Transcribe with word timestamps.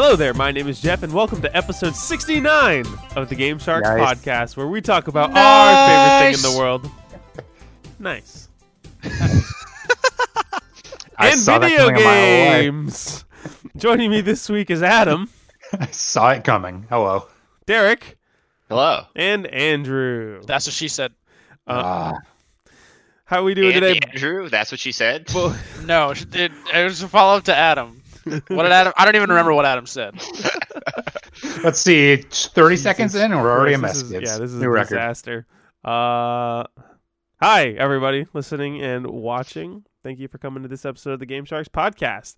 Hello 0.00 0.14
there, 0.14 0.32
my 0.32 0.52
name 0.52 0.68
is 0.68 0.80
Jeff, 0.80 1.02
and 1.02 1.12
welcome 1.12 1.42
to 1.42 1.56
episode 1.56 1.92
69 1.96 2.84
of 3.16 3.28
the 3.28 3.34
Game 3.34 3.58
Sharks 3.58 3.88
Nice. 3.88 4.00
podcast, 4.20 4.56
where 4.56 4.68
we 4.68 4.80
talk 4.80 5.08
about 5.08 5.32
our 5.36 5.88
favorite 5.88 6.36
thing 6.38 6.44
in 6.46 6.52
the 6.54 6.56
world. 6.56 6.88
Nice. 7.98 8.48
I 11.18 11.30
and 11.30 11.40
saw 11.40 11.58
video 11.58 11.88
coming 11.88 12.00
a 12.00 12.04
mile 12.04 12.14
away. 12.14 12.62
games. 12.62 13.24
Joining 13.76 14.12
me 14.12 14.20
this 14.20 14.48
week 14.48 14.70
is 14.70 14.84
Adam, 14.84 15.28
I 15.72 15.86
saw 15.86 16.30
it 16.30 16.44
coming. 16.44 16.86
Hello. 16.88 17.26
Derek, 17.66 18.18
Hello. 18.68 19.02
and 19.16 19.48
Andrew. 19.48 20.42
That's 20.46 20.68
what 20.68 20.74
she 20.74 20.86
said. 20.86 21.10
Uh, 21.66 22.12
Ah, 22.14 22.18
How 23.24 23.40
are 23.40 23.42
we 23.42 23.54
doing 23.54 23.74
Andy 23.74 23.94
today? 23.98 24.00
Andrew, 24.12 24.48
that's 24.48 24.70
what 24.70 24.78
she 24.78 24.92
said. 24.92 25.26
Well, 25.34 25.58
No, 25.84 26.14
she 26.14 26.24
did- 26.24 26.52
it 26.72 26.84
was 26.84 27.02
a 27.02 27.08
follow 27.08 27.38
up 27.38 27.44
to 27.44 27.56
Adam. 27.56 27.97
What 28.48 28.62
did 28.64 28.72
Adam? 28.72 28.92
I 28.96 29.04
don't 29.04 29.16
even 29.16 29.28
remember 29.30 29.52
what 29.54 29.64
Adam 29.64 29.86
said. 29.86 30.14
let's 31.64 31.80
see. 31.80 32.12
it's 32.12 32.46
30 32.48 32.76
seconds 32.76 33.14
in, 33.14 33.32
and 33.32 33.40
we're 33.42 33.50
already 33.50 33.74
a 33.74 33.78
Christ, 33.78 34.10
mess. 34.10 34.22
is- 34.22 34.30
yeah, 34.32 34.38
this 34.38 34.52
is 34.52 34.60
New 34.60 34.66
a 34.66 34.70
record. 34.70 34.90
disaster. 34.96 35.46
Uh, 35.84 36.64
hi, 37.40 37.68
everybody 37.78 38.26
listening 38.32 38.82
and 38.82 39.06
watching. 39.06 39.84
Thank 40.02 40.18
you 40.18 40.28
for 40.28 40.38
coming 40.38 40.62
to 40.62 40.68
this 40.68 40.84
episode 40.84 41.12
of 41.12 41.20
the 41.20 41.26
Game 41.26 41.44
Sharks 41.44 41.68
podcast. 41.68 42.36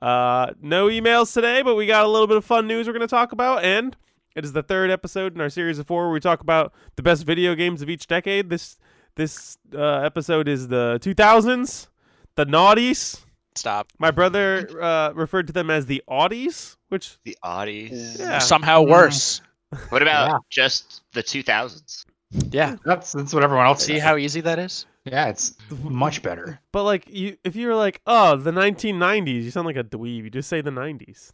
Uh, 0.00 0.52
no 0.60 0.86
emails 0.86 1.32
today, 1.32 1.62
but 1.62 1.74
we 1.74 1.86
got 1.86 2.04
a 2.04 2.08
little 2.08 2.26
bit 2.26 2.36
of 2.36 2.44
fun 2.44 2.66
news 2.66 2.86
we're 2.86 2.92
going 2.92 3.00
to 3.00 3.06
talk 3.08 3.32
about, 3.32 3.64
and 3.64 3.96
it 4.36 4.44
is 4.44 4.52
the 4.52 4.62
third 4.62 4.90
episode 4.90 5.34
in 5.34 5.40
our 5.40 5.50
series 5.50 5.78
of 5.78 5.86
four 5.86 6.04
where 6.04 6.12
we 6.12 6.20
talk 6.20 6.40
about 6.40 6.72
the 6.96 7.02
best 7.02 7.24
video 7.24 7.54
games 7.54 7.82
of 7.82 7.90
each 7.90 8.06
decade. 8.06 8.48
This 8.50 8.78
this 9.16 9.58
uh, 9.74 9.82
episode 10.00 10.46
is 10.46 10.68
the 10.68 10.98
2000s, 11.02 11.88
the 12.36 12.46
noughties. 12.46 13.24
Stop. 13.58 13.88
My 13.98 14.10
brother 14.10 14.68
uh, 14.82 15.12
referred 15.14 15.46
to 15.48 15.52
them 15.52 15.70
as 15.70 15.86
the 15.86 16.02
Audis, 16.08 16.76
which 16.88 17.18
The 17.24 17.36
Audis. 17.44 18.18
Yeah. 18.18 18.38
Somehow 18.38 18.82
worse. 18.82 19.40
What 19.90 20.00
about 20.00 20.30
Yeah. 20.30 20.38
just 20.48 21.02
the 21.12 21.22
2000s? 21.22 22.06
Yeah. 22.50 22.76
That's 22.86 23.12
that's 23.12 23.34
what 23.34 23.42
everyone 23.44 23.66
else 23.66 23.84
See 23.84 23.94
says. 23.94 24.02
how 24.02 24.16
easy 24.16 24.40
that 24.42 24.58
is? 24.58 24.86
Yeah, 25.04 25.28
it's 25.28 25.54
much 25.82 26.22
better. 26.22 26.58
But 26.72 26.84
like 26.84 27.04
you, 27.08 27.36
if 27.44 27.54
you 27.56 27.66
were 27.68 27.74
like, 27.74 28.00
oh, 28.06 28.36
the 28.36 28.50
1990s, 28.50 29.42
you 29.42 29.50
sound 29.50 29.66
like 29.66 29.76
a 29.76 29.84
dweeb. 29.84 30.24
You 30.24 30.30
just 30.30 30.48
say 30.48 30.60
the 30.62 30.70
90s. 30.70 31.32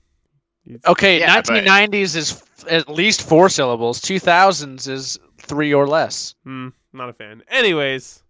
You- 0.65 0.81
Okay, 0.87 1.21
Yeah, 1.21 1.43
but- 1.43 1.47
1990s 1.47 2.17
is 2.17 2.33
f- 2.33 2.65
at 2.69 2.89
least 2.89 3.23
four 3.23 3.49
syllables. 3.49 4.01
2000s 4.01 4.89
is 4.89 5.17
three 5.39 5.73
or 5.73 5.87
less. 5.87 6.35
Hmm, 6.45 6.69
not 6.93 7.09
a 7.11 7.13
fan. 7.13 7.43
Anyways, 7.49 8.23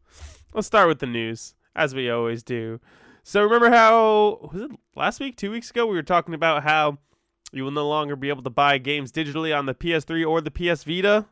let's 0.52 0.66
start 0.66 0.88
with 0.88 0.98
the 0.98 1.06
news 1.06 1.54
as 1.76 1.94
we 1.94 2.10
always 2.10 2.42
do. 2.42 2.78
So 3.26 3.42
remember 3.42 3.70
how 3.70 4.50
was 4.52 4.60
it 4.60 4.70
last 4.94 5.18
week, 5.18 5.36
two 5.36 5.50
weeks 5.50 5.70
ago? 5.70 5.86
We 5.86 5.96
were 5.96 6.02
talking 6.02 6.34
about 6.34 6.62
how 6.62 6.98
you 7.52 7.64
will 7.64 7.70
no 7.70 7.88
longer 7.88 8.16
be 8.16 8.28
able 8.28 8.42
to 8.42 8.50
buy 8.50 8.76
games 8.76 9.10
digitally 9.10 9.56
on 9.56 9.64
the 9.64 9.74
PS3 9.74 10.28
or 10.28 10.42
the 10.42 10.50
PS 10.50 10.84
Vita. 10.84 11.24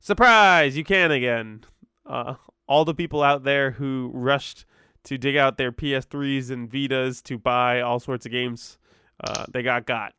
Surprise! 0.00 0.76
You 0.76 0.82
can 0.82 1.12
again. 1.12 1.64
Uh, 2.04 2.34
all 2.66 2.84
the 2.84 2.94
people 2.94 3.22
out 3.22 3.44
there 3.44 3.70
who 3.70 4.10
rushed 4.12 4.66
to 5.04 5.16
dig 5.16 5.36
out 5.36 5.56
their 5.56 5.70
PS3s 5.70 6.50
and 6.50 6.68
Vitas 6.68 7.22
to 7.22 7.38
buy 7.38 7.80
all 7.80 8.00
sorts 8.00 8.26
of 8.26 8.32
games, 8.32 8.76
uh, 9.22 9.44
they 9.52 9.62
got 9.62 9.86
got. 9.86 10.14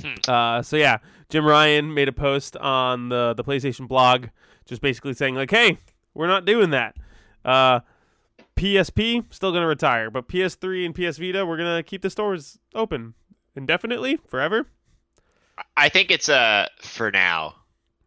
Hmm. 0.00 0.14
Uh, 0.28 0.62
so 0.62 0.76
yeah, 0.76 0.98
Jim 1.28 1.44
Ryan 1.44 1.92
made 1.92 2.08
a 2.08 2.12
post 2.12 2.56
on 2.58 3.08
the 3.08 3.34
the 3.34 3.42
PlayStation 3.42 3.88
blog, 3.88 4.28
just 4.64 4.80
basically 4.80 5.14
saying 5.14 5.34
like, 5.34 5.50
"Hey, 5.50 5.78
we're 6.14 6.28
not 6.28 6.44
doing 6.44 6.70
that. 6.70 6.94
PSP 8.58 9.32
still 9.32 9.52
gonna 9.52 9.66
retire, 9.66 10.10
but 10.10 10.28
PS3 10.28 10.84
and 10.86 10.94
PS 10.94 11.18
Vita, 11.18 11.46
we're 11.46 11.56
gonna 11.56 11.82
keep 11.82 12.02
the 12.02 12.10
stores 12.10 12.58
open 12.74 13.14
indefinitely, 13.56 14.18
forever, 14.26 14.68
I 15.76 15.88
think 15.88 16.10
it's 16.10 16.28
uh 16.28 16.66
for 16.80 17.10
now. 17.10 17.54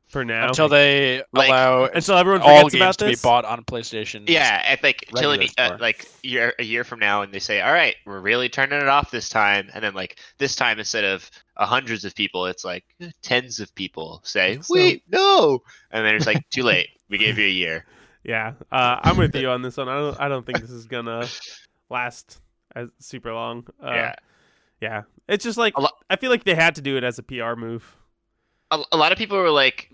for 0.10 0.26
now, 0.26 0.48
Until 0.50 0.68
they 0.68 1.24
Like- 1.32 1.48
allow 1.48 1.86
until 1.86 2.18
everyone 2.18 2.42
all 2.42 2.48
forgets 2.70 2.74
games 2.74 2.82
about 2.84 2.98
to 2.98 3.06
be 3.06 3.16
bought 3.24 3.46
on 3.46 3.64
PlayStation. 3.64 4.28
Yeah, 4.28 4.62
at 4.66 4.84
like 4.84 5.06
till 5.16 5.32
Regular 5.32 5.50
uh, 5.58 5.78
like 5.80 6.06
year 6.22 6.54
a 6.60 6.64
year 6.64 6.84
from 6.84 7.00
now, 7.00 7.22
and 7.22 7.34
they 7.34 7.40
say, 7.40 7.62
"All 7.62 7.72
right, 7.72 7.96
we're 8.06 8.20
really 8.20 8.50
turning 8.50 8.82
it 8.82 8.90
off 8.90 9.10
this 9.10 9.30
time," 9.30 9.70
and 9.74 9.82
then 9.82 9.94
like 9.94 10.20
this 10.38 10.56
time 10.58 10.80
instead 10.80 11.06
of 11.06 11.32
uh, 11.56 11.66
hundreds 11.66 12.04
of 12.04 12.14
people, 12.14 12.46
it's 12.46 12.66
like 12.66 12.84
tens 13.22 13.62
of 13.62 13.74
people 13.76 14.20
say, 14.26 14.60
So- 14.62 14.74
"Wait, 14.74 15.04
no," 15.10 15.62
and 15.92 16.06
then 16.06 16.16
it's 16.16 16.28
like 16.28 16.44
too 16.50 16.64
late. 16.64 16.90
We 17.08 17.18
gave 17.18 17.38
you 17.38 17.46
a 17.46 17.50
year. 17.50 17.86
Yeah, 18.24 18.54
uh, 18.72 19.00
I'm 19.02 19.18
with 19.18 19.36
you 19.36 19.50
on 19.56 19.62
this 19.62 19.78
one. 19.78 19.90
I 19.90 19.96
don't, 20.00 20.20
I 20.20 20.28
don't 20.28 20.46
think 20.46 20.62
this 20.62 20.72
is 20.72 20.86
gonna 20.86 21.28
last 21.90 22.40
as 22.76 22.90
super 23.00 23.34
long. 23.34 23.68
Uh, 23.84 23.92
yeah, 23.94 24.16
yeah. 24.82 25.02
It's 25.28 25.44
just 25.44 25.58
like 25.58 25.74
I 26.10 26.16
feel 26.18 26.30
like 26.30 26.44
they 26.44 26.56
had 26.56 26.76
to 26.76 26.82
do 26.82 26.98
it 26.98 27.04
as 27.04 27.18
a 27.20 27.24
PR 27.24 27.56
move. 27.56 27.96
a, 28.72 28.80
a 28.92 28.98
lot 28.98 29.12
of 29.12 29.18
people 29.18 29.38
were 29.38 29.50
like 29.50 29.92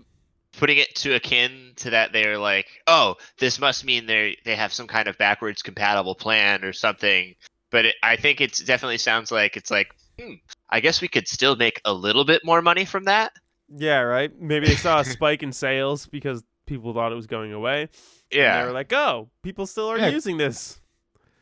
putting 0.52 0.78
it 0.78 0.94
to 0.96 1.14
akin 1.14 1.72
to 1.76 1.90
that 1.90 2.12
they're 2.12 2.38
like 2.38 2.66
oh 2.86 3.14
this 3.38 3.60
must 3.60 3.84
mean 3.84 4.06
they 4.06 4.36
they 4.44 4.56
have 4.56 4.72
some 4.72 4.86
kind 4.86 5.06
of 5.06 5.16
backwards 5.18 5.60
compatible 5.62 6.14
plan 6.14 6.64
or 6.64 6.72
something 6.72 7.34
but 7.70 7.84
it, 7.84 7.94
i 8.02 8.16
think 8.16 8.40
it 8.40 8.58
definitely 8.64 8.96
sounds 8.96 9.30
like 9.30 9.58
it's 9.58 9.70
like 9.70 9.94
hmm, 10.18 10.32
i 10.70 10.80
guess 10.80 11.02
we 11.02 11.06
could 11.06 11.28
still 11.28 11.54
make 11.54 11.80
a 11.84 11.92
little 11.92 12.24
bit 12.24 12.40
more 12.44 12.62
money 12.62 12.86
from 12.86 13.04
that 13.04 13.32
Yeah, 13.68 14.00
right. 14.00 14.32
Maybe 14.40 14.66
they 14.66 14.74
saw 14.76 15.00
a 15.00 15.04
spike 15.16 15.42
in 15.42 15.52
sales 15.52 16.06
because 16.06 16.42
people 16.64 16.94
thought 16.94 17.12
it 17.12 17.16
was 17.16 17.26
going 17.26 17.52
away. 17.52 17.90
And 18.30 18.38
they 18.40 18.44
yeah 18.44 18.64
were 18.64 18.72
like, 18.72 18.92
"Oh, 18.92 19.28
people 19.42 19.66
still 19.66 19.88
are 19.90 19.98
Yeah. 19.98 20.08
using 20.08 20.36
this." 20.36 20.80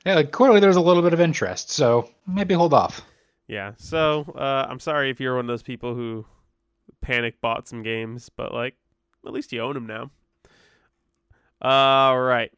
Yeah, 0.05 0.15
like 0.15 0.31
clearly 0.31 0.61
there's 0.61 0.77
a 0.77 0.81
little 0.81 1.03
bit 1.03 1.13
of 1.13 1.21
interest, 1.21 1.71
so 1.71 2.11
maybe 2.27 2.55
hold 2.55 2.73
off. 2.73 3.03
Yeah. 3.49 3.73
So 3.77 4.23
uh, 4.37 4.67
I'm 4.69 4.79
sorry 4.81 5.11
if 5.11 5.21
you're 5.21 5.35
one 5.37 5.45
of 5.45 5.49
those 5.49 5.63
people 5.65 5.95
who 5.95 6.25
panic 7.01 7.41
bought 7.41 7.67
some 7.69 7.83
games, 7.83 8.29
but 8.29 8.53
like, 8.53 8.77
at 9.27 9.33
least 9.33 9.53
you 9.53 9.61
own 9.61 9.75
them 9.75 9.87
now. 9.87 10.11
All 11.61 12.19
right. 12.21 12.53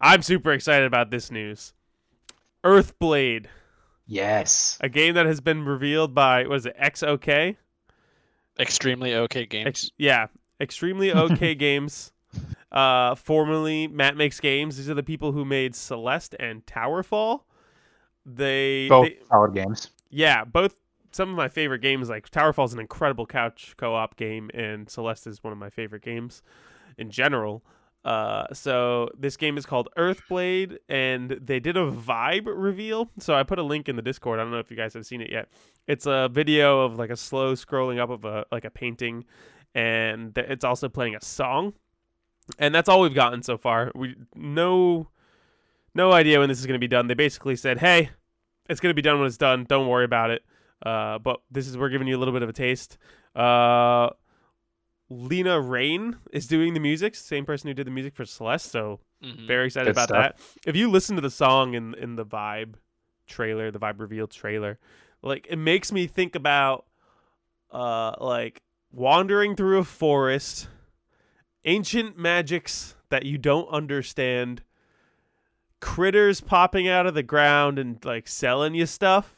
I'm 0.00 0.22
super 0.22 0.52
excited 0.52 0.86
about 0.86 1.10
this 1.10 1.30
news. 1.30 1.72
Earthblade, 2.64 3.46
Yes. 4.06 4.78
a 4.80 4.88
game 4.88 5.14
that 5.14 5.26
has 5.26 5.40
been 5.40 5.64
revealed 5.64 6.14
by 6.14 6.46
what 6.46 6.56
is 6.56 6.66
it, 6.66 6.76
XOK? 6.80 7.56
Extremely 8.58 9.14
okay 9.14 9.46
games. 9.46 9.66
Ex- 9.68 9.90
yeah, 9.98 10.26
extremely 10.60 11.12
okay 11.12 11.54
games. 11.56 12.12
Uh, 12.72 13.14
formerly 13.14 13.86
Matt 13.86 14.16
Makes 14.16 14.40
Games. 14.40 14.78
These 14.78 14.88
are 14.88 14.94
the 14.94 15.02
people 15.02 15.32
who 15.32 15.44
made 15.44 15.74
Celeste 15.76 16.34
and 16.40 16.64
Towerfall. 16.66 17.42
They, 18.24 18.88
Both 18.88 19.08
they 19.08 19.18
solid 19.28 19.54
games. 19.54 19.90
yeah, 20.10 20.44
both 20.44 20.76
some 21.10 21.28
of 21.28 21.36
my 21.36 21.48
favorite 21.48 21.80
games. 21.80 22.08
Like 22.08 22.30
Towerfall 22.30 22.64
is 22.64 22.72
an 22.72 22.80
incredible 22.80 23.26
couch 23.26 23.74
co-op 23.76 24.16
game, 24.16 24.50
and 24.54 24.88
Celeste 24.88 25.26
is 25.26 25.44
one 25.44 25.52
of 25.52 25.58
my 25.58 25.70
favorite 25.70 26.02
games 26.02 26.42
in 26.96 27.10
general. 27.10 27.62
Uh, 28.04 28.46
so 28.52 29.08
this 29.16 29.36
game 29.36 29.56
is 29.58 29.66
called 29.66 29.88
Earthblade, 29.96 30.78
and 30.88 31.30
they 31.40 31.60
did 31.60 31.76
a 31.76 31.88
vibe 31.90 32.46
reveal. 32.46 33.10
So 33.18 33.34
I 33.34 33.42
put 33.42 33.58
a 33.58 33.62
link 33.62 33.88
in 33.88 33.96
the 33.96 34.02
Discord. 34.02 34.40
I 34.40 34.42
don't 34.42 34.50
know 34.50 34.58
if 34.58 34.70
you 34.70 34.76
guys 34.76 34.94
have 34.94 35.06
seen 35.06 35.20
it 35.20 35.30
yet. 35.30 35.48
It's 35.86 36.06
a 36.06 36.28
video 36.32 36.80
of 36.80 36.98
like 36.98 37.10
a 37.10 37.16
slow 37.16 37.54
scrolling 37.54 37.98
up 38.00 38.10
of 38.10 38.24
a 38.24 38.46
like 38.50 38.64
a 38.64 38.70
painting, 38.70 39.24
and 39.74 40.36
it's 40.38 40.64
also 40.64 40.88
playing 40.88 41.14
a 41.16 41.22
song. 41.22 41.74
And 42.58 42.74
that's 42.74 42.88
all 42.88 43.00
we've 43.00 43.14
gotten 43.14 43.42
so 43.42 43.56
far. 43.56 43.90
We 43.94 44.16
no 44.34 45.08
no 45.94 46.12
idea 46.12 46.40
when 46.40 46.48
this 46.48 46.58
is 46.58 46.66
going 46.66 46.74
to 46.78 46.80
be 46.80 46.88
done. 46.88 47.06
They 47.06 47.14
basically 47.14 47.56
said, 47.56 47.78
"Hey, 47.78 48.10
it's 48.68 48.80
going 48.80 48.90
to 48.90 48.94
be 48.94 49.02
done 49.02 49.18
when 49.18 49.26
it's 49.26 49.36
done. 49.36 49.64
Don't 49.64 49.88
worry 49.88 50.04
about 50.04 50.30
it." 50.30 50.42
Uh, 50.84 51.18
but 51.18 51.40
this 51.50 51.68
is 51.68 51.78
we're 51.78 51.88
giving 51.88 52.08
you 52.08 52.16
a 52.16 52.20
little 52.20 52.34
bit 52.34 52.42
of 52.42 52.48
a 52.48 52.52
taste. 52.52 52.98
Uh, 53.36 54.10
Lena 55.08 55.60
Raine 55.60 56.16
is 56.32 56.46
doing 56.46 56.74
the 56.74 56.80
music, 56.80 57.14
same 57.14 57.44
person 57.44 57.68
who 57.68 57.74
did 57.74 57.86
the 57.86 57.90
music 57.90 58.14
for 58.14 58.24
Celeste. 58.24 58.70
So 58.70 59.00
Mhm. 59.22 59.46
very 59.46 59.66
excited 59.66 59.86
Good 59.86 59.90
about 59.92 60.08
stuff. 60.08 60.36
that. 60.36 60.68
If 60.68 60.74
you 60.74 60.90
listen 60.90 61.16
to 61.16 61.22
the 61.22 61.30
song 61.30 61.74
in 61.74 61.94
in 61.94 62.16
the 62.16 62.24
Vibe 62.24 62.74
trailer, 63.26 63.70
the 63.70 63.78
Vibe 63.78 64.00
reveal 64.00 64.26
trailer, 64.26 64.78
like 65.22 65.46
it 65.48 65.56
makes 65.56 65.92
me 65.92 66.06
think 66.06 66.34
about 66.34 66.86
uh 67.70 68.14
like 68.20 68.62
wandering 68.90 69.54
through 69.54 69.78
a 69.78 69.84
forest, 69.84 70.68
ancient 71.64 72.18
magics 72.18 72.94
that 73.10 73.24
you 73.24 73.38
don't 73.38 73.68
understand, 73.68 74.62
critters 75.80 76.40
popping 76.40 76.88
out 76.88 77.06
of 77.06 77.14
the 77.14 77.22
ground 77.22 77.78
and 77.78 78.02
like 78.04 78.28
selling 78.28 78.74
you 78.74 78.86
stuff. 78.86 79.36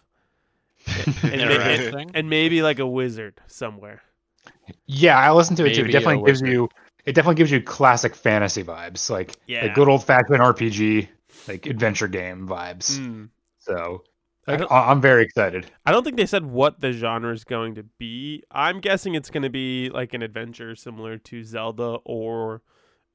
and, 0.87 1.17
Yeah, 1.41 1.49
ma- 1.49 1.56
right. 1.56 1.94
and- 1.94 2.11
and 2.15 2.31
maybe 2.31 2.62
like 2.62 2.79
a 2.79 2.87
wizard 2.87 3.41
somewhere. 3.47 4.03
Yeah, 4.87 5.19
I 5.19 5.32
listened 5.32 5.56
to 5.59 5.67
it 5.67 5.75
too. 5.75 5.85
It 5.85 5.93
definitely 5.93 6.25
gives 6.26 6.43
wizard. 6.43 6.49
you 6.55 6.69
it 7.06 7.15
definitely 7.15 7.35
gives 7.37 7.50
you 7.50 7.61
classic 7.62 8.15
fantasy 8.15 8.65
vibes, 8.65 9.11
like 9.11 9.37
Yeah. 9.47 9.67
the 9.69 9.75
good 9.75 9.88
old 9.88 10.05
fashioned 10.05 10.41
RPG, 10.41 11.09
like 11.49 11.67
adventure 11.67 12.09
game 12.09 12.49
vibes. 12.49 12.99
Mm. 12.99 13.29
So 13.59 14.05
I 14.06 14.14
like, 14.46 14.70
I- 14.70 14.91
I'm 14.91 15.00
very 15.00 15.23
excited. 15.25 15.70
I 15.87 15.93
don't 15.93 16.05
think 16.05 16.17
they 16.17 16.26
said 16.26 16.44
what 16.44 16.81
the 16.81 16.93
genre 16.93 17.32
is 17.32 17.44
going 17.44 17.75
to 17.76 17.82
be. 17.99 18.43
I'm 18.50 18.81
guessing 18.81 19.14
it's 19.14 19.31
going 19.31 19.43
to 19.43 19.50
be 19.50 19.91
like 19.91 20.14
an 20.14 20.23
adventure 20.23 20.75
similar 20.76 21.19
to 21.19 21.43
Zelda 21.44 21.99
or 22.05 22.62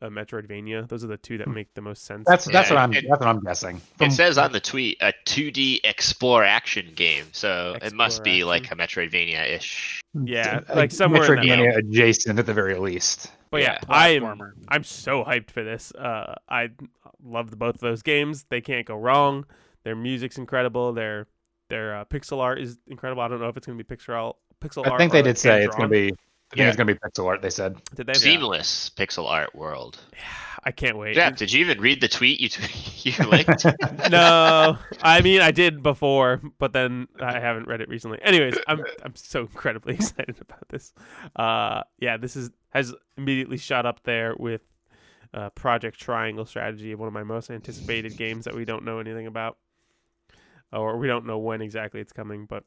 a 0.01 0.09
Metroidvania. 0.09 0.87
Those 0.87 1.03
are 1.03 1.07
the 1.07 1.17
two 1.17 1.37
that 1.39 1.47
make 1.49 1.73
the 1.73 1.81
most 1.81 2.05
sense. 2.05 2.23
That's 2.25 2.45
that's 2.45 2.69
me. 2.69 2.75
what 2.75 2.81
I'm 2.81 2.93
it- 2.93 3.05
that's 3.09 3.19
what 3.19 3.27
I'm 3.27 3.41
guessing. 3.41 3.81
It 3.99 4.11
says 4.11 4.37
on 4.37 4.51
the 4.53 4.59
tweet 4.61 4.97
a 5.01 5.13
2D 5.25 5.81
explore 5.83 6.43
action 6.43 6.93
game, 6.95 7.25
so 7.33 7.75
it 7.81 7.93
must 7.93 8.23
be 8.23 8.37
Explore 8.37 8.49
like 8.53 8.71
a 8.71 8.75
Metroidvania 8.75 9.57
ish. 9.57 10.01
Yeah, 10.23 10.61
uh, 10.69 10.75
like 10.75 10.91
somewhere 10.91 11.33
in 11.33 11.35
that 11.35 11.45
Metroidvania 11.45 11.77
adjacent 11.77 12.39
at 12.39 12.45
the 12.45 12.53
very 12.53 12.75
least. 12.75 13.31
But 13.51 13.61
yeah, 13.61 13.73
Yeah, 13.73 13.79
I 13.89 14.09
am. 14.09 14.41
I'm 14.69 14.83
so 14.83 15.23
hyped 15.23 15.51
for 15.51 15.63
this. 15.63 15.91
Uh, 15.91 16.35
I 16.47 16.69
love 17.23 17.51
both 17.57 17.75
of 17.75 17.81
those 17.81 18.01
games. 18.01 18.45
They 18.49 18.61
can't 18.61 18.85
go 18.85 18.95
wrong. 18.95 19.45
Their 19.83 19.95
music's 19.95 20.37
incredible. 20.37 20.93
Their 20.93 21.27
their 21.69 21.97
uh, 21.97 22.05
pixel 22.05 22.39
art 22.39 22.59
is 22.59 22.77
incredible. 22.87 23.21
I 23.21 23.27
don't 23.27 23.39
know 23.39 23.49
if 23.49 23.57
it's 23.57 23.65
gonna 23.67 23.81
be 23.81 23.83
pixel 23.83 24.15
art. 24.15 24.35
Pixel 24.61 24.85
I 24.85 24.89
art 24.91 24.99
think 24.99 25.11
they 25.11 25.21
did 25.21 25.37
say 25.37 25.63
it's 25.63 25.75
gonna 25.75 25.87
be. 25.87 26.05
I 26.07 26.07
think 26.07 26.17
Yeah. 26.55 26.67
it's 26.69 26.77
gonna 26.77 26.93
be 26.93 26.99
pixel 26.99 27.27
art. 27.27 27.41
They 27.41 27.49
said. 27.51 27.77
Did 27.95 28.07
they? 28.07 28.13
Seamless 28.13 28.89
pixel 28.95 29.29
art 29.29 29.53
world. 29.55 29.99
I 30.65 30.71
can't 30.71 30.97
wait. 30.97 31.15
Jeff, 31.15 31.37
did 31.37 31.53
you 31.53 31.61
even 31.61 31.79
read 31.79 32.01
the 32.01 32.09
tweet 32.09 32.41
you 32.41 32.49
t- 32.49 33.09
you 33.09 33.25
linked? 33.29 33.65
no, 34.09 34.77
I 35.01 35.21
mean 35.21 35.39
I 35.39 35.51
did 35.51 35.81
before, 35.81 36.41
but 36.57 36.73
then 36.73 37.07
I 37.21 37.39
haven't 37.39 37.67
read 37.67 37.79
it 37.79 37.87
recently. 37.87 38.19
Anyways, 38.21 38.57
I'm 38.67 38.83
I'm 39.03 39.15
so 39.15 39.41
incredibly 39.41 39.93
excited 39.95 40.35
about 40.41 40.67
this. 40.67 40.93
Uh, 41.35 41.83
yeah, 41.99 42.17
this 42.17 42.35
is 42.35 42.49
has 42.71 42.93
immediately 43.17 43.57
shot 43.57 43.85
up 43.85 44.03
there 44.03 44.35
with 44.37 44.61
uh, 45.33 45.49
Project 45.51 45.97
Triangle 45.97 46.45
Strategy, 46.45 46.93
one 46.95 47.07
of 47.07 47.13
my 47.13 47.23
most 47.23 47.49
anticipated 47.49 48.17
games 48.17 48.43
that 48.45 48.53
we 48.55 48.65
don't 48.65 48.83
know 48.83 48.99
anything 48.99 49.27
about, 49.27 49.57
or 50.71 50.97
we 50.97 51.07
don't 51.07 51.25
know 51.25 51.37
when 51.37 51.61
exactly 51.61 52.01
it's 52.01 52.13
coming. 52.13 52.45
But 52.45 52.63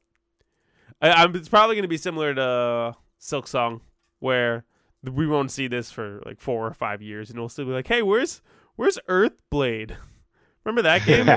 I, 1.00 1.10
I'm, 1.10 1.34
it's 1.34 1.49
probably 1.49 1.76
going 1.76 1.82
to 1.82 1.88
be 1.88 1.96
similar 1.96 2.34
to 2.34 2.96
Silksong, 3.20 3.81
where 4.20 4.64
we 5.02 5.26
won't 5.26 5.50
see 5.50 5.69
this 5.69 5.90
for 5.90 6.22
like 6.25 6.40
four 6.40 6.66
or 6.66 6.75
five 6.75 7.02
years, 7.02 7.31
and 7.31 7.38
we'll 7.38 7.49
still 7.49 7.66
be 7.66 7.72
like, 7.72 7.88
"Hey, 7.88 8.02
where's 8.02 8.43
where's 8.76 8.99
Earthblade?" 9.08 9.96
Remember 10.64 10.82
that 10.82 11.04
game? 11.04 11.28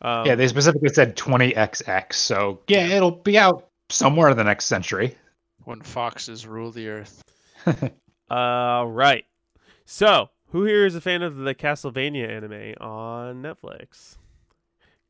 Um, 0.00 0.26
yeah, 0.26 0.34
they 0.34 0.48
specifically 0.48 0.88
said 0.88 1.16
20xx. 1.16 2.14
So 2.14 2.60
yeah, 2.66 2.86
it'll 2.86 3.10
be 3.10 3.36
out 3.36 3.68
somewhere 3.90 4.30
in 4.30 4.36
the 4.38 4.44
next 4.44 4.66
century. 4.66 5.16
When 5.64 5.82
foxes 5.82 6.46
rule 6.46 6.70
the 6.70 6.88
earth. 6.88 7.22
Uh, 8.30 8.84
right. 8.86 9.24
So, 9.86 10.28
who 10.50 10.64
here 10.64 10.84
is 10.84 10.94
a 10.94 11.00
fan 11.00 11.22
of 11.22 11.36
the 11.36 11.54
Castlevania 11.54 12.28
anime 12.28 12.74
on 12.78 13.42
Netflix? 13.42 14.16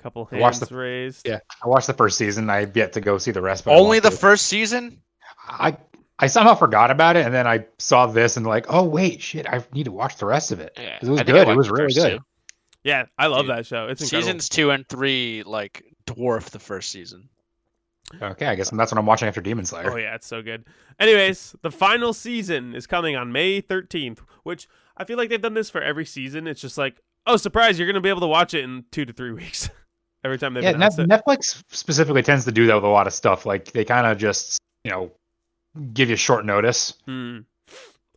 Couple 0.02 0.28
I 0.30 0.38
watched 0.38 0.58
hands 0.60 0.68
the- 0.70 0.76
raised. 0.76 1.26
Yeah, 1.28 1.40
I 1.62 1.68
watched 1.68 1.88
the 1.88 1.92
first 1.94 2.16
season. 2.18 2.48
I've 2.50 2.76
yet 2.76 2.92
to 2.92 3.00
go 3.00 3.18
see 3.18 3.32
the 3.32 3.42
rest. 3.42 3.64
But 3.64 3.76
Only 3.76 3.98
the 3.98 4.10
to. 4.10 4.16
first 4.16 4.46
season? 4.46 5.02
I 5.48 5.76
I 6.20 6.26
somehow 6.28 6.54
forgot 6.54 6.90
about 6.90 7.16
it, 7.16 7.24
and 7.26 7.34
then 7.34 7.46
I 7.46 7.64
saw 7.78 8.06
this 8.06 8.36
and 8.36 8.46
like, 8.46 8.66
oh 8.68 8.84
wait, 8.84 9.20
shit, 9.22 9.46
I 9.48 9.64
need 9.72 9.84
to 9.84 9.92
watch 9.92 10.16
the 10.16 10.26
rest 10.26 10.52
of 10.52 10.60
it. 10.60 10.72
Yeah, 10.76 10.98
'Cause 11.00 11.08
It 11.08 11.12
was 11.12 11.20
I 11.20 11.24
good. 11.24 11.48
It 11.48 11.56
was 11.56 11.70
really 11.70 11.92
good. 11.92 12.18
two. 12.18 12.24
Yeah, 12.84 13.06
I 13.18 13.26
love 13.26 13.46
Dude, 13.46 13.56
that 13.56 13.66
show. 13.66 13.88
It's 13.88 14.00
incredible. 14.02 14.26
Seasons 14.26 14.48
two 14.48 14.70
and 14.70 14.88
three 14.88 15.42
like 15.44 15.84
dwarf 16.06 16.50
the 16.50 16.58
first 16.60 16.90
season. 16.90 17.28
Okay, 18.22 18.46
I 18.46 18.54
guess 18.54 18.70
that's 18.70 18.90
what 18.92 18.98
I'm 18.98 19.04
watching 19.04 19.28
after 19.28 19.40
Demon 19.40 19.64
Slayer. 19.66 19.92
Oh 19.92 19.96
yeah, 19.96 20.14
it's 20.14 20.26
so 20.26 20.42
good. 20.42 20.64
Anyways, 20.98 21.54
the 21.62 21.70
final 21.70 22.12
season 22.14 22.74
is 22.74 22.86
coming 22.86 23.16
on 23.16 23.30
May 23.32 23.60
13th, 23.60 24.20
which 24.44 24.66
I 24.96 25.04
feel 25.04 25.18
like 25.18 25.28
they've 25.28 25.40
done 25.42 25.54
this 25.54 25.68
for 25.70 25.82
every 25.82 26.06
season. 26.06 26.46
It's 26.46 26.60
just 26.60 26.78
like, 26.78 27.02
oh, 27.26 27.36
surprise, 27.36 27.78
you're 27.78 27.86
gonna 27.86 28.00
be 28.00 28.08
able 28.08 28.22
to 28.22 28.26
watch 28.26 28.54
it 28.54 28.64
in 28.64 28.84
two 28.90 29.04
to 29.04 29.12
three 29.12 29.32
weeks. 29.34 29.68
Every 30.24 30.38
time 30.38 30.54
they've 30.54 30.62
yeah, 30.62 30.72
Net- 30.72 30.98
it. 30.98 31.08
Netflix 31.08 31.62
specifically 31.70 32.22
tends 32.22 32.44
to 32.44 32.52
do 32.52 32.66
that 32.66 32.74
with 32.74 32.84
a 32.84 32.88
lot 32.88 33.06
of 33.06 33.12
stuff. 33.12 33.46
Like 33.46 33.72
they 33.72 33.84
kind 33.84 34.06
of 34.06 34.18
just 34.18 34.58
you 34.84 34.90
know 34.90 35.10
give 35.92 36.10
you 36.10 36.16
short 36.16 36.44
notice. 36.44 36.94
Hmm. 37.04 37.40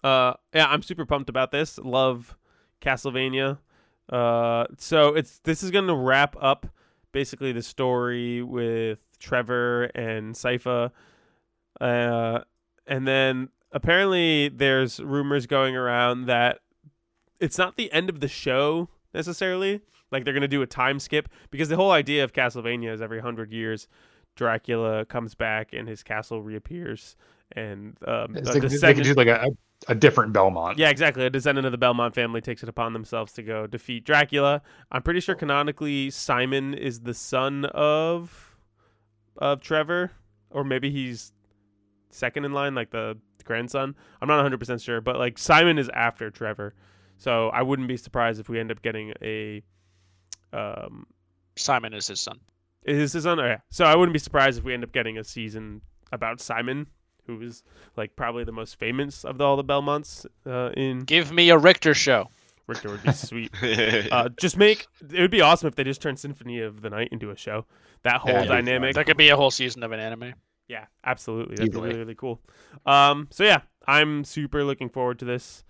Uh, 0.03 0.33
yeah, 0.53 0.68
I'm 0.68 0.81
super 0.81 1.06
pumped 1.06 1.30
about 1.30 1.51
this. 1.51 1.77
Love 1.77 2.36
Castlevania. 2.81 3.59
Uh, 4.09 4.65
so 4.77 5.09
it's 5.15 5.39
this 5.39 5.63
is 5.63 5.71
gonna 5.71 5.95
wrap 5.95 6.36
up 6.42 6.68
basically 7.12 7.51
the 7.51 7.62
story 7.62 8.42
with 8.42 9.00
Trevor 9.19 9.86
and 9.95 10.33
Sypha. 10.33 10.92
Uh, 11.80 12.39
and 12.88 13.07
then 13.07 13.50
apparently 13.71 14.50
there's 14.50 15.00
rumors 15.00 15.45
going 15.45 15.75
around 15.75 16.25
that 16.25 16.59
it's 17.39 17.57
not 17.57 17.75
the 17.75 17.92
end 17.92 18.09
of 18.09 18.19
the 18.19 18.27
show 18.27 18.89
necessarily. 19.13 19.81
Like 20.12 20.25
they're 20.25 20.34
gonna 20.34 20.48
do 20.48 20.62
a 20.62 20.68
time 20.68 21.00
skip 21.00 21.30
because 21.52 21.69
the 21.69 21.75
whole 21.75 21.92
idea 21.92 22.24
of 22.24 22.34
Castlevania 22.34 22.94
is 22.94 23.02
every 23.02 23.19
hundred 23.19 23.52
years, 23.52 23.88
Dracula 24.36 25.06
comes 25.06 25.36
back 25.36 25.74
and 25.74 25.88
his 25.88 26.04
castle 26.04 26.42
reappears, 26.42 27.16
and 27.54 27.98
um, 28.08 28.36
It's 28.36 28.50
like, 28.50 28.62
they 28.62 28.94
could 28.94 29.04
do 29.04 29.13
like 29.13 29.28
a, 29.28 29.48
a 29.88 29.96
different 29.96 30.34
Belmont. 30.34 30.78
yeah, 30.78 30.90
exactly. 30.90 31.25
A 31.25 31.30
descendant 31.30 31.66
of 31.66 31.72
the 31.72 31.78
Belmont 31.78 32.13
family 32.16 32.42
takes 32.42 32.62
it 32.63 32.69
upon 32.69 32.94
themselves 32.94 33.34
to 33.34 33.44
go 33.44 33.68
defeat 33.68 34.04
Dracula. 34.06 34.62
I'm 34.92 35.02
pretty 35.02 35.19
sure 35.22 35.36
canonically 35.36 36.10
Simon 36.10 36.74
is 36.74 37.02
the 37.02 37.14
son 37.14 37.66
of 37.66 38.56
of 39.38 39.62
Trevor, 39.62 40.12
or 40.50 40.64
maybe 40.64 40.92
he's 40.92 41.31
second 42.10 42.44
in 42.46 42.52
line, 42.52 42.75
like 42.75 42.92
the 42.92 43.18
grandson. 43.44 43.96
I'm 44.22 44.28
not 44.28 44.36
100 44.36 44.60
percent 44.60 44.81
sure, 44.81 45.02
but 45.02 45.18
like 45.18 45.38
Simon 45.38 45.78
is 45.78 45.90
after 45.94 46.30
Trevor, 46.30 46.74
so 47.18 47.50
I 47.50 47.62
wouldn't 47.64 47.88
be 47.88 47.98
surprised 47.98 48.40
if 48.40 48.50
we 48.50 48.60
end 48.60 48.72
up 48.72 48.81
getting 48.81 49.14
a 49.22 49.64
um. 50.53 51.06
Simon 51.57 51.94
is 51.94 52.07
his 52.07 52.19
son. 52.19 52.39
Is 52.86 53.13
his 53.13 53.24
son? 53.24 53.39
Oh, 53.39 53.45
yeah. 53.45 53.57
So 53.69 53.86
I 53.86 53.95
wouldn't 53.95 54.13
be 54.13 54.19
surprised 54.19 54.57
if 54.59 54.63
we 54.63 54.74
end 54.74 54.83
up 54.83 54.92
getting 54.92 55.18
a 55.18 55.24
season 55.24 55.81
about 56.12 56.39
Simon, 56.39 56.88
who 57.27 57.42
is 57.42 57.62
like 57.98 58.15
probably 58.15 58.44
the 58.44 58.51
most 58.53 58.77
famous 58.80 59.24
of 59.25 59.39
all 59.42 59.57
the 59.57 59.63
Belmonts 59.63 60.25
uh, 60.48 60.69
in 60.77 61.00
Give 61.01 61.31
me 61.31 61.50
a 61.50 61.57
Richter 61.57 61.94
show. 61.94 62.30
Richter 62.68 62.89
would 62.89 63.03
be 63.03 63.12
sweet. 63.12 63.51
Uh, 64.12 64.30
just 64.39 64.57
make 64.57 64.88
it 65.13 65.19
would 65.19 65.30
be 65.31 65.42
awesome 65.42 65.68
if 65.68 65.75
they 65.75 65.83
just 65.83 66.01
turned 66.01 66.18
Symphony 66.19 66.59
of 66.62 66.81
the 66.81 66.89
Night 66.89 67.09
into 67.12 67.30
a 67.31 67.36
show. 67.36 67.65
That 68.04 68.18
whole 68.18 68.31
Yeah, 68.33 68.45
dynamic. 68.45 68.95
That 68.95 69.06
could 69.06 69.18
be 69.18 69.30
a 69.30 69.36
whole 69.36 69.51
season 69.51 69.83
of 69.83 69.92
an 69.92 70.00
anime. 70.00 70.33
Yeah, 70.68 70.86
absolutely. 71.06 71.56
That'd 71.57 71.71
be 71.71 71.77
Easily. 71.77 71.88
really 71.89 72.00
really 72.00 72.15
cool. 72.15 72.42
Um, 72.86 73.27
so 73.30 73.44
yeah, 73.44 73.62
I'm 73.88 74.24
super 74.24 74.63
looking 74.63 74.89
forward 74.89 75.19
to 75.19 75.25
this. 75.25 75.63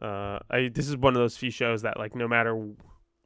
Uh, 0.00 0.38
I 0.50 0.68
this 0.72 0.88
is 0.88 0.96
one 0.96 1.14
of 1.16 1.20
those 1.20 1.36
few 1.36 1.50
shows 1.50 1.82
that 1.82 1.98
like 1.98 2.14
no 2.14 2.28
matter 2.28 2.54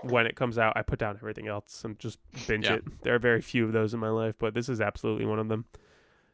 when 0.03 0.27
it 0.27 0.37
comes 0.37 0.59
out, 0.59 0.77
I 0.77 0.83
put 0.83 0.99
down 0.99 1.17
everything 1.17 1.49
else 1.49 1.85
and 1.85 1.99
just 1.99 2.19
binge 2.47 2.67
Yeah. 2.67 2.75
it. 2.75 3.03
There 3.03 3.15
are 3.15 3.19
very 3.19 3.41
few 3.41 3.65
of 3.65 3.73
those 3.73 3.95
in 3.95 4.01
my 4.01 4.09
life, 4.09 4.35
but 4.39 4.55
this 4.55 4.69
is 4.69 4.81
absolutely 4.81 5.27
one 5.27 5.39
of 5.39 5.49
them. 5.49 5.65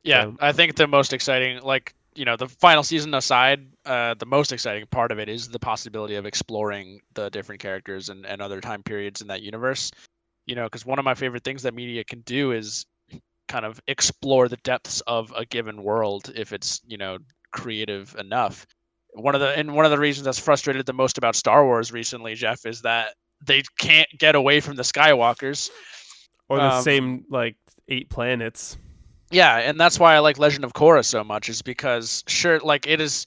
Yeah, 0.03 0.31
I 0.41 0.53
think 0.53 0.77
the 0.77 0.87
most 0.87 1.13
exciting, 1.13 1.61
like 1.63 1.95
you 2.15 2.25
know, 2.25 2.37
the 2.37 2.49
final 2.49 2.83
season 2.83 3.13
aside, 3.13 3.67
uh, 3.85 4.15
the 4.15 4.25
most 4.25 4.51
exciting 4.51 4.87
part 4.87 5.13
of 5.13 5.19
it 5.19 5.29
is 5.29 5.49
the 5.49 5.59
possibility 5.59 6.15
of 6.15 6.25
exploring 6.25 7.01
the 7.13 7.29
different 7.29 7.61
characters 7.61 8.09
and, 8.09 8.25
and 8.25 8.41
other 8.41 8.61
time 8.61 8.83
periods 8.83 9.21
in 9.21 9.27
that 9.29 9.43
universe. 9.43 9.91
You 10.47 10.55
know, 10.55 10.65
because 10.65 10.87
one 10.87 10.99
of 10.99 11.05
my 11.05 11.15
favorite 11.15 11.45
things 11.45 11.63
that 11.65 11.75
media 11.75 12.05
can 12.05 12.21
do 12.21 12.53
is 12.53 12.87
kind 13.49 13.65
of 13.65 13.81
explore 13.87 14.49
the 14.49 14.57
depths 14.59 15.03
of 15.03 15.33
a 15.37 15.45
given 15.45 15.83
world 15.83 16.33
if 16.35 16.53
it's 16.53 16.81
you 16.87 16.97
know 16.97 17.19
creative 17.53 18.15
enough. 18.19 18.67
One 19.13 19.35
of 19.35 19.41
the 19.41 19.49
and 19.59 19.75
one 19.75 19.85
of 19.85 19.91
the 19.91 19.99
reasons 19.99 20.25
that's 20.25 20.39
frustrated 20.39 20.87
the 20.87 20.93
most 20.93 21.19
about 21.19 21.35
Star 21.37 21.65
Wars 21.65 21.93
recently, 21.93 22.35
Jeff, 22.35 22.65
is 22.65 22.83
that 22.83 23.15
they 23.45 23.63
can't 23.79 24.09
get 24.19 24.35
away 24.35 24.61
from 24.61 24.77
the 24.77 24.83
Skywalkers. 24.83 25.71
Or 26.49 26.59
the 26.59 26.75
Um, 26.75 26.83
same 26.83 27.25
like 27.29 27.57
eight 27.89 28.09
planets. 28.09 28.77
Yeah, 29.33 29.57
and 29.59 29.81
that's 29.81 29.99
why 29.99 30.15
I 30.15 30.21
like 30.21 30.39
Legend 30.39 30.65
of 30.65 30.75
Korra 30.75 31.05
so 31.05 31.25
much, 31.25 31.49
is 31.49 31.61
because 31.61 32.23
sure, 32.29 32.61
like 32.61 32.87
it 32.87 33.01
is 33.01 33.27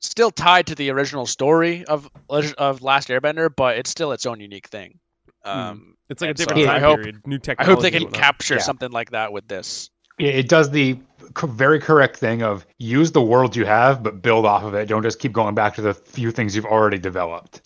still 0.00 0.30
tied 0.30 0.66
to 0.68 0.74
the 0.74 0.90
original 0.90 1.26
story 1.26 1.84
of 1.84 2.08
of 2.30 2.80
Last 2.80 3.08
Airbender, 3.08 3.50
but 3.54 3.76
it's 3.76 3.90
still 3.90 4.12
its 4.12 4.24
own 4.24 4.40
unique 4.40 4.68
thing. 4.68 4.98
Um, 5.44 5.94
It's 6.08 6.22
like 6.22 6.28
a 6.28 6.30
and 6.30 6.38
so 6.38 6.44
different 6.46 6.68
I 6.68 6.72
time 6.72 6.82
hope- 6.82 6.96
period, 7.00 7.26
new 7.26 7.38
technology. 7.38 7.70
I 7.70 7.74
hope 7.74 7.82
they 7.82 7.90
can 7.90 8.10
capture 8.12 8.54
Yeah. 8.54 8.60
something 8.62 8.90
like 8.90 9.10
that 9.10 9.30
with 9.32 9.46
this. 9.48 9.90
Yeah, 10.18 10.30
it 10.30 10.48
does 10.48 10.70
the 10.70 10.98
very 11.44 11.78
correct 11.80 12.16
thing 12.16 12.42
of 12.42 12.64
use 12.78 13.12
the 13.12 13.20
world 13.22 13.54
you 13.56 13.66
have, 13.66 14.02
but 14.02 14.22
build 14.22 14.46
off 14.46 14.62
of 14.62 14.72
it. 14.74 14.86
Don't 14.86 15.02
just 15.02 15.18
keep 15.18 15.32
going 15.32 15.54
back 15.54 15.74
to 15.74 15.82
the 15.82 15.92
few 15.92 16.30
things 16.30 16.56
you've 16.56 16.64
already 16.64 16.98
developed. 16.98 17.60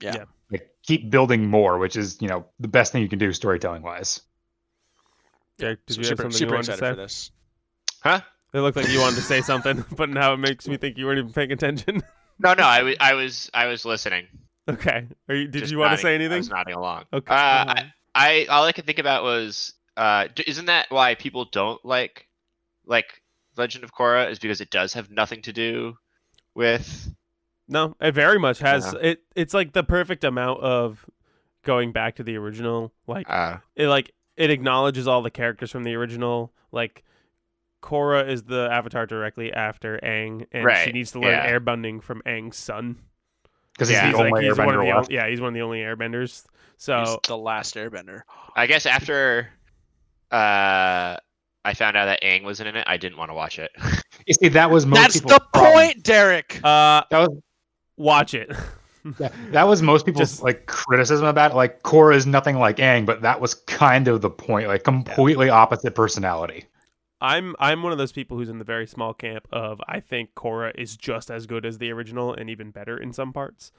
Yeah. 0.00 0.14
Yeah. 0.16 0.24
Like 0.88 1.00
keep 1.00 1.10
building 1.10 1.48
more, 1.50 1.78
which 1.78 1.96
is 1.96 2.20
you 2.20 2.28
know 2.28 2.46
the 2.60 2.68
best 2.68 2.92
thing 2.92 3.02
you 3.02 3.08
can 3.08 3.18
do 3.18 3.32
storytelling 3.32 3.82
wise. 3.82 4.20
Yeah, 5.58 5.74
did 5.86 5.96
So 5.96 6.00
you 6.02 6.08
have 6.08 6.18
super 6.18 6.22
something 6.22 6.40
you 6.42 6.48
super 6.48 6.54
wanted 6.54 6.66
to 6.66 6.72
excited 6.72 6.78
say? 6.78 6.90
for 6.90 6.96
this. 6.96 7.30
huh? 8.02 8.20
It 8.52 8.60
looked 8.60 8.76
like 8.76 8.88
you 8.88 9.00
wanted 9.00 9.16
to 9.16 9.22
say 9.22 9.42
something, 9.42 9.84
but 9.96 10.08
now 10.10 10.32
it 10.34 10.38
makes 10.38 10.68
me 10.68 10.76
think 10.76 10.98
you 10.98 11.06
weren't 11.06 11.18
even 11.18 11.32
paying 11.32 11.52
attention. 11.52 12.02
No, 12.38 12.52
no, 12.54 12.64
I 12.64 12.82
was, 12.82 12.96
I 13.00 13.14
was, 13.14 13.50
I 13.54 13.66
was 13.66 13.84
listening. 13.86 14.26
okay. 14.68 15.08
Are 15.28 15.34
you, 15.34 15.48
did 15.48 15.60
Just 15.60 15.72
you 15.72 15.78
want 15.78 15.92
to 15.92 15.96
nodding. 15.96 16.02
say 16.02 16.12
I 16.12 16.14
anything? 16.16 16.36
was 16.36 16.50
nodding 16.50 16.74
along. 16.74 17.04
Okay. 17.12 17.34
Uh, 17.34 17.34
Uh-huh. 17.34 17.74
I, 17.76 17.92
I, 18.14 18.46
all 18.50 18.64
I 18.64 18.72
could 18.72 18.84
think 18.86 18.98
about 18.98 19.22
was, 19.22 19.72
uh, 19.96 20.28
isn't 20.46 20.66
that 20.66 20.86
why 20.90 21.14
people 21.14 21.46
don't 21.46 21.82
like, 21.84 22.26
like 22.84 23.22
Legend 23.56 23.84
of 23.84 23.94
Korra? 23.94 24.30
Is 24.30 24.38
because 24.38 24.60
it 24.60 24.68
does 24.70 24.92
have 24.92 25.10
nothing 25.10 25.42
to 25.42 25.52
do 25.54 25.96
with. 26.54 27.10
No, 27.68 27.96
it 28.00 28.12
very 28.12 28.38
much 28.38 28.58
has. 28.60 28.92
Yeah. 28.94 29.10
It. 29.10 29.22
It's 29.34 29.54
like 29.54 29.72
the 29.72 29.82
perfect 29.82 30.22
amount 30.24 30.60
of 30.60 31.04
going 31.64 31.92
back 31.92 32.16
to 32.16 32.22
the 32.22 32.36
original. 32.36 32.92
Like 33.06 33.26
Uh, 33.28 33.58
it, 33.74 33.88
like 33.88 34.12
it 34.36 34.50
acknowledges 34.50 35.08
all 35.08 35.22
the 35.22 35.30
characters 35.30 35.70
from 35.70 35.82
the 35.84 35.94
original. 35.94 36.52
Like 36.72 37.02
Korra 37.82 38.28
is 38.28 38.44
the 38.44 38.68
avatar 38.70 39.06
directly 39.06 39.52
after 39.52 39.98
Aang, 40.02 40.46
and 40.52 40.68
she 40.84 40.92
needs 40.92 41.12
to 41.12 41.20
learn 41.20 41.32
yeah. 41.32 41.50
airbending 41.50 42.02
from 42.02 42.22
Aang's 42.26 42.56
son. 42.56 42.98
because 43.72 43.90
Yeah. 43.90 44.02
he's 44.06 44.10
he's 44.10 44.16
the 44.16 44.22
like 44.24 44.32
only 44.32 44.44
he's 44.46 44.58
one 44.58 44.68
of 44.68 44.80
the 44.80 44.86
left. 44.86 44.96
only, 44.96 45.14
yeah 45.14 45.28
he's 45.28 45.40
one 45.40 45.48
of 45.48 45.54
the 45.54 45.62
only 45.62 45.80
airbenders. 45.80 46.44
So 46.78 47.00
He's 47.00 47.16
the 47.26 47.38
last 47.38 47.74
Airbender. 47.74 48.20
I 48.54 48.66
guess 48.66 48.84
after 48.86 49.48
uh, 50.30 51.16
I 51.64 51.74
found 51.74 51.96
out 51.96 52.06
that 52.06 52.22
Aang 52.22 52.44
wasn't 52.44 52.68
in 52.68 52.76
it, 52.76 52.84
I 52.86 52.96
didn't 52.96 53.18
want 53.18 53.30
to 53.30 53.34
watch 53.34 53.58
it. 53.58 53.70
You 54.26 54.34
see, 54.34 54.48
that 54.48 54.70
was 54.70 54.84
most 54.86 55.00
That's 55.00 55.20
the 55.20 55.40
problem. 55.52 55.72
point, 55.72 56.02
Derek. 56.02 56.60
uh, 56.62 57.02
That 57.10 57.20
was 57.28 57.38
watch 57.96 58.34
it. 58.34 58.50
yeah, 59.18 59.28
that 59.52 59.64
was 59.68 59.82
most 59.82 60.06
people's 60.06 60.30
Just- 60.30 60.42
like 60.42 60.66
criticism 60.66 61.26
about 61.26 61.52
it. 61.52 61.54
Like 61.54 61.82
Korra 61.82 62.14
is 62.16 62.26
nothing 62.26 62.58
like 62.58 62.76
Aang, 62.78 63.06
but 63.06 63.22
that 63.22 63.40
was 63.40 63.54
kind 63.54 64.08
of 64.08 64.20
the 64.20 64.30
point. 64.30 64.68
Like 64.68 64.84
completely 64.84 65.48
opposite 65.48 65.94
personality. 65.94 66.64
I'm 67.20 67.56
I'm 67.58 67.82
one 67.82 67.92
of 67.92 67.98
those 67.98 68.12
people 68.12 68.36
who's 68.36 68.50
in 68.50 68.58
the 68.58 68.64
very 68.64 68.86
small 68.86 69.14
camp 69.14 69.48
of 69.50 69.80
I 69.88 70.00
think 70.00 70.34
Korra 70.34 70.72
is 70.74 70.96
just 70.96 71.30
as 71.30 71.46
good 71.46 71.64
as 71.64 71.78
the 71.78 71.90
original 71.90 72.34
and 72.34 72.50
even 72.50 72.70
better 72.70 72.98
in 72.98 73.12
some 73.12 73.32
parts. 73.32 73.72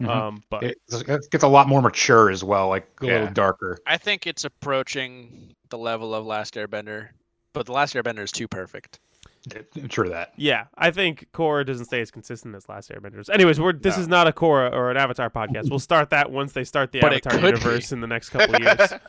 Mhm. 0.00 0.08
Um, 0.08 0.42
but 0.50 0.62
It, 0.64 0.78
it 0.92 1.30
gets 1.30 1.44
a 1.44 1.48
lot 1.48 1.68
more 1.68 1.80
mature 1.82 2.30
as 2.30 2.42
well, 2.44 2.68
like 2.68 2.86
a 3.00 3.06
Yeah. 3.06 3.12
little 3.20 3.32
darker. 3.34 3.78
I 3.86 3.96
think 3.96 4.26
it's 4.26 4.44
approaching 4.44 5.54
the 5.70 5.78
level 5.78 6.14
of 6.14 6.24
Last 6.26 6.54
Airbender, 6.54 7.08
but 7.52 7.66
the 7.66 7.72
Last 7.72 7.94
Airbender 7.94 8.20
is 8.24 8.32
too 8.32 8.48
perfect. 8.48 8.98
True 9.88 10.08
that. 10.08 10.32
yeah, 10.36 10.64
I 10.76 10.90
think 10.90 11.28
Korra 11.32 11.66
doesn't 11.66 11.86
stay 11.86 12.00
as 12.00 12.10
consistent 12.10 12.54
as 12.54 12.68
Last 12.68 12.90
Airbenders. 12.90 13.28
Anyways, 13.28 13.60
we're 13.60 13.72
this 13.72 13.96
No. 13.96 14.02
is 14.02 14.08
not 14.08 14.26
a 14.26 14.32
Korra 14.32 14.72
or 14.72 14.90
an 14.90 14.96
Avatar 14.96 15.28
podcast. 15.30 15.68
We'll 15.70 15.78
start 15.78 16.10
that 16.10 16.30
once 16.30 16.52
they 16.52 16.64
start 16.64 16.92
the 16.92 17.00
But 17.00 17.12
Avatar 17.12 17.32
could 17.32 17.42
universe 17.44 17.92
in 17.92 18.00
the 18.00 18.06
next 18.06 18.30
couple 18.30 18.54
of 18.56 18.62
years. 18.62 18.92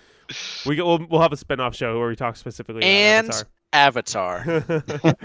We 0.65 0.82
we'll, 0.82 1.06
we'll 1.08 1.22
have 1.22 1.32
a 1.34 1.38
spin-off 1.38 1.75
show 1.75 2.00
where 2.00 2.08
we 2.08 2.15
talk 2.15 2.36
specifically 2.36 2.82
And 2.84 3.27
about 3.27 3.44
Avatar. 3.74 4.39
Avatar. 4.42 5.15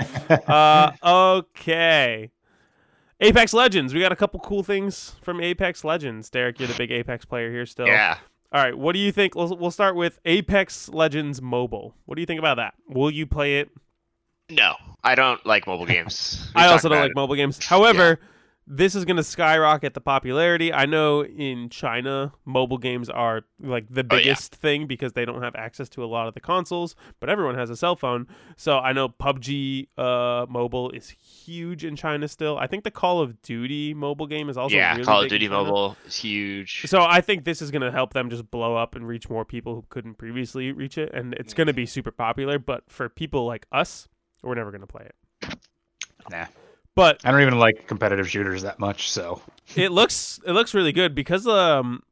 uh, 0.47 1.39
okay. 1.39 2.31
Apex 3.21 3.55
Legends. 3.55 3.95
We 3.95 4.01
got 4.01 4.13
a 4.13 4.17
couple 4.17 4.41
cool 4.41 4.63
things 4.63 5.17
from 5.23 5.41
Apex 5.41 5.85
Legends. 5.85 6.29
Derek, 6.29 6.59
you're 6.59 6.69
the 6.69 6.75
big 6.75 6.91
Apex 6.91 7.25
player 7.25 7.51
here 7.51 7.65
still. 7.65 7.87
yeah. 7.87 8.19
All 8.53 8.63
right. 8.63 8.77
What 8.77 8.93
do 8.93 8.99
you 8.99 9.11
think? 9.11 9.35
We'll, 9.35 9.57
we'll 9.57 9.71
start 9.71 9.97
with 9.97 10.19
Apex 10.27 10.89
Legends 10.91 11.41
Mobile. 11.41 11.95
What 12.05 12.17
do 12.17 12.21
you 12.21 12.27
think 12.27 12.39
about 12.41 12.57
that? 12.57 12.75
Will 12.89 13.11
you 13.11 13.27
play 13.27 13.61
it? 13.61 13.71
No, 14.51 14.75
I 15.05 15.15
don't 15.15 15.45
like 15.47 15.67
mobile 15.67 15.87
games. 15.87 16.51
We 16.55 16.63
I 16.63 16.67
also 16.69 16.89
don't 16.89 16.99
like 17.01 17.11
it. 17.11 17.17
mobile 17.17 17.37
games. 17.37 17.65
However, 17.65 18.21
this 18.73 18.95
is 18.95 19.05
going 19.05 19.17
to 19.17 19.25
skyrocket 19.25 19.95
the 19.95 20.01
popularity. 20.01 20.73
I 20.73 20.87
know 20.87 21.25
in 21.25 21.71
China, 21.71 22.33
mobile 22.45 22.79
games 22.79 23.09
are 23.11 23.43
like 23.61 23.89
the 23.89 24.03
Oh, 24.09 24.15
yeah. 24.15 24.23
biggest 24.23 24.55
thing 24.55 24.87
because 24.87 25.13
they 25.15 25.25
don't 25.25 25.43
have 25.43 25.57
access 25.57 25.89
to 25.91 26.05
a 26.05 26.07
lot 26.07 26.29
of 26.29 26.35
the 26.35 26.41
consoles, 26.41 26.95
but 27.19 27.29
everyone 27.29 27.57
has 27.57 27.69
a 27.71 27.77
cell 27.77 27.97
phone. 27.97 28.29
So 28.57 28.79
I 28.79 28.93
know 28.93 29.09
PUBG 29.09 29.89
uh, 29.99 30.47
mobile 30.49 30.91
is 30.91 31.09
huge 31.11 31.85
in 31.85 31.97
China 31.97 32.29
still. 32.29 32.59
I 32.59 32.69
think 32.69 32.85
the 32.85 32.93
Call 32.93 33.21
of 33.21 33.43
Duty 33.43 33.93
mobile 33.93 34.29
game 34.29 34.49
is 34.49 34.57
also 34.57 34.77
yeah, 34.77 34.93
really 34.93 35.05
Call 35.05 35.23
of 35.25 35.29
Duty 35.31 35.49
Mobile 35.49 35.97
is 36.07 36.15
huge. 36.17 36.83
So 36.87 37.03
I 37.03 37.21
think 37.23 37.45
this 37.45 37.61
is 37.61 37.73
going 37.73 37.83
to 37.83 37.91
help 37.91 38.13
them 38.13 38.31
just 38.31 38.51
blow 38.53 38.77
up 38.77 38.95
and 38.95 39.07
reach 39.09 39.29
more 39.29 39.45
people 39.45 39.75
who 39.75 39.85
couldn't 39.89 40.15
previously 40.15 40.71
reach 40.71 40.97
it, 40.97 41.13
and 41.13 41.35
it's 41.35 41.55
going 41.55 41.67
to 41.67 41.73
be 41.75 41.87
super 41.87 42.13
popular. 42.13 42.61
But 42.61 42.85
for 42.89 43.09
people 43.09 43.47
like 43.47 43.67
us, 43.73 44.07
we're 44.43 44.55
never 44.55 44.71
going 44.71 44.81
to 44.83 44.87
play 44.87 45.05
it. 45.07 45.55
Nah. 46.31 46.47
But 46.95 47.21
I 47.25 47.31
don't 47.31 47.41
even 47.43 47.59
like 47.59 47.87
competitive 47.87 48.29
shooters 48.29 48.63
that 48.63 48.79
much, 48.79 49.11
so 49.11 49.41
it 49.77 49.91
looks 49.93 50.41
it 50.47 50.53
looks 50.53 50.75
really 50.75 50.93
good 50.93 51.15
because 51.15 51.47
um 51.47 52.03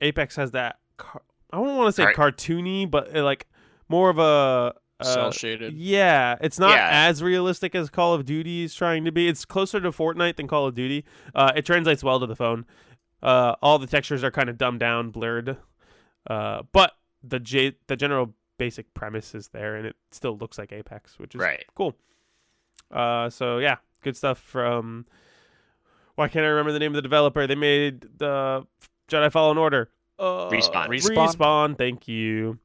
Apex 0.00 0.36
has 0.36 0.52
that 0.52 0.76
car- 0.96 1.22
I 1.52 1.56
don't 1.58 1.76
want 1.76 1.88
to 1.88 1.92
say 1.92 2.04
Right. 2.06 2.16
cartoony, 2.16 2.90
but 2.90 3.14
uh, 3.16 3.22
like 3.24 3.46
more 3.88 4.08
of 4.10 4.18
a 4.18 4.74
uh, 5.00 5.04
Cell 5.04 5.32
shaded. 5.32 5.74
yeah, 5.74 6.36
it's 6.40 6.58
not 6.58 6.76
Yeah. 6.76 6.88
as 7.08 7.22
realistic 7.22 7.74
as 7.74 7.90
Call 7.90 8.14
of 8.14 8.24
Duty 8.24 8.62
is 8.64 8.74
trying 8.74 9.04
to 9.04 9.12
be. 9.12 9.28
It's 9.28 9.44
closer 9.44 9.80
to 9.80 9.90
Fortnite 9.90 10.36
than 10.36 10.46
Call 10.46 10.66
of 10.66 10.74
Duty. 10.74 11.04
Uh, 11.34 11.52
it 11.56 11.66
translates 11.66 12.02
well 12.04 12.20
to 12.20 12.26
the 12.26 12.36
phone. 12.36 12.64
Uh, 13.22 13.56
all 13.60 13.78
the 13.78 13.86
textures 13.88 14.22
are 14.24 14.30
kind 14.30 14.48
of 14.48 14.56
dumbed 14.56 14.80
down, 14.80 15.10
blurred, 15.10 15.56
uh, 16.30 16.62
but 16.72 16.92
the 17.22 17.38
J- 17.40 17.76
the 17.88 17.96
general 17.96 18.34
basic 18.58 18.92
premise 18.94 19.34
is 19.34 19.48
there, 19.48 19.76
and 19.76 19.86
it 19.86 19.96
still 20.10 20.36
looks 20.36 20.58
like 20.58 20.72
Apex, 20.72 21.18
which 21.18 21.34
is 21.34 21.40
Right. 21.40 21.64
cool. 21.74 21.96
Uh, 22.90 23.30
so 23.30 23.58
yeah, 23.58 23.76
good 24.02 24.16
stuff 24.16 24.38
from. 24.38 25.06
Why 26.14 26.28
can't 26.28 26.44
I 26.44 26.48
remember 26.48 26.72
the 26.72 26.78
name 26.78 26.92
of 26.92 26.96
the 26.96 27.02
developer? 27.02 27.46
They 27.46 27.54
made 27.54 28.02
the 28.18 28.66
Jedi 29.08 29.32
Fallen 29.32 29.56
Order. 29.58 29.90
Uh, 30.18 30.50
Respawn. 30.50 30.88
Respawn? 30.88 31.28
Respawn. 31.34 31.78
Thank 31.78 32.06
you. 32.06 32.58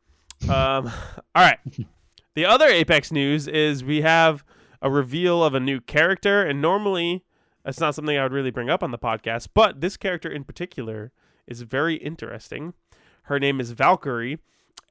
Um, 0.44 0.92
all 1.36 1.44
right. 1.44 1.60
The 2.36 2.46
other 2.46 2.68
Apex 2.68 3.12
news 3.12 3.48
is 3.48 3.84
we 3.84 4.02
have 4.02 4.44
a 4.80 4.92
reveal 4.92 5.44
of 5.44 5.56
a 5.56 5.60
new 5.60 5.82
character, 5.82 6.44
and 6.44 6.62
normally 6.62 7.24
that's 7.66 7.80
not 7.80 7.96
something 7.96 8.16
I 8.16 8.22
would 8.22 8.32
really 8.32 8.52
bring 8.52 8.70
up 8.70 8.84
on 8.84 8.92
the 8.92 9.00
podcast, 9.00 9.48
but 9.56 9.82
this 9.82 9.98
character 9.98 10.30
in 10.30 10.44
particular 10.44 11.12
is 11.48 11.64
very 11.64 11.96
interesting. 11.96 12.76
Her 13.24 13.40
name 13.40 13.60
is 13.60 13.72
Valkyrie, 13.72 14.38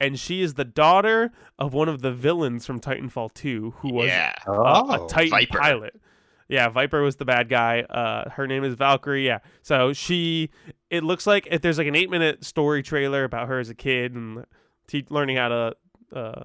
and 0.01 0.19
she 0.19 0.43
is 0.43 0.55
the 0.55 0.65
daughter 0.65 1.33
of 1.59 1.73
one 1.73 1.89
of 1.89 2.03
the 2.03 2.13
villains 2.13 2.67
from 2.67 2.81
Titanfall 2.81 3.33
2, 3.35 3.75
who 3.79 3.93
was 3.93 4.09
yeah. 4.09 4.35
a- 4.47 4.51
Oh. 4.51 5.07
a, 5.07 5.09
Titan 5.09 5.31
Viper. 5.31 5.59
pilot. 5.59 6.01
Yeah, 6.49 6.69
Viper 6.69 7.03
was 7.03 7.17
the 7.17 7.25
bad 7.25 7.49
guy. 7.49 7.81
Uh, 7.81 8.31
her 8.31 8.47
name 8.47 8.63
is 8.63 8.75
Valkyrie. 8.75 9.27
Yeah, 9.27 9.39
so 9.63 9.93
she. 9.93 10.51
It 10.91 11.03
looks 11.03 11.27
like 11.27 11.49
if 11.51 11.61
there's 11.61 11.79
like 11.79 11.89
an 11.89 11.97
eight 11.97 12.09
minute 12.11 12.45
story 12.45 12.83
trailer 12.85 13.25
about 13.25 13.49
her 13.49 13.59
as 13.59 13.69
a 13.69 13.75
kid 13.75 14.15
and 14.15 14.45
te- 14.87 15.07
learning 15.11 15.39
how 15.39 15.49
to 15.49 15.77
uh, 16.15 16.43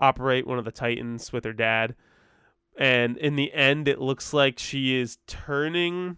operate 0.00 0.46
one 0.48 0.58
of 0.58 0.64
the 0.64 0.72
Titans 0.72 1.32
with 1.32 1.44
her 1.44 1.52
dad. 1.52 1.94
And 2.76 3.16
in 3.18 3.36
the 3.36 3.52
end, 3.52 3.86
it 3.86 4.00
looks 4.00 4.32
like 4.32 4.58
she 4.58 4.96
is 4.98 5.18
turning 5.28 6.16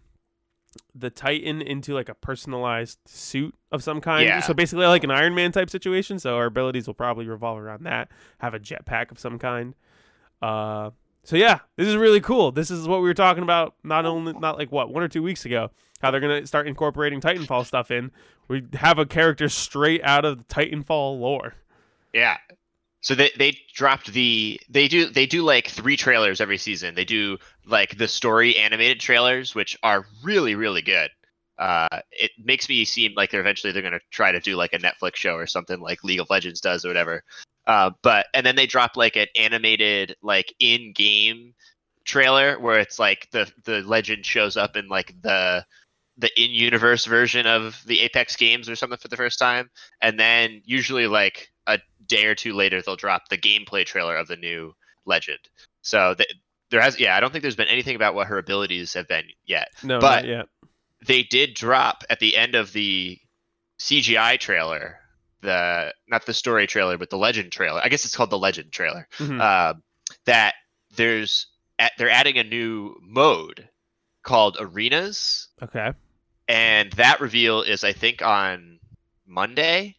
the 0.95 1.11
Titan 1.11 1.63
into 1.63 1.95
like 1.95 2.09
a 2.09 2.15
personalized 2.15 2.99
suit 3.07 3.55
of 3.71 3.83
some 3.83 4.01
kind. 4.01 4.27
Yeah. 4.27 4.41
So 4.41 4.55
basically, 4.55 4.87
like 4.87 5.05
an 5.05 5.11
Iron 5.11 5.35
Man 5.35 5.53
type 5.53 5.71
situation. 5.71 6.19
So 6.19 6.37
our 6.37 6.47
abilities 6.47 6.87
will 6.87 6.95
probably 6.95 7.27
revolve 7.27 7.59
around 7.59 7.85
that. 7.85 8.11
Have 8.39 8.55
a 8.55 8.61
jetpack 8.61 9.11
of 9.11 9.19
some 9.19 9.39
kind. 9.39 9.75
Uh, 10.41 10.91
so 11.25 11.37
yeah, 11.37 11.61
this 11.77 11.87
is 11.87 11.97
really 11.97 12.21
cool. 12.21 12.53
This 12.53 12.71
is 12.71 12.89
what 12.89 13.01
we 13.01 13.09
were 13.09 13.15
talking 13.15 13.43
about. 13.43 13.75
Not 13.85 14.07
only 14.07 14.33
not 14.33 14.59
like 14.59 14.73
what 14.73 14.93
one 14.93 15.03
or 15.03 15.09
two 15.09 15.23
weeks 15.23 15.45
ago, 15.45 15.71
how 16.01 16.11
they're 16.11 16.21
gonna 16.21 16.47
start 16.47 16.67
incorporating 16.67 17.21
Titanfall 17.21 17.65
stuff 17.67 17.91
in. 17.91 18.11
We 18.49 18.67
have 18.75 18.99
a 18.99 19.07
character 19.07 19.49
straight 19.49 20.03
out 20.03 20.25
of 20.25 20.39
the 20.39 20.45
Titanfall 20.45 21.21
lore. 21.21 21.55
Yeah. 22.13 22.39
So 23.03 23.17
they 23.17 23.31
they 23.37 23.59
dropped 23.75 24.13
the 24.13 24.61
they 24.71 24.89
do 24.89 25.07
they 25.07 25.27
do 25.27 25.43
like 25.43 25.67
three 25.67 25.97
trailers 25.97 26.41
every 26.41 26.57
season. 26.57 26.95
They 26.95 27.05
do 27.05 27.37
like 27.67 27.99
the 27.99 28.09
story 28.09 28.57
animated 28.57 29.01
trailers, 29.01 29.55
which 29.55 29.77
are 29.83 30.07
really 30.23 30.55
really 30.55 30.83
good. 30.83 31.11
Uh, 31.59 32.01
it 32.13 32.31
makes 32.43 32.69
me 32.69 32.85
seem 32.85 33.13
like 33.17 33.31
they're 33.31 33.41
eventually 33.41 33.73
they're 33.73 33.83
gonna 33.83 34.01
try 34.11 34.33
to 34.33 34.41
do 34.41 34.57
like 34.57 34.73
a 34.73 34.79
Netflix 34.79 35.17
show 35.17 35.35
or 35.35 35.47
something 35.47 35.81
like 35.81 36.05
League 36.05 36.21
of 36.21 36.31
Legends 36.31 36.61
does 36.61 36.85
or 36.85 36.89
whatever. 36.89 37.25
Uh, 37.67 37.91
but 38.03 38.27
and 38.35 38.47
then 38.47 38.57
they 38.57 38.67
drop 38.67 38.97
like 38.97 39.17
an 39.17 39.27
animated 39.37 40.17
like 40.23 40.55
in 40.61 40.93
game 40.93 41.55
trailer 42.05 42.59
where 42.59 42.79
it's 42.79 42.99
like 42.99 43.29
the 43.33 43.51
the 43.65 43.81
legend 43.83 44.25
shows 44.25 44.57
up 44.57 44.77
in 44.77 44.89
like 44.89 45.15
the 45.23 45.65
the 46.19 46.31
in 46.41 46.51
universe 46.51 47.05
version 47.05 47.47
of 47.47 47.81
the 47.87 48.01
Apex 48.01 48.37
games 48.37 48.69
or 48.69 48.77
something 48.77 48.99
for 48.99 49.09
the 49.09 49.17
first 49.17 49.39
time, 49.39 49.71
and 50.01 50.21
then 50.21 50.63
usually 50.65 51.07
like 51.07 51.51
a 51.67 51.79
day 52.17 52.27
or 52.27 52.35
two 52.35 52.53
later 52.53 52.83
they'll 52.83 52.97
drop 52.97 53.29
the 53.29 53.39
gameplay 53.39 53.85
trailer 53.85 54.17
of 54.17 54.29
the 54.29 54.37
new 54.37 54.75
legend. 55.05 55.39
So 55.83 56.15
th- 56.15 56.33
there 56.71 56.81
has 56.81 56.99
yeah, 57.01 57.17
I 57.17 57.21
don't 57.21 57.31
think 57.33 57.43
there's 57.43 57.57
been 57.57 57.69
anything 57.69 57.97
about 57.97 58.15
what 58.15 58.27
her 58.29 58.39
abilities 58.39 58.95
have 58.95 59.09
been 59.09 59.25
yet. 59.45 59.69
No, 59.83 59.99
But- 59.99 60.25
not 60.25 60.27
yet. 60.27 60.47
They 61.05 61.25
did 61.25 61.55
drop 61.55 62.05
at 62.09 62.21
the 62.21 62.37
end 62.37 62.55
of 62.55 62.73
the 62.73 63.19
CGI 63.81 64.39
trailer, 64.39 65.01
the 65.41 65.93
not 66.07 66.27
the 66.27 66.35
story 66.35 66.69
trailer, 66.69 66.97
but 66.97 67.11
the 67.11 67.19
legend 67.19 67.51
trailer. 67.51 67.81
I 67.83 67.89
guess 67.89 68.05
it's 68.05 68.15
called 68.15 68.31
the 68.31 68.39
legend 68.39 68.71
trailer. 68.71 69.09
Mhm. 69.19 69.41
Uh, 69.41 69.75
that 70.27 70.55
there's 70.95 71.47
at, 71.81 71.91
they're 71.99 72.09
adding 72.11 72.39
a 72.39 72.45
new 72.45 72.95
mode 73.03 73.69
called 74.23 74.57
arenas 74.61 75.49
okay. 75.61 75.93
and 76.47 76.93
that 76.93 77.21
reveal 77.21 77.63
is 77.63 77.83
I 77.83 77.93
think 77.93 78.23
on 78.23 78.79
Monday, 79.27 79.97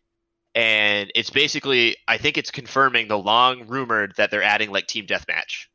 and 0.55 1.11
it's 1.15 1.29
basically 1.29 1.97
I 2.07 2.17
think 2.17 2.37
it's 2.37 2.51
confirming 2.51 3.07
the 3.07 3.17
long 3.17 3.67
rumored 3.67 4.13
that 4.17 4.31
they're 4.31 4.43
adding 4.43 4.71
like 4.71 4.87
team 4.87 5.05
deathmatch 5.07 5.67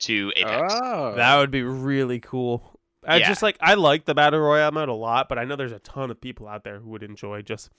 to 0.00 0.32
Apex. 0.36 0.74
Oh. 0.82 1.14
That 1.16 1.36
would 1.38 1.50
be 1.50 1.62
really 1.62 2.20
cool. 2.20 2.78
I 3.06 3.16
Yeah. 3.16 3.28
just 3.28 3.42
like 3.42 3.56
I 3.60 3.74
like 3.74 4.04
the 4.04 4.14
battle 4.14 4.40
royale 4.40 4.72
mode 4.72 4.88
a 4.90 4.94
lot, 4.94 5.28
but 5.28 5.38
I 5.38 5.44
know 5.44 5.56
there's 5.56 5.72
a 5.72 5.78
ton 5.78 6.10
of 6.10 6.20
people 6.20 6.46
out 6.48 6.64
there 6.64 6.78
who 6.78 6.90
would 6.90 7.02
enjoy 7.02 7.42
just 7.42 7.70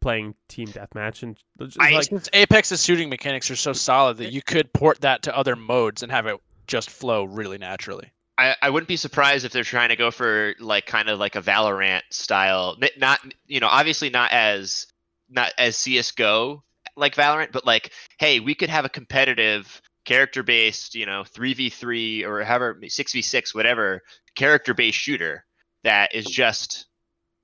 playing 0.00 0.34
team 0.48 0.68
deathmatch 0.68 1.22
and 1.22 1.36
just, 1.60 1.80
I- 1.80 1.90
like 1.90 2.04
Since 2.04 2.28
Apex's 2.32 2.82
shooting 2.84 3.08
mechanics 3.10 3.50
are 3.50 3.56
so 3.56 3.72
solid 3.72 4.16
that 4.18 4.32
you 4.32 4.40
could 4.42 4.72
port 4.72 5.00
that 5.02 5.22
to 5.24 5.36
other 5.36 5.54
modes 5.56 6.02
and 6.02 6.10
have 6.10 6.26
it 6.26 6.38
just 6.66 6.88
flow 6.90 7.24
really 7.24 7.58
naturally. 7.58 8.10
I, 8.38 8.56
I 8.62 8.70
wouldn't 8.70 8.88
be 8.88 8.96
surprised 8.96 9.44
if 9.44 9.52
they're 9.52 9.64
trying 9.64 9.90
to 9.90 9.96
go 9.96 10.10
for 10.10 10.54
like 10.60 10.86
kind 10.86 11.10
of 11.10 11.18
like 11.18 11.36
a 11.36 11.42
Valorant 11.42 12.00
style, 12.10 12.78
not 12.96 13.20
you 13.48 13.60
know 13.60 13.66
obviously 13.68 14.08
not 14.08 14.32
as 14.32 14.86
not 15.30 15.52
as 15.58 15.76
CS:GO 15.76 16.62
like 16.96 17.14
Valorant, 17.14 17.52
but 17.52 17.66
like 17.66 17.92
hey, 18.18 18.40
we 18.40 18.54
could 18.54 18.70
have 18.70 18.84
a 18.84 18.90
competitive 18.90 19.80
character 20.04 20.42
based 20.42 20.94
you 20.94 21.06
know 21.06 21.22
3v3 21.22 22.24
or 22.24 22.42
however 22.42 22.74
6v6 22.74 23.54
whatever 23.54 24.02
character 24.34 24.72
based 24.74 24.98
shooter 24.98 25.44
that 25.84 26.14
is 26.14 26.24
just 26.24 26.86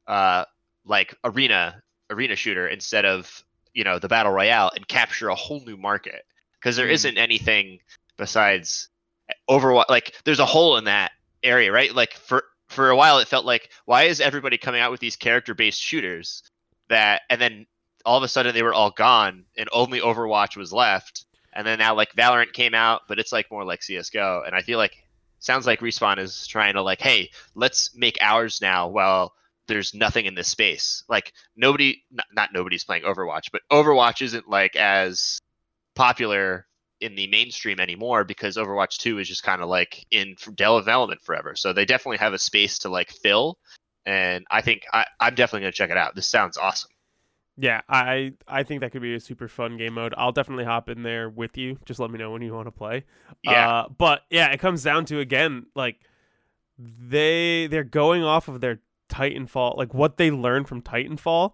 uh, 0.06 0.44
like 0.84 1.14
arena 1.22 1.82
arena 2.10 2.34
shooter 2.34 2.66
instead 2.66 3.04
of 3.04 3.44
you 3.74 3.84
know 3.84 3.98
the 3.98 4.08
battle 4.08 4.32
royale 4.32 4.70
and 4.74 4.88
capture 4.88 5.28
a 5.28 5.34
whole 5.34 5.60
new 5.66 5.76
market 5.76 6.24
because 6.54 6.76
there 6.76 6.86
Mm. 6.86 6.92
not 6.92 7.18
anything 7.18 7.78
besides 8.16 8.88
Overwatch. 9.48 9.88
Like 9.88 10.14
there's 10.24 10.38
a 10.40 10.46
hole 10.46 10.76
in 10.76 10.84
that 10.84 11.12
area, 11.42 11.72
right? 11.72 11.94
Like 11.94 12.14
for 12.14 12.44
for 12.68 12.90
a 12.90 12.96
while 12.96 13.18
it 13.18 13.28
felt 13.28 13.44
like 13.46 13.70
why 13.84 14.04
is 14.04 14.20
everybody 14.20 14.58
coming 14.58 14.80
out 14.80 14.90
with 14.90 15.00
these 15.00 15.16
character 15.16 15.54
based 15.54 15.80
shooters 15.80 16.42
that 16.88 17.22
and 17.30 17.40
then 17.40 17.66
all 18.06 18.16
of 18.16 18.22
a 18.22 18.28
sudden 18.28 18.54
they 18.54 18.62
were 18.62 18.72
all 18.72 18.90
gone 18.90 19.44
and 19.58 19.68
only 19.72 20.00
Overwatch 20.00 20.56
was 20.56 20.72
left. 20.72 21.26
And 21.52 21.66
then 21.66 21.78
now 21.78 21.94
like 21.94 22.12
Valorant 22.14 22.52
came 22.52 22.74
out, 22.74 23.02
but 23.08 23.18
it's 23.18 23.32
like 23.32 23.50
more 23.50 23.64
like 23.64 23.82
CS:GO, 23.82 24.42
and 24.46 24.54
I 24.54 24.62
feel 24.62 24.78
like 24.78 24.96
sounds 25.40 25.66
like 25.66 25.80
Respawn 25.80 26.18
is 26.18 26.46
trying 26.46 26.74
to 26.74 26.82
like, 26.82 27.00
hey, 27.00 27.30
let's 27.54 27.94
make 27.94 28.18
ours 28.20 28.60
now. 28.60 28.88
while 28.88 29.32
there's 29.68 29.94
nothing 29.94 30.26
in 30.26 30.34
this 30.34 30.48
space. 30.48 31.02
Like 31.08 31.32
nobody, 31.56 32.04
not, 32.10 32.26
not 32.32 32.50
nobody's 32.52 32.84
playing 32.84 33.02
Overwatch, 33.02 33.50
but 33.52 33.62
Overwatch 33.70 34.22
isn't 34.22 34.48
like 34.48 34.76
as 34.76 35.40
popular 35.94 36.66
in 37.00 37.14
the 37.14 37.26
mainstream 37.26 37.80
anymore 37.80 38.24
because 38.24 38.56
Overwatch 38.56 38.98
2 38.98 39.18
is 39.18 39.28
just 39.28 39.42
kind 39.42 39.62
of 39.62 39.68
like 39.68 40.06
in 40.10 40.36
development 40.54 41.20
forever. 41.22 41.54
So 41.56 41.72
they 41.72 41.84
definitely 41.84 42.18
have 42.18 42.32
a 42.32 42.38
space 42.38 42.78
to 42.80 42.88
like 42.88 43.10
fill. 43.10 43.58
And 44.04 44.44
I 44.50 44.60
think 44.62 44.82
I, 44.92 45.06
I'm 45.18 45.34
definitely 45.34 45.62
gonna 45.62 45.72
check 45.72 45.90
it 45.90 45.96
out. 45.96 46.14
This 46.14 46.28
sounds 46.28 46.56
awesome. 46.56 46.90
Yeah, 47.58 47.80
I 47.88 48.34
I 48.46 48.62
think 48.64 48.82
that 48.82 48.92
could 48.92 49.00
be 49.02 49.14
a 49.14 49.20
super 49.20 49.48
fun 49.48 49.76
game 49.78 49.94
mode. 49.94 50.12
I'll 50.18 50.32
definitely 50.32 50.64
hop 50.64 50.88
in 50.90 51.02
there 51.02 51.30
with 51.30 51.56
you. 51.56 51.78
Just 51.86 51.98
let 51.98 52.10
me 52.10 52.18
know 52.18 52.30
when 52.30 52.42
you 52.42 52.52
want 52.52 52.66
to 52.66 52.70
play. 52.72 53.04
Yeah. 53.42 53.68
Uh, 53.70 53.88
but 53.88 54.22
yeah, 54.30 54.48
it 54.52 54.60
comes 54.60 54.82
down 54.82 55.06
to 55.06 55.20
again 55.20 55.66
like 55.74 55.96
they 56.78 57.66
they're 57.68 57.84
going 57.84 58.22
off 58.22 58.48
of 58.48 58.60
their 58.60 58.80
Titanfall, 59.08 59.76
like 59.76 59.94
what 59.94 60.16
they 60.18 60.30
learned 60.30 60.68
from 60.68 60.82
Titanfall, 60.82 61.52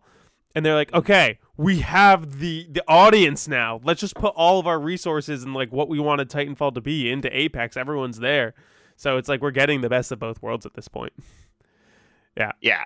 and 0.54 0.64
they're 0.66 0.74
like, 0.74 0.92
okay, 0.92 1.38
we 1.56 1.80
have 1.80 2.38
the 2.40 2.66
the 2.70 2.82
audience 2.88 3.46
now. 3.46 3.80
Let's 3.84 4.00
just 4.00 4.14
put 4.14 4.34
all 4.34 4.58
of 4.58 4.66
our 4.66 4.80
resources 4.80 5.44
and 5.44 5.54
like 5.54 5.70
what 5.70 5.88
we 5.88 6.00
wanted 6.00 6.28
Titanfall 6.30 6.74
to 6.74 6.80
be 6.80 7.10
into 7.10 7.34
Apex. 7.36 7.76
Everyone's 7.76 8.18
there, 8.18 8.54
so 8.96 9.18
it's 9.18 9.28
like 9.28 9.40
we're 9.40 9.50
getting 9.52 9.82
the 9.82 9.88
best 9.90 10.10
of 10.10 10.18
both 10.18 10.42
worlds 10.42 10.66
at 10.66 10.74
this 10.74 10.88
point. 10.88 11.12
Yeah, 12.36 12.52
Yeah. 12.60 12.82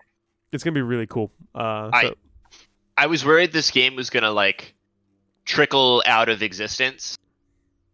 it's 0.52 0.64
gonna 0.64 0.74
be 0.74 0.82
really 0.82 1.06
cool. 1.06 1.30
Uh, 1.54 1.90
so, 2.02 2.08
I 2.08 2.12
was 3.04 3.24
worried 3.24 3.52
this 3.52 3.70
game 3.70 3.94
was 3.94 4.08
gonna 4.08 4.30
like 4.30 4.74
trickle 5.44 6.02
out 6.06 6.30
of 6.30 6.42
existence, 6.42 7.18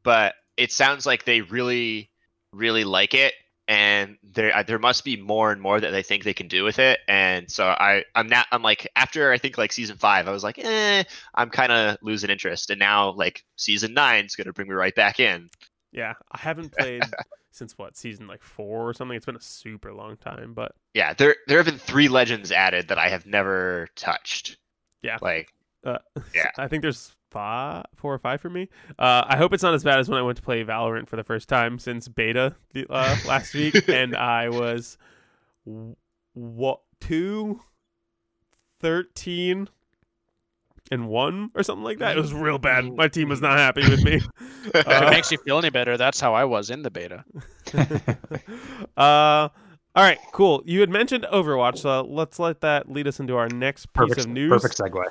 but 0.05 0.35
it 0.57 0.71
sounds 0.71 1.05
like 1.07 1.25
they 1.25 1.41
really, 1.41 2.11
really 2.53 2.85
like 2.85 3.15
it, 3.15 3.35
and 3.67 4.17
there 4.23 4.55
uh, 4.57 4.63
there 4.63 4.79
must 4.79 5.05
be 5.05 5.17
more 5.17 5.51
and 5.51 5.61
more 5.61 5.81
that 5.81 5.91
they 5.91 6.03
think 6.03 6.23
they 6.23 6.35
can 6.35 6.47
do 6.47 6.63
with 6.63 6.79
it. 6.79 7.01
And 7.09 7.51
so 7.51 7.67
I 7.67 8.05
I'm 8.15 8.29
not 8.29 8.47
I'm 8.53 8.63
like 8.63 8.89
after 8.97 9.33
I 9.33 9.39
think 9.39 9.59
like 9.59 9.73
season 9.73 9.97
five, 9.97 10.29
I 10.29 10.33
was 10.33 10.45
like, 10.45 10.59
eh, 10.59 11.05
I'm 11.35 11.51
kind 11.51 11.73
of 11.73 11.99
losing 12.03 12.31
interest, 12.31 12.71
and 12.71 12.79
now 12.79 13.11
like 13.11 13.45
season 13.57 13.95
nine 13.95 14.25
is 14.25 14.37
gonna 14.37 14.53
bring 14.53 14.69
me 14.69 14.75
right 14.75 14.95
back 14.95 15.21
in. 15.21 15.51
Yeah, 15.93 16.15
I 16.31 16.39
haven't 16.39 16.73
played 16.79 17.03
since 17.51 17.77
what 17.77 17.97
season 17.97 18.27
like 18.27 18.43
four 18.43 18.89
or 18.89 18.95
something. 18.95 19.17
It's 19.17 19.27
been 19.27 19.37
a 19.37 19.41
super 19.41 19.93
long 19.93 20.17
time, 20.17 20.55
but 20.55 20.75
Yeah, 20.95 21.15
there 21.15 21.37
there 21.47 21.59
have 21.59 21.67
been 21.67 21.79
three 21.79 22.09
legends 22.09 22.53
added 22.53 22.89
that 22.89 22.99
I 22.99 23.09
have 23.09 23.27
never 23.27 23.89
touched. 23.95 24.59
Yeah. 25.03 25.19
like 25.21 25.53
uh, 25.85 25.99
Yeah. 26.35 26.51
I 26.59 26.69
think 26.69 26.83
there's 26.83 27.15
five, 27.31 27.87
four 27.95 28.13
or 28.15 28.19
five 28.19 28.41
for 28.41 28.51
me. 28.51 28.69
Uh, 28.99 29.25
I 29.27 29.37
hope 29.37 29.53
it's 29.53 29.63
not 29.63 29.75
as 29.75 29.83
bad 29.85 29.99
as 29.99 30.09
when 30.09 30.19
I 30.19 30.23
went 30.23 30.37
to 30.37 30.43
play 30.43 30.63
Valorant 30.65 31.09
for 31.09 31.17
the 31.17 31.25
first 31.25 31.49
time 31.49 31.79
since 31.79 32.07
beta 32.09 32.55
uh, 32.91 33.17
last 33.27 33.55
week, 33.55 33.89
and 33.89 34.15
I 34.17 34.49
was 34.49 34.97
what 36.35 36.81
two, 37.01 37.61
thirteen, 38.81 39.69
and 40.91 41.09
one 41.09 41.51
or 41.55 41.63
something 41.63 41.85
like 41.85 41.99
that. 41.99 42.17
It 42.17 42.21
was 42.21 42.33
real 42.35 42.59
bad. 42.59 42.85
My 42.95 43.09
team 43.09 43.29
was 43.29 43.41
not 43.41 43.59
happy 43.59 43.81
with 43.89 44.05
me. 44.05 44.21
if 44.75 44.87
Uh, 44.87 45.07
it 45.07 45.11
makes 45.11 45.31
you 45.33 45.39
feel 45.39 45.59
any 45.59 45.71
better, 45.71 45.97
that's 45.97 46.21
how 46.21 46.35
I 46.35 46.45
was 46.45 46.71
in 46.71 46.83
the 46.83 46.91
beta. 46.91 47.25
uh, 48.97 49.49
all 49.95 50.03
right, 50.05 50.19
cool. 50.33 50.63
You 50.65 50.81
had 50.81 50.91
mentioned 50.91 51.27
Overwatch, 51.33 51.79
so 51.79 52.03
let's 52.03 52.39
let 52.39 52.61
that 52.63 52.91
lead 52.91 53.07
us 53.07 53.21
into 53.21 53.37
our 53.37 53.49
next 53.49 53.87
piece 53.87 54.09
Perfect, 54.09 54.21
of 54.21 54.29
news. 54.29 54.51
perfect 54.51 54.79
segue. 54.79 55.05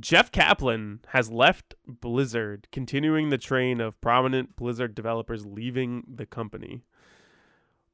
Jeff 0.00 0.32
Kaplan 0.32 1.00
has 1.08 1.30
left 1.30 1.74
Blizzard, 1.86 2.66
continuing 2.72 3.28
the 3.30 3.36
train 3.38 3.80
of 3.80 4.00
prominent 4.00 4.56
Blizzard 4.56 4.94
developers 4.94 5.44
leaving 5.44 6.02
the 6.12 6.24
company. 6.26 6.82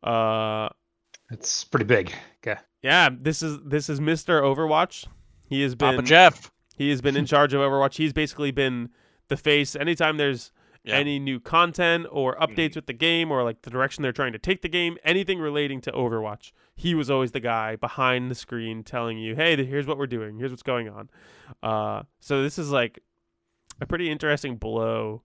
Uh, 0.02 0.68
It's 1.30 1.64
pretty 1.64 1.84
big. 1.86 2.12
Okay. 2.46 2.60
yeah, 2.82 3.08
this 3.12 3.42
is 3.42 3.58
this 3.64 3.88
is 3.88 4.00
Mr. 4.00 4.40
Overwatch. 4.42 5.06
He 5.44 5.62
has 5.62 5.74
been 5.74 5.96
Papa 5.96 6.06
Jeff. 6.06 6.50
he 6.76 6.90
has 6.90 7.00
been 7.00 7.16
in 7.16 7.26
charge 7.26 7.52
of 7.52 7.60
Overwatch. 7.60 7.96
He's 7.96 8.12
basically 8.12 8.50
been 8.50 8.90
the 9.28 9.36
face 9.36 9.74
anytime 9.74 10.16
there's 10.18 10.52
Yeah. 10.84 10.94
any 10.94 11.18
new 11.18 11.38
content 11.40 12.06
or 12.10 12.36
updates 12.36 12.74
with 12.76 12.86
the 12.86 12.92
game 12.92 13.30
or 13.30 13.42
like 13.42 13.62
the 13.62 13.70
direction 13.70 14.02
they're 14.02 14.12
trying 14.12 14.32
to 14.32 14.38
take 14.38 14.62
the 14.62 14.68
game, 14.68 14.96
anything 15.04 15.38
relating 15.38 15.80
to 15.82 15.92
Overwatch. 15.92 16.52
He 16.74 16.94
was 16.94 17.10
always 17.10 17.32
the 17.32 17.40
guy 17.40 17.76
behind 17.76 18.30
the 18.30 18.34
screen 18.34 18.84
telling 18.84 19.18
you, 19.18 19.34
"Hey, 19.34 19.56
here's 19.64 19.86
what 19.86 19.98
we're 19.98 20.06
doing. 20.06 20.38
Here's 20.38 20.50
what's 20.52 20.62
going 20.62 20.88
on." 20.88 21.10
Uh, 21.62 22.02
so 22.20 22.42
this 22.42 22.58
is 22.58 22.70
like 22.70 23.00
a 23.80 23.86
pretty 23.86 24.08
interesting 24.10 24.56
blow 24.56 25.22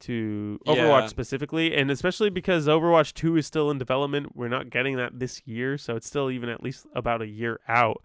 to 0.00 0.60
Overwatch 0.66 0.76
Yeah. 1.02 1.06
specifically, 1.06 1.74
and 1.74 1.90
especially 1.90 2.28
because 2.28 2.66
Overwatch 2.66 3.14
2 3.14 3.36
is 3.36 3.46
still 3.46 3.70
in 3.70 3.78
development. 3.78 4.36
We're 4.36 4.48
not 4.48 4.68
getting 4.70 4.96
that 4.96 5.18
this 5.18 5.40
year, 5.46 5.78
so 5.78 5.96
it's 5.96 6.06
still 6.06 6.30
even 6.30 6.48
at 6.50 6.62
least 6.62 6.86
about 6.94 7.22
a 7.22 7.26
year 7.26 7.60
out. 7.68 8.02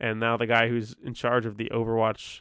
And 0.00 0.18
now 0.20 0.36
the 0.36 0.46
guy 0.46 0.68
who's 0.68 0.96
in 1.04 1.12
charge 1.14 1.44
of 1.44 1.56
the 1.58 1.66
Overwatch 1.70 2.40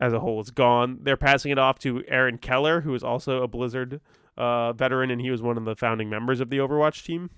as 0.00 0.12
a 0.12 0.20
whole 0.20 0.40
is 0.40 0.50
gone. 0.50 0.98
They're 1.02 1.16
passing 1.16 1.52
it 1.52 1.58
off 1.58 1.78
to 1.80 2.04
Aaron 2.08 2.38
Keller, 2.38 2.82
who 2.82 2.94
is 2.94 3.02
also 3.02 3.42
a 3.42 3.48
Blizzard 3.48 4.00
uh, 4.36 4.72
veteran, 4.72 5.10
and 5.10 5.20
he 5.20 5.30
was 5.30 5.42
one 5.42 5.56
of 5.56 5.64
the 5.64 5.74
founding 5.74 6.08
members 6.08 6.40
of 6.40 6.50
the 6.50 6.58
Overwatch 6.58 7.04
team. 7.04 7.30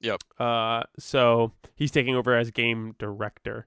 Yep. 0.00 0.22
Uh, 0.38 0.84
so 0.98 1.52
he's 1.74 1.90
taking 1.90 2.16
over 2.16 2.34
as 2.34 2.50
game 2.50 2.94
director. 2.98 3.66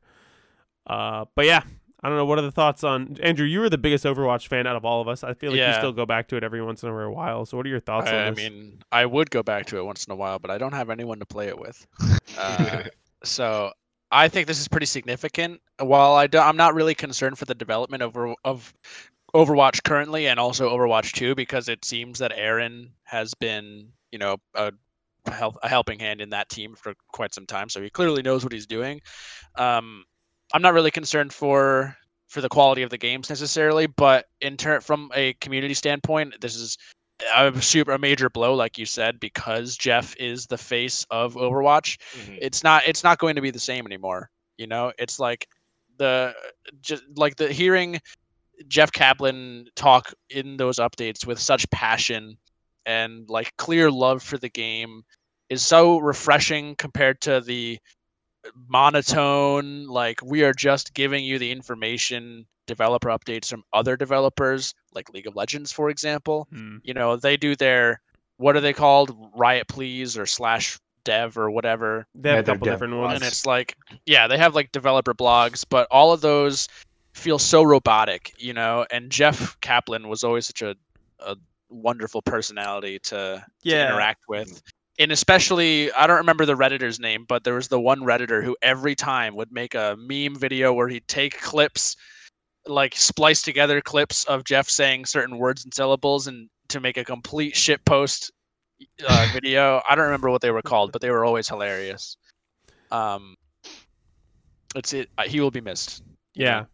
Uh, 0.87 1.25
but 1.35 1.45
yeah, 1.45 1.61
I 2.01 2.09
don't 2.09 2.17
know. 2.17 2.25
What 2.25 2.39
are 2.39 2.43
the 2.43 2.51
thoughts 2.51 2.83
on 2.83 3.17
Andrew? 3.21 3.45
You 3.45 3.61
were 3.61 3.69
the 3.69 3.77
biggest 3.77 4.03
Overwatch 4.03 4.47
fan 4.47 4.67
out 4.67 4.75
of 4.75 4.83
all 4.83 4.99
of 4.99 5.07
us. 5.07 5.23
I 5.23 5.33
feel 5.33 5.51
like 5.51 5.59
you 5.59 5.73
still 5.75 5.93
go 5.93 6.05
back 6.05 6.27
to 6.29 6.35
it 6.35 6.43
every 6.43 6.61
once 6.61 6.83
in 6.83 6.89
a 6.89 7.11
while. 7.11 7.45
So 7.45 7.55
what 7.55 7.65
are 7.65 7.69
your 7.69 7.79
thoughts 7.79 8.09
I, 8.09 8.17
on 8.17 8.27
I 8.27 8.31
mean, 8.31 8.79
I 8.91 9.05
would 9.05 9.29
go 9.31 9.43
back 9.43 9.67
to 9.67 9.77
it 9.77 9.85
once 9.85 10.05
in 10.05 10.11
a 10.11 10.15
while, 10.15 10.39
but 10.39 10.51
I 10.51 10.57
don't 10.57 10.73
have 10.73 10.89
anyone 10.89 11.19
to 11.19 11.25
play 11.25 11.47
it 11.47 11.57
with. 11.57 11.85
Uh, 12.35 12.85
so 13.23 13.71
I 14.13 14.27
think 14.29 14.45
this 14.45 14.59
is 14.59 14.67
pretty 14.67 14.85
significant. 14.85 15.59
While 15.79 16.13
I 16.13 16.27
do, 16.27 16.37
I'm 16.37 16.55
not 16.55 16.75
really 16.75 16.93
concerned 16.93 17.39
for 17.39 17.45
the 17.45 17.55
development 17.55 18.03
over 18.03 18.35
of 18.45 18.71
Overwatch 19.33 19.83
currently, 19.83 20.27
and 20.27 20.39
also 20.39 20.69
Overwatch 20.69 21.13
2, 21.13 21.33
because 21.33 21.67
it 21.67 21.83
seems 21.83 22.19
that 22.19 22.31
Aaron 22.35 22.91
has 23.05 23.33
been, 23.33 23.89
you 24.11 24.19
know, 24.19 24.37
a 24.53 24.71
help 25.31 25.57
a 25.63 25.67
helping 25.67 25.99
hand 25.99 26.21
in 26.21 26.29
that 26.29 26.47
team 26.49 26.75
for 26.75 26.93
quite 27.11 27.33
some 27.33 27.47
time. 27.47 27.69
So 27.69 27.81
he 27.81 27.89
clearly 27.89 28.21
knows 28.21 28.43
what 28.43 28.53
he's 28.53 28.67
doing. 28.67 29.01
Um, 29.55 30.05
I'm 30.53 30.61
not 30.61 30.75
really 30.75 30.91
concerned 30.91 31.33
for 31.33 31.97
for 32.27 32.41
the 32.41 32.49
quality 32.49 32.83
of 32.83 32.91
the 32.91 32.97
games 32.99 33.29
necessarily, 33.29 33.87
but 33.87 34.27
in 34.41 34.57
turn 34.57 34.81
from 34.81 35.11
a 35.15 35.33
community 35.33 35.73
standpoint, 35.73 36.39
this 36.39 36.55
is 36.55 36.77
a 37.35 37.61
super 37.61 37.93
a 37.93 37.99
major 37.99 38.29
blow, 38.29 38.53
like 38.53 38.77
you 38.77 38.85
said, 38.85 39.19
because 39.19 39.77
Jeff 39.77 40.15
is 40.17 40.47
the 40.47 40.57
face 40.57 41.05
of 41.09 41.35
Overwatch. 41.35 41.97
Mhm. 42.17 42.39
It's 42.41 42.63
not 42.63 42.83
it's 42.87 43.03
not 43.03 43.19
going 43.19 43.35
to 43.35 43.41
be 43.41 43.51
the 43.51 43.59
same 43.59 43.85
anymore. 43.85 44.29
You 44.57 44.67
know, 44.67 44.91
it's 44.97 45.19
like 45.19 45.47
the 45.97 46.33
just 46.81 47.03
like 47.15 47.35
the 47.35 47.51
hearing 47.51 47.99
Jeff 48.67 48.91
Kaplan 48.91 49.67
talk 49.75 50.13
in 50.29 50.57
those 50.57 50.77
updates 50.77 51.25
with 51.25 51.39
such 51.39 51.69
passion 51.71 52.37
and 52.85 53.29
like 53.29 53.55
clear 53.57 53.89
love 53.89 54.21
for 54.21 54.37
the 54.37 54.49
game 54.49 55.03
is 55.49 55.65
so 55.65 55.97
refreshing 55.99 56.75
compared 56.75 57.21
to 57.21 57.41
the 57.41 57.79
monotone 58.69 59.87
like 59.87 60.19
we 60.23 60.43
are 60.43 60.53
just 60.53 60.93
giving 60.93 61.23
you 61.23 61.39
the 61.39 61.51
information 61.51 62.45
developer 62.67 63.09
updates 63.09 63.47
from 63.49 63.63
other 63.73 63.95
developers 63.97 64.73
like 64.93 65.09
League 65.13 65.27
of 65.27 65.35
Legends 65.35 65.71
for 65.71 65.89
example. 65.89 66.47
Hmm. 66.51 66.77
you 66.83 66.93
know 66.93 67.15
they 67.17 67.37
do 67.37 67.55
their 67.55 68.01
what 68.37 68.55
are 68.55 68.61
they 68.61 68.73
called? 68.73 69.15
Riot 69.35 69.67
please 69.67 70.17
or 70.17 70.25
slash 70.25 70.79
dev 71.05 71.37
or 71.37 71.51
whatever. 71.51 72.07
They 72.15 72.29
have 72.29 72.37
Yeah, 72.37 72.39
a 72.39 72.43
they're 72.43 72.55
couple 72.55 72.65
different 72.71 72.95
ones. 72.97 73.13
and 73.15 73.23
it's 73.23 73.45
like 73.45 73.75
yeah 74.05 74.27
they 74.27 74.37
have 74.37 74.55
like 74.55 74.71
developer 74.71 75.13
blogs 75.13 75.65
but 75.69 75.87
all 75.91 76.11
of 76.13 76.21
those 76.21 76.67
feel 77.13 77.37
so 77.39 77.63
robotic 77.63 78.33
you 78.37 78.53
know? 78.53 78.85
And 78.91 79.09
jeff 79.11 79.59
kaplan 79.61 80.07
was 80.07 80.23
always 80.23 80.45
such 80.47 80.61
a, 80.61 80.75
a 81.19 81.35
wonderful 81.69 82.21
personality 82.21 82.99
to, 82.99 83.43
to 83.63 83.69
interact 83.87 84.21
with 84.27 84.61
and 85.03 85.11
especially 85.11 85.91
i 85.93 86.07
don't 86.07 86.17
remember 86.17 86.45
the 86.45 86.55
redditor's 86.55 86.99
name 86.99 87.25
but 87.27 87.43
there 87.43 87.53
was 87.53 87.67
the 87.67 87.79
one 87.79 87.99
redditor 88.01 88.43
who 88.43 88.55
every 88.61 88.95
time 88.95 89.35
would 89.35 89.51
make 89.51 89.75
a 89.75 89.95
meme 89.99 90.35
video 90.35 90.73
where 90.73 90.87
he'd 90.87 91.07
take 91.07 91.39
clips 91.41 91.95
like 92.65 92.95
splice 92.95 93.41
together 93.41 93.81
clips 93.81 94.23
of 94.25 94.43
jeff 94.43 94.69
saying 94.69 95.05
certain 95.05 95.37
words 95.37 95.63
and 95.63 95.73
syllables 95.73 96.27
and 96.27 96.49
to 96.69 96.79
make 96.79 96.97
a 96.97 97.03
complete 97.03 97.55
shit 97.55 97.83
post 97.85 98.31
uh, 99.07 99.27
video 99.33 99.81
i 99.89 99.95
don't 99.95 100.05
remember 100.05 100.29
what 100.29 100.41
they 100.41 100.51
were 100.51 100.61
called 100.61 100.91
but 100.91 101.01
they 101.01 101.11
were 101.11 101.25
always 101.25 101.47
hilarious 101.47 102.17
um 102.91 103.35
it's 104.75 104.93
it. 104.93 105.09
uh, 105.17 105.23
He 105.23 105.39
will 105.39 105.51
be 105.51 105.61
missed. 105.61 106.03
Yeah, 106.33 106.65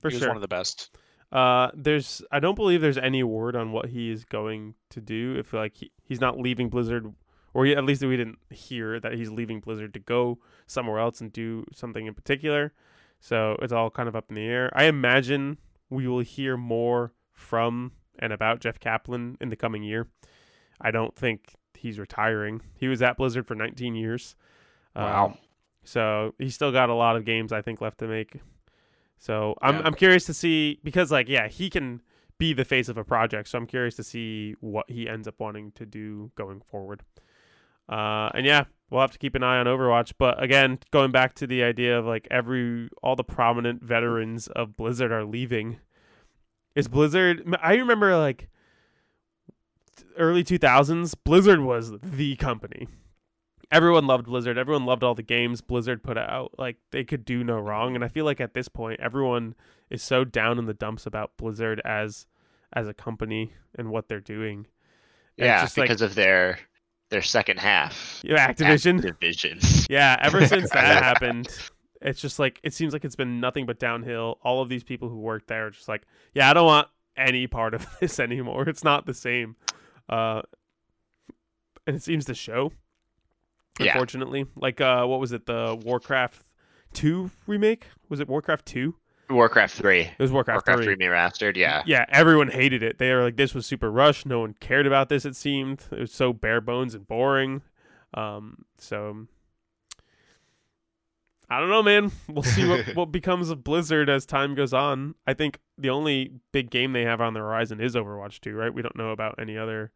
for 0.00 0.10
he 0.10 0.16
was 0.16 0.26
one 0.26 0.36
of 0.36 0.42
the 0.42 0.48
best. 0.48 0.96
Uh, 1.30 1.70
there's 1.74 2.22
I 2.30 2.40
don't 2.40 2.54
believe 2.54 2.80
there's 2.80 2.98
any 2.98 3.22
word 3.22 3.56
on 3.56 3.72
what 3.72 3.86
he 3.86 4.10
is 4.10 4.24
going 4.24 4.74
to 4.90 5.00
do. 5.00 5.36
If 5.38 5.52
like 5.52 5.76
he, 5.76 5.90
he's 6.04 6.20
not 6.20 6.38
leaving 6.38 6.68
Blizzard, 6.68 7.12
or 7.54 7.64
he, 7.64 7.74
at 7.74 7.84
least 7.84 8.02
we 8.02 8.16
didn't 8.16 8.38
hear 8.50 9.00
that 9.00 9.14
he's 9.14 9.30
leaving 9.30 9.60
Blizzard 9.60 9.94
to 9.94 10.00
go 10.00 10.38
somewhere 10.66 10.98
else 10.98 11.20
and 11.20 11.32
do 11.32 11.64
something 11.72 12.06
in 12.06 12.14
particular. 12.14 12.72
So 13.20 13.56
it's 13.62 13.72
all 13.72 13.90
kind 13.90 14.08
of 14.08 14.14
up 14.14 14.26
in 14.28 14.36
the 14.36 14.46
air. 14.46 14.70
I 14.74 14.84
imagine 14.84 15.58
we 15.90 16.06
will 16.06 16.20
hear 16.20 16.56
more 16.56 17.12
from 17.32 17.92
and 18.18 18.32
about 18.32 18.60
Jeff 18.60 18.78
Kaplan 18.78 19.36
in 19.40 19.48
the 19.48 19.56
coming 19.56 19.82
year. 19.82 20.08
I 20.80 20.90
don't 20.90 21.14
think 21.16 21.54
he's 21.74 21.98
retiring. 21.98 22.60
He 22.74 22.88
was 22.88 23.02
at 23.02 23.16
Blizzard 23.16 23.46
for 23.46 23.54
19 23.54 23.94
years. 23.94 24.36
Wow. 24.94 25.26
Um, 25.26 25.38
so 25.84 26.34
he's 26.38 26.54
still 26.54 26.72
got 26.72 26.90
a 26.90 26.94
lot 26.94 27.16
of 27.16 27.24
games 27.24 27.52
I 27.52 27.62
think 27.62 27.80
left 27.80 27.98
to 27.98 28.06
make. 28.06 28.40
So 29.18 29.56
I'm 29.62 29.76
Yeah. 29.76 29.82
I'm 29.84 29.94
curious 29.94 30.26
to 30.26 30.34
see 30.34 30.80
because 30.84 31.10
like 31.10 31.28
yeah 31.28 31.48
he 31.48 31.70
can 31.70 32.02
be 32.38 32.52
the 32.52 32.64
face 32.64 32.88
of 32.88 32.96
a 32.96 33.04
project. 33.04 33.48
So 33.48 33.58
I'm 33.58 33.66
curious 33.66 33.96
to 33.96 34.04
see 34.04 34.54
what 34.60 34.88
he 34.90 35.08
ends 35.08 35.26
up 35.26 35.40
wanting 35.40 35.72
to 35.72 35.86
do 35.86 36.30
going 36.36 36.60
forward. 36.60 37.02
Uh, 37.88 38.30
and 38.34 38.44
yeah, 38.44 38.64
we'll 38.90 39.00
have 39.00 39.12
to 39.12 39.18
keep 39.18 39.34
an 39.34 39.42
eye 39.42 39.58
on 39.58 39.66
Overwatch. 39.66 40.12
But 40.18 40.42
again, 40.42 40.78
going 40.90 41.10
back 41.10 41.34
to 41.36 41.46
the 41.46 41.62
idea 41.62 41.98
of 41.98 42.04
like 42.06 42.28
every 42.30 42.88
all 43.02 43.16
the 43.16 43.24
prominent 43.24 43.82
veterans 43.82 44.48
of 44.48 44.76
Blizzard 44.76 45.12
are 45.12 45.24
leaving. 45.24 45.78
Is 46.74 46.88
Blizzard? 46.88 47.56
I 47.62 47.74
remember 47.74 48.16
like 48.16 48.48
early 50.16 50.44
2000s. 50.44 51.14
Blizzard 51.24 51.60
was 51.60 51.92
the 52.02 52.36
company. 52.36 52.88
Everyone 53.70 54.06
loved 54.06 54.26
Blizzard. 54.26 54.56
Everyone 54.56 54.86
loved 54.86 55.02
all 55.02 55.14
the 55.14 55.22
games 55.22 55.60
Blizzard 55.60 56.02
put 56.02 56.16
out. 56.16 56.54
Like 56.58 56.76
they 56.90 57.04
could 57.04 57.24
do 57.24 57.44
no 57.44 57.58
wrong. 57.58 57.94
And 57.94 58.04
I 58.04 58.08
feel 58.08 58.24
like 58.24 58.40
at 58.40 58.54
this 58.54 58.68
point, 58.68 59.00
everyone 59.00 59.54
is 59.90 60.02
so 60.02 60.24
down 60.24 60.58
in 60.58 60.66
the 60.66 60.74
dumps 60.74 61.06
about 61.06 61.36
Blizzard 61.36 61.80
as 61.84 62.26
as 62.72 62.86
a 62.86 62.94
company 62.94 63.52
and 63.76 63.90
what 63.90 64.08
they're 64.08 64.20
doing. 64.20 64.66
And 65.36 65.46
Yeah, 65.46 65.62
just 65.62 65.76
like 65.76 65.88
because 65.88 66.02
of 66.02 66.14
their 66.14 66.58
their 67.10 67.22
second 67.22 67.58
half. 67.58 68.20
yeah, 68.24 68.52
Activision. 68.52 69.00
Activision. 69.00 69.86
Yeah, 69.90 70.16
ever 70.20 70.46
since 70.46 70.70
that 70.70 71.02
happened, 71.02 71.48
it's 72.02 72.20
just 72.20 72.38
like 72.38 72.60
it 72.62 72.74
seems 72.74 72.92
like 72.92 73.04
it's 73.04 73.16
been 73.16 73.40
nothing 73.40 73.64
but 73.66 73.78
downhill. 73.78 74.38
All 74.42 74.60
of 74.60 74.68
these 74.68 74.84
people 74.84 75.08
who 75.08 75.18
work 75.18 75.46
there 75.46 75.66
are 75.66 75.70
just 75.70 75.88
like, 75.88 76.02
yeah, 76.34 76.50
I 76.50 76.54
don't 76.54 76.66
want 76.66 76.88
any 77.16 77.46
part 77.46 77.72
of 77.74 77.86
this 78.00 78.20
anymore. 78.20 78.68
It's 78.68 78.84
not 78.84 79.06
the 79.06 79.14
same. 79.14 79.56
Uh 80.08 80.42
and 81.86 81.96
it 81.96 82.02
seems 82.02 82.26
to 82.26 82.34
show. 82.34 82.72
Yeah. 83.80 83.92
Unfortunately. 83.92 84.46
Like 84.56 84.80
uh 84.80 85.06
what 85.06 85.20
was 85.20 85.32
it, 85.32 85.46
the 85.46 85.78
Warcraft 85.82 86.42
two 86.92 87.30
remake? 87.46 87.86
Was 88.10 88.20
it 88.20 88.28
Warcraft 88.28 88.66
two? 88.66 88.96
Warcraft 89.30 89.74
three. 89.74 90.00
It 90.00 90.18
was 90.18 90.32
Warcraft, 90.32 90.66
Warcraft 90.66 90.84
3. 90.84 90.94
three 90.94 91.06
remastered. 91.06 91.56
Yeah. 91.56 91.82
Yeah, 91.86 92.04
everyone 92.10 92.48
hated 92.48 92.82
it. 92.82 92.98
They 92.98 93.12
were 93.12 93.22
like, 93.24 93.36
"This 93.36 93.54
was 93.54 93.66
super 93.66 93.90
rushed. 93.90 94.26
No 94.26 94.40
one 94.40 94.54
cared 94.58 94.86
about 94.86 95.08
this." 95.08 95.24
It 95.24 95.36
seemed 95.36 95.84
it 95.90 96.00
was 96.00 96.12
so 96.12 96.32
bare 96.32 96.60
bones 96.60 96.94
and 96.94 97.06
boring. 97.06 97.62
Um, 98.14 98.64
so 98.78 99.26
I 101.50 101.60
don't 101.60 101.70
know, 101.70 101.82
man. 101.82 102.12
We'll 102.28 102.42
see 102.42 102.66
what 102.68 102.86
what 102.94 103.12
becomes 103.12 103.50
of 103.50 103.64
Blizzard 103.64 104.10
as 104.10 104.26
time 104.26 104.54
goes 104.54 104.74
on. 104.74 105.14
I 105.26 105.34
think 105.34 105.58
the 105.78 105.90
only 105.90 106.32
big 106.52 106.70
game 106.70 106.92
they 106.92 107.04
have 107.04 107.20
on 107.20 107.34
the 107.34 107.40
horizon 107.40 107.80
is 107.80 107.94
Overwatch 107.94 108.40
2, 108.40 108.54
right? 108.54 108.72
We 108.72 108.82
don't 108.82 108.96
know 108.96 109.10
about 109.10 109.36
any 109.38 109.56
other. 109.56 109.92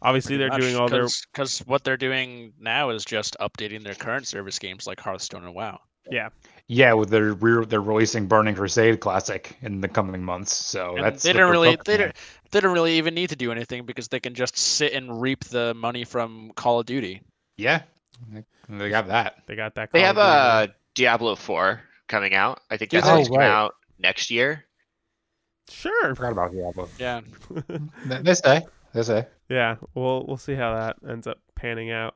Obviously, 0.00 0.36
they're 0.36 0.50
doing 0.50 0.76
all 0.76 0.88
their 0.88 1.06
because 1.32 1.60
what 1.60 1.84
they're 1.84 1.96
doing 1.96 2.52
now 2.58 2.90
is 2.90 3.04
just 3.04 3.36
updating 3.40 3.84
their 3.84 3.94
current 3.94 4.26
service 4.26 4.58
games 4.58 4.86
like 4.86 5.00
Hearthstone 5.00 5.44
and 5.44 5.54
WoW. 5.54 5.80
Yeah, 6.10 6.30
Yeah, 6.66 6.94
with 6.94 7.10
their 7.10 7.34
re- 7.34 7.64
they're 7.66 7.80
releasing 7.80 8.26
Burning 8.26 8.54
Crusade 8.54 9.00
Classic 9.00 9.56
in 9.62 9.80
the 9.80 9.88
coming 9.88 10.22
months, 10.22 10.52
so 10.54 10.96
And 10.96 11.04
that's 11.04 11.22
they 11.22 11.30
what 11.30 11.38
don't 11.38 11.50
really 11.50 11.70
they 11.70 11.76
focusing 11.76 11.94
on. 11.94 12.06
don't, 12.08 12.16
they 12.50 12.60
don't 12.60 12.72
really 12.72 12.98
even 12.98 13.14
need 13.14 13.30
to 13.30 13.36
do 13.36 13.52
anything 13.52 13.84
because 13.86 14.08
they 14.08 14.20
can 14.20 14.34
just 14.34 14.56
sit 14.56 14.92
and 14.94 15.20
reap 15.20 15.44
the 15.44 15.74
money 15.74 16.04
from 16.04 16.50
Call 16.56 16.80
of 16.80 16.86
Duty. 16.86 17.22
Yeah, 17.56 17.82
they 18.68 18.90
got 18.90 19.06
that. 19.08 19.36
they 19.46 19.54
got 19.56 19.74
that. 19.76 19.90
They 19.92 20.00
have 20.00 20.18
of 20.18 20.66
Duty 20.66 20.72
uh. 20.72 20.76
Diablo 20.94 21.36
four 21.36 21.80
coming 22.08 22.34
out. 22.34 22.60
I 22.70 22.76
think 22.76 22.90
that's 22.90 23.04
they? 23.06 23.10
supposed 23.10 23.28
to 23.28 23.32
Oh, 23.34 23.36
come 23.36 23.40
right. 23.40 23.50
out 23.50 23.74
next 23.98 24.30
year. 24.30 24.64
sure. 25.70 26.10
I 26.10 26.14
forgot 26.14 26.32
about 26.32 26.52
Diablo. 26.52 26.88
Yeah, 26.98 27.20
this 28.22 28.40
day. 28.40 28.66
This 28.92 29.06
day. 29.06 29.26
yeah, 29.48 29.76
we'll 29.94 30.24
we'll 30.26 30.36
see 30.36 30.54
how 30.54 30.74
that 30.74 30.96
ends 31.08 31.26
up 31.26 31.38
panning 31.54 31.90
out. 31.90 32.14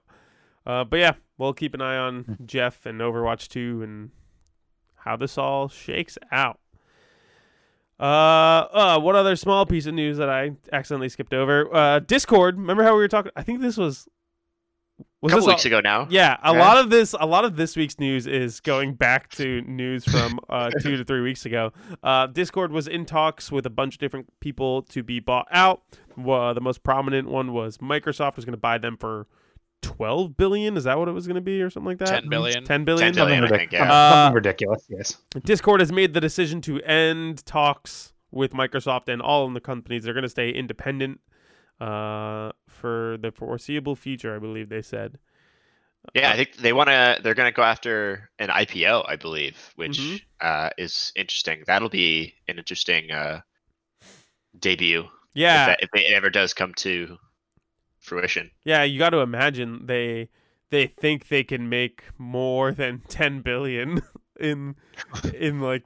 Uh, 0.67 0.85
but 0.85 0.99
yeah, 0.99 1.13
we'll 1.39 1.53
keep 1.55 1.75
an 1.75 1.81
eye 1.81 1.97
on 1.97 2.39
Jeff 2.45 2.87
and 2.87 3.01
Overwatch 3.01 3.49
2 3.49 3.83
and 3.83 4.11
how 4.97 5.17
this 5.17 5.39
all 5.39 5.69
shakes 5.69 6.19
out. 6.33 6.59
Uh, 7.99 8.03
uh, 8.03 9.01
one 9.01 9.17
other 9.17 9.37
small 9.37 9.65
piece 9.65 9.87
of 9.87 9.95
news 9.95 10.19
that 10.19 10.29
I 10.29 10.53
accidentally 10.73 11.09
skipped 11.09 11.33
over. 11.33 11.75
Uh, 11.75 11.99
Discord. 12.01 12.59
Remember 12.59 12.83
how 12.83 12.93
we 12.93 12.99
were 12.99 13.09
talking? 13.09 13.33
I 13.37 13.43
think 13.43 13.61
this 13.63 13.79
was 13.79 14.07
A 15.23 15.29
couple 15.29 15.47
weeks 15.47 15.65
all- 15.65 15.69
ago 15.69 15.81
now. 15.81 16.07
Yeah, 16.11 16.37
a 16.43 16.53
Yeah. 16.53 16.59
lot 16.59 16.77
of 16.79 16.91
this, 16.91 17.15
a 17.19 17.25
lot 17.25 17.47
of 17.47 17.57
this 17.57 17.75
week's 17.75 17.99
news 17.99 18.27
is 18.27 18.61
going 18.61 18.95
back 18.95 19.31
to 19.37 19.63
news 19.63 20.05
from 20.05 20.39
uh, 20.51 20.69
two 20.83 20.99
to 20.99 21.05
three 21.05 21.23
weeks 21.23 21.47
ago. 21.47 21.73
Uh, 22.03 22.27
Discord 22.27 22.71
was 22.71 22.87
in 22.87 23.07
talks 23.07 23.51
with 23.51 23.65
a 23.65 23.71
bunch 23.71 23.95
of 23.95 24.01
different 24.01 24.31
people 24.41 24.83
to 24.83 25.03
be 25.03 25.19
bought 25.19 25.49
out. 25.51 25.83
Well, 26.19 26.53
the 26.53 26.61
most 26.61 26.83
prominent 26.83 27.29
one 27.29 27.55
was 27.55 27.79
Microsoft 27.79 28.37
was 28.37 28.45
going 28.45 28.53
to 28.55 28.59
buy 28.61 28.77
them 28.77 28.99
for 28.99 29.27
twelve 29.83 30.37
billion. 30.37 30.77
Is 30.77 30.85
that 30.85 30.99
what 30.99 31.09
it 31.09 31.13
was 31.13 31.27
going 31.27 31.35
to 31.37 31.41
be, 31.41 31.61
or 31.63 31.71
something 31.71 31.89
like 31.89 31.99
that? 31.99 32.21
10 32.23 32.29
billion. 32.29 32.65
Ten 32.65 32.85
billion. 32.85 33.13
10 33.13 33.15
billion. 33.15 33.43
Something, 33.43 33.45
I 33.45 33.47
ridic- 33.57 33.59
think, 33.61 33.73
yeah. 33.73 33.93
Uh, 33.93 34.13
something 34.25 34.35
ridiculous. 34.35 34.85
Yes. 34.89 35.17
Discord 35.45 35.81
has 35.81 35.93
made 35.93 36.15
the 36.15 36.21
decision 36.21 36.61
to 36.63 36.81
end 36.83 37.45
talks 37.47 38.13
with 38.31 38.53
Microsoft 38.53 39.09
and 39.09 39.23
all 39.23 39.47
of 39.47 39.55
the 39.55 39.61
companies. 39.61 40.05
They're 40.05 40.15
going 40.15 40.23
to 40.25 40.29
stay 40.29 40.51
independent 40.51 41.21
uh, 41.81 42.53
for 42.69 43.17
the 43.21 43.31
foreseeable 43.35 43.97
future. 43.97 44.35
I 44.35 44.39
believe 44.39 44.69
they 44.69 44.83
said. 44.83 45.19
Yeah, 46.15 46.31
I 46.31 46.37
think 46.37 46.57
they 46.57 46.73
want 46.73 46.89
to. 46.89 47.19
They're 47.23 47.35
going 47.35 47.51
to 47.51 47.57
go 47.57 47.63
after 47.63 48.31
an 48.39 48.49
IPO, 48.49 49.05
I 49.09 49.17
believe, 49.17 49.73
which 49.75 49.99
Mhm. 49.99 50.21
uh, 50.41 50.71
is 50.79 51.13
interesting. 51.17 51.65
That'll 51.67 51.89
be 51.89 52.35
an 52.47 52.59
interesting 52.59 53.11
uh, 53.11 53.41
debut 54.59 55.05
Yeah, 55.35 55.63
if, 55.63 55.67
that, 55.67 55.79
if 55.83 55.89
it 55.95 56.13
ever 56.15 56.31
does 56.31 56.55
come 56.55 56.75
to 56.75 57.19
fruition. 58.07 58.51
Yeah, 58.65 58.83
you 58.85 58.99
got 58.99 59.11
to 59.11 59.19
imagine 59.19 59.87
they 59.87 60.29
they 60.71 60.87
think 60.87 61.29
they 61.29 61.45
can 61.45 61.69
make 61.69 62.05
more 62.19 62.73
than 62.73 63.03
10 63.09 63.41
billion 63.43 64.01
in 64.41 64.77
in 65.35 65.61
like 65.61 65.85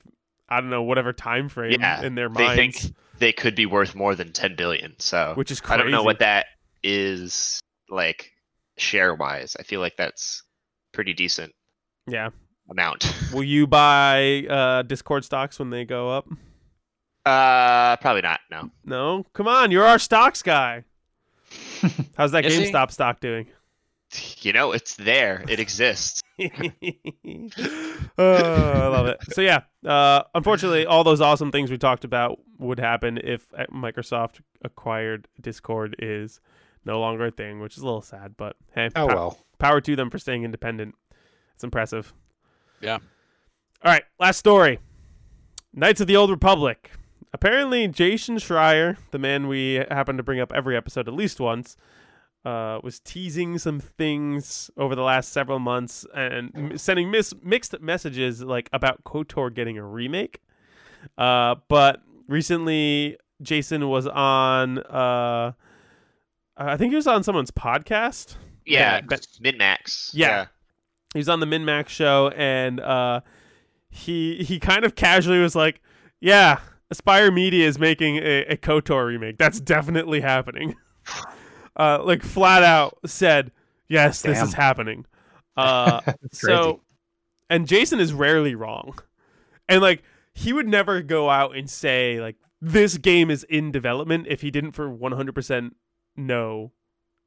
I 0.48 0.60
don't 0.60 0.70
know 0.70 0.82
whatever 0.82 1.12
time 1.12 1.48
frame 1.48 1.80
Yeah, 1.80 2.02
in 2.02 2.14
their 2.14 2.28
They 2.28 2.44
minds, 2.44 2.82
think 2.82 2.94
they 3.18 3.32
could 3.32 3.54
be 3.54 3.66
worth 3.66 3.94
more 3.94 4.14
than 4.14 4.32
10 4.32 4.56
billion. 4.56 4.94
So 4.98 5.32
which 5.34 5.50
is 5.50 5.60
crazy. 5.60 5.74
I 5.80 5.82
don't 5.82 5.90
know 5.92 6.02
what 6.02 6.18
that 6.20 6.46
is 6.82 7.60
like 7.88 8.32
share 8.78 9.14
wise. 9.14 9.56
I 9.58 9.62
feel 9.62 9.80
like 9.80 9.96
that's 9.96 10.42
pretty 10.92 11.12
decent 11.12 11.52
Yeah, 12.06 12.30
amount. 12.70 13.12
will 13.32 13.44
you 13.44 13.66
buy 13.66 14.44
uh 14.48 14.82
Discord 14.82 15.24
stocks 15.24 15.58
when 15.58 15.70
they 15.70 15.84
go 15.84 16.10
up? 16.10 16.26
uh, 17.26 17.96
probably 17.98 18.22
not. 18.22 18.40
No. 18.50 18.70
No, 18.84 19.24
come 19.34 19.46
on, 19.46 19.70
you're 19.70 19.86
our 19.86 19.98
stocks 19.98 20.42
guy. 20.42 20.84
How's 22.16 22.32
that 22.32 22.44
Is 22.44 22.56
he? 22.56 22.64
GameStop 22.70 22.90
stock 22.90 23.20
doing? 23.20 23.46
You 24.40 24.52
know, 24.52 24.72
it's 24.72 24.96
there. 24.96 25.44
It 25.48 25.60
exists. 25.60 26.20
oh, 26.40 26.48
I 28.18 28.86
love 28.88 29.06
it. 29.06 29.18
So 29.32 29.40
yeah, 29.40 29.60
uh, 29.86 30.22
unfortunately, 30.34 30.86
all 30.86 31.04
those 31.04 31.20
awesome 31.20 31.52
things 31.52 31.70
we 31.70 31.78
talked 31.78 32.04
about 32.04 32.38
would 32.58 32.80
happen 32.80 33.18
if 33.22 33.46
uh, 33.56 33.66
Microsoft 33.72 34.40
acquired 34.62 35.28
Discord 35.40 35.96
is 36.00 36.40
no 36.84 36.98
longer 37.00 37.26
a 37.26 37.30
thing, 37.30 37.60
which 37.60 37.76
is 37.76 37.82
a 37.82 37.86
little 37.86 38.02
sad. 38.02 38.34
But 38.36 38.56
hey, 38.74 38.88
Oh 38.96 39.06
pow- 39.06 39.14
well. 39.14 39.38
power 39.58 39.80
to 39.80 39.94
them 39.96 40.10
for 40.10 40.18
staying 40.18 40.44
independent. 40.44 40.94
It's 41.54 41.62
impressive. 41.64 42.12
Yeah. 42.80 42.94
All 43.84 43.92
right, 43.92 44.02
last 44.18 44.38
story. 44.38 44.78
Knights 45.72 46.00
of 46.00 46.06
the 46.08 46.16
Old 46.16 46.30
Republic. 46.30 46.90
Apparently, 47.32 47.86
Jason 47.88 48.36
Schreier, 48.36 48.96
the 49.12 49.18
man 49.18 49.46
we 49.48 49.74
happen 49.90 50.16
to 50.16 50.22
bring 50.22 50.40
up 50.40 50.52
every 50.52 50.76
episode 50.76 51.06
at 51.06 51.14
least 51.14 51.38
once, 51.40 51.76
uh, 52.44 52.80
was 52.82 52.98
teasing 53.00 53.58
some 53.58 53.78
things 53.78 54.70
over 54.76 54.94
the 54.96 55.02
last 55.02 55.32
several 55.32 55.58
months 55.58 56.04
and 56.14 56.50
m- 56.56 56.78
sending 56.78 57.10
mis- 57.10 57.34
mixed 57.42 57.80
messages 57.80 58.42
like 58.42 58.68
about 58.72 59.04
KOTOR 59.04 59.54
getting 59.54 59.78
a 59.78 59.84
remake. 59.84 60.40
Uh, 61.16 61.54
but 61.68 62.02
recently, 62.26 63.16
Jason 63.42 63.88
was 63.88 64.06
on. 64.06 64.78
Uh, 64.78 65.52
I 66.56 66.76
think 66.76 66.90
he 66.90 66.96
was 66.96 67.06
on 67.06 67.22
someone's 67.22 67.50
podcast. 67.50 68.34
Yeah, 68.66 69.00
Ben- 69.02 69.18
min 69.40 69.56
max. 69.56 70.10
Yeah. 70.14 70.46
he 71.14 71.18
was 71.20 71.28
on 71.28 71.40
the 71.40 71.46
Min 71.46 71.64
Max 71.64 71.92
show 71.92 72.28
and 72.36 72.78
uh 72.80 73.20
he 73.88 74.44
he 74.44 74.60
kind 74.60 74.84
of 74.84 74.94
casually 74.94 75.40
was 75.40 75.56
like, 75.56 75.80
"Yeah, 76.20 76.60
Aspyr 76.92 77.32
Media 77.32 77.66
is 77.66 77.78
making 77.78 78.16
a, 78.16 78.44
a 78.46 78.56
KOTOR 78.56 79.06
remake. 79.06 79.38
That's 79.38 79.60
definitely 79.60 80.20
happening." 80.20 80.74
uh 81.76 82.02
like 82.04 82.22
flat 82.22 82.62
out 82.62 82.98
said, 83.06 83.52
"Yes, 83.88 84.22
this 84.22 84.40
is 84.42 84.54
happening." 84.54 85.06
Uh 85.56 86.00
so 86.32 86.80
and 87.50 87.66
Jason 87.66 87.98
is 88.00 88.12
rarely 88.14 88.54
wrong. 88.54 88.96
And 89.68 89.82
like 89.82 90.02
he 90.32 90.52
would 90.52 90.68
never 90.68 91.02
go 91.02 91.28
out 91.28 91.56
and 91.56 91.68
say 91.68 92.20
like 92.20 92.36
this 92.62 92.96
game 92.96 93.30
is 93.30 93.42
in 93.44 93.72
development 93.72 94.26
if 94.28 94.40
he 94.40 94.50
didn't 94.50 94.72
for 94.72 94.88
100% 94.88 95.72
know 96.16 96.72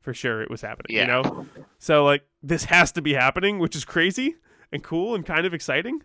for 0.01 0.13
sure 0.13 0.41
it 0.41 0.49
was 0.49 0.61
happening, 0.61 0.95
Yeah. 0.95 1.01
you 1.01 1.07
know? 1.07 1.45
So 1.79 2.05
like 2.05 2.23
this 2.41 2.63
has 2.65 2.91
to 2.93 3.01
be 3.01 3.13
happening, 3.13 3.59
which 3.59 3.75
is 3.75 3.83
crazy 3.85 4.35
and 4.71 4.81
cool 4.81 5.13
and 5.15 5.25
kind 5.25 5.45
of 5.45 5.53
exciting. 5.53 6.01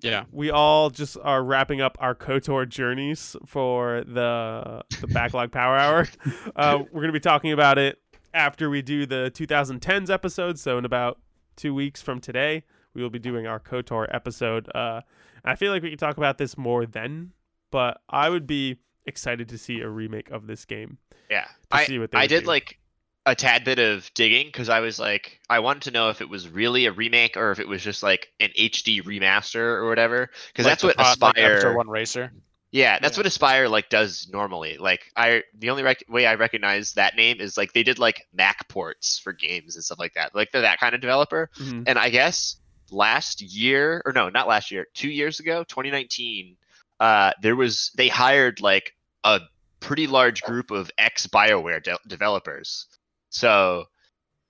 Yeah. 0.00 0.24
We 0.30 0.50
all 0.50 0.90
just 0.90 1.16
are 1.22 1.42
wrapping 1.42 1.80
up 1.80 1.96
our 2.00 2.14
KOTOR 2.14 2.68
journeys 2.68 3.34
for 3.46 4.04
the 4.06 4.82
the 5.00 5.06
backlog 5.06 5.52
power 5.52 5.76
hour. 5.76 6.06
Uh, 6.54 6.78
we're 6.90 7.00
going 7.02 7.08
to 7.08 7.12
be 7.12 7.20
talking 7.20 7.52
about 7.52 7.76
it 7.78 7.98
after 8.32 8.70
we 8.70 8.80
do 8.82 9.04
the 9.06 9.30
2010s 9.34 10.10
episode. 10.10 10.58
So 10.58 10.78
in 10.78 10.84
about 10.84 11.18
two 11.56 11.74
weeks 11.74 12.00
from 12.00 12.20
today, 12.20 12.64
we 12.94 13.02
will 13.02 13.10
be 13.10 13.18
doing 13.18 13.46
our 13.46 13.60
KOTOR 13.60 14.06
episode. 14.14 14.68
Uh, 14.74 15.02
I 15.44 15.54
feel 15.54 15.70
like 15.72 15.82
we 15.82 15.90
could 15.90 15.98
talk 15.98 16.16
about 16.16 16.38
this 16.38 16.56
more 16.56 16.86
then, 16.86 17.32
but 17.70 18.00
I 18.08 18.30
would 18.30 18.46
be 18.46 18.78
excited 19.06 19.48
to 19.50 19.58
see 19.58 19.80
a 19.80 19.88
remake 19.88 20.30
of 20.30 20.46
this 20.46 20.64
game. 20.64 20.98
Yeah, 21.30 21.46
I 21.70 21.84
see 21.84 21.98
what 21.98 22.10
they 22.10 22.18
I 22.18 22.26
did 22.26 22.44
do. 22.44 22.46
like 22.48 22.78
a 23.26 23.34
tad 23.34 23.64
bit 23.64 23.78
of 23.80 24.08
digging 24.14 24.46
because 24.46 24.68
I 24.68 24.80
was 24.80 24.98
like, 24.98 25.40
I 25.50 25.58
wanted 25.58 25.82
to 25.82 25.90
know 25.90 26.10
if 26.10 26.20
it 26.20 26.28
was 26.28 26.48
really 26.48 26.86
a 26.86 26.92
remake 26.92 27.36
or 27.36 27.50
if 27.50 27.58
it 27.58 27.66
was 27.68 27.82
just 27.82 28.02
like 28.02 28.32
an 28.40 28.50
HD 28.58 29.02
remaster 29.02 29.56
or 29.60 29.88
whatever. 29.88 30.30
Because 30.48 30.64
Like 30.64 30.72
that's 30.78 30.84
what 30.84 30.96
like 30.96 31.34
Aspyr. 31.36 31.38
Avatar 31.38 31.76
One 31.76 31.88
Racer. 31.90 32.32
Yeah, 32.70 32.98
that's 33.00 33.16
Yeah. 33.16 33.24
what 33.24 33.32
Aspyr 33.32 33.68
like 33.70 33.88
does 33.88 34.28
normally. 34.32 34.76
Like 34.78 35.10
I, 35.16 35.42
the 35.58 35.70
only 35.70 35.82
rec- 35.82 36.04
way 36.08 36.26
I 36.26 36.34
recognize 36.36 36.94
that 36.94 37.16
name 37.16 37.40
is 37.40 37.56
like 37.56 37.72
they 37.72 37.82
did 37.82 37.98
like 37.98 38.26
Mac 38.32 38.68
ports 38.68 39.18
for 39.18 39.32
games 39.32 39.74
and 39.74 39.84
stuff 39.84 39.98
like 39.98 40.14
that. 40.14 40.34
Like 40.34 40.52
they're 40.52 40.62
that 40.62 40.78
kind 40.78 40.94
of 40.94 41.00
developer. 41.00 41.50
Mhm. 41.58 41.84
And 41.88 41.98
I 41.98 42.10
guess 42.10 42.56
last 42.92 43.42
year, 43.42 44.02
or 44.06 44.12
no, 44.12 44.28
not 44.28 44.46
last 44.46 44.70
year, 44.70 44.86
two 44.94 45.08
years 45.10 45.40
ago, 45.40 45.64
2019, 45.64 46.56
uh, 47.00 47.32
there 47.42 47.56
was 47.56 47.90
they 47.96 48.08
hired 48.08 48.60
like 48.60 48.94
a 49.24 49.40
pretty 49.80 50.06
large 50.06 50.42
group 50.42 50.70
of 50.70 50.90
ex 50.96 51.26
Bioware 51.26 51.82
de- 51.82 51.98
developers. 52.06 52.86
So 53.30 53.84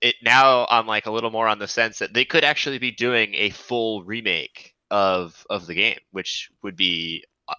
it 0.00 0.16
now 0.22 0.66
I'm 0.70 0.86
like 0.86 1.06
a 1.06 1.10
little 1.10 1.30
more 1.30 1.48
on 1.48 1.58
the 1.58 1.68
sense 1.68 1.98
that 2.00 2.12
they 2.14 2.24
could 2.24 2.44
actually 2.44 2.78
be 2.78 2.90
doing 2.90 3.34
a 3.34 3.50
full 3.50 4.04
remake 4.04 4.74
of 4.90 5.46
of 5.50 5.66
the 5.66 5.74
game, 5.74 5.98
which 6.12 6.50
would 6.62 6.76
be 6.76 7.24
uh, 7.48 7.54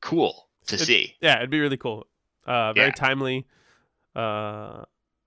cool 0.00 0.48
to 0.66 0.74
It- 0.76 0.78
see. 0.80 1.16
Yeah, 1.20 1.36
it'd 1.38 1.50
be 1.50 1.60
really 1.60 1.76
cool. 1.76 2.06
Uh, 2.44 2.72
very 2.72 2.88
Yeah. 2.88 2.92
timely. 2.92 3.46
Uh, 4.14 4.84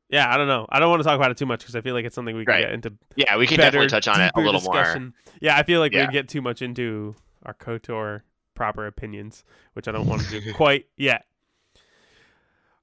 yeah, 0.10 0.34
I 0.34 0.38
don't 0.38 0.48
know. 0.48 0.66
I 0.70 0.80
don't 0.80 0.90
want 0.90 1.02
to 1.02 1.04
talk 1.08 1.16
about 1.16 1.32
it 1.32 1.38
too 1.38 1.46
much 1.46 1.60
because 1.60 1.76
I 1.76 1.82
feel 1.82 1.94
like 1.94 2.06
it's 2.06 2.16
something 2.16 2.36
we 2.36 2.46
can 2.46 2.54
Right. 2.54 2.62
get 2.62 2.72
into 2.72 2.94
Yeah, 3.16 3.38
we 3.38 3.46
can 3.46 3.58
better, 3.58 3.72
definitely 3.80 3.90
touch 3.90 4.08
on 4.08 4.22
it 4.22 4.32
a 4.36 4.40
little 4.40 4.62
more. 4.62 4.74
discussion. 4.74 5.14
Yeah, 5.42 5.58
I 5.58 5.64
feel 5.64 5.80
like 5.80 5.92
Yeah. 5.94 6.02
we'd 6.06 6.12
get 6.14 6.28
too 6.30 6.42
much 6.42 6.62
into 6.62 7.16
our 7.44 7.54
KOTOR 7.54 8.22
proper 8.56 8.88
opinions, 8.88 9.44
which 9.74 9.88
I 9.88 9.92
don't 9.92 10.08
want 10.08 10.22
to 10.24 10.40
do 10.42 10.54
quite 10.54 10.88
yet. 10.98 11.26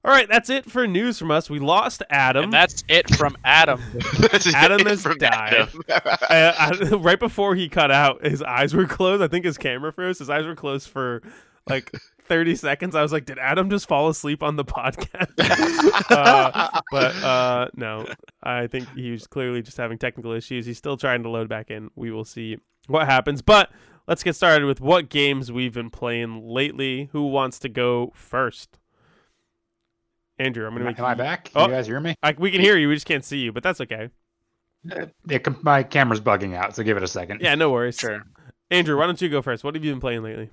All 0.07 0.13
right, 0.13 0.29
that's 0.29 0.49
it 0.49 0.71
for 0.71 0.87
news 0.87 1.19
from 1.19 1.31
us. 1.31 1.49
We 1.49 1.59
lost 1.59 2.01
Adam. 2.09 2.45
And 2.45 2.53
that's 2.53 2.81
it 2.87 3.13
from 3.17 3.35
Adam. 3.43 3.81
Adam 4.55 4.79
it 4.79 4.87
has 4.87 5.03
died. 5.03 5.53
Adam. 5.53 5.81
I, 5.89 6.53
I, 6.57 6.95
right 6.95 7.19
before 7.19 7.55
he 7.55 7.67
cut 7.67 7.91
out, 7.91 8.25
his 8.25 8.41
eyes 8.41 8.73
were 8.73 8.85
closed. 8.85 9.21
I 9.21 9.27
think 9.27 9.43
his 9.43 9.57
camera 9.57 9.91
froze. 9.91 10.19
His 10.19 10.29
eyes 10.29 10.45
were 10.45 10.55
closed 10.55 10.87
for 10.87 11.21
like 11.69 11.91
30 12.23 12.55
seconds. 12.55 12.95
I 12.95 13.01
was 13.01 13.11
like, 13.11 13.25
did 13.25 13.37
Adam 13.37 13.69
just 13.69 13.85
fall 13.85 14.07
asleep 14.07 14.43
on 14.43 14.55
the 14.55 14.63
podcast? 14.63 15.33
uh, 16.09 16.79
but 16.89 17.15
uh, 17.17 17.67
no, 17.75 18.07
I 18.41 18.67
think 18.67 18.87
he 18.95 19.11
was 19.11 19.27
clearly 19.27 19.61
just 19.61 19.75
having 19.75 19.97
technical 19.97 20.31
issues. 20.31 20.65
He's 20.65 20.77
still 20.77 20.95
trying 20.95 21.23
to 21.23 21.29
load 21.29 21.49
back 21.49 21.69
in. 21.69 21.91
We 21.97 22.11
will 22.11 22.23
see 22.23 22.59
what 22.87 23.07
happens. 23.07 23.41
But 23.41 23.71
let's 24.07 24.23
get 24.23 24.37
started 24.37 24.67
with 24.67 24.79
what 24.79 25.09
games 25.09 25.51
we've 25.51 25.73
been 25.73 25.89
playing 25.89 26.47
lately. 26.47 27.09
Who 27.11 27.27
wants 27.27 27.59
to 27.59 27.67
go 27.67 28.13
first? 28.15 28.79
Andrew, 30.39 30.65
I'm 30.67 30.73
gonna 30.73 30.85
I- 30.85 30.89
make 30.89 30.99
am 30.99 31.05
I 31.05 31.11
you- 31.11 31.15
back? 31.17 31.51
Oh. 31.55 31.65
You 31.65 31.71
guys 31.73 31.87
hear 31.87 31.99
me? 31.99 32.15
I, 32.23 32.35
we 32.37 32.51
can 32.51 32.61
hear 32.61 32.77
you. 32.77 32.87
We 32.89 32.95
just 32.95 33.07
can't 33.07 33.25
see 33.25 33.39
you, 33.39 33.51
but 33.51 33.63
that's 33.63 33.81
okay. 33.81 34.09
It, 35.29 35.43
com- 35.43 35.59
my 35.63 35.83
camera's 35.83 36.21
bugging 36.21 36.55
out, 36.55 36.75
so 36.75 36.83
give 36.83 36.95
it 36.97 37.03
a 37.03 37.07
second. 37.07 37.41
Yeah, 37.41 37.55
no 37.55 37.71
worries. 37.71 37.97
Sure. 37.97 38.23
Andrew, 38.69 38.97
why 38.97 39.05
don't 39.07 39.19
you 39.21 39.29
go 39.29 39.41
first? 39.41 39.63
What 39.63 39.75
have 39.75 39.83
you 39.83 39.91
been 39.91 39.99
playing 39.99 40.23
lately? 40.23 40.49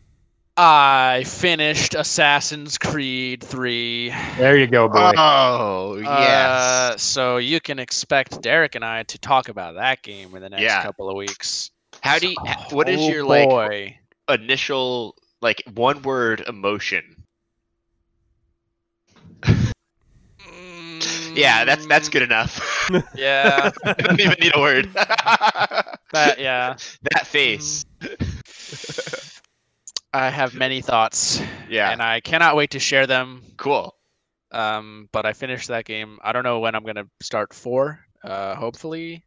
I 0.57 1.25
finished 1.27 1.94
Assassin's 1.94 2.79
Creed 2.79 3.42
3. 3.42 4.11
There 4.38 4.57
you 4.57 4.68
go, 4.68 4.88
boy. 4.88 5.12
Oh 5.16 5.97
yes. 5.97 6.09
Uh, 6.11 6.97
so 6.97 7.37
you 7.38 7.61
can 7.61 7.79
expect 7.81 8.40
Derek 8.40 8.77
and 8.77 8.85
I 8.85 9.03
to 9.05 9.18
talk 9.18 9.49
about 9.49 9.75
that 9.75 10.03
game 10.03 10.35
in 10.37 10.42
the 10.42 10.49
next 10.49 10.62
Yeah. 10.62 10.83
couple 10.83 11.11
of 11.11 11.16
weeks. 11.16 11.70
How 12.03 12.18
do 12.20 12.29
you, 12.29 12.37
what 12.70 12.88
is 12.88 13.01
Oh, 13.01 13.09
your 13.09 13.25
like 13.25 13.49
boy. 13.49 13.99
initial 14.29 15.16
like 15.42 15.62
one 15.75 16.03
word 16.03 16.42
emotion? 16.47 17.25
Yeah, 21.35 21.64
that's 21.64 21.87
that's 21.87 22.09
good 22.09 22.23
enough. 22.23 22.61
Yeah, 23.16 23.70
I 23.85 23.92
don't 23.94 24.20
even 24.20 24.37
need 24.40 24.55
a 24.55 24.61
word. 24.61 24.92
that 24.92 26.37
yeah. 26.38 26.77
that 27.12 27.27
face. 27.27 27.85
I 30.12 30.29
have 30.31 30.55
many 30.55 30.81
thoughts, 30.81 31.40
Yeah. 31.68 31.90
and 31.90 32.01
I 32.03 32.20
cannot 32.20 32.55
wait 32.57 32.70
to 32.70 32.79
share 32.79 33.07
them. 33.07 33.42
cool. 33.57 33.94
Um, 34.53 35.09
but 35.12 35.27
I 35.27 35.33
finished 35.33 35.66
that 35.68 35.85
game. 35.85 36.18
I 36.23 36.31
don't 36.33 36.44
know 36.44 36.61
when 36.61 36.75
I'm 36.77 36.85
gonna 36.85 37.09
start 37.20 37.53
four. 37.53 37.99
Uh, 38.23 38.55
hopefully, 38.55 39.25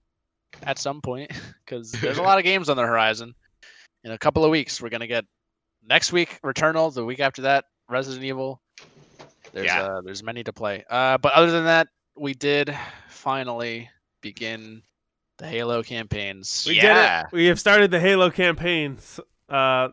at 0.63 0.79
some 0.79 1.01
point, 1.01 1.31
because 1.65 1.91
there's 1.91 2.17
a 2.17 2.21
lot 2.23 2.37
of 2.37 2.45
games 2.45 2.69
on 2.69 2.77
the 2.77 2.83
horizon. 2.83 3.35
In 4.05 4.11
a 4.11 4.17
couple 4.17 4.45
of 4.45 4.51
weeks, 4.51 4.81
we're 4.81 4.89
gonna 4.89 5.07
get 5.07 5.25
next 5.85 6.13
week 6.13 6.39
Returnal. 6.45 6.93
The 6.93 7.03
week 7.03 7.19
after 7.19 7.41
that, 7.41 7.65
Resident 7.89 8.23
Evil. 8.23 8.61
There's 9.51 9.65
Yeah. 9.65 9.83
uh, 9.83 10.01
there's 10.01 10.23
many 10.23 10.43
to 10.45 10.53
play. 10.53 10.85
Uh, 10.89 11.17
but 11.17 11.33
other 11.33 11.51
than 11.51 11.65
that, 11.65 11.89
we 12.17 12.33
did 12.33 12.75
finally 13.09 13.89
begin 14.21 14.81
the 15.37 15.47
Halo 15.47 15.83
campaigns. 15.83 16.65
We 16.67 16.75
Yeah. 16.75 17.21
did 17.21 17.27
it. 17.27 17.35
We 17.35 17.45
have 17.47 17.59
started 17.59 17.91
the 17.91 17.99
Halo 17.99 18.29
campaigns. 18.29 19.19
Uh, 19.49 19.89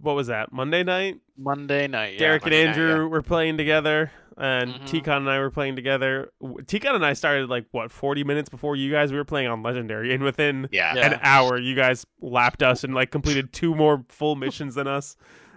what 0.00 0.14
was 0.14 0.28
that? 0.28 0.52
Monday 0.52 0.82
night. 0.84 1.16
Monday 1.36 1.86
night. 1.88 2.14
Yeah. 2.14 2.18
Derek 2.20 2.42
and 2.44 2.52
Monday 2.52 2.64
night, 2.66 2.78
Andrew 2.78 3.08
were 3.08 3.22
playing 3.22 3.56
together, 3.56 4.12
and 4.36 4.72
Mhm. 4.74 4.82
Tikon 4.86 5.16
and 5.18 5.30
I 5.30 5.38
were 5.40 5.50
playing 5.50 5.74
together. 5.74 6.30
Tikon 6.42 6.94
and 6.94 7.04
I 7.04 7.14
started 7.14 7.48
like 7.50 7.64
what 7.72 7.90
forty 7.90 8.22
minutes 8.22 8.48
before 8.48 8.76
you 8.76 8.90
guys. 8.92 9.10
We 9.10 9.18
were 9.18 9.24
playing 9.24 9.48
on 9.48 9.62
Legendary, 9.62 10.14
and 10.14 10.22
within 10.22 10.68
Yeah. 10.70 10.94
Yeah. 10.94 11.14
an 11.14 11.20
hour, 11.22 11.58
you 11.58 11.74
guys 11.74 12.06
lapped 12.20 12.62
us 12.62 12.84
and 12.84 12.94
like 12.94 13.10
completed 13.10 13.52
two 13.52 13.74
more 13.74 14.04
full 14.08 14.36
missions 14.36 14.76
than 14.76 14.86
us. 14.86 15.16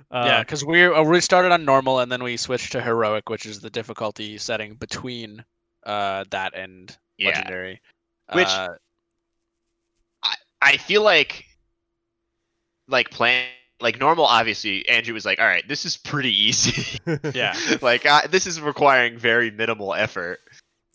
Uh, 0.10 0.24
yeah, 0.28 0.40
because 0.40 0.64
we 0.66 0.84
uh, 0.86 1.04
we 1.04 1.20
started 1.20 1.52
on 1.52 1.66
normal 1.66 2.00
and 2.00 2.12
then 2.12 2.24
we 2.24 2.38
switched 2.38 2.72
to 2.72 2.82
heroic, 2.82 3.30
which 3.30 3.46
is 3.46 3.60
the 3.60 3.70
difficulty 3.70 4.38
setting 4.38 4.76
between 4.76 5.44
uh 5.86 6.24
that 6.32 6.54
and 6.56 6.96
Yeah. 7.18 7.30
legendary. 7.30 7.82
Which- 8.34 8.48
uh, 8.48 8.76
I 10.62 10.78
feel 10.78 11.02
like 11.04 11.46
like 12.88 13.10
playing 13.12 13.48
like 13.82 14.00
normal 14.00 14.26
obviously 14.26 14.88
Andrew 14.88 15.14
was 15.14 15.26
like, 15.26 15.40
"All 15.40 15.46
right, 15.46 15.68
this 15.68 15.86
is 15.86 15.98
pretty 15.98 16.34
easy." 16.34 17.00
Yeah. 17.34 17.54
like 17.82 18.06
uh, 18.06 18.28
this 18.28 18.48
is 18.48 18.62
requiring 18.62 19.18
very 19.18 19.52
minimal 19.52 19.94
effort. 19.94 20.40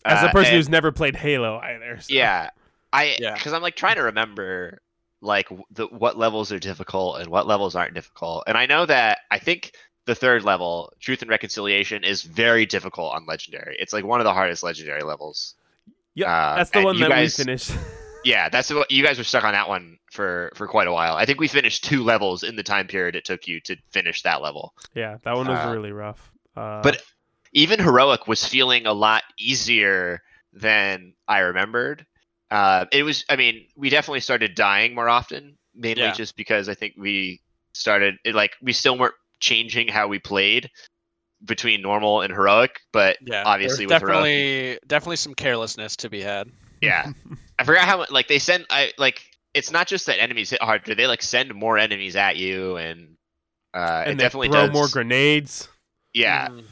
As 0.05 0.23
a 0.23 0.29
Uh, 0.29 0.31
person 0.31 0.47
and- 0.53 0.55
who's 0.57 0.69
never 0.69 0.91
played 0.91 1.15
Halo 1.15 1.59
either. 1.59 1.99
so- 2.01 2.13
Yeah. 2.13 2.49
I 2.91 3.17
Yeah. 3.19 3.35
because 3.35 3.53
I'm 3.53 3.61
like 3.61 3.75
trying 3.75 3.95
to 3.97 4.03
remember 4.03 4.81
like 5.21 5.47
the 5.69 5.85
what 5.87 6.17
levels 6.17 6.51
are 6.51 6.57
difficult 6.59 7.19
and 7.19 7.29
what 7.29 7.45
levels 7.45 7.75
aren't 7.75 7.93
difficult. 7.93 8.43
And 8.47 8.57
I 8.57 8.65
know 8.65 8.85
that 8.87 9.19
I 9.29 9.37
think 9.37 9.73
the 10.05 10.15
third 10.15 10.43
level, 10.43 10.91
Truth 10.99 11.21
and 11.21 11.29
Reconciliation, 11.29 12.03
is 12.03 12.23
very 12.23 12.65
difficult 12.65 13.13
on 13.13 13.25
Legendary. 13.25 13.75
It's 13.79 13.93
like 13.93 14.03
one 14.05 14.19
of 14.19 14.25
the 14.25 14.33
hardest 14.33 14.63
Legendary 14.63 15.03
levels. 15.03 15.55
Yeah, 16.15 16.31
Uh, 16.33 16.55
that's 16.55 16.71
the 16.71 16.81
one 16.81 16.99
that 16.99 17.09
guys- 17.09 17.37
we 17.37 17.43
finished. 17.43 17.71
Yeah, 18.25 18.49
that's 18.49 18.69
what 18.73 18.91
you 18.91 19.01
guys 19.01 19.17
were 19.17 19.23
stuck 19.23 19.45
on 19.45 19.53
that 19.53 19.69
one 19.69 19.97
for 20.11 20.51
for 20.53 20.67
quite 20.67 20.87
a 20.89 20.91
while. 20.91 21.15
I 21.15 21.25
think 21.25 21.39
we 21.39 21.47
finished 21.47 21.85
two 21.85 22.03
levels 22.03 22.43
in 22.43 22.57
the 22.57 22.63
time 22.63 22.85
period 22.87 23.15
it 23.15 23.23
took 23.23 23.47
you 23.47 23.61
to 23.61 23.77
finish 23.91 24.23
that 24.23 24.41
level. 24.41 24.73
yeah, 24.93 25.19
that 25.23 25.37
one 25.37 25.47
was 25.47 25.65
Uh, 25.65 25.69
really 25.69 25.93
rough. 25.93 26.29
Uh, 26.53 26.81
but 26.83 27.01
even 27.53 27.79
heroic 27.79 28.27
was 28.27 28.45
feeling 28.45 28.85
a 28.85 28.91
lot 28.91 29.23
easier 29.39 30.21
than 30.51 31.13
I 31.29 31.39
remembered. 31.39 32.05
Uh, 32.51 32.87
it 32.91 33.03
was, 33.03 33.23
I 33.29 33.37
mean, 33.37 33.67
we 33.77 33.89
definitely 33.89 34.19
started 34.19 34.53
dying 34.53 34.95
more 34.95 35.07
often, 35.07 35.57
mainly 35.73 36.01
Yeah. 36.03 36.11
just 36.11 36.35
because 36.35 36.67
I 36.67 36.73
think 36.73 36.95
we 36.97 37.39
started 37.71 38.17
it, 38.25 38.35
like 38.35 38.51
we 38.61 38.73
still 38.73 38.97
weren't 38.97 39.15
changing 39.39 39.87
how 39.87 40.07
we 40.07 40.19
played 40.19 40.69
between 41.45 41.81
normal 41.81 42.21
and 42.21 42.33
heroic, 42.33 42.79
but 42.91 43.17
yeah, 43.25 43.43
obviously 43.45 43.85
there's 43.85 44.01
with 44.01 44.09
heroic, 44.09 44.23
definitely 44.25 44.79
definitely 44.87 45.15
some 45.15 45.33
carelessness 45.33 45.95
to 45.97 46.09
be 46.09 46.21
had. 46.21 46.49
yeah. 46.81 47.11
I 47.59 47.63
forgot 47.63 47.85
how 47.85 48.05
like 48.09 48.27
they 48.27 48.39
send. 48.39 48.65
I 48.69 48.91
like 48.97 49.21
it's 49.53 49.71
not 49.71 49.87
just 49.87 50.05
that 50.05 50.21
enemies 50.21 50.49
hit 50.49 50.61
harder; 50.61 50.95
they 50.95 51.07
like 51.07 51.21
send 51.21 51.53
more 51.53 51.77
enemies 51.77 52.15
at 52.15 52.37
you, 52.37 52.77
and 52.77 53.15
uh, 53.73 54.03
and 54.05 54.13
it 54.13 54.17
they 54.17 54.23
definitely 54.23 54.47
throw 54.49 54.67
does. 54.67 54.73
more 54.73 54.87
grenades. 54.87 55.67
yeah, 56.13 56.47
Mm, 56.47 56.63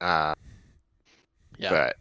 uh, 0.00 0.34
yeah. 1.58 1.70
but 1.70 1.96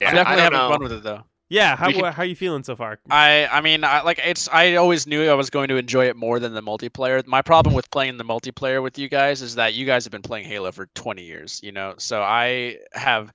yeah, 0.00 0.08
I'm 0.08 0.14
I 0.14 0.16
definitely 0.16 0.36
don't 0.42 0.52
having 0.52 0.58
know. 0.58 0.68
fun 0.70 0.82
with 0.82 0.92
it 0.92 1.02
though. 1.04 1.22
Yeah, 1.52 1.76
how 1.76 1.90
can- 1.90 2.12
how 2.14 2.22
you 2.22 2.34
feeling 2.34 2.64
so 2.64 2.74
far? 2.74 2.98
I 3.10 3.46
I 3.46 3.60
mean 3.60 3.84
I 3.84 4.00
like 4.00 4.18
it's 4.24 4.48
I 4.48 4.76
always 4.76 5.06
knew 5.06 5.28
I 5.28 5.34
was 5.34 5.50
going 5.50 5.68
to 5.68 5.76
enjoy 5.76 6.06
it 6.06 6.16
more 6.16 6.38
than 6.38 6.54
the 6.54 6.62
multiplayer. 6.62 7.24
My 7.26 7.42
problem 7.42 7.74
with 7.74 7.90
playing 7.90 8.16
the 8.16 8.24
multiplayer 8.24 8.82
with 8.82 8.98
you 8.98 9.08
guys 9.10 9.42
is 9.42 9.56
that 9.56 9.74
you 9.74 9.84
guys 9.84 10.04
have 10.04 10.10
been 10.12 10.22
playing 10.22 10.46
Halo 10.46 10.72
for 10.72 10.86
20 10.94 11.22
years, 11.22 11.60
you 11.62 11.70
know. 11.72 11.94
So 11.98 12.22
I 12.22 12.78
have 12.94 13.32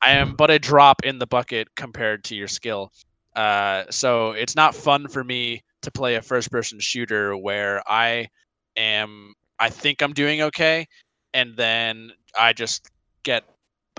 I 0.00 0.12
am 0.12 0.36
but 0.36 0.50
a 0.50 0.60
drop 0.60 1.02
in 1.04 1.18
the 1.18 1.26
bucket 1.26 1.74
compared 1.74 2.22
to 2.24 2.36
your 2.36 2.46
skill. 2.46 2.92
Uh 3.34 3.84
so 3.90 4.30
it's 4.30 4.54
not 4.54 4.74
fun 4.76 5.08
for 5.08 5.24
me 5.24 5.62
to 5.82 5.90
play 5.90 6.14
a 6.14 6.22
first 6.22 6.52
person 6.52 6.78
shooter 6.78 7.36
where 7.36 7.82
I 7.90 8.28
am 8.76 9.34
I 9.58 9.70
think 9.70 10.02
I'm 10.02 10.12
doing 10.12 10.42
okay 10.42 10.86
and 11.34 11.56
then 11.56 12.12
I 12.38 12.52
just 12.52 12.88
get 13.24 13.42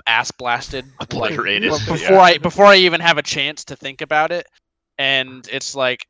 ass 0.08 0.30
blasted 0.32 0.84
Obliterated, 1.00 1.70
b- 1.86 1.92
yeah. 1.92 1.92
before 1.92 2.20
I 2.20 2.38
before 2.38 2.64
I 2.66 2.76
even 2.76 3.00
have 3.00 3.18
a 3.18 3.22
chance 3.22 3.64
to 3.66 3.76
think 3.76 4.00
about 4.00 4.32
it. 4.32 4.46
And 4.98 5.46
it's 5.52 5.76
like 5.76 6.06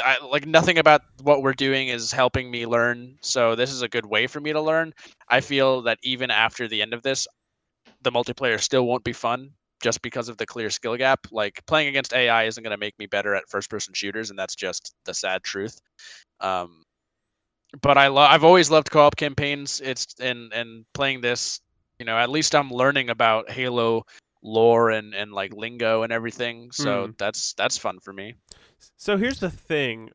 I, 0.00 0.18
like 0.24 0.46
nothing 0.46 0.78
about 0.78 1.02
what 1.22 1.42
we're 1.42 1.54
doing 1.54 1.88
is 1.88 2.12
helping 2.12 2.50
me 2.50 2.66
learn. 2.66 3.16
So 3.22 3.54
this 3.54 3.70
is 3.70 3.82
a 3.82 3.88
good 3.88 4.04
way 4.04 4.26
for 4.26 4.40
me 4.40 4.52
to 4.52 4.60
learn. 4.60 4.92
I 5.28 5.40
feel 5.40 5.82
that 5.82 5.98
even 6.02 6.30
after 6.30 6.68
the 6.68 6.82
end 6.82 6.92
of 6.92 7.02
this, 7.02 7.26
the 8.02 8.12
multiplayer 8.12 8.60
still 8.60 8.86
won't 8.86 9.04
be 9.04 9.12
fun 9.12 9.50
just 9.82 10.02
because 10.02 10.28
of 10.28 10.36
the 10.36 10.46
clear 10.46 10.70
skill 10.70 10.96
gap. 10.96 11.20
Like 11.30 11.60
playing 11.66 11.88
against 11.88 12.12
AI 12.12 12.44
isn't 12.44 12.62
going 12.62 12.72
to 12.72 12.78
make 12.78 12.98
me 12.98 13.06
better 13.06 13.34
at 13.34 13.48
first 13.48 13.70
person 13.70 13.94
shooters, 13.94 14.30
and 14.30 14.38
that's 14.38 14.54
just 14.54 14.94
the 15.04 15.14
sad 15.14 15.42
truth. 15.42 15.80
Um, 16.40 16.82
but 17.80 17.98
I 17.98 18.08
love. 18.08 18.30
I've 18.30 18.44
always 18.44 18.70
loved 18.70 18.90
co-op 18.90 19.16
campaigns. 19.16 19.80
It's 19.80 20.06
and 20.20 20.52
and 20.52 20.84
playing 20.94 21.20
this, 21.20 21.60
you 21.98 22.06
know, 22.06 22.16
at 22.16 22.30
least 22.30 22.54
I'm 22.54 22.70
learning 22.70 23.10
about 23.10 23.50
Halo 23.50 24.06
lore 24.42 24.90
and 24.90 25.14
and 25.14 25.32
like 25.32 25.52
lingo 25.54 26.02
and 26.02 26.12
everything. 26.12 26.70
So 26.70 27.12
that's 27.18 27.52
that's 27.54 27.76
fun 27.78 27.98
for 28.00 28.12
me. 28.12 28.34
So 28.96 29.16
here's 29.16 29.40
the 29.40 29.50
thing, 29.50 30.10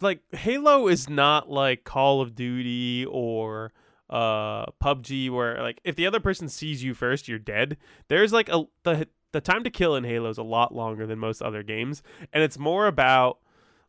like 0.00 0.20
Halo 0.32 0.88
is 0.88 1.08
not 1.08 1.50
like 1.50 1.84
Call 1.84 2.20
of 2.20 2.34
Duty 2.34 3.06
or 3.06 3.72
uh 4.08 4.66
PUBG 4.82 5.30
where 5.30 5.60
like 5.60 5.80
if 5.84 5.96
the 5.96 6.06
other 6.06 6.20
person 6.20 6.48
sees 6.48 6.82
you 6.82 6.94
first, 6.94 7.28
you're 7.28 7.38
dead. 7.38 7.76
There's 8.08 8.32
like 8.32 8.48
a 8.48 8.64
the 8.82 9.08
the 9.32 9.40
time 9.40 9.64
to 9.64 9.70
kill 9.70 9.94
in 9.96 10.04
Halo 10.04 10.30
is 10.30 10.38
a 10.38 10.42
lot 10.42 10.74
longer 10.74 11.06
than 11.06 11.18
most 11.18 11.42
other 11.42 11.62
games, 11.62 12.02
and 12.32 12.42
it's 12.42 12.58
more 12.58 12.86
about 12.86 13.38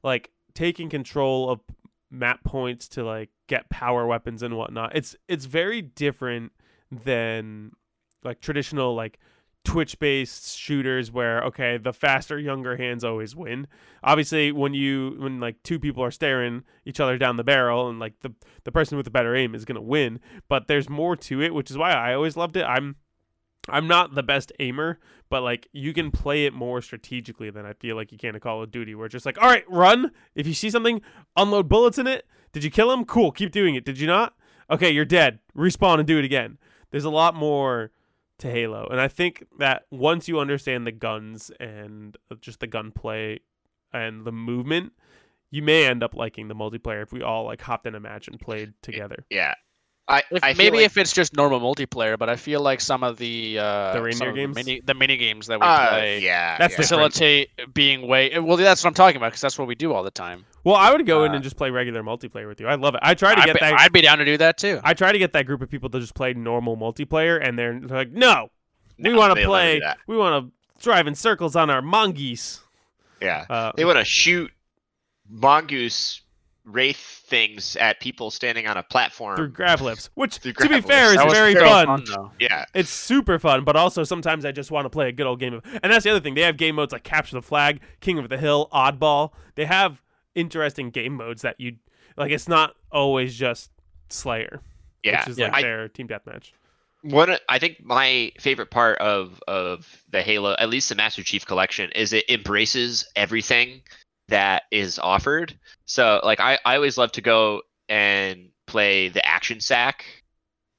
like 0.03 0.31
taking 0.53 0.89
control 0.89 1.49
of 1.49 1.62
map 2.10 2.43
points 2.43 2.88
to 2.88 3.03
like 3.03 3.29
get 3.47 3.69
power 3.69 4.05
weapons 4.05 4.43
and 4.43 4.57
whatnot. 4.57 4.95
It's 4.95 5.15
it's 5.27 5.45
very 5.45 5.81
different 5.81 6.51
than 6.91 7.71
like 8.23 8.39
traditional 8.41 8.95
like 8.95 9.19
Twitch 9.63 10.00
based 10.00 10.58
shooters 10.58 11.12
where 11.12 11.43
okay 11.43 11.78
the 11.78 11.91
faster 11.91 12.39
younger 12.39 12.78
hands 12.78 13.04
always 13.04 13.36
win. 13.36 13.67
Obviously 14.04 14.52
when 14.52 14.73
you 14.73 15.15
when 15.19 15.39
like 15.39 15.62
two 15.63 15.80
people 15.80 16.04
are 16.04 16.12
staring 16.12 16.63
each 16.86 17.00
other 17.00 17.17
down 17.17 17.36
the 17.36 17.43
barrel 17.43 17.89
and 17.89 18.00
like 18.00 18.13
the 18.21 18.34
the 18.63 18.71
person 18.71 18.95
with 18.95 19.04
the 19.04 19.12
better 19.12 19.36
aim 19.36 19.54
is 19.54 19.65
gonna 19.65 19.82
win. 19.82 20.19
But 20.47 20.67
there's 20.67 20.89
more 20.89 21.15
to 21.17 21.41
it, 21.41 21.54
which 21.54 21.69
is 21.69 21.78
why 21.78 21.91
I 21.91 22.13
always 22.13 22.38
loved 22.38 22.56
it. 22.56 22.63
I'm 22.63 22.95
I'm 23.69 23.88
not 23.88 24.15
the 24.15 24.23
best 24.23 24.54
aimer, 24.60 25.00
but 25.30 25.43
like 25.43 25.67
you 25.73 25.93
can 25.93 26.12
play 26.12 26.45
it 26.45 26.54
more 26.54 26.82
strategically 26.82 27.50
than 27.50 27.65
I 27.65 27.73
feel 27.73 27.95
like 27.95 28.12
you 28.12 28.17
can 28.17 28.36
in 28.36 28.41
Call 28.41 28.63
of 28.63 28.71
Duty, 28.71 28.95
where 28.95 29.08
it's 29.08 29.13
just 29.13 29.26
like, 29.26 29.41
all 29.41 29.50
right, 29.50 29.69
run. 29.69 30.12
If 30.36 30.47
you 30.47 30.54
see 30.54 30.69
something, 30.69 31.02
unload 31.36 31.67
bullets 31.67 31.97
in 31.97 32.08
it. 32.08 32.26
Did 32.54 32.63
you 32.63 32.71
kill 32.71 32.91
him? 32.91 33.04
Cool, 33.04 33.32
keep 33.32 33.52
doing 33.52 33.76
it. 33.76 33.84
Did 33.84 34.00
you 34.00 34.08
not? 34.08 34.36
Okay, 34.69 34.89
you're 34.89 35.06
dead. 35.06 35.39
Respawn 35.56 36.00
and 36.00 36.08
do 36.08 36.17
it 36.17 36.26
again. 36.26 36.58
There's 36.91 37.06
a 37.06 37.10
lot 37.10 37.36
more 37.36 37.91
to 38.39 38.50
Halo, 38.50 38.88
and 38.89 39.02
I 39.02 39.08
think 39.08 39.45
that 39.60 39.86
once 39.89 40.28
you 40.28 40.39
understand 40.39 40.86
the 40.86 40.91
guns 40.91 41.52
and 41.60 42.15
uh, 42.32 42.36
just 42.39 42.60
the 42.60 42.67
gunplay 42.67 43.39
and 43.91 44.26
the 44.26 44.32
movement, 44.32 44.93
you 45.50 45.62
may 45.62 45.86
end 45.86 46.04
up 46.04 46.13
liking 46.13 46.47
the 46.47 46.56
multiplayer 46.56 47.02
if 47.02 47.12
we 47.12 47.21
all 47.21 47.45
like 47.45 47.62
hopped 47.62 47.88
in 47.88 47.95
a 47.95 48.00
match 48.00 48.28
and 48.28 48.39
played 48.39 48.73
together. 48.82 49.26
Yeah. 49.30 49.56
I, 50.10 50.24
If, 50.32 50.41
I 50.43 50.54
maybe 50.54 50.78
like- 50.78 50.86
if 50.86 50.98
it's 50.98 51.12
just 51.12 51.36
normal 51.36 51.60
multiplayer, 51.60 52.17
but 52.17 52.30
I 52.30 52.38
feel 52.38 52.62
like 52.62 52.80
some 52.80 53.04
of 53.04 53.17
the 53.17 53.60
uh, 53.60 53.91
The 53.93 54.02
reindeer 54.02 54.32
games? 54.32 54.56
the 54.56 54.63
mini, 54.63 54.80
the 54.80 54.93
mini 54.93 55.17
games 55.17 55.48
that 55.48 55.60
we 55.60 55.65
uh, 55.67 55.89
play, 55.89 56.20
yeah, 56.20 56.58
That's 56.58 56.72
yeah. 56.74 56.78
facilitate 56.78 57.50
being 57.74 58.08
way. 58.08 58.39
Well, 58.39 58.56
that's 58.56 58.82
what 58.84 58.88
I'm 58.89 58.93
talking 58.93 59.17
about 59.17 59.28
because 59.32 59.41
that's 59.41 59.60
what 59.60 59.67
we 59.67 59.76
do 59.76 59.91
all 59.91 60.04
the 60.04 60.12
time. 60.12 60.46
Well, 60.63 60.76
I 60.76 60.91
would 60.93 61.06
go 61.06 61.26
in 61.26 61.32
Uh, 61.32 61.36
and 61.36 61.43
just 61.43 61.58
play 61.58 61.72
regular 61.72 62.04
multiplayer 62.04 62.48
with 62.48 62.62
you. 62.62 62.67
I 62.67 62.76
love 62.76 62.96
it. 62.96 63.02
I 63.04 63.15
try 63.15 63.36
to 63.36 63.41
I'd 63.41 63.46
get 63.48 63.54
be, 63.56 63.60
that. 63.60 63.80
I'd 63.80 63.91
be 63.91 64.02
down 64.02 64.17
to 64.20 64.26
do 64.26 64.38
that 64.38 64.58
too. 64.58 64.80
I 64.84 64.93
try 64.93 65.12
to 65.12 65.20
get 65.20 65.34
that 65.34 65.46
group 65.46 65.62
of 65.62 65.70
people 65.70 65.89
to 65.89 66.00
just 66.00 66.13
play 66.15 66.34
normal 66.34 66.78
multiplayer, 66.78 67.38
and 67.41 67.60
they're 67.60 67.78
like, 67.80 68.12
"No, 68.12 68.50
we 68.98 69.10
No, 69.12 69.17
want 69.17 69.38
to 69.38 69.46
play. 69.46 69.82
We 70.08 70.15
want 70.15 70.46
to 70.46 70.82
drive 70.84 71.08
in 71.08 71.15
circles 71.15 71.56
on 71.58 71.70
our 71.70 71.82
mongoose." 71.82 72.62
Yeah. 73.22 73.46
Uh, 73.50 73.72
They 73.76 73.84
want 73.84 73.98
to 73.98 74.06
shoot 74.06 74.52
mongoose 75.30 76.22
wraith 76.69 76.97
things 76.97 77.75
at 77.77 77.99
people 78.01 78.30
standing 78.30 78.67
on 78.67 78.75
a 78.77 78.84
platform. 78.84 79.38
through 79.38 79.49
grav 79.49 79.82
lifts, 79.82 80.10
which, 80.15 80.38
Through 80.38 80.53
to 80.53 80.63
be 80.63 80.67
grab 80.82 80.86
fair, 80.86 81.10
is 81.12 81.15
That 81.15 81.25
was 81.25 81.34
very 81.34 81.53
pretty 81.53 81.69
fun. 81.69 82.06
yeah. 82.39 82.65
It's 82.73 82.89
super 82.89 83.39
fun, 83.39 83.63
but 83.63 83.75
also 83.75 84.03
sometimes 84.03 84.43
I 84.45 84.51
just 84.51 84.69
want 84.69 84.86
to 84.86 84.89
play 84.89 85.08
a 85.08 85.12
good 85.12 85.25
old 85.25 85.39
game 85.39 85.53
of. 85.53 85.63
And 85.82 85.91
that's 85.93 86.03
the 86.03 86.12
other 86.12 86.19
thing. 86.19 86.36
They 86.36 86.41
have 86.41 86.58
game 86.58 86.75
modes 86.75 86.91
like 86.91 87.03
Capture 87.03 87.36
the 87.36 87.41
Flag, 87.41 87.80
King 88.01 88.19
of 88.19 88.27
the 88.30 88.38
Hill, 88.38 88.67
Oddball. 88.73 89.32
They 89.56 89.65
have 89.65 90.01
interesting 90.36 90.89
game 90.89 91.13
modes 91.13 91.41
that 91.41 91.56
you 91.60 91.77
like. 92.17 92.32
It's 92.32 92.47
not 92.47 92.75
always 92.91 93.36
just 93.36 93.71
Slayer, 94.10 94.62
Yeah. 95.03 95.21
which 95.21 95.30
is 95.30 95.38
Yeah. 95.39 95.45
like 95.47 95.56
I- 95.56 95.62
their 95.62 95.88
team 95.88 96.08
deathmatch. 96.08 96.51
One, 97.03 97.38
I 97.47 97.60
think 97.60 97.84
my 97.84 98.32
favorite 98.39 98.71
part 98.71 98.97
of 98.97 99.41
of 99.47 100.03
the 100.12 100.21
Halo, 100.21 100.56
at 100.60 100.67
least 100.69 100.89
the 100.89 100.95
Master 100.95 101.23
Chief 101.23 101.45
Collection, 101.45 101.91
is 101.91 102.12
it 102.12 102.25
embraces 102.30 103.08
everything 103.15 103.82
that 104.30 104.63
is 104.72 105.00
offered. 105.00 105.58
So, 105.86 106.22
like, 106.24 106.40
I 106.40 106.60
I 106.66 106.76
always 106.76 106.98
love 106.98 107.12
to 107.13 107.22
go 107.22 107.62
and 107.90 108.50
play 108.66 109.10
the 109.10 109.26
Action 109.26 109.60
Sack 109.60 110.06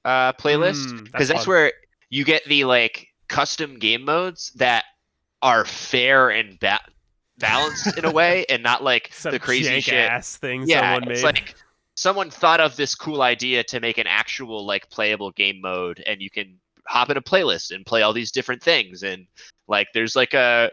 uh, 0.05 0.33
playlist 0.35 0.87
Mm, 0.87 1.05
because 1.05 1.29
that's 1.29 1.47
where 1.47 1.73
you 2.11 2.25
get 2.25 2.45
the 2.45 2.65
like 2.65 3.09
custom 3.29 3.79
game 3.79 4.05
modes 4.05 4.53
that 4.57 4.85
are 5.43 5.65
fair 5.65 6.31
and 6.31 6.59
ba- 6.61 6.81
balanced 7.39 7.97
in 7.99 8.05
a 8.05 8.11
way, 8.11 8.45
and 8.51 8.63
not 8.63 8.83
like 8.83 9.11
Some 9.13 9.33
the 9.33 9.39
crazy 9.39 9.81
shit 9.81 9.95
ass 9.95 10.37
thing 10.37 10.65
yeah, 10.67 10.81
someone 10.95 11.09
made. 11.09 11.13
it's 11.13 11.23
like 11.25 11.55
someone 11.95 12.31
thought 12.31 12.61
of 12.61 12.77
this 12.77 12.95
cool 12.95 13.23
idea 13.23 13.65
to 13.65 13.81
make 13.81 13.99
an 13.99 14.07
actual 14.07 14.65
like 14.65 14.89
playable 14.91 15.31
game 15.33 15.61
mode, 15.61 16.03
and 16.07 16.21
you 16.21 16.31
can 16.31 16.59
hop 16.87 17.11
in 17.11 17.17
a 17.17 17.23
playlist 17.23 17.71
and 17.71 17.85
play 17.85 18.03
all 18.03 18.13
these 18.13 18.31
different 18.31 18.63
things. 18.63 19.03
And 19.03 19.27
like, 19.67 19.89
there's 19.93 20.17
like 20.17 20.33
a, 20.33 20.71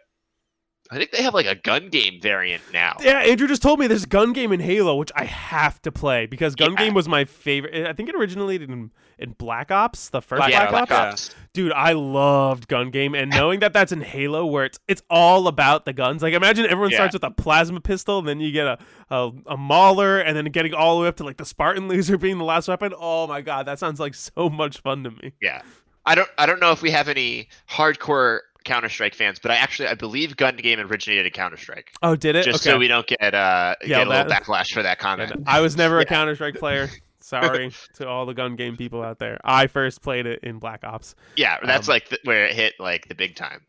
I 0.91 0.97
think 0.97 1.11
they 1.11 1.23
have 1.23 1.33
like 1.33 1.47
a 1.47 1.55
gun 1.55 1.89
game 1.89 2.21
variant 2.21 2.61
now. 2.71 2.97
Yeah, 3.01 3.19
Andrew 3.19 3.47
just 3.47 3.63
told 3.63 3.79
me 3.79 3.87
there's 3.87 4.03
a 4.03 4.07
gun 4.07 4.33
game 4.33 4.51
in 4.51 4.59
Halo, 4.59 4.95
which 4.97 5.11
I 5.15 5.23
have 5.25 5.81
to 5.81 5.91
play 5.91 6.27
because 6.27 6.53
gun 6.53 6.73
Yeah. 6.73 6.77
game 6.85 6.93
was 6.93 7.07
my 7.07 7.25
favorite. 7.25 7.73
Eh, 7.73 7.89
I 7.89 7.93
think 7.93 8.07
it 8.07 8.13
originated 8.15 8.69
in, 8.69 8.91
in 9.17 9.31
Black 9.31 9.71
Ops, 9.71 10.09
the 10.09 10.21
first 10.21 10.39
Black 10.41 10.51
yeah, 10.51 10.69
Black, 10.69 10.91
Ops. 10.91 11.29
Ops. 11.29 11.35
Dude, 11.53 11.71
I 11.71 11.93
loved 11.93 12.67
gun 12.67 12.91
game, 12.91 13.15
and 13.15 13.31
knowing 13.31 13.61
that 13.61 13.73
that's 13.73 13.91
in 13.91 14.01
Halo, 14.01 14.45
where 14.45 14.65
it's 14.65 14.77
it's 14.87 15.01
all 15.09 15.47
about 15.47 15.85
the 15.85 15.93
guns. 15.93 16.21
Like, 16.21 16.33
imagine 16.35 16.65
everyone 16.65 16.91
Yeah. 16.91 16.97
starts 16.97 17.13
with 17.13 17.23
a 17.23 17.31
plasma 17.31 17.81
pistol, 17.81 18.19
and 18.19 18.27
then 18.27 18.39
you 18.39 18.51
get 18.51 18.67
a, 18.67 18.77
a 19.09 19.31
a 19.47 19.57
mauler, 19.57 20.19
and 20.19 20.37
then 20.37 20.45
getting 20.45 20.73
all 20.75 20.97
the 20.97 21.01
way 21.03 21.07
up 21.07 21.15
to 21.17 21.23
like 21.23 21.37
the 21.37 21.45
Spartan 21.45 21.87
laser 21.89 22.17
being 22.17 22.37
the 22.37 22.43
last 22.43 22.67
weapon. 22.67 22.93
Oh 22.99 23.25
my 23.25 23.41
god, 23.41 23.65
that 23.65 23.79
sounds 23.79 23.99
like 23.99 24.13
so 24.13 24.49
much 24.49 24.79
fun 24.81 25.03
to 25.03 25.09
me. 25.11 25.31
Yeah, 25.41 25.61
I 26.05 26.13
don't, 26.13 26.29
I 26.37 26.45
don't 26.45 26.59
know 26.59 26.71
if 26.73 26.81
we 26.83 26.91
have 26.91 27.07
any 27.09 27.47
hardcore 27.71 28.41
Counter 28.65 28.89
Strike 28.89 29.15
fans, 29.15 29.39
but 29.39 29.51
I 29.51 29.55
actually 29.55 29.87
I 29.87 29.93
believe 29.93 30.35
gun 30.35 30.57
game 30.57 30.79
originated 30.79 31.25
in 31.25 31.31
Counter 31.31 31.57
Strike. 31.57 31.91
Oh, 32.03 32.15
did 32.15 32.35
it? 32.35 32.43
Just 32.43 32.65
okay. 32.65 32.73
so 32.73 32.77
we 32.77 32.87
don't 32.87 33.07
get 33.07 33.21
uh 33.33 33.75
Yeah, 33.81 33.87
get 33.87 34.07
a 34.07 34.09
little 34.09 34.25
that- 34.27 34.43
backlash 34.43 34.73
for 34.73 34.83
that 34.83 34.99
comment. 34.99 35.31
I 35.47 35.61
was 35.61 35.77
never 35.77 35.99
a 35.99 36.05
Counter 36.05 36.35
Strike 36.35 36.55
player. 36.55 36.89
Sorry 37.21 37.71
to 37.95 38.07
all 38.07 38.27
the 38.27 38.35
gun 38.35 38.55
game 38.55 38.77
people 38.77 39.01
out 39.01 39.17
there. 39.17 39.39
I 39.43 39.65
first 39.65 40.03
played 40.03 40.27
it 40.27 40.41
in 40.43 40.59
Black 40.59 40.83
Ops. 40.83 41.15
Yeah, 41.35 41.57
that's 41.65 41.87
Um, 41.87 41.93
like 41.93 42.09
the, 42.09 42.19
where 42.23 42.45
it 42.45 42.55
hit 42.55 42.73
like 42.79 43.07
the 43.07 43.15
big 43.15 43.35
time. 43.35 43.61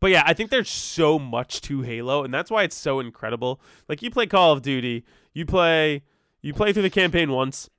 But 0.00 0.10
yeah, 0.10 0.24
I 0.26 0.34
think 0.34 0.50
there's 0.50 0.68
so 0.68 1.16
much 1.18 1.60
to 1.62 1.82
Halo, 1.82 2.24
and 2.24 2.34
that's 2.34 2.50
why 2.50 2.64
it's 2.64 2.74
so 2.74 2.98
incredible. 2.98 3.60
Like 3.88 4.02
you 4.02 4.10
play 4.10 4.26
Call 4.26 4.52
of 4.52 4.60
Duty, 4.62 5.04
you 5.34 5.46
play 5.46 6.02
you 6.42 6.52
play 6.52 6.72
through 6.72 6.82
the 6.82 6.90
campaign 6.90 7.30
once, 7.30 7.70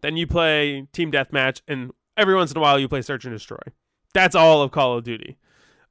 then 0.00 0.16
you 0.16 0.26
play 0.28 0.86
Team 0.92 1.10
Deathmatch, 1.10 1.60
and 1.66 1.90
every 2.16 2.34
once 2.36 2.50
in 2.52 2.56
a 2.56 2.60
while 2.60 2.78
you 2.78 2.88
play 2.88 3.02
Search 3.02 3.24
and 3.24 3.34
Destroy. 3.34 3.58
That's 4.14 4.34
all 4.36 4.62
of 4.62 4.70
Call 4.70 4.96
of 4.96 5.02
Duty. 5.04 5.36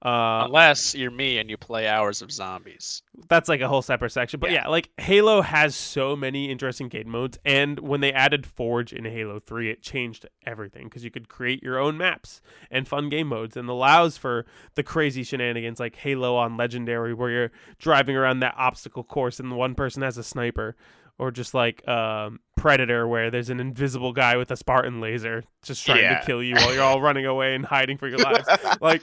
Uh, 0.01 0.43
Unless 0.45 0.93
you're 0.93 1.09
me 1.09 1.39
and 1.39 1.49
you 1.49 1.57
play 1.57 1.87
Hours 1.87 2.21
of 2.21 2.31
Zombies. 2.31 3.01
that's 3.27 3.49
like 3.49 3.61
a 3.61 3.67
whole 3.67 3.81
separate 3.81 4.11
section. 4.11 4.39
But 4.39 4.51
yeah. 4.51 4.61
Yeah. 4.63 4.67
like 4.67 4.89
Halo 4.99 5.41
has 5.41 5.75
so 5.75 6.15
many 6.15 6.51
interesting 6.51 6.89
game 6.89 7.09
modes, 7.09 7.39
and 7.43 7.79
when 7.79 8.01
they 8.01 8.13
added 8.13 8.45
Forge 8.45 8.93
in 8.93 9.05
Halo 9.05 9.39
3, 9.39 9.71
it 9.71 9.81
changed 9.81 10.27
everything 10.45 10.83
because 10.83 11.03
you 11.03 11.09
could 11.09 11.27
create 11.27 11.63
your 11.63 11.79
own 11.79 11.97
maps 11.97 12.39
and 12.69 12.87
fun 12.87 13.09
game 13.09 13.27
modes, 13.27 13.57
and 13.57 13.67
allows 13.67 14.15
for 14.17 14.45
the 14.75 14.83
crazy 14.83 15.23
shenanigans 15.23 15.79
like 15.79 15.95
Halo 15.95 16.35
on 16.35 16.55
Legendary, 16.57 17.13
where 17.13 17.29
you're 17.31 17.51
driving 17.79 18.15
around 18.15 18.41
that 18.41 18.53
obstacle 18.57 19.03
course 19.03 19.39
and 19.39 19.55
one 19.57 19.73
person 19.75 20.03
has 20.03 20.17
a 20.17 20.23
sniper. 20.23 20.75
Or 21.17 21.31
just 21.31 21.53
like 21.53 21.87
um, 21.87 22.41
Predator, 22.57 23.07
where 23.07 23.31
there's 23.31 23.49
an 23.49 23.61
invisible 23.61 24.11
guy 24.11 24.35
with 24.35 24.51
a 24.51 24.57
Spartan 24.57 24.99
laser 24.99 25.45
just 25.63 25.85
trying 25.85 26.01
Yeah. 26.01 26.19
to 26.19 26.25
kill 26.25 26.43
you 26.43 26.55
while 26.55 26.73
you're 26.73 26.83
all 26.83 26.99
running 26.99 27.25
away 27.25 27.55
and 27.55 27.65
hiding 27.65 27.97
for 27.97 28.09
your 28.09 28.17
lives. 28.17 28.45
like, 28.81 29.01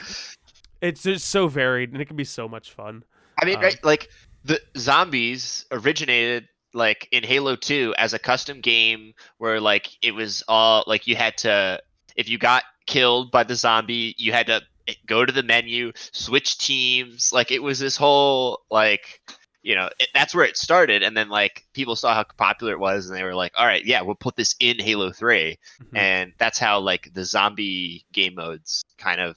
it's 0.82 1.02
just 1.04 1.28
so 1.28 1.48
varied, 1.48 1.92
and 1.92 2.02
it 2.02 2.04
can 2.06 2.16
be 2.16 2.24
so 2.24 2.46
much 2.48 2.72
fun. 2.72 3.04
I 3.40 3.46
mean, 3.46 3.56
Um, 3.56 3.62
right? 3.62 3.82
Like 3.84 4.10
the 4.44 4.60
zombies 4.76 5.64
originated 5.70 6.48
like 6.74 7.08
in 7.12 7.22
Halo 7.22 7.54
2 7.56 7.94
as 7.98 8.12
a 8.14 8.18
custom 8.18 8.60
game 8.60 9.14
where 9.38 9.60
like 9.60 9.90
it 10.02 10.12
was 10.12 10.42
all 10.48 10.84
like 10.86 11.06
you 11.06 11.16
had 11.16 11.36
to 11.38 11.80
if 12.16 12.28
you 12.28 12.38
got 12.38 12.64
killed 12.86 13.30
by 13.30 13.42
the 13.44 13.54
zombie, 13.54 14.14
you 14.18 14.32
had 14.32 14.46
to 14.48 14.60
go 15.06 15.24
to 15.24 15.32
the 15.32 15.42
menu, 15.42 15.92
switch 16.12 16.58
teams. 16.58 17.30
Like 17.32 17.50
it 17.50 17.62
was 17.62 17.78
this 17.78 17.96
whole 17.96 18.62
like 18.70 19.20
you 19.62 19.74
know 19.76 19.88
it, 20.00 20.08
that's 20.14 20.34
where 20.34 20.44
it 20.44 20.56
started, 20.56 21.02
and 21.02 21.16
then 21.16 21.28
like 21.28 21.64
people 21.72 21.94
saw 21.94 22.14
how 22.14 22.24
popular 22.36 22.72
it 22.72 22.80
was, 22.80 23.08
and 23.08 23.16
they 23.16 23.22
were 23.22 23.34
like, 23.34 23.52
all 23.56 23.66
right, 23.66 23.84
yeah, 23.84 24.00
we'll 24.02 24.14
put 24.16 24.34
this 24.36 24.54
in 24.58 24.78
Halo 24.78 25.12
3, 25.12 25.56
Mhm. 25.82 25.96
and 25.98 26.32
that's 26.38 26.58
how 26.58 26.80
like 26.80 27.12
the 27.14 27.24
zombie 27.24 28.04
game 28.12 28.34
modes 28.34 28.82
kind 28.98 29.20
of 29.20 29.36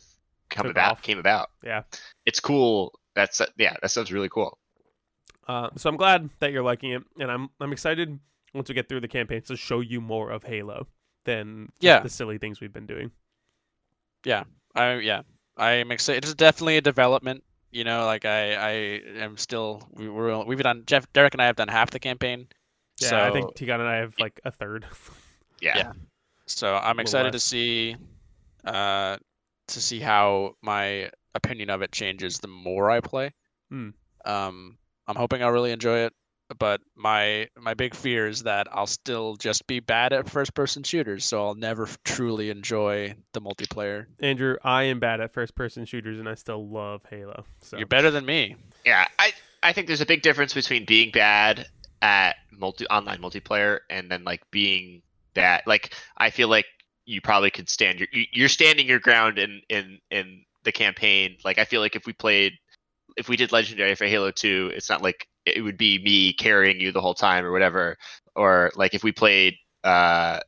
come 0.55 0.63
Took 0.65 0.71
about 0.71 0.91
off. 0.93 1.01
came 1.01 1.19
about. 1.19 1.49
Yeah. 1.63 1.83
It's 2.25 2.39
cool. 2.39 2.97
That's 3.15 3.41
yeah, 3.57 3.75
that 3.81 3.89
sounds 3.91 4.11
really 4.11 4.29
cool. 4.29 4.57
Uh, 5.47 5.69
so 5.75 5.89
I'm 5.89 5.97
glad 5.97 6.29
that 6.39 6.51
you're 6.51 6.63
liking 6.63 6.91
it, 6.91 7.03
and 7.19 7.29
I'm 7.31 7.49
I'm 7.59 7.71
excited 7.71 8.17
once 8.53 8.69
we 8.69 8.75
get 8.75 8.89
through 8.89 9.01
the 9.01 9.07
campaign 9.07 9.41
to 9.43 9.55
show 9.55 9.79
you 9.81 10.01
more 10.01 10.31
of 10.31 10.43
Halo 10.43 10.87
than 11.25 11.69
Yeah. 11.79 11.99
the 11.99 12.09
silly 12.09 12.37
things 12.37 12.59
we've 12.61 12.73
been 12.73 12.87
doing. 12.87 13.11
Yeah, 14.25 14.43
I 14.75 14.95
yeah, 14.95 15.21
I 15.57 15.71
am 15.73 15.91
excited. 15.91 16.23
It's 16.23 16.33
definitely 16.33 16.77
a 16.77 16.81
development. 16.81 17.43
You 17.71 17.83
know, 17.83 18.05
like 18.05 18.25
I 18.25 18.53
I 18.55 18.71
am 19.21 19.37
still 19.37 19.87
we 19.93 20.09
we're 20.09 20.43
we've 20.45 20.59
done 20.63 20.83
Jeff 20.87 21.11
Derek 21.13 21.33
and 21.35 21.41
I 21.41 21.45
have 21.45 21.55
done 21.57 21.67
half 21.67 21.91
the 21.91 21.99
campaign. 21.99 22.47
Yeah, 23.01 23.09
so 23.09 23.19
I 23.19 23.31
think 23.31 23.55
Tigon 23.55 23.75
and 23.81 23.87
I 23.89 23.95
have 23.97 24.13
like 24.19 24.39
a 24.45 24.51
third. 24.51 24.85
Yeah. 25.61 25.77
Yeah. 25.77 25.91
so 26.47 26.75
I'm 26.75 26.99
excited 26.99 27.31
to 27.31 27.39
see 27.39 27.95
uh 28.65 29.15
to 29.67 29.81
see 29.81 29.99
how 29.99 30.55
my 30.61 31.09
opinion 31.33 31.69
of 31.69 31.81
it 31.81 31.91
changes 31.91 32.39
the 32.39 32.47
more 32.47 32.89
I 32.89 32.99
play. 32.99 33.33
Hmm. 33.69 33.89
Um, 34.25 34.77
I'm 35.07 35.15
hoping 35.15 35.43
I'll 35.43 35.51
really 35.51 35.71
enjoy 35.71 35.99
it. 35.99 36.13
But 36.59 36.81
my 36.95 37.47
my 37.59 37.73
big 37.73 37.95
fear 37.95 38.27
is 38.27 38.43
that 38.43 38.67
I'll 38.71 38.85
still 38.85 39.35
just 39.35 39.65
be 39.65 39.79
bad 39.79 40.13
at 40.13 40.29
first 40.29 40.53
person 40.53 40.83
shooters, 40.83 41.25
so 41.25 41.43
I'll 41.43 41.55
never 41.55 41.89
truly 42.03 42.51
enjoy 42.51 43.15
the 43.33 43.41
multiplayer. 43.41 44.05
Andrew, 44.19 44.55
I 44.63 44.83
am 44.83 44.99
bad 44.99 45.21
at 45.21 45.33
first 45.33 45.55
person 45.55 45.85
shooters, 45.85 46.19
and 46.19 46.29
I 46.29 46.35
still 46.35 46.69
love 46.69 47.01
Halo. 47.09 47.45
So 47.61 47.77
You're 47.77 47.87
better 47.87 48.11
than 48.11 48.27
me. 48.27 48.57
Yeah, 48.85 49.07
I 49.17 49.33
I 49.63 49.73
think 49.73 49.87
there's 49.87 50.01
a 50.01 50.05
big 50.05 50.21
difference 50.21 50.53
between 50.53 50.85
being 50.85 51.09
bad 51.09 51.67
at 52.03 52.35
multi 52.51 52.85
online 52.87 53.21
multiplayer 53.21 53.79
and 53.89 54.11
then 54.11 54.23
like 54.23 54.43
being 54.51 55.01
bad. 55.33 55.63
Like 55.65 55.95
I 56.15 56.29
feel 56.29 56.47
like 56.47 56.67
you 57.05 57.21
probably 57.21 57.51
could 57.51 57.69
stand 57.69 57.99
your 57.99 58.07
you- 58.11 58.27
you're 58.31 58.49
standing 58.49 58.87
your 58.87 58.99
ground 58.99 59.37
in 59.39 59.61
in 59.69 59.99
in 60.11 60.43
the 60.63 60.71
campaign. 60.71 61.37
Like 61.43 61.59
I 61.59 61.65
feel 61.65 61.81
like 61.81 61.95
if 61.95 62.05
we 62.05 62.13
played 62.13 62.53
if 63.17 63.29
we 63.29 63.37
did 63.37 63.51
legendary 63.51 63.95
for 63.95 64.05
Halo 64.05 64.31
2, 64.31 64.71
it's 64.75 64.89
not 64.89 65.01
like 65.01 65.27
it 65.45 65.61
would 65.61 65.77
be 65.77 65.99
me 65.99 66.33
carrying 66.33 66.79
you 66.81 66.91
the 66.91 66.99
whole 67.01 67.13
time 67.13 67.45
or 67.45 67.51
whatever. 67.51 67.97
Or 68.35 68.71
like 68.75 68.93
if 68.93 69.03
we 69.03 69.11
played 69.11 69.55
uh 69.83 70.39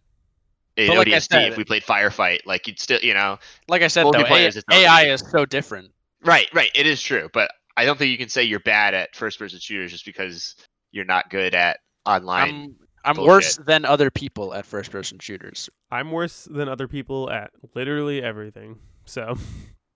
in 0.76 0.88
But 0.88 0.98
like 0.98 1.08
ODST, 1.08 1.28
said- 1.32 1.52
if 1.52 1.58
we 1.58 1.64
played 1.64 1.84
Firefight, 1.84 2.40
like 2.46 2.68
you'd 2.68 2.80
still, 2.80 3.00
you 3.02 3.14
know, 3.14 3.40
Like 3.68 3.82
I 3.82 3.88
said, 3.88 4.06
though, 4.06 4.24
Multiplayer 4.24 4.46
A- 4.46 4.48
is 4.48 4.64
AI 4.72 5.04
is 5.08 5.24
so 5.32 5.46
different. 5.46 5.92
Right, 6.24 6.48
right. 6.54 6.70
It 6.76 6.86
is 6.86 7.02
true, 7.02 7.30
but 7.34 7.52
I 7.78 7.86
don't 7.86 7.98
think 7.98 8.12
you 8.12 8.18
can 8.18 8.30
say 8.30 8.44
you're 8.44 8.60
bad 8.60 8.94
at 8.94 9.16
first-person 9.16 9.60
shooters 9.60 9.92
just 9.92 10.06
because 10.06 10.56
you're 10.92 11.06
not 11.06 11.30
good 11.30 11.54
at 11.56 11.80
online. 12.06 12.50
I'm 12.50 12.87
I'm 13.08 13.16
bullshit. 13.16 13.30
worse 13.30 13.58
than 13.58 13.86
other 13.86 14.12
people 14.12 14.54
at 14.54 14.66
first 14.66 14.92
person 14.92 15.20
shooters. 15.20 15.70
I'm 15.92 16.12
worse 16.12 16.48
than 16.50 16.68
other 16.68 16.88
people 16.88 17.30
at 17.30 17.52
literally 17.74 18.22
everything. 18.22 18.80
So 19.06 19.38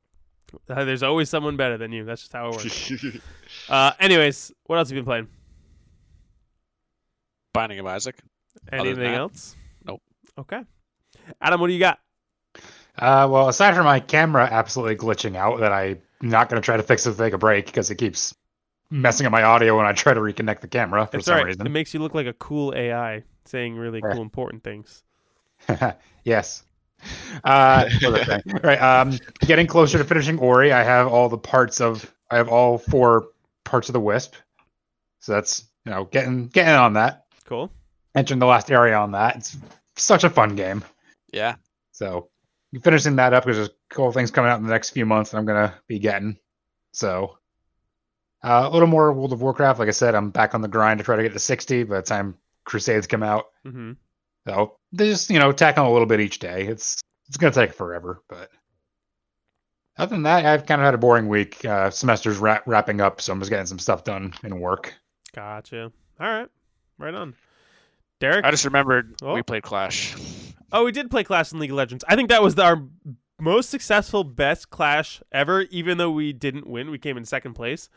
uh, 0.69 0.85
there's 0.85 1.03
always 1.03 1.29
someone 1.29 1.57
better 1.57 1.77
than 1.77 1.91
you. 1.91 2.05
That's 2.05 2.21
just 2.21 2.33
how 2.33 2.49
it 2.49 2.55
works. 2.55 2.91
uh, 3.69 3.91
anyways, 3.99 4.51
what 4.65 4.77
else 4.77 4.89
have 4.89 4.95
you 4.95 5.01
been 5.01 5.05
playing? 5.05 5.27
Binding 7.53 7.79
of 7.79 7.85
Isaac. 7.85 8.17
Anything 8.71 9.13
else? 9.13 9.55
nope. 9.85 10.01
Okay. 10.37 10.61
Adam, 11.41 11.59
what 11.59 11.67
do 11.67 11.73
you 11.73 11.79
got? 11.79 11.99
Uh, 12.97 13.27
well, 13.29 13.49
aside 13.49 13.75
from 13.75 13.85
my 13.85 13.99
camera 13.99 14.47
absolutely 14.49 14.95
glitching 14.95 15.35
out, 15.35 15.59
that 15.59 15.71
I'm 15.71 16.01
not 16.21 16.49
going 16.49 16.61
to 16.61 16.65
try 16.65 16.77
to 16.77 16.83
fix 16.83 17.05
it 17.05 17.11
to 17.11 17.17
take 17.17 17.33
a 17.33 17.37
break 17.37 17.65
because 17.65 17.89
it 17.89 17.95
keeps 17.95 18.35
messing 18.91 19.25
up 19.25 19.31
my 19.31 19.41
audio 19.43 19.75
when 19.77 19.85
I 19.85 19.93
try 19.93 20.13
to 20.13 20.19
reconnect 20.19 20.59
the 20.61 20.67
camera 20.67 21.07
for 21.07 21.17
It's 21.17 21.25
some 21.25 21.33
all 21.33 21.39
right. 21.39 21.47
reason. 21.47 21.65
It 21.65 21.69
makes 21.69 21.93
you 21.93 21.99
look 22.01 22.13
like 22.13 22.27
a 22.27 22.33
cool 22.33 22.73
AI 22.75 23.23
saying 23.45 23.75
really 23.75 24.01
Yeah. 24.03 24.13
cool, 24.13 24.21
important 24.21 24.63
things. 24.63 25.03
yes. 26.23 26.63
Uh, 27.43 27.89
right. 28.63 28.79
Um, 28.81 29.17
getting 29.39 29.65
closer 29.65 29.97
to 29.97 30.03
finishing 30.03 30.37
Ori. 30.39 30.71
I 30.71 30.83
have 30.83 31.07
all 31.07 31.29
the 31.29 31.37
parts 31.37 31.81
of. 31.81 32.13
I 32.29 32.37
have 32.37 32.47
all 32.49 32.77
four 32.77 33.29
parts 33.63 33.89
of 33.89 33.93
the 33.93 33.99
Wisp. 33.99 34.35
So 35.19 35.33
that's 35.33 35.65
you 35.85 35.91
know 35.91 36.05
getting 36.05 36.47
getting 36.47 36.73
on 36.73 36.93
that. 36.93 37.25
Cool. 37.45 37.71
Entering 38.13 38.39
the 38.39 38.45
last 38.45 38.69
area 38.71 38.95
on 38.97 39.11
that. 39.13 39.35
It's 39.37 39.57
such 39.95 40.23
a 40.23 40.29
fun 40.29 40.55
game. 40.55 40.83
Yeah. 41.33 41.55
So 41.91 42.29
finishing 42.83 43.15
that 43.15 43.33
up 43.33 43.43
because 43.45 43.57
there's 43.57 43.69
cool 43.89 44.11
things 44.11 44.31
coming 44.31 44.51
out 44.51 44.59
in 44.59 44.65
the 44.65 44.71
next 44.71 44.91
few 44.91 45.05
months 45.05 45.31
that 45.31 45.37
I'm 45.37 45.45
gonna 45.45 45.73
be 45.87 45.97
getting. 45.99 46.37
So 46.93 47.37
uh, 48.43 48.67
a 48.67 48.73
little 48.73 48.87
more 48.87 49.11
World 49.13 49.33
of 49.33 49.41
Warcraft. 49.41 49.79
Like 49.79 49.87
I 49.87 49.91
said, 49.91 50.15
I'm 50.15 50.29
back 50.31 50.53
on 50.55 50.61
the 50.61 50.67
grind 50.67 50.97
to 50.99 51.03
try 51.03 51.15
to 51.15 51.23
get 51.23 51.33
to 51.33 51.39
60 51.39 51.83
by 51.83 51.95
the 51.97 52.01
time 52.01 52.35
Crusades 52.65 53.07
come 53.07 53.23
out. 53.23 53.45
hmm 53.65 53.93
So 54.47 54.77
they 54.91 55.09
just 55.09 55.29
you 55.29 55.39
know 55.39 55.51
tack 55.51 55.77
on 55.77 55.85
a 55.85 55.91
little 55.91 56.07
bit 56.07 56.19
each 56.19 56.39
day. 56.39 56.65
It's 56.67 56.99
it's 57.27 57.37
gonna 57.37 57.53
take 57.53 57.73
forever, 57.73 58.21
but 58.27 58.49
other 59.97 60.15
than 60.15 60.23
that, 60.23 60.45
I've 60.45 60.65
kind 60.65 60.81
of 60.81 60.85
had 60.85 60.93
a 60.93 60.97
boring 60.97 61.27
week. 61.27 61.63
Uh, 61.65 61.89
semester's 61.89 62.37
wrap, 62.37 62.63
wrapping 62.65 63.01
up, 63.01 63.21
so 63.21 63.31
I'm 63.33 63.39
just 63.39 63.49
getting 63.51 63.65
some 63.65 63.79
stuff 63.79 64.03
done 64.03 64.33
in 64.43 64.59
work. 64.59 64.93
Gotcha. 65.35 65.91
All 66.19 66.27
right. 66.27 66.47
Right 66.97 67.13
on. 67.13 67.35
Derek? 68.19 68.45
I 68.45 68.51
just 68.51 68.65
remembered 68.65 69.15
Oh. 69.21 69.33
we 69.33 69.43
played 69.43 69.63
Clash. 69.63 70.15
Oh, 70.71 70.85
we 70.85 70.91
did 70.91 71.09
play 71.11 71.23
Clash 71.23 71.51
in 71.51 71.59
League 71.59 71.71
of 71.71 71.75
Legends. 71.75 72.03
I 72.07 72.15
think 72.15 72.29
that 72.29 72.41
was 72.41 72.57
our 72.57 72.81
most 73.39 73.69
successful, 73.69 74.23
best 74.23 74.69
Clash 74.69 75.21
ever, 75.31 75.61
even 75.63 75.97
though 75.97 76.11
we 76.11 76.31
didn't 76.31 76.67
win. 76.67 76.91
We 76.91 76.97
came 76.99 77.17
in 77.17 77.25
second 77.25 77.53
place. 77.55 77.89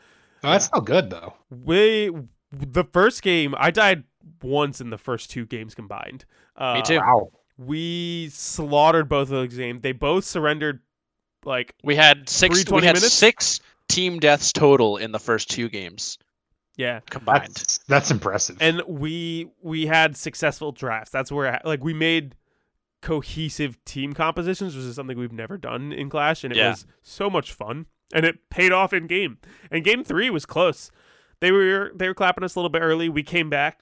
Oh, 0.45 0.51
that's 0.51 0.65
still 0.65 0.81
good 0.81 1.09
though. 1.09 1.33
We 1.49 2.11
the 2.51 2.83
first 2.83 3.21
game, 3.21 3.53
I 3.57 3.71
died 3.71 4.03
once 4.41 4.81
in 4.81 4.89
the 4.89 4.97
first 4.97 5.29
two 5.29 5.45
games 5.45 5.75
combined. 5.75 6.25
Uh, 6.55 6.75
Me 6.75 6.81
too. 6.81 6.97
Wow. 6.97 7.29
We 7.57 8.29
slaughtered 8.31 9.07
both 9.07 9.23
of 9.23 9.29
those 9.29 9.55
games. 9.55 9.81
They 9.81 9.91
both 9.93 10.25
surrendered 10.25 10.79
like 11.45 11.73
We 11.83 11.95
had 11.95 12.27
six. 12.29 12.69
We 12.69 12.77
had 12.85 12.95
minutes? 12.95 13.13
six 13.13 13.59
team 13.87 14.19
deaths 14.19 14.51
total 14.51 14.97
in 14.97 15.11
the 15.11 15.19
first 15.19 15.49
two 15.49 15.69
games 15.69 16.17
yeah. 16.77 16.99
combined. 17.09 17.55
That's 17.55 17.77
that's 17.87 18.11
impressive. 18.11 18.57
And 18.59 18.81
we 18.87 19.49
we 19.61 19.85
had 19.85 20.17
successful 20.17 20.71
drafts. 20.71 21.11
That's 21.11 21.31
where 21.31 21.59
like 21.63 21.83
we 21.83 21.93
made 21.93 22.35
cohesive 23.01 23.83
team 23.85 24.13
compositions, 24.13 24.75
which 24.75 24.83
is 24.85 24.95
something 24.95 25.17
we've 25.17 25.31
never 25.31 25.57
done 25.57 25.93
in 25.93 26.09
Clash, 26.09 26.43
and 26.43 26.51
it 26.51 26.57
Yeah. 26.57 26.69
was 26.71 26.85
so 27.03 27.29
much 27.29 27.53
fun. 27.53 27.85
And 28.13 28.25
it 28.25 28.49
paid 28.49 28.71
off 28.71 28.93
in 28.93 29.07
game. 29.07 29.39
And 29.71 29.83
game 29.83 30.03
three 30.03 30.29
was 30.29 30.45
close. 30.45 30.91
They 31.41 31.51
were 31.51 31.91
they 31.95 32.07
were 32.07 32.13
clapping 32.13 32.43
us 32.43 32.55
a 32.55 32.59
little 32.59 32.69
bit 32.69 32.81
early. 32.81 33.09
We 33.09 33.23
came 33.23 33.49
back, 33.49 33.81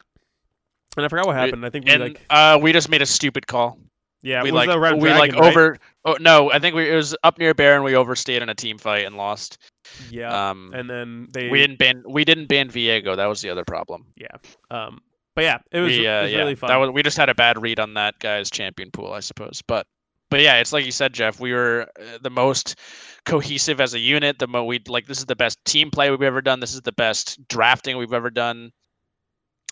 and 0.98 1.06
I 1.06 1.10
forgot 1.10 1.28
what 1.28 1.36
happened. 1.36 1.66
I 1.66 1.70
think 1.70 1.86
we 1.86 1.92
and 1.92 2.04
like 2.04 2.22
uh, 2.30 2.60
we 2.62 2.72
just 2.74 2.90
made 2.90 3.02
a 3.02 3.06
stupid 3.06 3.48
call. 3.48 3.78
yeah, 4.22 4.42
we 4.44 4.52
like 4.52 4.70
we 4.70 5.10
like 5.10 5.34
right? 5.34 5.36
over. 5.36 5.78
Oh 6.06 6.18
no, 6.20 6.52
I 6.52 6.60
think 6.60 6.76
we 6.76 6.90
it 6.90 6.96
was 6.96 7.16
up 7.24 7.38
near 7.38 7.54
Baron. 7.54 7.84
We 7.84 7.96
overstayed 7.96 8.42
in 8.42 8.50
a 8.50 8.56
team 8.56 8.78
fight 8.78 9.06
and 9.06 9.16
lost. 9.18 9.60
yeah, 10.10 10.50
Um, 10.50 10.72
and 10.74 10.90
then 10.90 11.28
they 11.32 11.50
we 11.50 11.60
didn't 11.60 11.78
ban 11.78 12.04
we 12.08 12.26
didn't 12.26 12.48
ban 12.48 12.70
Viego. 12.70 13.16
That 13.16 13.28
was 13.28 13.42
the 13.42 13.50
other 13.50 13.64
problem. 13.64 14.08
Yeah, 14.18 14.36
um, 14.72 15.00
but 15.36 15.44
yeah, 15.44 15.60
it 15.72 15.80
was, 15.80 15.92
we, 15.92 16.08
uh, 16.08 16.20
it 16.20 16.24
was 16.24 16.32
yeah, 16.32 16.38
really 16.40 16.56
fun. 16.56 16.70
That 16.70 16.78
was 16.78 16.90
we 16.92 17.04
just 17.04 17.18
had 17.18 17.30
a 17.30 17.36
bad 17.36 17.62
read 17.62 17.80
on 17.80 17.94
that 17.94 18.20
guy's 18.20 18.50
champion 18.50 18.92
pool, 18.92 19.14
I 19.14 19.20
suppose. 19.20 19.62
But 19.68 19.86
but 20.34 20.42
yeah, 20.42 20.56
it's 20.56 20.74
like 20.74 20.84
you 20.84 20.92
said, 20.92 21.14
Jeff. 21.14 21.40
We 21.40 21.54
were 21.54 21.88
uh, 22.02 22.18
the 22.20 22.32
most 22.32 22.76
cohesive 23.24 23.80
as 23.80 23.94
a 23.94 24.00
unit. 24.00 24.40
The 24.40 24.48
mo 24.48 24.64
we 24.64 24.82
like 24.88 25.06
this 25.06 25.20
is 25.20 25.26
the 25.28 25.36
best 25.36 25.64
team 25.64 25.92
play 25.92 26.10
we've 26.10 26.24
ever 26.24 26.42
done. 26.42 26.60
This 26.60 26.74
is 26.74 26.82
the 26.82 26.92
best 26.92 27.48
drafting 27.48 27.98
we've 27.98 28.14
ever 28.14 28.32
done. 28.32 28.72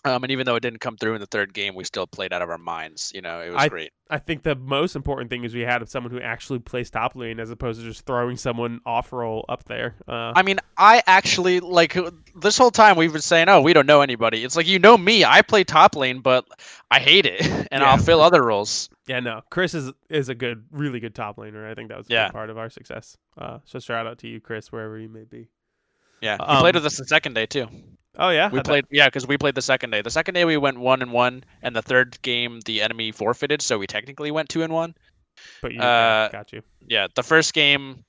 Um, 0.04 0.24
and 0.24 0.32
even 0.32 0.46
though 0.46 0.56
it 0.56 0.60
didn't 0.60 0.80
come 0.80 0.96
through 0.96 1.14
in 1.14 1.20
the 1.20 1.26
third 1.28 1.54
game, 1.54 1.76
we 1.76 1.84
still 1.84 2.08
played 2.08 2.32
out 2.32 2.42
of 2.42 2.50
our 2.50 2.58
minds. 2.58 3.12
You 3.14 3.20
know, 3.22 3.40
it 3.40 3.50
was 3.50 3.62
I- 3.62 3.68
great. 3.68 3.92
I 4.10 4.18
think 4.18 4.42
the 4.42 4.54
most 4.56 4.94
important 4.96 5.30
thing 5.30 5.42
is 5.44 5.54
we 5.54 5.60
had 5.62 5.88
someone 5.88 6.10
who 6.12 6.20
actually 6.20 6.58
plays 6.58 6.90
top 6.90 7.16
lane 7.16 7.40
as 7.40 7.50
opposed 7.50 7.80
to 7.80 7.86
just 7.86 8.04
throwing 8.04 8.36
someone 8.36 8.80
off 8.84 9.10
role 9.12 9.44
up 9.48 9.64
there. 9.64 9.94
Uh, 10.06 10.32
I 10.36 10.42
mean, 10.42 10.58
I 10.76 11.02
actually 11.06 11.60
like 11.60 11.96
this 12.36 12.58
whole 12.58 12.70
time 12.70 12.96
we've 12.96 13.12
been 13.12 13.22
saying, 13.22 13.48
"Oh, 13.48 13.62
we 13.62 13.72
don't 13.72 13.86
know 13.86 14.02
anybody." 14.02 14.44
It's 14.44 14.54
like 14.54 14.66
you 14.66 14.78
know 14.78 14.98
me. 14.98 15.24
I 15.24 15.40
play 15.40 15.64
top 15.64 15.96
lane, 15.96 16.20
but 16.20 16.44
I 16.90 16.98
hate 16.98 17.24
it, 17.24 17.40
and 17.70 17.80
Yeah. 17.80 17.84
I'll 17.90 17.96
fill 17.96 18.20
other 18.20 18.42
roles. 18.44 18.90
Yeah, 19.06 19.20
no. 19.20 19.40
Chris 19.50 19.72
is 19.72 19.92
is 20.10 20.28
a 20.28 20.34
good, 20.34 20.64
really 20.72 21.00
good 21.00 21.14
top 21.14 21.36
laner. 21.38 21.66
I 21.70 21.74
think 21.74 21.88
that 21.88 21.96
was 21.96 22.06
a 22.10 22.12
Yeah. 22.12 22.26
big 22.26 22.32
part 22.34 22.50
of 22.50 22.58
our 22.58 22.68
success. 22.68 23.16
Uh, 23.38 23.60
so 23.64 23.78
shout 23.78 24.06
out 24.06 24.18
to 24.18 24.28
you, 24.28 24.40
Chris, 24.40 24.70
wherever 24.70 24.98
you 24.98 25.08
may 25.08 25.24
be. 25.24 25.48
Yeah, 26.22 26.36
he 26.38 26.44
Um, 26.44 26.60
played 26.60 26.74
with 26.76 26.86
us 26.86 26.96
the 26.96 27.04
second 27.04 27.34
day 27.34 27.44
too. 27.46 27.68
Oh 28.16 28.30
yeah, 28.30 28.48
We 28.50 28.58
that- 28.58 28.64
played, 28.66 28.84
yeah, 28.90 29.08
because 29.08 29.26
we 29.26 29.36
played 29.36 29.54
the 29.54 29.62
second 29.62 29.90
day. 29.90 30.00
The 30.02 30.10
second 30.10 30.34
day 30.34 30.44
we 30.44 30.56
went 30.56 30.78
one 30.78 31.02
and 31.02 31.12
one, 31.12 31.44
and 31.62 31.74
the 31.76 31.82
third 31.82 32.20
game 32.22 32.60
the 32.60 32.80
enemy 32.82 33.10
forfeited, 33.12 33.60
so 33.62 33.78
we 33.78 33.86
technically 33.86 34.30
went 34.30 34.48
two 34.48 34.62
and 34.62 34.72
one. 34.72 34.94
but 35.62 35.72
you 35.72 35.80
uh, 35.80 36.28
got 36.28 36.52
you. 36.52 36.62
Yeah, 36.86 37.08
the 37.14 37.22
first 37.22 37.52
game 37.54 38.04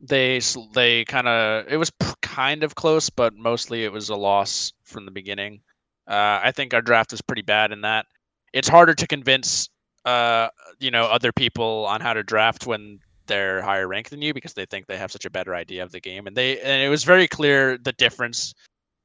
they 0.00 0.40
they 0.74 1.04
kind 1.06 1.26
of 1.28 1.66
it 1.68 1.76
was 1.76 1.90
kind 2.22 2.62
of 2.62 2.74
close, 2.74 3.10
but 3.10 3.34
mostly 3.34 3.84
it 3.84 3.92
was 3.92 4.08
a 4.10 4.16
loss 4.16 4.72
from 4.84 5.04
the 5.04 5.10
beginning. 5.10 5.60
Uh, 6.06 6.40
I 6.42 6.52
think 6.52 6.72
our 6.74 6.82
draft 6.82 7.10
was 7.12 7.20
pretty 7.20 7.42
bad 7.42 7.72
in 7.72 7.82
that. 7.82 8.06
It's 8.52 8.68
harder 8.68 8.94
to 8.94 9.06
convince 9.06 9.68
uh, 10.04 10.48
you 10.80 10.90
know 10.90 11.04
other 11.04 11.32
people 11.32 11.86
on 11.88 12.00
how 12.00 12.12
to 12.14 12.22
draft 12.22 12.66
when 12.66 13.00
they're 13.28 13.62
higher 13.62 13.86
ranked 13.86 14.10
than 14.10 14.22
you 14.22 14.34
because 14.34 14.54
they 14.54 14.66
think 14.66 14.86
they 14.86 14.96
have 14.96 15.12
such 15.12 15.24
a 15.24 15.30
better 15.30 15.54
idea 15.54 15.82
of 15.82 15.92
the 15.92 16.00
game, 16.00 16.26
and 16.26 16.36
they 16.36 16.60
and 16.60 16.82
it 16.82 16.88
was 16.88 17.04
very 17.04 17.28
clear 17.28 17.78
the 17.78 17.92
difference, 17.92 18.54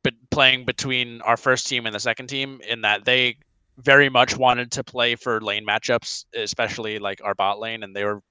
but 0.04 0.14
playing 0.32 0.66
between 0.66 1.22
our 1.22 1.38
first 1.38 1.68
team 1.68 1.86
and 1.86 1.94
the 1.94 2.00
second 2.00 2.28
team 2.28 2.60
in 2.68 2.82
that 2.82 3.06
they 3.06 3.38
very 3.78 4.10
much 4.10 4.38
wanted 4.38 4.72
to 4.72 4.84
play 4.84 5.16
for 5.16 5.42
lane 5.42 5.66
matchups, 5.66 6.26
especially 6.36 7.00
like 7.00 7.22
our 7.24 7.36
bot 7.36 7.60
lane, 7.60 7.84
and 7.84 7.96
they 7.96 8.04
were 8.04 8.22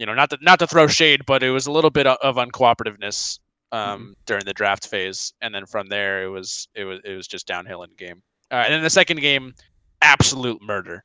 you 0.00 0.06
know, 0.06 0.14
not 0.14 0.30
to 0.30 0.38
not 0.40 0.58
to 0.58 0.66
throw 0.66 0.86
shade, 0.86 1.20
but 1.26 1.42
it 1.42 1.50
was 1.50 1.66
a 1.66 1.70
little 1.70 1.90
bit 1.90 2.06
of 2.06 2.36
uncooperativeness 2.36 3.38
um, 3.70 4.16
during 4.24 4.44
the 4.46 4.54
draft 4.54 4.88
phase, 4.88 5.34
and 5.42 5.54
then 5.54 5.66
from 5.66 5.88
there 5.88 6.24
it 6.24 6.28
was 6.28 6.66
it 6.74 6.84
was 6.84 7.00
it 7.04 7.14
was 7.14 7.28
just 7.28 7.46
downhill 7.46 7.82
in 7.82 7.90
game. 7.98 8.22
Uh, 8.50 8.62
and 8.64 8.72
then 8.72 8.82
the 8.82 8.88
second 8.88 9.20
game, 9.20 9.54
absolute 10.00 10.60
murder, 10.62 11.04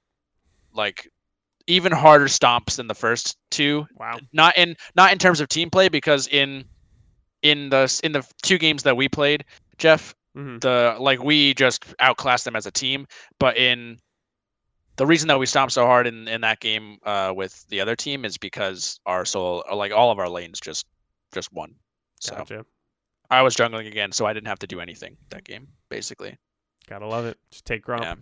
like 0.74 1.10
even 1.68 1.92
harder 1.92 2.26
stomps 2.26 2.76
than 2.78 2.88
the 2.88 2.96
first 2.96 3.38
two. 3.52 3.86
Wow. 3.98 4.20
Not 4.34 4.58
in 4.58 4.76
not 4.96 5.12
in 5.12 5.18
terms 5.18 5.40
of 5.40 5.48
team 5.48 5.70
play, 5.70 5.90
because 5.90 6.28
in 6.28 6.66
in 7.42 7.70
the 7.70 8.00
in 8.04 8.12
the 8.12 8.26
two 8.44 8.58
games 8.58 8.84
that 8.84 8.96
we 8.98 9.08
played, 9.10 9.46
Jeff, 9.78 10.14
hmm 10.36 10.58
the 10.60 10.96
like 11.00 11.24
we 11.24 11.54
just 11.54 11.86
outclassed 12.00 12.44
them 12.46 12.56
as 12.58 12.66
a 12.66 12.72
team 12.72 13.08
but 13.40 13.56
in 13.56 13.98
the 14.98 15.06
reason 15.06 15.28
that 15.30 15.40
we 15.40 15.46
stomped 15.46 15.72
so 15.74 15.86
hard 15.86 16.08
in 16.08 16.28
in 16.28 16.42
that 16.42 16.60
game 16.60 16.98
uh 17.04 17.32
with 17.34 17.66
the 17.70 17.80
other 17.80 17.96
team 17.96 18.26
is 18.26 18.38
because 18.38 19.00
our 19.06 19.24
soul 19.24 19.64
like 19.74 19.94
all 19.94 20.12
of 20.12 20.20
our 20.20 20.28
lanes 20.28 20.60
just 20.60 20.86
just 21.34 21.54
won 21.54 21.74
so 22.20 22.36
Gotcha. 22.36 22.66
i 23.30 23.42
was 23.42 23.56
jungling 23.56 23.88
again 23.88 24.12
so 24.12 24.26
i 24.26 24.34
didn't 24.34 24.48
have 24.48 24.60
to 24.60 24.68
do 24.68 24.82
anything 24.82 25.16
that 25.30 25.46
game 25.46 25.70
basically 25.90 26.38
Gotta 26.88 27.08
love 27.08 27.26
it. 27.26 27.38
Just 27.50 27.64
take 27.66 27.86
Gromp. 27.86 28.02
yeah 28.02 28.16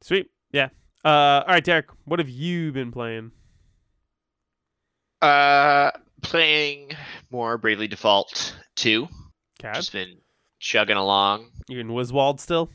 Sweet. 0.00 0.30
Yeah. 0.50 0.68
Uh, 1.04 1.42
all 1.46 1.48
right, 1.48 1.64
Derek. 1.64 1.86
What 2.04 2.18
have 2.18 2.28
you 2.28 2.72
been 2.72 2.92
playing? 2.92 3.32
Uh, 5.20 5.90
playing 6.22 6.92
more 7.30 7.58
Bravely 7.58 7.88
Default 7.88 8.56
2. 8.76 9.08
Cat. 9.58 9.74
Just 9.74 9.92
been 9.92 10.16
chugging 10.60 10.96
along. 10.96 11.50
You 11.68 11.80
in 11.80 11.88
Wiswald 11.88 12.40
still? 12.40 12.70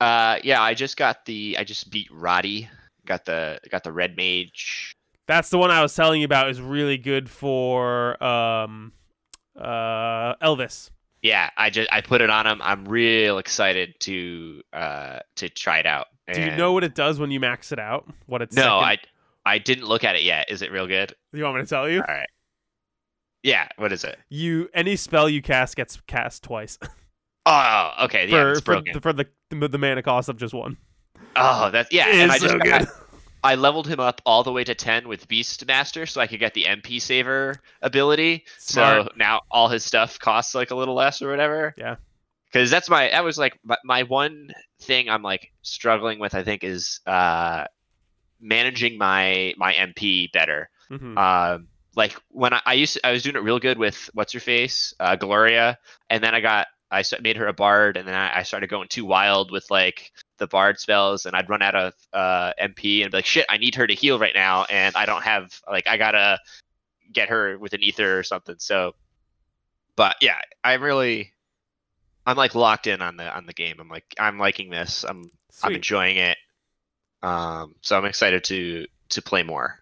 Uh, 0.00 0.38
yeah, 0.42 0.62
I 0.62 0.74
just 0.74 0.96
got 0.96 1.24
the. 1.24 1.56
I 1.58 1.64
just 1.64 1.90
beat 1.90 2.08
Roddy. 2.10 2.68
Got 3.06 3.24
the 3.24 3.60
got 3.70 3.84
the 3.84 3.92
red 3.92 4.16
mage. 4.16 4.96
That's 5.26 5.50
the 5.50 5.58
one 5.58 5.70
I 5.70 5.82
was 5.82 5.94
telling 5.94 6.20
you 6.20 6.24
about. 6.24 6.48
Is 6.48 6.60
really 6.60 6.98
good 6.98 7.30
for 7.30 8.22
um, 8.22 8.92
uh, 9.56 10.34
Elvis. 10.36 10.90
Yeah, 11.24 11.48
I 11.56 11.70
just 11.70 11.88
I 11.90 12.02
put 12.02 12.20
it 12.20 12.28
on 12.30 12.46
him. 12.46 12.60
I'm 12.62 12.84
real 12.84 13.38
excited 13.38 13.98
to 14.00 14.62
uh 14.72 15.18
to 15.36 15.48
try 15.48 15.78
it 15.78 15.86
out. 15.86 16.06
Do 16.32 16.40
you 16.40 16.50
know 16.54 16.72
what 16.72 16.84
it 16.84 16.94
does 16.94 17.18
when 17.18 17.30
you 17.30 17.40
max 17.40 17.72
it 17.72 17.78
out? 17.78 18.06
What 18.26 18.42
it's 18.42 18.54
No, 18.54 18.62
second- 18.62 19.08
I 19.46 19.54
I 19.54 19.58
didn't 19.58 19.86
look 19.86 20.04
at 20.04 20.16
it 20.16 20.22
yet. 20.22 20.50
Is 20.50 20.60
it 20.62 20.70
real 20.70 20.86
good? 20.86 21.14
You 21.32 21.42
want 21.44 21.56
me 21.56 21.62
to 21.62 21.66
tell 21.68 21.88
you? 21.88 22.00
All 22.00 22.14
right. 22.14 22.28
Yeah. 23.42 23.68
What 23.76 23.92
is 23.92 24.04
it? 24.04 24.18
You 24.28 24.68
any 24.74 24.96
spell 24.96 25.28
you 25.28 25.40
cast 25.42 25.76
gets 25.76 25.98
cast 26.06 26.42
twice 26.44 26.78
Oh, 27.46 27.90
okay. 28.04 28.26
Yeah, 28.28 28.42
for 28.42 28.50
it's 28.52 28.60
broken. 28.62 28.92
the, 28.94 29.00
for 29.00 29.12
the 29.12 29.26
the 29.50 29.68
the 29.68 29.78
mana 29.78 30.02
cost 30.02 30.28
of 30.28 30.36
just 30.36 30.52
one. 30.54 30.76
Oh, 31.36 31.70
that's 31.70 31.90
yeah. 31.92 32.06
and 32.08 32.30
I 32.30 32.38
just 32.38 32.50
so 32.52 32.58
got- 32.58 32.80
good. 32.80 32.88
I 33.44 33.56
leveled 33.56 33.86
him 33.86 34.00
up 34.00 34.22
all 34.24 34.42
the 34.42 34.52
way 34.52 34.64
to 34.64 34.74
10 34.74 35.06
with 35.06 35.28
Beastmaster 35.28 36.08
so 36.08 36.20
I 36.20 36.26
could 36.26 36.40
get 36.40 36.54
the 36.54 36.64
MP 36.64 37.00
Saver 37.00 37.60
ability. 37.82 38.44
Smart. 38.58 39.04
So 39.04 39.12
now 39.16 39.42
all 39.50 39.68
his 39.68 39.84
stuff 39.84 40.18
costs 40.18 40.54
like 40.54 40.70
a 40.70 40.74
little 40.74 40.94
less 40.94 41.20
or 41.20 41.28
whatever. 41.28 41.74
Yeah. 41.76 41.96
Cuz 42.52 42.70
that's 42.70 42.88
my 42.88 43.10
that 43.10 43.22
was 43.22 43.36
like 43.36 43.58
my, 43.62 43.76
my 43.84 44.02
one 44.04 44.50
thing 44.80 45.10
I'm 45.10 45.22
like 45.22 45.52
struggling 45.62 46.18
with 46.18 46.34
I 46.34 46.42
think 46.42 46.64
is 46.64 47.00
uh 47.06 47.66
managing 48.40 48.96
my 48.96 49.54
my 49.58 49.74
MP 49.74 50.32
better. 50.32 50.70
Mm-hmm. 50.90 51.18
Um 51.18 51.68
like 51.96 52.16
when 52.30 52.52
I, 52.52 52.60
I 52.64 52.72
used 52.74 52.94
to, 52.94 53.06
I 53.06 53.12
was 53.12 53.22
doing 53.22 53.36
it 53.36 53.42
real 53.42 53.58
good 53.58 53.78
with 53.78 54.10
what's 54.14 54.32
her 54.32 54.40
face 54.40 54.94
uh, 54.98 55.16
Gloria, 55.16 55.78
and 56.10 56.22
then 56.24 56.34
I 56.34 56.40
got 56.40 56.66
I 56.90 57.02
made 57.22 57.36
her 57.36 57.46
a 57.46 57.52
bard, 57.52 57.96
and 57.96 58.06
then 58.06 58.14
I, 58.14 58.42
started 58.44 58.70
going 58.70 58.88
too 58.88 59.04
wild 59.04 59.50
with 59.50 59.70
like 59.70 60.12
the 60.38 60.46
bard 60.46 60.78
spells, 60.78 61.26
and 61.26 61.34
I'd 61.34 61.48
run 61.48 61.62
out 61.62 61.74
of 61.74 61.94
uh, 62.12 62.52
MP 62.60 63.02
and 63.02 63.10
be 63.10 63.18
like, 63.18 63.26
shit, 63.26 63.46
I 63.48 63.56
need 63.56 63.74
her 63.74 63.86
to 63.86 63.94
heal 63.94 64.18
right 64.18 64.34
now, 64.34 64.64
and 64.64 64.94
I 64.94 65.06
don't 65.06 65.22
have 65.22 65.60
like 65.68 65.86
I 65.86 65.96
gotta 65.96 66.38
get 67.12 67.30
her 67.30 67.58
with 67.58 67.72
an 67.72 67.82
ether 67.82 68.18
or 68.18 68.22
something. 68.22 68.56
So, 68.58 68.94
but 69.96 70.16
yeah, 70.20 70.38
I'm 70.62 70.82
really 70.82 71.32
I'm 72.26 72.36
like 72.36 72.54
locked 72.54 72.86
in 72.86 73.02
on 73.02 73.16
the 73.16 73.34
on 73.34 73.46
the 73.46 73.52
game. 73.52 73.76
I'm 73.80 73.88
like 73.88 74.14
I'm 74.18 74.38
liking 74.38 74.70
this. 74.70 75.04
I'm 75.08 75.30
I'm 75.62 75.72
enjoying 75.74 76.16
it. 76.16 76.36
Um, 77.22 77.74
so 77.80 77.96
I'm 77.96 78.04
excited 78.04 78.44
to 78.44 78.86
to 79.10 79.22
play 79.22 79.42
more. 79.42 79.78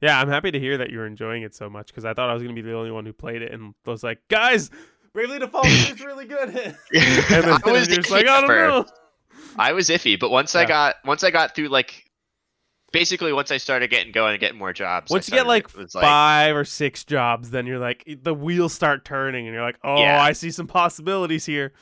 Yeah, 0.00 0.20
I'm 0.20 0.28
happy 0.28 0.50
to 0.52 0.60
hear 0.60 0.78
that 0.78 0.90
you're 0.90 1.06
enjoying 1.06 1.42
it 1.42 1.54
so 1.54 1.68
much 1.68 1.88
because 1.88 2.04
I 2.04 2.14
thought 2.14 2.30
I 2.30 2.34
was 2.34 2.42
gonna 2.42 2.54
be 2.54 2.62
the 2.62 2.74
only 2.74 2.90
one 2.90 3.04
who 3.04 3.12
played 3.12 3.42
it 3.42 3.52
and 3.52 3.74
was 3.84 4.02
like, 4.02 4.20
guys, 4.28 4.70
Bravely 5.18 5.40
Default 5.40 5.66
is 5.66 6.00
really 6.00 6.26
good. 6.26 6.48
and 6.54 6.76
then, 7.28 7.44
I 7.44 7.72
was 7.72 7.88
you're 7.88 7.96
just 7.96 8.08
iffy 8.08 8.10
like, 8.10 8.28
I 8.28 8.40
don't 8.40 8.46
first. 8.46 8.92
know. 8.92 9.48
I 9.58 9.72
was 9.72 9.88
iffy, 9.88 10.16
but 10.16 10.30
once 10.30 10.54
I 10.54 10.64
got 10.64 10.94
once 11.04 11.24
I 11.24 11.32
got 11.32 11.56
through 11.56 11.70
like 11.70 12.04
basically 12.92 13.32
once 13.32 13.50
I 13.50 13.56
started 13.56 13.90
getting 13.90 14.12
going 14.12 14.34
and 14.34 14.40
getting 14.40 14.60
more 14.60 14.72
jobs. 14.72 15.10
I 15.10 15.14
Once 15.14 15.28
you 15.28 15.34
get 15.34 15.48
like 15.48 15.76
like 15.76 15.90
five 15.90 16.54
or 16.54 16.64
six 16.64 17.02
jobs, 17.02 17.50
then 17.50 17.66
you're 17.66 17.80
like 17.80 18.04
the 18.22 18.32
wheels 18.32 18.72
start 18.72 19.04
turning, 19.04 19.48
and 19.48 19.54
you're 19.54 19.64
like, 19.64 19.80
oh, 19.82 20.00
Yeah. 20.00 20.22
I 20.22 20.34
see 20.34 20.52
some 20.52 20.68
possibilities 20.68 21.44
here. 21.44 21.72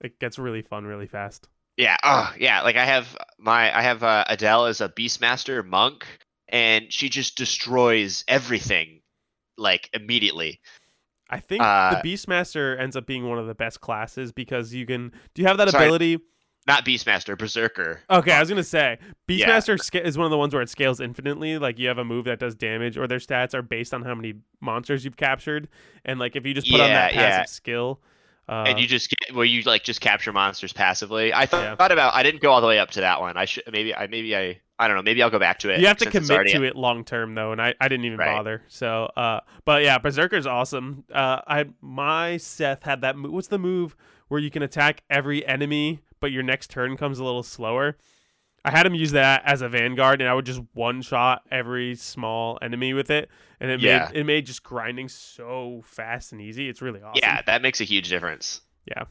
It 0.00 0.18
gets 0.18 0.38
really 0.38 0.62
fun 0.62 0.86
really 0.86 1.06
fast. 1.06 1.48
yeah, 1.76 1.98
oh 2.02 2.32
yeah, 2.38 2.62
like 2.62 2.76
I 2.76 2.86
have 2.86 3.14
my 3.38 3.76
I 3.76 3.82
have 3.82 4.04
uh, 4.04 4.24
Adele 4.26 4.64
as 4.64 4.80
a 4.80 4.88
Beastmaster 4.88 5.62
monk, 5.62 6.06
and 6.48 6.90
she 6.90 7.10
just 7.10 7.36
destroys 7.36 8.24
everything 8.26 9.02
like 9.58 9.90
immediately. 9.92 10.60
I 11.28 11.40
think 11.40 11.62
Uh, 11.62 12.00
the 12.00 12.08
Beastmaster 12.08 12.78
ends 12.78 12.96
up 12.96 13.06
being 13.06 13.28
one 13.28 13.38
of 13.38 13.46
the 13.46 13.54
best 13.54 13.80
classes 13.80 14.32
because 14.32 14.72
you 14.74 14.86
can. 14.86 15.12
Do 15.34 15.42
you 15.42 15.48
have 15.48 15.56
that 15.58 15.68
Sorry. 15.70 15.84
ability? 15.86 16.18
Not 16.68 16.84
Beastmaster, 16.84 17.38
Berserker. 17.38 18.00
Okay, 18.10 18.32
I 18.32 18.40
was 18.40 18.48
gonna 18.48 18.64
say 18.64 18.98
Beastmaster 19.28 19.78
sca- 19.80 20.04
is 20.04 20.18
one 20.18 20.24
of 20.24 20.32
the 20.32 20.38
ones 20.38 20.52
where 20.52 20.62
it 20.62 20.68
scales 20.68 20.98
infinitely. 21.00 21.58
Like 21.58 21.78
you 21.78 21.86
have 21.88 21.98
a 21.98 22.04
move 22.04 22.24
that 22.24 22.38
does 22.40 22.54
damage, 22.56 22.96
or 22.98 23.06
their 23.06 23.18
stats 23.20 23.54
are 23.54 23.62
based 23.62 23.94
on 23.94 24.02
how 24.02 24.14
many 24.16 24.34
monsters 24.60 25.04
you've 25.04 25.16
captured. 25.16 25.68
And 26.04 26.18
like 26.18 26.34
if 26.34 26.44
you 26.44 26.54
just 26.54 26.68
put 26.68 26.80
on 26.80 26.88
that 26.90 27.14
Yeah, 27.14 27.20
yeah. 27.20 27.38
passive 27.38 27.54
skill, 27.54 28.00
uh, 28.48 28.64
and 28.66 28.80
you 28.80 28.86
just 28.88 29.10
get 29.10 29.34
where 29.34 29.44
you 29.44 29.62
like 29.62 29.84
just 29.84 30.00
capture 30.00 30.32
monsters 30.32 30.72
passively. 30.72 31.32
I 31.32 31.46
thought, 31.46 31.62
Yeah. 31.62 31.74
thought 31.76 31.92
about 31.92 32.14
I 32.14 32.24
didn't 32.24 32.40
go 32.42 32.50
all 32.50 32.60
the 32.60 32.66
way 32.66 32.80
up 32.80 32.90
to 32.92 33.00
that 33.00 33.20
one. 33.20 33.36
I 33.36 33.44
should 33.44 33.62
maybe 33.70 33.94
I 33.94 34.08
maybe 34.08 34.36
I 34.36 34.60
I 34.78 34.88
don't 34.88 34.96
know 34.96 35.02
maybe 35.02 35.22
I'll 35.22 35.30
go 35.30 35.38
back 35.38 35.58
to 35.60 35.70
it. 35.70 35.80
you 35.80 35.86
have 35.86 35.96
to 35.98 36.10
commit 36.10 36.48
to 36.48 36.62
it 36.64 36.76
long 36.76 37.02
term 37.04 37.34
though, 37.34 37.52
and 37.52 37.62
I, 37.62 37.74
I 37.80 37.88
didn't 37.88 38.04
even 38.06 38.18
Right. 38.18 38.34
bother. 38.36 38.62
So, 38.68 39.04
uh, 39.16 39.40
but 39.64 39.82
yeah, 39.82 39.98
Berserker's 39.98 40.46
awesome. 40.46 41.04
Uh, 41.12 41.40
I 41.46 41.64
my 41.80 42.36
Seth 42.36 42.82
had 42.82 43.00
that. 43.00 43.16
Mo- 43.16 43.30
what's 43.30 43.48
the 43.48 43.58
move 43.58 43.96
where 44.28 44.40
you 44.40 44.50
can 44.50 44.62
attack 44.62 45.02
every 45.08 45.46
enemy, 45.46 46.00
but 46.20 46.30
your 46.32 46.42
next 46.42 46.70
turn 46.70 46.96
comes 46.96 47.18
a 47.18 47.24
little 47.24 47.42
slower? 47.42 47.96
I 48.66 48.70
had 48.72 48.84
him 48.84 48.94
use 48.96 49.12
that 49.12 49.42
as 49.46 49.62
a 49.62 49.68
vanguard, 49.68 50.20
and 50.20 50.28
I 50.28 50.34
would 50.34 50.44
just 50.44 50.60
one 50.74 51.00
shot 51.00 51.42
every 51.52 51.94
small 51.94 52.58
enemy 52.60 52.92
with 52.94 53.10
it, 53.10 53.30
and 53.60 53.70
it 53.70 53.80
Yeah. 53.80 54.08
made 54.12 54.20
it 54.20 54.24
made 54.24 54.44
just 54.46 54.62
grinding 54.62 55.08
so 55.08 55.82
fast 55.84 56.32
and 56.32 56.40
easy. 56.42 56.68
It's 56.68 56.82
really 56.82 57.00
awesome. 57.00 57.20
Yeah, 57.22 57.40
that 57.46 57.62
makes 57.62 57.80
a 57.80 57.84
huge 57.84 58.08
difference. 58.08 58.60
Yeah. 58.84 59.04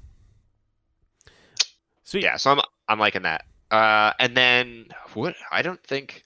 Sweet. 2.04 2.24
Yeah, 2.24 2.38
so 2.38 2.52
I'm 2.52 2.60
I'm 2.88 3.00
liking 3.00 3.24
that. 3.24 3.46
Uh, 3.76 4.14
and 4.20 4.36
then 4.38 4.86
what? 5.14 5.36
I 5.52 5.62
don't 5.62 5.84
think 5.84 6.24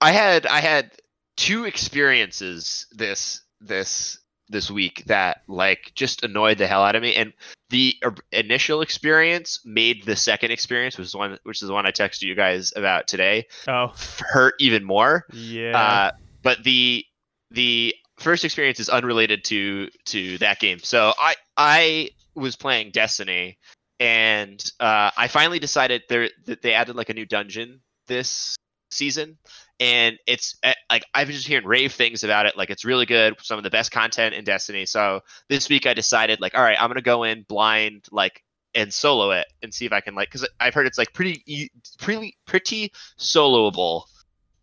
I 0.00 0.12
had 0.12 0.46
I 0.46 0.60
had 0.60 0.92
two 1.36 1.64
experiences 1.64 2.86
this 2.92 3.42
this 3.60 4.18
this 4.48 4.70
week 4.70 5.04
that 5.06 5.42
like 5.46 5.92
just 5.94 6.24
annoyed 6.24 6.58
the 6.58 6.66
hell 6.66 6.82
out 6.82 6.96
of 6.96 7.02
me. 7.02 7.14
And 7.14 7.32
the 7.70 7.94
initial 8.32 8.80
experience 8.80 9.60
made 9.64 10.04
the 10.04 10.16
second 10.16 10.52
experience, 10.52 10.96
which 10.96 11.06
is 11.06 11.14
one 11.14 11.38
which 11.42 11.60
is 11.62 11.68
the 11.68 11.74
one 11.74 11.86
I 11.86 11.90
texted 11.92 12.22
you 12.22 12.34
guys 12.34 12.72
about 12.76 13.06
today, 13.06 13.46
Oh, 13.66 13.92
hurt 14.30 14.54
even 14.58 14.84
more. 14.84 15.26
yeah. 15.32 15.76
Uh, 15.78 16.10
but 16.42 16.62
the 16.64 17.04
the 17.50 17.94
first 18.18 18.44
experience 18.44 18.80
is 18.80 18.88
unrelated 18.88 19.44
to 19.44 19.88
to 20.06 20.38
that 20.38 20.60
game. 20.60 20.78
So 20.80 21.12
I 21.20 21.34
I 21.56 22.10
was 22.34 22.56
playing 22.56 22.90
Destiny, 22.92 23.58
and 24.00 24.62
uh, 24.80 25.10
I 25.16 25.28
finally 25.28 25.58
decided 25.58 26.02
there 26.08 26.30
that 26.46 26.62
they 26.62 26.74
added 26.74 26.96
like 26.96 27.08
a 27.10 27.14
new 27.14 27.26
dungeon 27.26 27.80
this 28.06 28.56
season, 28.90 29.38
and 29.80 30.18
it's 30.26 30.56
uh, 30.64 30.72
like 30.90 31.04
I've 31.14 31.26
been 31.28 31.36
just 31.36 31.48
hearing 31.48 31.66
rave 31.66 31.92
things 31.92 32.24
about 32.24 32.46
it. 32.46 32.56
Like 32.56 32.70
it's 32.70 32.84
really 32.84 33.06
good, 33.06 33.34
some 33.42 33.58
of 33.58 33.64
the 33.64 33.70
best 33.70 33.90
content 33.92 34.34
in 34.34 34.44
Destiny. 34.44 34.86
So 34.86 35.20
this 35.48 35.68
week 35.68 35.86
I 35.86 35.94
decided 35.94 36.40
like, 36.40 36.54
all 36.56 36.62
right, 36.62 36.80
I'm 36.80 36.88
gonna 36.88 37.02
go 37.02 37.24
in 37.24 37.42
blind, 37.48 38.06
like 38.10 38.42
and 38.74 38.92
solo 38.92 39.30
it 39.32 39.46
and 39.62 39.72
see 39.72 39.86
if 39.86 39.92
I 39.92 40.00
can 40.00 40.14
like 40.14 40.28
because 40.28 40.46
I've 40.60 40.74
heard 40.74 40.86
it's 40.86 40.98
like 40.98 41.12
pretty 41.12 41.70
pretty 41.98 42.36
pretty 42.46 42.92
soloable 43.18 44.04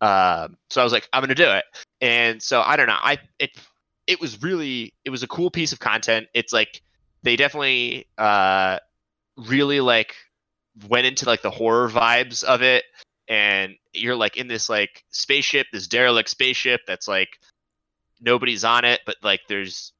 Um, 0.01 0.57
so 0.69 0.81
I 0.81 0.83
was 0.83 0.93
like, 0.93 1.07
I'm 1.13 1.21
gonna 1.21 1.35
do 1.35 1.49
it. 1.49 1.65
And 2.01 2.41
so 2.41 2.61
I 2.61 2.75
don't 2.75 2.87
know. 2.87 2.97
I 3.01 3.17
it 3.39 3.51
it 4.07 4.21
was 4.21 4.41
really 4.43 4.93
it 5.05 5.09
was 5.09 5.23
a 5.23 5.27
cool 5.27 5.49
piece 5.49 5.71
of 5.71 5.79
content. 5.79 6.27
It's 6.33 6.53
like 6.53 6.81
they 7.23 7.35
definitely 7.35 8.07
uh 8.17 8.79
really 9.37 9.81
like 9.81 10.15
went 10.87 11.05
into 11.05 11.25
like 11.25 11.41
the 11.41 11.49
horror 11.49 11.89
vibes 11.89 12.43
of 12.43 12.61
it 12.61 12.83
and 13.27 13.75
you're 13.93 14.15
like 14.15 14.37
in 14.37 14.47
this 14.47 14.69
like 14.69 15.03
spaceship 15.09 15.67
this 15.71 15.87
derelict 15.87 16.29
spaceship 16.29 16.81
that's 16.85 17.07
like 17.07 17.29
nobody's 18.21 18.63
on 18.63 18.85
it 18.85 18.99
but 19.05 19.15
like 19.23 19.41
there's 19.47 19.93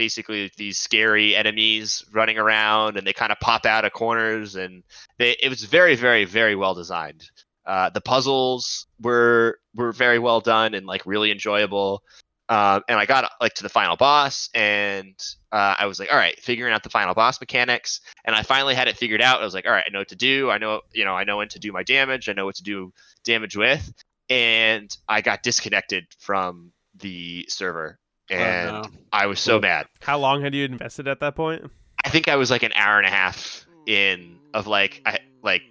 basically 0.00 0.50
these 0.56 0.78
scary 0.78 1.36
enemies 1.36 2.02
running 2.12 2.38
around 2.38 2.96
and 2.96 3.06
they 3.06 3.12
kind 3.12 3.32
of 3.32 3.38
pop 3.40 3.66
out 3.66 3.84
of 3.84 3.92
corners 3.92 4.56
and 4.56 4.82
they, 5.18 5.36
it 5.42 5.48
was 5.48 5.64
very 5.64 5.94
very 5.94 6.24
very 6.24 6.56
well 6.56 6.74
designed. 6.74 7.28
Uh, 7.66 7.90
the 7.90 8.00
puzzles 8.00 8.86
were 9.00 9.58
were 9.74 9.92
very 9.92 10.18
well 10.18 10.40
done 10.40 10.72
and 10.72 10.86
like 10.86 11.04
really 11.04 11.30
enjoyable 11.30 12.02
um, 12.50 12.82
and 12.88 12.98
I 12.98 13.06
got 13.06 13.30
like 13.40 13.54
to 13.54 13.62
the 13.62 13.68
final 13.68 13.94
boss, 13.96 14.50
and 14.52 15.14
uh, 15.52 15.76
I 15.78 15.86
was 15.86 16.00
like, 16.00 16.10
all 16.10 16.18
right, 16.18 16.38
figuring 16.40 16.74
out 16.74 16.82
the 16.82 16.90
final 16.90 17.14
boss 17.14 17.40
mechanics, 17.40 18.00
and 18.24 18.34
I 18.34 18.42
finally 18.42 18.74
had 18.74 18.88
it 18.88 18.96
figured 18.96 19.22
out. 19.22 19.40
I 19.40 19.44
was 19.44 19.54
like, 19.54 19.66
all 19.66 19.72
right, 19.72 19.84
I 19.86 19.92
know 19.92 20.00
what 20.00 20.08
to 20.08 20.16
do. 20.16 20.50
I 20.50 20.58
know, 20.58 20.80
you 20.92 21.04
know, 21.04 21.14
I 21.14 21.22
know 21.22 21.36
when 21.36 21.48
to 21.50 21.60
do 21.60 21.70
my 21.70 21.84
damage. 21.84 22.28
I 22.28 22.32
know 22.32 22.44
what 22.44 22.56
to 22.56 22.64
do 22.64 22.92
damage 23.22 23.56
with, 23.56 23.94
and 24.28 24.94
I 25.08 25.20
got 25.20 25.44
disconnected 25.44 26.06
from 26.18 26.72
the 26.96 27.46
server, 27.48 28.00
and 28.28 28.82
no. 28.82 28.84
I 29.12 29.26
was 29.26 29.38
so 29.38 29.60
mad. 29.60 29.86
How 30.00 30.18
long 30.18 30.42
had 30.42 30.52
you 30.52 30.64
invested 30.64 31.06
at 31.06 31.20
that 31.20 31.36
point? 31.36 31.70
I 32.04 32.08
think 32.08 32.26
I 32.26 32.34
was 32.34 32.50
like 32.50 32.64
an 32.64 32.72
hour 32.74 32.98
and 32.98 33.06
a 33.06 33.10
half 33.10 33.64
in 33.86 34.40
of 34.52 34.66
like 34.66 35.02
I 35.06 35.20
like, 35.40 35.62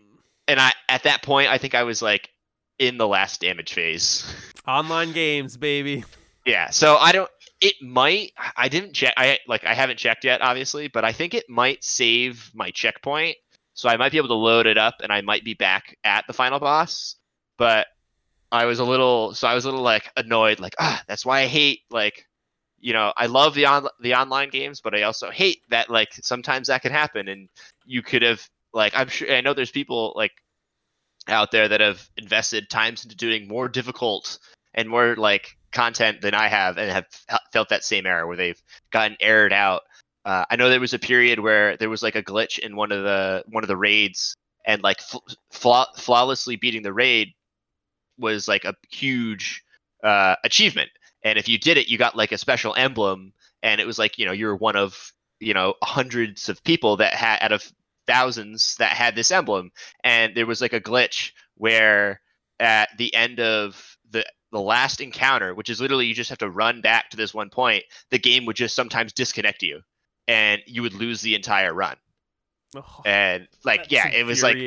and 0.48 0.62
I 0.62 0.72
at 0.88 1.04
that 1.04 1.24
point 1.24 1.50
I 1.50 1.58
think 1.58 1.76
I 1.76 1.84
was 1.84 2.02
like 2.02 2.30
in 2.78 2.98
the 2.98 3.08
last 3.08 3.42
damage 3.42 3.74
phase. 3.74 4.34
Online 4.66 5.12
games, 5.12 5.58
baby. 5.58 6.06
Yeah, 6.50 6.72
so 6.72 6.96
I 6.96 7.12
don't. 7.12 7.30
It 7.62 7.76
might. 7.80 8.32
I 8.58 8.70
didn't 8.70 8.94
check. 8.94 9.14
I 9.18 9.38
like. 9.48 9.66
I 9.66 9.76
haven't 9.76 10.00
checked 10.00 10.24
yet, 10.24 10.42
obviously, 10.42 10.88
but 10.88 11.06
I 11.06 11.12
think 11.12 11.36
it 11.36 11.48
might 11.48 11.84
save 11.84 12.50
my 12.56 12.72
checkpoint, 12.72 13.38
so 13.76 13.88
I 13.88 13.98
might 13.98 14.12
be 14.12 14.18
able 14.18 14.30
to 14.30 14.34
load 14.34 14.66
it 14.66 14.78
up, 14.78 14.96
and 15.04 15.12
I 15.12 15.22
might 15.22 15.46
be 15.46 15.54
back 15.54 15.96
at 16.04 16.26
the 16.26 16.34
final 16.34 16.60
boss. 16.60 17.18
But 17.60 17.86
I 18.52 18.66
was 18.66 18.80
a 18.80 18.84
little. 18.84 19.36
So 19.36 19.48
I 19.48 19.54
was 19.54 19.66
a 19.66 19.68
little 19.68 19.84
like 19.84 20.12
annoyed. 20.18 20.60
Like, 20.60 20.74
ah, 20.80 21.04
that's 21.08 21.24
why 21.24 21.42
I 21.42 21.46
hate 21.46 21.82
like. 21.92 22.26
You 22.80 22.94
know, 22.94 23.14
I 23.16 23.28
love 23.28 23.54
the 23.54 23.68
on 23.68 23.88
the 24.00 24.16
online 24.16 24.50
games, 24.50 24.82
but 24.82 24.96
I 24.96 25.04
also 25.04 25.30
hate 25.30 25.62
that 25.70 25.92
like 25.92 26.10
sometimes 26.14 26.70
that 26.70 26.82
can 26.82 26.92
happen, 26.92 27.28
and 27.28 27.48
you 27.86 28.02
could 28.02 28.24
have 28.24 28.42
like 28.74 28.94
I'm 28.96 29.10
sure 29.10 29.32
I 29.32 29.42
know 29.42 29.54
there's 29.54 29.70
people 29.70 30.14
like 30.16 30.32
out 31.28 31.52
there 31.52 31.68
that 31.68 31.82
have 31.82 32.10
invested 32.18 32.72
times 32.72 33.04
into 33.04 33.16
doing 33.16 33.48
more 33.48 33.68
difficult 33.68 34.40
and 34.74 34.90
more 34.90 35.16
like 35.16 35.59
content 35.72 36.22
than 36.22 36.34
I 36.34 36.48
have 36.48 36.78
and 36.78 36.92
have 36.92 37.06
felt 37.54 37.70
that 37.70 37.84
same 37.84 38.06
error 38.06 38.28
where 38.28 38.38
they've 38.38 38.62
gotten 38.92 39.18
errored 39.22 39.54
out. 39.54 39.84
Uh, 40.26 40.46
I 40.50 40.56
know 40.56 40.70
there 40.70 40.80
was 40.80 40.94
a 40.94 41.00
period 41.00 41.40
where 41.40 41.78
there 41.78 41.90
was 41.90 42.04
like 42.04 42.16
a 42.16 42.24
glitch 42.24 42.60
in 42.60 42.76
one 42.76 42.92
of 42.92 43.04
the 43.04 43.44
one 43.48 43.64
of 43.64 43.68
the 43.68 43.78
raids, 43.78 44.36
and 44.66 44.84
like 44.84 45.00
flaw- 45.52 45.92
flawlessly 45.96 46.56
beating 46.56 46.84
the 46.84 46.94
raid 46.94 47.34
was 48.18 48.48
like 48.48 48.66
a 48.66 48.76
huge 48.92 49.64
uh, 50.04 50.36
achievement. 50.44 50.90
And 51.24 51.40
if 51.40 51.48
you 51.48 51.58
did 51.58 51.78
it, 51.78 51.88
you 51.88 51.98
got 51.98 52.16
like 52.16 52.32
a 52.32 52.38
special 52.38 52.76
emblem, 52.76 53.34
and 53.64 53.82
it 53.82 53.88
was 53.88 53.98
like 53.98 54.18
you 54.18 54.26
know 54.26 54.32
you're 54.32 54.56
one 54.56 54.76
of 54.76 55.14
you 55.40 55.54
know 55.54 55.76
hundreds 55.84 56.50
of 56.50 56.64
people 56.64 56.98
that 56.98 57.14
had 57.14 57.40
out 57.42 57.52
of 57.52 57.72
thousands 58.08 58.76
that 58.78 58.92
had 58.92 59.16
this 59.16 59.32
emblem, 59.32 59.72
and 60.04 60.36
there 60.36 60.46
was 60.46 60.62
like 60.62 60.74
a 60.74 60.82
glitch 60.82 61.32
where 61.56 62.22
at 62.60 62.90
the 62.98 63.14
end 63.16 63.40
of 63.40 63.98
the 64.12 64.26
the 64.52 64.62
last 64.62 65.02
encounter, 65.02 65.54
which 65.54 65.70
is 65.70 65.80
literally 65.80 66.06
you 66.06 66.14
just 66.14 66.30
have 66.30 66.40
to 66.40 66.50
run 66.50 66.82
back 66.82 67.10
to 67.10 67.18
this 67.18 67.34
one 67.34 67.50
point, 67.50 67.84
the 68.10 68.20
game 68.20 68.46
would 68.46 68.56
just 68.56 68.76
sometimes 68.76 69.14
disconnect 69.14 69.62
you 69.62 69.82
and 70.28 70.62
you 70.66 70.82
would 70.82 70.94
lose 70.94 71.22
the 71.22 71.36
entire 71.36 71.74
run. 71.74 71.96
Oh, 72.76 73.02
and 73.06 73.48
like 73.64 73.88
yeah, 73.90 74.10
it 74.10 74.26
was 74.26 74.44
like 74.44 74.58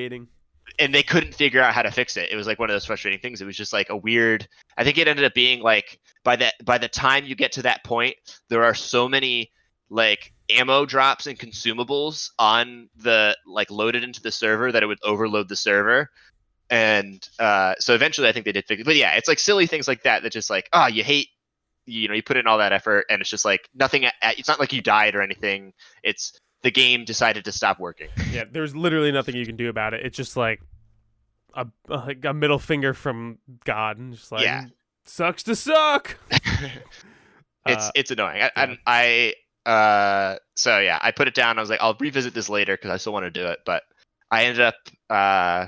and 0.79 0.95
they 0.95 1.03
couldn't 1.03 1.35
figure 1.35 1.61
out 1.63 1.75
how 1.75 1.83
to 1.83 1.91
fix 1.91 2.17
it. 2.17 2.31
It 2.31 2.37
was 2.37 2.47
like 2.47 2.59
one 2.59 2.71
of 2.71 2.75
those 2.75 2.85
frustrating 2.85 3.21
things. 3.21 3.41
It 3.41 3.45
was 3.45 3.57
just 3.57 3.73
like 3.73 3.91
a 3.91 3.97
weird 3.97 4.49
I 4.77 4.85
think 4.85 4.99
it 4.99 5.09
ended 5.09 5.25
up 5.25 5.35
being 5.35 5.61
like 5.61 6.01
by 6.25 6.37
that 6.37 6.55
by 6.65 6.79
the 6.79 6.89
time 6.89 7.25
you 7.25 7.35
get 7.35 7.53
to 7.53 7.63
that 7.63 7.85
point, 7.85 8.17
there 8.49 8.65
are 8.65 8.75
so 8.75 9.09
many 9.09 9.53
like 9.91 10.33
ammo 10.51 10.85
drops 10.85 11.27
and 11.27 11.39
consumables 11.39 12.31
on 12.39 12.89
the 12.97 13.37
like 13.47 13.71
loaded 13.71 14.03
into 14.03 14.23
the 14.23 14.33
server 14.33 14.73
that 14.73 14.83
it 14.83 14.87
would 14.87 14.99
overload 15.05 15.49
the 15.49 15.57
server 15.57 16.11
and 16.73 17.29
uh, 17.39 17.75
so 17.79 17.95
eventually 17.95 18.29
I 18.29 18.33
think 18.33 18.47
they 18.47 18.53
did 18.53 18.65
fix 18.67 18.81
it. 18.81 18.85
But 18.85 18.97
yeah, 18.97 19.15
it's 19.15 19.29
like 19.29 19.39
silly 19.39 19.67
things 19.67 19.87
like 19.87 20.03
that 20.05 20.23
that 20.23 20.33
just 20.33 20.51
like 20.51 20.69
oh 20.73 20.87
you 20.87 21.05
hate 21.05 21.29
you 21.87 22.09
know 22.09 22.15
you 22.15 22.23
put 22.23 22.37
in 22.37 22.47
all 22.47 22.59
that 22.59 22.73
effort 22.73 23.05
and 23.11 23.21
it's 23.21 23.31
just 23.31 23.45
like 23.45 23.69
nothing. 23.75 24.05
It's 24.23 24.49
not 24.49 24.59
like 24.59 24.73
you 24.73 24.81
died 24.81 25.15
or 25.15 25.21
anything. 25.23 25.73
It's 26.03 26.33
the 26.63 26.71
game 26.71 27.05
decided 27.05 27.45
to 27.45 27.53
stop 27.53 27.79
working. 27.79 28.09
Yeah, 28.33 28.45
there's 28.51 28.75
literally 28.75 29.13
nothing 29.13 29.37
you 29.37 29.45
can 29.45 29.57
do 29.57 29.69
about 29.69 29.93
it. 29.93 30.07
It's 30.07 30.17
just 30.17 30.37
like 30.37 30.61
a 31.55 31.67
like 31.89 32.25
a 32.25 32.33
middle 32.33 32.59
finger 32.59 32.95
from 32.95 33.39
God, 33.65 33.99
and 33.99 34.15
just 34.15 34.33
like 34.33 34.45
Yeah. 34.45 34.65
sucks 35.05 35.43
to 35.43 35.55
suck. 35.55 36.17
it's 36.31 37.89
Uh, 37.89 37.91
it's 37.95 38.11
annoying. 38.11 38.41
I, 38.43 38.51
yeah. 38.57 38.75
I, 38.87 39.35
I 39.67 39.71
uh 39.71 40.39
so 40.57 40.79
yeah, 40.79 40.99
I 41.03 41.11
put 41.11 41.29
it 41.29 41.35
down. 41.35 41.59
I 41.59 41.61
was 41.61 41.69
like 41.69 41.81
I'll 41.83 41.97
revisit 42.01 42.33
this 42.33 42.49
later 42.49 42.75
because 42.75 42.91
I 42.91 42.97
still 42.97 43.13
want 43.13 43.27
to 43.27 43.31
do 43.31 43.47
it, 43.47 43.59
but 43.67 43.83
I 44.31 44.45
ended 44.45 44.63
up 44.63 44.75
uh 45.11 45.67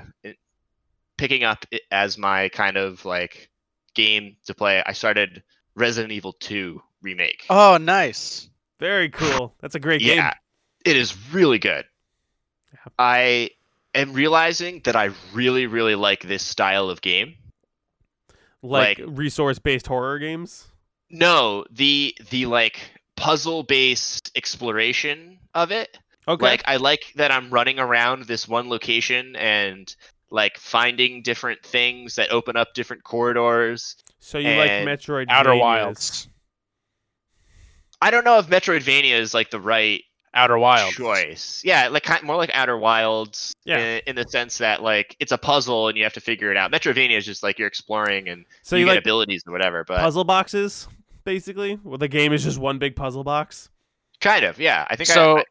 picking 1.17 1.43
up 1.43 1.65
as 1.91 2.17
my 2.17 2.49
kind 2.49 2.77
of 2.77 3.05
like 3.05 3.49
game 3.93 4.35
to 4.45 4.53
play. 4.53 4.83
I 4.85 4.93
started 4.93 5.43
Resident 5.75 6.11
Evil 6.11 6.33
2 6.33 6.81
remake. 7.01 7.45
Oh, 7.49 7.77
nice. 7.77 8.49
Very 8.79 9.09
cool. 9.09 9.55
That's 9.61 9.75
a 9.75 9.79
great 9.79 10.01
yeah, 10.01 10.07
game. 10.07 10.17
Yeah. 10.17 10.33
It 10.85 10.97
is 10.97 11.15
really 11.31 11.59
good. 11.59 11.85
Yeah. 12.73 12.91
I 12.99 13.51
am 13.93 14.13
realizing 14.13 14.81
that 14.83 14.95
I 14.95 15.11
really, 15.33 15.65
really 15.65 15.95
like 15.95 16.23
this 16.23 16.43
style 16.43 16.89
of 16.89 17.01
game. 17.01 17.35
Like, 18.61 18.99
like- 18.99 19.07
resource-based 19.09 19.87
horror 19.87 20.19
games. 20.19 20.67
No, 21.09 21.65
the 21.71 22.17
the 22.31 22.47
like 22.47 22.79
puzzle 23.15 23.63
based 23.63 24.31
exploration 24.35 25.37
of 25.53 25.71
it. 25.71 25.97
Okay. 26.27 26.43
Like 26.43 26.63
I 26.65 26.77
like 26.77 27.13
that 27.15 27.31
I'm 27.31 27.51
running 27.51 27.77
around 27.79 28.23
this 28.23 28.47
one 28.47 28.69
location 28.69 29.35
and 29.35 29.95
like 30.35 30.57
finding 30.57 31.21
different 31.21 31.63
things 31.63 32.15
that 32.15 32.29
open 32.29 32.57
up 32.57 32.73
different 32.73 33.03
corridors. 33.03 33.95
so 34.19 34.37
you 34.37 34.49
like 34.49 34.69
and 34.69 34.87
Metroid 34.87 35.27
Outer 35.29 35.55
Wilds. 35.55 36.27
I 38.01 38.11
don't 38.11 38.25
know 38.25 38.37
if 38.37 38.47
Metroidvania 38.47 39.17
is 39.17 39.33
like 39.33 39.49
the 39.49 39.59
right 39.61 40.03
Outer 40.33 40.57
Wilds. 40.57 40.97
choice. 40.97 41.61
Yeah, 41.63 41.87
like 41.87 42.05
more 42.23 42.35
like 42.35 42.51
Outer 42.53 42.77
Wilds. 42.77 43.53
Yeah. 43.63 43.77
In, 43.79 44.01
in 44.07 44.15
the 44.17 44.25
sense 44.25 44.57
that 44.57 44.83
like 44.83 45.15
it's 45.21 45.31
a 45.31 45.37
puzzle 45.37 45.87
and 45.87 45.97
you 45.97 46.03
have 46.03 46.13
to 46.13 46.21
figure 46.21 46.51
it 46.51 46.57
out. 46.57 46.69
Metroidvania 46.69 47.17
is 47.17 47.25
just 47.25 47.41
like 47.41 47.57
you're 47.57 47.69
exploring 47.69 48.27
and 48.27 48.45
So 48.61 48.75
you, 48.75 48.81
you 48.81 48.85
get 48.87 48.91
like 48.95 48.99
abilities 48.99 49.43
and 49.45 49.53
whatever. 49.53 49.85
But 49.85 50.01
puzzle 50.01 50.25
boxes, 50.25 50.89
basically? 51.23 51.79
Well, 51.81 51.97
the 51.97 52.09
game 52.09 52.33
is 52.33 52.43
just 52.43 52.59
one 52.59 52.77
big 52.77 52.97
puzzle 52.97 53.23
box. 53.23 53.69
kind 54.19 54.43
of, 54.43 54.59
yeah. 54.59 54.85
I 54.89 54.97
think 54.97 55.07
So, 55.07 55.39
I, 55.39 55.43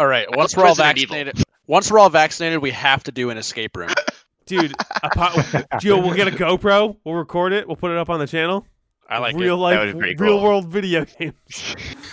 all 0.00 0.08
right. 0.08 0.26
Once 0.36 0.56
we're 0.56 0.64
all 0.64 0.70
Resident 0.70 0.98
Evil. 0.98 1.14
vaccinated, 1.14 1.44
once 1.68 1.90
we're 1.92 2.00
all 2.00 2.10
vaccinated, 2.10 2.60
we 2.60 2.72
have 2.72 3.04
to 3.04 3.12
do 3.12 3.30
an 3.30 3.38
escape 3.38 3.76
room. 3.76 3.90
Dude, 4.46 4.72
a 5.02 5.08
po- 5.10 5.28
Gio, 5.80 6.02
we'll 6.02 6.14
get 6.14 6.28
a 6.28 6.30
GoPro. 6.30 6.96
We'll 7.04 7.14
record 7.14 7.52
it. 7.52 7.66
We'll 7.66 7.76
put 7.76 7.90
it 7.90 7.96
up 7.96 8.10
on 8.10 8.18
the 8.20 8.26
channel. 8.26 8.66
I 9.08 9.18
like 9.18 9.36
real 9.36 9.54
it. 9.56 9.58
life, 9.58 9.78
That 9.78 9.94
would 9.96 10.02
be 10.02 10.14
real 10.22 10.34
cool. 10.38 10.42
world 10.42 10.68
video 10.68 11.04
games. 11.04 11.34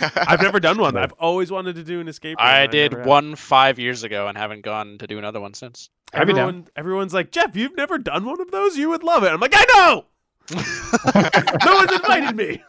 I've 0.16 0.42
never 0.42 0.60
done 0.60 0.78
one. 0.78 0.96
I've 0.96 1.12
always 1.12 1.50
wanted 1.50 1.76
to 1.76 1.84
do 1.84 2.00
an 2.00 2.08
escape 2.08 2.38
room. 2.38 2.46
I 2.46 2.66
did 2.66 2.92
never 2.92 3.00
have. 3.02 3.08
one 3.08 3.34
five 3.34 3.78
years 3.78 4.02
ago 4.02 4.28
and 4.28 4.36
haven't 4.36 4.62
gone 4.62 4.98
to 4.98 5.06
do 5.06 5.18
another 5.18 5.40
one 5.40 5.54
since. 5.54 5.88
I'd 6.12 6.26
be 6.26 6.34
down. 6.34 6.40
Everyone, 6.48 6.68
everyone's 6.76 7.14
like, 7.14 7.30
Jeff, 7.32 7.56
you've 7.56 7.76
never 7.76 7.96
done 7.96 8.26
one 8.26 8.40
of 8.40 8.50
those? 8.50 8.76
You 8.76 8.90
would 8.90 9.02
love 9.02 9.24
it. 9.24 9.28
I'm 9.28 9.40
like, 9.40 9.54
I 9.54 9.64
know. 9.74 10.04
no 11.64 11.74
one's 11.76 11.92
invited 11.92 12.36
me. 12.36 12.62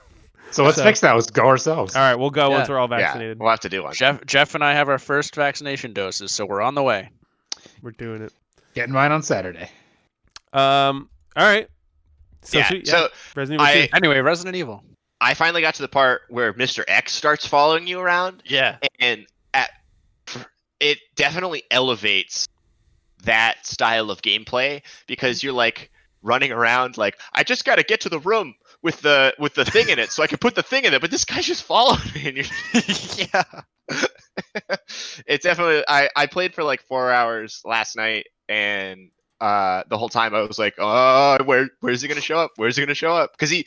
So 0.52 0.64
let's 0.64 0.78
So- 0.78 0.84
fix 0.84 1.02
that. 1.02 1.14
Let's 1.14 1.30
go 1.30 1.46
ourselves. 1.48 1.96
All 1.96 2.02
right, 2.02 2.16
we'll 2.16 2.30
go 2.30 2.50
Yeah. 2.50 2.58
once 2.58 2.70
we're 2.70 2.78
all 2.80 2.90
yeah, 2.90 2.98
vaccinated. 3.00 3.40
we'll 3.40 3.50
have 3.50 3.60
to 3.62 3.70
do 3.70 3.84
one. 3.84 3.94
Jeff, 3.94 4.26
Jeff, 4.26 4.56
and 4.56 4.64
I 4.64 4.74
have 4.74 4.88
our 4.88 5.00
first 5.00 5.36
vaccination 5.36 5.92
doses, 5.94 6.32
so 6.32 6.46
we're 6.46 6.62
on 6.62 6.76
the 6.76 6.84
way. 6.84 7.10
We're 7.82 7.92
doing 7.92 8.22
it. 8.22 8.32
Getting 8.74 8.94
mine 8.94 9.12
on 9.12 9.24
Saturday. 9.24 9.70
Um. 10.52 11.10
All 11.36 11.46
right. 11.46 11.68
So, 12.42 12.58
yeah, 12.58 12.66
shoot- 12.66 12.88
so 12.88 13.08
Resident 13.36 13.62
Evil 13.62 13.66
I- 13.66 13.90
Anyway, 13.96 14.20
Resident 14.20 14.56
Evil. 14.56 14.84
I 15.22 15.34
finally 15.34 15.62
got 15.62 15.76
to 15.76 15.82
the 15.82 15.88
part 15.88 16.24
where 16.30 16.54
Mr. 16.54 16.84
X 16.88 17.14
starts 17.14 17.46
following 17.48 17.88
you 17.88 18.00
around, 18.02 18.44
Yeah. 18.46 18.78
and 19.00 19.26
at 19.54 19.72
it 20.82 21.00
definitely 21.16 21.64
elevates 21.72 22.48
that 23.24 23.66
style 23.66 24.12
of 24.12 24.22
gameplay 24.22 24.82
because 25.08 25.42
you're 25.42 25.54
like 25.54 25.90
running 26.22 26.52
around 26.52 26.98
like 26.98 27.18
I 27.34 27.44
just 27.44 27.64
got 27.64 27.76
to 27.78 27.84
get 27.84 28.02
to 28.02 28.10
the 28.10 28.20
room 28.20 28.56
with 28.82 29.00
the 29.02 29.34
with 29.40 29.54
the 29.56 29.64
thing 29.64 29.88
in 29.88 29.98
it 29.98 30.12
so 30.12 30.22
I 30.24 30.28
can 30.28 30.40
put 30.40 30.56
the 30.56 30.64
thing 30.64 30.84
in 30.84 30.94
it, 30.94 31.00
but 31.00 31.10
this 31.10 31.24
guy's 31.24 31.46
just 31.46 31.64
following 31.74 32.02
me, 32.14 32.28
and 32.28 32.38
you're 32.38 32.46
yeah. 33.34 33.44
it's 35.26 35.44
definitely 35.44 35.84
I 35.88 36.10
I 36.16 36.26
played 36.26 36.54
for 36.54 36.64
like 36.64 36.82
four 36.84 37.12
hours 37.12 37.62
last 37.64 37.96
night, 37.96 38.28
and 38.54 39.10
uh, 39.42 39.84
the 39.90 39.98
whole 39.98 40.10
time 40.10 40.36
I 40.36 40.42
was 40.42 40.60
like, 40.60 40.76
oh, 40.78 41.44
where 41.44 41.70
where's 41.82 42.02
he 42.02 42.08
gonna 42.08 42.22
show 42.22 42.38
up? 42.38 42.52
Where's 42.56 42.78
he 42.78 42.84
gonna 42.84 42.94
show 42.94 43.12
up? 43.12 43.32
Because 43.32 43.50
he, 43.50 43.66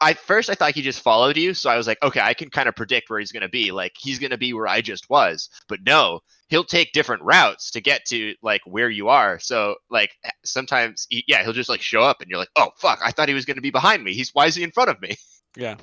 I 0.00 0.14
first 0.14 0.48
I 0.48 0.54
thought 0.54 0.74
he 0.74 0.80
just 0.80 1.00
followed 1.00 1.36
you, 1.36 1.52
so 1.52 1.68
I 1.68 1.76
was 1.76 1.86
like, 1.86 2.02
okay, 2.02 2.20
I 2.20 2.32
can 2.32 2.48
kind 2.48 2.68
of 2.68 2.74
predict 2.74 3.10
where 3.10 3.18
he's 3.18 3.32
gonna 3.32 3.50
be. 3.50 3.70
Like 3.70 3.92
he's 3.98 4.18
gonna 4.18 4.38
be 4.38 4.54
where 4.54 4.66
I 4.66 4.80
just 4.80 5.10
was, 5.10 5.50
but 5.68 5.80
no, 5.84 6.20
he'll 6.48 6.64
take 6.64 6.92
different 6.92 7.22
routes 7.22 7.70
to 7.72 7.82
get 7.82 8.06
to 8.06 8.34
like 8.42 8.62
where 8.64 8.88
you 8.88 9.08
are. 9.08 9.38
So 9.38 9.76
like 9.90 10.10
sometimes, 10.42 11.06
he, 11.10 11.22
yeah, 11.28 11.42
he'll 11.42 11.52
just 11.52 11.68
like 11.68 11.82
show 11.82 12.00
up, 12.00 12.22
and 12.22 12.30
you're 12.30 12.38
like, 12.38 12.50
oh 12.56 12.70
fuck, 12.78 13.00
I 13.04 13.10
thought 13.10 13.28
he 13.28 13.34
was 13.34 13.44
gonna 13.44 13.60
be 13.60 13.70
behind 13.70 14.02
me. 14.02 14.14
He's 14.14 14.30
why 14.34 14.46
is 14.46 14.54
he 14.54 14.62
in 14.62 14.72
front 14.72 14.90
of 14.90 15.00
me? 15.02 15.16
Yeah. 15.56 15.76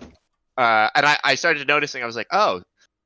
Uh, 0.57 0.89
and 0.93 1.05
I, 1.05 1.17
I 1.23 1.35
started 1.35 1.65
noticing, 1.65 2.03
I 2.03 2.05
was 2.05 2.17
like, 2.17 2.27
oh, 2.31 2.61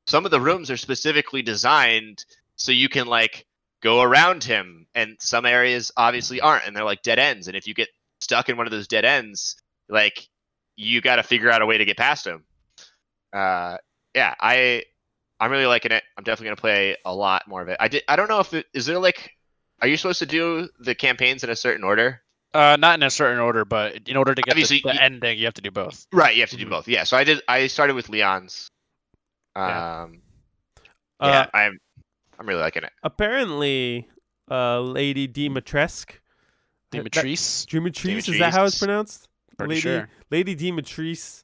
some 0.08 0.26
of 0.26 0.32
the 0.32 0.42
rooms 0.42 0.72
are 0.72 0.78
specifically 0.78 1.44
designed 1.44 2.26
so 2.56 2.72
you 2.72 2.90
can 2.90 3.06
like 3.06 3.46
go 3.86 4.02
around 4.02 4.44
him 4.44 4.88
and 4.96 5.16
some 5.20 5.46
areas 5.46 5.92
obviously 5.96 6.42
aren't 6.42 6.66
and 6.66 6.76
they're 6.76 6.84
like 6.92 7.04
dead 7.04 7.20
ends 7.20 7.48
and 7.48 7.56
if 7.56 7.68
you 7.68 7.74
get 7.76 7.88
stuck 8.20 8.50
in 8.50 8.58
one 8.58 8.66
of 8.66 8.72
those 8.72 8.88
dead 8.88 9.06
ends 9.06 9.58
like 9.90 10.28
you 10.76 11.02
got 11.02 11.18
to 11.18 11.24
figure 11.24 11.52
out 11.52 11.62
a 11.62 11.66
way 11.68 11.78
to 11.78 11.86
get 11.86 11.96
past 11.96 12.26
him 12.26 12.44
uh 13.34 13.78
yeah 14.16 14.34
i 14.40 14.82
i'm 15.40 15.52
really 15.52 15.68
liking 15.68 15.92
it 15.92 16.04
i'm 16.18 16.24
definitely 16.24 16.46
going 16.48 16.56
to 16.56 16.62
play 16.62 16.98
a 17.06 17.14
lot 17.14 17.48
more 17.48 17.62
of 17.62 17.68
it 17.68 17.78
i 17.80 17.88
did 17.88 18.02
i 18.08 18.16
don't 18.16 18.28
know 18.28 18.40
if 18.40 18.54
it 18.56 18.66
is 18.74 18.88
there 18.88 18.98
like 18.98 19.32
are 19.82 19.88
you 19.88 19.98
supposed 19.98 20.20
to 20.20 20.26
do 20.26 20.68
the 20.80 20.96
campaigns 20.96 21.44
in 21.44 21.50
a 21.52 21.56
certain 21.56 21.84
order 21.84 22.22
Uh, 22.56 22.78
not 22.80 22.98
in 22.98 23.04
a 23.04 23.10
certain 23.12 23.40
order, 23.40 23.66
but 23.66 24.08
in 24.08 24.16
order 24.18 24.34
to 24.34 24.42
get 24.42 24.52
Obviously, 24.54 24.80
the 24.82 24.94
you- 24.94 25.00
ending, 25.02 25.38
you 25.38 25.44
have 25.46 25.54
to 25.54 25.62
do 25.62 25.70
both. 25.72 26.08
right 26.14 26.34
you 26.36 26.42
have 26.42 26.50
to 26.50 26.58
do 26.58 26.66
Mhm. 26.66 26.70
both 26.72 26.88
yeah 26.88 27.04
so 27.04 27.18
i 27.18 27.24
did 27.24 27.42
i 27.48 27.68
started 27.68 27.94
with 27.96 28.10
leon's 28.10 28.68
Yeah. 29.56 30.02
um 30.04 30.22
Uh, 31.20 31.28
yeah 31.30 31.46
i'm 31.54 31.78
i'm 32.40 32.48
really 32.48 32.62
liking 32.62 32.84
it 32.84 32.92
apparently, 33.04 34.08
uh, 34.52 34.80
Lady 34.80 35.28
Dimitrescu. 35.28 36.12
Demetrice, 36.92 37.66
Dimitris, 37.66 38.30
is 38.30 38.40
that 38.40 38.54
how 38.54 38.66
it's 38.66 38.78
pronounced? 38.78 39.28
pretty 39.58 39.72
Lady 39.76 39.82
sure. 39.82 40.10
Lady 40.32 40.56
Dimitris, 40.56 41.44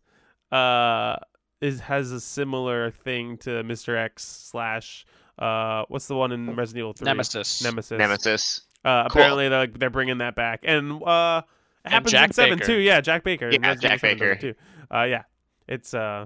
uh, 0.52 1.16
is 1.62 1.80
has 1.82 2.12
a 2.12 2.20
similar 2.22 2.92
thing 2.92 3.38
to 3.38 3.50
Mr. 3.64 3.98
X 3.98 4.24
slash 4.24 5.06
uh, 5.40 5.84
what's 5.88 6.08
the 6.08 6.16
one 6.16 6.32
in 6.32 6.56
Resident 6.56 6.80
Evil 6.80 6.94
Three? 6.94 7.06
Nemesis. 7.06 7.64
Nemesis. 7.64 7.98
nemesis 7.98 8.62
Uh, 8.86 9.08
Cool. 9.10 9.22
apparently 9.22 9.50
they're 9.50 9.68
they're 9.68 9.90
bringing 9.90 10.20
that 10.20 10.36
back, 10.36 10.62
and 10.64 11.02
uh, 11.04 11.42
it 11.44 11.92
And 11.92 11.94
happens 11.94 12.14
in 12.14 12.32
seven 12.34 12.60
Baker. 12.60 12.68
too. 12.74 12.78
Yeah, 12.80 13.02
Jack 13.02 13.24
Baker. 13.24 13.50
Yeah, 13.50 13.58
Resident 13.68 13.82
Jack 13.82 13.92
Evil 14.04 14.10
7 14.10 14.18
does 14.18 14.28
it 14.28 14.42
Baker. 14.42 14.54
too. 14.54 14.96
Uh, 14.96 15.04
yeah, 15.04 15.24
it's 15.68 15.94
uh, 15.94 16.26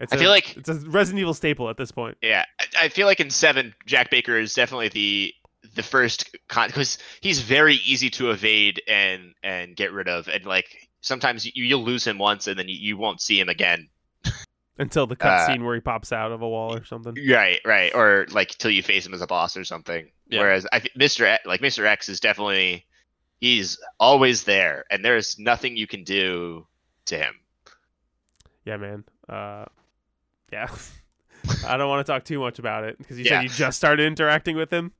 it's 0.00 0.12
I 0.12 0.16
a- 0.16 0.18
feel 0.18 0.30
like- 0.30 0.56
it's 0.56 0.68
a 0.68 0.74
Resident 0.74 1.20
Evil 1.20 1.34
staple 1.34 1.68
at 1.70 1.76
this 1.76 1.92
point. 1.92 2.16
Yeah, 2.22 2.44
I- 2.60 2.84
I 2.84 2.88
feel 2.88 3.06
like 3.06 3.20
in 3.20 3.30
seven, 3.30 3.74
Jack 3.86 4.10
Baker 4.10 4.38
is 4.38 4.54
definitely 4.54 4.88
the 4.88 5.34
the 5.74 5.82
first 5.84 6.34
con 6.48 6.66
because 6.68 6.98
he's 7.20 7.40
very 7.42 7.74
easy 7.76 8.10
to 8.10 8.30
evade 8.30 8.82
and 8.88 9.34
and 9.42 9.76
get 9.76 9.92
rid 9.92 10.08
of, 10.08 10.26
and 10.28 10.44
like 10.44 10.88
sometimes 11.02 11.44
you, 11.46 11.52
you'll 11.64 11.84
lose 11.84 12.06
him 12.06 12.18
once 12.18 12.46
and 12.46 12.58
then 12.58 12.68
you, 12.68 12.76
you 12.76 12.96
won't 12.96 13.20
see 13.20 13.38
him 13.38 13.48
again. 13.48 13.88
Until 14.78 15.06
the 15.06 15.14
Uh, 15.20 15.46
cutscene 15.46 15.62
where 15.64 15.74
he 15.74 15.80
pops 15.80 16.10
out 16.12 16.32
of 16.32 16.40
a 16.40 16.48
wall 16.48 16.74
or 16.74 16.84
something. 16.84 17.14
Right, 17.28 17.60
right, 17.66 17.94
or 17.94 18.26
like 18.30 18.48
till 18.56 18.70
you 18.70 18.82
face 18.82 19.04
him 19.06 19.12
as 19.12 19.20
a 19.20 19.26
boss 19.26 19.56
or 19.56 19.62
something. 19.64 20.10
Yeah. 20.28 20.40
Whereas 20.40 20.66
I 20.72 20.80
think 20.80 20.94
Mr. 20.94 21.26
X, 21.26 21.44
like 21.44 21.60
Mr. 21.60 21.84
X 21.84 22.08
is 22.08 22.18
definitely 22.18 22.86
he's 23.40 23.78
always 23.98 24.44
there, 24.44 24.84
and 24.90 25.04
there's 25.04 25.38
nothing 25.38 25.76
you 25.76 25.86
can 25.86 26.02
do 26.04 26.66
to 27.06 27.16
him. 27.18 27.34
Yeah, 28.64 28.76
man. 28.78 29.04
Uh, 29.28 29.66
yeah. 30.52 30.68
I 31.66 31.76
don't 31.76 31.88
want 31.88 32.06
to 32.06 32.12
talk 32.12 32.24
too 32.24 32.38
much 32.40 32.58
about 32.58 32.84
it 32.84 32.98
because 32.98 33.18
you 33.18 33.24
Yeah. 33.24 33.30
said 33.40 33.42
you 33.44 33.48
just 33.48 33.76
started 33.78 34.06
interacting 34.06 34.56
with 34.56 34.70
him. 34.72 34.92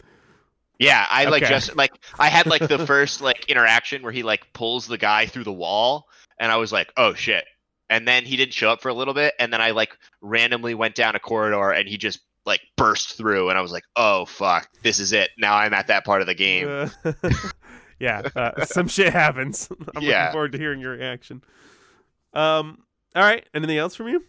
Yeah, 0.78 1.06
I 1.10 1.26
like 1.26 1.42
Okay. 1.42 1.50
just 1.50 1.76
like 1.76 1.92
I 2.18 2.28
had 2.30 2.46
like 2.46 2.66
the 2.66 2.78
first 2.86 3.20
like 3.20 3.44
interaction 3.50 4.02
where 4.02 4.12
he 4.12 4.22
like 4.22 4.50
pulls 4.54 4.86
the 4.86 4.96
guy 4.96 5.26
through 5.26 5.44
the 5.44 5.52
wall, 5.52 6.08
and 6.38 6.50
I 6.50 6.56
was 6.56 6.72
like, 6.72 6.90
oh 6.96 7.12
shit. 7.14 7.44
And 7.90 8.06
then 8.08 8.24
he 8.24 8.36
didn't 8.36 8.54
show 8.54 8.70
up 8.70 8.80
for 8.80 8.88
a 8.88 8.94
little 8.94 9.12
bit, 9.14 9.34
and 9.38 9.52
then 9.52 9.60
I 9.60 9.72
like 9.72 9.96
randomly 10.22 10.74
went 10.74 10.94
down 10.94 11.14
a 11.16 11.18
corridor, 11.20 11.70
and 11.72 11.86
he 11.88 11.98
just 11.98 12.20
like 12.46 12.62
burst 12.78 13.18
through, 13.18 13.50
and 13.50 13.58
I 13.58 13.60
was 13.60 13.72
like, 13.72 13.82
oh 13.96 14.24
fuck, 14.24 14.70
this 14.82 14.98
is 15.00 15.12
it. 15.12 15.30
Now 15.36 15.56
I'm 15.56 15.74
at 15.74 15.88
that 15.88 16.06
part 16.06 16.22
of 16.22 16.26
the 16.26 16.34
game. 16.34 16.88
Uh, 17.04 17.12
yeah, 18.00 18.22
uh, 18.34 18.64
some 18.64 18.88
shit 18.88 19.12
happens. 19.12 19.68
I'm 19.94 20.02
Yeah. 20.02 20.20
looking 20.20 20.32
forward 20.32 20.52
to 20.52 20.58
hearing 20.58 20.80
your 20.80 20.92
reaction. 20.92 21.42
Um, 22.32 22.78
all 23.14 23.22
right. 23.22 23.46
Anything 23.52 23.76
else 23.76 23.94
from 23.94 24.08
you? 24.08 24.24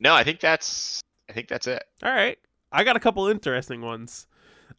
No, 0.00 0.14
I 0.14 0.24
think 0.24 0.40
that's 0.40 1.00
I 1.28 1.32
think 1.32 1.48
that's 1.48 1.66
it. 1.66 1.82
All 2.02 2.12
right. 2.12 2.38
I 2.70 2.84
got 2.84 2.96
a 2.96 3.00
couple 3.00 3.26
interesting 3.28 3.80
ones. 3.80 4.26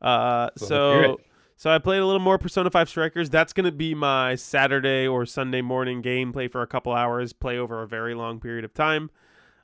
Uh, 0.02 0.50
Let's 0.56 0.68
so 0.68 1.18
so 1.58 1.70
I 1.70 1.78
played 1.80 2.00
a 2.00 2.06
little 2.06 2.22
more 2.22 2.38
Persona 2.38 2.70
5 2.70 2.88
Strikers. 2.88 3.30
That's 3.30 3.52
going 3.52 3.66
to 3.66 3.72
be 3.72 3.94
my 3.94 4.36
Saturday 4.36 5.06
or 5.06 5.26
Sunday 5.26 5.62
morning 5.62 6.02
game. 6.02 6.32
Play 6.32 6.48
for 6.48 6.62
a 6.62 6.68
couple 6.68 6.94
hours, 6.94 7.34
play 7.34 7.58
over 7.58 7.82
a 7.82 7.88
very 7.88 8.14
long 8.16 8.40
period 8.40 8.64
of 8.64 8.74
time. 8.74 9.10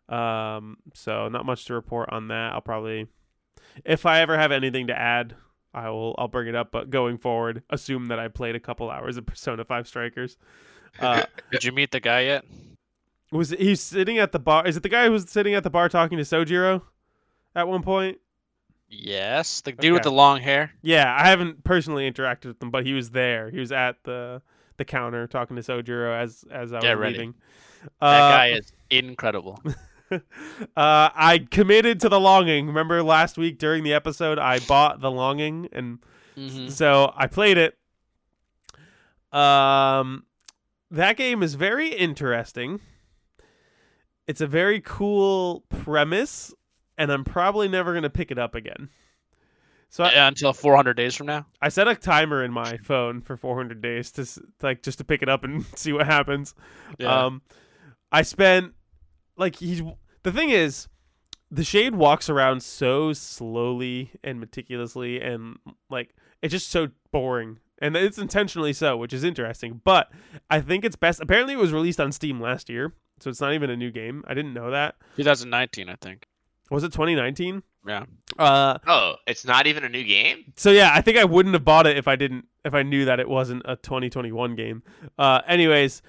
Um, 0.10 0.78
so 0.93 1.30
not 1.30 1.45
much 1.45 1.66
to 1.66 1.74
report 1.74 2.10
on 2.12 2.28
that. 2.28 2.53
I'll 2.53 2.62
probably 2.62 3.08
if 3.84 4.06
I 4.06 4.20
ever 4.20 4.38
have 4.38 4.51
anything 4.51 4.88
to 4.88 4.97
add, 4.97 5.36
I 5.74 5.89
will 5.89 6.16
I'll 6.18 6.28
bring 6.28 6.47
it 6.47 6.56
up, 6.56 6.72
but 6.72 6.89
going 6.89 7.18
forward, 7.18 7.64
assume 7.70 8.08
that 8.08 8.20
I 8.20 8.28
played 8.28 8.56
a 8.56 8.60
couple 8.60 8.89
hours 8.89 9.18
of 9.18 9.26
Persona 9.26 9.66
5 9.66 9.88
Strikers. 9.88 10.38
Uh, 10.99 11.24
Did 11.51 11.64
you 11.64 11.72
meet 11.72 11.91
the 11.91 11.99
guy 11.99 12.22
yet? 12.22 12.45
Was 13.32 13.50
he's 13.52 13.82
sitting 13.82 14.18
at 14.18 14.32
the 14.32 14.40
bar? 14.40 14.66
Is 14.68 14.78
it 14.78 14.84
the 14.84 14.90
guy 14.90 15.06
who 15.06 15.12
was 15.12 15.30
sitting 15.30 15.54
at 15.56 15.64
the 15.64 15.70
bar 15.70 15.90
talking 15.90 16.18
to 16.18 16.24
Sojiro 16.24 16.82
at 17.56 17.68
one 17.68 17.82
point? 17.82 18.20
Yes, 18.90 19.62
the 19.62 19.72
dude 19.72 19.94
with 19.94 20.04
the 20.04 20.12
long 20.12 20.40
hair. 20.42 20.72
Yeah, 20.82 21.14
I 21.20 21.28
haven't 21.28 21.64
personally 21.64 22.10
interacted 22.10 22.46
with 22.46 22.62
him, 22.62 22.70
but 22.72 22.86
he 22.86 22.94
was 22.94 23.10
there. 23.10 23.50
He 23.50 23.60
was 23.60 23.72
at 23.72 24.04
the 24.04 24.42
the 24.78 24.86
counter 24.86 25.26
talking 25.28 25.56
to 25.56 25.62
Sojiro 25.62 26.16
as 26.16 26.46
as 26.52 26.72
I 26.74 26.80
Get 26.82 26.96
was 26.96 27.02
ready. 27.02 27.14
leaving. 27.14 27.34
That 28.00 28.22
Uh, 28.22 28.30
guy 28.30 28.48
is 28.50 28.72
incredible. 28.90 29.62
uh, 30.12 30.20
I 30.78 31.46
committed 31.50 32.00
to 32.02 32.10
the 32.10 32.20
longing. 32.20 32.68
Remember 32.68 33.02
last 33.04 33.38
week 33.38 33.58
during 33.58 33.84
the 33.84 33.94
episode, 33.94 34.38
I 34.40 34.60
bought 34.60 35.02
the 35.02 35.12
longing, 35.12 35.68
and 35.72 36.00
Mhm. 36.38 36.70
so 36.72 37.12
I 37.18 37.28
played 37.28 37.58
it. 37.58 37.78
Um, 39.32 40.26
that 40.92 41.18
game 41.18 41.44
is 41.44 41.56
very 41.56 41.90
interesting. 41.90 42.80
It's 44.28 44.42
a 44.42 44.48
very 44.48 44.82
cool 44.82 45.64
premise, 45.70 46.54
and 46.98 47.12
I'm 47.12 47.24
probably 47.24 47.68
never 47.68 47.94
gonna 47.94 48.10
pick 48.10 48.32
it 48.32 48.40
up 48.40 48.56
again. 48.56 48.90
So 49.90 50.04
I, 50.04 50.12
Yeah, 50.12 50.28
Until 50.28 50.52
400 50.52 50.96
days 50.96 51.16
from 51.16 51.28
now. 51.28 51.46
I 51.62 51.70
set 51.70 51.88
a 51.88 51.96
timer 51.96 52.44
in 52.44 52.52
my 52.52 52.78
phone 52.78 53.22
for 53.22 53.38
400 53.38 53.82
days 53.82 54.12
to 54.14 54.28
like 54.62 54.82
just 54.82 54.98
to 54.98 55.04
pick 55.04 55.22
it 55.22 55.30
up 55.30 55.44
and 55.44 55.66
see 55.76 55.94
what 55.94 56.06
happens. 56.06 56.54
Yeah. 56.98 57.26
Um, 57.26 57.42
I 58.12 58.24
spent 58.24 58.74
like 59.38 59.56
he's 59.58 59.82
the 60.24 60.32
thing 60.32 60.50
is, 60.50 60.88
the 61.52 61.64
shade 61.64 61.96
walks 61.96 62.30
around 62.30 62.64
so 62.64 63.14
slowly 63.14 64.12
and 64.24 64.40
meticulously, 64.40 65.22
and 65.22 65.58
like 65.90 66.16
it's 66.42 66.52
just 66.52 66.70
so 66.70 66.90
boring, 67.12 67.60
and 67.80 67.96
it's 67.96 68.18
intentionally 68.18 68.74
so, 68.74 68.98
which 68.98 69.14
is 69.14 69.24
interesting. 69.24 69.82
But 69.84 70.12
I 70.50 70.62
think 70.62 70.84
it's 70.84 70.96
best. 70.96 71.22
Apparently, 71.22 71.54
it 71.54 71.60
was 71.60 71.72
released 71.72 72.00
on 72.02 72.12
Steam 72.12 72.42
last 72.42 72.70
year, 72.70 72.94
so 73.20 73.30
it's 73.30 73.41
not 73.41 73.53
even 73.53 73.70
a 73.70 73.76
new 73.78 73.91
game. 73.91 74.24
I 74.28 74.34
didn't 74.34 74.53
know 74.53 74.72
that. 74.72 74.95
2019, 75.18 75.89
I 75.89 75.95
think. 76.01 76.26
Was 76.70 76.84
it 76.84 76.91
2019? 76.93 77.63
Yeah. 77.88 78.05
Uh, 78.39 78.80
Oh, 78.88 79.16
it's 79.28 79.45
not 79.45 79.68
even 79.68 79.84
a 79.84 79.89
new 79.89 80.03
game. 80.03 80.51
so 80.55 80.72
yeah, 80.72 80.91
I 80.93 81.01
think 81.01 81.18
I 81.18 81.24
wouldn't 81.24 81.53
have 81.53 81.63
bought 81.63 81.86
it 81.88 81.97
if 81.97 82.07
I 82.07 82.16
didn't 82.16 82.47
if 82.63 82.74
I 82.74 82.82
knew 82.82 83.05
that 83.05 83.20
it 83.20 83.30
wasn't 83.30 83.61
a 83.66 83.76
2021 83.76 84.55
game. 84.55 84.82
Uh, 85.20 85.41
anyways, 85.47 86.01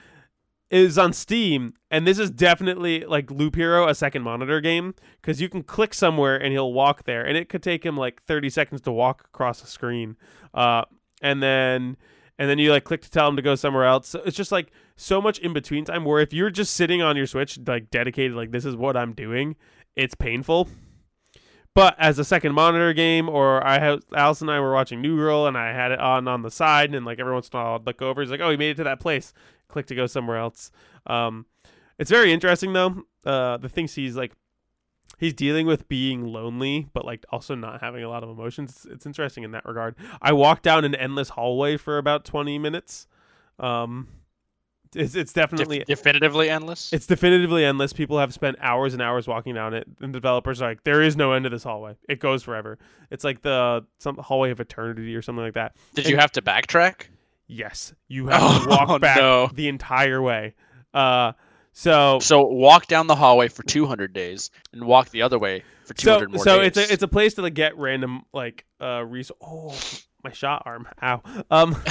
it 0.71 0.81
is 0.81 0.97
on 0.99 1.13
Steam, 1.13 1.75
and 1.91 2.07
this 2.07 2.19
is 2.19 2.31
definitely 2.31 3.05
like 3.05 3.31
Loop 3.31 3.55
Hero, 3.57 3.87
a 3.89 3.95
second 3.95 4.23
monitor 4.23 4.61
game, 4.63 4.95
because 5.21 5.39
you 5.41 5.51
can 5.51 5.63
click 5.63 5.93
somewhere 5.93 6.37
and 6.37 6.53
he'll 6.53 6.73
walk 6.73 7.05
there, 7.05 7.23
and 7.25 7.37
it 7.37 7.51
could 7.51 7.63
take 7.63 7.85
him 7.85 7.97
like 7.97 8.23
30 8.23 8.49
seconds 8.49 8.81
to 8.81 8.91
walk 8.93 9.25
across 9.27 9.61
the 9.61 9.67
screen, 9.69 10.17
uh, 10.55 10.85
and 11.21 11.43
then 11.43 11.99
and 12.39 12.51
then 12.51 12.59
you 12.59 12.71
like 12.71 12.85
click 12.85 13.03
to 13.03 13.11
tell 13.11 13.29
him 13.29 13.37
to 13.37 13.43
go 13.43 13.55
somewhere 13.55 13.85
else. 13.85 14.09
So 14.09 14.23
it's 14.25 14.37
just 14.37 14.53
like 14.53 14.71
so 14.97 15.21
much 15.21 15.39
in 15.39 15.53
between 15.53 15.85
time 15.85 16.05
where 16.05 16.21
if 16.21 16.33
you're 16.33 16.51
just 16.51 16.75
sitting 16.75 17.03
on 17.03 17.17
your 17.17 17.27
Switch 17.27 17.59
like 17.67 17.91
dedicated, 17.91 18.37
like 18.37 18.51
this 18.51 18.65
is 18.65 18.77
what 18.77 18.97
I'm 18.97 19.13
doing, 19.13 19.57
it's 19.95 20.15
painful. 20.15 20.69
But 21.75 21.95
as 21.99 22.19
a 22.19 22.25
second 22.25 22.55
monitor 22.55 22.95
game, 22.95 23.29
or 23.29 23.65
I 23.67 23.79
have 23.79 24.03
Alice 24.15 24.41
and 24.41 24.51
I 24.51 24.61
were 24.61 24.73
watching 24.73 25.03
New 25.03 25.17
Girl, 25.17 25.47
and 25.47 25.59
I 25.59 25.75
had 25.75 25.93
it 25.93 26.01
on 26.01 26.27
on 26.27 26.41
the 26.41 26.51
side, 26.51 26.95
and 26.95 27.05
like 27.05 27.19
every 27.19 27.35
once 27.35 27.51
in 27.53 27.59
a 27.59 27.63
while, 27.63 27.75
I'd 27.75 27.87
look 27.87 28.01
over. 28.01 28.23
He's 28.23 28.31
like, 28.31 28.41
"Oh, 28.41 28.51
he 28.51 28.57
made 28.57 28.71
it 28.71 28.77
to 28.77 28.85
that 28.85 28.99
place." 28.99 29.35
Click 29.69 29.85
to 29.89 29.95
go 29.95 30.07
somewhere 30.07 30.39
else. 30.39 30.71
Um, 31.07 31.45
it's 31.99 32.11
very 32.11 32.33
interesting 32.33 32.73
though. 32.73 33.03
Uh, 33.27 33.59
the 33.59 33.69
things 33.69 33.95
he's 33.95 34.17
like, 34.17 34.33
he's 35.17 35.35
dealing 35.35 35.67
with 35.67 35.89
being 35.89 36.25
lonely, 36.27 36.89
but 36.93 37.05
like 37.05 37.25
also 37.31 37.55
not 37.55 37.81
having 37.81 38.03
a 38.05 38.09
lot 38.09 38.23
of 38.23 38.29
emotions. 38.31 38.71
It's, 38.71 38.85
it's 38.87 39.07
interesting 39.07 39.45
in 39.45 39.51
that 39.53 39.65
regard. 39.65 39.95
I 40.23 40.33
walked 40.33 40.63
down 40.63 40.85
an 40.85 40.95
endless 40.95 41.31
hallway 41.31 41.77
for 41.77 41.99
about 41.99 42.25
twenty 42.25 42.59
minutes. 42.59 43.07
Um, 43.59 44.09
It's 44.95 45.15
it's 45.15 45.33
Def- 45.33 45.51
definitely 45.51 45.85
definitively 45.87 46.49
endless. 46.49 46.93
it's 46.93 47.07
definitively 47.07 47.65
endless. 47.65 47.93
People 47.93 48.19
have 48.19 48.33
spent 48.33 48.57
hours 48.61 48.93
and 48.93 49.03
hours 49.03 49.27
walking 49.27 49.55
down 49.55 49.75
it, 49.75 49.87
and 50.01 50.13
developers 50.13 50.63
are 50.63 50.69
like, 50.69 50.85
there 50.85 51.03
is 51.03 51.17
no 51.17 51.33
end 51.33 51.45
to 51.45 51.51
this 51.51 51.65
hallway. 51.65 51.97
It 52.09 52.21
goes 52.21 52.43
forever. 52.43 52.79
It's 53.11 53.25
like 53.25 53.43
the 53.43 53.85
some 53.99 54.17
hallway 54.17 54.51
of 54.51 54.61
eternity 54.61 55.15
or 55.17 55.23
something 55.23 55.45
like 55.45 55.55
that. 55.55 55.77
Did 55.95 56.09
you 56.09 56.17
have 56.17 56.33
to 56.33 56.43
backtrack? 56.43 57.07
Yes, 57.49 57.95
you 58.09 58.29
have 58.29 58.63
to 58.65 58.69
walk 58.71 58.89
Oh, 58.89 58.99
back 58.99 59.17
no. 59.19 59.49
the 59.53 59.69
entire 59.69 60.21
way. 60.23 60.55
Uh, 60.95 61.33
so 61.79 62.19
So 62.21 62.43
walk 62.43 62.87
down 62.87 63.07
the 63.07 63.15
hallway 63.15 63.49
for 63.49 63.63
200 63.63 64.15
days 64.15 64.51
and 64.73 64.85
walk 64.85 65.11
the 65.11 65.21
other 65.21 65.39
way 65.39 65.63
for 65.85 65.95
so 65.97 66.19
200 66.19 66.33
more 66.33 66.43
so 66.45 66.59
days. 66.59 66.67
it's 66.69 66.79
a 66.79 66.93
it's 66.95 67.03
a 67.03 67.09
place 67.09 67.35
to 67.35 67.43
like 67.43 67.53
get 67.55 67.77
random 67.77 68.23
like 68.33 68.65
uh 68.81 69.05
res- 69.05 69.31
Oh, 69.43 69.79
my 70.25 70.33
shot 70.33 70.63
arm. 70.65 70.89
Ow. 71.03 71.21
Um. 71.51 71.77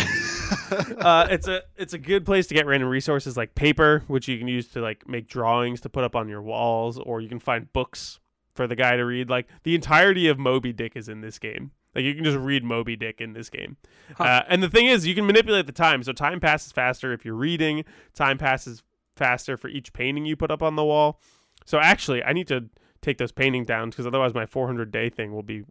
uh, 0.98 1.28
it's 1.30 1.48
a 1.48 1.62
it's 1.78 1.94
a 1.94 1.98
good 1.98 2.26
place 2.26 2.48
to 2.48 2.54
get 2.54 2.66
random 2.66 2.90
resources 2.90 3.38
like 3.38 3.56
paper, 3.56 4.04
which 4.08 4.28
you 4.28 4.38
can 4.38 4.48
use 4.48 4.68
to 4.70 4.82
like 4.82 5.08
make 5.08 5.28
drawings 5.28 5.82
to 5.82 5.90
put 5.90 6.04
up 6.04 6.16
on 6.16 6.28
your 6.28 6.42
walls, 6.42 6.98
or 6.98 7.22
you 7.22 7.30
can 7.30 7.40
find 7.40 7.72
books 7.72 8.20
for 8.54 8.68
the 8.68 8.76
guy 8.76 8.96
to 8.96 9.06
read. 9.06 9.30
Like 9.30 9.48
the 9.64 9.76
entirety 9.76 10.28
of 10.28 10.38
Moby 10.40 10.74
Dick 10.74 10.94
is 10.96 11.08
in 11.08 11.22
this 11.22 11.40
game. 11.40 11.72
Like 11.94 12.04
you 12.04 12.14
can 12.14 12.24
just 12.26 12.38
read 12.38 12.64
Moby 12.64 12.96
Dick 12.98 13.22
in 13.22 13.34
this 13.34 13.50
game. 13.50 13.78
Huh. 14.18 14.24
Uh, 14.24 14.44
and 14.50 14.62
the 14.62 14.70
thing 14.70 14.88
is, 14.88 15.08
you 15.08 15.16
can 15.16 15.26
manipulate 15.26 15.66
the 15.66 15.72
time, 15.72 16.04
so 16.04 16.12
time 16.12 16.40
passes 16.42 16.72
faster 16.74 17.14
if 17.14 17.24
you're 17.24 17.36
reading. 17.36 17.86
Time 18.14 18.38
passes 18.38 18.84
faster 19.16 19.58
for 19.58 19.68
each 19.68 19.94
painting 19.94 20.26
you 20.26 20.36
put 20.36 20.52
up 20.52 20.62
on 20.62 20.76
the 20.76 20.84
wall. 20.84 21.20
So 21.66 21.80
actually, 21.80 22.24
I 22.24 22.34
need 22.34 22.48
to 22.50 22.66
take 23.02 23.18
those 23.18 23.32
paintings 23.32 23.68
down 23.68 23.90
because 23.90 24.06
otherwise 24.08 24.34
my 24.34 24.46
400 24.46 24.92
day 24.92 25.10
thing 25.10 25.34
will 25.34 25.44
be 25.44 25.64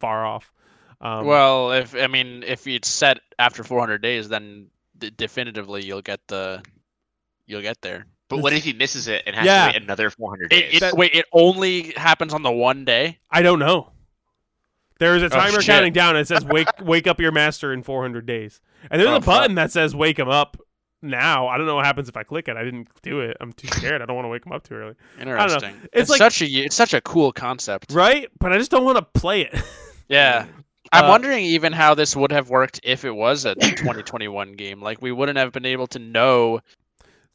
far 0.00 0.24
off. 0.26 0.52
Um, 1.00 1.26
well, 1.26 1.72
if 1.72 1.94
I 1.94 2.06
mean 2.08 2.42
if 2.46 2.66
it's 2.66 2.88
set 2.88 3.20
after 3.38 3.62
400 3.62 4.02
days, 4.02 4.28
then 4.28 4.66
d- 4.98 5.10
definitively 5.16 5.84
you'll 5.84 6.02
get 6.02 6.20
the 6.26 6.62
you'll 7.46 7.62
get 7.62 7.80
there. 7.82 8.06
But 8.28 8.38
what 8.42 8.52
if 8.52 8.64
he 8.64 8.72
misses 8.74 9.08
it 9.08 9.22
and 9.26 9.34
has 9.36 9.46
Yeah. 9.46 9.68
to 9.68 9.72
wait 9.78 9.82
another 9.82 10.10
400 10.10 10.52
It, 10.52 10.60
days? 10.60 10.74
it, 10.76 10.80
That- 10.80 10.96
wait, 10.96 11.14
it 11.14 11.24
only 11.32 11.92
happens 11.96 12.34
on 12.34 12.42
the 12.42 12.50
one 12.52 12.84
day. 12.84 13.18
I 13.30 13.40
don't 13.42 13.58
know. 13.58 13.92
There 14.98 15.14
is 15.16 15.22
a 15.22 15.26
Oh, 15.26 15.28
timer 15.28 15.62
shit. 15.62 15.66
counting 15.66 15.92
down. 15.92 16.16
It 16.16 16.26
says 16.26 16.44
wake 16.44 16.66
wake 16.80 17.06
up 17.06 17.20
your 17.20 17.30
master 17.32 17.72
in 17.72 17.82
400 17.84 18.26
days, 18.26 18.60
and 18.90 19.00
there's 19.00 19.10
Oh, 19.12 19.16
a 19.16 19.20
button 19.20 19.54
that 19.54 19.70
says 19.70 19.94
wake 19.94 20.18
him 20.18 20.28
up 20.28 20.56
now. 21.02 21.48
I 21.48 21.56
don't 21.58 21.66
know 21.66 21.76
what 21.76 21.86
happens 21.86 22.08
if 22.08 22.16
I 22.16 22.22
click 22.22 22.48
it. 22.48 22.56
I 22.56 22.64
didn't 22.64 22.88
do 23.02 23.20
it. 23.20 23.36
I'm 23.40 23.52
too 23.52 23.68
scared. 23.68 24.02
I 24.02 24.06
don't 24.06 24.16
want 24.16 24.24
to 24.26 24.30
wake 24.30 24.44
him 24.46 24.52
up 24.52 24.64
too 24.64 24.74
early. 24.74 24.94
Interesting. 25.20 25.74
It's 25.84 25.88
It's, 25.92 26.10
like- 26.10 26.18
such 26.18 26.42
a 26.42 26.46
it's 26.46 26.76
such 26.76 26.94
a 26.94 27.00
cool 27.00 27.32
concept. 27.32 27.92
Right? 27.92 28.28
But 28.40 28.52
I 28.52 28.58
just 28.58 28.70
don't 28.70 28.84
want 28.84 28.96
to 28.98 29.20
play 29.20 29.42
it. 29.42 29.54
Yeah. 30.08 30.46
I'm 30.92 31.04
Uh, 31.04 31.08
wondering 31.10 31.44
even 31.44 31.74
how 31.74 31.94
this 31.94 32.16
would 32.16 32.32
have 32.32 32.48
worked 32.48 32.80
if 32.82 33.04
it 33.04 33.10
was 33.10 33.44
a 33.44 33.54
2021 33.76 34.54
game. 34.54 34.80
Like 34.80 35.02
we 35.02 35.12
wouldn't 35.12 35.36
have 35.36 35.52
been 35.52 35.66
able 35.66 35.86
to 35.88 35.98
know 35.98 36.60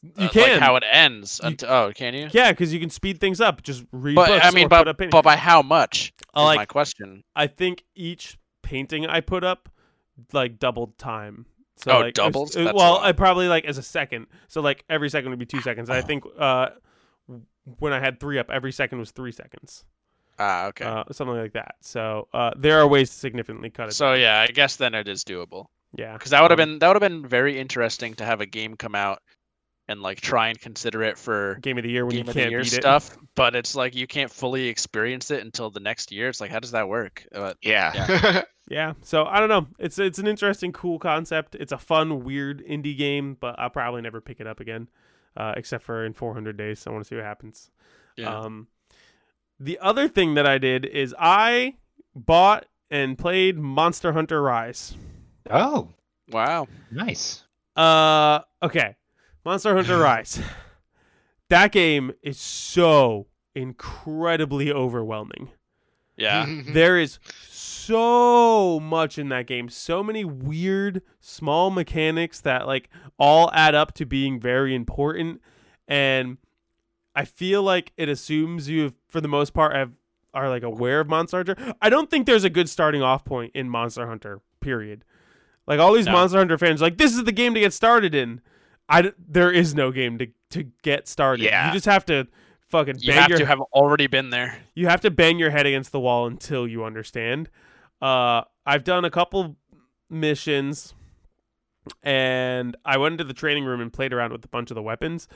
You 0.01 0.11
uh, 0.25 0.29
can. 0.29 0.53
like 0.53 0.59
how 0.59 0.75
it 0.77 0.83
ends. 0.91 1.39
You- 1.43 1.49
Until, 1.49 1.69
oh, 1.69 1.91
can 1.93 2.15
you? 2.15 2.29
yeah, 2.31 2.51
because 2.51 2.73
you 2.73 2.79
can 2.79 2.89
speed 2.89 3.19
things 3.19 3.39
up. 3.39 3.61
Just 3.61 3.85
read 3.91 4.15
But 4.15 4.43
I 4.43 4.49
mean, 4.49 4.67
but, 4.69 4.79
put 4.79 4.87
up 4.87 4.97
painting. 4.97 5.11
but 5.11 5.23
by 5.23 5.35
how 5.35 5.61
much? 5.61 6.13
Is 6.19 6.23
like- 6.35 6.57
my 6.57 6.65
question. 6.65 7.23
I 7.35 7.45
think 7.45 7.83
each 7.95 8.39
painting 8.63 9.05
I 9.05 9.21
put 9.21 9.43
up 9.43 9.69
like 10.31 10.57
doubled 10.57 10.97
time. 10.97 11.45
So 11.77 11.91
Oh, 11.91 11.99
like, 12.01 12.13
doubles? 12.13 12.55
uh, 12.55 12.71
well. 12.75 12.97
I 12.99 13.11
probably 13.13 13.47
like 13.47 13.65
as 13.65 13.77
a 13.77 13.83
second. 13.83 14.27
So 14.47 14.61
like 14.61 14.83
every 14.89 15.09
second 15.09 15.29
would 15.31 15.39
be 15.39 15.45
two 15.45 15.61
seconds. 15.61 15.89
I 15.89 16.01
think 16.01 16.23
uh, 16.37 16.69
when 17.79 17.93
I 17.93 17.99
had 17.99 18.19
three 18.19 18.37
up, 18.39 18.49
every 18.49 18.71
second 18.71 18.99
was 18.99 19.11
three 19.11 19.31
seconds. 19.31 19.83
Ah, 20.39 20.65
okay. 20.67 20.85
uh, 20.85 21.03
something 21.11 21.35
like 21.37 21.53
that. 21.53 21.75
So 21.81 22.27
uh, 22.33 22.51
there 22.57 22.79
are 22.79 22.87
ways 22.87 23.09
to 23.11 23.15
significantly 23.15 23.69
cut 23.69 23.89
it. 23.89 23.93
so 23.93 24.13
yeah, 24.13 24.39
I 24.39 24.47
guess 24.47 24.75
then 24.77 24.93
it 24.95 25.07
is 25.07 25.23
doable. 25.23 25.65
yeah, 25.95 26.13
Because 26.13 26.31
that 26.31 26.41
would 26.41 26.51
have 26.51 26.59
Um, 26.59 26.69
been 26.71 26.79
that 26.79 26.87
would 26.87 27.01
have 27.01 27.11
been 27.11 27.27
very 27.27 27.59
interesting 27.59 28.13
to 28.15 28.25
have 28.25 28.41
a 28.41 28.45
game 28.45 28.75
come 28.75 28.95
out 28.95 29.21
and 29.87 30.01
like 30.01 30.21
try 30.21 30.49
and 30.49 30.59
consider 30.59 31.03
it 31.03 31.17
for 31.17 31.55
game 31.61 31.77
of 31.77 31.83
the 31.83 31.89
year 31.89 32.05
when 32.05 32.15
game 32.15 32.25
you 32.25 32.29
of 32.29 32.35
the 32.35 32.41
can't 32.41 32.63
beat 32.63 32.71
stuff. 32.71 33.17
But 33.35 33.55
it's 33.55 33.75
like 33.75 33.95
you 33.95 34.07
can't 34.07 34.31
fully 34.31 34.67
experience 34.67 35.31
it 35.31 35.43
until 35.43 35.69
the 35.69 35.79
next 35.79 36.11
year. 36.11 36.29
It's 36.29 36.41
like 36.41 36.51
how 36.51 36.59
does 36.59 36.71
that 36.71 36.87
work? 36.87 37.25
Uh, 37.33 37.53
yeah. 37.61 37.91
it. 37.95 38.45
Yeah, 38.69 38.93
so 39.01 39.25
I 39.25 39.41
don't 39.41 39.49
know. 39.49 39.67
It's 39.77 39.99
it's 39.99 40.19
an 40.19 40.27
interesting, 40.27 40.71
cool 40.71 40.97
concept. 40.97 41.55
It's 41.55 41.73
a 41.73 41.77
fun, 41.77 42.23
weird 42.23 42.65
indie 42.65 42.97
game, 42.97 43.35
but 43.39 43.59
I'll 43.59 43.69
probably 43.69 44.01
never 44.01 44.21
pick 44.21 44.39
it 44.39 44.47
up 44.47 44.61
again, 44.61 44.87
uh, 45.35 45.53
except 45.57 45.83
for 45.83 46.05
in 46.05 46.13
400 46.13 46.55
days. 46.55 46.87
I 46.87 46.91
want 46.91 47.03
to 47.03 47.07
see 47.07 47.15
what 47.15 47.25
happens. 47.25 47.69
yeah. 48.15 48.33
Um, 48.33 48.67
the 49.59 49.79
other 49.79 50.07
thing 50.07 50.35
that 50.35 50.45
I 50.45 50.57
did 50.57 50.85
is 50.85 51.13
I 51.19 51.75
bought 52.15 52.65
and 52.89 53.17
played 53.17 53.57
Monster 53.57 54.13
Hunter 54.13 54.41
Rise. 54.41 54.95
Oh, 55.49 55.89
wow. 56.31 56.67
nice. 56.89 57.43
Uh, 57.75 58.39
okay. 58.61 58.95
Monster 59.45 59.75
Hunter 59.75 59.97
Rise. 59.99 60.39
That 61.49 61.71
game 61.71 62.13
is 62.21 62.39
so 62.39 63.27
incredibly 63.55 64.71
overwhelming. 64.71 65.49
Yeah. 66.15 66.45
There 66.67 66.97
is 66.97 67.19
so 67.49 68.79
much 68.79 69.17
in 69.17 69.29
that 69.29 69.47
game. 69.47 69.69
So 69.69 70.03
many 70.03 70.23
weird 70.23 71.01
small 71.19 71.69
mechanics 71.69 72.39
that 72.41 72.67
like 72.67 72.89
all 73.17 73.49
add 73.53 73.75
up 73.75 73.93
to 73.95 74.05
being 74.05 74.39
very 74.39 74.73
important 74.75 75.41
and 75.87 76.37
I 77.15 77.25
feel 77.25 77.61
like 77.61 77.91
it 77.97 78.09
assumes 78.09 78.69
you 78.69 78.93
for 79.07 79.21
the 79.21 79.27
most 79.27 79.53
part 79.53 79.75
have 79.75 79.91
are 80.33 80.49
like 80.49 80.63
aware 80.63 80.99
of 80.99 81.07
Monster 81.07 81.37
Hunter. 81.37 81.75
I 81.81 81.89
don't 81.89 82.09
think 82.09 82.25
there's 82.25 82.43
a 82.43 82.49
good 82.49 82.67
starting 82.69 83.03
off 83.03 83.23
point 83.23 83.51
in 83.53 83.69
Monster 83.69 84.07
Hunter. 84.07 84.41
Period. 84.61 85.03
Like 85.67 85.79
all 85.79 85.93
these 85.93 86.07
No. 86.07 86.13
Monster 86.13 86.39
Hunter 86.39 86.57
fans, 86.57 86.81
are 86.81 86.85
like 86.85 86.97
this 86.97 87.13
is 87.15 87.23
the 87.23 87.31
game 87.31 87.53
to 87.53 87.59
get 87.59 87.73
started 87.73 88.15
in. 88.15 88.41
I 88.89 89.11
there 89.27 89.51
is 89.51 89.73
no 89.75 89.91
game 89.91 90.17
to 90.19 90.27
to 90.51 90.63
get 90.83 91.07
started. 91.07 91.43
Yeah. 91.45 91.67
You 91.67 91.73
just 91.73 91.85
have 91.85 92.05
to 92.05 92.27
fucking 92.69 92.97
You 92.99 93.11
bang 93.11 93.21
have 93.21 93.29
your 93.29 93.39
to 93.39 93.45
have 93.45 93.61
already 93.71 94.07
been 94.07 94.29
there. 94.29 94.57
you 94.75 94.87
have 94.87 95.01
to 95.01 95.11
bang 95.11 95.39
your 95.39 95.49
head 95.51 95.65
against 95.65 95.91
the 95.91 95.99
wall 95.99 96.27
until 96.27 96.67
you 96.67 96.83
understand. 96.83 97.49
Uh, 98.01 98.41
I've 98.65 98.83
done 98.83 99.05
a 99.05 99.09
couple 99.09 99.55
missions, 100.09 100.93
and 102.01 102.75
I 102.85 102.97
went 102.97 103.13
into 103.13 103.23
the 103.23 103.33
training 103.33 103.65
room 103.65 103.81
and 103.81 103.91
played 103.91 104.13
around 104.13 104.31
with 104.31 104.43
a 104.45 104.47
bunch 104.49 104.71
of 104.71 104.75
the 104.75 104.81
weapons, 104.81 105.27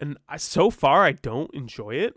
and 0.00 0.18
I, 0.28 0.36
so 0.36 0.70
far 0.70 1.04
I 1.04 1.12
don't 1.12 1.52
enjoy 1.54 1.94
it. 1.94 2.14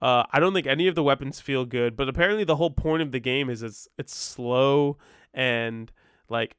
Uh, 0.00 0.24
I 0.32 0.40
don't 0.40 0.52
think 0.52 0.66
any 0.66 0.88
of 0.88 0.94
the 0.94 1.02
weapons 1.02 1.40
feel 1.40 1.64
good, 1.64 1.96
but 1.96 2.08
apparently 2.08 2.44
the 2.44 2.56
whole 2.56 2.70
point 2.70 3.02
of 3.02 3.12
the 3.12 3.20
game 3.20 3.48
is 3.48 3.62
it's 3.62 3.86
it's 3.98 4.14
slow 4.16 4.98
and 5.32 5.92
like 6.28 6.56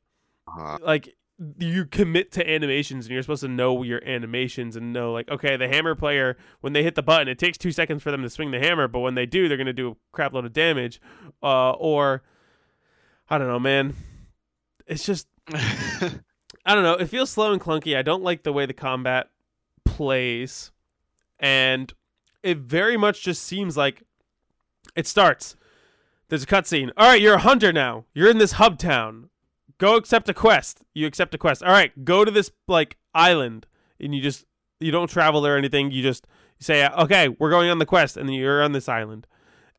Uh, 0.47 0.77
like 0.81 1.15
you 1.57 1.85
commit 1.85 2.31
to 2.31 2.49
animations 2.49 3.05
and 3.05 3.13
you're 3.13 3.23
supposed 3.23 3.41
to 3.41 3.47
know 3.47 3.81
your 3.81 4.03
animations 4.07 4.75
and 4.75 4.93
know 4.93 5.11
like 5.11 5.29
okay 5.29 5.57
the 5.57 5.67
hammer 5.67 5.95
player 5.95 6.37
when 6.61 6.73
they 6.73 6.83
hit 6.83 6.93
the 6.95 7.01
button 7.01 7.27
it 7.27 7.39
takes 7.39 7.57
two 7.57 7.71
seconds 7.71 8.03
for 8.03 8.11
them 8.11 8.21
to 8.21 8.29
swing 8.29 8.51
the 8.51 8.59
hammer 8.59 8.87
but 8.87 8.99
when 8.99 9.15
they 9.15 9.25
do 9.25 9.47
they're 9.47 9.57
going 9.57 9.65
to 9.65 9.73
do 9.73 9.89
a 9.89 9.95
crap 10.11 10.33
load 10.33 10.45
of 10.45 10.53
damage. 10.53 11.01
Uh, 11.41 11.71
or 11.71 12.23
i 13.29 13.37
don't 13.37 13.47
know 13.47 13.59
man. 13.59 13.95
It's 14.85 15.05
just 15.05 15.27
i 15.49 16.11
don't 16.65 16.83
know. 16.83 16.93
It 16.93 17.07
feels 17.07 17.31
slow 17.31 17.51
and 17.51 17.61
clunky. 17.61 17.97
I 17.97 18.03
don't 18.03 18.23
like 18.23 18.43
the 18.43 18.53
way 18.53 18.65
the 18.65 18.73
combat 18.73 19.29
plays. 19.85 20.71
And 21.39 21.93
it 22.43 22.59
very 22.59 22.95
much 22.95 23.23
just 23.23 23.43
seems 23.43 23.75
like 23.75 24.03
it 24.95 25.07
starts. 25.07 25.55
There's 26.29 26.43
a 26.43 26.47
cutscene. 26.47 26.91
All 26.95 27.09
right 27.09 27.21
you're 27.21 27.35
a 27.35 27.39
hunter 27.39 27.73
now. 27.73 28.05
You're 28.13 28.29
in 28.29 28.37
this 28.37 28.53
hub 28.53 28.77
town 28.77 29.29
go 29.83 29.97
accept 29.97 30.29
a 30.29 30.33
quest. 30.33 30.81
You 30.93 31.05
accept 31.05 31.35
a 31.35 31.37
quest. 31.37 31.61
All 31.61 31.71
right, 31.71 32.05
go 32.05 32.23
to 32.23 32.31
this 32.31 32.51
like 32.69 32.95
island, 33.13 33.67
and 33.99 34.15
you 34.15 34.21
just 34.21 34.45
you 34.79 34.91
don't 34.91 35.09
travel 35.09 35.45
or 35.45 35.57
anything. 35.57 35.91
You 35.91 36.01
just 36.01 36.25
say, 36.59 36.87
okay, 36.87 37.27
we're 37.27 37.49
going 37.49 37.69
on 37.69 37.79
the 37.79 37.85
quest, 37.85 38.15
and 38.15 38.29
then 38.29 38.35
you're 38.35 38.63
on 38.63 38.71
this 38.71 38.87
island, 38.87 39.27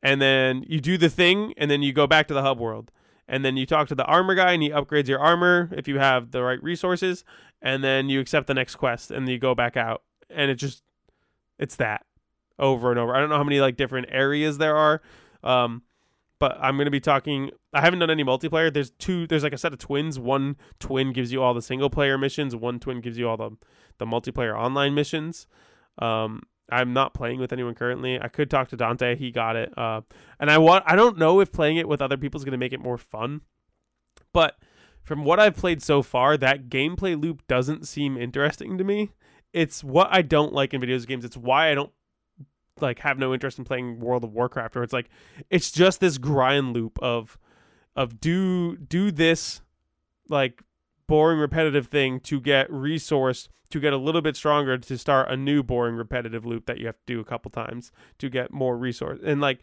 and 0.03 0.21
then 0.21 0.63
you 0.69 0.79
do 0.79 0.99
the 0.99 1.09
thing, 1.09 1.55
and 1.57 1.71
then 1.71 1.83
you 1.83 1.95
go 1.95 2.07
back 2.07 2.29
to 2.29 2.35
the 2.35 2.43
hub 2.43 2.61
world, 2.61 2.91
and 3.27 3.45
then 3.45 3.57
you 3.57 3.65
talk 3.65 3.89
to 3.89 3.95
the 3.95 4.05
armor 4.05 4.35
guy, 4.35 4.53
and 4.53 4.63
he 4.63 4.69
upgrades 4.69 5.09
your 5.09 5.21
armor 5.21 5.71
if 5.73 5.89
you 5.89 5.99
have 5.99 6.33
the 6.33 6.43
right 6.43 6.63
resources, 6.63 7.25
and 7.63 7.83
then 7.83 8.11
you 8.11 8.21
accept 8.21 8.47
the 8.47 8.55
next 8.55 8.77
quest, 8.77 9.11
and 9.11 9.27
you 9.27 9.39
go 9.39 9.55
back 9.55 9.75
out, 9.75 10.03
and 10.29 10.51
it 10.51 10.57
just 10.57 10.83
it's 11.59 11.77
that 11.77 12.05
over 12.59 12.91
and 12.91 13.01
over. 13.01 13.15
I 13.15 13.21
don't 13.21 13.31
know 13.31 13.39
how 13.39 13.45
many 13.45 13.61
like 13.61 13.77
different 13.77 14.09
areas 14.11 14.59
there 14.59 14.77
are. 14.77 15.01
Um, 15.43 15.83
but 16.45 16.59
I'm 16.61 16.77
going 16.77 16.85
to 16.85 16.91
be 16.91 17.01
talking. 17.01 17.53
I 17.73 17.81
haven't 17.81 18.01
done 18.01 18.11
any 18.11 18.23
multiplayer. 18.23 18.71
There's 18.71 18.91
two. 18.91 19.27
There's 19.27 19.43
like 19.43 19.55
a 19.55 19.57
set 19.57 19.73
of 19.73 19.79
twins. 19.79 20.19
One 20.19 20.57
twin 20.79 21.15
gives 21.15 21.33
you 21.33 21.43
all 21.43 21.55
the 21.55 21.63
single 21.63 21.89
player 21.89 22.19
missions. 22.19 22.55
One 22.55 22.79
twin 22.79 23.01
gives 23.01 23.17
you 23.17 23.27
all 23.27 23.39
the 23.39 23.53
the 23.97 24.05
multiplayer 24.05 24.55
online 24.55 24.95
missions. 24.95 25.47
Um, 25.99 26.43
I'm 26.71 26.93
not 26.93 27.15
playing 27.15 27.41
with 27.41 27.51
anyone 27.51 27.75
currently. 27.75 28.21
I 28.21 28.29
could 28.29 28.51
talk 28.51 28.69
to 28.69 28.77
Dante. 28.77 29.17
He 29.17 29.31
got 29.31 29.57
it. 29.57 29.73
Uh, 29.79 30.03
and 30.39 30.51
I 30.51 30.59
want. 30.59 30.85
I 30.87 30.97
don't 30.97 31.17
know 31.17 31.41
if 31.41 31.51
playing 31.51 31.79
it 31.79 31.89
with 31.89 32.03
other 32.03 32.19
people 32.19 32.39
is 32.39 32.45
going 32.45 32.53
to 32.53 32.59
make 32.59 32.75
it 32.75 32.81
more 32.81 32.99
fun. 32.99 33.41
But 34.35 34.59
from 35.03 35.25
what 35.25 35.41
I've 35.41 35.57
played 35.57 35.83
so 35.83 36.03
far, 36.03 36.37
that 36.37 36.69
gameplay 36.69 37.19
loop 37.19 37.41
doesn't 37.49 37.89
seem 37.89 38.19
interesting 38.19 38.77
to 38.77 38.85
me. 38.85 39.13
It's 39.55 39.83
what 39.83 40.09
I 40.11 40.21
don't 40.21 40.53
like 40.53 40.75
in 40.75 40.83
video 40.83 40.99
games. 40.99 41.25
It's 41.25 41.39
why 41.39 41.71
I 41.71 41.75
don't 41.75 41.93
like 42.81 43.01
have 43.01 43.19
no 43.19 43.33
interest 43.33 43.59
in 43.59 43.65
playing 43.65 44.01
World 44.01 44.25
of 44.25 44.33
Warcraft. 44.33 44.77
Or 44.77 44.83
it's 44.83 44.93
like 44.93 45.11
it's 45.51 45.71
just 45.71 46.01
this 46.01 46.19
grind 46.19 46.73
loop 46.75 46.99
of 47.01 47.39
of 47.97 48.21
do 48.21 48.77
do 48.77 49.11
this 49.11 49.61
like 50.29 50.63
boring 51.07 51.39
repetitive 51.39 51.87
thing 51.89 52.19
to 52.21 52.41
get 52.41 52.71
resource 52.73 53.49
to 53.71 53.81
get 53.81 53.93
a 53.93 53.97
little 53.97 54.23
bit 54.23 54.37
stronger 54.37 54.79
to 54.79 54.97
start 54.99 55.29
a 55.31 55.37
new 55.37 55.63
boring 55.63 55.97
repetitive 55.97 56.47
loop 56.47 56.67
that 56.67 56.79
you 56.79 56.87
have 56.87 56.97
to 56.97 57.15
do 57.15 57.21
a 57.21 57.25
couple 57.25 57.51
times 57.51 57.93
to 58.19 58.31
get 58.31 58.53
more 58.53 58.77
resource 58.77 59.19
and 59.25 59.41
like 59.41 59.61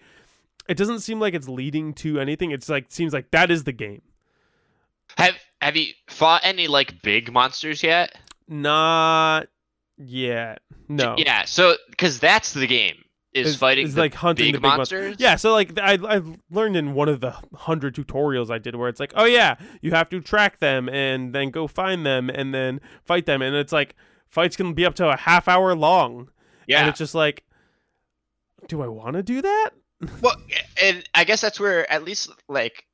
it 0.69 0.77
doesn't 0.77 0.99
seem 0.99 1.19
like 1.19 1.33
it's 1.33 1.49
leading 1.49 1.93
to 1.93 2.19
anything 2.19 2.51
it's 2.51 2.69
like 2.69 2.85
seems 2.89 3.11
like 3.11 3.31
that 3.31 3.49
is 3.49 3.63
the 3.63 3.71
game 3.71 4.01
Have 5.17 5.35
Have 5.61 5.75
you 5.75 5.93
fought 6.07 6.41
any 6.43 6.67
like 6.67 7.01
big 7.01 7.31
monsters 7.31 7.81
yet? 7.83 8.15
not 8.47 9.47
yet 10.03 10.61
no 10.87 11.15
Yeah. 11.17 11.45
So 11.45 11.75
because 11.89 12.19
that's 12.19 12.53
the 12.53 12.67
game 12.67 12.95
is 13.33 13.47
It's- 13.47 13.55
fighting 13.55 13.85
it's 13.85 13.95
the 13.95 14.01
like 14.01 14.13
hunting 14.13 14.47
big 14.47 14.55
the 14.55 14.59
big 14.59 14.67
mon- 14.67 14.77
monsters. 14.77 15.15
Yeah, 15.19 15.35
so 15.37 15.53
like 15.53 15.77
I 15.79 15.93
I 16.03 16.21
learned 16.49 16.75
in 16.75 16.93
one 16.93 17.07
of 17.07 17.21
the 17.21 17.31
hundred 17.55 17.95
tutorials 17.95 18.49
I 18.51 18.57
did 18.57 18.75
where 18.75 18.89
it's 18.89 18.99
like, 18.99 19.13
oh 19.15 19.25
yeah, 19.25 19.55
you 19.81 19.91
have 19.91 20.09
to 20.09 20.19
track 20.19 20.59
them 20.59 20.89
and 20.89 21.33
then 21.33 21.49
go 21.49 21.67
find 21.67 22.05
them 22.05 22.29
and 22.29 22.53
then 22.53 22.81
fight 23.05 23.25
them, 23.25 23.41
and 23.41 23.55
it's 23.55 23.71
like 23.71 23.95
fights 24.27 24.55
can 24.57 24.73
be 24.73 24.85
up 24.85 24.95
to 24.95 25.07
a 25.09 25.15
half 25.15 25.47
hour 25.47 25.73
long, 25.75 26.29
Yeah. 26.67 26.79
and 26.81 26.89
it's 26.89 26.97
just 26.97 27.15
like, 27.15 27.43
do 28.67 28.81
I 28.81 28.87
want 28.87 29.15
to 29.15 29.23
do 29.23 29.41
that? 29.41 29.69
Well, 30.21 30.35
and 30.81 31.03
I 31.13 31.23
guess 31.25 31.41
that's 31.41 31.59
where 31.59 31.89
at 31.91 32.03
least 32.03 32.31
like 32.49 32.85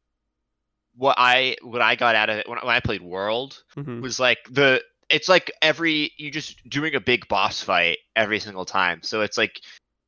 what 0.95 1.15
I 1.17 1.55
what 1.63 1.81
I 1.81 1.95
got 1.95 2.15
out 2.15 2.29
of 2.29 2.37
it 2.37 2.49
when, 2.49 2.57
when 2.59 2.75
I 2.75 2.79
played 2.79 3.01
World 3.01 3.63
Mhm. 3.77 4.01
was 4.01 4.19
like 4.19 4.39
the 4.51 4.83
it's 5.09 5.29
like 5.29 5.51
every 5.61 6.11
you 6.17 6.31
just 6.31 6.67
doing 6.69 6.95
a 6.95 6.99
big 6.99 7.27
boss 7.27 7.61
fight 7.61 7.99
every 8.15 8.39
single 8.39 8.65
time. 8.65 9.01
So 9.03 9.21
it's 9.21 9.37
like 9.37 9.61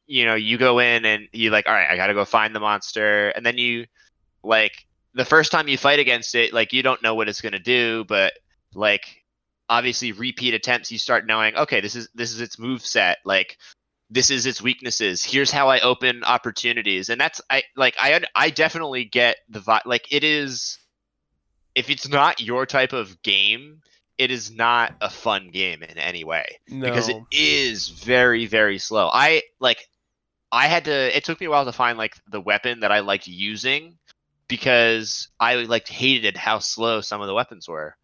you 0.07 0.25
know 0.25 0.35
you 0.35 0.57
go 0.57 0.79
in 0.79 1.05
and 1.05 1.27
you 1.31 1.51
like 1.51 1.67
all 1.67 1.73
right 1.73 1.87
I 1.89 1.95
got 1.95 2.07
to 2.07 2.13
go 2.13 2.25
find 2.25 2.53
the 2.55 2.59
monster 2.59 3.29
and 3.29 3.45
then 3.45 3.57
you 3.57 3.85
like 4.43 4.85
the 5.13 5.25
first 5.25 5.51
time 5.51 5.67
you 5.67 5.77
fight 5.77 5.99
against 5.99 6.35
it 6.35 6.53
like 6.53 6.73
you 6.73 6.83
don't 6.83 7.03
know 7.03 7.15
what 7.15 7.29
it's 7.29 7.41
going 7.41 7.53
to 7.53 7.59
do 7.59 8.05
but 8.07 8.33
like 8.73 9.23
obviously 9.69 10.11
repeat 10.11 10.53
attempts 10.53 10.91
you 10.91 10.97
start 10.97 11.27
knowing 11.27 11.55
okay 11.55 11.79
this 11.81 11.95
is 11.95 12.09
this 12.15 12.31
is 12.31 12.41
its 12.41 12.57
move 12.57 12.83
set 12.85 13.19
like 13.23 13.57
this 14.09 14.31
is 14.31 14.45
its 14.45 14.61
weaknesses 14.61 15.23
here's 15.23 15.51
how 15.51 15.69
i 15.69 15.79
open 15.81 16.23
opportunities 16.23 17.09
and 17.09 17.21
that's 17.21 17.39
i 17.49 17.61
like 17.75 17.95
i 17.99 18.19
i 18.33 18.49
definitely 18.49 19.03
get 19.05 19.37
the 19.49 19.59
vibe. 19.59 19.85
like 19.85 20.11
it 20.11 20.23
is 20.23 20.79
if 21.75 21.89
it's 21.89 22.07
not 22.07 22.41
your 22.41 22.65
type 22.65 22.93
of 22.93 23.21
game 23.21 23.81
it 24.19 24.29
is 24.29 24.51
not 24.51 24.93
a 25.01 25.09
fun 25.09 25.49
game 25.49 25.81
in 25.81 25.97
any 25.97 26.23
way 26.23 26.59
No, 26.69 26.85
because 26.85 27.09
it 27.09 27.17
is 27.31 27.87
very 27.89 28.45
very 28.45 28.77
slow. 28.77 29.09
I 29.11 29.41
like 29.59 29.87
i 30.51 30.67
had 30.67 30.85
to 30.85 31.17
it 31.17 31.23
took 31.23 31.39
me 31.39 31.47
a 31.47 31.49
while 31.49 31.65
to 31.65 31.71
find 31.71 31.97
like 31.97 32.15
the 32.27 32.41
weapon 32.41 32.79
that 32.79 32.91
i 32.91 33.01
liked 33.01 33.27
using 33.27 33.95
because 34.47 35.29
i 35.39 35.55
like 35.55 35.87
hated 35.87 36.35
how 36.35 36.57
slow 36.57 37.01
some 37.01 37.21
of 37.21 37.27
the 37.27 37.33
weapons 37.33 37.67
were. 37.67 37.95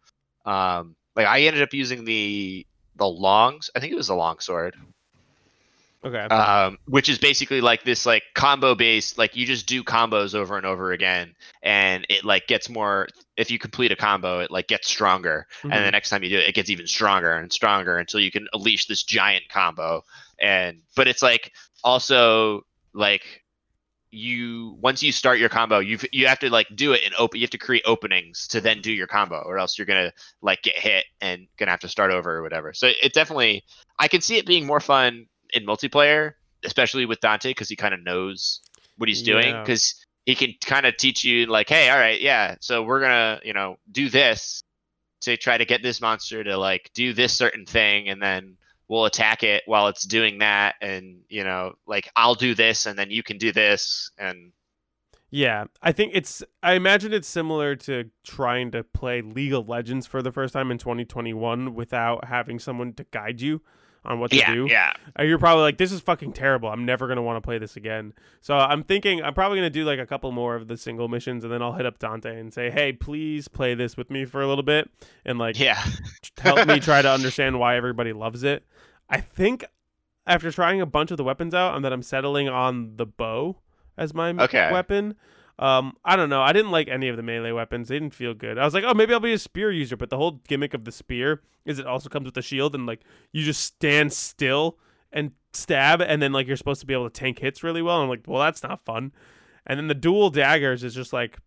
Um 0.44 0.96
like 1.14 1.26
i 1.26 1.42
ended 1.42 1.62
up 1.62 1.74
using 1.74 2.04
the 2.04 2.66
the 2.96 3.06
longs. 3.08 3.68
I 3.76 3.80
think 3.80 3.92
it 3.92 3.96
was 3.96 4.08
the 4.08 4.14
long 4.14 4.38
sword 4.38 4.74
okay, 6.06 6.34
um, 6.34 6.78
which 6.86 7.08
is 7.08 7.18
basically 7.18 7.60
like 7.60 7.82
this 7.84 8.06
like 8.06 8.22
combo 8.34 8.74
based 8.74 9.18
like 9.18 9.36
you 9.36 9.46
just 9.46 9.66
do 9.66 9.82
combos 9.82 10.34
over 10.34 10.56
and 10.56 10.66
over 10.66 10.92
again 10.92 11.34
and 11.62 12.06
it 12.08 12.24
like 12.24 12.46
gets 12.46 12.68
more 12.68 13.08
if 13.36 13.50
you 13.50 13.58
complete 13.58 13.92
a 13.92 13.96
combo 13.96 14.40
it 14.40 14.50
like 14.50 14.68
gets 14.68 14.88
stronger. 14.88 15.46
And 15.62 15.72
the 15.72 15.90
next 15.90 16.10
time 16.10 16.22
you 16.22 16.30
do 16.30 16.38
it 16.38 16.48
it 16.48 16.54
gets 16.54 16.70
even 16.70 16.86
stronger 16.86 17.32
and 17.32 17.52
stronger 17.52 17.98
until 17.98 18.20
you 18.20 18.30
can 18.30 18.46
unleash 18.52 18.86
this 18.86 19.02
giant 19.02 19.48
combo. 19.48 20.04
And 20.40 20.82
but 20.94 21.08
it's 21.08 21.22
like 21.22 21.52
also 21.82 22.62
like 22.92 23.42
you 24.10 24.78
once 24.80 25.02
you 25.02 25.12
start 25.12 25.38
your 25.38 25.48
combo 25.48 25.78
you 25.78 25.98
you 26.12 26.26
have 26.26 26.38
to 26.38 26.48
like 26.48 26.66
do 26.74 26.92
it 26.92 27.02
and 27.04 27.14
open 27.18 27.38
you 27.38 27.44
have 27.44 27.50
to 27.50 27.58
create 27.58 27.82
openings 27.86 28.46
to 28.46 28.60
then 28.60 28.80
do 28.80 28.92
your 28.92 29.06
combo 29.06 29.42
or 29.44 29.58
else 29.58 29.76
you're 29.76 29.86
gonna 29.86 30.12
like 30.40 30.62
get 30.62 30.78
hit 30.78 31.04
and 31.20 31.46
gonna 31.58 31.70
have 31.70 31.80
to 31.80 31.88
start 31.88 32.10
over 32.10 32.38
or 32.38 32.42
whatever. 32.42 32.72
So 32.72 32.90
it 33.02 33.12
definitely 33.12 33.64
i 33.98 34.08
can 34.08 34.20
see 34.20 34.36
it 34.36 34.46
being 34.46 34.66
more 34.66 34.80
fun 34.80 35.26
in 35.54 35.64
multiplayer 35.66 36.32
especially 36.64 37.06
with 37.06 37.20
dante 37.20 37.50
because 37.50 37.68
he 37.68 37.76
kind 37.76 37.94
of 37.94 38.02
knows 38.02 38.60
what 38.96 39.08
he's 39.08 39.22
doing 39.22 39.48
Yeah. 39.48 39.62
because 39.62 39.94
he 40.24 40.34
can 40.34 40.54
kind 40.64 40.86
of 40.86 40.96
teach 40.96 41.24
you 41.24 41.46
like 41.46 41.68
hey 41.68 41.88
all 41.90 41.98
right 41.98 42.20
yeah 42.20 42.56
so 42.60 42.82
we're 42.82 43.00
gonna 43.00 43.40
you 43.44 43.52
know 43.52 43.76
do 43.90 44.08
this 44.08 44.62
to 45.22 45.36
try 45.36 45.56
to 45.58 45.64
get 45.64 45.82
this 45.82 46.00
monster 46.00 46.42
to 46.44 46.56
like 46.56 46.90
do 46.94 47.12
this 47.12 47.32
certain 47.32 47.64
thing 47.66 48.08
and 48.08 48.22
then 48.22 48.56
we'll 48.88 49.04
attack 49.06 49.42
it 49.42 49.62
while 49.66 49.88
it's 49.88 50.04
doing 50.06 50.38
that 50.38 50.76
and 50.80 51.20
you 51.28 51.42
know 51.44 51.74
like 51.86 52.10
i'll 52.16 52.34
do 52.34 52.54
this 52.54 52.86
and 52.86 52.98
then 52.98 53.10
you 53.10 53.22
can 53.22 53.38
do 53.38 53.52
this 53.52 54.10
and 54.18 54.52
Yeah, 55.30 55.64
I 55.82 55.90
think 55.92 56.12
it's. 56.14 56.44
I 56.62 56.74
imagine 56.74 57.12
it's 57.12 57.26
similar 57.28 57.74
to 57.76 58.10
trying 58.24 58.70
to 58.70 58.84
play 58.84 59.20
League 59.22 59.52
of 59.52 59.68
Legends 59.68 60.06
for 60.06 60.22
the 60.22 60.30
first 60.30 60.54
time 60.54 60.70
in 60.70 60.78
2021 60.78 61.74
without 61.74 62.26
having 62.26 62.60
someone 62.60 62.92
to 62.94 63.04
guide 63.10 63.40
you 63.40 63.60
on 64.06 64.18
what 64.20 64.30
to 64.30 64.36
yeah 64.38 64.54
do. 64.54 64.66
yeah 64.68 64.92
Uh, 65.18 65.22
You're 65.22 65.38
probably 65.38 65.62
like, 65.62 65.78
this 65.78 65.92
is 65.92 66.00
fucking 66.00 66.32
terrible. 66.32 66.68
I'm 66.68 66.84
never 66.84 67.06
gonna 67.08 67.22
want 67.22 67.36
to 67.36 67.40
play 67.40 67.58
this 67.58 67.76
again. 67.76 68.12
So 68.40 68.56
I'm 68.56 68.82
thinking 68.82 69.22
I'm 69.22 69.34
probably 69.34 69.58
gonna 69.58 69.70
do 69.70 69.84
like 69.84 69.98
a 69.98 70.06
couple 70.06 70.30
more 70.32 70.54
of 70.56 70.68
the 70.68 70.76
single 70.76 71.08
missions, 71.08 71.44
and 71.44 71.52
then 71.52 71.62
I'll 71.62 71.72
hit 71.74 71.86
up 71.86 71.98
Dante 71.98 72.38
and 72.38 72.52
say, 72.52 72.70
hey, 72.70 72.92
please 72.92 73.48
play 73.48 73.74
this 73.74 73.96
with 73.96 74.10
me 74.10 74.24
for 74.24 74.40
a 74.42 74.46
little 74.46 74.64
bit, 74.64 74.90
and 75.24 75.38
like 75.38 75.58
yeah 75.60 75.82
help 76.38 76.66
me 76.66 76.80
try 76.80 77.02
to 77.02 77.10
understand 77.12 77.58
why 77.58 77.76
everybody 77.76 78.12
loves 78.12 78.42
it. 78.44 78.64
I 79.08 79.20
think 79.20 79.64
after 80.26 80.50
trying 80.50 80.80
a 80.80 80.86
bunch 80.86 81.10
of 81.10 81.16
the 81.16 81.24
weapons 81.24 81.54
out, 81.54 81.76
and 81.76 81.84
that 81.84 81.92
I'm 81.92 82.02
settling 82.02 82.48
on 82.48 82.96
the 82.96 83.06
bow 83.06 83.56
as 83.96 84.12
my 84.14 84.30
Okay. 84.30 84.70
weapon. 84.72 85.14
Um, 85.58 85.96
I 86.04 86.16
don't 86.16 86.28
know. 86.28 86.42
I 86.42 86.52
didn't 86.52 86.70
like 86.70 86.88
any 86.88 87.08
of 87.08 87.16
the 87.16 87.22
melee 87.22 87.50
weapons. 87.52 87.88
They 87.88 87.96
didn't 87.98 88.14
feel 88.14 88.34
good. 88.34 88.58
I 88.58 88.64
was 88.64 88.74
like, 88.74 88.84
oh, 88.84 88.92
maybe 88.92 89.14
I'll 89.14 89.20
be 89.20 89.32
a 89.32 89.38
spear 89.38 89.70
user. 89.72 89.96
But 89.96 90.10
the 90.10 90.16
whole 90.18 90.32
gimmick 90.48 90.74
of 90.74 90.84
the 90.84 90.92
spear 90.92 91.40
is 91.64 91.78
it 91.78 91.86
also 91.86 92.08
comes 92.10 92.26
with 92.26 92.36
a 92.36 92.42
shield, 92.42 92.74
and 92.74 92.84
like 92.86 93.00
you 93.32 93.42
just 93.42 93.62
stand 93.64 94.12
still 94.12 94.78
and 95.12 95.32
stab, 95.54 96.02
and 96.02 96.20
then 96.20 96.32
like 96.32 96.46
you're 96.46 96.56
supposed 96.56 96.80
to 96.80 96.86
be 96.86 96.92
able 96.92 97.08
to 97.08 97.20
tank 97.20 97.38
hits 97.38 97.62
really 97.62 97.80
well. 97.80 97.96
And 97.96 98.04
I'm 98.04 98.10
like, 98.10 98.24
well, 98.26 98.42
that's 98.42 98.62
not 98.62 98.84
fun. 98.84 99.12
And 99.66 99.78
then 99.80 99.88
the 99.88 99.94
dual 99.94 100.28
daggers 100.30 100.84
is 100.84 100.94
just 100.94 101.12
like 101.12 101.38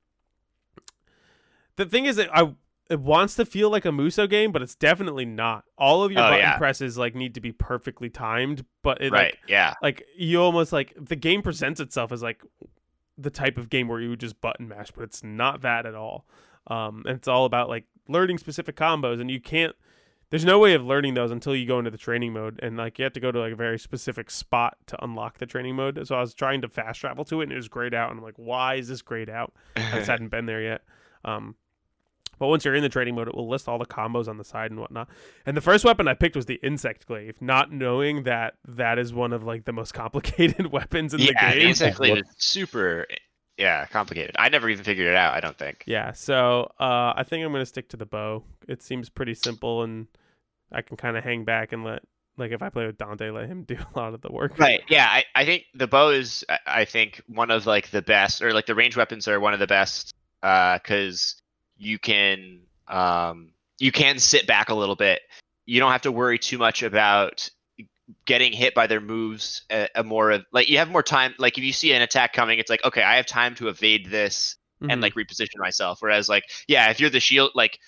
the 1.75 1.85
thing 1.85 2.05
is 2.05 2.15
that 2.17 2.29
I 2.35 2.53
it 2.89 2.99
wants 2.99 3.35
to 3.35 3.45
feel 3.45 3.69
like 3.69 3.85
a 3.85 3.89
Musou 3.89 4.27
game, 4.27 4.51
but 4.51 4.63
it's 4.63 4.73
definitely 4.73 5.23
not. 5.25 5.63
All 5.77 6.03
of 6.03 6.11
your 6.11 6.21
Oh, 6.21 6.23
button 6.31 6.39
yeah. 6.39 6.57
presses 6.57 6.97
like 6.97 7.13
need 7.13 7.35
to 7.35 7.41
be 7.41 7.51
perfectly 7.51 8.09
timed, 8.09 8.65
but 8.81 8.99
it 9.01 9.11
right 9.11 9.33
like 9.33 9.39
yeah 9.47 9.75
like 9.83 10.03
you 10.17 10.41
almost 10.41 10.73
like 10.73 10.93
the 10.99 11.15
game 11.15 11.41
presents 11.43 11.79
itself 11.79 12.11
as 12.11 12.23
like 12.23 12.41
the 13.21 13.29
type 13.29 13.57
of 13.57 13.69
game 13.69 13.87
where 13.87 13.99
you 13.99 14.09
would 14.09 14.19
just 14.19 14.39
button 14.41 14.67
mash, 14.67 14.91
but 14.91 15.03
it's 15.03 15.23
not 15.23 15.61
that 15.61 15.85
at 15.85 15.95
all. 15.95 16.25
Um, 16.67 17.03
and 17.05 17.17
it's 17.17 17.27
all 17.27 17.45
about 17.45 17.69
like 17.69 17.85
learning 18.07 18.37
specific 18.37 18.75
combos, 18.75 19.19
and 19.19 19.29
you 19.29 19.39
can't. 19.39 19.75
There's 20.29 20.45
no 20.45 20.59
way 20.59 20.75
of 20.75 20.83
learning 20.85 21.15
those 21.15 21.31
until 21.31 21.55
you 21.55 21.65
go 21.65 21.79
into 21.79 21.89
the 21.89 21.97
training 21.97 22.33
mode, 22.33 22.59
and 22.61 22.77
like 22.77 22.99
you 22.99 23.03
have 23.03 23.13
to 23.13 23.19
go 23.19 23.31
to 23.31 23.39
like 23.39 23.53
a 23.53 23.55
very 23.55 23.79
specific 23.79 24.29
spot 24.29 24.77
to 24.87 25.03
unlock 25.03 25.39
the 25.39 25.47
training 25.47 25.75
mode. 25.75 26.07
So 26.07 26.15
I 26.15 26.21
was 26.21 26.33
trying 26.33 26.61
to 26.61 26.69
fast 26.69 26.99
travel 26.99 27.25
to 27.25 27.41
it, 27.41 27.45
and 27.45 27.51
it 27.51 27.55
was 27.55 27.67
grayed 27.67 27.93
out, 27.93 28.11
and 28.11 28.19
I'm 28.19 28.23
like, 28.23 28.37
why 28.37 28.75
is 28.75 28.87
this 28.87 29.01
grayed 29.01 29.29
out? 29.29 29.53
I 29.75 29.91
just 29.95 30.07
hadn't 30.07 30.29
been 30.29 30.45
there 30.45 30.61
yet. 30.61 30.83
Um, 31.25 31.55
but 32.39 32.47
once 32.47 32.65
you're 32.65 32.73
in 32.75 32.81
the 32.81 32.89
trading 32.89 33.15
mode, 33.15 33.27
it 33.27 33.35
will 33.35 33.47
list 33.49 33.67
all 33.67 33.77
the 33.77 33.85
combos 33.85 34.27
on 34.27 34.37
the 34.37 34.43
side 34.43 34.71
and 34.71 34.79
whatnot. 34.79 35.07
And 35.45 35.55
the 35.55 35.61
first 35.61 35.85
weapon 35.85 36.07
I 36.07 36.13
picked 36.15 36.35
was 36.35 36.45
the 36.47 36.59
insect 36.63 37.05
glaive, 37.05 37.35
not 37.41 37.71
knowing 37.71 38.23
that 38.23 38.55
that 38.67 38.97
is 38.97 39.13
one 39.13 39.33
of 39.33 39.43
like 39.43 39.65
the 39.65 39.73
most 39.73 39.93
complicated 39.93 40.67
weapons 40.71 41.13
in 41.13 41.19
yeah 41.19 41.27
the 41.27 41.55
the 41.55 41.59
game. 41.59 41.67
insect 41.69 41.97
glaive 41.97 42.17
is 42.17 42.23
super 42.37 43.05
yeah 43.57 43.85
complicated 43.87 44.33
i 44.39 44.47
never 44.47 44.69
even 44.69 44.85
figured 44.85 45.05
it 45.07 45.15
out 45.15 45.33
i 45.33 45.41
don't 45.41 45.57
think 45.57 45.83
Yeah, 45.85 46.13
so 46.13 46.71
uh, 46.79 47.11
I 47.15 47.23
think 47.27 47.45
I'm 47.45 47.51
gonna 47.51 47.65
stick 47.65 47.89
to 47.89 47.97
the 47.97 48.05
bow. 48.05 48.43
It 48.69 48.81
seems 48.81 49.09
pretty 49.09 49.33
simple, 49.33 49.83
and 49.83 50.07
I 50.71 50.81
can 50.81 50.95
kind 50.95 51.17
of 51.17 51.25
hang 51.25 51.43
back 51.43 51.73
and 51.73 51.83
let 51.83 52.03
like 52.37 52.51
if 52.53 52.61
I 52.61 52.69
play 52.69 52.85
with 52.85 52.97
Dante, 52.97 53.31
let 53.31 53.47
him 53.49 53.63
do 53.67 53.75
a 53.75 53.99
lot 53.99 54.13
of 54.13 54.21
the 54.21 54.31
work. 54.31 54.57
Right. 54.57 54.79
Yeah. 54.87 55.07
I, 55.09 55.25
I 55.35 55.43
think 55.43 55.65
the 55.73 55.87
bow 55.87 56.07
is, 56.11 56.45
I- 56.47 56.59
I 56.81 56.85
think, 56.85 57.21
one 57.27 57.51
of 57.51 57.65
like 57.65 57.89
the 57.91 58.01
best, 58.01 58.41
or 58.41 58.53
like 58.53 58.65
the 58.65 58.75
range 58.75 58.95
weapons 58.95 59.27
are 59.27 59.41
one 59.41 59.53
of 59.53 59.59
the 59.59 59.67
best, 59.67 60.13
because 60.41 61.35
you 61.79 61.97
can, 61.97 62.59
um, 62.87 63.49
you 63.79 63.91
can 63.91 64.19
sit 64.19 64.45
back 64.45 64.69
a 64.69 64.75
little 64.75 64.95
bit. 64.95 65.21
You 65.65 65.79
don't 65.79 65.91
have 65.91 66.01
to 66.03 66.11
worry 66.11 66.37
too 66.37 66.57
much 66.57 66.83
about 66.83 67.49
getting 68.25 68.51
hit 68.51 68.73
by 68.75 68.87
their 68.87 68.99
moves. 68.99 69.63
A, 69.71 69.87
a 69.95 70.03
more 70.03 70.31
of 70.31 70.45
like 70.51 70.67
you 70.69 70.77
have 70.79 70.89
more 70.89 71.03
time. 71.03 71.33
Like 71.37 71.57
if 71.57 71.63
you 71.63 71.71
see 71.71 71.93
an 71.93 72.01
attack 72.01 72.33
coming, 72.33 72.59
it's 72.59 72.69
like 72.69 72.83
okay, 72.83 73.03
I 73.03 73.15
have 73.15 73.25
time 73.25 73.55
to 73.55 73.67
evade 73.69 74.09
this 74.09 74.55
and 74.81 74.91
Mhm. 74.91 75.01
like 75.01 75.13
reposition 75.13 75.57
myself. 75.59 76.01
Whereas 76.01 76.27
like 76.27 76.43
yeah, 76.67 76.89
if 76.89 76.99
you're 76.99 77.09
the 77.09 77.19
shield 77.19 77.51
like 77.55 77.79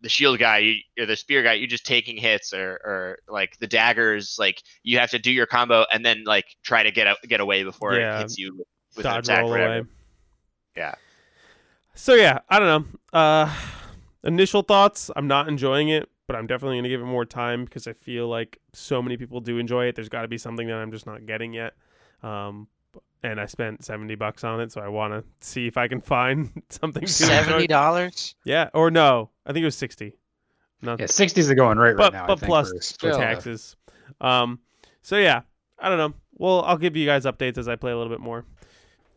the 0.00 0.08
shield 0.08 0.38
guy 0.38 0.58
you, 0.58 0.74
or 0.98 1.06
the 1.06 1.16
spear 1.16 1.42
guy, 1.42 1.54
you're 1.54 1.66
just 1.66 1.86
taking 1.86 2.16
hits 2.18 2.52
or 2.52 2.74
or 2.84 3.18
like 3.28 3.56
the 3.58 3.66
daggers, 3.66 4.36
like 4.38 4.62
you 4.82 4.98
have 4.98 5.10
to 5.10 5.18
do 5.18 5.32
your 5.32 5.46
combo 5.46 5.86
and 5.92 6.04
then 6.04 6.24
like 6.24 6.44
try 6.62 6.82
to 6.82 6.90
get 6.92 7.06
out, 7.06 7.16
get 7.26 7.40
away 7.40 7.64
before 7.64 7.94
Yeah, 7.96 8.18
it 8.18 8.22
hits 8.22 8.38
you 8.38 8.64
with 8.96 9.06
an 9.06 9.18
attack. 9.18 9.42
roll 9.42 9.54
away. 9.54 9.82
Yeah. 10.76 10.94
So 11.94 12.14
yeah, 12.14 12.38
I 12.48 12.58
don't 12.58 12.68
know. 13.12 13.18
Uh, 13.18 13.54
initial 14.24 14.62
thoughts: 14.62 15.10
I'm 15.14 15.26
not 15.28 15.48
enjoying 15.48 15.88
it, 15.88 16.08
but 16.26 16.36
I'm 16.36 16.46
definitely 16.46 16.78
gonna 16.78 16.88
give 16.88 17.00
it 17.00 17.04
more 17.06 17.24
time 17.24 17.64
because 17.64 17.86
I 17.86 17.92
feel 17.92 18.28
like 18.28 18.58
so 18.72 19.02
many 19.02 19.16
people 19.16 19.40
do 19.40 19.58
enjoy 19.58 19.86
it. 19.86 19.94
There's 19.94 20.08
got 20.08 20.22
to 20.22 20.28
be 20.28 20.38
something 20.38 20.66
that 20.68 20.76
I'm 20.76 20.90
just 20.90 21.06
not 21.06 21.26
getting 21.26 21.52
yet. 21.52 21.74
Um, 22.22 22.68
and 23.22 23.38
I 23.40 23.46
spent 23.46 23.84
seventy 23.84 24.14
bucks 24.14 24.42
on 24.42 24.60
it, 24.60 24.72
so 24.72 24.80
I 24.80 24.88
want 24.88 25.12
to 25.12 25.24
see 25.46 25.66
if 25.66 25.76
I 25.76 25.86
can 25.88 26.00
find 26.00 26.50
something 26.70 27.02
to 27.02 27.08
Seventy 27.12 27.54
enjoy. 27.54 27.66
dollars. 27.66 28.34
Yeah, 28.44 28.70
or 28.74 28.90
no, 28.90 29.30
I 29.46 29.52
think 29.52 29.62
it 29.62 29.66
was 29.66 29.76
sixty. 29.76 30.16
Not, 30.84 30.98
Yeah, 30.98 31.06
60s 31.06 31.48
are 31.48 31.54
going 31.54 31.78
right 31.78 31.96
but 31.96 32.12
right 32.12 32.18
now. 32.18 32.24
I 32.24 32.26
but 32.26 32.40
think, 32.40 32.48
plus 32.50 32.68
for- 32.70 32.74
for 32.76 32.82
Still. 32.82 33.16
taxes. 33.16 33.76
Um, 34.20 34.58
so 35.02 35.16
yeah, 35.16 35.42
I 35.78 35.88
don't 35.88 35.98
know. 35.98 36.14
Well, 36.34 36.62
I'll 36.62 36.76
give 36.78 36.96
you 36.96 37.06
guys 37.06 37.24
updates 37.24 37.56
as 37.56 37.68
I 37.68 37.76
play 37.76 37.92
a 37.92 37.96
little 37.96 38.10
bit 38.10 38.18
more. 38.18 38.44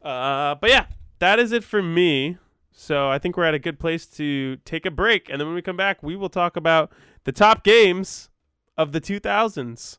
Uh, 0.04 0.54
but 0.56 0.70
yeah, 0.70 0.86
that 1.18 1.40
is 1.40 1.52
it 1.54 1.64
for 1.64 1.82
me. 1.82 2.38
So 2.78 3.10
I 3.10 3.20
think 3.20 3.38
we're 3.38 3.46
at 3.46 3.54
a 3.54 3.60
good 3.60 3.80
place 3.80 4.06
to 4.18 4.58
take 4.66 4.86
a 4.86 4.92
break, 4.92 5.30
and 5.30 5.40
then 5.40 5.48
when 5.48 5.56
we 5.56 5.62
come 5.62 5.78
back, 5.78 6.04
we 6.04 6.16
will 6.18 6.30
talk 6.30 6.58
about 6.58 6.92
the 7.24 7.32
top 7.32 7.64
games 7.64 8.30
of 8.78 8.92
the 8.92 9.00
2000s. 9.00 9.98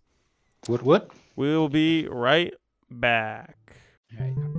What? 0.67 0.83
What? 0.83 1.11
We 1.37 1.49
will 1.49 1.71
be 1.71 2.07
right 2.07 2.53
back. 2.91 3.57
Yeah, 4.13 4.27
yeah. 4.37 4.56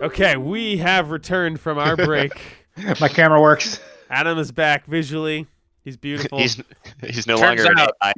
Okay, 0.00 0.36
we 0.36 0.78
have 0.78 1.10
returned 1.10 1.60
from 1.60 1.78
our 1.78 1.96
break. 1.96 2.32
My 3.00 3.08
camera 3.08 3.40
works. 3.40 3.80
Adam 4.08 4.38
is 4.38 4.50
back 4.52 4.86
visually. 4.86 5.46
He's 5.84 5.96
beautiful. 5.96 6.38
He's 6.38 6.60
he's 7.02 7.26
no 7.26 7.36
Turns 7.36 7.64
longer 7.64 7.72
an 7.72 7.78
out- 7.78 7.92
AI. 8.02 8.12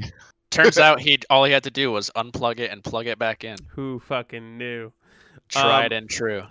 Turns 0.51 0.79
out 0.79 1.01
he 1.01 1.19
all 1.31 1.45
he 1.45 1.53
had 1.53 1.65
to 1.65 1.71
do 1.71 1.91
was 1.91 2.11
unplug 2.17 2.61
it 2.61 2.71
and 2.71 2.83
plug 2.85 3.07
it 3.07 3.19
back 3.19 3.45
in. 3.45 3.57
Who 3.71 3.99
fucking 4.01 4.59
knew? 4.59 4.93
Tried 5.49 5.93
Um, 5.93 5.99
and 5.99 6.11
true. 6.11 6.45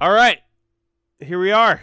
All 0.00 0.12
right, 0.12 0.38
here 1.18 1.40
we 1.40 1.50
are. 1.50 1.80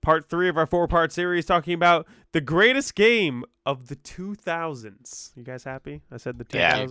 Part 0.00 0.28
three 0.28 0.48
of 0.48 0.56
our 0.56 0.66
four 0.66 0.86
part 0.86 1.10
series 1.12 1.44
talking 1.46 1.74
about 1.74 2.06
the 2.32 2.40
greatest 2.40 2.94
game 2.94 3.44
of 3.64 3.88
the 3.88 3.96
2000s. 3.96 5.32
You 5.36 5.42
guys 5.42 5.64
happy? 5.64 6.02
I 6.12 6.18
said 6.18 6.38
the 6.38 6.46
Yeah. 6.56 6.86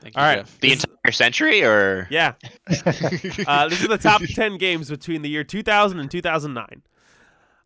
2000s. 0.00 0.02
Thank 0.02 0.14
you, 0.16 0.20
all 0.20 0.26
right. 0.26 0.38
Jeff. 0.38 0.60
The 0.60 0.68
This- 0.70 0.84
entire 0.84 1.12
century, 1.12 1.64
or 1.64 2.06
Yeah. 2.10 2.32
Uh, 3.46 3.68
these 3.68 3.84
are 3.84 3.88
the 3.88 3.98
top 4.00 4.22
10 4.22 4.58
games 4.58 4.90
between 4.90 5.22
the 5.22 5.28
year 5.28 5.44
2000 5.44 5.98
and 6.00 6.10
2009. 6.10 6.82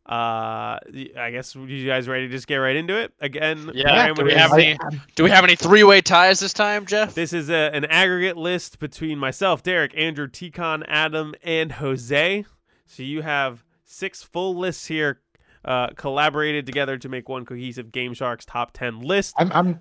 Uh, 0.06 0.78
y- 0.92 1.08
I 1.16 1.30
guess 1.30 1.54
you 1.54 1.86
guys 1.86 2.08
ready 2.08 2.26
to 2.26 2.32
just 2.32 2.46
get 2.48 2.56
right 2.56 2.74
into 2.74 2.96
it 2.96 3.12
again? 3.20 3.70
Yeah, 3.74 3.84
Brian, 3.84 4.14
do 4.14 4.24
we 4.24 4.32
have 4.32 4.52
any- 4.54 4.76
Do 5.14 5.22
we 5.22 5.30
have 5.30 5.44
any 5.44 5.54
three-way 5.54 6.00
ties 6.00 6.40
this 6.40 6.52
time, 6.52 6.84
Jeff? 6.86 7.14
This 7.14 7.32
is 7.32 7.48
a, 7.48 7.70
an 7.72 7.84
aggregate 7.84 8.36
list 8.36 8.80
between 8.80 9.18
myself, 9.18 9.62
Derek, 9.62 9.92
Andrew, 9.96 10.26
Ticon, 10.26 10.82
Adam, 10.88 11.34
and 11.44 11.70
Jose. 11.72 12.44
So 12.86 13.02
you 13.04 13.22
have 13.22 13.62
six 13.84 14.22
full 14.22 14.56
lists 14.58 14.86
here, 14.86 15.20
uh, 15.64 15.88
collaborated 15.94 16.66
together 16.66 16.98
to 16.98 17.08
make 17.08 17.28
one 17.28 17.44
cohesive 17.44 17.92
Game 17.92 18.12
Sharks 18.14 18.44
top 18.44 18.72
ten 18.72 18.98
list. 19.00 19.34
I'm 19.38 19.52
I'm 19.52 19.78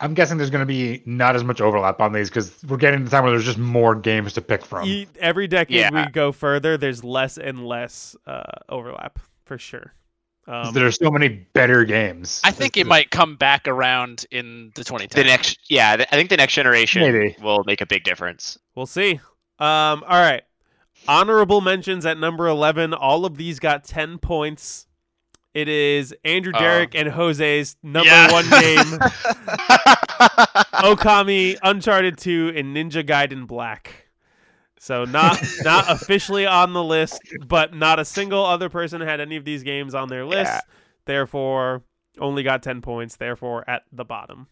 I'm 0.00 0.14
guessing 0.14 0.38
there's 0.38 0.50
going 0.50 0.60
to 0.60 0.66
be 0.66 1.02
not 1.06 1.36
as 1.36 1.44
much 1.44 1.60
overlap 1.60 2.00
on 2.00 2.12
these 2.12 2.28
because 2.30 2.62
we're 2.66 2.76
getting 2.78 3.00
to 3.00 3.04
the 3.04 3.10
time 3.10 3.22
where 3.24 3.32
there's 3.32 3.44
just 3.44 3.58
more 3.58 3.94
games 3.94 4.32
to 4.34 4.40
pick 4.40 4.64
from. 4.64 4.86
E- 4.88 5.06
every 5.18 5.46
decade 5.46 5.76
Yeah. 5.76 6.06
we 6.06 6.10
go 6.10 6.32
further, 6.32 6.76
there's 6.78 7.04
less 7.04 7.36
and 7.38 7.66
less 7.66 8.16
uh, 8.26 8.42
overlap 8.68 9.18
for 9.44 9.58
sure. 9.58 9.92
Um, 10.46 10.72
there's 10.74 10.96
so 10.98 11.10
many 11.10 11.28
better 11.28 11.84
games. 11.84 12.40
I 12.42 12.50
think 12.50 12.76
it 12.76 12.86
might 12.86 13.10
come 13.10 13.36
back 13.36 13.68
around 13.68 14.26
in 14.30 14.72
the 14.74 14.82
2010s. 14.82 15.10
the 15.10 15.24
next? 15.24 15.58
Yeah, 15.68 15.96
th- 15.96 16.08
I 16.10 16.16
think 16.16 16.30
the 16.30 16.36
next 16.38 16.54
generation 16.54 17.02
Maybe. 17.02 17.36
will 17.40 17.62
make 17.64 17.80
a 17.82 17.86
big 17.86 18.02
difference. 18.02 18.58
We'll 18.74 18.86
see. 18.86 19.20
Um, 19.58 20.02
all 20.08 20.20
right. 20.20 20.42
Honorable 21.06 21.60
mentions 21.60 22.04
at 22.04 22.18
number 22.18 22.46
11. 22.48 22.94
All 22.94 23.24
of 23.24 23.36
these 23.36 23.58
got 23.58 23.84
10 23.84 24.18
points. 24.18 24.86
It 25.52 25.68
is 25.68 26.14
Andrew, 26.24 26.52
Oh. 26.54 26.58
Derek, 26.60 26.94
and 26.94 27.08
Jose's 27.08 27.76
number 27.82 28.08
Yeah. 28.08 28.30
one 28.32 28.48
game 28.50 28.98
Okami, 30.80 31.58
Uncharted 31.62 32.18
2, 32.18 32.52
and 32.56 32.76
Ninja 32.76 33.04
Gaiden 33.04 33.46
Black. 33.46 34.06
So 34.78 35.04
not 35.04 35.42
not 35.62 35.84
officially 35.90 36.46
on 36.46 36.72
the 36.72 36.82
list, 36.82 37.20
but 37.46 37.74
not 37.74 37.98
a 37.98 38.04
single 38.04 38.44
other 38.46 38.68
person 38.70 39.00
had 39.02 39.20
any 39.20 39.36
of 39.36 39.44
these 39.44 39.62
games 39.62 39.94
on 39.94 40.08
their 40.08 40.24
list. 40.24 40.50
Yeah. 40.52 40.60
Therefore, 41.04 41.82
only 42.18 42.42
got 42.42 42.62
10 42.62 42.80
points. 42.80 43.16
Therefore, 43.16 43.68
at 43.68 43.82
the 43.92 44.04
bottom. 44.04 44.46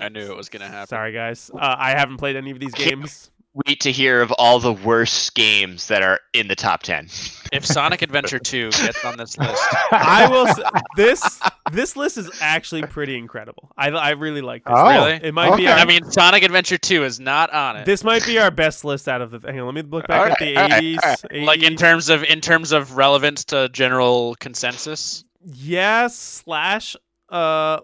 I 0.00 0.08
knew 0.08 0.30
it 0.30 0.36
was 0.36 0.48
gonna 0.48 0.68
happen. 0.68 0.88
Sorry, 0.88 1.12
guys. 1.12 1.50
Uh, 1.54 1.76
I 1.78 1.90
haven't 1.90 2.16
played 2.16 2.34
any 2.36 2.50
of 2.50 2.58
these 2.58 2.72
games. 2.74 3.30
Wait 3.66 3.78
to 3.80 3.92
hear 3.92 4.20
of 4.20 4.32
all 4.32 4.58
the 4.58 4.72
worst 4.72 5.32
games 5.36 5.86
that 5.86 6.02
are 6.02 6.18
in 6.32 6.48
the 6.48 6.56
top 6.56 6.82
ten. 6.82 7.06
If 7.52 7.64
Sonic 7.64 8.02
Adventure 8.02 8.40
2 8.40 8.70
gets 8.72 9.04
on 9.04 9.16
this 9.16 9.38
list, 9.38 9.62
I 9.92 10.26
will. 10.28 10.52
This 10.96 11.40
this 11.70 11.94
list 11.96 12.18
is 12.18 12.28
actually 12.40 12.82
pretty 12.82 13.16
incredible. 13.16 13.70
I 13.76 13.90
I 13.90 14.10
really 14.10 14.40
like 14.40 14.64
this. 14.64 14.74
Oh, 14.76 14.88
really? 14.90 15.20
It 15.22 15.32
might 15.34 15.56
be. 15.56 15.68
Our, 15.68 15.78
I 15.78 15.84
mean, 15.84 16.02
Sonic 16.10 16.42
Adventure 16.42 16.78
2 16.78 17.04
is 17.04 17.20
not 17.20 17.52
on 17.52 17.76
it. 17.76 17.86
this 17.86 18.02
might 18.02 18.26
be 18.26 18.40
our 18.40 18.50
best 18.50 18.84
list 18.84 19.08
out 19.08 19.22
of 19.22 19.30
the. 19.30 19.38
Hang 19.38 19.60
on, 19.60 19.66
let 19.66 19.74
me 19.76 19.82
look 19.82 20.08
back 20.08 20.32
at 20.32 20.38
the 20.40 20.56
Alright, 20.56 20.72
alright, 20.72 21.24
eighties. 21.30 21.46
like 21.46 21.62
in 21.62 21.76
terms 21.76 22.08
of 22.08 22.24
in 22.24 22.40
terms 22.40 22.72
of 22.72 22.96
relevance 22.96 23.44
to 23.46 23.68
general 23.68 24.34
consensus. 24.40 25.24
yes 25.44 26.16
slash 26.16 26.96
uh 27.28 27.78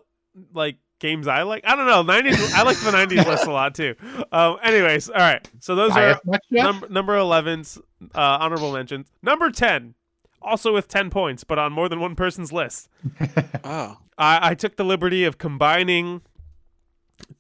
like 0.53 0.77
games 1.01 1.27
I 1.27 1.43
like. 1.43 1.65
I 1.67 1.75
don't 1.75 1.87
know. 1.87 2.03
Nineties. 2.03 2.55
I 2.55 2.63
like 2.63 2.79
the 2.79 2.93
nineties 2.93 3.27
list 3.27 3.47
a 3.47 3.51
lot 3.53 3.75
too. 3.75 3.97
Um. 4.31 4.59
Anyways, 4.63 5.09
all 5.09 5.17
right. 5.17 5.47
So 5.59 5.75
those 5.75 5.91
are 5.93 6.21
Highest 6.25 6.51
number 6.51 6.89
number 6.89 7.17
11's 7.17 7.79
uh, 8.15 8.21
honorable 8.41 8.73
mentions. 8.73 9.11
Number 9.23 9.51
ten, 9.51 9.95
also 10.41 10.73
with 10.73 10.87
ten 10.87 11.11
points, 11.11 11.43
but 11.43 11.59
on 11.59 11.73
more 11.73 11.89
than 11.89 11.99
one 12.01 12.15
person's 12.15 12.53
list. 12.53 12.89
Oh. 13.65 13.99
I, 14.19 14.51
I 14.51 14.55
took 14.55 14.77
the 14.77 14.85
liberty 14.85 15.25
of 15.25 15.39
combining 15.39 16.21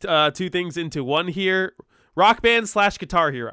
uh, 0.06 0.30
two 0.30 0.48
things 0.48 0.76
into 0.76 1.04
one 1.04 1.28
here. 1.28 1.74
Rock 2.14 2.42
Band 2.42 2.68
slash 2.68 2.98
Guitar 2.98 3.30
Hero. 3.30 3.52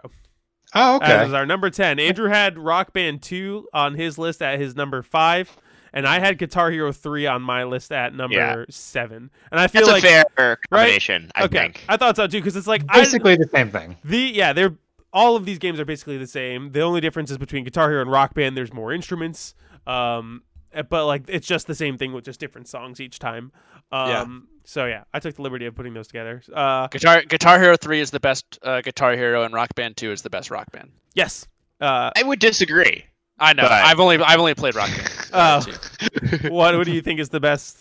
oh, 0.73 0.95
okay. 0.97 1.25
is 1.25 1.33
our 1.33 1.45
number 1.45 1.69
10. 1.69 1.99
Andrew 1.99 2.29
had 2.29 2.57
Rock 2.57 2.93
Band 2.93 3.21
2 3.21 3.67
on 3.73 3.95
his 3.95 4.17
list 4.17 4.41
at 4.41 4.59
his 4.59 4.75
number 4.75 5.01
5. 5.01 5.57
And 5.97 6.07
I 6.07 6.19
had 6.19 6.37
Guitar 6.37 6.69
Hero 6.69 6.91
3 6.91 7.25
on 7.25 7.41
my 7.41 7.63
list 7.63 7.91
at 7.91 8.13
number 8.13 8.35
Yeah. 8.37 8.65
7. 8.69 9.31
And 9.51 9.59
I 9.59 9.65
feel 9.67 9.87
That's 9.87 10.03
like. 10.03 10.25
a 10.25 10.25
fair 10.35 10.57
combination, 10.69 11.31
I 11.35 11.45
okay. 11.45 11.57
think. 11.57 11.83
I 11.89 11.97
thought 11.97 12.15
so 12.15 12.27
too, 12.27 12.37
because 12.39 12.55
it's 12.55 12.67
like. 12.67 12.83
I, 12.89 12.99
Basically 12.99 13.35
the 13.35 13.49
same 13.51 13.71
thing. 13.71 13.97
the 14.03 14.17
Yeah, 14.19 14.53
they're. 14.53 14.75
All 15.13 15.35
of 15.35 15.45
these 15.45 15.57
games 15.57 15.79
are 15.79 15.85
basically 15.85 16.17
the 16.17 16.27
same. 16.27 16.71
The 16.73 16.81
only 16.81 17.01
difference 17.01 17.31
is 17.31 17.37
between 17.39 17.63
Guitar 17.63 17.89
Hero 17.89 18.01
and 18.01 18.11
Rock 18.11 18.33
Band, 18.35 18.55
there's 18.55 18.71
more 18.73 18.93
instruments. 18.93 19.55
Um, 19.87 20.43
but 20.89 21.07
like 21.07 21.23
it's 21.27 21.47
just 21.47 21.65
the 21.65 21.73
same 21.73 21.97
thing 21.97 22.13
with 22.13 22.25
just 22.25 22.39
different 22.39 22.67
songs 22.67 22.99
each 22.99 23.17
time. 23.17 23.51
Um, 23.91 24.09
Yeah. 24.09 24.25
So 24.65 24.85
yeah, 24.85 25.05
I 25.13 25.19
took 25.19 25.33
the 25.35 25.41
liberty 25.41 25.65
of 25.65 25.73
putting 25.75 25.93
those 25.93 26.07
together. 26.07 26.43
Uh, 26.53 26.87
Guitar 26.87 27.23
Guitar 27.23 27.59
Hero 27.59 27.77
3 27.77 28.01
is 28.01 28.11
the 28.11 28.19
best 28.19 28.59
uh, 28.61 28.81
Guitar 28.81 29.13
Hero 29.13 29.43
and 29.43 29.53
Rock 29.53 29.73
Band 29.75 29.95
2 29.97 30.11
is 30.11 30.21
the 30.21 30.29
best 30.29 30.51
Rock 30.51 30.71
Band. 30.71 30.91
yes. 31.15 31.47
Uh, 31.79 32.11
I 32.15 32.23
would 32.23 32.39
disagree. 32.39 33.05
I 33.39 33.53
know. 33.53 33.63
But- 33.63 33.71
I've 33.71 33.99
only 33.99 34.17
I've 34.17 34.39
only 34.39 34.53
played 34.55 34.75
Rock 34.75 34.89
Band. 34.89 35.13
Oh. 35.33 35.59
too. 35.61 36.49
what 36.49 36.75
what 36.77 36.85
do 36.85 36.91
you 36.93 37.01
think 37.01 37.19
is 37.19 37.29
the 37.29 37.39
best? 37.39 37.77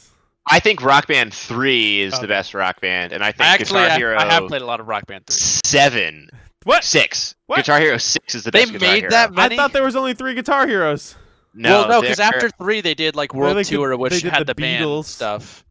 I 0.48 0.60
think 0.60 0.82
Rock 0.82 1.06
Band 1.08 1.32
3 1.34 2.00
is 2.02 2.14
Okay. 2.14 2.22
the 2.22 2.28
best 2.28 2.54
Rock 2.54 2.80
Band, 2.80 3.12
and 3.12 3.22
I 3.24 3.32
think 3.32 3.48
I 3.48 3.54
actually 3.54 3.80
Guitar 3.80 3.90
I, 3.90 3.96
Hero 3.98 4.18
I 4.18 4.24
have 4.32 4.46
played 4.46 4.62
a 4.62 4.66
lot 4.66 4.78
of 4.80 4.86
Rock 4.86 5.06
Band 5.06 5.26
3. 5.26 5.34
7, 5.64 6.28
What? 6.64 6.84
6. 6.84 7.34
What? 7.46 7.56
Guitar 7.56 7.80
Hero 7.80 7.96
6 7.98 8.34
is 8.34 8.44
the 8.44 8.50
They 8.52 8.60
best 8.60 8.72
Guitar 8.74 8.88
made 8.92 8.98
Hero. 9.00 9.10
that 9.10 9.30
I 9.30 9.32
many. 9.32 9.56
thought 9.56 9.72
there 9.72 9.82
was 9.82 9.96
only 9.96 10.14
three 10.14 10.34
Guitar 10.34 10.66
Heroes. 10.68 11.16
No, 11.54 11.80
well, 11.80 11.88
no, 11.88 12.00
because 12.02 12.20
after 12.20 12.48
three 12.50 12.80
they 12.80 12.94
did 12.94 13.16
like 13.16 13.32
World 13.34 13.56
they 13.56 13.62
did- 13.64 13.70
Tour, 13.74 13.90
they 13.90 13.96
which 13.96 14.22
had 14.22 14.40
the 14.42 14.44
the, 14.46 14.54
band 14.54 14.84
Beatles. 14.84 15.06
stuff. 15.06 15.64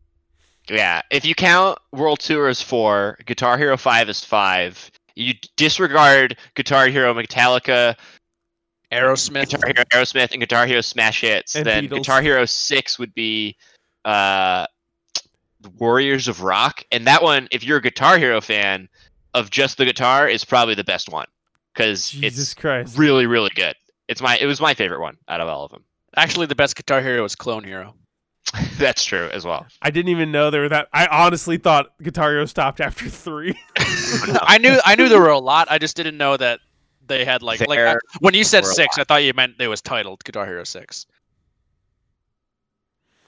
Yeah, 0.70 1.02
if 1.12 1.24
you 1.26 1.36
count 1.36 1.78
World 1.94 2.20
Tour 2.20 2.48
as 2.48 2.62
4, 2.62 3.20
Guitar 3.26 3.57
Hero 3.57 3.78
5 3.78 4.10
is 4.10 4.24
5. 4.26 4.91
You 5.16 5.36
disregard 5.56 6.36
Guitar 6.56 6.88
Hero 6.88 7.14
Metallica, 7.14 7.95
Aerosmith. 8.91 9.49
Guitar 9.49 9.72
Hero 9.74 9.84
Aerosmith, 9.94 10.32
and 10.32 10.40
Guitar 10.40 10.66
Hero 10.66 10.82
Smash 10.82 11.22
Hits, 11.22 11.56
And 11.56 11.66
then 11.66 11.88
Beatles. 11.88 11.98
Guitar 11.98 12.22
Hero 12.22 12.45
6 12.45 12.99
would 12.99 13.14
be 13.14 13.56
uh, 14.03 14.66
Warriors 15.78 16.28
of 16.28 16.41
Rock. 16.41 16.84
And 16.91 17.06
that 17.07 17.24
one, 17.24 17.48
if 17.52 17.64
you're 17.64 17.78
a 17.78 17.82
Guitar 17.82 18.18
Hero 18.18 18.41
fan 18.41 18.88
of 19.34 19.49
just 19.49 19.78
the 19.78 19.86
guitar, 19.86 20.28
is 20.30 20.45
probably 20.45 20.76
the 20.76 20.84
best 20.84 21.10
one 21.10 21.28
because 21.74 22.16
it's 22.22 22.53
Christ. 22.53 22.98
really, 22.98 23.26
really 23.26 23.52
good. 23.56 23.76
It's 24.07 24.22
my 24.22 24.38
it 24.38 24.45
was 24.45 24.62
my 24.62 24.74
favorite 24.74 25.02
one 25.02 25.18
out 25.28 25.41
of 25.41 25.48
all 25.48 25.66
of 25.66 25.72
them. 25.72 25.84
Actually, 26.16 26.45
the 26.45 26.56
best 26.56 26.76
Guitar 26.76 27.02
Hero 27.02 27.24
is 27.26 27.36
Clone 27.36 27.64
Hero. 27.64 27.95
That's 28.78 29.03
true 29.03 29.28
as 29.34 29.44
well. 29.44 29.66
I 29.82 29.90
didn't 29.90 30.10
even 30.10 30.32
know 30.32 30.52
there 30.52 30.62
were 30.62 30.70
that. 30.70 30.88
I 30.94 31.07
honestly 31.07 31.57
thought 31.57 31.88
Guitar 32.02 32.30
Hero 32.30 32.45
stopped 32.45 32.80
after 32.80 33.10
three. 33.10 33.56
I 33.78 34.60
knew 34.60 34.78
I 34.86 34.95
knew 34.95 35.10
there 35.10 35.20
were 35.20 35.30
a 35.30 35.40
lot. 35.40 35.68
I 35.72 35.80
just 35.80 35.98
didn't 35.98 36.18
know 36.18 36.38
that 36.38 36.60
they 37.07 37.26
had 37.26 37.41
like 37.41 37.65
like 37.68 37.80
I, 37.80 37.95
when 38.19 38.34
you 38.34 38.44
said 38.44 38.65
six, 38.65 38.98
I 38.98 39.03
thought 39.03 39.23
you 39.23 39.34
meant 39.34 39.56
it 39.60 39.68
was 39.68 39.82
titled 39.82 40.23
Guitar 40.23 40.45
Hero 40.45 40.64
Six. 40.64 41.06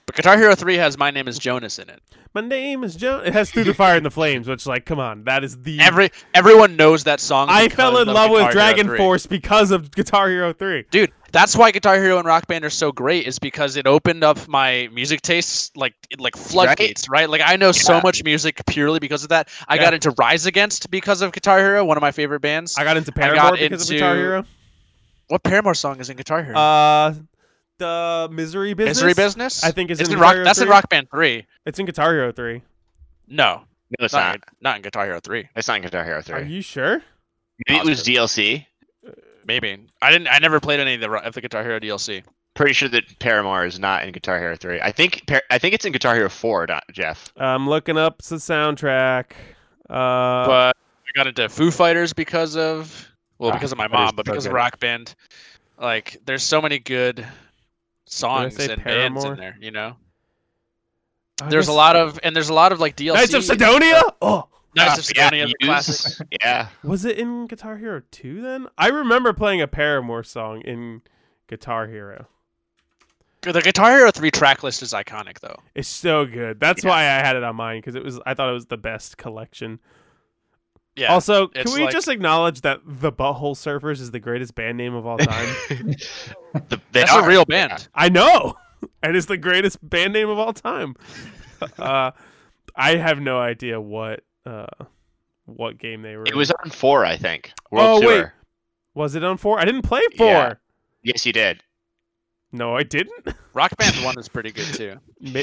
But 0.06 0.16
Guitar 0.16 0.38
Hero 0.38 0.54
Three 0.54 0.76
has 0.76 0.96
My 0.96 1.10
Name 1.10 1.28
Is 1.28 1.38
Jonas 1.38 1.78
in 1.78 1.90
it. 1.90 2.00
My 2.32 2.40
name 2.40 2.82
is 2.82 2.96
Jonas. 2.96 3.28
It 3.28 3.34
has 3.34 3.50
Through 3.50 3.64
the 3.64 3.74
Fire 3.74 3.94
and 3.94 4.06
the 4.06 4.10
Flames, 4.10 4.48
which, 4.48 4.66
like, 4.66 4.86
come 4.86 4.98
on, 4.98 5.24
that 5.24 5.44
is 5.44 5.60
the. 5.62 5.78
Every 5.80 6.10
everyone 6.34 6.76
knows 6.76 7.04
that 7.04 7.20
song. 7.20 7.48
I 7.50 7.68
fell 7.68 7.98
in 7.98 8.08
love 8.08 8.30
with 8.30 8.48
Guitar 8.48 8.74
Hero 8.74 8.96
DragonForce 8.96 9.28
because 9.28 9.70
of 9.70 9.90
Guitar 9.90 10.30
Hero 10.30 10.54
Three. 10.54 10.86
Dude, 10.90 11.12
That's 11.30 11.54
why 11.54 11.70
Guitar 11.72 11.96
Hero 11.96 12.16
and 12.18 12.26
Rock 12.26 12.46
Band 12.46 12.64
are 12.64 12.70
so 12.70 12.90
great, 12.90 13.26
is 13.26 13.38
because 13.38 13.76
it 13.76 13.86
opened 13.86 14.24
up 14.24 14.48
my 14.48 14.88
music 14.92 15.20
tastes 15.20 15.70
like 15.76 15.94
like 16.18 16.36
floodgates, 16.36 17.08
right? 17.08 17.28
Like 17.28 17.42
I 17.44 17.56
know 17.56 17.70
so 17.72 18.00
much 18.00 18.24
music 18.24 18.62
purely 18.66 18.98
because 18.98 19.22
of 19.24 19.28
that. 19.28 19.48
I 19.68 19.74
Yeah. 19.76 19.82
got 19.82 19.94
into 19.94 20.10
Rise 20.12 20.46
Against 20.46 20.90
because 20.90 21.20
of 21.20 21.32
Guitar 21.32 21.58
Hero, 21.58 21.84
one 21.84 21.96
of 21.98 22.00
my 22.00 22.12
favorite 22.12 22.40
bands. 22.40 22.76
I 22.78 22.84
got 22.84 22.96
into 22.96 23.12
I 23.16 23.20
got 23.34 23.34
Paramore 23.34 23.56
because 23.58 23.90
of 23.90 23.94
Guitar 23.94 24.16
Hero. 24.16 24.44
what 25.28 25.42
Paramore 25.42 25.74
song 25.74 26.00
is 26.00 26.08
in 26.08 26.16
Guitar 26.16 26.42
Hero? 26.42 26.56
Uh, 26.56 27.14
the 27.76 28.28
Misery 28.32 28.72
Business. 28.74 28.96
Misery 28.96 29.14
Business. 29.14 29.62
I 29.62 29.70
think 29.70 29.90
is 29.90 30.00
it's 30.00 30.08
in 30.08 30.14
in 30.14 30.18
Guitar 30.18 30.28
Rock. 30.28 30.34
Hero 30.36 30.44
That's 30.44 30.60
in 30.60 30.68
Rock 30.68 30.88
Band 30.88 31.08
Three. 31.10 31.46
It's 31.66 31.78
in 31.78 31.84
Guitar 31.86 32.12
Hero 32.12 32.32
Three. 32.32 32.62
No, 33.28 33.62
No, 33.98 34.04
it's 34.06 34.14
not, 34.14 34.20
not. 34.20 34.34
in, 34.36 34.40
not 34.62 34.76
in 34.76 34.82
Guitar 34.82 35.04
Hero 35.04 35.20
Three. 35.20 35.46
It's 35.54 35.68
not 35.68 35.76
in 35.76 35.82
Guitar 35.82 36.04
Hero 36.04 36.22
three. 36.22 36.34
Are 36.40 36.42
you 36.42 36.62
sure? 36.62 37.02
Maybe 37.68 37.80
it 37.80 37.84
was 37.84 38.02
DLC. 38.02 38.64
Maybe 39.48 39.78
I 40.02 40.12
didn't. 40.12 40.28
I 40.28 40.38
never 40.38 40.60
played 40.60 40.78
any 40.78 40.94
of 40.94 41.00
the 41.00 41.10
of 41.10 41.32
the 41.34 41.40
Guitar 41.40 41.64
Hero 41.64 41.80
DLC. 41.80 42.22
Pretty 42.54 42.74
sure 42.74 42.88
that 42.90 43.18
Paramore 43.18 43.64
is 43.64 43.80
not 43.80 44.04
in 44.04 44.12
Guitar 44.12 44.38
Hero 44.38 44.56
Three. 44.56 44.78
I 44.80 44.92
think 44.92 45.22
I 45.50 45.58
think 45.58 45.74
it's 45.74 45.86
in 45.86 45.92
Guitar 45.92 46.14
Hero 46.14 46.28
Four. 46.28 46.66
Not 46.66 46.84
Jeff. 46.92 47.32
I'm 47.38 47.66
looking 47.66 47.96
up 47.96 48.20
the 48.22 48.36
soundtrack. 48.36 49.32
Uh, 49.88 50.46
but 50.46 50.76
I 50.76 51.10
got 51.16 51.26
into 51.26 51.48
Foo 51.48 51.70
Fighters 51.70 52.12
because 52.12 52.56
of 52.56 53.08
well, 53.38 53.50
Ah, 53.50 53.54
because 53.54 53.72
of 53.72 53.78
my 53.78 53.88
mom, 53.88 54.14
but 54.14 54.26
is 54.26 54.28
so 54.28 54.32
because 54.32 54.46
of. 54.46 54.52
Rock 54.52 54.78
Band. 54.80 55.14
Like, 55.80 56.18
there's 56.26 56.42
so 56.42 56.60
many 56.60 56.78
good 56.78 57.26
songs 58.06 58.56
say 58.56 58.70
and 58.70 58.84
bands 58.84 59.24
in 59.24 59.36
there. 59.36 59.56
You 59.60 59.70
know, 59.70 59.96
I 61.40 61.48
there's 61.48 61.68
a 61.68 61.72
lot 61.72 61.96
of 61.96 62.20
and 62.22 62.36
there's 62.36 62.50
a 62.50 62.54
lot 62.54 62.72
of 62.72 62.80
like 62.80 62.96
DLC. 62.96 63.14
Knights 63.14 63.34
of 63.34 63.44
Cydonia. 63.44 64.02
Oh, 64.20 64.48
Knights 64.74 65.10
of 65.10 65.16
Uh, 65.16 65.30
yeah, 65.34 65.46
the 65.46 65.54
classic. 65.62 66.26
Yeah. 66.42 66.68
was 66.82 67.04
it 67.04 67.18
in 67.18 67.46
Guitar 67.46 67.76
Hero 67.78 68.02
2 68.10 68.42
then? 68.42 68.66
I 68.76 68.88
remember 68.88 69.32
playing 69.32 69.60
a 69.62 69.66
Paramore 69.68 70.22
song 70.22 70.60
in 70.62 71.02
Guitar 71.48 71.86
Hero. 71.86 72.26
The 73.42 73.60
Guitar 73.62 73.92
Hero 73.96 74.10
three 74.10 74.30
track 74.32 74.62
list 74.64 74.82
is 74.82 74.92
iconic 74.92 75.38
though. 75.40 75.56
It's 75.74 75.88
so 75.88 76.26
good. 76.26 76.58
That's 76.60 76.82
Yeah. 76.84 76.90
why 76.90 77.00
I 77.02 77.20
had 77.24 77.36
it 77.36 77.44
on 77.44 77.54
mine 77.56 77.78
because 77.78 77.94
it 77.94 78.02
was. 78.04 78.18
I 78.26 78.34
thought 78.34 78.50
it 78.50 78.52
was 78.52 78.66
the 78.66 78.76
best 78.76 79.16
collection. 79.16 79.78
Yeah. 80.96 81.12
also, 81.12 81.46
can 81.46 81.72
we 81.72 81.84
like- 81.84 81.92
just 81.92 82.08
acknowledge 82.08 82.62
that 82.62 82.80
the 82.84 83.12
Butthole 83.12 83.54
Surfers 83.54 84.00
is 84.00 84.10
the 84.10 84.18
greatest 84.18 84.56
band 84.56 84.76
name 84.76 84.94
of 84.94 85.06
all 85.06 85.16
time? 85.18 85.48
The- 85.68 86.80
they 86.90 87.00
That's 87.00 87.12
are. 87.12 87.22
a 87.24 87.28
real 87.28 87.44
band. 87.44 87.86
I 87.94 88.08
know, 88.08 88.56
and 89.04 89.16
it's 89.16 89.26
the 89.26 89.36
greatest 89.36 89.78
band 89.88 90.12
name 90.12 90.28
of 90.28 90.38
all 90.38 90.52
time. 90.52 90.96
uh, 91.78 92.10
I 92.74 92.96
have 92.96 93.20
no 93.20 93.38
idea 93.38 93.80
what 93.80 94.24
uh, 94.48 94.84
what 95.46 95.78
game 95.78 96.02
they 96.02 96.16
were. 96.16 96.24
It 96.24 96.32
in. 96.32 96.38
was 96.38 96.50
on 96.50 96.70
four, 96.70 97.04
I 97.04 97.16
think. 97.16 97.52
World 97.70 98.04
Oh, 98.04 98.06
wait. 98.06 98.26
Was 98.94 99.14
it 99.14 99.22
on 99.24 99.36
four? 99.36 99.60
I 99.60 99.64
didn't 99.64 99.82
play 99.82 100.00
four. 100.16 100.26
Yeah. 100.26 100.54
Yes, 101.02 101.24
you 101.26 101.32
did. 101.32 101.62
No, 102.52 102.74
I 102.76 102.82
didn't. 102.82 103.34
Rock 103.54 103.76
Band 103.76 103.96
one 104.04 104.18
is 104.18 104.28
pretty 104.28 104.50
good 104.50 104.66
too. 104.66 104.98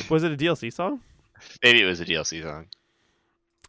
Was 0.09 0.23
it 0.23 0.31
a 0.31 0.37
DLC 0.37 0.73
song? 0.73 1.01
Maybe 1.63 1.81
it 1.81 1.85
was 1.85 1.99
a 1.99 2.05
DLC 2.05 2.41
song. 2.41 2.67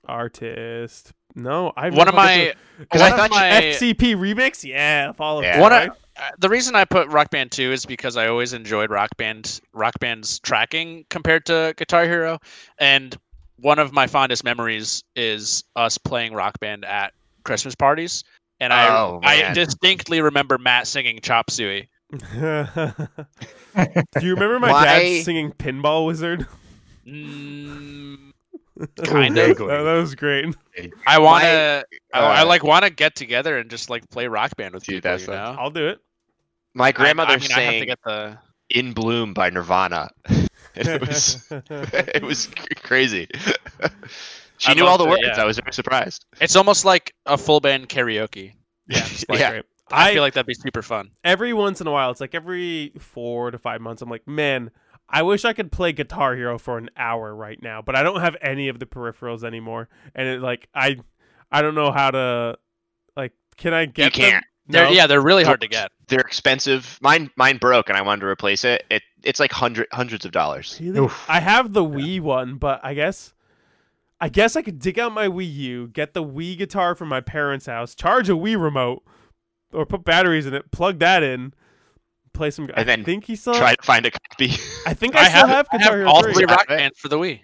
Artist. 0.07 1.13
No, 1.35 1.73
I've 1.77 1.95
One 1.95 2.09
of 2.09 2.15
my 2.15 2.37
listened 2.37 2.57
Because 2.79 3.03
I 3.03 3.11
thought 3.11 3.31
my 3.31 3.51
FCP 3.51 4.15
remix. 4.17 4.65
Yeah, 4.65 5.13
follow. 5.13 5.43
Yeah. 5.43 5.57
that, 5.57 5.63
One 5.63 5.73
of- 5.73 5.79
right? 5.89 5.91
Uh, 6.19 6.31
the 6.39 6.49
reason 6.49 6.75
I 6.75 6.87
put 6.87 7.09
Rock 7.09 7.29
Band 7.29 7.53
2 7.53 7.73
is 7.73 7.85
because 7.85 8.17
I 8.17 8.29
always 8.29 8.55
enjoyed 8.55 8.89
Rock 8.91 9.11
Band 9.19 9.61
Rock 9.75 9.99
Band's 10.01 10.39
tracking 10.39 11.05
compared 11.11 11.45
to 11.47 11.75
Guitar 11.77 12.05
Hero 12.05 12.39
and 12.79 13.15
one 13.59 13.79
of 13.79 13.93
my 13.93 14.07
fondest 14.07 14.45
memories 14.45 15.03
is 15.15 15.65
us 15.77 15.99
playing 15.99 16.35
Rock 16.35 16.59
Band 16.61 16.85
at 16.85 17.13
Christmas 17.45 17.75
parties 17.75 18.25
and 18.61 18.73
Oh, 18.73 19.21
I 19.23 19.45
I 19.45 19.53
distinctly 19.53 20.21
remember 20.21 20.59
Matt 20.59 20.87
singing 20.87 21.21
Chop 21.21 21.51
Suey. 21.51 21.89
Do 22.11 22.27
you 24.23 24.35
remember 24.35 24.61
my 24.61 24.73
Why- 24.73 24.85
dad 24.85 25.25
singing 25.25 25.53
Pinball 25.53 26.07
Wizard? 26.07 26.47
Mm, 27.07 28.33
kind 29.05 29.37
of. 29.39 29.59
That, 29.59 29.67
that 29.67 29.95
was 29.95 30.15
great. 30.15 30.55
I 31.07 31.19
want 31.19 31.45
to 31.45 31.85
I, 32.13 32.19
I 32.19 32.41
uh, 32.43 32.47
like 32.47 32.63
want 32.65 32.85
to 32.85 32.91
get 32.91 33.15
together 33.15 33.59
and 33.59 33.69
just 33.71 33.91
like 33.91 34.09
play 34.11 34.27
Rock 34.27 34.57
Band 34.57 34.75
with 34.75 34.85
Dude, 34.85 34.97
people, 34.97 35.11
that's 35.11 35.27
you 35.27 35.33
know? 35.33 35.57
I'll 35.59 35.71
do 35.71 35.89
it. 35.89 35.99
My 36.75 36.93
grandmother 36.93 37.33
I, 37.33 37.35
I 37.35 37.39
mean, 37.39 37.53
I 37.53 37.61
have 37.61 37.73
to 37.73 37.79
sang 37.79 37.87
get 37.87 37.99
the 38.05 38.39
"In 38.71 38.93
Bloom" 38.93 39.35
by 39.35 39.51
Nirvana. 39.51 40.11
And 40.77 40.89
it 40.89 41.01
was 41.01 41.47
it 41.51 42.23
was 42.23 42.49
crazy. 42.83 43.29
she 44.59 44.71
I 44.71 44.75
knew 44.75 44.85
all 44.85 44.99
loved 44.99 45.03
the 45.03 45.07
it, 45.07 45.11
words. 45.11 45.23
yeah. 45.37 45.43
I 45.43 45.45
was 45.45 45.59
very 45.59 45.73
surprised. 45.73 46.25
It's 46.41 46.57
almost 46.57 46.85
like 46.85 47.15
a 47.27 47.37
full 47.39 47.61
band 47.61 47.89
karaoke. 47.89 48.53
yeah, 48.89 48.99
it's 48.99 49.25
Yeah. 49.31 49.51
great. 49.51 49.65
I, 49.91 50.11
I, 50.11 50.13
feel 50.15 50.23
like 50.23 50.35
that'd 50.35 50.47
be 50.47 50.55
super 50.55 50.83
fun. 50.83 51.11
every 51.23 51.53
once 51.53 51.81
in 51.81 51.87
a 51.87 51.93
while, 51.93 52.11
it's 52.11 52.21
like 52.21 52.35
every 52.35 52.93
four 52.99 53.53
to 53.53 53.59
five 53.59 53.81
months, 53.81 54.03
I'm 54.03 54.11
like, 54.11 54.27
man, 54.27 54.73
I 55.09 55.23
wish 55.23 55.45
I 55.45 55.53
could 55.53 55.71
play 55.71 55.93
Guitar 55.93 56.35
Hero 56.35 56.59
for 56.59 56.77
an 56.77 56.91
hour 56.97 57.33
right 57.33 57.63
now, 57.63 57.83
but 57.83 57.95
I 57.95 58.03
don't 58.03 58.21
have 58.21 58.37
any 58.43 58.67
of 58.67 58.81
the 58.81 58.87
peripherals 58.87 59.45
anymore, 59.45 59.89
and 60.17 60.27
it 60.27 60.41
like 60.41 60.69
I, 60.75 60.97
I 61.53 61.63
don't 61.63 61.77
know 61.77 61.93
how 61.93 62.11
to, 62.11 62.59
like, 63.17 63.33
can 63.57 63.73
I 63.75 63.85
get? 63.87 64.13
them? 64.15 64.23
can't. 64.31 64.45
They're, 64.69 64.87
No? 64.87 64.91
Yeah, 64.91 65.07
they're 65.07 65.21
really 65.21 65.45
hard 65.45 65.61
to 65.61 65.69
get. 65.69 65.93
They're 66.09 66.21
expensive. 66.21 66.99
Mine 67.01 67.31
mine 67.37 67.59
broke, 67.59 67.89
and 67.89 67.97
I 67.97 68.03
wanted 68.03 68.21
to 68.23 68.27
replace 68.27 68.65
it. 68.65 68.85
It 68.91 69.03
it's 69.23 69.39
like 69.41 69.53
hundred 69.53 69.87
hundreds 69.93 70.25
of 70.25 70.33
dollars. 70.33 70.79
Really? 70.83 71.09
I 71.29 71.41
have 71.41 71.73
the 71.73 71.85
Wii 71.85 72.21
one, 72.21 72.57
but 72.57 72.81
I 72.85 72.95
guess 72.95 73.33
I 74.21 74.29
guess 74.29 74.57
I 74.57 74.63
could 74.63 74.79
dig 74.79 74.99
out 74.99 75.13
my 75.13 75.29
Wii 75.29 75.53
U, 75.55 75.89
get 75.89 76.15
the 76.15 76.25
Wii 76.25 76.57
guitar 76.59 76.95
from 76.95 77.09
my 77.09 77.21
parents' 77.21 77.67
house, 77.67 77.95
charge 77.95 78.29
a 78.29 78.33
Wii 78.33 78.61
remote, 78.61 79.03
or 79.73 79.85
put 79.87 80.05
batteries 80.05 80.47
in 80.47 80.55
it, 80.55 80.71
plug 80.73 80.99
that 81.01 81.23
in, 81.23 81.53
play 82.33 82.51
some. 82.51 82.69
I 82.75 82.83
then 82.85 83.05
think 83.05 83.25
he 83.25 83.37
still. 83.37 83.55
Try 83.55 83.75
to 83.75 83.83
find 83.83 84.07
a 84.07 84.11
copy. 84.11 84.53
I 84.87 84.95
think 84.95 85.15
I, 85.17 85.29
still 85.29 85.47
have, 85.47 85.67
I 85.73 85.79
Guitar 85.79 85.93
have 85.93 85.99
Hero 86.01 86.11
all 86.11 86.23
3. 86.23 86.45
rock 86.45 86.67
Yeah. 86.71 86.77
bands 86.77 86.99
for 86.99 87.09
the 87.09 87.19
Wii. 87.19 87.41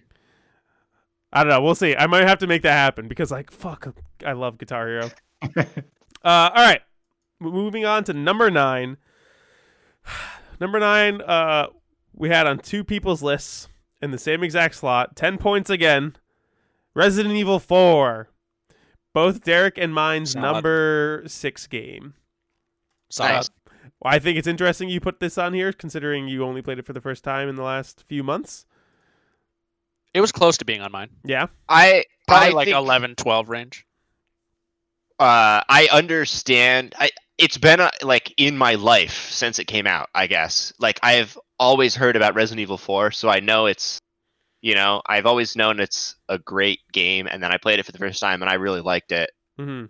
I 1.33 1.45
don't 1.45 1.51
know. 1.51 1.63
We'll 1.63 1.75
see. 1.75 1.97
I 1.97 2.07
might 2.07 2.27
have 2.29 2.39
to 2.41 2.47
make 2.47 2.63
that 2.63 2.73
happen 2.75 3.09
because, 3.09 3.31
like, 3.31 3.51
fuck, 3.51 3.95
I 4.25 4.33
love 4.33 4.59
Guitar 4.59 4.87
Hero. 4.87 5.11
uh, 5.57 5.65
all 6.25 6.51
right, 6.55 6.81
M- 6.81 6.83
moving 7.43 7.85
on 7.85 8.05
to 8.05 8.13
number 8.13 8.51
nine. 8.51 8.97
number 10.61 10.79
nine, 10.79 11.21
uh, 11.23 11.67
we 12.15 12.29
had 12.29 12.47
on 12.47 12.59
two 12.59 12.85
people's 12.85 13.23
lists 13.23 13.69
in 14.01 14.11
the 14.11 14.19
same 14.19 14.43
exact 14.43 14.75
slot. 14.75 15.17
Ten 15.17 15.39
points 15.39 15.71
again. 15.71 16.17
Resident 16.95 17.35
Evil 17.35 17.59
Four, 17.59 18.29
both 19.15 19.43
Derek 19.45 19.79
and 19.79 19.95
mine's 19.95 20.33
Solid. 20.33 20.43
number 20.53 21.23
six 21.27 21.67
game. 21.67 22.15
Solid. 23.11 23.31
Nice. 23.33 23.51
Well, 24.01 24.13
I 24.15 24.19
think 24.19 24.37
it's 24.37 24.47
interesting 24.49 24.89
you 24.89 25.01
put 25.01 25.21
this 25.21 25.39
on 25.39 25.55
here, 25.55 25.73
considering 25.73 26.29
you 26.29 26.45
only 26.45 26.61
played 26.61 26.79
it 26.79 26.85
for 26.87 26.93
the 26.93 27.01
first 27.01 27.25
time 27.25 27.49
in 27.49 27.55
the 27.57 27.63
last 27.63 28.03
few 28.07 28.23
months. 28.23 28.67
It 30.13 30.21
was 30.21 30.33
close 30.33 30.59
to 30.59 30.65
being 30.67 30.83
on 30.83 30.93
mine. 30.93 31.09
Yeah. 31.25 31.47
I 31.69 32.05
Probably 32.29 32.49
I 32.49 32.51
like 32.51 32.67
think, 32.67 32.77
11, 32.77 33.15
12 33.15 33.49
range. 33.49 33.87
uh, 35.19 35.63
I 35.69 35.89
understand. 35.93 36.95
I 36.99 37.11
it's 37.43 37.59
been 37.59 37.81
uh 37.81 37.91
like 38.03 38.33
in 38.37 38.57
my 38.57 38.77
life 38.77 39.29
since 39.31 39.59
it 39.59 39.67
came 39.67 39.87
out. 39.87 40.09
I 40.15 40.29
guess 40.29 40.73
like 40.79 41.01
I've 41.03 41.37
always 41.59 41.97
heard 41.97 42.15
about 42.15 42.37
Resident 42.37 42.61
Evil 42.61 42.79
4, 42.79 43.11
so 43.11 43.29
I 43.29 43.41
know 43.41 43.67
it's 43.67 43.99
you 44.61 44.77
know 44.77 45.03
I've 45.05 45.27
always 45.27 45.57
known 45.57 45.81
it's 45.81 46.15
a 46.29 46.39
great 46.39 46.81
game, 46.93 47.27
and 47.27 47.43
then 47.43 47.51
I 47.53 47.59
played 47.59 47.81
it 47.81 47.87
for 47.87 47.93
the 47.93 47.99
first 47.99 48.21
time 48.21 48.43
and 48.43 48.51
I 48.51 48.55
really 48.55 48.81
liked 48.81 49.11
it. 49.11 49.31
hmm 49.59 49.87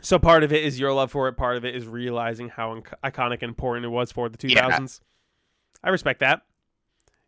So 0.00 0.18
part 0.18 0.42
of 0.42 0.52
it 0.54 0.64
is 0.64 0.80
your 0.80 0.92
love 0.94 1.10
for 1.10 1.28
it. 1.28 1.34
Part 1.34 1.58
of 1.58 1.66
it 1.66 1.76
is 1.76 1.86
realizing 1.86 2.48
how 2.48 2.74
inc- 2.74 2.94
iconic 3.04 3.42
and 3.42 3.50
important 3.50 3.84
it 3.84 3.90
was 3.90 4.10
for 4.10 4.30
the 4.30 4.38
2000s. 4.38 5.00
I 5.84 5.90
respect 5.90 6.20
that. 6.20 6.42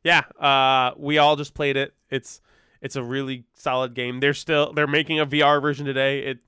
Yeah, 0.02 0.22
uh, 0.40 0.94
we 0.96 1.18
all 1.18 1.36
just 1.36 1.52
played 1.52 1.76
it. 1.76 1.94
It's 2.10 2.40
it's 2.80 2.96
a 2.96 3.02
really 3.02 3.44
solid 3.54 3.94
game. 3.94 4.20
They're 4.20 4.34
still 4.34 4.72
they're 4.72 4.86
making 4.86 5.20
a 5.20 5.26
VR 5.26 5.60
version 5.60 5.84
today. 5.84 6.20
It 6.20 6.38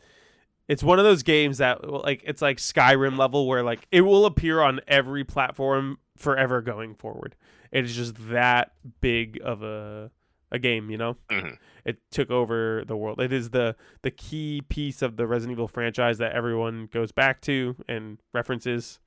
it's 0.68 0.82
one 0.82 0.98
of 0.98 1.04
those 1.04 1.22
games 1.22 1.58
that 1.58 1.88
like 1.88 2.22
it's 2.24 2.40
like 2.42 2.58
Skyrim 2.58 3.18
level 3.18 3.46
where 3.46 3.62
like 3.62 3.86
it 3.92 4.00
will 4.02 4.24
appear 4.26 4.60
on 4.60 4.80
every 4.88 5.24
platform 5.24 5.98
forever 6.16 6.60
going 6.62 6.94
forward. 6.94 7.34
It 7.72 7.84
is 7.84 7.94
just 7.96 8.14
that 8.30 8.72
big 9.00 9.40
of 9.44 9.62
a 9.62 10.10
a 10.52 10.58
game, 10.58 10.88
you 10.88 10.96
know 10.96 11.16
Mhm. 11.30 11.56
it 11.84 11.98
took 12.12 12.30
over 12.30 12.84
the 12.86 12.96
world. 12.96 13.20
It 13.20 13.32
is 13.32 13.50
the 13.50 13.74
the 14.02 14.10
key 14.12 14.62
piece 14.68 15.02
of 15.02 15.16
the 15.16 15.26
Resident 15.26 15.56
Evil 15.56 15.66
franchise 15.68 16.18
that 16.18 16.32
everyone 16.32 16.88
goes 16.92 17.10
back 17.12 17.40
to 17.42 17.74
and 17.88 18.18
references. 18.32 19.00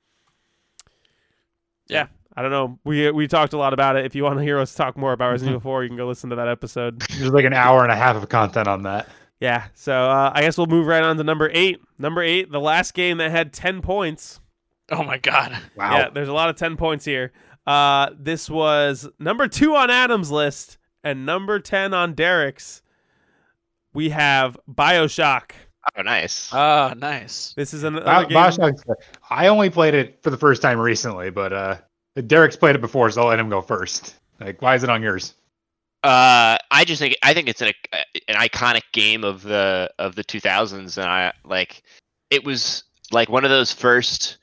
Yeah. 1.88 2.08
I 2.36 2.42
don't 2.42 2.50
know. 2.52 2.78
We 2.84 3.10
we 3.10 3.26
talked 3.26 3.52
a 3.52 3.56
lot 3.58 3.72
about 3.72 3.96
it. 3.96 4.04
If 4.04 4.14
you 4.14 4.22
want 4.22 4.38
to 4.38 4.44
hear 4.44 4.58
us 4.60 4.72
talk 4.74 4.96
more 4.96 5.12
about 5.12 5.30
Resident 5.30 5.54
Evil 5.56 5.60
4, 5.62 5.82
you 5.82 5.88
can 5.88 5.96
go 5.96 6.06
listen 6.06 6.30
to 6.30 6.36
that 6.36 6.46
episode. 6.48 7.00
There's 7.00 7.30
like 7.32 7.44
an 7.46 7.52
hour 7.54 7.82
and 7.82 7.90
a 7.90 7.96
half 7.96 8.14
of 8.14 8.28
content 8.28 8.68
on 8.68 8.82
that. 8.84 9.08
Yeah. 9.40 9.66
So 9.74 9.92
uh, 9.92 10.32
I 10.34 10.40
guess 10.42 10.58
we'll 10.58 10.66
move 10.66 10.86
right 10.86 11.02
on 11.02 11.16
to 11.16 11.24
number 11.24 11.50
eight. 11.52 11.80
Number 11.98 12.22
eight, 12.22 12.50
the 12.50 12.60
last 12.60 12.94
game 12.94 13.18
that 13.18 13.30
had 13.30 13.52
10 13.52 13.82
points. 13.82 14.40
Oh 14.90 15.02
my 15.02 15.18
god. 15.18 15.56
Wow. 15.76 15.96
Yeah, 15.96 16.10
there's 16.10 16.28
a 16.28 16.32
lot 16.32 16.48
of 16.48 16.56
10 16.56 16.76
points 16.76 17.04
here. 17.04 17.32
Uh, 17.66 18.10
this 18.18 18.48
was 18.48 19.08
number 19.18 19.46
two 19.46 19.76
on 19.76 19.90
Adam's 19.90 20.30
list 20.30 20.78
and 21.04 21.26
number 21.26 21.60
10 21.60 21.92
on 21.92 22.14
Derek's. 22.14 22.82
We 23.92 24.10
have 24.10 24.58
Bioshock. 24.70 25.52
Oh, 25.96 26.02
nice. 26.02 26.52
Oh, 26.52 26.92
nice. 26.96 27.54
This 27.56 27.72
is 27.72 27.82
another 27.82 28.04
Bio- 28.04 28.24
game. 28.26 28.36
Bioshock. 28.36 28.74
I 29.30 29.48
only 29.48 29.70
played 29.70 29.94
it 29.94 30.22
for 30.22 30.30
the 30.30 30.36
first 30.36 30.62
time 30.62 30.78
recently, 30.78 31.30
but 31.30 31.52
uh, 31.52 31.76
Derek's 32.26 32.56
played 32.56 32.74
it 32.74 32.80
before, 32.80 33.10
so 33.10 33.22
I'll 33.22 33.28
let 33.28 33.38
him 33.38 33.48
go 33.48 33.62
first. 33.62 34.14
Like, 34.40 34.62
why 34.62 34.74
is 34.74 34.84
it 34.84 34.90
on 34.90 35.02
yours? 35.02 35.34
Uh, 36.04 36.56
I 36.70 36.84
just 36.84 37.00
think 37.00 37.16
I 37.22 37.34
think 37.34 37.48
it's 37.48 37.60
an 37.60 37.72
an 38.28 38.36
iconic 38.36 38.82
game 38.92 39.24
of 39.24 39.42
the 39.42 39.90
of 39.98 40.14
the 40.14 40.22
2000s, 40.22 40.96
and 40.96 41.06
I 41.06 41.32
like 41.44 41.82
it 42.30 42.44
was 42.44 42.84
like 43.10 43.28
one 43.28 43.44
of 43.44 43.50
those 43.50 43.72
first 43.72 44.38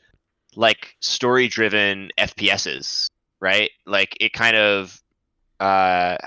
like 0.56 0.96
story 1.00 1.48
driven 1.48 2.12
FPSs, 2.18 3.10
right? 3.40 3.72
Like 3.86 4.18
it 4.20 4.34
kind 4.34 4.58
of 4.58 5.02
uh, 5.60 6.18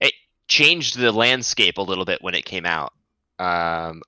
it 0.00 0.12
changed 0.48 0.98
the 0.98 1.12
landscape 1.12 1.78
a 1.78 1.82
little 1.82 2.04
bit 2.04 2.22
when 2.22 2.34
it 2.34 2.44
came 2.44 2.66
out. 2.66 2.92
Um, 3.38 4.02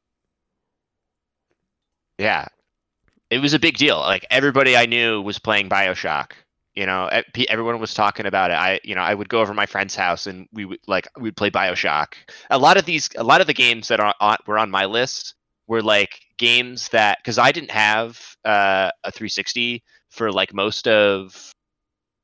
yeah, 2.19 2.49
it 3.31 3.39
was 3.39 3.55
a 3.55 3.59
big 3.59 3.79
deal. 3.79 3.99
Like 3.99 4.27
everybody 4.31 4.77
I 4.77 4.87
knew 4.87 5.23
was 5.23 5.39
playing 5.39 5.69
Bioshock. 5.69 6.33
You 6.77 6.87
know, 6.87 7.09
everyone 7.49 7.81
was 7.81 7.95
talking 7.95 8.27
about 8.27 8.51
it. 8.51 8.55
I, 8.55 8.81
you 8.85 8.95
know, 8.95 9.01
I 9.01 9.15
would 9.15 9.29
go 9.29 9.41
over 9.41 9.55
my 9.55 9.67
friend's 9.67 9.97
house 9.97 10.27
and 10.27 10.47
we 10.53 10.67
would 10.67 10.81
like 10.87 11.09
we'd 11.19 11.37
play 11.37 11.51
Bioshock. 11.51 12.15
A 12.51 12.59
lot 12.59 12.77
of 12.77 12.85
these, 12.85 13.09
a 13.17 13.25
lot 13.25 13.41
of 13.41 13.47
the 13.47 13.55
games 13.55 13.89
that 13.89 13.99
are 13.99 14.15
on, 14.21 14.37
were 14.47 14.59
on 14.59 14.71
my 14.71 14.85
list 14.85 15.35
were 15.67 15.83
like 15.83 16.21
games 16.39 16.91
that 16.91 17.19
because 17.19 17.39
I 17.39 17.51
didn't 17.51 17.71
have 17.71 18.21
uh, 18.45 18.91
a 19.05 19.11
360 19.11 19.83
for 20.11 20.31
like 20.31 20.53
most 20.53 20.87
of 20.87 21.51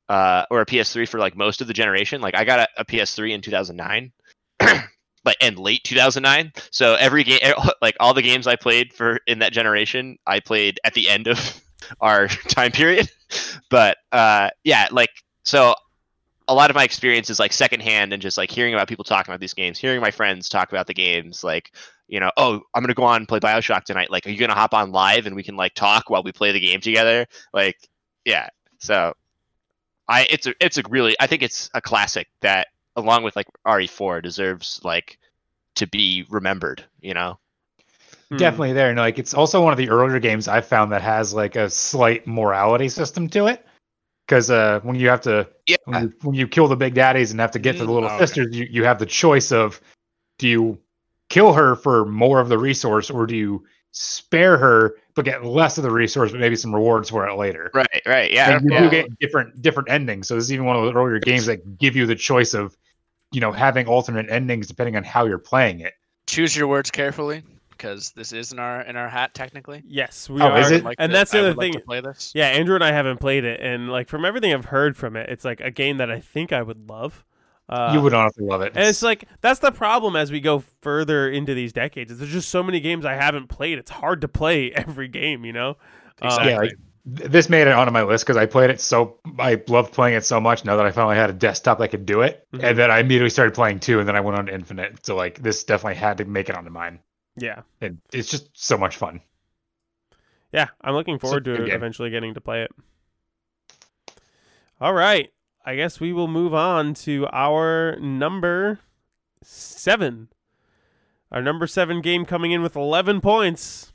uh, 0.07 0.45
or 0.51 0.61
a 0.61 0.65
PS3 0.65 1.09
for 1.09 1.19
like 1.19 1.35
most 1.35 1.61
of 1.61 1.67
the 1.67 1.73
generation. 1.73 2.21
Like 2.21 2.35
I 2.35 2.45
got 2.45 2.59
a, 2.59 2.67
a 2.77 2.85
PS3 2.85 3.31
in 3.31 3.41
2009. 3.41 4.11
but 5.23 5.37
and 5.41 5.57
late 5.57 5.83
2009, 5.83 6.51
so 6.71 6.95
every 6.95 7.23
game, 7.23 7.39
like 7.81 7.95
all 7.99 8.13
the 8.13 8.21
games 8.21 8.45
I 8.45 8.55
played 8.55 8.93
for 8.93 9.19
in 9.25 9.39
that 9.39 9.53
generation, 9.53 10.17
I 10.27 10.39
played 10.39 10.79
at 10.83 10.93
the 10.93 11.09
end 11.09 11.27
of 11.27 11.61
our 11.99 12.27
time 12.47 12.71
period. 12.71 13.09
But 13.69 13.97
uh, 14.11 14.49
yeah, 14.63 14.87
like 14.91 15.11
so, 15.43 15.75
a 16.47 16.53
lot 16.53 16.69
of 16.69 16.75
my 16.75 16.83
experience 16.83 17.29
is 17.29 17.39
like 17.39 17.53
secondhand 17.53 18.13
and 18.13 18.21
just 18.21 18.37
like 18.37 18.51
hearing 18.51 18.73
about 18.73 18.87
people 18.87 19.03
talking 19.03 19.31
about 19.31 19.39
these 19.39 19.53
games, 19.53 19.79
hearing 19.79 20.01
my 20.01 20.11
friends 20.11 20.49
talk 20.49 20.71
about 20.71 20.87
the 20.87 20.93
games, 20.93 21.43
like 21.43 21.71
you 22.07 22.19
know, 22.19 22.31
oh, 22.37 22.61
I'm 22.73 22.83
gonna 22.83 22.93
go 22.93 23.03
on 23.03 23.17
and 23.17 23.27
play 23.27 23.39
Bioshock 23.39 23.85
tonight. 23.85 24.11
Like, 24.11 24.27
are 24.27 24.29
you 24.29 24.37
gonna 24.37 24.53
hop 24.53 24.73
on 24.73 24.91
live 24.91 25.25
and 25.25 25.35
we 25.35 25.43
can 25.43 25.55
like 25.55 25.73
talk 25.73 26.09
while 26.09 26.23
we 26.23 26.31
play 26.31 26.51
the 26.51 26.59
game 26.59 26.81
together? 26.81 27.25
Like, 27.53 27.77
yeah. 28.25 28.49
So, 28.79 29.13
I 30.07 30.27
it's 30.29 30.45
a 30.47 30.53
it's 30.59 30.77
a 30.77 30.83
really 30.89 31.15
I 31.19 31.27
think 31.27 31.41
it's 31.43 31.69
a 31.73 31.81
classic 31.81 32.27
that 32.41 32.67
along 32.95 33.23
with 33.23 33.35
like 33.35 33.47
RE4 33.65 34.21
deserves 34.21 34.79
like 34.83 35.17
to 35.75 35.87
be 35.87 36.25
remembered. 36.29 36.85
You 37.01 37.13
know. 37.13 37.39
Hmm. 38.29 38.37
Definitely 38.37 38.73
there. 38.73 38.89
And 38.89 38.97
like, 38.97 39.19
it's 39.19 39.33
also 39.33 39.61
one 39.63 39.73
of 39.73 39.77
the 39.77 39.89
earlier 39.89 40.19
games 40.19 40.47
I've 40.47 40.65
found 40.65 40.91
that 40.91 41.01
has 41.01 41.33
like 41.33 41.55
a 41.55 41.69
slight 41.69 42.25
morality 42.27 42.89
system 42.89 43.29
to 43.29 43.47
it. 43.47 43.65
Because 44.27 44.49
uh, 44.49 44.79
when 44.83 44.95
you 44.95 45.09
have 45.09 45.21
to 45.21 45.49
Yeah. 45.67 45.75
when 45.85 46.03
you, 46.03 46.13
when 46.21 46.35
you 46.35 46.47
kill 46.47 46.67
the 46.67 46.77
big 46.77 46.93
daddies 46.93 47.31
and 47.31 47.39
have 47.41 47.51
to 47.51 47.59
get 47.59 47.73
to 47.73 47.85
the 47.85 47.91
Mm, 47.91 47.95
little 47.95 48.09
okay. 48.09 48.19
sisters, 48.19 48.55
you, 48.55 48.67
you 48.69 48.83
have 48.85 48.97
the 48.97 49.05
choice 49.05 49.51
of 49.51 49.81
do 50.39 50.47
you 50.47 50.79
kill 51.29 51.53
her 51.53 51.75
for 51.75 52.05
more 52.05 52.39
of 52.39 52.47
the 52.47 52.57
resource 52.57 53.09
or 53.09 53.25
do 53.25 53.35
you 53.35 53.65
spare 53.91 54.57
her 54.57 54.95
but 55.15 55.25
get 55.25 55.45
less 55.45 55.77
of 55.77 55.83
the 55.83 55.91
resource 55.91 56.31
but 56.31 56.39
maybe 56.39 56.55
some 56.55 56.73
rewards 56.73 57.09
for 57.09 57.27
it 57.27 57.35
later. 57.35 57.69
Right. 57.73 58.01
Right. 58.05 58.31
Yeah. 58.31 58.57
and 58.57 58.65
you 58.65 58.73
yeah. 58.73 58.81
do 58.81 58.89
get 58.89 59.19
different 59.19 59.61
different 59.61 59.89
endings. 59.89 60.27
So 60.27 60.35
this 60.35 60.45
is 60.45 60.53
even 60.53 60.65
one 60.65 60.75
of 60.75 60.85
the 60.85 60.99
earlier 60.99 61.19
games 61.19 61.45
that 61.45 61.77
give 61.77 61.95
you 61.95 62.05
the 62.05 62.15
choice 62.15 62.53
of, 62.53 62.75
you 63.31 63.41
know, 63.41 63.51
having 63.51 63.87
alternate 63.87 64.29
endings 64.29 64.67
depending 64.67 64.95
on 64.95 65.03
how 65.03 65.25
you're 65.25 65.37
playing 65.37 65.81
it. 65.81 65.93
Choose 66.27 66.55
your 66.55 66.67
words 66.67 66.89
carefully, 66.89 67.43
because 67.83 68.11
this 68.11 68.31
is 68.31 68.51
in 68.53 68.59
our 68.59 68.81
in 68.81 68.95
our 68.95 69.09
hat 69.09 69.33
technically. 69.33 69.83
Yes, 69.85 70.29
we 70.29 70.41
Oh, 70.41 70.45
are. 70.47 70.59
is 70.59 70.71
it? 70.71 70.83
like 70.83 70.95
and 70.99 71.11
to- 71.11 71.13
that's 71.17 71.31
the 71.31 71.39
other 71.39 71.49
would 71.49 71.57
like 71.57 71.73
thing. 71.73 71.81
to 71.81 71.85
play 71.85 71.99
this. 72.01 72.31
Yeah, 72.33 72.47
Andrew 72.47 72.75
and 72.75 72.83
I 72.83 72.91
haven't 72.93 73.19
played 73.19 73.43
it, 73.43 73.59
and 73.61 73.89
like 73.89 74.07
from 74.07 74.25
everything 74.25 74.53
I've 74.53 74.65
heard 74.65 74.95
from 74.95 75.15
it, 75.15 75.29
it's 75.29 75.43
like 75.45 75.59
a 75.61 75.69
game 75.71 75.97
that 75.97 76.09
I 76.09 76.19
think 76.19 76.53
I 76.53 76.61
would 76.61 76.89
love. 76.89 77.25
Uh, 77.69 77.91
you 77.93 78.01
would 78.01 78.13
honestly 78.13 78.45
love 78.45 78.61
it. 78.61 78.73
And 78.75 78.85
it's 78.85 79.01
like 79.03 79.25
that's 79.41 79.59
the 79.59 79.71
problem 79.71 80.15
as 80.15 80.31
we 80.31 80.39
go 80.39 80.63
further 80.81 81.29
into 81.29 81.53
these 81.53 81.73
decades. 81.73 82.11
is 82.11 82.19
There's 82.19 82.31
just 82.31 82.49
so 82.49 82.61
many 82.63 82.79
games 82.79 83.05
I 83.05 83.13
haven't 83.15 83.47
played. 83.47 83.77
It's 83.77 83.91
hard 83.91 84.21
to 84.21 84.27
play 84.27 84.71
every 84.75 85.07
game, 85.07 85.45
you 85.45 85.53
know. 85.53 85.71
Uh, 86.21 86.25
Exactly. 86.25 86.51
yeah, 86.51 86.57
like 86.59 86.73
this 87.05 87.49
made 87.49 87.67
it 87.67 87.73
onto 87.73 87.91
my 87.91 88.03
list 88.03 88.23
because 88.25 88.37
I 88.37 88.45
played 88.45 88.69
it 88.69 88.79
so 88.79 89.17
I 89.39 89.61
loved 89.67 89.91
playing 89.93 90.15
it 90.15 90.23
so 90.25 90.39
much. 90.39 90.63
Now 90.63 90.77
that 90.77 90.85
I 90.85 90.91
finally 90.91 91.15
had 91.17 91.29
a 91.29 91.33
desktop 91.33 91.79
that 91.79 91.89
could 91.89 92.05
do 92.05 92.21
it, 92.21 92.45
Mhm. 92.53 92.63
and 92.63 92.77
then 92.77 92.89
I 92.91 92.99
immediately 92.99 93.29
started 93.29 93.53
playing 93.53 93.79
two, 93.79 93.99
and 93.99 94.07
then 94.07 94.15
I 94.15 94.21
went 94.21 94.37
on 94.37 94.45
to 94.45 94.53
Infinite. 94.53 95.05
So 95.05 95.15
like 95.15 95.41
this 95.41 95.63
definitely 95.65 95.95
had 95.95 96.17
to 96.19 96.25
make 96.25 96.47
it 96.49 96.55
onto 96.55 96.69
mine. 96.69 96.99
Yeah, 97.35 97.61
And 97.81 97.99
it's 98.11 98.29
just 98.29 98.49
so 98.53 98.77
much 98.77 98.97
fun. 98.97 99.21
yeah. 100.51 100.67
I'm 100.81 100.93
looking 100.93 101.17
forward 101.19 101.45
to 101.45 101.57
game. 101.57 101.69
eventually 101.71 102.09
getting 102.09 102.33
to 102.35 102.41
play 102.41 102.63
it. 102.63 102.71
All 104.81 104.93
right, 104.93 105.31
I 105.65 105.75
guess 105.75 105.99
we 105.99 106.11
will 106.13 106.27
move 106.27 106.53
on 106.53 106.93
to 106.95 107.27
our 107.31 107.95
number 107.99 108.79
seven. 109.41 110.27
Our 111.31 111.41
number 111.41 111.65
seven 111.67 112.01
game 112.01 112.25
coming 112.25 112.51
in 112.51 112.61
with 112.61 112.75
11 112.75 113.21
points 113.21 113.93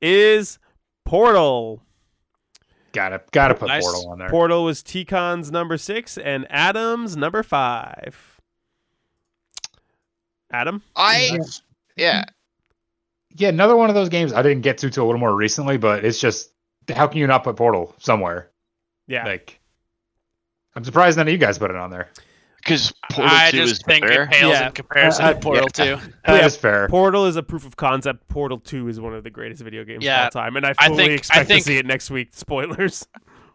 is 0.00 0.58
Portal. 1.04 1.82
Gotta 2.92 3.20
gotta 3.30 3.54
put 3.54 3.68
Nice. 3.68 3.84
Portal 3.84 4.10
on 4.10 4.18
there. 4.18 4.28
Portal 4.30 4.64
was 4.64 4.82
T-Con's 4.82 5.50
number 5.52 5.76
six 5.76 6.16
and 6.16 6.46
Adam's 6.48 7.16
number 7.16 7.42
five. 7.42 8.40
Adam? 10.50 10.82
I 10.96 11.36
Nice. 11.36 11.62
Yeah. 11.96 12.24
yeah, 13.34 13.48
another 13.48 13.76
one 13.76 13.88
of 13.88 13.94
those 13.94 14.08
games 14.08 14.32
I 14.32 14.42
didn't 14.42 14.62
get 14.62 14.78
to 14.78 14.90
till 14.90 15.04
a 15.04 15.06
little 15.06 15.20
more 15.20 15.34
recently, 15.34 15.76
but 15.76 16.04
it's 16.04 16.20
just 16.20 16.52
how 16.94 17.06
can 17.06 17.18
you 17.18 17.26
not 17.26 17.44
put 17.44 17.56
Portal 17.56 17.94
somewhere? 17.98 18.50
Yeah. 19.08 19.24
Like, 19.24 19.58
I'm 20.74 20.84
surprised 20.84 21.16
none 21.16 21.26
of 21.26 21.32
you 21.32 21.38
guys 21.38 21.58
put 21.58 21.70
it 21.70 21.76
on 21.76 21.90
there. 21.90 22.08
Because 22.58 22.92
Portal 23.12 23.32
I 23.34 23.50
2 23.52 23.58
is 23.58 23.70
just 23.70 23.86
think 23.86 24.04
better. 24.06 24.22
it 24.24 24.30
pales 24.30 24.52
Yeah. 24.52 24.66
in 24.66 24.72
comparison 24.72 25.24
Uh, 25.24 25.32
to 25.34 25.38
Portal 25.40 25.68
yeah. 25.78 25.96
2. 25.96 26.02
That 26.26 26.40
Yeah, 26.40 26.46
is 26.46 26.56
fair. 26.56 26.88
Portal 26.88 27.26
is 27.26 27.36
a 27.36 27.42
proof 27.42 27.64
of 27.64 27.76
concept. 27.76 28.26
Portal 28.28 28.58
2 28.58 28.88
is 28.88 29.00
one 29.00 29.14
of 29.14 29.22
the 29.22 29.30
greatest 29.30 29.62
video 29.62 29.84
games 29.84 30.04
of 30.04 30.12
all 30.12 30.30
time. 30.30 30.56
And 30.56 30.66
I 30.66 30.74
I 30.78 30.88
fully 30.88 30.96
think- 31.04 31.10
I 31.10 31.14
expect 31.14 31.48
think- 31.48 31.60
to 31.64 31.70
see 31.70 31.78
it 31.78 31.86
next 31.86 32.10
week. 32.10 32.30
Spoilers. 32.32 33.06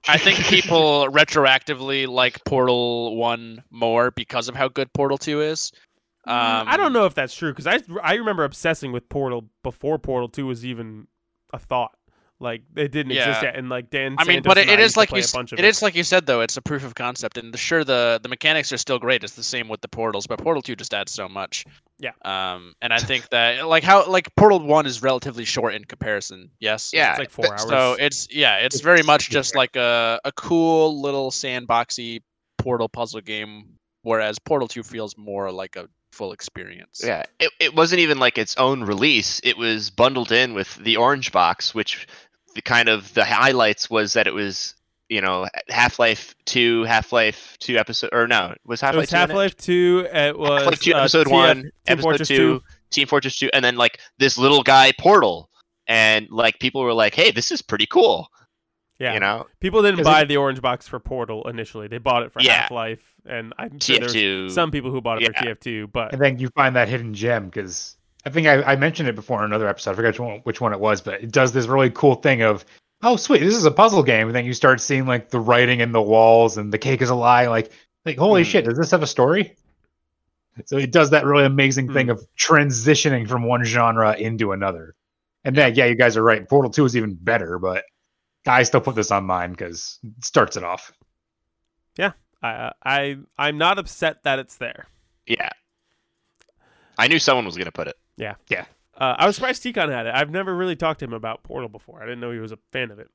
I 0.07 0.17
think 0.17 0.39
people 0.45 1.07
retroactively 1.11 2.07
like 2.07 2.43
Portal 2.45 3.15
1 3.17 3.63
more 3.69 4.11
because 4.11 4.47
of 4.49 4.55
how 4.55 4.67
good 4.69 4.91
Portal 4.93 5.17
2 5.17 5.41
is. 5.41 5.71
Um, 6.25 6.67
I 6.67 6.77
don't 6.77 6.93
know 6.93 7.05
if 7.05 7.15
that's 7.15 7.33
true 7.35 7.51
because 7.51 7.67
I, 7.67 7.79
I 8.03 8.15
remember 8.15 8.43
obsessing 8.43 8.91
with 8.91 9.09
Portal 9.09 9.49
before 9.63 9.97
Portal 9.97 10.29
2 10.29 10.45
was 10.45 10.65
even 10.65 11.07
a 11.51 11.57
thought. 11.59 11.91
Like, 12.39 12.63
it 12.75 12.91
didn't 12.91 13.11
exist 13.11 13.43
yet. 13.43 13.55
And, 13.55 13.69
like, 13.69 13.91
Dan 13.91 14.15
I 14.17 14.23
mean, 14.23 14.37
Santos 14.37 14.49
but 14.49 14.57
it, 14.57 14.61
and 14.61 14.71
I 14.71 14.73
it 14.73 14.79
used 14.79 14.85
is 14.87 14.93
to 14.93 14.99
like 14.99 15.11
you 15.11 15.17
a 15.17 15.19
s- 15.19 15.31
bunch 15.31 15.51
of 15.51 15.59
it 15.59 15.65
is 15.65 15.81
like 15.83 15.93
you 15.95 16.03
said 16.03 16.25
though. 16.25 16.41
It's 16.41 16.57
a 16.57 16.61
proof 16.61 16.83
of 16.83 16.95
concept, 16.95 17.37
and 17.37 17.53
the, 17.53 17.57
sure 17.59 17.83
the 17.83 18.19
the 18.23 18.29
mechanics 18.29 18.71
are 18.71 18.77
still 18.77 18.97
great. 18.97 19.23
It's 19.23 19.35
the 19.35 19.43
same 19.43 19.67
with 19.67 19.81
the 19.81 19.87
portals, 19.87 20.25
but 20.25 20.39
Portal 20.39 20.63
Two 20.63 20.75
just 20.75 20.91
adds 20.91 21.11
so 21.11 21.29
much. 21.29 21.65
Yeah. 21.99 22.13
Um, 22.25 22.73
and 22.81 22.93
I 22.93 22.97
think 22.97 23.29
that 23.29 23.67
like 23.67 23.83
how 23.83 24.07
like 24.07 24.35
Portal 24.37 24.59
One 24.59 24.87
is 24.87 25.03
relatively 25.03 25.45
short 25.45 25.75
in 25.75 25.85
comparison. 25.85 26.49
Yes. 26.59 26.89
Yeah. 26.91 27.11
It's 27.11 27.19
like 27.19 27.29
four 27.29 27.45
hours. 27.51 27.61
So 27.61 27.95
it's 27.99 28.27
yeah, 28.31 28.55
it's 28.57 28.77
It's 28.77 28.83
very 28.83 29.03
much 29.03 29.29
just 29.29 29.55
like 29.55 29.75
a 29.75 30.19
a 30.25 30.31
cool 30.31 30.99
little 30.99 31.29
sandboxy 31.29 32.23
Portal 32.57 32.89
puzzle 32.89 33.21
game, 33.21 33.77
whereas 34.01 34.39
Portal 34.39 34.67
Two 34.67 34.81
feels 34.81 35.15
more 35.15 35.51
like 35.51 35.75
a 35.75 35.87
full 36.11 36.33
experience. 36.33 37.01
Yeah, 37.03 37.23
it, 37.39 37.51
it 37.59 37.75
wasn't 37.75 37.99
even 37.99 38.19
like 38.19 38.37
its 38.37 38.55
own 38.57 38.83
release. 38.83 39.41
It 39.43 39.57
was 39.57 39.89
bundled 39.89 40.31
in 40.31 40.53
with 40.53 40.75
the 40.75 40.97
Orange 40.97 41.31
Box, 41.31 41.73
which 41.73 42.07
the 42.55 42.61
kind 42.61 42.89
of 42.89 43.13
the 43.13 43.25
highlights 43.25 43.89
was 43.89 44.13
that 44.13 44.27
it 44.27 44.33
was 44.33 44.75
you 45.09 45.21
know 45.21 45.47
Half 45.69 45.99
Life 45.99 46.35
Two, 46.45 46.83
Half 46.83 47.11
Life 47.11 47.57
Two 47.59 47.77
episode 47.77 48.09
or 48.13 48.27
no, 48.27 48.55
was 48.65 48.81
Half 48.81 48.95
Life 48.95 49.09
Two? 49.09 49.15
in 49.15 49.21
it? 49.21 49.27
Half 49.27 49.35
Life 49.35 49.57
2. 49.57 50.07
It 50.11 50.39
was 50.39 50.63
Half-Life 50.63 50.79
2 50.79 50.93
uh, 50.93 50.97
episode 50.99 51.27
TF 51.27 51.31
one, 51.31 51.61
Team 51.61 51.71
episode 51.87 52.01
Fortress 52.01 52.27
two, 52.27 52.63
Team 52.89 53.07
Fortress 53.07 53.37
Two, 53.37 53.49
and 53.53 53.63
then 53.63 53.75
like 53.75 53.99
this 54.17 54.37
little 54.37 54.63
guy 54.63 54.91
Portal, 54.97 55.49
and 55.87 56.29
like 56.29 56.59
people 56.59 56.81
were 56.81 56.93
like, 56.93 57.13
"Hey, 57.13 57.31
this 57.31 57.51
is 57.51 57.61
pretty 57.61 57.85
cool," 57.85 58.29
Yeah. 59.01 59.13
you 59.15 59.19
know. 59.19 59.47
People 59.59 59.81
didn't 59.81 60.03
buy 60.03 60.21
it- 60.21 60.27
the 60.27 60.37
orange 60.37 60.61
box 60.61 60.87
for 60.87 60.99
Portal 60.99 61.47
initially. 61.49 61.87
They 61.87 61.97
bought 61.97 62.23
it 62.23 62.31
for 62.31 62.39
Yeah. 62.41 62.53
Half 62.61 62.71
Life, 62.71 63.15
and 63.25 63.53
I'm 63.57 63.79
sure 63.79 63.97
there's 63.99 64.13
TF2. 64.13 64.51
some 64.51 64.69
people 64.71 64.91
who 64.91 65.01
bought 65.01 65.21
it 65.21 65.25
for 65.25 65.33
TF2. 65.33 65.91
But 65.91 66.13
And 66.13 66.21
then 66.21 66.37
you 66.39 66.49
find 66.55 66.75
that 66.75 66.87
hidden 66.87 67.13
gem 67.13 67.45
because 67.45 67.97
I 68.25 68.29
think 68.29 68.45
I, 68.47 68.61
I 68.61 68.75
mentioned 68.75 69.09
it 69.09 69.15
before 69.15 69.39
in 69.39 69.45
another 69.45 69.67
episode. 69.67 69.91
I 69.91 69.93
forget 69.95 70.09
which 70.13 70.19
one, 70.19 70.39
which 70.43 70.61
one 70.61 70.73
it 70.73 70.79
was, 70.79 71.01
but 71.01 71.15
it 71.23 71.31
does 71.31 71.51
this 71.51 71.65
really 71.65 71.89
cool 71.89 72.15
thing 72.15 72.43
of, 72.43 72.63
oh 73.01 73.15
sweet, 73.15 73.39
this 73.39 73.55
is 73.55 73.65
a 73.65 73.71
puzzle 73.71 74.03
game, 74.03 74.27
and 74.27 74.35
then 74.35 74.45
you 74.45 74.53
start 74.53 74.79
seeing 74.79 75.07
like 75.07 75.29
the 75.31 75.39
writing 75.39 75.79
in 75.79 75.91
the 75.91 76.01
walls 76.01 76.57
and 76.57 76.71
the 76.71 76.77
cake 76.77 77.01
is 77.01 77.09
a 77.09 77.15
lie. 77.15 77.47
Like, 77.47 77.71
like 78.05 78.17
holy 78.19 78.43
Hmm. 78.43 78.49
shit, 78.49 78.65
does 78.65 78.77
this 78.77 78.91
have 78.91 79.01
a 79.01 79.07
story? 79.07 79.55
So 80.65 80.77
it 80.77 80.91
does 80.91 81.09
that 81.11 81.25
really 81.25 81.45
amazing 81.45 81.91
thing 81.93 82.09
of 82.09 82.21
transitioning 82.37 83.27
from 83.27 83.43
one 83.47 83.63
genre 83.63 84.13
into 84.15 84.51
another. 84.51 84.93
And 85.43 85.55
then 85.55 85.73
yeah, 85.73 85.85
you 85.85 85.95
guys 85.95 86.17
are 86.17 86.23
right. 86.23 86.47
Portal 86.47 86.69
Two 86.69 86.85
is 86.85 86.95
even 86.95 87.15
better, 87.15 87.57
but 87.57 87.83
I 88.47 88.63
still 88.63 88.81
put 88.81 88.95
this 88.95 89.11
on 89.11 89.25
mine 89.25 89.51
because 89.51 89.99
it 90.03 90.25
starts 90.25 90.57
it 90.57 90.63
off. 90.63 90.91
Yeah, 91.97 92.13
I, 92.41 92.71
I 92.83 93.17
I'm 93.37 93.57
not 93.57 93.77
upset 93.79 94.23
that 94.23 94.39
it's 94.39 94.57
there. 94.57 94.87
Yeah, 95.27 95.49
I 96.97 97.07
knew 97.07 97.19
someone 97.19 97.45
was 97.45 97.57
gonna 97.57 97.71
put 97.71 97.87
it. 97.87 97.97
Yeah, 98.17 98.35
yeah. 98.49 98.65
Uh, 98.97 99.15
I 99.17 99.25
was 99.27 99.35
surprised 99.35 99.63
Tikon 99.63 99.89
had 99.89 100.05
it. 100.05 100.13
I've 100.13 100.29
never 100.29 100.55
really 100.55 100.75
talked 100.75 100.99
to 100.99 101.05
him 101.05 101.13
about 101.13 101.43
Portal 101.43 101.69
before. 101.69 102.01
I 102.01 102.05
didn't 102.05 102.19
know 102.19 102.31
he 102.31 102.39
was 102.39 102.51
a 102.51 102.57
fan 102.71 102.91
of 102.91 102.99
it. 102.99 103.09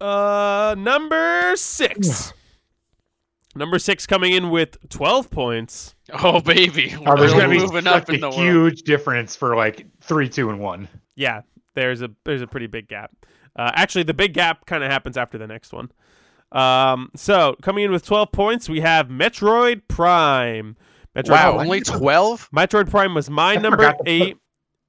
Uh, 0.00 0.74
number 0.78 1.54
six. 1.56 2.32
number 3.54 3.78
six 3.78 4.06
coming 4.06 4.32
in 4.32 4.50
with 4.50 4.76
twelve 4.88 5.30
points. 5.30 5.94
Oh 6.12 6.40
baby, 6.40 6.94
Oh, 6.96 7.02
we're 7.06 7.16
there's 7.18 7.32
really 7.32 7.40
gonna 7.42 7.48
be 7.54 7.58
moving 7.60 7.84
such 7.84 8.02
up 8.02 8.08
in 8.10 8.16
a 8.16 8.18
the 8.18 8.28
world. 8.30 8.40
huge 8.40 8.82
difference 8.82 9.34
for 9.36 9.56
like 9.56 9.86
three, 10.00 10.28
two, 10.28 10.50
and 10.50 10.60
one. 10.60 10.88
Yeah, 11.14 11.42
there's 11.74 12.02
a 12.02 12.10
there's 12.24 12.42
a 12.42 12.46
pretty 12.46 12.66
big 12.66 12.88
gap. 12.88 13.10
Uh, 13.56 13.70
actually, 13.74 14.02
the 14.02 14.14
big 14.14 14.34
gap 14.34 14.66
kind 14.66 14.84
of 14.84 14.90
happens 14.90 15.16
after 15.16 15.38
the 15.38 15.46
next 15.46 15.72
one. 15.72 15.90
Um, 16.52 17.10
so 17.16 17.56
coming 17.62 17.84
in 17.84 17.90
with 17.92 18.04
12 18.04 18.30
points, 18.32 18.68
we 18.68 18.80
have 18.80 19.08
Metroid 19.08 19.82
Prime. 19.88 20.76
Metroid 21.16 21.30
Wow, 21.30 21.52
Prime. 21.54 21.60
only 21.66 21.80
twelve? 21.80 22.48
Metroid 22.54 22.90
Prime 22.90 23.14
was 23.14 23.30
my 23.30 23.52
I 23.54 23.56
number 23.56 23.78
forgot 23.78 23.90
to 23.92 23.96
put- 23.98 24.08
eight. 24.08 24.36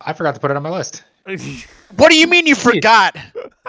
I 0.01 0.13
forgot 0.13 0.35
to 0.35 0.41
put 0.41 0.51
it 0.51 0.57
on 0.57 0.63
my 0.63 0.69
list. 0.69 1.03
What 1.95 2.09
do 2.09 2.17
you 2.17 2.27
mean 2.27 2.47
you 2.47 2.55
forgot? 2.71 3.15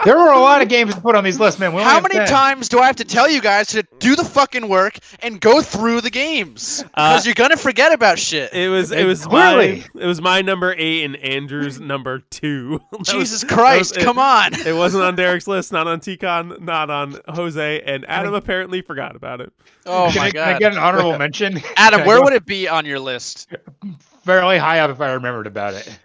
There 0.05 0.17
were 0.17 0.31
a 0.31 0.39
lot 0.39 0.61
of 0.61 0.69
games 0.69 0.95
to 0.95 1.01
put 1.01 1.15
on 1.15 1.25
these 1.25 1.39
lists, 1.41 1.59
man. 1.59 1.73
We 1.73 1.81
How 1.83 1.99
many 1.99 2.15
10. 2.15 2.27
times 2.27 2.69
do 2.69 2.79
I 2.79 2.85
have 2.87 2.95
to 2.97 3.03
tell 3.03 3.29
you 3.29 3.41
guys 3.41 3.67
to 3.69 3.83
do 3.99 4.15
the 4.15 4.23
fucking 4.23 4.69
work 4.69 4.97
and 5.21 5.41
go 5.41 5.61
through 5.61 5.99
the 6.01 6.09
games? 6.09 6.83
Because 6.83 7.25
Uh, 7.25 7.27
you're 7.27 7.33
gonna 7.35 7.57
forget 7.57 7.91
about 7.91 8.17
shit. 8.17 8.53
It 8.53 8.69
was 8.69 8.91
it 8.93 9.05
was 9.05 9.25
clearly- 9.25 9.83
my 9.95 10.01
it 10.03 10.05
was 10.05 10.21
my 10.21 10.41
number 10.41 10.73
eight 10.77 11.03
and 11.03 11.17
Andrew's 11.17 11.79
number 11.81 12.19
two. 12.29 12.79
That 12.91 12.99
was- 12.99 13.07
Jesus 13.09 13.43
was 13.43 13.51
Christ, 13.51 13.97
it. 13.97 14.03
come 14.03 14.19
on. 14.19 14.53
It 14.53 14.75
wasn't 14.75 15.03
on 15.03 15.15
Derek's 15.15 15.47
list, 15.55 15.73
not 15.73 15.85
on 15.87 15.99
Ticon, 15.99 16.61
not 16.61 16.89
on 16.89 17.19
Jose, 17.27 17.81
and 17.81 18.05
Adam 18.09 18.33
apparently 18.33 18.81
forgot 18.81 19.15
about 19.17 19.41
it. 19.41 19.51
Oh 19.85 20.09
can, 20.13 20.21
my 20.21 20.27
I, 20.27 20.31
can 20.31 20.41
I 20.55 20.59
get 20.59 20.71
an 20.71 20.77
honorable 20.79 21.17
mention? 21.17 21.61
Adam, 21.75 22.05
where 22.05 22.21
would 22.21 22.33
it 22.33 22.45
be 22.45 22.67
on 22.69 22.85
your 22.85 22.99
list? 22.99 23.49
fairly 24.23 24.57
high 24.57 24.79
up 24.79 24.91
if 24.91 25.01
I 25.01 25.11
remembered 25.13 25.47
about 25.47 25.73
it? 25.73 25.99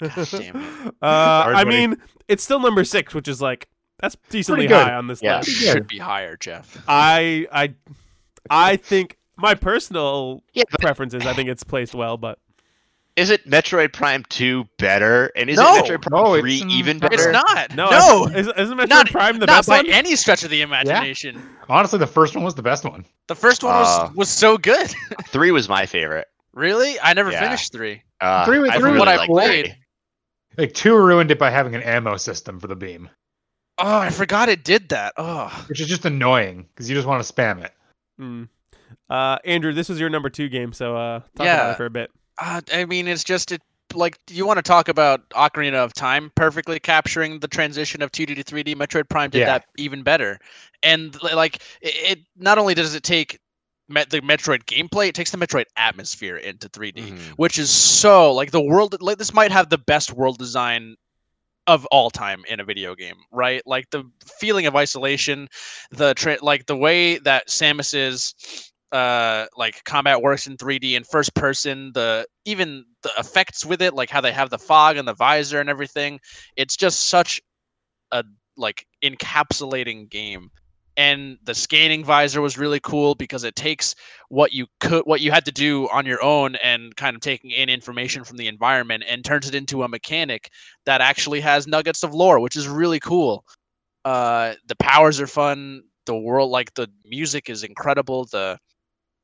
God 0.00 0.28
damn 0.30 0.56
it. 0.56 0.94
Uh, 1.02 1.52
I 1.56 1.64
mean, 1.64 1.96
it's 2.28 2.42
still 2.42 2.60
number 2.60 2.84
six, 2.84 3.14
which 3.14 3.28
is 3.28 3.40
like 3.40 3.68
that's 4.00 4.16
decently 4.30 4.66
high 4.66 4.94
on 4.94 5.06
this 5.06 5.22
Yeah. 5.22 5.38
list. 5.38 5.60
Yeah. 5.62 5.72
Should 5.72 5.86
be 5.86 5.98
higher, 5.98 6.36
Jeff. 6.36 6.82
I 6.88 7.46
I 7.52 7.74
I 8.48 8.76
think 8.76 9.18
my 9.36 9.54
personal 9.54 10.42
Yeah, 10.52 10.64
but 10.70 10.80
preferences. 10.80 11.26
I 11.26 11.32
think 11.34 11.48
it's 11.48 11.62
placed 11.64 11.94
well, 11.94 12.16
but 12.16 12.38
is 13.16 13.28
it 13.30 13.46
Metroid 13.48 13.92
Prime 13.92 14.24
2 14.30 14.64
better? 14.78 15.30
And 15.36 15.50
is 15.50 15.58
No. 15.58 15.74
it 15.76 15.84
Metroid 15.84 16.02
Prime 16.02 16.22
No, 16.24 16.34
it's, 16.34 16.40
3 16.42 16.62
um, 16.62 16.70
even 16.70 16.98
better. 16.98 17.14
It's 17.14 17.26
not. 17.26 17.74
no, 17.76 17.90
No. 17.90 18.26
Isn't, 18.34 18.58
isn't 18.58 18.78
Metroid 18.78 18.88
Not- 18.88 19.06
Prime 19.10 19.38
the 19.38 19.46
not 19.46 19.58
best 19.58 19.68
by 19.68 19.78
one? 19.78 19.90
any 19.90 20.16
stretch 20.16 20.42
of 20.44 20.50
the 20.50 20.62
imagination. 20.62 21.42
Honestly, 21.68 21.98
the 21.98 22.06
first 22.06 22.34
one 22.34 22.44
was 22.44 22.54
the 22.54 22.62
best 22.62 22.84
one. 22.84 23.04
The 23.26 23.34
first 23.34 23.62
one 23.62 23.74
was 23.74 23.88
Uh, 23.98 24.10
was 24.14 24.28
so 24.30 24.56
good. 24.56 24.94
3 25.28 25.50
was 25.50 25.68
my 25.68 25.84
favorite. 25.86 26.28
really? 26.54 26.98
I 27.00 27.12
never 27.14 27.30
Yeah. 27.32 27.40
finished 27.40 27.72
three. 27.72 28.02
Uh, 28.20 28.44
Three 28.44 28.58
was- 28.58 28.70
I 28.70 28.76
really 28.76 28.98
what 28.98 29.08
I 29.08 29.26
played. 29.26 29.66
three. 29.66 29.74
Like 30.58 30.74
two 30.74 30.96
ruined 30.96 31.30
it 31.30 31.38
by 31.38 31.50
having 31.50 31.74
an 31.74 31.82
ammo 31.82 32.16
system 32.16 32.58
for 32.60 32.66
the 32.66 32.76
beam, 32.76 33.08
Oh, 33.78 33.98
I 33.98 34.10
forgot 34.10 34.48
it 34.50 34.62
did 34.62 34.90
that. 34.90 35.14
Oh. 35.16 35.64
which 35.68 35.80
is 35.80 35.86
just 35.88 36.04
annoying 36.04 36.66
because 36.68 36.90
you 36.90 36.94
just 36.94 37.06
want 37.08 37.24
to 37.24 37.32
spam 37.32 37.64
it. 37.64 37.72
Hmm. 38.18 38.44
Uh, 39.08 39.38
Andrew, 39.44 39.72
this 39.72 39.88
was 39.88 39.98
your 39.98 40.10
number 40.10 40.28
two 40.28 40.48
game, 40.50 40.72
so 40.74 40.94
uh, 40.96 41.20
talk 41.20 41.30
about 41.36 41.44
Yeah. 41.44 41.70
it 41.72 41.76
for 41.78 41.86
a 41.86 41.90
bit. 41.90 42.10
Uh, 42.38 42.60
I 42.74 42.84
mean, 42.84 43.08
it's 43.08 43.24
just 43.24 43.52
it. 43.52 43.62
Like, 43.94 44.18
you 44.30 44.46
want 44.46 44.58
to 44.58 44.62
talk 44.62 44.88
about 44.88 45.28
Ocarina 45.30 45.74
of 45.74 45.92
Time 45.94 46.30
perfectly 46.36 46.78
capturing 46.78 47.40
the 47.40 47.48
transition 47.48 48.02
of 48.02 48.12
2D 48.12 48.36
to 48.36 48.44
3D? 48.44 48.74
Metroid 48.76 49.08
Prime 49.08 49.30
did 49.30 49.40
Yeah. 49.40 49.46
that 49.46 49.64
even 49.78 50.02
better. 50.04 50.38
And 50.82 51.20
like, 51.22 51.56
it, 51.80 52.18
it 52.18 52.18
not 52.36 52.58
only 52.58 52.74
does 52.74 52.94
it 52.94 53.02
take 53.02 53.40
met 53.90 54.10
the 54.10 54.20
Metroid 54.20 54.64
gameplay, 54.64 55.08
it 55.08 55.14
takes 55.14 55.30
the 55.30 55.38
Metroid 55.38 55.66
atmosphere 55.76 56.36
into 56.36 56.68
3D, 56.68 57.02
Mhm. 57.12 57.18
which 57.36 57.58
is 57.58 57.70
so 57.70 58.32
like 58.32 58.50
the 58.50 58.60
world. 58.60 58.96
Like, 59.00 59.18
this 59.18 59.34
might 59.34 59.52
have 59.52 59.68
the 59.68 59.78
best 59.78 60.12
world 60.12 60.38
design 60.38 60.96
of 61.66 61.86
all 61.86 62.10
time 62.10 62.42
in 62.48 62.58
a 62.60 62.64
video 62.64 62.94
game, 62.94 63.16
right? 63.30 63.62
Like 63.66 63.90
the 63.90 64.04
feeling 64.40 64.66
of 64.66 64.74
isolation, 64.76 65.48
the 65.90 66.14
tra- 66.14 66.38
like 66.42 66.66
the 66.66 66.76
way 66.76 67.18
that 67.18 67.48
Samus's 67.48 68.34
uh 68.92 69.46
like 69.56 69.84
combat 69.84 70.20
works 70.20 70.48
in 70.48 70.56
3D 70.56 70.96
and 70.96 71.06
first 71.06 71.32
person, 71.34 71.92
the 71.94 72.26
even 72.44 72.84
the 73.02 73.12
effects 73.18 73.64
with 73.64 73.82
it, 73.82 73.94
like 73.94 74.10
how 74.10 74.20
they 74.20 74.32
have 74.32 74.50
the 74.50 74.58
fog 74.58 74.96
and 74.96 75.06
the 75.06 75.14
visor 75.14 75.60
and 75.60 75.70
everything. 75.70 76.18
It's 76.56 76.76
just 76.76 77.08
such 77.08 77.40
a 78.10 78.24
like 78.56 78.86
encapsulating 79.04 80.08
game. 80.10 80.50
And 81.00 81.38
the 81.44 81.54
scanning 81.54 82.04
visor 82.04 82.42
was 82.42 82.58
really 82.58 82.78
cool 82.78 83.14
because 83.14 83.42
it 83.42 83.56
takes 83.56 83.94
what 84.28 84.52
you 84.52 84.66
could 84.80 85.04
what 85.06 85.22
you 85.22 85.32
had 85.32 85.46
to 85.46 85.50
do 85.50 85.88
on 85.88 86.04
your 86.04 86.22
own 86.22 86.56
and 86.56 86.94
kind 86.94 87.16
of 87.16 87.22
taking 87.22 87.52
in 87.52 87.70
information 87.70 88.22
from 88.22 88.36
the 88.36 88.48
environment 88.48 89.04
and 89.08 89.24
turns 89.24 89.48
it 89.48 89.54
into 89.54 89.82
a 89.82 89.88
mechanic 89.88 90.50
that 90.84 91.00
actually 91.00 91.40
has 91.40 91.66
nuggets 91.66 92.02
of 92.02 92.12
lore, 92.12 92.38
which 92.38 92.54
is 92.54 92.68
really 92.68 93.00
cool. 93.00 93.46
Uh, 94.04 94.52
the 94.66 94.76
powers 94.76 95.22
are 95.22 95.26
fun. 95.26 95.84
The 96.04 96.14
world, 96.14 96.50
like 96.50 96.74
the 96.74 96.90
music, 97.06 97.48
is 97.48 97.64
incredible. 97.64 98.26
The 98.26 98.58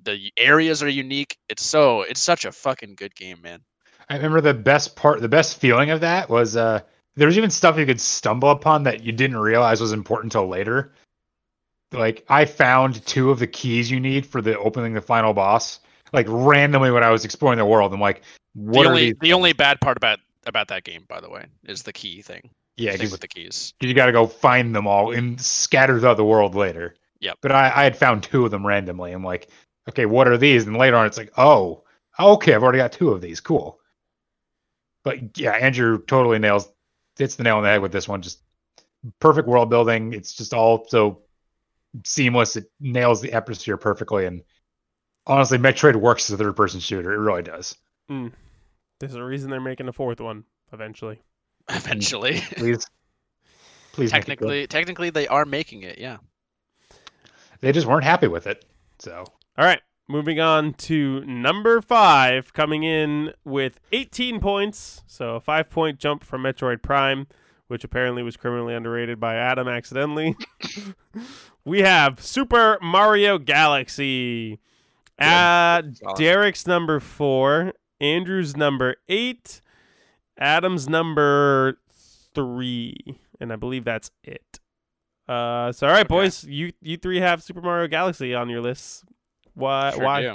the 0.02 0.32
areas 0.38 0.82
are 0.82 0.88
unique. 0.88 1.36
It's 1.50 1.66
so 1.66 2.02
it's 2.02 2.22
such 2.22 2.46
a 2.46 2.52
fucking 2.52 2.94
good 2.94 3.14
game, 3.14 3.42
man. 3.42 3.60
I 4.08 4.16
remember 4.16 4.40
the 4.40 4.54
best 4.54 4.96
part, 4.96 5.20
the 5.20 5.28
best 5.28 5.60
feeling 5.60 5.90
of 5.90 6.00
that 6.00 6.30
was 6.30 6.56
uh, 6.56 6.80
there 7.16 7.26
was 7.26 7.36
even 7.36 7.50
stuff 7.50 7.76
you 7.76 7.84
could 7.84 8.00
stumble 8.00 8.48
upon 8.48 8.84
that 8.84 9.04
you 9.04 9.12
didn't 9.12 9.36
realize 9.36 9.78
was 9.78 9.92
important 9.92 10.32
until 10.32 10.48
later. 10.48 10.94
Like 11.92 12.24
I 12.28 12.44
found 12.44 13.04
two 13.06 13.30
of 13.30 13.38
the 13.38 13.46
keys 13.46 13.90
you 13.90 14.00
need 14.00 14.26
for 14.26 14.42
the 14.42 14.58
opening 14.58 14.94
the 14.94 15.00
final 15.00 15.32
boss, 15.32 15.80
like 16.12 16.26
randomly 16.28 16.90
when 16.90 17.04
I 17.04 17.10
was 17.10 17.24
exploring 17.24 17.58
the 17.58 17.66
world. 17.66 17.92
I'm 17.92 18.00
like, 18.00 18.22
what 18.54 18.82
the 18.82 18.88
are 18.88 18.92
only 18.92 19.14
the 19.20 19.32
only 19.32 19.52
bad 19.52 19.80
part 19.80 19.96
about 19.96 20.18
about 20.46 20.68
that 20.68 20.84
game, 20.84 21.04
by 21.08 21.20
the 21.20 21.30
way, 21.30 21.46
is 21.64 21.82
the 21.82 21.92
key 21.92 22.22
thing. 22.22 22.50
yeah, 22.76 22.92
thing 22.92 22.98
because 22.98 23.12
with 23.12 23.20
the 23.20 23.28
keys. 23.28 23.74
you 23.80 23.94
got 23.94 24.06
to 24.06 24.12
go 24.12 24.26
find 24.26 24.74
them 24.74 24.86
all 24.86 25.12
and 25.12 25.40
scattered 25.40 26.00
throughout 26.00 26.16
the 26.16 26.24
world 26.24 26.54
later. 26.54 26.94
Yeah. 27.20 27.32
But 27.40 27.52
I, 27.52 27.72
I 27.74 27.84
had 27.84 27.96
found 27.96 28.22
two 28.22 28.44
of 28.44 28.50
them 28.50 28.66
randomly. 28.66 29.12
I'm 29.12 29.24
like, 29.24 29.48
okay, 29.88 30.06
what 30.06 30.28
are 30.28 30.36
these? 30.36 30.66
And 30.66 30.76
later 30.76 30.96
on, 30.96 31.06
it's 31.06 31.18
like, 31.18 31.32
oh, 31.36 31.84
okay, 32.18 32.54
I've 32.54 32.62
already 32.62 32.78
got 32.78 32.92
two 32.92 33.10
of 33.10 33.20
these. 33.20 33.40
Cool. 33.40 33.80
But 35.02 35.38
yeah, 35.38 35.52
Andrew 35.52 36.02
totally 36.06 36.38
nails, 36.38 36.68
hits 37.16 37.36
the 37.36 37.44
nail 37.44 37.56
on 37.56 37.62
the 37.62 37.68
head 37.68 37.82
with 37.82 37.92
this 37.92 38.08
one. 38.08 38.22
Just 38.22 38.40
perfect 39.20 39.48
world 39.48 39.70
building. 39.70 40.12
It's 40.12 40.34
just 40.34 40.52
all 40.52 40.86
so 40.88 41.22
seamless. 42.04 42.56
It 42.56 42.70
nails 42.80 43.20
the 43.20 43.32
atmosphere 43.32 43.76
perfectly. 43.76 44.26
And 44.26 44.42
honestly, 45.26 45.58
Metroid 45.58 45.96
works 45.96 46.28
as 46.30 46.34
a 46.34 46.42
third 46.42 46.56
person 46.56 46.80
shooter. 46.80 47.12
It 47.12 47.18
really 47.18 47.42
does. 47.42 47.76
Hmm. 48.08 48.28
There's 49.00 49.14
a 49.14 49.22
reason 49.22 49.50
they're 49.50 49.60
making 49.60 49.88
a 49.88 49.92
fourth 49.92 50.20
one 50.20 50.44
eventually. 50.72 51.20
Eventually, 51.68 52.40
Please, 52.56 52.86
please. 53.92 54.12
make 54.12 54.22
it 54.22 54.26
good. 54.26 54.36
technically, 54.38 54.66
technically, 54.68 55.10
they 55.10 55.26
are 55.26 55.44
making 55.44 55.82
it. 55.82 55.98
Yeah. 55.98 56.18
they 57.60 57.72
just 57.72 57.88
weren't 57.88 58.04
happy 58.04 58.28
with 58.28 58.46
it. 58.46 58.64
So 59.00 59.24
All 59.58 59.64
right, 59.64 59.80
moving 60.08 60.38
on 60.38 60.74
to 60.74 61.24
number 61.26 61.80
five, 61.82 62.52
coming 62.52 62.84
in 62.84 63.32
with 63.44 63.80
18 63.90 64.38
points, 64.40 65.02
so 65.08 65.34
a 65.34 65.40
five 65.40 65.68
point 65.68 65.98
jump 65.98 66.22
from 66.22 66.44
Metroid 66.44 66.82
Prime, 66.82 67.26
which 67.66 67.82
apparently 67.82 68.22
was 68.22 68.36
criminally 68.36 68.74
underrated 68.74 69.18
by 69.18 69.34
Adam 69.34 69.66
accidentally. 69.66 70.36
we 71.66 71.80
have 71.80 72.22
Super 72.24 72.78
Mario 72.80 73.36
Galaxy. 73.38 74.58
Uh, 75.20 75.82
awesome. 75.82 75.92
Derek's 76.16 76.66
number 76.66 77.00
four, 77.00 77.72
Andrew's 78.00 78.56
number 78.56 78.96
eight, 79.08 79.60
Adam's 80.38 80.88
number 80.88 81.78
three, 82.34 82.96
and 83.40 83.52
I 83.52 83.56
believe 83.56 83.84
that's 83.84 84.10
it. 84.22 84.60
Uh, 85.28 85.72
so 85.72 85.86
all 85.86 85.92
right, 85.92 86.00
Okay. 86.00 86.08
boys, 86.08 86.44
you 86.44 86.72
you 86.80 86.96
three 86.96 87.18
have 87.20 87.42
Super 87.42 87.60
Mario 87.60 87.88
Galaxy 87.88 88.34
on 88.34 88.48
your 88.48 88.60
lists. 88.60 89.04
Why? 89.54 89.90
Sure 89.92 90.04
why? 90.04 90.34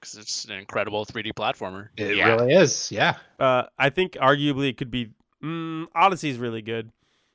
Because 0.00 0.16
it's 0.18 0.44
an 0.44 0.52
incredible 0.58 1.06
3D 1.06 1.32
platformer. 1.32 1.88
it 1.96 2.16
Yeah. 2.16 2.34
really 2.34 2.52
is. 2.52 2.92
Yeah. 2.92 3.16
Uh, 3.40 3.62
I 3.78 3.88
think 3.90 4.12
arguably 4.14 4.68
it 4.68 4.76
could 4.76 4.90
be. 4.90 5.10
Mm, 5.42 5.86
Odyssey's 5.94 6.36
really 6.38 6.60
good, 6.62 6.90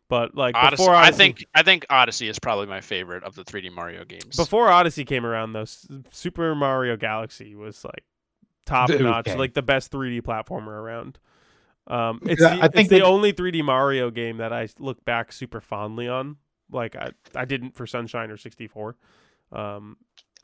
but 0.10 0.36
like 0.36 0.56
Odyssey, 0.56 0.84
before 0.84 0.95
I 0.95 1.11
think 1.11 1.45
I 1.56 1.64
think 1.64 1.86
Odyssey 1.90 2.27
is 2.27 2.40
probably 2.40 2.65
my 2.65 2.81
favorite 2.81 3.23
of 3.23 3.36
the 3.36 3.44
3D 3.44 3.72
Mario 3.72 4.03
games. 4.03 4.36
before 4.36 4.69
Odyssey 4.69 5.06
came 5.06 5.26
around, 5.26 5.53
though, 5.53 5.65
Super 6.11 6.56
Mario 6.56 6.98
Galaxy 6.98 7.56
was 7.56 7.86
like 7.86 8.03
top 8.65 8.90
It 8.90 8.94
was 8.94 9.03
notch, 9.03 9.38
like 9.38 9.53
the 9.53 9.61
best 9.61 9.91
3D 9.91 10.22
platformer 10.22 10.68
around. 10.68 11.19
Um, 11.88 12.19
it's 12.23 12.41
the, 12.41 12.52
I 12.52 12.68
think 12.68 12.86
it's 12.86 12.90
the 12.90 13.03
only 13.03 13.34
3D 13.34 13.64
Mario 13.64 14.11
game 14.11 14.38
that 14.38 14.52
I 14.52 14.68
look 14.77 15.06
back 15.06 15.31
super 15.31 15.61
fondly 15.61 16.07
on. 16.07 16.38
Like 16.72 16.95
I, 16.95 17.11
I 17.36 17.45
didn't 17.45 17.76
for 17.76 17.88
Sunshine 17.88 18.31
or 18.31 18.38
64. 18.38 18.95
Um, 19.52 19.98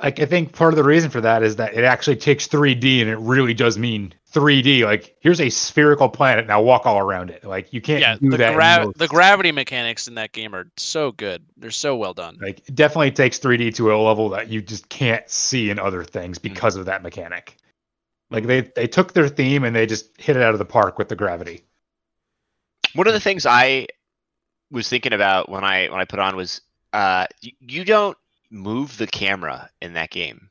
like 0.03 0.19
I 0.19 0.25
think 0.25 0.51
part 0.53 0.73
of 0.73 0.77
the 0.77 0.83
reason 0.83 1.09
for 1.09 1.21
that 1.21 1.41
is 1.43 1.55
that 1.55 1.73
it 1.73 1.83
actually 1.83 2.17
takes 2.17 2.47
3D 2.47 2.99
and 3.01 3.09
it 3.09 3.17
really 3.17 3.53
does 3.53 3.77
mean 3.77 4.13
3D. 4.33 4.83
Like 4.83 5.15
here's 5.21 5.39
a 5.39 5.49
spherical 5.49 6.09
planet, 6.09 6.47
now 6.47 6.61
walk 6.61 6.85
all 6.85 6.99
around 6.99 7.29
it. 7.29 7.43
Like 7.45 7.71
you 7.71 7.79
can't 7.81 8.01
yeah, 8.01 8.17
do 8.17 8.29
the 8.31 8.37
that. 8.37 8.49
in 8.49 8.55
gra- 8.55 8.93
the 8.95 9.07
gravity 9.07 9.51
mechanics 9.53 10.07
in 10.09 10.15
that 10.15 10.33
game 10.33 10.53
are 10.53 10.69
so 10.75 11.11
good. 11.13 11.45
They're 11.57 11.71
so 11.71 11.95
well 11.95 12.13
done. 12.13 12.37
like 12.41 12.59
it 12.67 12.75
definitely 12.75 13.11
takes 13.11 13.39
3D 13.39 13.73
to 13.75 13.93
a 13.93 13.95
level 13.95 14.29
that 14.29 14.49
you 14.49 14.61
just 14.61 14.89
can't 14.89 15.27
see 15.29 15.69
in 15.69 15.79
other 15.79 16.03
things 16.03 16.37
Mm-hmm. 16.39 16.53
because 16.53 16.75
of 16.75 16.85
that 16.87 17.01
mechanic. 17.01 17.55
Like 18.31 18.45
they 18.47 18.61
they 18.61 18.87
took 18.87 19.13
their 19.13 19.29
theme 19.29 19.63
and 19.63 19.73
they 19.75 19.85
just 19.85 20.19
hit 20.19 20.35
it 20.35 20.41
out 20.43 20.53
of 20.53 20.59
the 20.59 20.65
park 20.65 20.97
with 20.97 21.07
the 21.09 21.15
gravity. 21.15 21.63
One 22.95 23.07
of 23.07 23.13
the 23.13 23.19
things 23.19 23.45
I 23.45 23.87
was 24.71 24.89
thinking 24.89 25.13
about 25.13 25.47
when 25.47 25.63
I 25.63 25.87
when 25.89 26.01
I 26.01 26.05
put 26.05 26.19
on 26.19 26.35
was 26.35 26.59
uh 26.91 27.27
you, 27.41 27.51
you 27.61 27.85
don't 27.85 28.17
move 28.55 28.97
the 28.97 29.07
camera 29.07 29.69
in 29.81 29.93
that 29.93 30.09
game, 30.09 30.49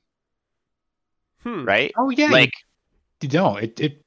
Hmm. 1.43 1.65
right? 1.65 1.93
Oh 1.97 2.11
yeah, 2.11 2.29
Like 2.31 2.53
you, 3.21 3.27
you 3.27 3.29
don't. 3.29 3.63
It 3.63 3.81
it, 3.81 4.03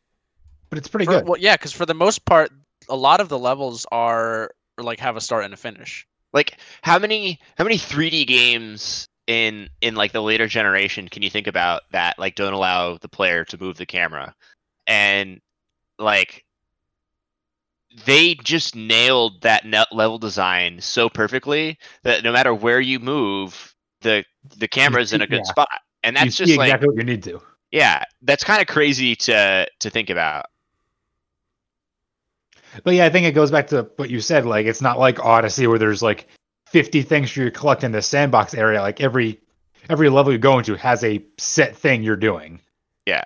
but 0.70 0.78
it's 0.78 0.88
pretty 0.88 1.06
For- 1.06 1.12
good. 1.20 1.28
Well, 1.28 1.40
yeah, 1.40 1.56
because 1.56 1.72
for 1.74 1.86
the 1.86 1.94
most 1.94 2.26
part, 2.26 2.52
a 2.90 2.96
lot 2.96 3.20
of 3.22 3.30
the 3.30 3.40
levels 3.40 3.86
are 3.92 4.52
like 4.78 5.00
have 5.00 5.16
a 5.18 5.22
start 5.22 5.44
and 5.46 5.54
a 5.54 5.58
finish. 5.58 6.06
like 6.34 6.58
how 6.84 7.00
many 7.00 7.40
how 7.58 7.64
many 7.64 7.78
3D 7.78 8.26
games 8.28 9.08
in 9.26 9.70
in 9.82 9.96
like 9.96 10.12
the 10.12 10.22
later 10.22 10.48
generation 10.48 11.08
can 11.10 11.24
you 11.24 11.30
think 11.30 11.48
about 11.48 11.82
that 11.92 12.18
like 12.20 12.36
don't 12.36 12.54
allow 12.54 12.98
the 12.98 13.10
player 13.10 13.44
to 13.46 13.58
move 13.58 13.76
the 13.78 13.86
camera 13.86 14.34
and 14.86 15.42
like 15.98 16.46
they 18.06 18.36
just 18.36 18.76
nailed 18.76 19.42
that 19.42 19.66
net 19.66 19.88
level 19.92 20.18
design 20.20 20.80
so 20.80 21.10
perfectly 21.10 21.78
that 22.04 22.24
no 22.24 22.32
matter 22.32 22.54
where 22.54 22.80
you 22.80 23.00
move 23.00 23.74
the 24.02 24.24
the 24.58 24.68
camera's 24.68 25.14
in 25.14 25.22
a 25.22 25.28
good 25.28 25.38
Yeah. 25.46 25.52
spot 25.52 25.70
and 26.04 26.16
you 26.16 26.26
that's 26.26 26.36
see 26.38 26.46
just 26.46 26.58
like 26.58 26.68
exactly 26.68 26.90
what 26.90 26.98
you 26.98 27.04
need 27.04 27.24
to. 27.24 27.42
yeah 27.72 28.04
that's 28.22 28.44
kind 28.44 28.62
of 28.62 28.68
crazy 28.68 29.16
to 29.16 29.68
to 29.80 29.90
think 29.90 30.10
about 30.10 30.46
But 32.84 32.94
yeah, 32.94 33.06
I 33.06 33.10
think 33.10 33.26
it 33.26 33.32
goes 33.34 33.50
back 33.50 33.68
to 33.68 33.90
what 33.96 34.10
you 34.10 34.20
said. 34.22 34.46
Like, 34.46 34.68
it's 34.68 34.82
not 34.82 35.00
like 35.00 35.24
Odyssey 35.24 35.66
where 35.68 35.80
there's 35.80 36.04
like 36.04 36.28
50 36.68 37.02
things 37.02 37.36
you 37.36 37.50
collect 37.50 37.84
in 37.84 37.92
the 37.92 38.02
sandbox 38.02 38.54
area. 38.54 38.82
Like 38.82 39.02
every 39.02 39.40
every 39.90 40.10
level 40.10 40.32
you 40.32 40.38
go 40.38 40.60
into 40.60 40.76
has 40.76 41.04
a 41.04 41.24
set 41.40 41.76
thing 41.76 42.04
you're 42.04 42.16
doing. 42.16 42.60
Yeah. 43.06 43.24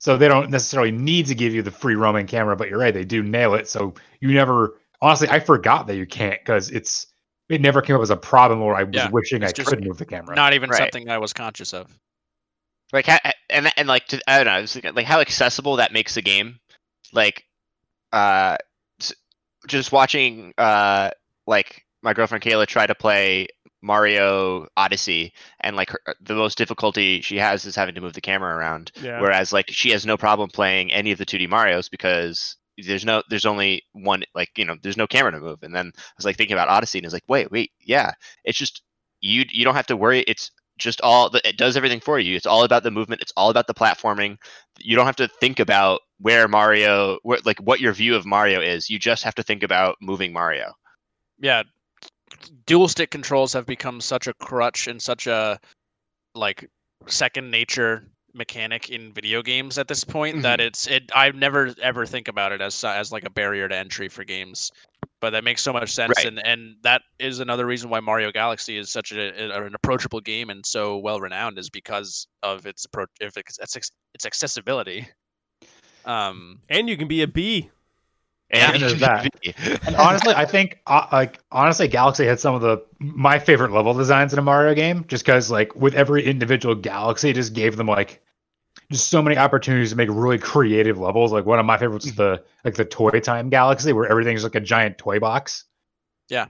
So 0.00 0.16
they 0.16 0.28
don't 0.28 0.50
necessarily 0.50 0.90
need 0.90 1.26
to 1.26 1.34
give 1.34 1.54
you 1.54 1.62
the 1.62 1.70
free 1.70 1.94
roaming 1.94 2.26
camera, 2.26 2.56
but 2.56 2.68
you're 2.68 2.78
right, 2.78 2.94
they 2.94 3.04
do 3.04 3.22
nail 3.22 3.54
it. 3.54 3.68
So 3.68 3.94
you 4.20 4.32
never 4.32 4.78
honestly, 5.00 5.28
I 5.28 5.40
forgot 5.40 5.86
that 5.86 5.96
you 5.96 6.06
can't 6.06 6.40
because 6.40 6.70
it's 6.70 7.06
it 7.48 7.60
never 7.60 7.80
came 7.82 7.96
up 7.96 8.02
as 8.02 8.10
a 8.10 8.16
problem 8.16 8.60
where 8.60 8.74
I 8.76 8.84
was 8.84 8.94
Yeah, 8.94 9.10
wishing 9.10 9.42
I 9.42 9.46
it's 9.48 9.52
just 9.54 9.68
could 9.70 9.84
move 9.84 9.98
the 9.98 10.04
camera. 10.06 10.36
Not 10.36 10.52
even 10.52 10.70
Right. 10.70 10.78
something 10.78 11.08
I 11.08 11.18
was 11.18 11.32
conscious 11.32 11.72
of. 11.72 11.90
like 12.92 13.06
ha- 13.06 13.32
and 13.50 13.70
and 13.76 13.86
like 13.88 14.06
to, 14.08 14.20
I 14.26 14.42
don't 14.42 14.46
know, 14.46 14.66
thinking, 14.66 14.94
like 14.94 15.06
how 15.06 15.20
accessible 15.20 15.76
that 15.76 15.92
makes 15.92 16.14
the 16.14 16.22
game. 16.22 16.58
Like, 17.12 17.44
uh, 18.12 18.56
just 19.66 19.92
watching 19.92 20.54
uh 20.58 21.10
like 21.46 21.84
my 22.02 22.12
girlfriend 22.14 22.44
Kayla 22.44 22.66
try 22.66 22.86
to 22.86 22.94
play 22.94 23.48
Mario 23.82 24.66
Odyssey, 24.76 25.32
and 25.60 25.76
like 25.76 25.90
her, 25.90 26.00
the 26.20 26.34
most 26.34 26.58
difficulty 26.58 27.20
she 27.20 27.36
has 27.38 27.64
is 27.64 27.76
having 27.76 27.94
to 27.94 28.00
move 28.00 28.12
the 28.14 28.20
camera 28.20 28.56
around. 28.56 28.90
Yeah. 29.00 29.20
Whereas 29.20 29.52
like 29.52 29.66
she 29.68 29.90
has 29.90 30.04
no 30.06 30.16
problem 30.16 30.48
playing 30.50 30.92
any 30.92 31.12
of 31.12 31.18
the 31.18 31.26
2D 31.26 31.48
Mario's 31.48 31.88
because 31.88 32.56
there's 32.86 33.04
no 33.04 33.22
there's 33.28 33.46
only 33.46 33.82
one 33.92 34.22
like 34.34 34.50
you 34.56 34.64
know 34.64 34.76
there's 34.82 34.96
no 34.96 35.06
camera 35.06 35.32
to 35.32 35.40
move. 35.40 35.62
And 35.62 35.74
then 35.74 35.92
I 35.94 36.00
was 36.16 36.24
like 36.24 36.36
thinking 36.36 36.54
about 36.54 36.68
Odyssey 36.68 36.98
and 36.98 37.04
it's 37.04 37.14
like 37.14 37.24
wait 37.28 37.50
wait 37.50 37.72
yeah 37.80 38.12
it's 38.44 38.58
just 38.58 38.82
you 39.20 39.44
you 39.50 39.64
don't 39.64 39.74
have 39.74 39.86
to 39.88 39.96
worry 39.96 40.20
it's 40.20 40.50
just 40.78 41.00
all 41.00 41.30
it 41.44 41.56
does 41.56 41.76
everything 41.76 42.00
for 42.00 42.18
you. 42.18 42.36
It's 42.36 42.46
all 42.46 42.64
about 42.64 42.84
the 42.84 42.90
movement. 42.90 43.20
It's 43.20 43.32
all 43.36 43.50
about 43.50 43.66
the 43.66 43.74
platforming. 43.74 44.38
You 44.78 44.96
don't 44.96 45.06
have 45.06 45.16
to 45.16 45.28
think 45.28 45.60
about 45.60 46.00
where 46.20 46.48
Mario 46.48 47.18
where 47.22 47.38
like 47.44 47.58
what 47.58 47.80
your 47.80 47.92
view 47.92 48.14
of 48.14 48.24
Mario 48.24 48.60
is. 48.60 48.88
You 48.88 48.98
just 48.98 49.24
have 49.24 49.34
to 49.34 49.42
think 49.42 49.62
about 49.62 49.96
moving 50.00 50.32
Mario. 50.32 50.72
Yeah, 51.38 51.64
dual 52.66 52.88
stick 52.88 53.10
controls 53.10 53.52
have 53.52 53.66
become 53.66 54.00
such 54.00 54.26
a 54.26 54.34
crutch 54.34 54.86
and 54.86 55.02
such 55.02 55.26
a 55.26 55.58
like 56.34 56.68
second 57.06 57.50
nature 57.50 58.08
mechanic 58.38 58.88
in 58.88 59.12
video 59.12 59.42
games 59.42 59.76
at 59.76 59.88
this 59.88 60.04
point 60.04 60.42
that 60.42 60.60
it's 60.60 60.86
it 60.86 61.10
I 61.14 61.30
never 61.32 61.74
ever 61.82 62.06
think 62.06 62.28
about 62.28 62.52
it 62.52 62.60
as 62.62 62.82
as 62.84 63.12
like 63.12 63.24
a 63.26 63.30
barrier 63.30 63.68
to 63.68 63.76
entry 63.76 64.08
for 64.08 64.24
games. 64.24 64.70
But 65.20 65.30
that 65.30 65.42
makes 65.42 65.62
so 65.62 65.72
much 65.72 65.90
sense, 65.90 66.16
Right. 66.16 66.26
and 66.26 66.46
and 66.46 66.76
that 66.82 67.02
is 67.18 67.40
another 67.40 67.66
reason 67.66 67.90
why 67.90 67.98
Mario 68.00 68.30
Galaxy 68.30 68.78
is 68.78 68.90
such 68.90 69.10
a, 69.10 69.50
a- 69.52 69.64
an 69.66 69.74
approachable 69.74 70.20
game 70.20 70.48
and 70.48 70.64
so 70.64 70.96
well 70.96 71.20
renowned 71.20 71.58
is 71.58 71.68
because 71.68 72.28
of 72.44 72.66
its 72.66 72.84
approach, 72.84 73.10
if 73.20 73.36
it's 73.36 73.58
its, 73.58 73.90
its 74.14 74.24
accessibility. 74.24 75.08
Um, 76.04 76.60
And 76.68 76.88
you 76.88 76.96
can 76.96 77.08
be 77.08 77.22
a 77.22 77.26
bee. 77.26 77.70
And 78.50 78.80
there's 78.80 79.00
that. 79.00 79.28
And 79.86 79.96
honestly, 79.96 80.32
I 80.34 80.46
think 80.46 80.78
uh, 80.86 81.06
like 81.12 81.38
honestly, 81.52 81.86
Galaxy 81.86 82.24
had 82.24 82.40
some 82.40 82.54
of 82.54 82.62
the 82.62 82.82
my 82.98 83.38
favorite 83.38 83.72
level 83.72 83.92
designs 83.92 84.32
in 84.32 84.38
a 84.38 84.42
Mario 84.42 84.74
game, 84.74 85.04
just 85.06 85.24
because 85.24 85.50
like 85.50 85.74
with 85.74 85.94
every 85.94 86.24
individual 86.24 86.74
galaxy, 86.74 87.30
it 87.30 87.34
just 87.34 87.52
gave 87.52 87.76
them 87.76 87.88
like 87.88 88.22
just 88.90 89.08
so 89.08 89.22
many 89.22 89.36
opportunities 89.36 89.90
to 89.90 89.96
make 89.96 90.08
really 90.10 90.38
creative 90.38 90.98
levels. 90.98 91.32
Like 91.32 91.46
one 91.46 91.58
of 91.58 91.66
my 91.66 91.78
favorites 91.78 92.06
is 92.06 92.12
mm-hmm. 92.12 92.22
the 92.22 92.44
like 92.64 92.74
the 92.74 92.84
Toy 92.84 93.20
Time 93.20 93.48
Galaxy, 93.48 93.92
where 93.92 94.06
everything's 94.06 94.44
like 94.44 94.54
a 94.54 94.60
giant 94.60 94.98
toy 94.98 95.18
box. 95.18 95.64
Yeah, 96.28 96.46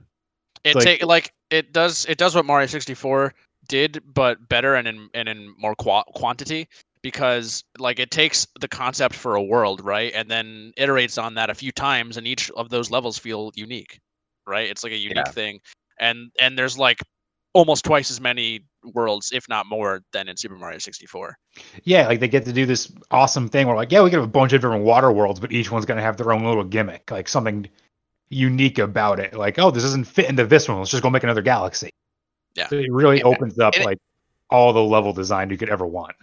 it 0.64 0.74
like- 0.74 0.84
take 0.84 1.04
like 1.04 1.32
it 1.50 1.72
does 1.72 2.06
it 2.06 2.18
does 2.18 2.34
what 2.34 2.44
Mario 2.44 2.66
64 2.66 3.34
did, 3.68 4.02
but 4.14 4.48
better 4.48 4.74
and 4.74 4.88
in 4.88 5.08
and 5.14 5.28
in 5.28 5.54
more 5.58 5.74
qua- 5.74 6.04
quantity 6.14 6.68
because 7.02 7.64
like 7.78 7.98
it 7.98 8.10
takes 8.10 8.46
the 8.60 8.68
concept 8.68 9.14
for 9.14 9.36
a 9.36 9.42
world 9.42 9.80
right 9.84 10.12
and 10.14 10.30
then 10.30 10.72
iterates 10.78 11.22
on 11.22 11.34
that 11.34 11.50
a 11.50 11.54
few 11.54 11.72
times 11.72 12.16
and 12.16 12.26
each 12.26 12.50
of 12.52 12.70
those 12.70 12.90
levels 12.90 13.18
feel 13.18 13.52
unique 13.54 14.00
right 14.46 14.68
it's 14.68 14.82
like 14.82 14.92
a 14.92 14.96
unique 14.96 15.16
Yeah. 15.16 15.30
thing 15.30 15.60
and 16.00 16.30
and 16.40 16.58
there's 16.58 16.78
like 16.78 16.98
almost 17.52 17.84
twice 17.84 18.10
as 18.10 18.20
many 18.20 18.64
worlds 18.94 19.30
if 19.32 19.48
not 19.48 19.66
more 19.66 20.02
than 20.12 20.28
in 20.28 20.36
super 20.36 20.56
mario 20.56 20.78
64 20.78 21.36
Yeah, 21.84 22.06
like 22.06 22.20
they 22.20 22.28
get 22.28 22.44
to 22.44 22.52
do 22.52 22.66
this 22.66 22.92
awesome 23.10 23.48
thing 23.48 23.66
where 23.66 23.76
like, 23.76 23.90
yeah, 23.92 24.02
we 24.02 24.10
can 24.10 24.18
have 24.20 24.28
a 24.28 24.32
bunch 24.32 24.52
of 24.52 24.60
different 24.60 24.84
water 24.84 25.10
worlds, 25.10 25.40
but 25.40 25.52
each 25.52 25.70
one's 25.70 25.86
gonna 25.86 26.02
have 26.02 26.16
their 26.16 26.32
own 26.32 26.44
little 26.44 26.64
gimmick, 26.64 27.10
like 27.10 27.28
something 27.28 27.68
unique 28.30 28.78
about 28.78 29.18
it. 29.20 29.34
Like, 29.34 29.58
oh, 29.58 29.70
this 29.70 29.82
doesn't 29.82 30.04
fit 30.04 30.28
into 30.28 30.46
this 30.46 30.68
one. 30.68 30.78
Let's 30.78 30.90
just 30.90 31.02
go 31.02 31.10
make 31.10 31.22
another 31.24 31.42
galaxy. 31.42 31.90
Yeah. 32.54 32.68
So 32.68 32.76
it 32.76 32.92
really 32.92 33.18
Yeah. 33.18 33.24
opens 33.24 33.58
up 33.58 33.74
And 33.74 33.82
it- 33.82 33.86
like 33.86 33.98
all 34.50 34.72
the 34.72 34.82
level 34.82 35.12
design 35.12 35.50
you 35.50 35.56
could 35.58 35.68
ever 35.70 35.86
want. 35.86 36.14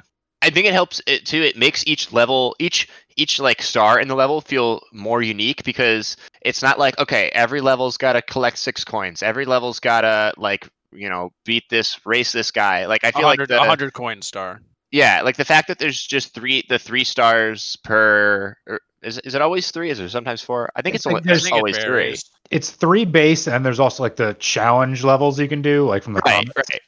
I 0.42 0.50
think 0.52 0.68
it 0.68 0.74
helps 0.74 1.02
it 1.08 1.26
too. 1.26 1.42
It 1.42 1.58
makes 1.58 1.84
each 1.88 2.14
level, 2.14 2.56
each 2.60 2.88
each 3.16 3.40
like 3.40 3.62
star 3.64 4.00
in 4.00 4.08
the 4.08 4.16
level 4.16 4.42
feel 4.42 4.82
more 4.92 5.22
unique 5.24 5.64
because 5.64 6.18
it's 6.42 6.62
not 6.62 6.78
like 6.78 7.00
okay, 7.00 7.30
every 7.34 7.62
level's 7.62 7.98
got 7.98 8.14
to 8.14 8.22
collect 8.22 8.60
six 8.60 8.84
coins. 8.84 9.24
Every 9.24 9.46
level's 9.46 9.80
got 9.80 10.02
to 10.02 10.34
like 10.38 10.68
you 10.98 11.10
know 11.10 11.32
beat 11.46 11.64
this, 11.70 12.00
race 12.06 12.32
this 12.32 12.52
guy. 12.52 12.86
Like 12.86 13.04
I 13.04 13.12
feel 13.12 13.24
like 13.24 13.40
100 13.40 13.50
the, 13.50 13.58
100 13.58 13.94
coin 13.94 14.22
star 14.22 14.62
yeah, 14.96 15.22
like 15.24 15.36
the 15.36 15.44
fact 15.44 15.68
that 15.68 15.78
there's 15.78 16.02
just 16.02 16.34
three 16.34 16.64
the 16.70 16.80
three 16.80 17.04
stars 17.04 17.78
per. 17.84 18.56
Or 18.66 18.80
is 19.02 19.20
is 19.20 19.36
it 19.36 19.42
always 19.42 19.70
three? 19.70 19.90
Is 19.90 19.98
there 19.98 20.08
sometimes 20.08 20.42
four? 20.42 20.70
I 20.74 20.82
think 20.82 20.96
It's 20.96 21.06
it's, 21.06 21.14
like 21.14 21.16
only, 21.18 21.26
there's- 21.26 21.40
it's 21.42 21.48
I 21.48 21.50
think 21.50 21.56
it 21.56 21.60
always 21.60 21.78
three. 21.78 22.16
It's 22.50 22.70
three 22.70 23.04
base, 23.04 23.48
and 23.48 23.66
there's 23.66 23.82
also 23.82 24.04
like 24.04 24.16
the 24.16 24.36
challenge 24.40 25.04
levels 25.04 25.38
you 25.38 25.50
can 25.50 25.62
do, 25.62 25.86
like 25.86 26.02
from 26.04 26.14
the 26.14 26.22
Right, 26.26 26.48
comics. 26.48 26.72
right. 26.72 26.82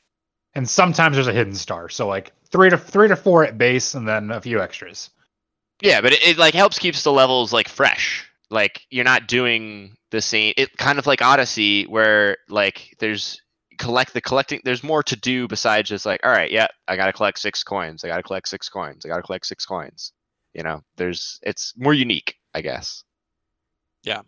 And 0.56 0.70
sometimes 0.70 1.16
there's 1.16 1.28
a 1.28 1.34
hidden 1.34 1.54
star, 1.54 1.90
so 1.90 2.08
like 2.08 2.32
three 2.50 2.70
to 2.70 2.78
three 2.78 3.10
to 3.10 3.18
four 3.18 3.44
at 3.44 3.58
base, 3.58 3.94
and 3.94 4.08
then 4.08 4.32
a 4.32 4.40
few 4.40 4.62
extras. 4.62 5.10
Yeah, 5.82 6.00
but 6.00 6.14
it, 6.14 6.26
it 6.26 6.38
like 6.38 6.54
helps 6.54 6.80
keeps 6.80 7.04
the 7.04 7.12
levels 7.12 7.52
like 7.52 7.68
fresh. 7.68 8.26
Like 8.50 8.86
you're 8.90 9.04
not 9.04 9.28
doing 9.28 9.98
the 10.12 10.22
same. 10.22 10.54
It 10.56 10.78
kind 10.78 10.98
of 10.98 11.08
like 11.08 11.22
Odyssey, 11.22 11.86
where 11.88 12.38
like 12.48 12.96
there's 13.00 13.42
collect 13.78 14.14
the 14.14 14.22
collecting. 14.22 14.62
There's 14.64 14.84
more 14.84 15.04
to 15.04 15.16
do 15.16 15.48
besides 15.48 15.90
just 15.90 16.06
like, 16.06 16.20
all 16.26 16.32
right, 16.32 16.52
yeah, 16.52 16.68
I 16.88 16.96
gotta 16.96 17.14
collect 17.14 17.40
six 17.40 17.64
coins. 17.64 18.04
I 18.04 18.08
gotta 18.08 18.24
collect 18.24 18.48
six 18.48 18.70
coins. 18.70 19.06
I 19.06 19.10
gotta 19.10 19.22
collect 19.24 19.46
six 19.46 19.66
coins. 19.66 20.12
You 20.54 20.64
know, 20.64 20.82
there's 20.98 21.40
it's 21.44 21.74
more 21.78 21.94
unique, 21.94 22.36
I 22.54 22.62
guess. 22.62 23.04
Yeah 24.04 24.22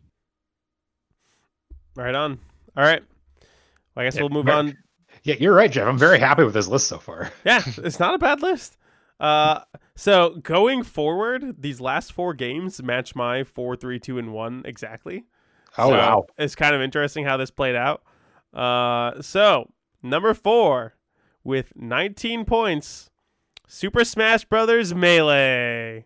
right 1.95 2.15
on. 2.15 2.39
All 2.77 2.83
right. 2.83 3.01
Well, 3.95 4.03
I 4.03 4.03
guess 4.05 4.15
Yeah, 4.15 4.21
we'll 4.21 4.29
move 4.29 4.45
very- 4.45 4.57
on. 4.57 4.77
Yeah, 5.23 5.35
you're 5.37 5.53
right, 5.53 5.69
Jeff. 5.69 5.85
I'm 5.85 5.97
very 5.97 6.17
happy 6.19 6.45
with 6.45 6.53
this 6.53 6.67
list 6.67 6.87
so 6.87 6.97
far. 6.97 7.29
Yeah, 7.45 7.61
it's 7.77 7.99
not 7.99 8.13
a 8.13 8.17
bad 8.17 8.41
list. 8.41 8.77
Uh, 9.19 9.61
so 9.95 10.35
going 10.43 10.83
forward, 10.83 11.61
these 11.61 11.81
last 11.81 12.13
four 12.13 12.33
games 12.33 12.81
match 12.81 13.15
my 13.15 13.43
four, 13.43 13.75
three, 13.75 13.99
two, 13.99 14.17
and 14.17 14.31
one 14.31 14.61
exactly. 14.65 15.25
Oh 15.77 15.89
So 15.89 15.97
wow. 15.97 16.25
It's 16.37 16.55
kind 16.55 16.73
of 16.73 16.81
interesting 16.81 17.25
how 17.25 17.35
this 17.35 17.51
played 17.51 17.75
out. 17.75 18.03
Uh, 18.53 19.21
so 19.21 19.69
number 20.01 20.33
four 20.33 20.95
with 21.43 21.73
19 21.75 22.45
points, 22.45 23.09
Super 23.67 24.03
Smash 24.03 24.45
Brothers 24.45 24.93
Melee. 24.93 26.05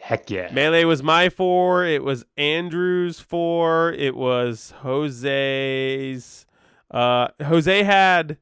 Heck 0.00 0.30
yeah. 0.30 0.50
Melee 0.52 0.84
was 0.84 1.02
my 1.02 1.28
four. 1.28 1.84
It 1.84 2.02
was 2.02 2.24
Andrew's 2.36 3.20
four. 3.20 3.92
It 3.92 4.16
was 4.16 4.72
Jose's. 4.82 6.46
Uh, 6.90 7.28
Jose 7.42 7.82
had 7.82 8.38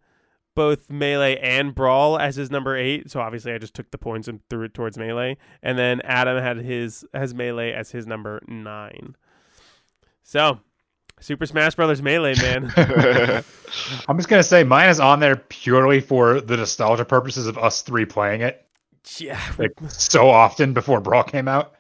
both 0.55 0.91
Melee 0.91 1.37
and 1.37 1.75
Brawl 1.75 2.19
as 2.19 2.37
his 2.37 2.51
number 2.51 2.77
eight. 2.77 3.11
So 3.11 3.21
obviously, 3.21 3.53
I 3.53 3.59
just 3.59 3.75
took 3.75 3.91
the 3.91 3.99
points 3.99 4.29
and 4.29 4.41
threw 4.49 4.65
it 4.65 4.75
towards 4.75 4.99
Melee. 4.99 5.37
And 5.63 5.79
then 5.79 6.01
Adam 6.03 6.43
had 6.43 6.59
his 6.59 7.05
has 7.13 7.35
Melee 7.35 7.73
as 7.73 7.91
his 7.91 8.07
number 8.07 8.41
nine. 8.47 9.17
So, 10.23 10.61
Super 11.21 11.47
Smash 11.47 11.75
Brothers 11.75 12.03
Melee, 12.03 12.35
man. 12.37 12.73
I'm 14.09 14.17
just 14.17 14.29
gonna 14.29 14.43
say 14.43 14.65
mine 14.65 14.89
is 14.89 15.01
on 15.01 15.21
there 15.21 15.37
purely 15.37 16.01
for 16.01 16.41
the 16.41 16.57
nostalgia 16.57 17.05
purposes 17.05 17.47
of 17.47 17.59
us 17.59 17.83
three 17.83 18.05
playing 18.05 18.41
it. 18.43 18.65
Yeah, 19.19 19.41
like 19.59 19.73
so 19.89 20.29
often 20.29 20.73
before 20.75 21.01
Brawl 21.01 21.23
came 21.25 21.49
out. 21.49 21.75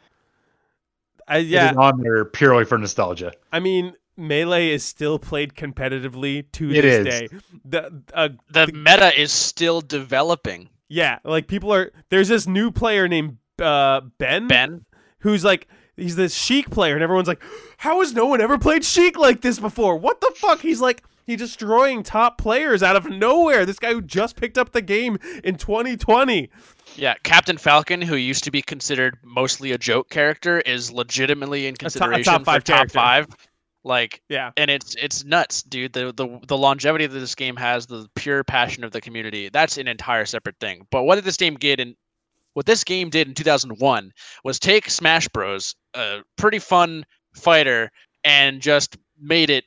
I, 1.26 1.38
It 1.38 1.46
yeah. 1.46 1.70
is 1.72 1.76
on 1.76 2.00
there 2.00 2.24
purely 2.24 2.64
for 2.64 2.78
nostalgia. 2.78 3.32
I 3.52 3.60
mean, 3.60 3.94
melee 4.16 4.70
is 4.70 4.82
still 4.82 5.18
played 5.18 5.54
competitively 5.54 6.50
to 6.52 6.70
It 6.70 6.82
this 6.82 7.06
is. 7.06 7.20
day. 7.20 7.28
The 7.64 8.02
uh, 8.14 8.28
The 8.50 8.68
meta 8.72 9.18
is 9.20 9.30
still 9.30 9.80
developing. 9.82 10.70
yeah, 10.88 11.18
like 11.24 11.48
people 11.48 11.72
are. 11.72 11.92
There's 12.08 12.28
this 12.28 12.46
new 12.46 12.70
player 12.70 13.06
named 13.08 13.36
uh, 13.60 14.00
Ben, 14.18 14.48
Ben, 14.48 14.84
who's 15.20 15.44
like 15.44 15.68
he's 15.98 16.16
this 16.16 16.34
Sheik 16.34 16.70
player, 16.70 16.94
and 16.94 17.02
everyone's 17.02 17.28
like, 17.28 17.42
"How 17.78 18.00
has 18.00 18.14
no 18.14 18.26
one 18.26 18.40
ever 18.40 18.56
played 18.58 18.84
Sheik 18.84 19.18
like 19.18 19.40
this 19.42 19.58
before? 19.58 19.96
What 19.96 20.20
the 20.20 20.32
fuck?" 20.36 20.60
He's 20.60 20.80
like. 20.80 21.02
He's 21.26 21.36
destroying 21.40 22.02
top 22.04 22.38
players 22.38 22.82
out 22.82 22.96
of 22.96 23.04
nowhere. 23.10 23.66
This 23.66 23.78
guy 23.78 23.92
who 23.92 24.00
just 24.00 24.34
picked 24.34 24.56
up 24.56 24.72
the 24.72 24.80
game 24.80 25.18
in 25.44 25.56
2020. 25.56 26.48
yeah, 26.96 27.16
Captain 27.22 27.58
Falcon, 27.58 28.00
who 28.00 28.16
used 28.16 28.44
to 28.44 28.50
be 28.50 28.62
considered 28.62 29.18
mostly 29.22 29.72
a 29.72 29.76
joke 29.76 30.08
character, 30.08 30.60
is 30.60 30.90
legitimately 30.90 31.66
in 31.66 31.74
to- 31.74 31.80
a 31.80 31.90
consideration 31.90 32.24
top 32.24 32.44
five 32.46 32.62
for 32.62 32.66
top 32.66 32.76
character. 32.76 32.94
five. 32.94 33.26
Like, 33.84 34.22
Yeah. 34.30 34.52
and 34.56 34.70
it's 34.70 34.94
it's 34.96 35.22
nuts, 35.22 35.62
dude. 35.62 35.92
The 35.92 36.14
the 36.16 36.40
the 36.46 36.56
longevity 36.56 37.06
that 37.06 37.18
this 37.18 37.34
game 37.34 37.56
has, 37.56 37.86
the 37.86 38.08
pure 38.14 38.42
passion 38.42 38.82
of 38.82 38.92
the 38.92 39.00
community, 39.02 39.50
that's 39.50 39.76
an 39.76 39.86
entire 39.86 40.24
separate 40.24 40.56
thing. 40.60 40.86
But 40.90 41.02
what 41.02 41.16
did 41.16 41.24
this 41.24 41.36
game 41.36 41.56
get 41.56 41.78
in? 41.78 41.94
What 42.58 42.66
this 42.66 42.82
game 42.82 43.08
did 43.08 43.28
in 43.28 43.34
2001 43.34 44.10
was 44.42 44.58
take 44.58 44.90
Smash 44.90 45.28
Bros, 45.28 45.76
a 45.94 46.22
pretty 46.36 46.58
fun 46.58 47.06
fighter, 47.32 47.88
and 48.24 48.60
just 48.60 48.96
made 49.16 49.48
it 49.48 49.62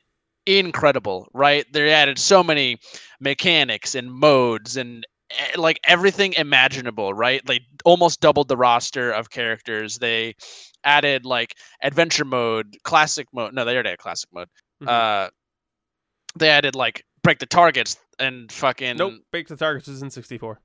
incredible. 0.45 1.29
Right? 1.33 1.65
They 1.71 1.93
added 1.93 2.19
so 2.19 2.43
many 2.43 2.79
mechanics 3.21 3.95
and 3.95 4.11
modes 4.11 4.75
and 4.75 5.07
eh, 5.29 5.53
like 5.55 5.79
everything 5.85 6.33
imaginable. 6.33 7.13
Right? 7.13 7.41
They 7.45 7.61
almost 7.85 8.19
doubled 8.19 8.49
the 8.49 8.57
roster 8.57 9.09
of 9.09 9.29
characters. 9.29 9.99
They 9.99 10.35
added 10.83 11.25
like 11.25 11.55
adventure 11.81 12.25
mode, 12.25 12.75
classic 12.83 13.27
mode. 13.31 13.53
No, 13.53 13.63
they 13.63 13.73
already 13.73 13.91
had 13.91 13.99
classic 13.99 14.29
mode. 14.33 14.49
Mhm. 14.83 14.89
Uh, 14.89 15.29
they 16.35 16.49
added 16.49 16.75
like 16.75 17.05
break 17.23 17.39
the 17.39 17.45
targets 17.45 17.95
and 18.19 18.51
fucking. 18.51 18.97
Nope. 18.97 19.13
Break 19.31 19.47
the 19.47 19.55
targets 19.55 19.87
is 19.87 20.01
in 20.01 20.09
64. 20.09 20.59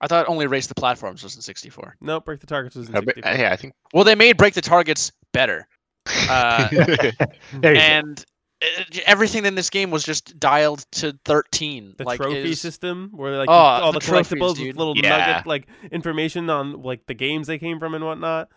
I 0.00 0.06
thought 0.06 0.28
only 0.28 0.46
race 0.46 0.66
the 0.66 0.74
platforms 0.74 1.22
was 1.22 1.36
in 1.36 1.42
64. 1.42 1.96
Nope. 2.00 2.24
Break 2.26 2.40
the 2.40 2.46
targets 2.46 2.76
was 2.76 2.88
in 2.88 2.96
Uh, 2.96 3.00
64. 3.00 3.30
uh, 3.32 3.36
yeah, 3.36 3.52
I 3.52 3.56
think. 3.56 3.74
Well, 3.94 4.04
they 4.04 4.14
made 4.14 4.36
break 4.36 4.54
the 4.54 4.60
targets 4.60 5.10
better, 5.32 5.66
Uh, 6.30 6.68
There 6.70 7.74
go. 7.74 7.80
and 7.80 8.24
uh, 8.62 8.66
everything 9.06 9.44
in 9.46 9.54
this 9.54 9.70
game 9.70 9.90
was 9.90 10.04
just 10.04 10.38
dialed 10.38 10.80
to 10.92 11.18
13. 11.24 11.94
the 11.98 12.04
like 12.04 12.18
trophy 12.20 12.50
is- 12.50 12.60
system 12.60 13.10
where 13.14 13.36
like 13.38 13.48
Oh, 13.48 13.52
all 13.52 13.92
the, 13.92 13.98
the 13.98 14.06
trophies, 14.06 14.38
collectibles 14.38 14.54
dude. 14.56 14.68
with 14.68 14.76
little 14.76 14.96
Yeah. 14.96 15.16
nugget 15.26 15.46
like 15.46 15.66
information 15.90 16.48
on 16.50 16.82
like 16.82 17.06
the 17.06 17.14
games 17.14 17.46
they 17.46 17.58
came 17.58 17.78
from 17.78 17.94
and 17.94 18.04
whatnot. 18.04 18.48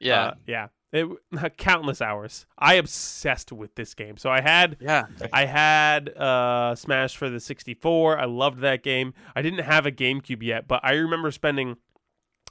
Yeah, 0.00 0.22
Uh, 0.22 0.34
yeah. 0.46 0.68
It 0.92 1.06
countless 1.56 2.02
hours. 2.02 2.46
I 2.58 2.74
obsessed 2.74 3.52
with 3.52 3.74
this 3.76 3.94
game. 3.94 4.16
So 4.16 4.30
I 4.30 4.40
had 4.40 4.76
yeah. 4.80 5.06
I 5.32 5.46
had 5.46 6.08
uh 6.10 6.74
Smash 6.74 7.16
for 7.16 7.30
the 7.30 7.40
64. 7.40 8.18
I 8.18 8.24
loved 8.24 8.60
that 8.60 8.82
game. 8.82 9.14
I 9.34 9.42
didn't 9.42 9.64
have 9.64 9.86
a 9.86 9.92
GameCube 9.92 10.42
yet, 10.42 10.66
but 10.66 10.80
I 10.82 10.92
remember 10.92 11.30
spending 11.30 11.76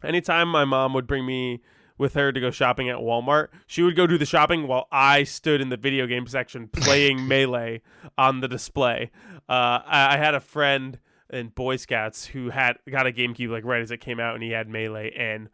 anytime 0.03 0.47
my 0.47 0.65
mom 0.65 0.93
would 0.93 1.07
bring 1.07 1.25
me 1.25 1.61
with 1.97 2.13
her 2.13 2.31
to 2.31 2.39
go 2.39 2.49
shopping 2.49 2.89
at 2.89 2.97
Walmart, 2.97 3.49
she 3.67 3.83
would 3.83 3.95
go 3.95 4.07
do 4.07 4.17
the 4.17 4.25
shopping 4.25 4.67
while 4.67 4.87
I 4.91 5.25
stood 5.25 5.59
in 5.59 5.67
the 5.67 5.77
video 5.77 6.07
game 6.07 6.25
section 6.27 6.67
playing 6.73 7.27
Melee 7.27 7.81
on 8.17 8.39
the 8.39 8.47
display. 8.47 9.11
Uh, 9.49 9.83
I, 9.85 10.15
I 10.15 10.17
had 10.17 10.33
a 10.33 10.39
friend 10.39 10.97
in 11.29 11.49
Boy 11.49 11.75
Scouts 11.75 12.25
who 12.27 12.49
had 12.49 12.77
got 12.89 13.05
a 13.05 13.11
GameCube 13.11 13.49
like 13.49 13.65
right 13.65 13.81
as 13.81 13.91
it 13.91 13.97
came 13.97 14.19
out, 14.19 14.33
and 14.33 14.43
he 14.43 14.51
had 14.51 14.69
Melee, 14.69 15.11
and 15.11 15.49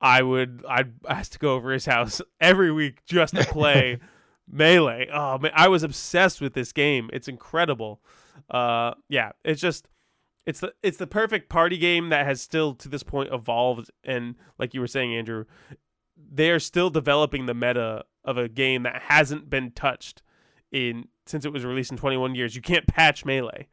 I 0.00 0.22
would 0.22 0.64
I'd 0.68 0.92
ask 1.08 1.32
to 1.32 1.38
go 1.38 1.54
over 1.54 1.72
his 1.72 1.86
house 1.86 2.20
every 2.40 2.72
week 2.72 3.04
just 3.06 3.34
to 3.36 3.44
play 3.44 3.98
Melee. 4.50 5.08
Oh 5.12 5.38
man, 5.38 5.52
I 5.54 5.68
was 5.68 5.82
obsessed 5.82 6.40
with 6.40 6.54
this 6.54 6.72
game. 6.72 7.10
It's 7.12 7.28
incredible. 7.28 8.00
Uh, 8.50 8.94
yeah, 9.08 9.32
it's 9.44 9.60
just 9.60 9.88
it's 10.46 10.60
the 10.60 10.74
it's 10.82 10.98
the 10.98 11.06
perfect 11.06 11.48
party 11.48 11.78
game 11.78 12.10
that 12.10 12.26
has 12.26 12.40
still 12.40 12.74
to 12.74 12.88
this 12.88 13.02
point 13.02 13.32
evolved 13.32 13.90
and 14.02 14.34
like 14.58 14.74
you 14.74 14.80
were 14.80 14.86
saying 14.86 15.14
Andrew 15.14 15.44
they 16.16 16.50
are 16.50 16.60
still 16.60 16.90
developing 16.90 17.46
the 17.46 17.54
meta 17.54 18.04
of 18.24 18.36
a 18.38 18.48
game 18.48 18.82
that 18.82 19.02
hasn't 19.02 19.48
been 19.50 19.70
touched 19.70 20.22
in 20.70 21.08
since 21.26 21.44
it 21.44 21.52
was 21.52 21.64
released 21.64 21.90
in 21.90 21.96
21 21.96 22.34
years 22.34 22.54
you 22.54 22.62
can't 22.62 22.86
patch 22.86 23.24
melee 23.24 23.68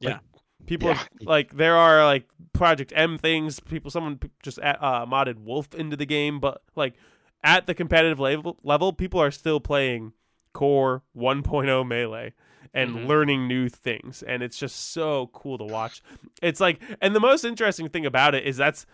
Like, 0.00 0.14
Yeah. 0.14 0.18
People 0.66 0.88
Yeah. 0.88 1.02
like 1.22 1.56
there 1.56 1.76
are 1.76 2.04
like 2.04 2.24
project 2.52 2.92
m 2.94 3.18
things 3.18 3.60
people 3.60 3.90
someone 3.90 4.18
just 4.42 4.58
uh, 4.60 5.06
modded 5.06 5.38
wolf 5.38 5.74
into 5.74 5.96
the 5.96 6.06
game 6.06 6.38
but 6.40 6.62
like 6.76 6.94
at 7.42 7.66
the 7.66 7.74
competitive 7.74 8.20
level 8.20 8.58
level 8.62 8.92
people 8.92 9.20
are 9.20 9.30
still 9.30 9.58
playing 9.60 10.12
core 10.52 11.02
1.0 11.16 11.86
melee 11.86 12.32
and 12.74 12.94
Mhm. 12.94 13.06
learning 13.08 13.48
new 13.48 13.68
things 13.68 14.22
and 14.22 14.42
it's 14.42 14.56
just 14.58 14.92
so 14.92 15.28
cool 15.32 15.58
to 15.58 15.64
watch 15.64 16.02
it's 16.42 16.60
like 16.60 16.80
and 17.00 17.14
the 17.14 17.20
most 17.20 17.44
interesting 17.44 17.88
thing 17.88 18.06
about 18.06 18.34
it 18.34 18.44
is 18.46 18.56
that's 18.56 18.86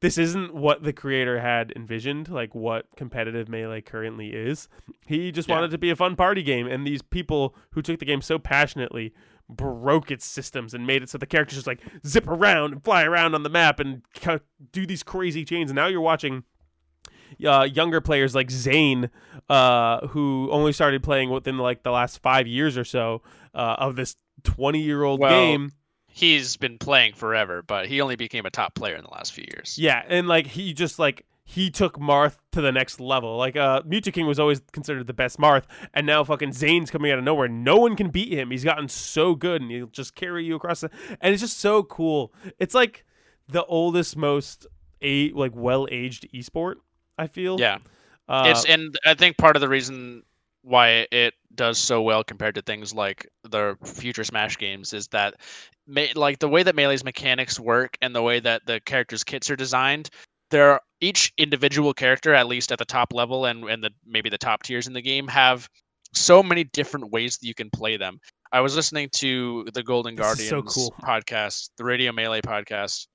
this 0.00 0.16
isn't 0.16 0.54
what 0.54 0.84
the 0.84 0.92
creator 0.92 1.40
had 1.40 1.72
envisioned 1.74 2.28
like 2.28 2.54
what 2.54 2.86
competitive 2.96 3.48
melee 3.48 3.80
currently 3.80 4.28
is 4.28 4.68
he 5.06 5.32
just 5.32 5.48
Yeah. 5.48 5.56
wanted 5.56 5.70
to 5.72 5.78
be 5.78 5.90
a 5.90 5.96
fun 5.96 6.14
party 6.14 6.42
game 6.42 6.66
and 6.68 6.86
these 6.86 7.02
people 7.02 7.54
who 7.72 7.82
took 7.82 7.98
the 7.98 8.06
game 8.06 8.20
so 8.22 8.38
passionately 8.38 9.12
broke 9.48 10.10
its 10.10 10.26
systems 10.26 10.74
and 10.74 10.86
made 10.86 11.02
it 11.02 11.08
so 11.08 11.16
the 11.16 11.26
characters 11.26 11.56
just 11.56 11.66
like 11.66 11.80
zip 12.06 12.26
around 12.28 12.72
and 12.72 12.84
fly 12.84 13.02
around 13.02 13.34
on 13.34 13.42
the 13.42 13.48
map 13.48 13.80
and 13.80 14.02
do 14.72 14.84
these 14.86 15.02
crazy 15.02 15.44
chains 15.44 15.70
and 15.70 15.76
now 15.76 15.86
you're 15.86 16.00
watching 16.00 16.44
uh, 17.46 17.62
younger 17.70 18.00
players 18.00 18.34
like 18.34 18.50
Zain, 18.50 19.10
uh, 19.48 20.06
who 20.08 20.48
only 20.50 20.72
started 20.72 21.02
playing 21.02 21.30
within 21.30 21.58
like 21.58 21.82
the 21.82 21.90
last 21.90 22.20
five 22.22 22.46
years 22.46 22.76
or 22.78 22.84
so 22.84 23.22
uh, 23.54 23.76
of 23.78 23.96
this 23.96 24.16
20 24.44 24.80
year 24.80 25.02
old 25.02 25.20
Well, 25.20 25.30
game. 25.30 25.72
He's 26.08 26.56
been 26.56 26.78
playing 26.78 27.14
forever, 27.14 27.62
but 27.62 27.86
he 27.86 28.00
only 28.00 28.16
became 28.16 28.46
a 28.46 28.50
top 28.50 28.74
player 28.74 28.96
in 28.96 29.04
the 29.04 29.10
last 29.10 29.32
few 29.32 29.44
years. 29.52 29.78
Yeah, 29.78 30.02
and 30.08 30.26
like 30.26 30.46
he 30.46 30.72
just 30.72 30.98
like 30.98 31.26
he 31.50 31.70
took 31.70 31.98
Marth 31.98 32.36
to 32.52 32.60
the 32.60 32.70
next 32.70 33.00
level. 33.00 33.38
Like 33.38 33.56
uh 33.56 33.80
Mew2King 33.80 34.26
was 34.26 34.38
always 34.38 34.60
considered 34.70 35.06
the 35.06 35.14
best 35.14 35.38
Marth, 35.38 35.64
and 35.94 36.06
now 36.06 36.22
fucking 36.22 36.52
Zain's 36.52 36.90
coming 36.90 37.10
out 37.10 37.18
of 37.18 37.24
nowhere. 37.24 37.48
No 37.48 37.76
one 37.78 37.96
can 37.96 38.10
beat 38.10 38.30
him. 38.30 38.50
He's 38.50 38.64
gotten 38.64 38.86
so 38.86 39.34
good 39.34 39.62
and 39.62 39.70
he'll 39.70 39.86
just 39.86 40.14
carry 40.14 40.44
you 40.44 40.56
across 40.56 40.82
the 40.82 40.90
and 41.22 41.32
it's 41.32 41.40
just 41.40 41.58
so 41.58 41.82
cool. 41.82 42.34
It's 42.58 42.74
like 42.74 43.06
the 43.48 43.64
oldest, 43.64 44.14
most 44.14 44.66
a 45.00 45.30
like 45.32 45.52
well 45.54 45.88
aged 45.90 46.28
esport, 46.34 46.74
I 47.16 47.28
feel. 47.28 47.58
Yeah. 47.58 47.78
Uh, 48.28 48.44
it's 48.48 48.66
and 48.66 48.94
I 49.06 49.14
think 49.14 49.38
part 49.38 49.56
of 49.56 49.62
the 49.62 49.70
reason 49.70 50.24
why 50.60 51.06
it 51.10 51.32
does 51.54 51.78
so 51.78 52.02
well 52.02 52.22
compared 52.22 52.56
to 52.56 52.62
things 52.62 52.92
like 52.92 53.26
the 53.44 53.78
future 53.84 54.22
Smash 54.22 54.58
games 54.58 54.92
is 54.92 55.08
that 55.08 55.36
me- 55.86 56.12
like 56.14 56.40
the 56.40 56.48
way 56.48 56.62
that 56.62 56.76
Melee's 56.76 57.04
mechanics 57.04 57.58
work 57.58 57.96
and 58.02 58.14
the 58.14 58.20
way 58.22 58.38
that 58.38 58.66
the 58.66 58.80
characters' 58.80 59.24
kits 59.24 59.48
are 59.48 59.56
designed, 59.56 60.10
there 60.50 60.72
are, 60.72 60.82
each 61.00 61.32
individual 61.38 61.94
character, 61.94 62.34
at 62.34 62.46
least 62.46 62.72
at 62.72 62.78
the 62.78 62.84
top 62.84 63.12
level 63.12 63.46
and 63.46 63.64
and 63.64 63.82
the 63.82 63.90
maybe 64.06 64.30
the 64.30 64.38
top 64.38 64.62
tiers 64.62 64.86
in 64.86 64.92
the 64.92 65.02
game, 65.02 65.28
have 65.28 65.68
so 66.14 66.42
many 66.42 66.64
different 66.64 67.10
ways 67.10 67.38
that 67.38 67.46
you 67.46 67.54
can 67.54 67.70
play 67.70 67.96
them. 67.96 68.18
I 68.52 68.60
was 68.60 68.74
listening 68.74 69.10
to 69.14 69.66
the 69.74 69.82
Golden 69.82 70.14
This 70.14 70.24
Guardians 70.24 70.50
so 70.50 70.62
cool. 70.62 70.94
podcast, 71.02 71.70
the 71.76 71.84
Radio 71.84 72.12
Melee 72.12 72.40
podcast. 72.40 73.06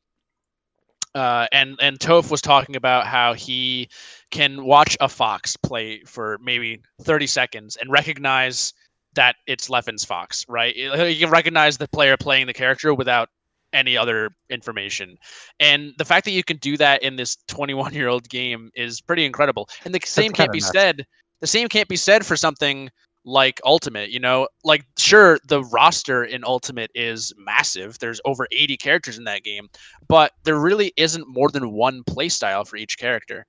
Uh, 1.15 1.45
and 1.51 1.77
and 1.81 1.99
Toph 1.99 2.31
was 2.31 2.41
talking 2.41 2.75
about 2.75 3.05
how 3.05 3.33
he 3.33 3.87
can 4.31 4.63
watch 4.63 4.97
a 4.99 5.07
fox 5.07 5.55
play 5.57 6.01
for 6.05 6.39
maybe 6.41 6.81
30 7.01 7.27
seconds 7.27 7.75
and 7.75 7.91
recognize 7.91 8.73
that 9.13 9.35
it's 9.45 9.69
Leffen's 9.69 10.03
fox, 10.03 10.43
right? 10.49 10.75
You 10.75 10.91
can 10.91 11.29
recognize 11.29 11.77
the 11.77 11.87
player 11.87 12.17
playing 12.17 12.47
the 12.47 12.53
character 12.53 12.95
without 12.95 13.29
any 13.73 13.97
other 13.97 14.31
information. 14.49 15.17
And 15.59 15.93
the 15.97 16.05
fact 16.05 16.25
that 16.25 16.31
you 16.31 16.43
can 16.43 16.57
do 16.57 16.77
that 16.77 17.03
in 17.03 17.15
this 17.15 17.37
21 17.47 17.93
year 17.93 18.07
old 18.07 18.29
game 18.29 18.71
is 18.75 19.01
pretty 19.01 19.25
incredible. 19.25 19.67
And 19.85 19.93
the 19.93 19.99
same 20.05 20.31
can't 20.31 20.51
be 20.51 20.59
nuts. 20.59 20.71
said. 20.71 21.05
The 21.41 21.47
same 21.47 21.67
can't 21.67 21.89
be 21.89 21.97
said 21.97 22.25
for 22.25 22.37
something 22.37 22.89
like 23.25 23.59
Ultimate. 23.65 24.09
You 24.11 24.19
know, 24.19 24.47
like 24.63 24.85
sure 24.97 25.39
the 25.47 25.63
roster 25.65 26.23
in 26.23 26.43
Ultimate 26.45 26.91
is 26.95 27.33
massive. 27.37 27.99
There's 27.99 28.21
over 28.25 28.47
80 28.51 28.77
characters 28.77 29.17
in 29.17 29.23
that 29.25 29.43
game, 29.43 29.69
but 30.07 30.31
there 30.43 30.59
really 30.59 30.93
isn't 30.97 31.27
more 31.27 31.49
than 31.49 31.71
one 31.71 32.03
playstyle 32.03 32.65
for 32.67 32.77
each 32.77 32.97
character 32.97 33.45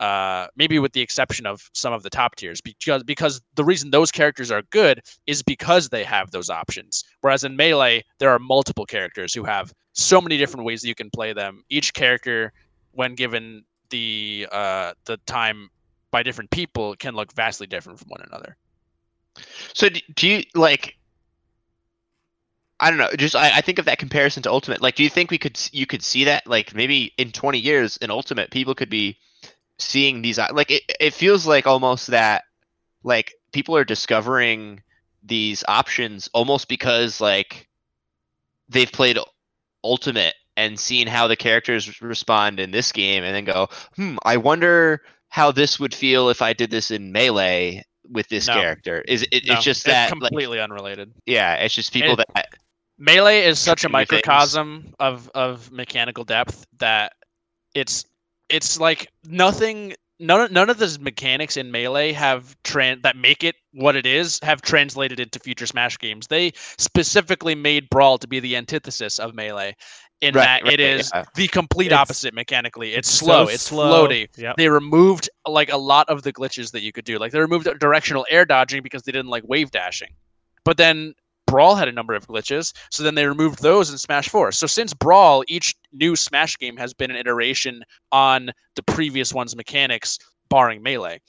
uh, 0.00 0.46
maybe 0.56 0.78
with 0.78 0.92
the 0.92 1.00
exception 1.00 1.46
of 1.46 1.68
some 1.74 1.92
of 1.92 2.02
the 2.02 2.10
top 2.10 2.36
tiers, 2.36 2.60
because 2.60 3.02
because 3.02 3.40
the 3.54 3.64
reason 3.64 3.90
those 3.90 4.12
characters 4.12 4.50
are 4.50 4.62
good 4.70 5.00
is 5.26 5.42
because 5.42 5.88
they 5.88 6.04
have 6.04 6.30
those 6.30 6.50
options. 6.50 7.04
Whereas 7.20 7.44
in 7.44 7.56
melee, 7.56 8.04
there 8.18 8.30
are 8.30 8.38
multiple 8.38 8.86
characters 8.86 9.34
who 9.34 9.44
have 9.44 9.72
so 9.92 10.20
many 10.20 10.36
different 10.36 10.64
ways 10.64 10.82
that 10.82 10.88
you 10.88 10.94
can 10.94 11.10
play 11.10 11.32
them. 11.32 11.64
Each 11.68 11.92
character, 11.92 12.52
when 12.92 13.14
given 13.14 13.64
the 13.90 14.46
uh, 14.52 14.92
the 15.04 15.16
time 15.26 15.68
by 16.10 16.22
different 16.22 16.50
people, 16.50 16.94
can 16.96 17.14
look 17.14 17.32
vastly 17.34 17.66
different 17.66 17.98
from 17.98 18.08
one 18.08 18.22
another. 18.26 18.56
So 19.74 19.88
do, 19.88 20.00
do 20.14 20.28
you 20.28 20.42
like? 20.54 20.94
I 22.80 22.90
don't 22.90 22.98
know. 22.98 23.10
Just 23.16 23.34
I, 23.34 23.56
I 23.56 23.60
think 23.60 23.80
of 23.80 23.86
that 23.86 23.98
comparison 23.98 24.44
to 24.44 24.50
Ultimate. 24.50 24.80
Like, 24.80 24.94
do 24.94 25.02
you 25.02 25.10
think 25.10 25.32
we 25.32 25.38
could 25.38 25.58
you 25.72 25.86
could 25.86 26.02
see 26.02 26.24
that? 26.24 26.46
Like, 26.46 26.74
maybe 26.74 27.12
in 27.18 27.32
20 27.32 27.58
years 27.58 27.96
in 27.96 28.10
Ultimate, 28.10 28.52
people 28.52 28.74
could 28.74 28.90
be 28.90 29.18
seeing 29.78 30.22
these. 30.22 30.38
Like, 30.38 30.70
it, 30.70 30.82
it 31.00 31.14
feels 31.14 31.46
like 31.46 31.66
almost 31.66 32.08
that 32.08 32.44
like 33.02 33.32
people 33.52 33.76
are 33.76 33.84
discovering 33.84 34.82
these 35.22 35.64
options 35.68 36.28
almost 36.32 36.68
because 36.68 37.20
like 37.20 37.68
they've 38.68 38.90
played 38.90 39.18
Ultimate 39.84 40.34
and 40.56 40.78
seen 40.78 41.06
how 41.06 41.28
the 41.28 41.36
characters 41.36 42.02
respond 42.02 42.58
in 42.58 42.72
this 42.72 42.90
game, 42.90 43.22
and 43.22 43.34
then 43.34 43.44
go, 43.44 43.68
hmm, 43.94 44.16
I 44.24 44.36
wonder 44.36 45.02
how 45.28 45.52
this 45.52 45.78
would 45.78 45.94
feel 45.94 46.30
if 46.30 46.42
I 46.42 46.52
did 46.52 46.70
this 46.70 46.90
in 46.90 47.12
Melee 47.12 47.84
with 48.10 48.28
this 48.28 48.48
No. 48.48 48.54
character. 48.54 49.02
Is 49.06 49.24
it? 49.30 49.44
No, 49.46 49.54
it's 49.54 49.64
just 49.64 49.84
that 49.84 50.10
like, 50.20 50.30
completely 50.30 50.58
unrelated. 50.60 51.12
yeah, 51.26 51.54
it's 51.54 51.74
just 51.74 51.92
people 51.92 52.14
It- 52.14 52.26
that 52.34 52.46
Melee 52.98 53.44
is 53.44 53.60
such 53.60 53.84
a 53.84 53.86
Continue 53.88 54.06
things. 54.06 54.22
microcosm 54.26 54.94
of 54.98 55.30
of 55.32 55.70
mechanical 55.70 56.24
depth 56.24 56.66
that 56.78 57.12
it's 57.74 58.04
it's 58.48 58.78
like 58.80 59.08
nothing 59.26 59.94
none 60.20 60.40
of, 60.40 60.50
none 60.50 60.68
of 60.70 60.78
the 60.78 60.98
mechanics 61.00 61.56
in 61.56 61.70
melee 61.70 62.12
have 62.12 62.56
tran 62.64 63.00
that 63.02 63.16
make 63.16 63.44
it 63.44 63.54
what 63.72 63.94
it 63.96 64.06
is 64.06 64.40
have 64.42 64.60
translated 64.62 65.20
into 65.20 65.38
future 65.38 65.66
smash 65.66 65.98
games 65.98 66.26
they 66.26 66.52
specifically 66.78 67.54
made 67.54 67.88
brawl 67.90 68.18
to 68.18 68.26
be 68.26 68.40
the 68.40 68.56
antithesis 68.56 69.18
of 69.18 69.34
melee 69.34 69.74
in 70.20 70.34
Right, 70.34 70.42
that 70.44 70.62
right, 70.64 70.72
it 70.72 70.80
is 70.80 71.12
yeah. 71.14 71.24
the 71.36 71.46
complete 71.46 71.86
It's- 71.86 72.00
opposite 72.00 72.34
mechanically 72.34 72.94
it's 72.94 73.08
slow 73.08 73.46
So 73.46 73.52
it's 73.52 73.62
slow. 73.62 74.08
floaty 74.08 74.28
Yep. 74.36 74.56
they 74.56 74.68
removed 74.68 75.30
like 75.46 75.70
a 75.72 75.76
lot 75.76 76.08
of 76.08 76.22
the 76.22 76.32
glitches 76.32 76.72
that 76.72 76.82
you 76.82 76.90
could 76.92 77.04
do 77.04 77.18
like 77.18 77.30
they 77.32 77.38
removed 77.40 77.68
directional 77.78 78.26
air 78.30 78.44
dodging 78.44 78.82
because 78.82 79.02
they 79.04 79.12
didn't 79.12 79.30
like 79.30 79.44
wave 79.46 79.70
dashing 79.70 80.10
but 80.64 80.76
then 80.76 81.14
Brawl 81.48 81.74
had 81.74 81.88
a 81.88 81.92
number 81.92 82.14
of 82.14 82.26
glitches, 82.28 82.72
so 82.90 83.02
then 83.02 83.14
they 83.14 83.26
removed 83.26 83.62
those 83.62 83.90
in 83.90 83.98
Smash 83.98 84.28
4. 84.28 84.52
So 84.52 84.66
since 84.66 84.94
Brawl, 84.94 85.42
each 85.48 85.74
new 85.92 86.14
Smash 86.14 86.56
game 86.58 86.76
has 86.76 86.94
been 86.94 87.10
an 87.10 87.16
iteration 87.16 87.82
on 88.12 88.50
the 88.76 88.82
previous 88.82 89.32
one's 89.32 89.56
mechanics, 89.56 90.18
barring 90.48 90.82
Melee, 90.82 91.20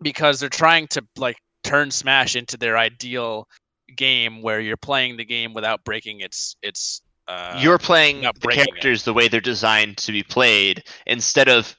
because 0.00 0.40
they're 0.40 0.48
trying 0.48 0.86
to 0.88 1.04
like 1.16 1.36
turn 1.64 1.90
Smash 1.90 2.36
into 2.36 2.56
their 2.56 2.78
ideal 2.78 3.48
game 3.96 4.40
where 4.42 4.60
you're 4.60 4.76
playing 4.76 5.16
the 5.16 5.24
game 5.24 5.52
without 5.52 5.84
breaking 5.84 6.20
its 6.20 6.56
its. 6.62 7.02
Uh, 7.26 7.58
you're 7.60 7.78
playing 7.78 8.20
the 8.20 8.32
breaking 8.40 8.62
it. 8.62 8.66
characters 8.66 9.04
the 9.04 9.12
way 9.12 9.28
they're 9.28 9.40
designed 9.40 9.96
to 9.96 10.12
be 10.12 10.22
played 10.22 10.84
instead 11.06 11.48
of 11.48 11.74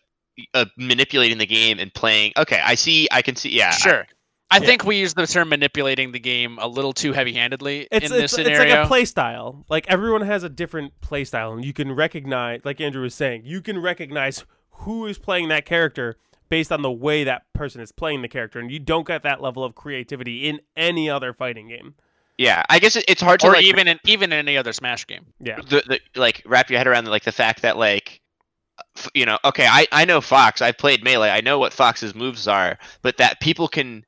uh, 0.53 0.65
manipulating 0.77 1.37
the 1.37 1.45
game 1.45 1.79
and 1.79 1.93
playing. 1.93 2.33
Okay, 2.35 2.59
I 2.63 2.75
see. 2.75 3.07
I 3.11 3.21
can 3.21 3.35
see. 3.35 3.49
Yeah, 3.49 3.71
sure. 3.71 4.01
I, 4.01 4.05
Yeah. 4.59 4.67
think 4.67 4.85
we 4.85 4.97
use 4.97 5.13
the 5.13 5.27
term 5.27 5.49
manipulating 5.49 6.11
the 6.11 6.19
game 6.19 6.57
a 6.61 6.67
little 6.67 6.93
too 6.93 7.13
heavy-handedly 7.13 7.87
It's, 7.91 8.11
in 8.11 8.11
it's, 8.13 8.35
this 8.35 8.47
it's 8.47 8.59
like 8.59 8.69
a 8.69 8.87
play 8.87 9.05
style. 9.05 9.65
Like 9.69 9.87
everyone 9.89 10.21
has 10.21 10.43
a 10.43 10.49
different 10.49 10.99
play 11.01 11.23
style, 11.25 11.53
and 11.53 11.63
you 11.65 11.73
can 11.73 11.91
recognize, 11.91 12.61
like 12.63 12.79
Andrew 12.81 13.01
was 13.03 13.13
saying, 13.15 13.43
you 13.45 13.61
can 13.61 13.79
recognize 13.81 14.43
who 14.69 15.05
is 15.05 15.17
playing 15.17 15.47
that 15.49 15.65
character 15.65 16.17
based 16.49 16.71
on 16.71 16.81
the 16.83 16.91
way 16.91 17.23
that 17.23 17.51
person 17.53 17.81
is 17.81 17.91
playing 17.91 18.21
the 18.21 18.27
character, 18.27 18.59
and 18.59 18.71
you 18.71 18.79
don't 18.79 19.07
get 19.07 19.23
that 19.23 19.41
level 19.41 19.63
of 19.63 19.73
creativity 19.75 20.47
in 20.47 20.59
any 20.77 21.09
other 21.09 21.33
fighting 21.33 21.67
game. 21.67 21.95
yeah. 22.37 22.63
I 22.69 22.79
guess 22.79 22.95
it's 22.95 23.21
hard 23.21 23.39
to 23.39 23.47
or 23.47 23.53
like 23.53 23.63
even 23.63 23.87
in 23.87 23.99
even 24.05 24.31
in 24.31 24.39
any 24.39 24.57
other 24.57 24.73
Smash 24.73 25.07
game. 25.07 25.25
Yeah, 25.39 25.57
the, 25.57 25.81
the 25.87 26.19
like 26.19 26.43
wrap 26.45 26.69
your 26.69 26.77
head 26.77 26.87
around 26.87 27.07
like 27.07 27.23
the 27.23 27.31
fact 27.31 27.61
that 27.63 27.77
like 27.77 28.21
you 29.13 29.25
know 29.25 29.37
okay 29.45 29.65
I, 29.65 29.87
I 29.93 30.03
know 30.03 30.19
fox 30.19 30.61
i've 30.61 30.77
played 30.77 31.01
melee 31.01 31.29
i 31.29 31.39
know 31.39 31.57
what 31.59 31.71
fox's 31.71 32.13
moves 32.13 32.45
are 32.45 32.77
but 33.01 33.15
that 33.17 33.39
people 33.39 33.69
can 33.69 34.05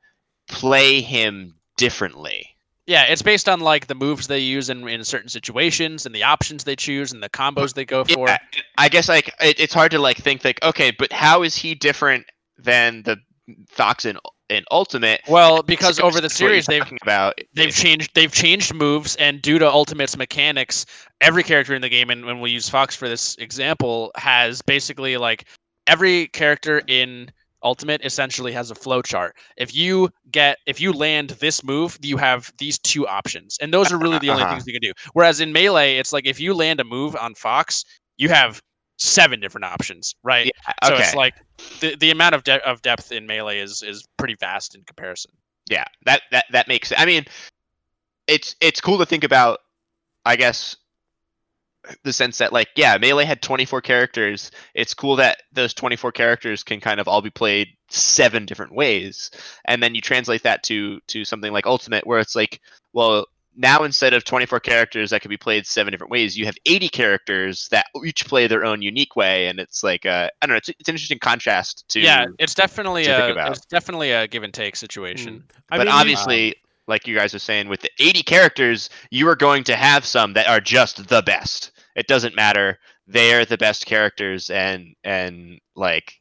play 0.47 1.01
him 1.01 1.55
differently. 1.77 2.55
Yeah, 2.85 3.03
it's 3.03 3.21
based 3.21 3.49
on 3.49 3.59
like 3.59 3.87
the 3.87 3.95
moves 3.95 4.27
they 4.27 4.39
use 4.39 4.69
in, 4.69 4.87
in 4.87 5.03
certain 5.03 5.29
situations 5.29 6.05
and 6.05 6.15
the 6.15 6.23
options 6.23 6.63
they 6.63 6.75
choose 6.75 7.11
and 7.11 7.21
the 7.21 7.29
combos 7.29 7.73
they 7.73 7.83
go 7.83 8.05
for. 8.05 8.29
yeah, 8.29 8.37
i 8.77 8.87
guess 8.87 9.09
like 9.09 9.27
it, 9.41 9.59
it's 9.59 9.73
hard 9.73 9.91
to 9.91 9.99
like 9.99 10.15
think 10.17 10.45
like 10.45 10.63
okay 10.63 10.91
but 10.91 11.11
how 11.11 11.43
is 11.43 11.53
he 11.53 11.75
different 11.75 12.25
than 12.57 13.03
the 13.03 13.17
fox 13.69 14.05
in, 14.05 14.17
in 14.49 14.63
ultimate? 14.71 15.21
Well, 15.27 15.63
because 15.63 15.99
over 15.99 16.15
the 16.15 16.23
that's 16.23 16.39
what 16.41 16.51
you're 16.51 16.61
series 16.61 16.65
they've 16.65 16.97
about? 17.01 17.39
they've 17.53 17.73
changed 17.73 18.13
they've 18.13 18.31
changed 18.31 18.73
moves 18.73 19.15
and 19.17 19.41
due 19.41 19.59
to 19.59 19.67
Ultimate's 19.67 20.17
mechanics, 20.17 20.85
every 21.21 21.43
character 21.43 21.75
in 21.75 21.81
the 21.81 21.89
game 21.89 22.09
and 22.09 22.25
when 22.25 22.39
we 22.39 22.51
use 22.51 22.69
Fox 22.69 22.95
for 22.95 23.07
this 23.07 23.35
example 23.37 24.11
has 24.15 24.61
basically 24.61 25.17
like 25.17 25.45
every 25.87 26.27
character 26.27 26.81
in 26.87 27.29
Ultimate 27.63 28.01
essentially 28.05 28.51
has 28.51 28.69
a 28.71 28.75
flow 28.75 29.01
chart. 29.01 29.35
If 29.57 29.73
you 29.75 30.09
get 30.31 30.57
if 30.65 30.79
you 30.79 30.93
land 30.93 31.31
this 31.31 31.63
move, 31.63 31.97
you 32.01 32.17
have 32.17 32.51
these 32.59 32.77
two 32.79 33.07
options. 33.07 33.57
And 33.61 33.73
those 33.73 33.91
are 33.91 33.97
really 33.97 34.19
the 34.19 34.29
only 34.29 34.43
Uh-huh. 34.43 34.53
things 34.55 34.67
you 34.67 34.73
can 34.73 34.81
do. 34.81 34.93
Whereas 35.13 35.39
in 35.39 35.51
Melee, 35.51 35.97
it's 35.97 36.13
like 36.13 36.25
if 36.27 36.39
you 36.39 36.53
land 36.53 36.79
a 36.79 36.83
move 36.83 37.15
on 37.15 37.33
Fox, 37.35 37.83
you 38.17 38.29
have 38.29 38.61
seven 38.99 39.39
different 39.39 39.65
options, 39.65 40.15
right? 40.23 40.45
yeah, 40.45 40.73
So 40.87 40.95
it's 40.95 41.13
like 41.15 41.33
the, 41.79 41.95
the 41.95 42.11
amount 42.11 42.35
of 42.35 42.43
de- 42.43 42.63
of 42.67 42.81
depth 42.81 43.11
in 43.11 43.25
melee 43.27 43.59
is 43.59 43.81
is 43.83 44.05
pretty 44.17 44.35
vast 44.39 44.75
in 44.75 44.83
comparison. 44.83 45.31
yeah 45.69 45.85
that 46.05 46.21
that 46.31 46.45
that 46.51 46.67
makes 46.67 46.93
i 46.97 47.05
mean 47.05 47.25
it's 48.27 48.55
it's 48.61 48.79
cool 48.81 48.97
to 48.97 49.05
think 49.05 49.23
about 49.23 49.59
i 50.25 50.35
guess 50.35 50.75
the 52.03 52.13
sense 52.13 52.37
that 52.37 52.53
like 52.53 52.69
yeah 52.75 52.97
melee 52.97 53.25
had 53.25 53.41
24 53.41 53.81
characters. 53.81 54.51
It's 54.73 54.93
cool 54.93 55.15
that 55.17 55.41
those 55.53 55.73
24 55.73 56.11
characters 56.11 56.63
can 56.63 56.79
kind 56.79 56.99
of 56.99 57.07
all 57.07 57.21
be 57.21 57.29
played 57.29 57.69
seven 57.89 58.45
different 58.45 58.73
ways. 58.73 59.31
And 59.65 59.81
then 59.81 59.95
you 59.95 60.01
translate 60.01 60.43
that 60.43 60.63
to 60.63 60.99
to 61.07 61.25
something 61.25 61.51
like 61.53 61.65
ultimate 61.65 62.05
where 62.05 62.19
it's 62.19 62.35
like 62.35 62.61
well 62.93 63.25
now 63.59 63.83
instead 63.83 64.13
of 64.13 64.23
24 64.23 64.59
characters 64.59 65.09
that 65.09 65.21
could 65.21 65.29
be 65.29 65.37
played 65.37 65.65
seven 65.65 65.91
different 65.91 66.11
ways 66.11 66.37
you 66.37 66.45
have 66.45 66.55
80 66.67 66.89
characters 66.89 67.67
that 67.69 67.87
each 68.05 68.27
play 68.27 68.45
their 68.45 68.63
own 68.63 68.81
unique 68.81 69.15
way. 69.15 69.47
And 69.47 69.59
it's 69.59 69.83
like 69.83 70.05
uh, 70.05 70.29
i 70.41 70.45
don't 70.45 70.53
know 70.53 70.57
it's, 70.57 70.69
it's 70.69 70.89
an 70.89 70.93
interesting 70.95 71.19
contrast 71.19 71.87
to 71.89 71.99
yeah, 71.99 72.25
it's 72.39 72.53
definitely 72.53 73.05
to 73.05 73.35
a 73.35 73.51
it's 73.51 73.65
definitely 73.65 74.11
a 74.11 74.27
give 74.27 74.43
and 74.43 74.53
take 74.53 74.75
situation. 74.75 75.43
I 75.71 75.77
but 75.77 75.85
mean, 75.85 75.93
you- 75.93 75.99
obviously, 75.99 76.55
like 76.87 77.05
you 77.07 77.15
guys 77.15 77.33
are 77.33 77.39
saying, 77.39 77.67
with 77.67 77.81
the 77.81 77.89
80 77.99 78.23
characters, 78.23 78.89
you 79.11 79.27
are 79.27 79.35
going 79.35 79.63
to 79.65 79.75
have 79.75 80.05
some 80.05 80.33
that 80.33 80.47
are 80.47 80.61
just 80.61 81.07
the 81.09 81.21
best. 81.21 81.71
It 81.97 82.07
doesn't 82.07 82.35
matter; 82.35 82.79
they're 83.07 83.43
the 83.43 83.57
best 83.57 83.85
characters, 83.85 84.49
and 84.49 84.95
and 85.03 85.59
like 85.75 86.13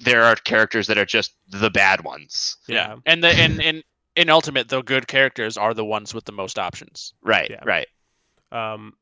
there 0.00 0.22
are 0.24 0.34
characters 0.36 0.86
that 0.86 0.96
are 0.96 1.04
just 1.04 1.34
the 1.48 1.70
bad 1.70 2.04
ones. 2.04 2.56
Yeah, 2.68 2.96
and 3.04 3.22
the 3.22 3.28
and 3.28 3.60
in 3.60 3.82
in 4.16 4.30
ultimate, 4.30 4.68
the 4.68 4.80
good 4.82 5.06
characters 5.06 5.56
are 5.58 5.74
the 5.74 5.84
ones 5.84 6.14
with 6.14 6.24
the 6.24 6.32
most 6.32 6.58
options. 6.58 7.12
Right, 7.22 7.50
Yeah. 7.50 7.60
right. 7.66 7.86
um, 8.52 8.94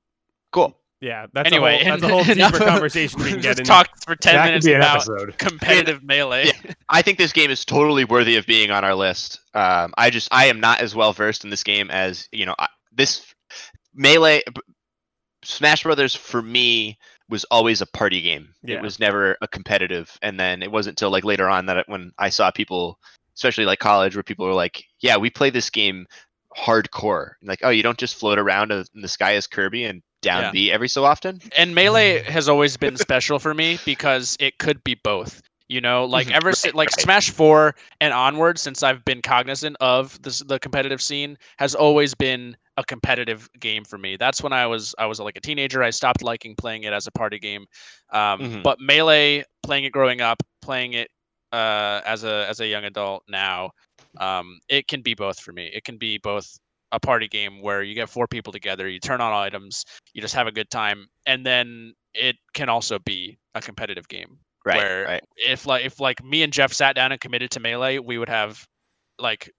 Cool. 0.53 0.77
yeah, 1.01 1.27
that's 1.33 1.47
anyway, 1.53 1.81
a 1.81 1.85
whole, 1.85 1.99
that's 1.99 2.03
a 2.03 2.09
whole 2.09 2.21
enough 2.31 2.53
deeper 2.53 2.65
of- 2.65 2.69
conversation 2.71 3.21
we 3.23 3.27
can 3.31 3.35
get 3.37 3.43
Just 3.43 3.59
into. 3.61 3.69
talked 3.71 4.05
for 4.05 4.17
ten 4.17 4.35
that 4.37 4.45
minutes 4.47 4.67
about 4.67 4.97
episode. 4.97 5.39
competitive 5.39 6.03
melee. 6.03 6.51
I 6.89 7.03
think 7.03 7.19
this 7.19 7.33
game 7.33 7.51
is 7.51 7.65
totally 7.65 8.05
worthy 8.05 8.37
of 8.37 8.47
being 8.47 8.71
on 8.71 8.85
our 8.85 8.95
list. 8.95 9.41
Um, 9.55 9.93
I 9.99 10.11
just 10.11 10.29
I 10.33 10.47
am 10.47 10.61
not 10.61 10.81
as 10.81 10.95
well 10.95 11.13
versed 11.13 11.45
in 11.45 11.51
this 11.51 11.63
game 11.65 11.91
as 11.91 12.29
you 12.33 12.47
know. 12.47 12.55
I, 12.59 12.69
this 12.93 13.35
melee 13.95 14.43
b- 14.55 14.61
Smash 15.47 15.83
Brothers 15.85 16.15
for 16.15 16.43
me 16.43 16.99
was 17.29 17.45
always 17.45 17.81
a 17.81 17.87
party 17.87 18.21
game. 18.21 18.49
Yeah. 18.63 18.77
It 18.77 18.83
was 18.83 18.99
never 19.01 19.37
a 19.41 19.49
competitive. 19.49 20.17
And 20.23 20.39
then 20.39 20.63
it 20.63 20.71
wasn't 20.71 20.93
until 20.93 21.11
like 21.11 21.25
later 21.25 21.49
on 21.49 21.67
that 21.67 21.77
it, 21.79 21.89
when 21.89 22.13
I 22.19 22.29
saw 22.31 22.51
people, 22.51 22.99
especially 23.35 23.65
like 23.65 23.79
college, 23.79 24.15
where 24.17 24.23
people 24.23 24.47
were 24.47 24.55
like, 24.55 24.85
"Yeah, 25.01 25.17
we 25.17 25.31
play 25.31 25.51
this 25.51 25.71
game 25.71 26.07
hardcore." 26.57 27.33
Like, 27.43 27.61
oh, 27.63 27.71
you 27.71 27.83
don't 27.83 27.99
just 27.99 28.15
float 28.17 28.39
around 28.39 28.73
in 28.73 28.85
the 28.95 29.09
sky 29.09 29.35
as 29.35 29.47
Kirby 29.47 29.85
and 29.85 30.03
down 30.23 30.43
Yeah. 30.45 30.51
B 30.53 30.73
every 30.73 30.89
so 30.89 31.05
often. 31.05 31.41
and 31.57 31.75
melee 31.75 32.23
has 32.27 32.49
always 32.49 32.77
been 32.77 32.97
special 32.97 33.39
for 33.39 33.55
me 33.55 33.79
because 33.85 34.37
it 34.41 34.59
could 34.59 34.83
be 34.83 34.95
both 34.95 35.43
you 35.69 35.81
know 35.81 36.05
like 36.05 36.29
Mhm, 36.29 36.33
ever 36.33 36.47
right, 36.49 36.57
si- 36.57 36.71
like 36.73 36.89
right. 36.91 37.01
smash 37.01 37.31
4 37.31 37.75
and 38.01 38.13
onward 38.15 38.59
since 38.59 38.83
i've 38.83 39.05
been 39.05 39.21
cognizant 39.21 39.77
of 39.81 40.21
this 40.23 40.39
the 40.41 40.59
competitive 40.59 41.03
scene 41.03 41.37
has 41.59 41.75
always 41.75 42.15
been 42.15 42.57
a 42.77 42.85
competitive 42.85 43.49
game 43.59 43.85
for 43.85 43.97
me 43.99 44.17
that's 44.17 44.43
when 44.43 44.53
i 44.53 44.67
was 44.67 44.95
i 44.99 45.07
was 45.07 45.19
like 45.19 45.37
a 45.37 45.41
teenager 45.41 45.83
i 45.83 45.91
stopped 45.91 46.23
liking 46.23 46.55
playing 46.55 46.83
it 46.83 46.93
as 46.93 47.07
a 47.07 47.11
party 47.13 47.39
game 47.39 47.65
um, 48.11 48.41
Mhm. 48.41 48.63
but 48.63 48.79
melee 48.81 49.45
playing 49.63 49.85
it 49.85 49.93
growing 49.93 50.21
up 50.21 50.43
playing 50.63 50.93
it 50.93 51.09
uh, 51.53 52.01
as 52.05 52.25
a 52.25 52.47
as 52.49 52.61
a 52.61 52.67
young 52.67 52.85
adult 52.85 53.23
now 53.29 53.71
um, 54.19 54.59
it 54.69 54.89
can 54.89 55.01
be 55.01 55.15
both 55.15 55.39
for 55.41 55.53
me 55.53 55.71
it 55.73 55.85
can 55.85 55.97
be 55.97 56.19
both 56.19 56.59
a 56.93 57.01
party 57.01 57.29
game 57.29 57.63
where 57.63 57.83
you 57.83 57.95
get 57.95 58.09
four 58.09 58.27
people 58.27 58.53
together 58.53 58.89
you 58.89 59.01
turn 59.01 59.21
on 59.21 59.33
items 59.33 59.85
you 60.13 60.21
just 60.21 60.35
have 60.35 60.47
a 60.47 60.53
good 60.53 60.69
time 60.71 61.07
and 61.27 61.45
then 61.47 61.95
it 62.15 62.37
can 62.55 62.69
also 62.69 62.99
be 62.99 63.39
a 63.55 63.61
competitive 63.61 64.07
game 64.09 64.39
Right, 64.65 64.77
where 64.79 65.05
right. 65.05 65.23
if 65.37 65.67
like 65.67 65.85
if 65.85 66.01
like 66.01 66.23
me 66.25 66.43
and 66.43 66.53
jeff 66.53 66.73
sat 66.73 66.95
down 66.97 67.13
and 67.13 67.21
committed 67.21 67.51
to 67.53 67.61
melee 67.61 67.99
we 67.99 68.19
would 68.19 68.29
have 68.29 68.67
like 69.19 69.51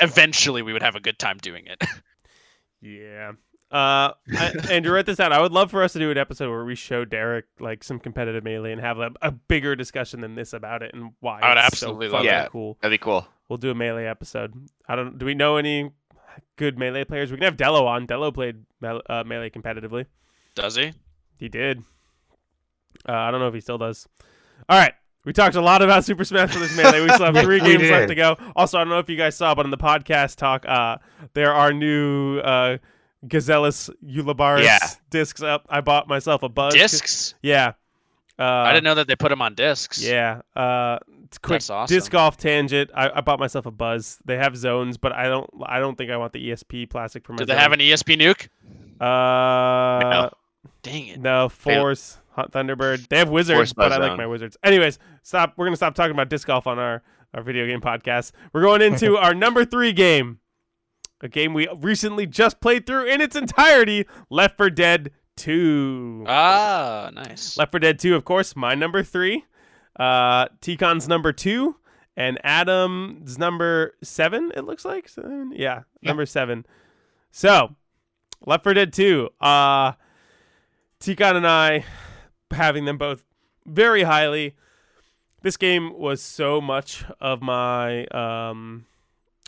eventually 0.00 0.62
we 0.62 0.72
would 0.72 0.82
have 0.82 0.96
a 0.96 1.00
good 1.00 1.18
time 1.18 1.38
doing 1.38 1.66
it 1.66 1.80
Yeah. 2.80 3.32
Uh, 3.70 4.14
I, 4.36 4.52
Andrew, 4.70 4.92
write 4.92 5.06
this 5.06 5.20
out, 5.20 5.32
I 5.32 5.40
would 5.40 5.52
love 5.52 5.70
for 5.70 5.82
us 5.82 5.92
to 5.92 6.00
do 6.00 6.10
an 6.10 6.18
episode 6.18 6.50
where 6.50 6.64
we 6.64 6.74
show 6.74 7.04
Derek 7.04 7.44
like 7.60 7.84
some 7.84 8.00
competitive 8.00 8.42
melee 8.42 8.72
and 8.72 8.80
have 8.80 8.98
a, 8.98 9.10
a 9.22 9.30
bigger 9.30 9.76
discussion 9.76 10.20
than 10.20 10.34
this 10.34 10.52
about 10.52 10.82
it 10.82 10.92
and 10.92 11.12
why. 11.20 11.40
I 11.40 11.50
would 11.50 11.58
it's 11.58 11.66
absolutely 11.66 12.08
so 12.08 12.12
love 12.14 12.22
fucking 12.24 12.30
that. 12.30 12.50
Cool. 12.50 12.78
That'd 12.82 12.98
be 12.98 13.02
cool. 13.02 13.28
We'll 13.48 13.58
do 13.58 13.70
a 13.70 13.74
melee 13.74 14.06
episode. 14.06 14.54
I 14.88 14.96
don't. 14.96 15.18
Do 15.18 15.26
we 15.26 15.34
know 15.34 15.56
any 15.56 15.92
good 16.56 16.78
melee 16.78 17.04
players. 17.04 17.30
We 17.30 17.38
can 17.38 17.44
have 17.44 17.56
Dello 17.56 17.86
on. 17.86 18.06
Dello 18.06 18.30
played 18.30 18.64
mele- 18.80 19.02
uh, 19.08 19.24
melee 19.24 19.50
competitively. 19.50 20.06
Does 20.54 20.76
he? 20.76 20.92
He 21.38 21.48
did. 21.48 21.82
Uh, 23.08 23.12
I 23.12 23.30
don't 23.30 23.40
know 23.40 23.48
if 23.48 23.54
he 23.54 23.60
still 23.60 23.78
does. 23.78 24.06
All 24.68 24.78
right. 24.78 24.94
We 25.24 25.32
talked 25.34 25.54
a 25.54 25.60
lot 25.60 25.82
about 25.82 26.04
Super 26.04 26.24
Smash 26.24 26.54
Bros. 26.56 26.74
Melee. 26.76 27.02
We 27.02 27.08
still 27.10 27.26
have 27.32 27.36
three 27.44 27.60
games 27.60 27.90
left 27.90 28.08
to 28.08 28.14
go. 28.14 28.36
Also, 28.56 28.78
I 28.78 28.82
don't 28.82 28.88
know 28.88 28.98
if 29.00 29.08
you 29.10 29.16
guys 29.16 29.36
saw, 29.36 29.54
but 29.54 29.66
in 29.66 29.70
the 29.70 29.76
podcast 29.78 30.36
talk, 30.36 30.64
uh, 30.66 30.96
there 31.34 31.52
are 31.52 31.72
new 31.74 32.38
uh, 32.38 32.78
Gazellus 33.26 33.90
Ulabaris 34.02 34.64
Yeah. 34.64 34.78
discs 35.10 35.42
up. 35.42 35.66
I 35.68 35.82
bought 35.82 36.08
myself 36.08 36.42
a 36.42 36.48
buzz. 36.48 36.72
Discs? 36.72 37.34
Yeah. 37.42 37.72
Uh, 38.38 38.44
I 38.44 38.72
didn't 38.72 38.84
know 38.84 38.94
that 38.94 39.08
they 39.08 39.16
put 39.16 39.28
them 39.28 39.42
on 39.42 39.54
discs. 39.54 40.02
Yeah. 40.02 40.40
Uh, 40.56 40.98
it's 41.24 41.36
quick 41.36 41.62
awesome. 41.68 41.94
disc 41.94 42.10
golf 42.10 42.38
tangent. 42.38 42.90
I, 42.94 43.10
I 43.16 43.20
bought 43.20 43.38
myself 43.38 43.66
a 43.66 43.70
buzz. 43.70 44.18
They 44.24 44.38
have 44.38 44.56
zones, 44.56 44.96
but 44.96 45.12
I 45.12 45.28
don't. 45.28 45.48
I 45.64 45.78
don't 45.78 45.96
think 45.98 46.10
I 46.10 46.16
want 46.16 46.32
the 46.32 46.48
ESP 46.50 46.88
plastic 46.88 47.24
for 47.26 47.34
my. 47.34 47.36
Did 47.36 47.48
they 47.48 47.54
have 47.56 47.72
an 47.72 47.78
ESP 47.80 48.16
nuke? 48.18 48.48
Uh, 49.00 50.30
Dang 50.82 51.06
it. 51.08 51.20
no, 51.20 51.48
Force, 51.48 52.16
Thunderbird. 52.48 53.08
They 53.08 53.18
have 53.18 53.28
wizards, 53.28 53.72
but 53.72 53.92
I 53.92 53.98
like 53.98 54.16
my 54.18 54.26
wizards. 54.26 54.56
Anyways, 54.62 54.98
stop. 55.22 55.54
We're 55.56 55.66
gonna 55.66 55.76
stop 55.76 55.94
talking 55.94 56.12
about 56.12 56.28
disc 56.28 56.46
golf 56.46 56.66
on 56.66 56.78
our 56.78 57.02
our 57.34 57.42
video 57.42 57.66
game 57.66 57.80
podcast. 57.80 58.32
We're 58.52 58.62
going 58.62 58.82
into 58.82 59.16
our 59.18 59.34
number 59.34 59.64
three 59.64 59.92
game, 59.92 60.40
a 61.20 61.28
game 61.28 61.54
we 61.54 61.68
recently 61.76 62.26
just 62.26 62.60
played 62.60 62.86
through 62.86 63.06
in 63.06 63.20
its 63.20 63.36
entirety. 63.36 64.06
Left 64.30 64.56
4 64.56 64.70
Dead 64.70 65.12
Two. 65.36 66.24
Ah, 66.26 67.10
nice. 67.14 67.56
Left 67.56 67.70
4 67.70 67.80
Dead 67.80 67.98
2, 67.98 68.14
of 68.14 68.24
course, 68.24 68.54
my 68.56 68.74
number 68.74 69.02
three. 69.02 69.44
Uh, 69.98 70.46
T-Con's 70.60 71.08
number 71.08 71.32
two, 71.32 71.76
and 72.16 72.38
Adam's 72.44 73.38
number 73.38 73.94
seven. 74.02 74.52
It 74.54 74.64
looks 74.64 74.84
like 74.84 75.08
seven? 75.08 75.52
Yeah, 75.54 75.82
number 76.02 76.26
seven. 76.26 76.66
So, 77.30 77.74
Left 78.44 78.64
4 78.64 78.74
Dead 78.74 78.92
2. 78.92 79.28
Uh, 79.40 79.92
T-Con 81.00 81.36
and 81.36 81.46
I 81.46 81.84
having 82.52 82.84
them 82.84 82.98
both 82.98 83.24
very 83.66 84.02
highly. 84.02 84.54
This 85.42 85.56
game 85.56 85.98
was 85.98 86.20
so 86.22 86.60
much 86.60 87.04
of 87.20 87.40
my 87.40 88.04
um 88.06 88.86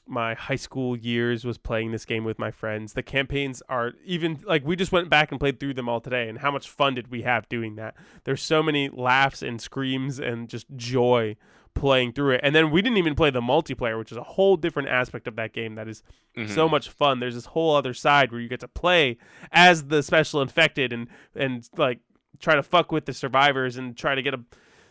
my 0.06 0.34
high 0.34 0.56
school 0.56 0.96
years 0.96 1.44
was 1.44 1.58
playing 1.58 1.92
this 1.92 2.04
game 2.04 2.24
with 2.24 2.38
my 2.38 2.50
friends. 2.50 2.92
The 2.94 3.02
campaigns 3.04 3.62
are 3.68 3.92
even 4.04 4.40
like 4.44 4.64
we 4.66 4.74
just 4.74 4.90
went 4.92 5.08
back 5.08 5.30
and 5.30 5.38
played 5.38 5.60
through 5.60 5.74
them 5.74 5.88
all 5.88 6.00
today 6.00 6.28
and 6.28 6.38
how 6.38 6.50
much 6.50 6.68
fun 6.68 6.94
did 6.94 7.10
we 7.10 7.22
have 7.22 7.48
doing 7.48 7.76
that. 7.76 7.94
There's 8.24 8.42
so 8.42 8.62
many 8.62 8.88
laughs 8.88 9.42
and 9.42 9.60
screams 9.60 10.18
and 10.18 10.48
just 10.48 10.66
joy 10.76 11.36
playing 11.74 12.12
through 12.12 12.32
it. 12.34 12.40
And 12.42 12.54
then 12.54 12.70
we 12.70 12.82
didn't 12.82 12.98
even 12.98 13.14
play 13.14 13.30
the 13.30 13.40
multiplayer, 13.40 13.96
which 13.98 14.10
is 14.12 14.18
a 14.18 14.22
whole 14.22 14.56
different 14.56 14.88
aspect 14.88 15.26
of 15.28 15.36
that 15.36 15.52
game 15.54 15.76
that 15.76 15.88
is 15.88 16.02
Mhm. 16.36 16.48
so 16.50 16.68
much 16.68 16.88
fun. 16.90 17.20
There's 17.20 17.34
this 17.36 17.46
whole 17.46 17.74
other 17.74 17.94
side 17.94 18.30
where 18.32 18.40
you 18.40 18.48
get 18.48 18.60
to 18.60 18.68
play 18.68 19.18
as 19.52 19.84
the 19.84 20.02
special 20.02 20.42
infected 20.42 20.92
and 20.92 21.06
and 21.34 21.66
like 21.76 22.00
try 22.38 22.54
to 22.54 22.62
fuck 22.62 22.92
with 22.92 23.06
the 23.06 23.12
survivors 23.12 23.76
and 23.76 23.96
try 23.96 24.14
to 24.14 24.22
get 24.22 24.34
a 24.34 24.40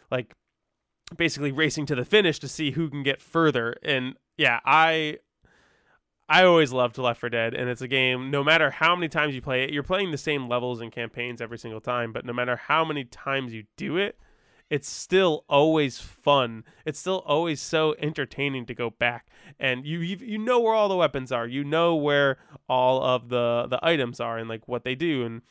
like 0.09 0.33
basically 1.17 1.51
racing 1.51 1.85
to 1.87 1.95
the 1.95 2.05
finish 2.05 2.39
to 2.39 2.47
see 2.47 2.71
who 2.71 2.89
can 2.89 3.03
get 3.03 3.21
further. 3.21 3.75
And 3.83 4.15
yeah, 4.37 4.59
I 4.65 5.17
I 6.29 6.45
always 6.45 6.71
loved 6.71 6.97
Left 6.97 7.19
4 7.19 7.29
Dead, 7.29 7.53
and 7.53 7.69
it's 7.69 7.81
a 7.81 7.87
game. 7.89 8.31
No 8.31 8.43
matter 8.43 8.71
how 8.71 8.95
many 8.95 9.09
times 9.09 9.35
you 9.35 9.41
play 9.41 9.63
it, 9.63 9.71
you're 9.71 9.83
playing 9.83 10.11
the 10.11 10.17
same 10.17 10.47
levels 10.47 10.79
and 10.79 10.91
campaigns 10.91 11.41
every 11.41 11.57
single 11.57 11.81
time. 11.81 12.13
But 12.13 12.25
no 12.25 12.31
matter 12.31 12.55
how 12.55 12.85
many 12.85 13.03
times 13.03 13.53
you 13.53 13.65
do 13.75 13.97
it, 13.97 14.17
it's 14.69 14.89
still 14.89 15.43
always 15.49 15.99
fun. 15.99 16.63
It's 16.85 16.97
still 16.97 17.19
always 17.25 17.59
so 17.59 17.95
entertaining 17.99 18.65
to 18.67 18.73
go 18.73 18.89
back, 18.89 19.27
and 19.59 19.85
you 19.85 19.99
you, 19.99 20.17
you 20.21 20.37
know 20.37 20.61
where 20.61 20.73
all 20.73 20.87
the 20.87 20.95
weapons 20.95 21.33
are. 21.33 21.45
You 21.45 21.65
know 21.65 21.95
where 21.95 22.37
all 22.69 23.03
of 23.03 23.27
the 23.27 23.67
the 23.69 23.85
items 23.85 24.21
are 24.21 24.37
and 24.37 24.47
like 24.47 24.69
what 24.69 24.85
they 24.85 24.95
do 24.95 25.25
and 25.25 25.41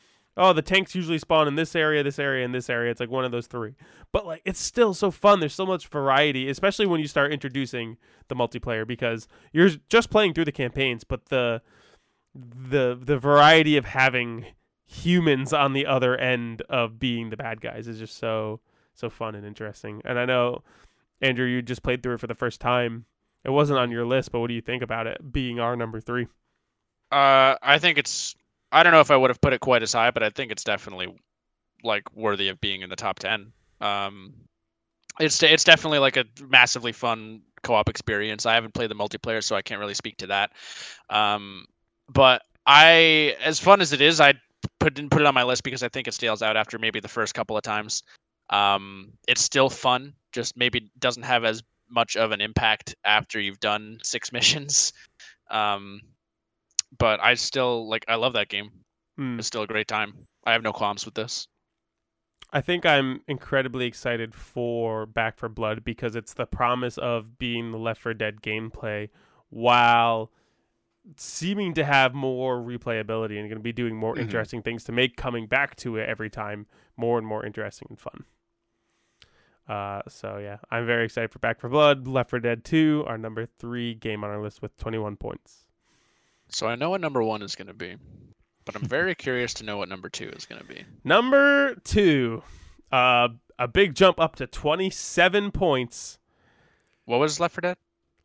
oh 0.41 0.53
the 0.53 0.61
tanks 0.61 0.95
usually 0.95 1.19
spawn 1.19 1.47
in 1.47 1.55
this 1.55 1.75
area 1.75 2.03
this 2.03 2.19
area 2.19 2.43
and 2.43 2.53
this 2.53 2.69
area. 2.69 2.91
It's 2.91 2.99
like 2.99 3.09
one 3.09 3.25
of 3.25 3.31
those 3.31 3.47
three. 3.47 3.75
But 4.11 4.25
like 4.25 4.41
it's 4.43 4.59
still 4.59 4.93
so 4.93 5.11
fun. 5.11 5.39
There's 5.39 5.53
so 5.53 5.65
much 5.65 5.87
variety 5.87 6.49
especially 6.49 6.85
when 6.85 6.99
you 6.99 7.07
start 7.07 7.31
introducing 7.31 7.97
the 8.27 8.35
multiplayer 8.35 8.85
because 8.85 9.27
you're 9.53 9.69
just 9.89 10.09
playing 10.09 10.33
through 10.33 10.45
the 10.45 10.51
campaigns 10.51 11.03
but 11.03 11.25
the 11.25 11.61
the 12.33 12.97
the 12.99 13.17
variety 13.17 13.77
of 13.77 13.85
having 13.85 14.45
humans 14.85 15.53
on 15.53 15.73
the 15.73 15.85
other 15.85 16.17
end 16.17 16.61
of 16.69 16.99
being 16.99 17.29
the 17.29 17.37
bad 17.37 17.61
guys 17.61 17.87
is 17.87 17.99
just 17.99 18.17
so 18.17 18.59
so 18.93 19.09
fun 19.09 19.35
and 19.35 19.45
interesting. 19.45 20.01
And 20.03 20.17
i 20.19 20.25
know 20.25 20.63
andrew 21.21 21.45
you 21.45 21.61
just 21.61 21.83
played 21.83 22.01
through 22.01 22.15
it 22.15 22.19
for 22.19 22.27
the 22.27 22.35
first 22.35 22.59
time. 22.59 23.05
It 23.43 23.51
wasn't 23.51 23.79
on 23.79 23.91
your 23.91 24.05
list 24.05 24.31
but 24.31 24.39
what 24.39 24.47
do 24.47 24.53
you 24.53 24.61
think 24.61 24.81
about 24.81 25.07
it 25.07 25.31
being 25.31 25.59
our 25.59 25.75
number 25.75 26.01
three? 26.01 26.27
Uh, 27.11 27.55
I 27.61 27.77
think 27.77 27.97
it's. 27.97 28.35
I 28.71 28.83
don't 28.83 28.93
know 28.93 29.01
if 29.01 29.11
I 29.11 29.17
would 29.17 29.29
have 29.29 29.41
put 29.41 29.53
it 29.53 29.59
quite 29.59 29.83
as 29.83 29.93
high, 29.93 30.11
but 30.11 30.23
I 30.23 30.29
think 30.29 30.51
it's 30.51 30.63
definitely 30.63 31.13
like 31.83 32.03
worthy 32.15 32.47
of 32.49 32.61
being 32.61 32.81
in 32.81 32.89
the 32.89 32.95
top 32.95 33.19
ten. 33.19 33.51
Um, 33.81 34.33
it's 35.19 35.41
it's 35.43 35.63
definitely 35.63 35.99
like 35.99 36.17
a 36.17 36.25
massively 36.47 36.91
fun 36.91 37.41
co-op 37.63 37.89
experience. 37.89 38.45
I 38.45 38.53
haven't 38.53 38.73
played 38.73 38.89
the 38.89 38.95
multiplayer, 38.95 39.43
so 39.43 39.55
I 39.55 39.61
can't 39.61 39.79
really 39.79 39.93
speak 39.93 40.17
to 40.17 40.27
that. 40.27 40.51
Um, 41.09 41.65
but 42.09 42.43
I, 42.65 43.35
as 43.43 43.59
fun 43.59 43.81
as 43.81 43.93
it 43.93 44.01
is, 44.01 44.21
I 44.21 44.33
put 44.79 44.93
didn't 44.93 45.11
put 45.11 45.21
it 45.21 45.27
on 45.27 45.33
my 45.33 45.43
list 45.43 45.63
because 45.63 45.83
I 45.83 45.89
think 45.89 46.07
it 46.07 46.13
stales 46.13 46.41
out 46.41 46.57
after 46.57 46.77
maybe 46.77 46.99
the 46.99 47.07
first 47.07 47.33
couple 47.33 47.57
of 47.57 47.63
times. 47.63 48.03
Um, 48.49 49.13
it's 49.27 49.41
still 49.41 49.69
fun, 49.69 50.13
just 50.31 50.57
maybe 50.57 50.89
doesn't 50.99 51.23
have 51.23 51.45
as 51.45 51.63
much 51.89 52.15
of 52.15 52.31
an 52.31 52.41
impact 52.41 52.95
after 53.05 53.39
you've 53.39 53.59
done 53.59 53.99
six 54.03 54.31
missions. 54.33 54.93
Um, 55.49 56.01
but 56.97 57.19
I 57.21 57.33
still 57.35 57.87
like 57.89 58.05
I 58.07 58.15
love 58.15 58.33
that 58.33 58.49
game. 58.49 58.71
Hmm. 59.17 59.37
It's 59.39 59.47
still 59.47 59.63
a 59.63 59.67
great 59.67 59.87
time. 59.87 60.27
I 60.45 60.53
have 60.53 60.63
no 60.63 60.73
qualms 60.73 61.05
with 61.05 61.13
this. 61.15 61.47
I 62.53 62.59
think 62.61 62.85
I'm 62.85 63.21
incredibly 63.27 63.85
excited 63.85 64.35
for 64.35 65.05
Back 65.05 65.37
for 65.37 65.47
Blood 65.47 65.83
because 65.85 66.15
it's 66.15 66.33
the 66.33 66.45
promise 66.45 66.97
of 66.97 67.37
being 67.39 67.71
the 67.71 67.77
Left 67.77 68.01
4 68.01 68.13
Dead 68.13 68.41
gameplay 68.41 69.09
while 69.49 70.31
seeming 71.15 71.73
to 71.75 71.83
have 71.85 72.13
more 72.13 72.57
replayability 72.57 73.39
and 73.39 73.47
going 73.49 73.51
to 73.57 73.59
be 73.59 73.71
doing 73.71 73.95
more 73.95 74.15
Mhm. 74.15 74.19
interesting 74.21 74.61
things 74.61 74.83
to 74.83 74.91
make 74.91 75.15
coming 75.15 75.47
back 75.47 75.75
to 75.77 75.95
it 75.97 76.07
every 76.09 76.29
time 76.29 76.67
more 76.97 77.17
and 77.17 77.25
more 77.25 77.45
interesting 77.45 77.87
and 77.89 77.99
fun. 77.99 78.25
Uh, 79.67 80.01
so 80.09 80.37
yeah, 80.37 80.57
I'm 80.69 80.85
very 80.85 81.05
excited 81.05 81.31
for 81.31 81.39
Back 81.39 81.59
for 81.61 81.69
Blood, 81.69 82.05
Left 82.07 82.29
4 82.29 82.39
Dead 82.39 82.65
2, 82.65 83.05
our 83.07 83.17
number 83.17 83.45
three 83.45 83.93
game 83.93 84.23
on 84.23 84.29
our 84.29 84.41
list 84.41 84.61
with 84.61 84.75
21 84.77 85.15
points. 85.15 85.65
So 86.51 86.67
I 86.67 86.75
know 86.75 86.89
what 86.89 87.01
number 87.01 87.23
one 87.23 87.41
is 87.41 87.55
going 87.55 87.67
to 87.67 87.73
be, 87.73 87.95
but 88.65 88.75
I'm 88.75 88.85
very 88.85 89.15
curious 89.15 89.53
to 89.55 89.63
know 89.63 89.77
what 89.77 89.89
number 89.89 90.09
two 90.09 90.29
is 90.29 90.45
going 90.45 90.61
to 90.61 90.67
be. 90.67 90.83
Number 91.03 91.75
two, 91.83 92.43
uh, 92.91 93.29
a 93.57 93.67
big 93.67 93.95
jump 93.95 94.19
up 94.19 94.35
to 94.37 94.47
27 94.47 95.51
points. 95.51 96.19
What 97.05 97.19
was 97.19 97.39
Left 97.39 97.55
4 97.55 97.61
Dead? 97.61 97.77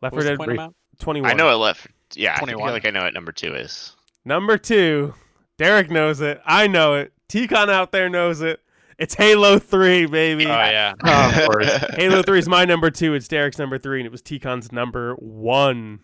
Left 0.03 0.15
4 0.15 0.19
What 0.19 0.29
Dead 0.29 0.57
point 0.57 0.75
21. 0.99 1.31
I 1.31 1.35
know 1.35 1.51
it 1.51 1.55
left. 1.57 1.87
Yeah, 2.15 2.35
I 2.35 2.39
21. 2.39 2.67
feel 2.67 2.73
like 2.73 2.87
I 2.87 2.91
know 2.91 3.03
what 3.03 3.15
number 3.15 3.33
two 3.33 3.55
is. 3.55 3.95
Number 4.25 4.59
two, 4.59 5.15
Derek 5.57 5.91
knows 5.91 6.21
it. 6.21 6.41
I 6.45 6.67
know 6.67 6.95
it. 6.95 7.13
T-Con 7.29 7.71
out 7.71 7.93
there 7.93 8.09
knows 8.09 8.41
it. 8.41 8.61
It's 8.99 9.15
Halo 9.15 9.59
3, 9.59 10.07
baby. 10.07 10.47
Oh 10.47 10.49
yeah. 10.49 10.95
Oh, 11.05 11.29
of 11.43 11.47
course. 11.47 11.69
Halo 11.95 12.23
3 12.23 12.39
is 12.39 12.49
my 12.49 12.65
number 12.65 12.91
two. 12.91 13.15
It's 13.15 13.29
Derek's 13.29 13.59
number 13.59 13.79
three, 13.79 14.01
and 14.01 14.07
it 14.07 14.13
was 14.13 14.23
T-Con's 14.23 14.73
number 14.73 15.15
one. 15.17 16.01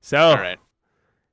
So, 0.00 0.18
All 0.18 0.36
right. 0.36 0.58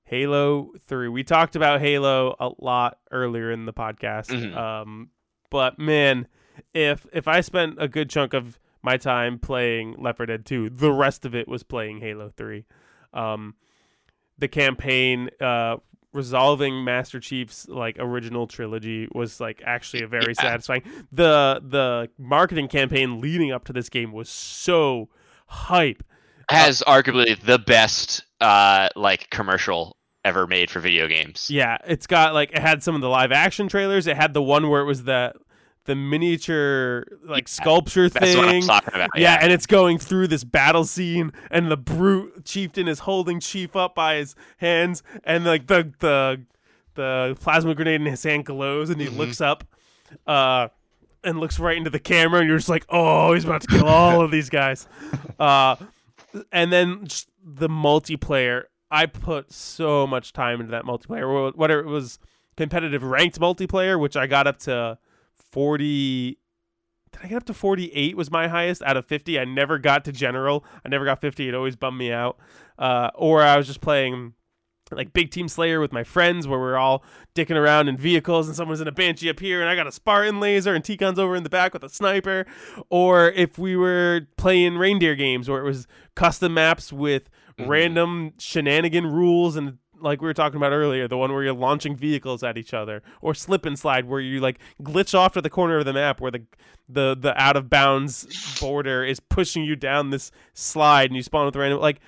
Halo 0.06 0.72
3. 0.88 1.10
We 1.10 1.24
talked 1.24 1.56
about 1.56 1.82
Halo 1.82 2.36
a 2.40 2.52
lot 2.60 3.00
earlier 3.12 3.52
in 3.52 3.66
the 3.66 3.74
podcast. 3.74 4.28
Mhm. 4.30 4.56
Um, 4.56 5.10
but 5.50 5.80
man, 5.80 6.28
if 6.74 7.06
if 7.12 7.28
I 7.28 7.42
spent 7.42 7.76
a 7.80 7.88
good 7.88 8.10
chunk 8.10 8.34
of 8.34 8.60
my 8.84 8.98
time 8.98 9.40
playing 9.40 9.96
Left 9.98 10.18
4 10.18 10.26
Dead 10.28 10.46
2, 10.46 10.70
the 10.70 10.92
rest 10.92 11.26
of 11.26 11.34
it 11.34 11.48
was 11.48 11.64
playing 11.64 12.00
Halo 12.02 12.30
3. 12.38 12.66
Um, 13.14 13.56
the 14.38 14.48
campaign 14.48 15.30
uh 15.42 15.78
resolving 16.14 16.84
Master 16.84 17.20
Chief's 17.20 17.68
like 17.68 17.98
original 18.00 18.48
trilogy 18.48 19.08
was 19.14 19.40
like 19.42 19.62
actually 19.66 20.04
a 20.04 20.08
very 20.08 20.34
Yeah. 20.38 20.44
satisfying. 20.44 20.84
The 21.12 21.62
the 21.68 22.10
marketing 22.20 22.68
campaign 22.68 23.20
leading 23.22 23.52
up 23.52 23.66
to 23.66 23.74
this 23.74 23.90
game 23.90 24.12
was 24.12 24.30
so 24.30 25.10
hype. 25.48 26.04
Has 26.50 26.84
arguably 26.86 27.40
the 27.40 27.58
best 27.58 28.25
uh 28.42 28.90
like 28.96 29.30
commercial 29.30 29.96
ever 30.24 30.48
made 30.48 30.70
for 30.72 30.80
video 30.80 31.08
games. 31.08 31.48
Yeah, 31.50 31.78
it's 31.86 32.08
got 32.08 32.34
like 32.34 32.52
it 32.52 32.60
had 32.60 32.82
some 32.84 32.96
of 32.96 33.02
the 33.02 33.10
live 33.10 33.32
action 33.32 33.68
trailers. 33.68 34.08
It 34.08 34.18
had 34.18 34.34
the 34.34 34.42
one 34.42 34.70
where 34.70 34.82
it 34.82 34.86
was 34.86 35.04
the 35.04 35.34
the 35.86 35.96
miniature 35.96 37.06
like 37.24 37.48
sculpture 37.48 38.10
That's 38.10 38.36
what 38.36 38.46
I'm 38.46 38.52
thing. 38.52 38.64
talking 38.64 38.94
about. 38.96 39.10
Yeah, 39.16 39.34
Yeah. 39.36 39.40
and 39.42 39.54
it's 39.54 39.68
going 39.68 40.00
through 40.00 40.28
this 40.30 40.44
battle 40.44 40.84
scene, 40.84 41.32
and 41.52 41.70
the 41.70 41.78
brute 41.78 42.44
chieftain 42.44 42.88
is 42.88 43.00
holding 43.00 43.40
Chief 43.40 43.76
up 43.76 43.94
by 43.94 44.16
his 44.16 44.34
hands, 44.58 45.04
and 45.24 45.46
like 45.46 45.68
the 45.68 45.94
the 46.00 46.42
the 46.96 47.38
plasma 47.40 47.76
grenade 47.76 48.02
in 48.02 48.08
his 48.08 48.24
hand 48.24 48.46
glows, 48.46 48.90
and 48.90 49.00
he 49.00 49.08
Mhm. 49.08 49.18
looks 49.18 49.42
up, 49.42 49.64
uh, 50.26 50.70
and 51.24 51.40
looks 51.40 51.60
right 51.60 51.78
into 51.78 51.90
the 51.92 52.00
camera, 52.00 52.40
and 52.40 52.48
you're 52.50 52.58
just 52.58 52.70
like, 52.70 52.86
oh, 52.90 53.34
he's 53.34 53.44
about 53.44 53.62
to 53.62 53.68
kill 53.68 53.86
all 53.88 54.22
of 54.22 54.32
these 54.32 54.50
guys, 54.50 54.88
uh, 55.40 55.76
and 56.52 56.72
then 56.74 57.06
just 57.06 57.30
the 57.48 57.70
multiplayer 57.70 58.64
I 58.90 59.06
put 59.06 59.52
so 59.52 60.08
much 60.08 60.34
time 60.34 60.60
into 60.60 60.72
that 60.72 60.84
multiplayer. 60.84 61.52
wh- 61.54 61.58
Whether 61.58 61.80
it 61.80 61.86
was 61.86 62.18
competitive 62.58 63.04
ranked 63.04 63.40
multiplayer, 63.40 64.00
which 64.00 64.16
I 64.18 64.26
got 64.28 64.48
up 64.48 64.58
to 64.60 64.98
forty. 65.52 66.40
Did 67.12 67.22
I 67.24 67.28
get 67.28 67.38
up 67.38 67.44
to 67.46 67.54
forty 67.54 67.92
eight? 67.94 68.18
Was 68.18 68.30
my 68.32 68.48
highest 68.48 68.82
out 68.84 68.98
of 68.98 69.06
fifty. 69.06 69.40
I 69.40 69.46
never 69.46 69.78
got 69.80 70.06
to 70.06 70.12
general. 70.12 70.66
I 70.86 70.90
never 70.90 71.06
got 71.06 71.22
fifty. 71.22 71.48
It 71.48 71.56
always 71.56 71.76
bummed 71.76 71.98
me 71.98 72.12
out. 72.12 72.38
Uh, 72.78 73.10
or 73.16 73.42
I 73.42 73.58
was 73.58 73.68
just 73.68 73.82
playing 73.82 74.34
like 74.92 75.14
big 75.14 75.32
team 75.32 75.48
slayer 75.48 75.80
with 75.80 75.92
my 75.92 76.04
friends 76.04 76.48
where 76.48 76.60
we're 76.60 76.78
all 76.78 77.04
dicking 77.34 77.56
around 77.56 77.88
in 77.88 77.98
vehicles 77.98 78.48
and 78.48 78.56
someone's 78.56 78.80
in 78.82 78.88
a 78.88 78.92
banshee 78.92 79.30
up 79.30 79.40
here 79.40 79.60
and 79.60 79.68
i 79.70 79.76
got 79.76 79.88
a 79.88 79.92
spartan 79.92 80.40
laser 80.40 80.76
and 80.76 80.84
ticon's 80.84 81.18
over 81.18 81.36
in 81.36 81.42
the 81.44 81.50
back 81.50 81.74
with 81.74 81.84
a 81.84 81.90
sniper 81.90 82.46
or 82.92 83.30
if 83.32 83.58
we 83.58 83.76
were 83.76 84.28
playing 84.38 84.78
reindeer 84.78 85.16
games 85.16 85.50
where 85.50 85.60
it 85.60 85.64
was 85.66 85.88
custom 86.14 86.54
maps 86.54 86.94
with 86.94 87.30
Mhm. 87.58 87.68
random 87.68 88.34
shenanigan 88.38 89.08
rules 89.08 89.56
and 89.56 89.78
like 90.02 90.22
we 90.22 90.28
were 90.28 90.34
talking 90.34 90.58
about 90.58 90.72
earlier 90.74 91.08
the 91.08 91.18
one 91.18 91.32
where 91.34 91.42
you're 91.42 91.54
launching 91.54 91.96
vehicles 91.96 92.44
at 92.44 92.58
each 92.58 92.74
other 92.74 93.02
or 93.22 93.34
slip 93.34 93.66
and 93.66 93.80
slide 93.80 94.06
where 94.06 94.20
you 94.20 94.40
like 94.40 94.60
glitch 94.84 95.18
off 95.18 95.34
to 95.34 95.42
the 95.42 95.50
corner 95.50 95.78
of 95.78 95.86
the 95.86 95.94
map 95.94 96.20
where 96.22 96.30
the 96.32 96.44
the 96.88 97.16
the 97.20 97.34
out 97.42 97.56
of 97.56 97.70
bounds 97.70 98.60
border 98.60 99.04
is 99.04 99.20
pushing 99.20 99.64
you 99.64 99.76
down 99.76 100.10
this 100.12 100.32
slide 100.54 101.10
and 101.10 101.16
you 101.16 101.24
spawn 101.24 101.46
with 101.46 101.56
random 101.56 101.80
like 101.80 102.00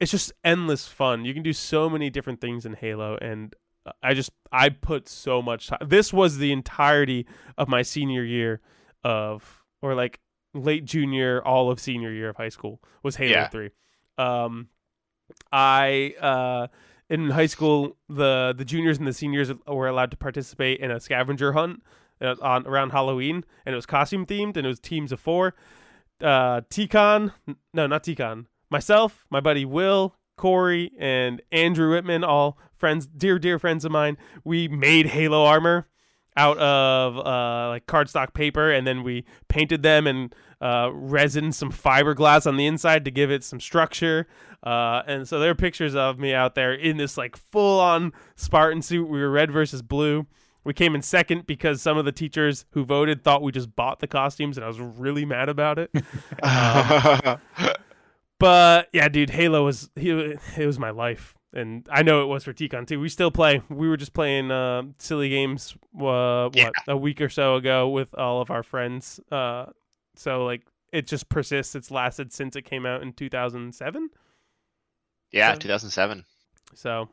it's 0.00 0.10
just 0.10 0.32
endless 0.42 0.88
fun. 0.88 1.24
You 1.24 1.34
can 1.34 1.42
do 1.42 1.52
so 1.52 1.90
many 1.90 2.10
different 2.10 2.40
things 2.40 2.64
in 2.64 2.74
Halo, 2.74 3.18
and 3.20 3.54
I 4.02 4.14
just 4.14 4.30
I 4.50 4.70
put 4.70 5.08
so 5.08 5.42
much 5.42 5.68
time. 5.68 5.80
This 5.86 6.12
was 6.12 6.38
the 6.38 6.52
entirety 6.52 7.26
of 7.58 7.68
my 7.68 7.82
senior 7.82 8.24
year 8.24 8.60
of, 9.04 9.62
or 9.82 9.94
like 9.94 10.20
late 10.54 10.84
junior, 10.84 11.42
all 11.44 11.70
of 11.70 11.78
senior 11.78 12.12
year 12.12 12.30
of 12.30 12.36
high 12.36 12.48
school 12.48 12.80
was 13.02 13.16
Halo 13.16 13.32
Yeah. 13.32 13.48
Three. 13.48 13.70
Um, 14.18 14.68
I 15.52 16.14
uh 16.20 16.66
in 17.08 17.30
high 17.30 17.46
school 17.46 17.96
the 18.08 18.54
the 18.56 18.64
juniors 18.64 18.98
and 18.98 19.06
the 19.06 19.12
seniors 19.12 19.52
were 19.66 19.88
allowed 19.88 20.10
to 20.12 20.16
participate 20.16 20.80
in 20.80 20.90
a 20.90 21.00
scavenger 21.00 21.52
hunt 21.52 21.82
uh, 22.20 22.36
on 22.40 22.66
around 22.66 22.90
Halloween, 22.90 23.44
and 23.64 23.72
it 23.72 23.76
was 23.76 23.86
costume 23.86 24.26
themed, 24.26 24.56
and 24.56 24.64
it 24.64 24.68
was 24.68 24.80
teams 24.80 25.12
of 25.12 25.20
four. 25.20 25.54
Uh, 26.20 26.60
Ticon, 26.70 27.32
no, 27.72 27.86
not 27.86 28.04
Ticon. 28.04 28.46
Myself, 28.70 29.26
my 29.30 29.40
buddy 29.40 29.64
Will, 29.64 30.14
Corey, 30.36 30.92
and 30.98 31.42
Andrew 31.50 31.90
Whitman, 31.90 32.24
all 32.24 32.58
friends, 32.76 33.06
dear 33.06 33.38
dear 33.38 33.58
friends 33.58 33.84
of 33.84 33.92
mine. 33.92 34.16
We 34.44 34.68
made 34.68 35.06
Halo 35.06 35.44
armor 35.44 35.88
out 36.36 36.56
of 36.58 37.18
uh, 37.18 37.68
like 37.68 37.86
cardstock 37.86 38.32
paper, 38.32 38.70
and 38.70 38.86
then 38.86 39.02
we 39.02 39.24
painted 39.48 39.82
them 39.82 40.06
and 40.06 40.34
uh, 40.60 40.90
resin 40.92 41.52
some 41.52 41.72
fiberglass 41.72 42.46
on 42.46 42.56
the 42.56 42.66
inside 42.66 43.04
to 43.04 43.10
give 43.10 43.30
it 43.30 43.42
some 43.42 43.60
structure. 43.60 44.26
Uh, 44.62 45.02
and 45.06 45.26
so 45.26 45.38
there 45.38 45.50
are 45.50 45.54
pictures 45.54 45.94
of 45.94 46.18
me 46.18 46.32
out 46.32 46.54
there 46.54 46.72
in 46.72 46.96
this 46.96 47.16
like 47.16 47.36
full 47.36 47.80
on 47.80 48.12
Spartan 48.36 48.82
suit. 48.82 49.08
We 49.08 49.20
were 49.20 49.30
red 49.30 49.50
versus 49.50 49.82
blue. 49.82 50.26
We 50.62 50.74
came 50.74 50.94
in 50.94 51.02
second 51.02 51.46
because 51.46 51.80
some 51.80 51.96
of 51.96 52.04
the 52.04 52.12
teachers 52.12 52.66
who 52.70 52.84
voted 52.84 53.24
thought 53.24 53.42
we 53.42 53.50
just 53.50 53.74
bought 53.74 54.00
the 54.00 54.06
costumes, 54.06 54.58
and 54.58 54.64
I 54.64 54.68
was 54.68 54.78
really 54.78 55.24
mad 55.24 55.48
about 55.48 55.78
it. 55.78 55.90
But 58.40 58.88
yeah, 58.92 59.08
dude, 59.08 59.30
Halo 59.30 59.64
was 59.64 59.88
he, 59.94 60.10
it 60.10 60.66
was 60.66 60.78
my 60.78 60.90
life, 60.90 61.36
and 61.52 61.86
I 61.92 62.02
know 62.02 62.22
it 62.22 62.26
was 62.26 62.42
for 62.42 62.52
Ticon 62.52 62.86
too. 62.86 62.98
We 62.98 63.08
still 63.08 63.30
play. 63.30 63.62
We 63.68 63.88
were 63.88 63.96
just 63.98 64.12
playing 64.14 64.50
uh, 64.50 64.82
silly 64.98 65.28
games. 65.28 65.74
Uh, 65.94 66.48
what 66.48 66.56
Yeah. 66.56 66.70
a 66.88 66.96
week 66.96 67.20
or 67.20 67.28
so 67.28 67.54
ago 67.56 67.88
with 67.88 68.12
all 68.18 68.40
of 68.40 68.50
our 68.50 68.62
friends. 68.62 69.20
Uh, 69.30 69.66
so 70.16 70.44
like 70.44 70.62
it 70.92 71.06
just 71.06 71.28
persists. 71.28 71.74
It's 71.74 71.90
lasted 71.90 72.32
since 72.32 72.56
it 72.56 72.62
came 72.62 72.86
out 72.86 73.02
in 73.02 73.12
2007. 73.12 74.08
yeah, 75.30 75.52
So- 75.52 75.58
2007. 75.60 76.24
So 76.74 77.08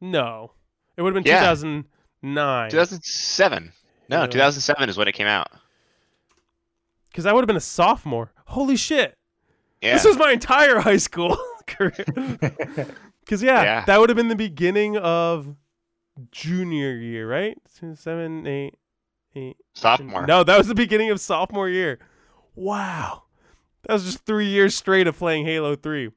no, 0.00 0.52
it 0.96 1.02
would 1.02 1.14
have 1.14 1.22
been 1.22 1.30
Yeah. 1.30 1.40
2009. 1.40 2.70
2007. 2.70 3.72
No, 4.08 4.26
2007 4.26 4.88
is 4.88 4.96
when 4.96 5.06
it 5.06 5.12
came 5.12 5.26
out. 5.26 5.48
Because 7.10 7.26
I 7.26 7.32
would 7.32 7.42
have 7.42 7.46
been 7.46 7.56
a 7.56 7.60
sophomore. 7.60 8.32
Holy 8.46 8.76
shit! 8.76 9.16
Yeah. 9.82 9.94
This 9.94 10.04
was 10.04 10.16
my 10.16 10.32
entire 10.32 10.78
high 10.80 10.96
school 10.98 11.36
career. 11.66 12.04
Because 13.24 13.40
yeah, 13.42 13.62
Yeah. 13.62 13.84
that 13.86 14.00
would 14.00 14.08
have 14.10 14.16
been 14.16 14.26
the 14.28 14.34
beginning 14.36 14.96
of 14.96 15.54
junior 16.32 16.92
year, 16.96 17.28
right? 17.28 17.56
Two, 17.78 17.94
Seven, 17.94 18.46
eight, 18.48 18.74
eight. 19.36 19.56
Sophomore. 19.74 20.26
No, 20.26 20.42
that 20.42 20.58
was 20.58 20.66
the 20.66 20.74
beginning 20.74 21.10
of 21.10 21.20
sophomore 21.20 21.68
year. 21.68 22.00
Wow, 22.56 23.22
that 23.84 23.92
was 23.94 24.04
just 24.04 24.26
three 24.26 24.46
years 24.48 24.74
straight 24.76 25.06
of 25.06 25.16
playing 25.16 25.46
Halo 25.46 25.76
Three. 25.76 26.10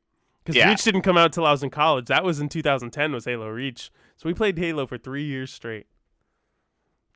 Because 0.44 0.56
Yeah. 0.56 0.70
Reach 0.70 0.84
didn't 0.84 1.04
come 1.04 1.18
out 1.18 1.32
till 1.32 1.46
I 1.46 1.52
was 1.52 1.62
in 1.64 1.70
college. 1.70 2.08
That 2.08 2.24
was 2.24 2.40
in 2.40 2.50
2010. 2.50 3.14
Was 3.14 3.26
Halo 3.26 3.48
Reach? 3.50 3.92
So 4.18 4.28
we 4.28 4.34
played 4.34 4.58
Halo 4.58 4.86
for 4.88 4.98
three 4.98 5.24
years 5.26 5.54
straight. 5.54 5.86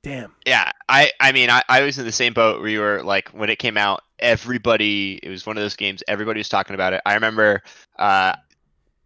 Damn. 0.02 0.34
Yeah, 0.46 0.72
I 0.88 1.12
I 1.20 1.32
mean 1.32 1.50
I, 1.50 1.62
I 1.68 1.82
was 1.82 1.98
in 1.98 2.06
the 2.06 2.12
same 2.12 2.34
boat 2.34 2.62
where 2.62 2.70
you 2.70 2.80
were 2.80 3.04
like 3.04 3.30
when 3.30 3.50
it 3.50 3.60
came 3.60 3.78
out, 3.78 4.02
everybody 4.20 5.20
it 5.22 5.30
was 5.30 5.46
one 5.46 5.58
of 5.58 5.62
those 5.62 5.76
games 5.76 6.04
everybody 6.08 6.40
was 6.40 6.50
talking 6.50 6.74
about 6.74 6.94
it. 6.94 7.02
I 7.06 7.16
remember 7.16 7.62
uh 7.98 8.34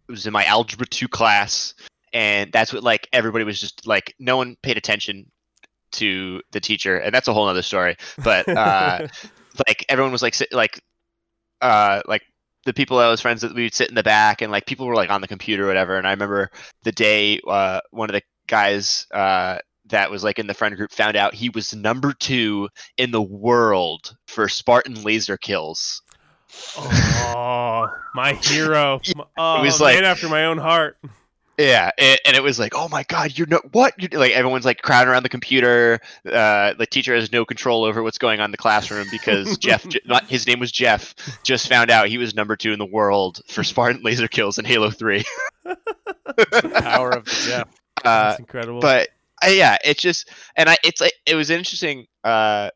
it 0.07 0.11
was 0.11 0.28
in 0.28 0.34
my 0.34 0.45
algebra 0.45 0.86
two 0.86 1.07
class 1.07 1.74
and 2.14 2.52
that's 2.52 2.72
what 2.72 2.84
like 2.84 3.07
everybody 3.11 3.44
was 3.44 3.60
just 3.60 3.88
like 3.88 4.14
no 4.20 4.38
one 4.38 4.56
paid 4.61 4.78
attention 4.78 5.32
to 5.94 6.41
the 6.52 6.60
teacher 6.60 6.98
and 6.98 7.14
that's 7.14 7.28
a 7.28 7.34
whole 7.34 7.48
other 7.48 7.64
story. 7.64 7.95
But 8.24 8.48
uh 8.48 9.07
like 9.68 9.86
everyone 9.90 10.11
was 10.11 10.22
like 10.22 10.36
sit, 10.36 10.53
like 10.53 10.80
uh 11.61 12.02
like 12.07 12.22
the 12.65 12.74
people 12.74 12.99
I 12.99 13.10
was 13.10 13.20
friends 13.20 13.41
with 13.41 13.53
we 13.53 13.64
would 13.64 13.74
sit 13.74 13.90
in 13.90 13.95
the 13.95 14.03
back 14.03 14.44
and 14.44 14.52
like 14.52 14.68
people 14.68 14.86
were 14.86 14.95
like 14.95 15.10
on 15.10 15.22
the 15.22 15.28
computer 15.28 15.65
or 15.65 15.68
whatever 15.68 15.98
and 15.98 16.07
I 16.07 16.11
remember 16.11 16.52
the 16.84 16.91
day 16.91 17.40
uh 17.48 17.82
one 17.90 18.11
of 18.11 18.14
the 18.14 18.22
guys 18.48 19.07
uh 19.11 19.57
that 19.88 20.10
was 20.11 20.23
like 20.23 20.39
in 20.39 20.47
the 20.47 20.53
friend 20.53 20.76
group 20.76 20.91
found 20.91 21.15
out 21.15 21.34
he 21.34 21.49
was 21.49 21.73
number 21.73 22.14
two 22.14 22.69
in 22.97 23.11
the 23.11 23.22
world 23.22 24.15
for 24.27 24.47
Spartan 24.49 25.03
laser 25.03 25.38
kills. 25.38 26.01
oh, 26.77 27.88
my 28.15 28.34
hero. 28.34 29.01
Oh, 29.38 29.61
was 29.64 29.81
like- 29.81 29.97
after 30.01 30.30
my 30.30 30.45
own 30.45 30.57
heart. 30.57 30.97
Yeah, 31.55 31.91
and, 31.99 32.19
and 32.26 32.35
it 32.35 32.41
was 32.41 32.57
like, 32.57 32.73
oh 32.76 32.89
my 32.89 33.03
god, 33.03 33.38
you're 33.38 33.45
no 33.45 33.61
what? 33.73 33.93
You're, 33.99 34.19
like 34.19 34.31
everyone's 34.31 34.65
like 34.65 34.81
crowding 34.81 35.11
around 35.11 35.22
the 35.22 35.30
computer. 35.30 35.99
Uh, 36.26 36.73
the 36.73 36.88
teacher 36.88 37.14
has 37.14 37.31
no 37.31 37.45
control 37.45 37.84
over 37.84 38.01
what's 38.01 38.18
going 38.18 38.39
on 38.39 38.45
in 38.45 38.51
the 38.51 38.57
classroom 38.57 39.05
because 39.11 39.55
Jeff, 39.60 39.85
not, 40.05 40.26
his 40.26 40.47
name 40.47 40.60
was 40.60 40.72
Jeff, 40.72 41.14
just 41.43 41.68
found 41.69 41.91
out 41.91 42.07
he 42.07 42.18
was 42.18 42.34
number 42.34 42.55
two 42.55 42.73
in 42.73 42.80
the 42.80 42.85
world 42.88 43.39
for 43.47 43.64
Spartan 43.64 44.01
laser 44.01 44.27
kills 44.27 44.57
in 44.57 44.65
Halo 44.65 44.89
Three. 44.89 45.23
The 46.26 46.80
Power 46.81 47.11
of 47.11 47.26
the 47.26 47.31
Jeff. 47.47 47.68
Uh, 48.03 48.30
That's 48.30 48.39
incredible. 48.39 48.80
but 48.80 49.10
yeah, 49.49 49.78
it's 49.84 50.02
just 50.02 50.30
and 50.56 50.70
I 50.70 50.78
it's 50.84 51.02
like 51.02 51.14
it 51.26 51.36
was 51.36 51.49
an 51.49 51.57
interesting 51.57 52.06
uh 52.24 52.70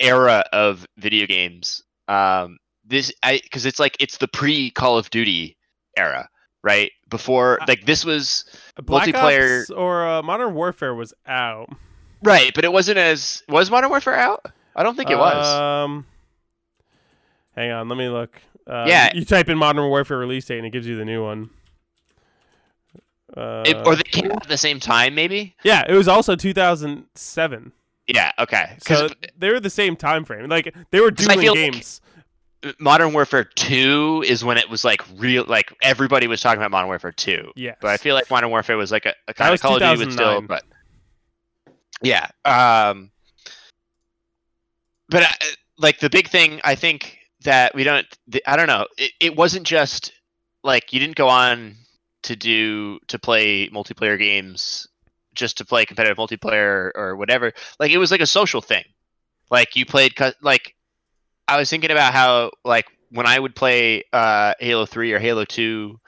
era 0.00 0.44
of 0.52 0.86
video 0.98 1.26
games. 1.26 1.82
Um 2.08 2.58
this 2.84 3.12
I 3.22 3.40
because 3.42 3.64
it's 3.66 3.78
like 3.78 3.96
it's 4.00 4.18
the 4.18 4.28
pre 4.28 4.70
Call 4.70 4.98
of 4.98 5.08
Duty 5.10 5.56
era, 5.96 6.28
right? 6.62 6.90
Before 7.08 7.58
like 7.68 7.84
this 7.86 8.04
was 8.04 8.44
Black 8.82 9.08
multiplayer- 9.08 9.60
Ops 9.62 9.70
or 9.70 10.06
uh, 10.06 10.22
Modern 10.22 10.54
Warfare 10.54 10.94
was 10.94 11.12
out. 11.26 11.68
right, 12.22 12.52
but 12.54 12.64
it 12.64 12.72
wasn't 12.72 12.98
as 12.98 13.42
was 13.48 13.70
Modern 13.70 13.90
Warfare 13.90 14.14
out? 14.14 14.46
I 14.74 14.82
don't 14.82 14.96
think 14.96 15.10
it 15.10 15.18
was. 15.18 15.46
Um, 15.46 16.06
hang 17.54 17.70
on, 17.70 17.88
let 17.88 17.98
me 17.98 18.08
look. 18.08 18.40
Uh, 18.66 18.86
Yeah. 18.88 19.12
you 19.14 19.24
type 19.24 19.48
in 19.48 19.58
Modern 19.58 19.88
Warfare 19.88 20.16
release 20.18 20.46
date 20.46 20.58
and 20.58 20.66
it 20.66 20.70
gives 20.70 20.86
you 20.86 20.96
the 20.96 21.04
new 21.04 21.22
one. 21.22 21.50
Uh, 23.36 23.62
It, 23.66 23.76
or 23.86 23.96
they 23.96 24.02
came 24.02 24.30
out 24.30 24.42
at 24.42 24.48
the 24.48 24.56
same 24.58 24.78
time, 24.80 25.14
maybe. 25.14 25.54
yeah, 25.62 25.84
it 25.88 25.94
was 25.94 26.08
also 26.08 26.36
2007. 26.36 27.72
Yeah, 28.08 28.32
okay. 28.38 28.76
So 28.86 29.08
they 29.38 29.50
were 29.50 29.60
the 29.60 29.70
same 29.70 29.96
time 29.96 30.24
frame. 30.24 30.48
Like 30.48 30.74
they 30.90 31.00
were 31.00 31.10
dueling 31.10 31.40
feel 31.40 31.52
like- 31.54 31.72
games. 31.72 32.00
Modern 32.78 33.12
Warfare 33.12 33.42
Two 33.42 34.22
is 34.24 34.44
when 34.44 34.56
it 34.56 34.70
was 34.70 34.84
like 34.84 35.02
real, 35.16 35.44
like 35.48 35.72
everybody 35.82 36.28
was 36.28 36.40
talking 36.40 36.58
about 36.60 36.70
Modern 36.70 36.86
Warfare 36.86 37.10
Two. 37.10 37.50
Yeah. 37.56 37.74
But 37.80 37.90
I 37.90 37.96
feel 37.96 38.14
like 38.14 38.30
Modern 38.30 38.50
Warfare 38.50 38.76
was 38.76 38.92
like 38.92 39.04
a, 39.04 39.14
a 39.26 39.34
kind 39.34 39.52
of 39.52 39.60
Call 39.60 39.74
of 39.74 39.80
Duty, 39.98 40.04
but 40.04 40.12
still, 40.12 40.40
but 40.42 40.62
yeah. 42.02 42.28
Um, 42.44 43.10
but 45.08 45.24
I, 45.24 45.34
like 45.78 45.98
the 45.98 46.08
big 46.10 46.28
thing, 46.28 46.60
I 46.62 46.76
think 46.76 47.18
that 47.42 47.74
we 47.74 47.82
don't. 47.82 48.06
The, 48.28 48.42
I 48.46 48.56
don't 48.56 48.68
know. 48.68 48.86
It, 48.96 49.10
it 49.18 49.36
wasn't 49.36 49.66
just 49.66 50.12
like 50.62 50.92
you 50.92 51.00
didn't 51.00 51.16
go 51.16 51.28
on 51.28 51.74
to 52.22 52.36
do 52.36 52.98
to 53.08 53.18
play 53.18 53.68
multiplayer 53.70 54.18
games 54.18 54.86
just 55.34 55.58
to 55.58 55.64
play 55.64 55.84
competitive 55.84 56.18
multiplayer 56.18 56.90
or 56.94 57.16
whatever. 57.16 57.52
Like 57.80 57.90
it 57.90 57.98
was 57.98 58.10
like 58.10 58.20
a 58.20 58.26
social 58.26 58.60
thing. 58.60 58.84
Like 59.50 59.76
you 59.76 59.84
played, 59.86 60.12
like 60.42 60.74
I 61.48 61.56
was 61.58 61.68
thinking 61.70 61.90
about 61.90 62.12
how 62.12 62.50
like 62.64 62.86
when 63.10 63.26
I 63.26 63.38
would 63.38 63.54
play 63.54 64.04
uh, 64.12 64.54
Halo 64.60 64.86
Three 64.86 65.12
or 65.12 65.18
Halo 65.18 65.44
Two 65.44 65.98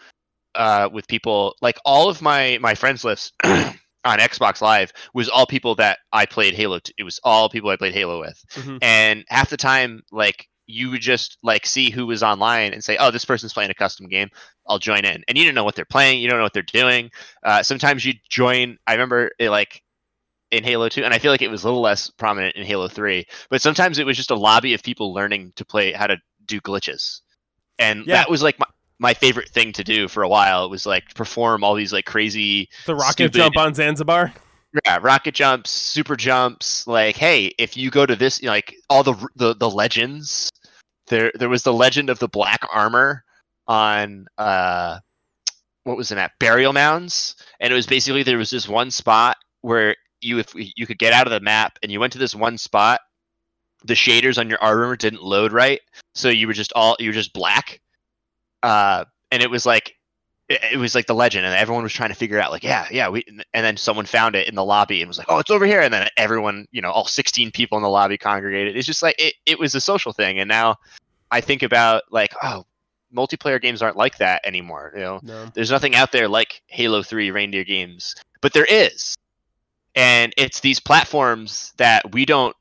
uh, 0.55 0.89
with 0.93 1.07
people, 1.09 1.55
like 1.61 1.79
all 1.85 2.09
of 2.09 2.23
my 2.23 2.59
my 2.61 2.75
friends 2.75 3.05
lists 3.05 3.33
on 3.45 4.19
Xbox 4.19 4.61
Live 4.61 4.93
was 5.13 5.29
all 5.29 5.47
people 5.47 5.75
that 5.77 5.99
I 6.13 6.27
played 6.27 6.55
Halo. 6.55 6.79
To. 6.79 6.95
It 6.99 7.05
was 7.05 7.21
all 7.25 7.49
people 7.49 7.71
I 7.71 7.77
played 7.77 7.95
Halo 7.95 8.21
with, 8.21 8.43
Mhm. 8.55 8.79
and 8.83 9.25
half 9.29 9.51
the 9.51 9.57
time, 9.57 10.03
like 10.13 10.49
you 10.67 10.91
would 10.91 11.01
just 11.01 11.39
like 11.43 11.67
see 11.67 11.91
who 11.91 12.07
was 12.07 12.23
online 12.23 12.73
and 12.73 12.83
say, 12.83 12.97
"Oh, 12.99 13.11
this 13.11 13.25
person's 13.25 13.53
playing 13.53 13.71
a 13.71 13.75
custom 13.75 14.09
game. 14.09 14.29
I'll 14.67 14.79
join 14.79 15.05
in." 15.05 15.23
And 15.29 15.37
you 15.37 15.45
didn't 15.45 15.55
know 15.55 15.65
what 15.65 15.75
they're 15.75 15.85
playing. 15.85 16.21
You 16.21 16.29
don't 16.29 16.39
know 16.39 16.45
what 16.45 16.53
they're 16.55 16.63
doing. 16.63 17.11
Uh, 17.43 17.63
sometimes 17.63 18.05
you 18.05 18.15
join. 18.31 18.79
I 18.87 18.93
remember 18.93 19.31
it 19.39 19.51
like 19.51 19.83
in 20.51 20.63
Halo 20.65 20.89
2, 20.89 21.03
and 21.05 21.13
I 21.13 21.19
feel 21.19 21.33
like 21.33 21.43
it 21.43 21.51
was 21.51 21.65
a 21.65 21.67
little 21.67 21.81
less 21.83 22.11
prominent 22.11 22.55
in 22.57 22.65
Halo 22.65 22.87
3. 22.89 23.25
But 23.51 23.61
sometimes 23.61 23.99
it 23.99 24.07
was 24.07 24.17
just 24.17 24.31
a 24.31 24.37
lobby 24.37 24.73
of 24.75 24.83
people 24.83 25.13
learning 25.13 25.53
to 25.57 25.65
play 25.65 25.93
how 25.93 26.07
to 26.07 26.17
do 26.47 26.61
glitches, 26.61 27.21
and 27.79 28.07
Yeah. 28.07 28.15
that 28.17 28.31
was 28.31 28.43
like 28.43 28.59
my, 28.59 28.67
my 29.01 29.15
favorite 29.15 29.49
thing 29.49 29.73
to 29.73 29.83
do 29.85 30.07
for 30.09 30.23
a 30.23 30.29
while. 30.29 30.65
It 30.65 30.71
was 30.71 30.87
like 30.87 31.13
perform 31.15 31.65
all 31.65 31.75
these 31.75 31.93
like 31.93 32.05
crazy 32.07 32.69
The 32.87 32.95
rocket 32.95 33.13
Stupid. 33.15 33.35
jump 33.37 33.57
on 33.57 33.75
Zanzibar. 33.75 34.33
yeah, 34.87 34.99
rocket 35.03 35.35
jumps, 35.35 35.71
super 35.71 36.15
jumps. 36.17 36.87
Like, 36.87 37.17
hey, 37.17 37.47
if 37.59 37.77
you 37.77 37.91
go 37.91 38.07
to 38.07 38.15
this, 38.17 38.41
you 38.41 38.47
know, 38.47 38.53
like 38.53 38.77
all 38.89 39.03
the 39.03 39.15
the 39.37 39.55
the 39.57 39.69
legends, 39.71 40.51
there 41.07 41.33
there 41.35 41.49
was 41.49 41.63
the 41.63 41.73
legend 41.73 42.11
of 42.11 42.19
the 42.19 42.29
black 42.29 42.61
armor 42.73 43.25
on 43.67 44.27
uh, 44.39 44.99
what 45.85 45.97
was 45.97 46.11
it 46.11 46.19
at 46.19 46.39
burial 46.39 46.73
mounds, 46.73 47.37
and 47.61 47.73
it 47.73 47.77
was 47.77 47.87
basically 47.87 48.23
there 48.23 48.39
was 48.39 48.51
this 48.51 48.69
one 48.69 48.91
spot 48.91 49.37
where 49.61 49.97
you 50.21 50.39
if 50.39 50.55
you 50.55 50.87
could 50.87 50.99
get 50.99 51.13
out 51.13 51.27
of 51.27 51.33
the 51.33 51.41
map 51.41 51.79
and 51.83 51.93
you 51.93 52.01
went 52.01 52.13
to 52.13 52.19
this 52.19 52.35
one 52.35 52.59
spot, 52.59 53.01
the 53.85 53.95
shaders 53.95 54.39
on 54.39 54.49
your 54.49 54.63
armor 54.63 54.97
didn't 54.97 55.23
load 55.23 55.53
right, 55.53 55.81
so 56.15 56.29
you 56.29 56.47
were 56.47 56.53
just 56.53 56.73
all 56.75 56.97
you 56.99 57.11
were 57.11 57.15
just 57.15 57.33
black, 57.33 57.81
uh, 58.63 59.05
and 59.31 59.43
it 59.43 59.51
was 59.51 59.67
like 59.67 59.97
it 60.49 60.79
was 60.79 60.95
like 60.95 61.07
the 61.07 61.15
legend 61.15 61.47
and 61.47 61.55
everyone 61.55 61.83
was 61.83 61.93
trying 61.93 62.11
to 62.11 62.15
figure 62.15 62.39
out 62.39 62.51
like 62.51 62.63
yeah 62.63 62.87
yeah 62.91 63.09
we 63.09 63.25
and 63.55 63.65
then 63.65 63.77
someone 63.77 64.05
found 64.05 64.35
it 64.35 64.47
in 64.47 64.55
the 64.55 64.65
lobby 64.65 65.01
and 65.01 65.09
was 65.09 65.17
like 65.17 65.27
oh 65.31 65.39
it's 65.39 65.51
over 65.51 65.65
here 65.65 65.81
and 65.81 65.93
then 65.93 66.07
everyone 66.17 66.67
you 66.71 66.83
know 66.83 66.91
all 66.91 67.07
16 67.07 67.51
people 67.51 67.79
in 67.79 67.83
the 67.83 67.89
lobby 67.89 68.19
congregated. 68.19 68.77
It's 68.77 68.87
just 68.87 69.03
like 69.03 69.15
it, 69.19 69.35
it 69.47 69.59
was 69.59 69.75
a 69.75 69.81
social 69.81 70.13
thing 70.13 70.39
and 70.39 70.49
now 70.49 70.77
i 71.31 71.41
think 71.41 71.63
about 71.63 72.03
like 72.11 72.35
oh 72.43 72.67
multiplayer 73.15 73.63
games 73.63 73.81
aren't 73.81 73.97
like 73.97 74.19
that 74.19 74.45
anymore 74.45 74.93
you 74.95 75.01
know? 75.01 75.21
No. 75.23 75.47
there's 75.55 75.71
nothing 75.71 75.95
out 75.95 76.13
there 76.13 76.29
like 76.29 76.63
halo 76.67 77.03
3 77.03 77.31
reindeer 77.31 77.65
games 77.65 78.15
but 78.45 78.53
there 78.53 78.67
is. 78.67 79.17
And 79.95 80.35
it's 80.37 80.61
these 80.61 80.79
platforms 80.79 81.73
that 81.79 82.13
we 82.13 82.27
don't 82.27 82.55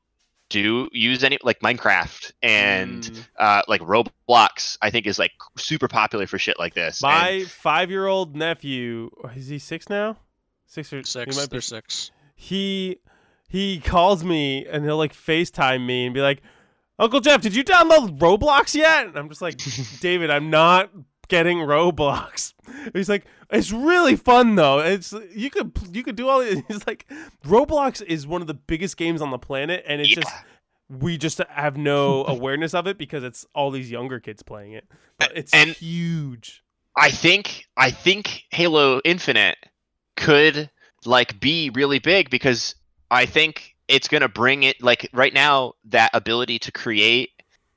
do 0.50 0.88
use 0.92 1.24
any 1.24 1.38
like 1.42 1.60
minecraft 1.60 2.32
and 2.42 3.02
Mm. 3.04 3.26
uh, 3.38 3.62
like 3.66 3.80
roblox 3.80 4.76
i 4.82 4.90
think 4.90 5.06
is 5.06 5.18
like 5.18 5.32
super 5.56 5.88
popular 5.88 6.26
for 6.26 6.38
shit 6.38 6.58
like 6.58 6.74
this 6.74 7.02
And- 7.02 7.12
my 7.12 7.44
five-year-old 7.44 8.36
nephew 8.36 9.10
is 9.34 9.48
he 9.48 9.58
six 9.58 9.88
now? 9.88 10.16
Six 10.66 10.92
or 10.92 11.02
six? 11.04 11.14
he 11.26 11.32
Six. 11.32 11.36
might 11.36 11.50
be 11.50 11.60
six. 11.60 12.10
he 12.34 12.98
he 13.48 13.78
calls 13.80 14.24
me 14.24 14.66
and 14.66 14.84
he'll 14.84 14.96
like 14.98 15.12
FaceTime 15.14 15.86
me 15.86 16.06
and 16.06 16.14
be 16.14 16.20
like, 16.20 16.42
Uncle 16.98 17.20
Jeff, 17.20 17.40
did 17.40 17.54
you 17.54 17.62
download 17.64 18.18
Roblox 18.18 18.74
yet? 18.74 19.06
And 19.06 19.16
I'm 19.16 19.28
just 19.28 19.42
like, 19.42 19.56
David, 20.00 20.30
I'm 20.30 20.50
not 20.50 20.90
getting 21.28 21.58
Roblox. 21.58 22.54
He's 22.92 23.08
like, 23.08 23.24
it's 23.50 23.72
really 23.72 24.16
fun 24.16 24.54
though. 24.56 24.78
It's 24.80 25.12
you 25.34 25.50
could 25.50 25.72
you 25.92 26.02
could 26.02 26.16
do 26.16 26.28
all. 26.28 26.40
He's 26.68 26.86
like, 26.86 27.06
Roblox 27.44 28.02
is 28.02 28.26
one 28.26 28.40
of 28.40 28.46
the 28.46 28.54
biggest 28.54 28.96
games 28.96 29.20
on 29.20 29.30
the 29.30 29.38
planet, 29.38 29.84
and 29.86 30.00
it's 30.00 30.10
Yeah. 30.10 30.22
just 30.22 30.34
we 30.88 31.16
just 31.18 31.38
have 31.48 31.76
no 31.76 32.24
awareness 32.28 32.74
of 32.74 32.86
it 32.86 32.98
because 32.98 33.24
it's 33.24 33.46
all 33.54 33.70
these 33.70 33.90
younger 33.90 34.20
kids 34.20 34.42
playing 34.42 34.72
it. 34.72 34.84
But 35.18 35.32
it's 35.36 35.52
And- 35.54 35.70
huge. 35.70 36.62
I 36.96 37.10
think 37.10 37.66
I 37.76 37.90
think 37.90 38.44
Halo 38.50 39.00
Infinite 39.04 39.56
could 40.16 40.70
like 41.04 41.40
be 41.40 41.70
really 41.70 41.98
big 41.98 42.30
because 42.30 42.76
I 43.10 43.26
think 43.26 43.74
it's 43.88 44.06
gonna 44.08 44.28
bring 44.28 44.62
it 44.62 44.80
like 44.82 45.08
right 45.12 45.34
now 45.34 45.74
that 45.86 46.10
ability 46.14 46.58
to 46.60 46.72
create 46.72 47.30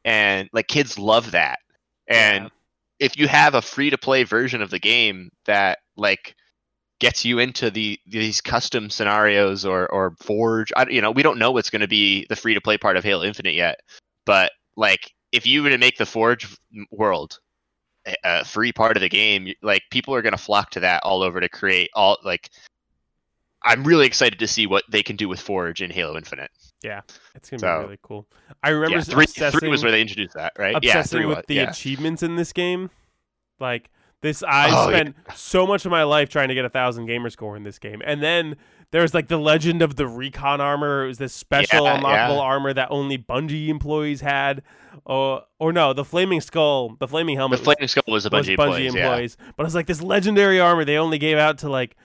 and 0.06 0.50
like 0.54 0.68
kids 0.68 0.98
love 1.00 1.32
that 1.32 1.60
and 2.08 2.44
Yeah. 2.46 2.50
If 3.00 3.18
you 3.18 3.28
have 3.28 3.54
a 3.54 3.62
free 3.62 3.90
to 3.90 3.98
play 3.98 4.24
version 4.24 4.62
of 4.62 4.70
the 4.70 4.80
game 4.80 5.30
that 5.46 5.80
like 5.96 6.36
gets 7.00 7.24
you 7.26 7.40
into 7.40 7.70
the 7.70 8.00
these 8.08 8.42
custom 8.42 8.90
scenarios 8.90 9.66
or 9.66 9.88
or 9.92 10.16
forge 10.20 10.74
I, 10.76 10.88
you 10.90 11.02
know 11.02 11.12
we 11.12 11.24
don't 11.24 11.40
know 11.40 11.52
what's 11.52 11.70
going 11.70 11.82
to 11.82 11.88
be 11.88 12.26
the 12.30 12.36
free 12.36 12.56
to 12.56 12.62
play 12.62 12.78
part 12.78 12.98
of 12.98 13.04
halo 13.04 13.24
infinite 13.24 13.54
yet 13.54 13.80
but 14.26 14.52
like 14.76 15.14
if 15.32 15.46
you 15.46 15.62
were 15.62 15.70
to 15.70 15.78
make 15.78 15.98
the 15.98 16.06
forge 16.06 16.48
world 16.92 17.40
a- 18.24 18.46
free 18.46 18.72
part 18.72 18.98
of 18.98 19.02
the 19.02 19.10
game 19.10 19.54
like 19.62 19.84
people 19.92 20.16
are 20.16 20.22
going 20.22 20.34
to 20.36 20.42
flock 20.42 20.72
to 20.72 20.80
that 20.80 21.04
all 21.04 21.22
over 21.22 21.40
to 21.40 21.50
create 21.50 21.90
all 21.94 22.18
like 22.24 22.50
i'm 23.64 23.84
really 23.84 24.08
excited 24.08 24.40
to 24.40 24.48
see 24.48 24.66
what 24.66 24.84
they 24.90 25.04
can 25.04 25.16
do 25.16 25.30
with 25.30 25.40
forge 25.40 25.82
in 25.82 25.92
halo 25.92 26.18
infinite 26.18 26.50
Yeah, 26.84 27.02
it's 27.36 27.50
gonna 27.50 27.60
So- 27.60 27.80
be 27.80 27.84
really 27.86 28.00
cool. 28.02 28.28
I 28.64 28.70
remember 28.70 28.98
yeah, 28.98 29.04
three, 29.04 29.26
three 29.26 29.70
was 29.70 29.82
where 29.84 29.92
they 29.92 30.02
introduced 30.02 30.36
that 30.36 30.54
right 30.60 30.74
yeah 30.84 30.92
obsessing 31.00 31.20
three 31.20 31.26
with 31.26 31.38
was 31.38 31.46
the 31.48 31.56
yeah. 31.56 31.70
achievements 31.70 32.22
in 32.24 32.36
this 32.36 32.54
game. 32.54 32.90
Like 33.60 33.90
this, 34.22 34.44
I 34.44 34.68
Oh, 34.70 34.90
yeah. 34.90 34.96
spent 34.98 35.16
so 35.36 35.66
much 35.68 35.86
of 35.86 35.92
my 35.92 36.04
life 36.04 36.30
trying 36.30 36.48
to 36.50 36.54
get 36.56 36.66
a 36.66 36.70
thousand 36.70 37.06
gamer 37.08 37.30
score 37.30 37.56
in 37.56 37.64
this 37.64 37.80
game, 37.80 38.02
and 38.06 38.22
then 38.22 38.56
there's 38.92 39.14
like 39.14 39.28
the 39.28 39.38
legend 39.38 39.82
of 39.82 39.96
the 39.96 40.08
recon 40.08 40.62
armor. 40.62 41.04
It 41.06 41.08
was 41.08 41.18
this 41.18 41.34
special 41.34 41.84
Yeah, 41.86 41.98
unlockable 42.00 42.36
yeah. 42.38 42.42
armor 42.42 42.74
that 42.74 42.88
only 42.92 43.18
Bungie 43.18 43.68
employees 43.70 44.22
had. 44.22 44.62
Or, 45.06 45.44
or 45.60 45.72
no, 45.72 45.94
the 45.94 46.04
flaming 46.04 46.42
skull, 46.42 46.96
the 47.00 47.08
flaming 47.08 47.36
the 47.36 47.40
helmet. 47.42 47.60
was- 47.60 47.66
flaming 47.66 47.88
skull 47.88 48.04
was 48.08 48.26
a 48.26 48.30
was 48.30 48.48
Bungie 48.48 48.52
employees, 48.52 48.96
yeah. 48.96 49.06
employees. 49.08 49.38
But 49.56 49.66
it's 49.66 49.76
like 49.76 49.86
this 49.88 50.02
legendary 50.02 50.60
armor 50.60 50.84
they 50.86 50.98
only 50.98 51.18
gave 51.18 51.38
out 51.38 51.58
to 51.60 51.70
like 51.70 51.96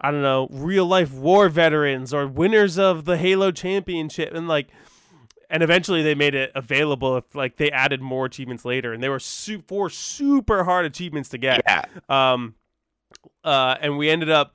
I 0.00 0.10
don't 0.10 0.22
know, 0.22 0.48
real 0.50 0.86
life 0.86 1.12
war 1.12 1.48
veterans 1.48 2.14
or 2.14 2.26
winners 2.26 2.78
of 2.78 3.04
the 3.04 3.16
Halo 3.18 3.50
championship 3.52 4.32
and 4.34 4.48
like 4.48 4.68
and 5.50 5.62
eventually 5.62 6.02
they 6.02 6.14
made 6.14 6.34
it 6.34 6.52
available 6.54 7.16
if 7.16 7.34
like 7.34 7.56
they 7.56 7.70
added 7.70 8.00
more 8.00 8.24
achievements 8.26 8.64
later 8.64 8.92
and 8.92 9.02
they 9.02 9.08
were 9.08 9.18
su- 9.18 9.62
four 9.66 9.90
super 9.90 10.64
hard 10.64 10.86
achievements 10.86 11.28
to 11.30 11.38
get. 11.38 11.60
yeah 11.66 11.84
Um 12.08 12.54
uh 13.44 13.76
and 13.80 13.98
we 13.98 14.08
ended 14.08 14.30
up 14.30 14.54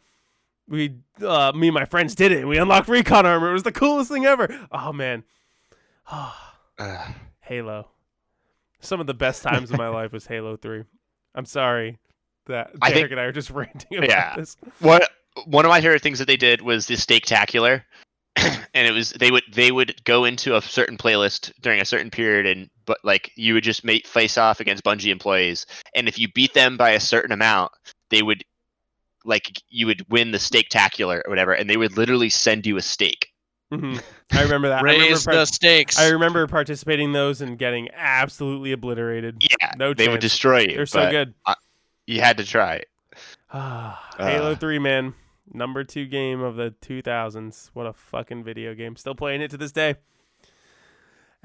we 0.68 0.96
uh 1.22 1.52
me 1.56 1.68
and 1.68 1.74
my 1.76 1.86
friends 1.86 2.16
did 2.16 2.32
it 2.32 2.40
and 2.40 2.48
we 2.50 2.58
unlocked 2.58 2.88
recon 2.88 3.26
armor. 3.26 3.50
It 3.52 3.54
was 3.54 3.64
the 3.64 3.72
coolest 3.72 4.10
thing 4.10 4.26
ever. 4.26 4.68
Oh 4.72 4.92
man. 4.94 5.24
Halo. 7.42 7.90
Some 8.80 9.00
of 9.00 9.08
the 9.08 9.14
best 9.14 9.44
times 9.44 9.72
of 9.72 9.78
my 9.78 9.88
life 9.88 10.12
was 10.12 10.28
Halo 10.28 10.58
3. 10.58 10.84
I'm 11.34 11.46
sorry 11.46 11.98
that 12.46 12.72
I 12.82 12.90
Derek 12.90 13.02
think- 13.04 13.12
and 13.12 13.20
I 13.20 13.24
are 13.24 13.32
just 13.32 13.50
ranting 13.50 13.98
about 13.98 14.10
Yeah. 14.10 14.36
this. 14.36 14.58
What 14.80 15.10
one 15.46 15.66
of 15.66 15.70
my 15.70 15.82
favorite 15.82 16.02
things 16.02 16.20
that 16.20 16.28
they 16.28 16.38
did 16.38 16.62
was 16.62 16.86
the 16.88 16.96
steaktacular, 16.96 17.84
and 18.38 18.88
it 18.88 18.94
was 18.94 19.12
they 19.12 19.32
would 19.32 19.44
they 19.52 19.72
would 19.72 20.04
go 20.04 20.26
into 20.26 20.56
a 20.56 20.62
certain 20.62 20.98
playlist 20.98 21.52
during 21.62 21.82
a 21.82 21.86
certain 21.86 22.10
period, 22.10 22.46
and 22.46 22.70
but 22.86 22.98
like 23.04 23.32
you 23.36 23.54
would 23.54 23.64
just 23.64 23.84
make 23.84 24.08
face 24.08 24.38
off 24.38 24.60
against 24.60 24.84
Bungie 24.84 25.12
employees, 25.12 25.66
and 25.94 26.08
if 26.08 26.18
you 26.18 26.28
beat 26.32 26.54
them 26.54 26.78
by 26.78 26.92
a 26.92 27.00
certain 27.00 27.32
amount, 27.32 27.72
they 28.10 28.22
would 28.22 28.44
like 29.24 29.62
you 29.70 29.88
would 29.88 30.06
win 30.10 30.32
the 30.32 30.38
steaktacular 30.38 31.22
or 31.26 31.30
whatever, 31.30 31.54
and 31.54 31.70
they 31.70 31.78
would 31.78 31.98
literally 31.98 32.30
send 32.30 32.66
you 32.66 32.78
a 32.78 32.82
steak. 32.82 33.32
Mhm. 33.74 34.02
I 34.32 34.44
remember 34.44 34.70
that. 34.70 34.80
I 34.80 34.82
remember, 34.82 35.10
Raise 35.14 35.26
the 35.26 35.46
stakes. 35.46 36.00
I 36.00 36.10
remember 36.10 36.46
participating 36.46 37.08
in 37.08 37.14
those 37.14 37.42
and 37.42 37.58
getting 37.58 37.90
absolutely 37.94 38.72
obliterated. 38.72 39.38
Yeah, 39.42 39.72
No 39.78 39.94
they 39.94 40.08
would 40.08 40.20
destroy 40.20 40.60
you. 40.60 40.76
They're 40.76 40.86
so 40.86 41.00
but 41.00 41.12
good. 41.12 41.34
You 42.06 42.22
had 42.22 42.38
to 42.38 42.46
try 42.46 42.76
it. 42.76 42.88
Halo 43.50 44.52
Uh. 44.52 44.56
3, 44.56 44.78
man. 44.80 45.14
Number 45.54 45.84
two 45.84 46.06
game 46.06 46.42
of 46.42 46.56
the 46.56 46.74
2000s. 46.82 47.70
What 47.74 47.86
a 47.86 47.94
fucking 47.94 48.44
video 48.44 48.74
game. 48.74 48.96
Still 48.96 49.16
playing 49.16 49.42
it 49.42 49.52
to 49.52 49.58
this 49.58 49.72
day. 49.72 49.96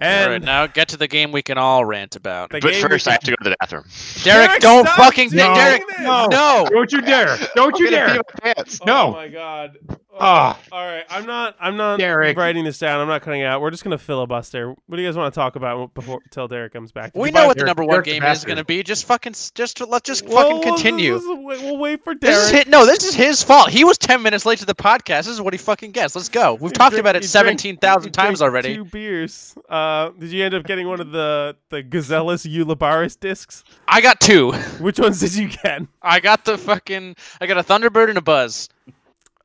All 0.03 0.09
And 0.09 0.31
right, 0.31 0.43
now 0.43 0.67
get 0.67 0.89
to 0.89 0.97
the 0.97 1.09
game 1.09 1.31
we 1.31 1.43
can 1.43 1.59
all 1.59 1.85
rant 1.85 2.17
about. 2.17 2.49
But 2.51 2.63
game 2.63 2.73
we 2.73 2.81
first, 2.81 3.07
I 3.07 3.13
have 3.13 3.21
to 3.21 3.33
go 3.33 3.37
to 3.45 3.51
the 3.51 3.57
bathroom. 3.61 3.85
Derek, 4.23 4.49
Derek, 4.49 4.63
don't 4.63 4.89
fucking 4.89 5.29
doing 5.29 5.55
Derek. 5.55 5.83
No. 6.01 6.27
No. 6.31 6.67
Don't 6.71 6.91
you 6.91 7.03
dare! 7.03 7.37
Don't 7.55 7.79
you 7.79 7.89
I'm 7.89 7.93
gonna 7.93 8.07
pee 8.07 8.15
dare! 8.15 8.23
my 8.45 8.53
pants. 8.55 8.81
No. 8.87 9.09
Oh 9.09 9.13
my 9.13 9.29
god. 9.29 9.77
Ah. 10.19 10.59
All 10.73 10.85
right, 10.85 11.05
I'm 11.09 11.25
not. 11.25 11.55
I'm 11.61 11.77
not 11.77 11.99
Derek. 11.99 12.37
writing 12.37 12.65
this 12.65 12.79
down. 12.79 13.01
I'm 13.01 13.07
not 13.09 13.23
cutting 13.23 13.43
it 13.43 13.45
out. 13.45 13.61
We're 13.61 13.71
just 13.71 13.85
gonna 13.85 13.97
filibuster. 13.99 14.71
What 14.87 14.97
do 14.97 15.03
you 15.03 15.09
guys 15.09 15.17
want 15.17 15.33
to 15.33 15.39
talk 15.39 15.57
about 15.57 15.95
before 15.95 16.21
till 16.31 16.49
Derek 16.49 16.73
comes 16.73 16.91
back? 16.93 17.13
We 17.15 17.31
know 17.31 17.47
what 17.47 17.57
the 17.59 17.65
number 17.65 17.85
one 17.85 18.03
Derek's 18.03 18.09
a 18.09 18.13
game 18.21 18.25
is 18.25 18.45
going 18.45 18.57
to 18.59 18.65
be. 18.65 18.83
Just 18.83 19.05
fucking, 19.05 19.35
just 19.55 19.77
to, 19.79 19.87
let's 19.87 20.07
just 20.07 20.27
Whoa, 20.27 20.35
fucking 20.37 20.57
whoa, 20.57 20.63
continue. 20.63 21.13
We'll, 21.15 21.43
we'll, 21.45 21.63
we'll 21.63 21.77
wait 21.79 22.03
for 22.03 22.15
This 22.15 22.37
is 22.37 22.51
Derek. 22.51 22.65
his, 22.67 22.73
no, 22.73 22.85
this 22.87 23.05
is 23.05 23.15
his 23.15 23.43
fault. 23.43 23.71
He 23.71 23.85
was 23.85 23.97
ten 23.99 24.21
minutes 24.23 24.45
late 24.45 24.59
to 24.59 24.67
the 24.67 24.75
podcast. 24.75 25.21
This 25.25 25.29
is 25.29 25.41
what 25.41 25.55
he 25.55 25.59
fucking 25.59 25.93
gets. 25.93 26.17
Let's 26.17 26.29
go. 26.29 26.55
We've 26.55 26.65
You 26.65 26.71
talked 26.71 26.91
drink- 26.93 27.05
about 27.05 27.17
it 27.17 27.25
seventeen 27.25 27.77
thousand 27.77 28.13
times 28.13 28.43
already. 28.43 28.75
Two 28.75 28.85
beers. 28.85 29.55
Uh, 29.69 30.11
did 30.19 30.31
you 30.31 30.45
end 30.45 30.55
up 30.55 30.65
getting 30.65 30.89
one 30.89 31.01
of 31.01 31.13
the 31.13 31.57
the 31.69 31.83
Gazellus 31.85 32.47
Eulabaris 32.53 33.19
discs? 33.19 33.63
I 33.87 34.01
got 34.01 34.21
two. 34.21 34.53
Which 34.81 34.99
ones 34.99 35.21
did 35.21 35.35
you 35.35 35.49
get? 35.49 35.83
I 36.03 36.19
got 36.21 36.45
the 36.45 36.59
fucking. 36.59 37.15
I 37.41 37.47
got 37.47 37.59
a 37.59 37.63
Thunderbird 37.63 38.09
and 38.09 38.19
a 38.19 38.23
Buzz. 38.23 38.69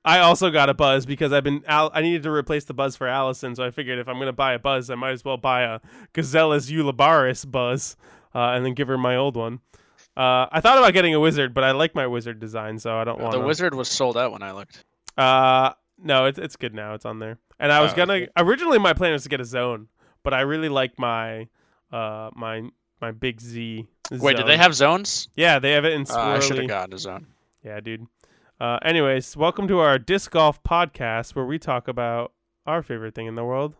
I 0.05 0.19
also 0.19 0.51
got 0.51 0.69
a 0.69 0.73
buzz 0.75 1.05
because 1.05 1.33
I've 1.33 1.43
been 1.43 1.63
Al- 1.67 1.91
I 1.93 2.01
needed 2.01 2.23
to 2.23 2.31
replace 2.31 2.63
the 2.65 2.73
buzz 2.75 2.95
for 2.95 3.07
Allison, 3.07 3.55
so 3.55 3.63
I 3.65 3.71
figured 3.71 3.97
if 3.99 4.07
I'm 4.07 4.19
gonna 4.19 4.31
buy 4.33 4.53
a 4.53 4.59
buzz, 4.59 4.89
I 4.89 4.95
might 4.95 5.11
as 5.11 5.25
well 5.25 5.37
buy 5.37 5.61
a 5.63 5.79
Gazellus 6.13 6.71
Eulabaris 6.71 7.49
buzz, 7.49 7.97
uh, 8.33 8.51
and 8.51 8.65
then 8.65 8.73
give 8.75 8.87
her 8.87 8.97
my 8.97 9.15
old 9.15 9.35
one. 9.35 9.59
Uh, 10.15 10.47
I 10.51 10.61
thought 10.61 10.77
about 10.77 10.93
getting 10.93 11.13
a 11.15 11.19
wizard, 11.19 11.53
but 11.53 11.63
I 11.63 11.71
like 11.71 11.93
my 11.95 12.07
wizard 12.07 12.39
design, 12.39 12.79
so 12.79 12.95
I 12.97 13.03
don't 13.03 13.19
want 13.19 13.33
The 13.33 13.39
wizard 13.41 13.73
was 13.73 13.89
sold 13.89 14.15
out 14.15 14.31
when 14.31 14.43
I 14.43 14.51
looked. 14.51 14.85
Uh, 15.17 15.71
no, 15.97 16.25
it's 16.25 16.37
it's 16.39 16.55
good 16.55 16.73
now. 16.73 16.93
It's 16.93 17.05
on 17.05 17.19
there. 17.19 17.37
And 17.59 17.71
I 17.71 17.81
was 17.81 17.93
Oh, 17.93 17.95
gonna 17.95 18.13
okay. 18.13 18.27
originally 18.37 18.77
my 18.79 18.93
plan 18.93 19.11
was 19.13 19.23
to 19.23 19.29
get 19.29 19.41
a 19.41 19.45
zone, 19.45 19.87
but 20.23 20.33
I 20.33 20.41
really 20.41 20.69
like 20.69 20.99
my 20.99 21.47
uh, 21.91 22.29
my 22.35 22.69
my 23.01 23.11
big 23.11 23.41
Z. 23.41 23.87
Wait, 24.11 24.37
do 24.37 24.43
they 24.43 24.57
have 24.57 24.75
zones? 24.75 25.29
Yeah, 25.35 25.57
they 25.59 25.71
have 25.71 25.83
it 25.85 25.93
in 25.93 26.05
Uh, 26.09 26.15
I 26.17 26.39
should 26.39 26.57
have 26.57 26.67
gotten 26.67 26.93
a 26.93 26.97
zone. 26.97 27.27
Yeah, 27.63 27.79
dude. 27.79 28.05
Uh, 28.57 28.79
anyways, 28.83 29.35
welcome 29.35 29.67
to 29.67 29.79
our 29.79 29.99
disc 29.99 30.31
golf 30.31 30.63
podcast 30.63 31.35
where 31.35 31.43
we 31.43 31.59
talk 31.59 31.89
about 31.89 32.31
our 32.65 32.81
favorite 32.81 33.13
thing 33.13 33.27
in 33.27 33.35
the 33.35 33.43
world, 33.43 33.75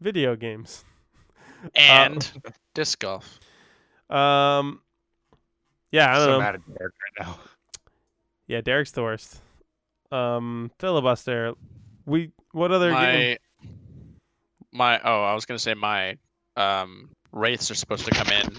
video 0.00 0.36
games. 0.36 0.84
And 1.74 2.30
disc 2.74 2.98
golf. 3.00 3.40
Um, 4.08 4.80
yeah, 5.90 6.10
I 6.10 6.18
don't 6.18 6.26
so 6.26 6.30
know. 6.32 6.38
mad 6.38 6.54
at 6.54 6.66
Derek 6.66 6.94
right 7.18 7.26
now. 7.26 7.38
Yeah, 8.46 8.60
Derek's 8.60 8.92
the 8.92 9.02
worst. 9.02 9.40
Um, 10.12 10.70
filibuster. 10.78 11.54
We 12.04 12.30
what 12.52 12.70
other 12.70 12.92
game? 12.92 13.38
My 14.72 14.98
my 14.98 15.00
oh, 15.02 15.24
I 15.24 15.34
was 15.34 15.44
gonna 15.44 15.58
say 15.58 15.74
my 15.74 16.18
um 16.56 17.10
wraiths 17.32 17.70
are 17.70 17.74
supposed 17.74 18.04
to 18.04 18.12
come 18.12 18.28
in 18.28 18.56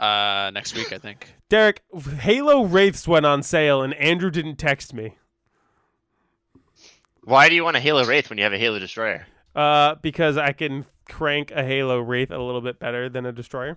uh 0.00 0.50
next 0.52 0.74
week, 0.74 0.92
I 0.92 0.98
think. 0.98 1.32
Derek, 1.48 1.82
Halo 2.20 2.64
Wraiths 2.64 3.06
went 3.06 3.26
on 3.26 3.42
sale 3.42 3.82
and 3.82 3.94
Andrew 3.94 4.30
didn't 4.30 4.56
text 4.56 4.94
me. 4.94 5.16
Why 7.24 7.48
do 7.48 7.54
you 7.54 7.64
want 7.64 7.76
a 7.76 7.80
Halo 7.80 8.04
Wraith 8.04 8.30
when 8.30 8.38
you 8.38 8.44
have 8.44 8.52
a 8.52 8.58
Halo 8.58 8.78
Destroyer? 8.78 9.26
Uh, 9.54 9.96
because 10.02 10.36
I 10.36 10.52
can 10.52 10.86
crank 11.08 11.50
a 11.50 11.62
Halo 11.62 12.00
Wraith 12.00 12.30
a 12.30 12.38
little 12.38 12.60
bit 12.60 12.78
better 12.78 13.08
than 13.08 13.26
a 13.26 13.32
destroyer. 13.32 13.76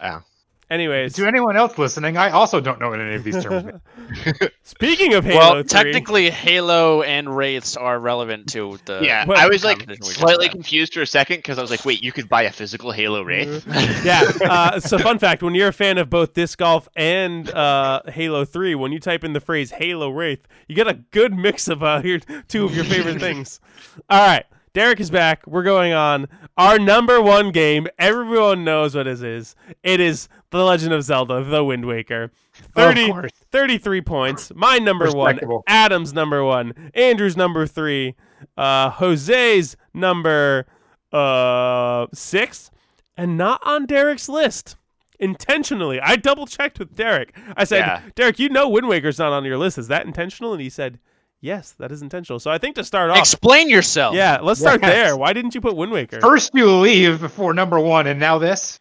Oh. 0.00 0.22
Anyways, 0.70 1.12
To 1.14 1.26
anyone 1.26 1.56
else 1.56 1.76
listening, 1.76 2.16
I 2.16 2.30
also 2.30 2.58
don't 2.60 2.80
know 2.80 2.88
what 2.88 3.00
any 3.00 3.14
of 3.14 3.22
these 3.24 3.42
terms 3.42 3.66
mean. 3.66 3.80
speaking 4.62 5.12
of 5.14 5.24
Halo, 5.24 5.38
well, 5.38 5.52
3, 5.54 5.64
technically 5.64 6.30
Halo 6.30 7.02
and 7.02 7.36
wraiths 7.36 7.76
are 7.76 7.98
relevant 7.98 8.48
to 8.52 8.78
the 8.86 9.00
yeah, 9.02 9.26
well, 9.26 9.38
I 9.38 9.46
was 9.46 9.62
like 9.62 9.78
conversation 9.78 10.02
we 10.02 10.08
just 10.08 10.20
slightly 10.20 10.48
confused 10.48 10.94
for 10.94 11.02
a 11.02 11.06
second 11.06 11.38
because 11.38 11.58
I 11.58 11.60
was 11.60 11.70
like, 11.70 11.84
wait, 11.84 12.02
you 12.02 12.12
could 12.12 12.28
buy 12.28 12.42
a 12.42 12.50
physical 12.50 12.92
Halo 12.92 13.22
Wraith? 13.22 13.66
yeah. 14.04 14.22
Uh, 14.42 14.80
so, 14.80 14.98
fun 14.98 15.18
fact: 15.18 15.42
when 15.42 15.54
you're 15.54 15.68
a 15.68 15.72
fan 15.72 15.98
of 15.98 16.08
both 16.08 16.32
disc 16.32 16.58
golf 16.58 16.88
and 16.96 17.50
uh, 17.50 18.00
Halo 18.08 18.44
Three, 18.44 18.74
when 18.74 18.90
you 18.90 18.98
type 18.98 19.22
in 19.22 19.34
the 19.34 19.40
phrase 19.40 19.70
Halo 19.72 20.10
Wraith, 20.10 20.46
you 20.66 20.74
get 20.74 20.88
a 20.88 20.94
good 20.94 21.34
mix 21.34 21.68
of 21.68 21.82
uh, 21.82 22.00
your 22.02 22.20
two 22.48 22.64
of 22.64 22.74
your 22.74 22.84
favorite 22.84 23.20
things. 23.20 23.60
All 24.08 24.26
right, 24.26 24.46
Derek 24.72 24.98
is 24.98 25.10
back. 25.10 25.46
We're 25.46 25.62
going 25.62 25.92
on 25.92 26.26
our 26.56 26.78
number 26.78 27.20
one 27.20 27.50
game. 27.50 27.86
Everyone 27.98 28.64
knows 28.64 28.94
what 28.94 29.06
it 29.06 29.22
is. 29.22 29.56
It 29.82 30.00
is 30.00 30.28
The 30.50 30.62
Legend 30.64 30.92
of 30.92 31.02
Zelda: 31.02 31.42
The 31.42 31.64
Wind 31.64 31.84
Waker. 31.86 32.30
30, 32.76 33.02
Of 33.02 33.10
course. 33.10 33.30
33 33.50 34.00
points. 34.02 34.52
My 34.54 34.78
number 34.78 35.10
one. 35.10 35.40
Adam's 35.66 36.12
number 36.12 36.44
one. 36.44 36.90
Andrew's 36.94 37.36
number 37.36 37.66
three. 37.66 38.14
Uh, 38.56 38.90
Jose's 38.90 39.76
number 39.92 40.66
uh 41.12 42.06
six, 42.12 42.70
and 43.16 43.36
not 43.36 43.60
on 43.64 43.86
Derek's 43.86 44.28
list. 44.28 44.76
Intentionally, 45.20 46.00
I 46.00 46.16
double 46.16 46.44
checked 46.46 46.78
with 46.80 46.94
Derek. 46.96 47.36
I 47.56 47.62
said, 47.64 47.78
Yeah. 47.78 48.00
Derek, 48.16 48.38
you 48.40 48.48
know 48.48 48.68
Wind 48.68 48.88
Waker's 48.88 49.18
not 49.18 49.32
on 49.32 49.44
your 49.44 49.56
list. 49.56 49.78
Is 49.78 49.88
that 49.88 50.06
intentional? 50.06 50.52
And 50.52 50.60
he 50.60 50.68
said, 50.68 50.98
Yes, 51.44 51.72
that 51.72 51.92
is 51.92 52.00
intentional. 52.00 52.38
So 52.40 52.50
I 52.50 52.56
think 52.56 52.74
to 52.76 52.84
start 52.84 53.10
off, 53.10 53.18
Explain 53.18 53.68
yourself. 53.68 54.14
yeah, 54.14 54.38
let's 54.40 54.58
start 54.60 54.80
Yes. 54.80 54.90
there. 54.90 55.16
Why 55.16 55.34
didn't 55.34 55.54
you 55.54 55.60
put 55.60 55.76
Wind 55.76 55.92
Waker? 55.92 56.18
First 56.22 56.52
you 56.54 56.70
leave 56.70 57.20
before 57.20 57.52
number 57.52 57.78
one, 57.78 58.06
and 58.06 58.18
now 58.18 58.38
this. 58.38 58.80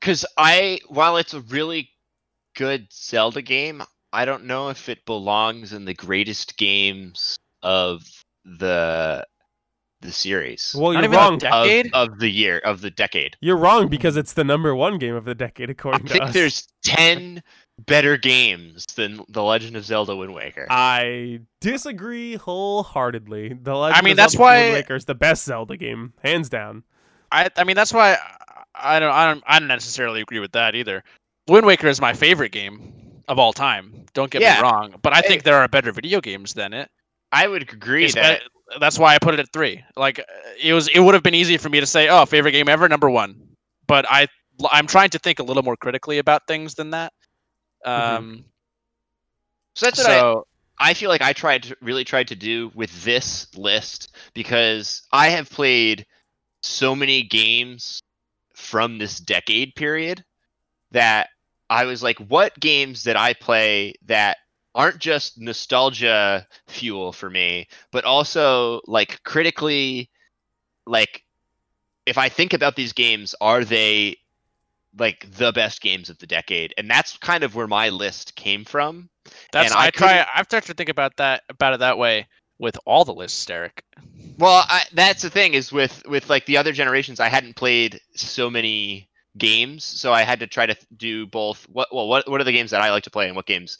Because 0.00 0.26
I, 0.36 0.80
while 0.88 1.16
it's 1.16 1.32
a 1.32 1.42
really 1.42 1.90
good 2.56 2.88
Zelda 2.92 3.40
game, 3.40 3.84
I 4.12 4.24
don't 4.24 4.46
know 4.46 4.68
if 4.70 4.88
it 4.88 5.04
belongs 5.06 5.72
in 5.72 5.84
the 5.84 5.94
greatest 5.94 6.56
games 6.56 7.38
of 7.62 8.02
the 8.44 9.24
the 10.00 10.10
series 10.10 10.74
well, 10.76 10.92
you're 10.92 11.04
even 11.04 11.16
wrong. 11.16 11.38
de- 11.38 11.88
of, 11.94 12.10
of 12.10 12.18
the 12.18 12.28
year 12.28 12.58
of 12.64 12.80
the 12.80 12.90
decade. 12.90 13.36
You're 13.40 13.56
wrong 13.56 13.86
because 13.86 14.16
it's 14.16 14.32
the 14.32 14.42
number 14.42 14.74
one 14.74 14.98
game 14.98 15.14
of 15.14 15.24
the 15.24 15.36
decade, 15.36 15.68
I 15.70 15.72
according 15.72 16.06
to 16.08 16.12
think 16.14 16.32
there's 16.32 16.66
ten 16.82 17.44
better 17.86 18.16
games 18.16 18.84
than 18.96 19.20
The 19.28 19.42
Legend 19.42 19.76
of 19.76 19.84
Zelda 19.84 20.14
Wind 20.16 20.34
Waker. 20.34 20.66
I 20.70 21.40
disagree 21.60 22.36
wholeheartedly. 22.36 23.54
The 23.62 23.74
Legend 23.74 24.04
mean, 24.04 24.12
of 24.12 24.16
that's 24.16 24.32
Zelda 24.32 24.42
why- 24.42 24.60
Wind 24.62 24.74
Waker 24.74 24.94
is 24.96 25.04
the 25.04 25.14
best 25.14 25.44
Zelda 25.44 25.76
game, 25.76 26.12
hands 26.22 26.48
down. 26.48 26.82
I 27.30 27.48
I 27.56 27.64
mean 27.64 27.76
that's 27.76 27.92
why 27.94 28.14
I, 28.74 28.96
I 28.96 29.00
don't 29.00 29.12
I 29.12 29.26
don't 29.26 29.42
I 29.46 29.58
don't 29.58 29.68
necessarily 29.68 30.20
agree 30.20 30.38
with 30.40 30.52
that 30.52 30.74
either. 30.74 31.02
Wind 31.48 31.66
Waker 31.66 31.88
is 31.88 32.00
my 32.00 32.12
favorite 32.12 32.52
game 32.52 32.92
of 33.28 33.38
all 33.38 33.52
time. 33.52 34.04
Don't 34.12 34.30
get 34.30 34.42
Yeah. 34.42 34.56
me 34.56 34.62
wrong, 34.62 34.94
but 35.02 35.12
I 35.14 35.16
Hey. 35.22 35.28
think 35.28 35.42
there 35.44 35.56
are 35.56 35.66
better 35.68 35.92
video 35.92 36.20
games 36.20 36.52
than 36.54 36.72
it. 36.74 36.90
I 37.32 37.48
would 37.48 37.62
agree 37.62 38.04
It's- 38.04 38.14
that 38.14 38.42
that's 38.80 38.98
why 38.98 39.14
I 39.14 39.18
put 39.18 39.34
it 39.34 39.40
at 39.40 39.52
three. 39.52 39.82
Like 39.96 40.18
uh, 40.18 40.22
it 40.62 40.72
was, 40.72 40.88
it 40.88 41.00
would 41.00 41.14
have 41.14 41.22
been 41.22 41.34
easy 41.34 41.56
for 41.58 41.68
me 41.68 41.78
to 41.80 41.86
say, 41.86 42.08
"Oh, 42.08 42.24
favorite 42.26 42.52
game 42.52 42.68
ever, 42.68 42.88
number 42.88 43.10
one." 43.10 43.34
But 43.86 44.06
I, 44.10 44.28
I'm 44.70 44.86
trying 44.86 45.10
to 45.10 45.18
think 45.18 45.38
a 45.38 45.42
little 45.42 45.62
more 45.62 45.76
critically 45.76 46.18
about 46.18 46.46
things 46.46 46.74
than 46.74 46.90
that. 46.90 47.12
Um, 47.84 48.44
so. 49.74 49.86
That's 49.86 49.98
what 49.98 50.10
I, 50.10 50.18
so 50.18 50.46
I 50.78 50.94
feel 50.94 51.08
like 51.08 51.22
I 51.22 51.32
tried 51.32 51.64
to 51.64 51.76
really 51.80 52.04
tried 52.04 52.28
to 52.28 52.36
do 52.36 52.70
with 52.74 53.04
this 53.04 53.46
list 53.56 54.16
because 54.34 55.02
I 55.12 55.28
have 55.28 55.50
played 55.50 56.06
so 56.62 56.94
many 56.94 57.22
games 57.22 58.00
from 58.54 58.98
this 58.98 59.18
decade 59.18 59.74
period 59.74 60.24
that 60.92 61.28
I 61.70 61.84
was 61.84 62.02
like, 62.02 62.18
what 62.18 62.58
games 62.58 63.02
did 63.02 63.16
I 63.16 63.32
play 63.34 63.94
that 64.06 64.38
aren't 64.74 64.98
just 64.98 65.40
nostalgia 65.40 66.46
fuel 66.66 67.12
for 67.12 67.30
me, 67.30 67.68
but 67.90 68.04
also 68.04 68.80
like 68.86 69.22
critically, 69.22 70.10
like 70.86 71.24
if 72.06 72.18
I 72.18 72.28
think 72.28 72.52
about 72.52 72.76
these 72.76 72.92
games, 72.92 73.34
are 73.40 73.64
they 73.64 74.16
like 74.98 75.26
the 75.36 75.52
best 75.52 75.80
games 75.80 76.10
of 76.10 76.18
the 76.18 76.26
decade? 76.26 76.74
And 76.78 76.90
that's 76.90 77.16
kind 77.18 77.44
of 77.44 77.54
where 77.54 77.66
my 77.66 77.88
list 77.88 78.34
came 78.36 78.64
from. 78.64 79.08
that's 79.52 79.70
and 79.70 79.78
I 79.78 79.86
I, 79.86 79.90
try. 79.90 80.26
I've 80.34 80.46
started 80.46 80.66
to 80.68 80.74
think 80.74 80.88
about 80.88 81.16
that 81.16 81.42
about 81.48 81.74
it 81.74 81.80
that 81.80 81.98
way 81.98 82.26
with 82.58 82.78
all 82.86 83.04
the 83.04 83.14
lists, 83.14 83.44
Derek. 83.44 83.84
Well, 84.38 84.64
I, 84.68 84.84
that's 84.92 85.22
the 85.22 85.30
thing 85.30 85.54
is 85.54 85.72
with 85.72 86.02
with 86.06 86.30
like 86.30 86.46
the 86.46 86.56
other 86.56 86.72
generations, 86.72 87.20
I 87.20 87.28
hadn't 87.28 87.56
played 87.56 88.00
so 88.14 88.48
many 88.48 89.08
games, 89.36 89.84
so 89.84 90.12
I 90.12 90.22
had 90.22 90.40
to 90.40 90.46
try 90.46 90.66
to 90.66 90.76
do 90.96 91.26
both. 91.26 91.66
What 91.68 91.88
well, 91.92 92.08
what 92.08 92.28
what 92.28 92.40
are 92.40 92.44
the 92.44 92.52
games 92.52 92.70
that 92.70 92.80
I 92.80 92.90
like 92.90 93.04
to 93.04 93.10
play, 93.10 93.26
and 93.26 93.36
what 93.36 93.46
games 93.46 93.78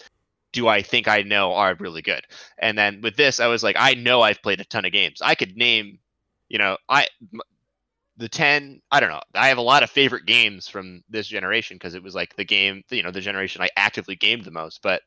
do 0.53 0.69
I 0.69 0.83
think 0.83 1.09
I 1.09 1.23
know 1.23 1.55
are 1.55 1.75
really 1.79 2.03
good? 2.03 2.27
And 2.59 2.77
then 2.77 3.01
with 3.01 3.17
this, 3.17 3.41
I 3.41 3.47
was 3.47 3.63
like, 3.63 3.77
I 3.79 3.95
know 3.95 4.21
I've 4.21 4.43
played 4.43 4.61
a 4.61 4.65
ton 4.65 4.85
of 4.85 4.93
games. 4.93 5.23
I 5.23 5.35
could 5.35 5.57
name, 5.57 5.99
you 6.49 6.59
know, 6.59 6.77
I 6.89 7.07
the 8.23 8.29
ten. 8.29 8.81
I 8.91 9.01
don't 9.01 9.11
know. 9.11 9.21
I 9.35 9.49
have 9.49 9.59
a 9.59 9.63
lot 9.63 9.83
of 9.83 9.91
favorite 9.91 10.27
games 10.27 10.69
from 10.69 11.03
this 11.11 11.27
generation 11.27 11.77
because 11.77 11.95
it 11.95 12.03
was 12.03 12.15
like 12.15 12.37
the 12.37 12.45
game, 12.45 12.83
you 12.91 13.03
know, 13.03 13.11
the 13.11 13.21
generation 13.21 13.61
I 13.61 13.69
actively 13.77 14.17
gamed 14.17 14.45
the 14.45 14.53
most. 14.53 14.81
But 14.81 15.03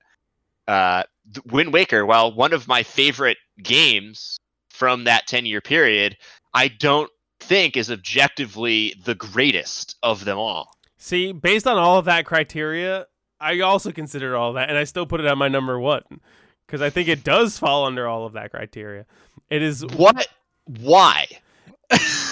uh, 0.68 1.04
Wind 1.46 1.74
Waker, 1.74 2.06
while 2.06 2.34
one 2.34 2.54
of 2.54 2.68
my 2.68 2.84
favorite 2.84 3.38
games 3.64 4.38
from 4.70 5.06
that 5.06 5.28
10 5.28 5.46
year 5.46 5.62
period, 5.62 6.18
I 6.54 6.68
don't 6.68 7.10
think 7.40 7.78
is 7.78 7.90
objectively 7.90 8.94
the 9.06 9.16
greatest 9.16 9.96
of 10.04 10.26
them 10.26 10.38
all. 10.38 10.70
See, 10.98 11.32
based 11.32 11.68
on 11.68 11.78
all 11.78 11.98
of 11.98 12.06
that 12.06 12.26
criteria, 12.26 13.06
I 13.40 13.60
also 13.62 13.92
consider 13.92 14.36
all 14.36 14.54
that, 14.54 14.70
and 14.70 14.78
I 14.78 14.84
still 14.84 15.06
put 15.06 15.20
it 15.22 15.28
on 15.28 15.38
my 15.38 15.48
number 15.48 15.80
one 15.80 16.04
because 16.66 16.82
I 16.82 16.90
think 16.90 17.08
it 17.08 17.24
does 17.24 17.58
fall 17.58 17.86
under 17.86 18.08
all 18.08 18.26
of 18.26 18.34
that 18.34 18.52
criteria. 18.52 19.06
It 19.50 19.62
is 19.62 19.86
What? 19.86 20.28
Why? 20.66 21.28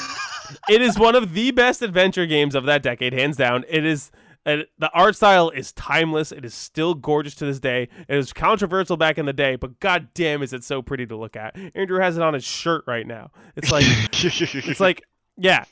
it 0.70 0.82
is 0.82 0.98
one 0.98 1.16
of 1.16 1.34
the 1.34 1.52
best 1.52 1.82
adventure 1.82 2.26
games 2.26 2.56
of 2.56 2.66
that 2.66 2.84
decade, 2.84 3.14
hands 3.14 3.38
down. 3.38 3.66
It 3.68 3.86
is 3.86 4.12
uh, 4.46 4.58
the 4.78 4.92
art 4.94 5.16
style 5.16 5.50
is 5.50 5.72
timeless. 5.72 6.32
It 6.32 6.44
is 6.44 6.54
still 6.54 6.94
gorgeous 6.94 7.36
to 7.36 7.46
this 7.46 7.60
day. 7.60 7.88
It 8.08 8.16
was 8.16 8.34
controversial 8.34 8.98
back 8.98 9.18
in 9.18 9.26
the 9.26 9.34
day, 9.34 9.56
but 9.56 9.80
god 9.80 10.10
damn, 10.14 10.44
is 10.44 10.52
it 10.52 10.64
so 10.64 10.82
pretty 10.82 11.06
to 11.08 11.16
look 11.16 11.36
at. 11.36 11.56
Andrew 11.76 12.00
has 12.00 12.18
it 12.18 12.24
on 12.24 12.34
his 12.34 12.44
shirt 12.44 12.84
right 12.86 13.08
now. 13.08 13.32
It's 13.56 13.72
like 13.72 13.86
it's 14.12 14.80
like 14.80 15.04
yeah, 15.38 15.64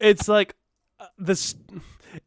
it's 0.00 0.28
like 0.28 0.54
uh, 0.98 1.06
this. 1.18 1.54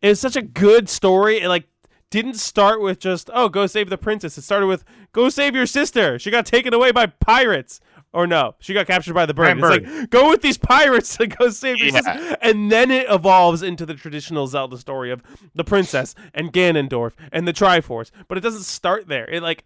It's 0.02 0.22
such 0.22 0.36
a 0.36 0.42
good 0.42 0.88
story. 0.88 1.42
It 1.42 1.50
like 1.50 1.68
didn't 2.10 2.36
start 2.36 2.82
with 2.82 3.00
just 3.00 3.30
oh 3.34 3.50
go 3.50 3.68
save 3.68 3.90
the 3.90 3.98
princess. 3.98 4.38
It 4.38 4.44
started 4.44 4.68
with 4.68 4.86
go 5.12 5.30
save 5.30 5.54
your 5.54 5.66
sister. 5.66 6.18
She 6.18 6.32
got 6.32 6.46
taken 6.46 6.74
away 6.74 6.92
by 6.92 7.08
pirates. 7.08 7.82
Or 8.12 8.26
no, 8.26 8.56
she 8.60 8.74
got 8.74 8.88
captured 8.88 9.14
by 9.14 9.28
the 9.28 9.34
bird. 9.36 9.58
It's 9.60 9.68
like 9.68 10.10
go 10.10 10.30
with 10.32 10.42
these 10.42 10.58
pirates 10.58 11.18
to 11.18 11.28
go 11.28 11.50
save 11.50 11.78
your 11.78 11.90
Yeah. 11.94 12.36
and 12.42 12.72
then 12.72 12.90
it 12.90 13.06
evolves 13.10 13.62
into 13.62 13.86
the 13.86 13.94
traditional 13.94 14.48
Zelda 14.48 14.78
story 14.80 15.12
of 15.12 15.22
the 15.54 15.64
princess 15.64 16.16
and 16.34 16.52
Ganondorf 16.52 17.14
and 17.32 17.48
the 17.48 17.54
Triforce. 17.54 18.10
But 18.28 18.38
it 18.40 18.42
doesn't 18.42 18.64
start 18.64 19.08
there. 19.08 19.30
It 19.30 19.44
like 19.44 19.64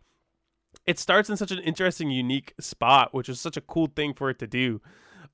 it 0.86 1.00
starts 1.00 1.30
in 1.30 1.38
such 1.38 1.52
an 1.52 1.60
interesting, 1.60 2.12
unique 2.12 2.54
spot, 2.60 3.14
which 3.14 3.30
is 3.30 3.40
such 3.40 3.56
a 3.56 3.62
cool 3.62 3.88
thing 3.88 4.14
for 4.14 4.30
it 4.30 4.40
to 4.40 4.48
do. 4.48 4.82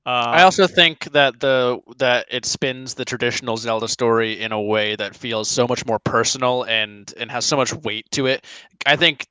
Uh, 0.06 0.10
I 0.10 0.42
also 0.42 0.66
think 0.68 1.10
that 1.12 1.40
the 1.40 1.80
that 1.98 2.26
it 2.30 2.44
spins 2.46 2.94
the 2.94 3.04
traditional 3.04 3.56
Zelda 3.56 3.88
story 3.88 4.40
in 4.40 4.52
a 4.52 4.60
way 4.60 4.94
that 4.96 5.16
feels 5.16 5.48
so 5.48 5.66
much 5.66 5.84
more 5.84 5.98
personal 5.98 6.62
and 6.62 7.12
and 7.18 7.30
has 7.30 7.44
so 7.44 7.56
much 7.56 7.74
weight 7.74 8.08
to 8.12 8.26
it. 8.26 8.44
I 8.86 8.94
think 8.96 9.26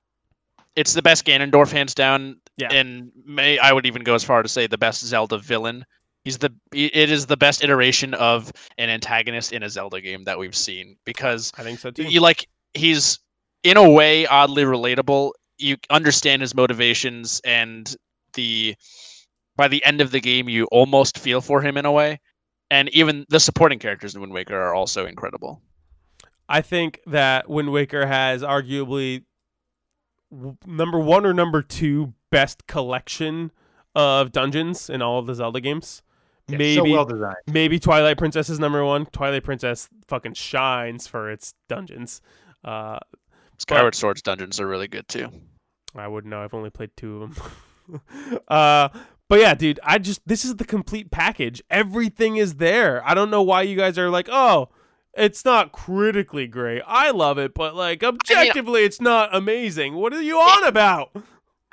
it's 0.75 0.93
the 0.93 1.01
best 1.01 1.25
Ganondorf 1.25 1.71
hands 1.71 1.95
down, 1.95 2.37
Yeah. 2.59 2.71
and 2.71 3.11
may 3.25 3.57
I 3.57 3.71
would 3.71 3.85
even 3.85 4.03
go 4.03 4.15
as 4.15 4.23
far 4.23 4.43
to 4.43 4.49
say 4.49 4.67
the 4.67 4.77
best 4.77 5.05
Zelda 5.05 5.37
villain 5.37 5.85
He's 6.25 6.37
the 6.37 6.53
it 6.73 7.09
is 7.09 7.25
the 7.27 7.37
best 7.37 7.63
iteration 7.63 8.13
of 8.13 8.51
an 8.77 8.89
antagonist 8.89 9.53
in 9.53 9.63
a 9.63 9.69
Zelda 9.69 10.01
game 10.01 10.23
that 10.25 10.37
we've 10.37 10.55
seen 10.55 10.97
because 11.05 11.51
I 11.57 11.63
think 11.63 11.79
so 11.79 11.91
too. 11.91 12.03
you 12.03 12.19
like 12.19 12.47
he's 12.73 13.19
in 13.63 13.77
a 13.77 13.89
way 13.89 14.27
oddly 14.27 14.63
relatable. 14.63 15.31
You 15.57 15.77
understand 15.89 16.41
his 16.41 16.53
motivations 16.53 17.41
and 17.45 17.95
the 18.33 18.75
by 19.55 19.69
the 19.69 19.83
end 19.85 20.01
of 20.01 20.11
the 20.11 20.19
game 20.19 20.49
you 20.49 20.65
almost 20.65 21.17
feel 21.17 21.41
for 21.41 21.61
him 21.61 21.77
in 21.77 21.85
a 21.85 21.91
way. 21.91 22.19
And 22.69 22.89
even 22.89 23.25
the 23.29 23.39
supporting 23.39 23.79
characters 23.79 24.13
in 24.13 24.21
Wind 24.21 24.33
Waker 24.33 24.55
are 24.55 24.75
also 24.75 25.05
incredible. 25.07 25.61
I 26.47 26.61
think 26.61 26.99
that 27.07 27.49
Wind 27.49 27.71
Waker 27.71 28.05
has 28.05 28.43
arguably 28.43 29.23
w- 30.31 30.57
number 30.65 30.99
one 30.99 31.25
or 31.25 31.33
number 31.33 31.61
two 31.61 32.13
best 32.31 32.67
collection 32.67 33.51
of 33.95 34.31
dungeons 34.31 34.89
in 34.89 35.01
all 35.01 35.19
of 35.19 35.27
the 35.27 35.35
Zelda 35.35 35.61
games. 35.61 36.01
Yeah, 36.47 36.57
maybe 36.57 36.75
so 36.75 36.83
well 36.83 37.05
designed. 37.05 37.35
maybe 37.47 37.79
Twilight 37.79 38.17
Princess 38.17 38.49
is 38.49 38.59
number 38.59 38.83
one. 38.83 39.05
Twilight 39.07 39.43
Princess 39.43 39.87
fucking 40.07 40.33
shines 40.33 41.07
for 41.07 41.29
its 41.29 41.53
dungeons. 41.67 42.21
Uh, 42.63 42.99
Skyward 43.57 43.93
Sword's 43.93 44.21
dungeons 44.21 44.59
are 44.59 44.67
really 44.67 44.87
good 44.87 45.07
too. 45.07 45.29
I 45.95 46.07
wouldn't 46.07 46.31
know. 46.31 46.41
I've 46.43 46.53
only 46.53 46.69
played 46.69 46.91
two 46.95 47.23
of 47.23 47.35
them. 47.35 48.01
uh, 48.47 48.89
but 49.27 49.39
yeah, 49.39 49.53
dude, 49.53 49.79
I 49.83 49.99
just 49.99 50.21
this 50.25 50.43
is 50.43 50.55
the 50.55 50.65
complete 50.65 51.11
package. 51.11 51.61
Everything 51.69 52.37
is 52.37 52.55
there. 52.55 53.07
I 53.07 53.13
don't 53.13 53.29
know 53.29 53.43
why 53.43 53.61
you 53.63 53.75
guys 53.75 53.97
are 53.97 54.09
like, 54.09 54.27
oh, 54.31 54.69
it's 55.13 55.45
not 55.45 55.71
critically 55.71 56.47
great. 56.47 56.81
I 56.87 57.11
love 57.11 57.37
it, 57.37 57.53
but 57.53 57.75
like 57.75 58.03
objectively, 58.03 58.83
it's 58.83 59.01
not 59.01 59.35
amazing. 59.35 59.95
What 59.95 60.13
are 60.13 60.21
you 60.21 60.37
on 60.37 60.65
about? 60.65 61.11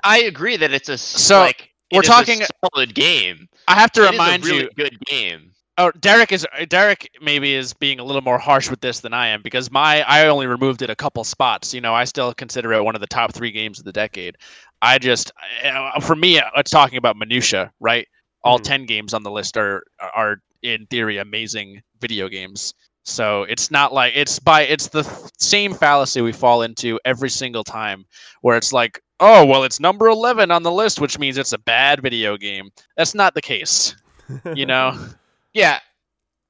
I 0.07 0.19
agree 0.21 0.57
that 0.57 0.73
it's 0.73 0.89
a 0.89 0.93
s- 0.95 1.03
So, 1.03 1.41
like 1.41 1.71
we're 1.93 2.01
it 2.01 2.05
is 2.05 2.09
a 2.09 2.13
talking- 2.13 2.43
solid 2.73 2.95
game. 2.95 3.49
I 3.69 3.75
have 3.75 3.93
to 3.93 4.01
It 4.03 4.05
is 4.05 4.09
a 4.09 4.13
remind 4.13 4.45
really 4.47 4.63
you 4.63 4.71
good 4.77 4.99
game. 5.07 5.53
Oh, 5.79 5.91
Derek 6.01 6.33
is 6.33 6.47
Derek 6.69 7.11
maybe 7.21 7.53
is 7.53 7.75
being 7.75 7.99
a 8.01 8.05
little 8.05 8.23
more 8.23 8.39
harsh 8.39 8.71
with 8.71 8.81
this 8.81 9.01
than 9.01 9.13
I 9.13 9.27
am 9.29 9.43
because 9.43 9.71
my 9.71 10.03
I 10.09 10.27
only 10.29 10.47
removed 10.47 10.81
it 10.81 10.89
a 10.89 10.97
couple 10.97 11.23
spots. 11.25 11.75
You 11.75 11.83
know, 11.83 11.95
I 11.95 12.05
still 12.05 12.33
consider 12.33 12.73
it 12.73 12.83
one 12.83 12.95
of 12.95 13.03
the 13.03 13.07
top 13.07 13.35
three 13.35 13.51
games 13.51 13.79
of 13.79 13.85
the 13.85 13.93
decade. 13.93 14.37
I 14.81 14.99
just, 14.99 15.33
uh, 15.65 16.01
for 16.01 16.17
me, 16.17 16.41
it's 16.57 16.71
talking 16.71 16.97
about 16.97 17.17
minutia, 17.19 17.73
right? 17.81 18.07
All 18.43 18.59
Mhm. 18.59 18.65
ten 18.65 18.87
games 18.87 19.13
on 19.13 19.23
the 19.23 19.31
list 19.31 19.57
are 19.59 19.83
are 20.01 20.39
in 20.63 20.87
theory 20.87 21.19
amazing 21.19 21.83
video 22.01 22.29
games. 22.29 22.73
So 23.05 23.43
it's 23.43 23.71
not 23.71 23.93
like 23.93 24.15
it's 24.17 24.39
by 24.39 24.63
it's 24.63 24.89
the 24.89 25.05
same 25.39 25.75
fallacy 25.75 26.23
we 26.23 26.33
fall 26.33 26.63
into 26.63 26.99
every 27.05 27.29
single 27.31 27.65
time, 27.65 28.07
where 28.41 28.57
it's 28.57 28.73
like, 28.73 29.01
oh 29.21 29.45
well, 29.45 29.65
it's 29.65 29.81
number 29.81 30.07
eleven 30.09 30.51
on 30.51 30.63
the 30.63 30.73
list, 30.73 31.01
which 31.01 31.19
means 31.19 31.39
it's 31.39 31.53
a 31.53 31.59
bad 31.59 32.03
video 32.03 32.37
game. 32.37 32.71
That's 32.97 33.15
not 33.15 33.35
the 33.35 33.43
case, 33.43 33.95
you 34.55 34.67
know. 34.67 34.97
Yeah, 35.55 35.81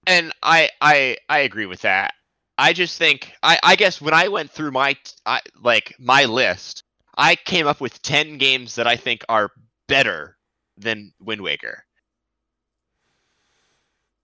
and 0.07 0.33
I 0.43 0.71
I 0.81 1.17
I 1.29 1.41
agree 1.41 1.67
with 1.67 1.83
that. 1.83 2.15
I 2.59 2.73
just 2.73 2.99
think 2.99 3.33
I 3.43 3.59
I 3.63 3.77
guess 3.77 4.01
when 4.01 4.15
I 4.15 4.29
went 4.29 4.51
through 4.51 4.71
my 4.71 4.95
t- 4.95 5.13
I, 5.27 5.41
like 5.63 5.95
my 5.99 6.25
list, 6.25 6.85
I 7.17 7.37
came 7.37 7.67
up 7.67 7.81
with 7.81 8.01
ten 8.03 8.39
games 8.39 8.75
that 8.77 8.87
I 8.87 8.97
think 8.97 9.25
are 9.29 9.51
better 9.89 10.37
than 10.77 11.13
Wind 11.21 11.43
Waker. 11.43 11.85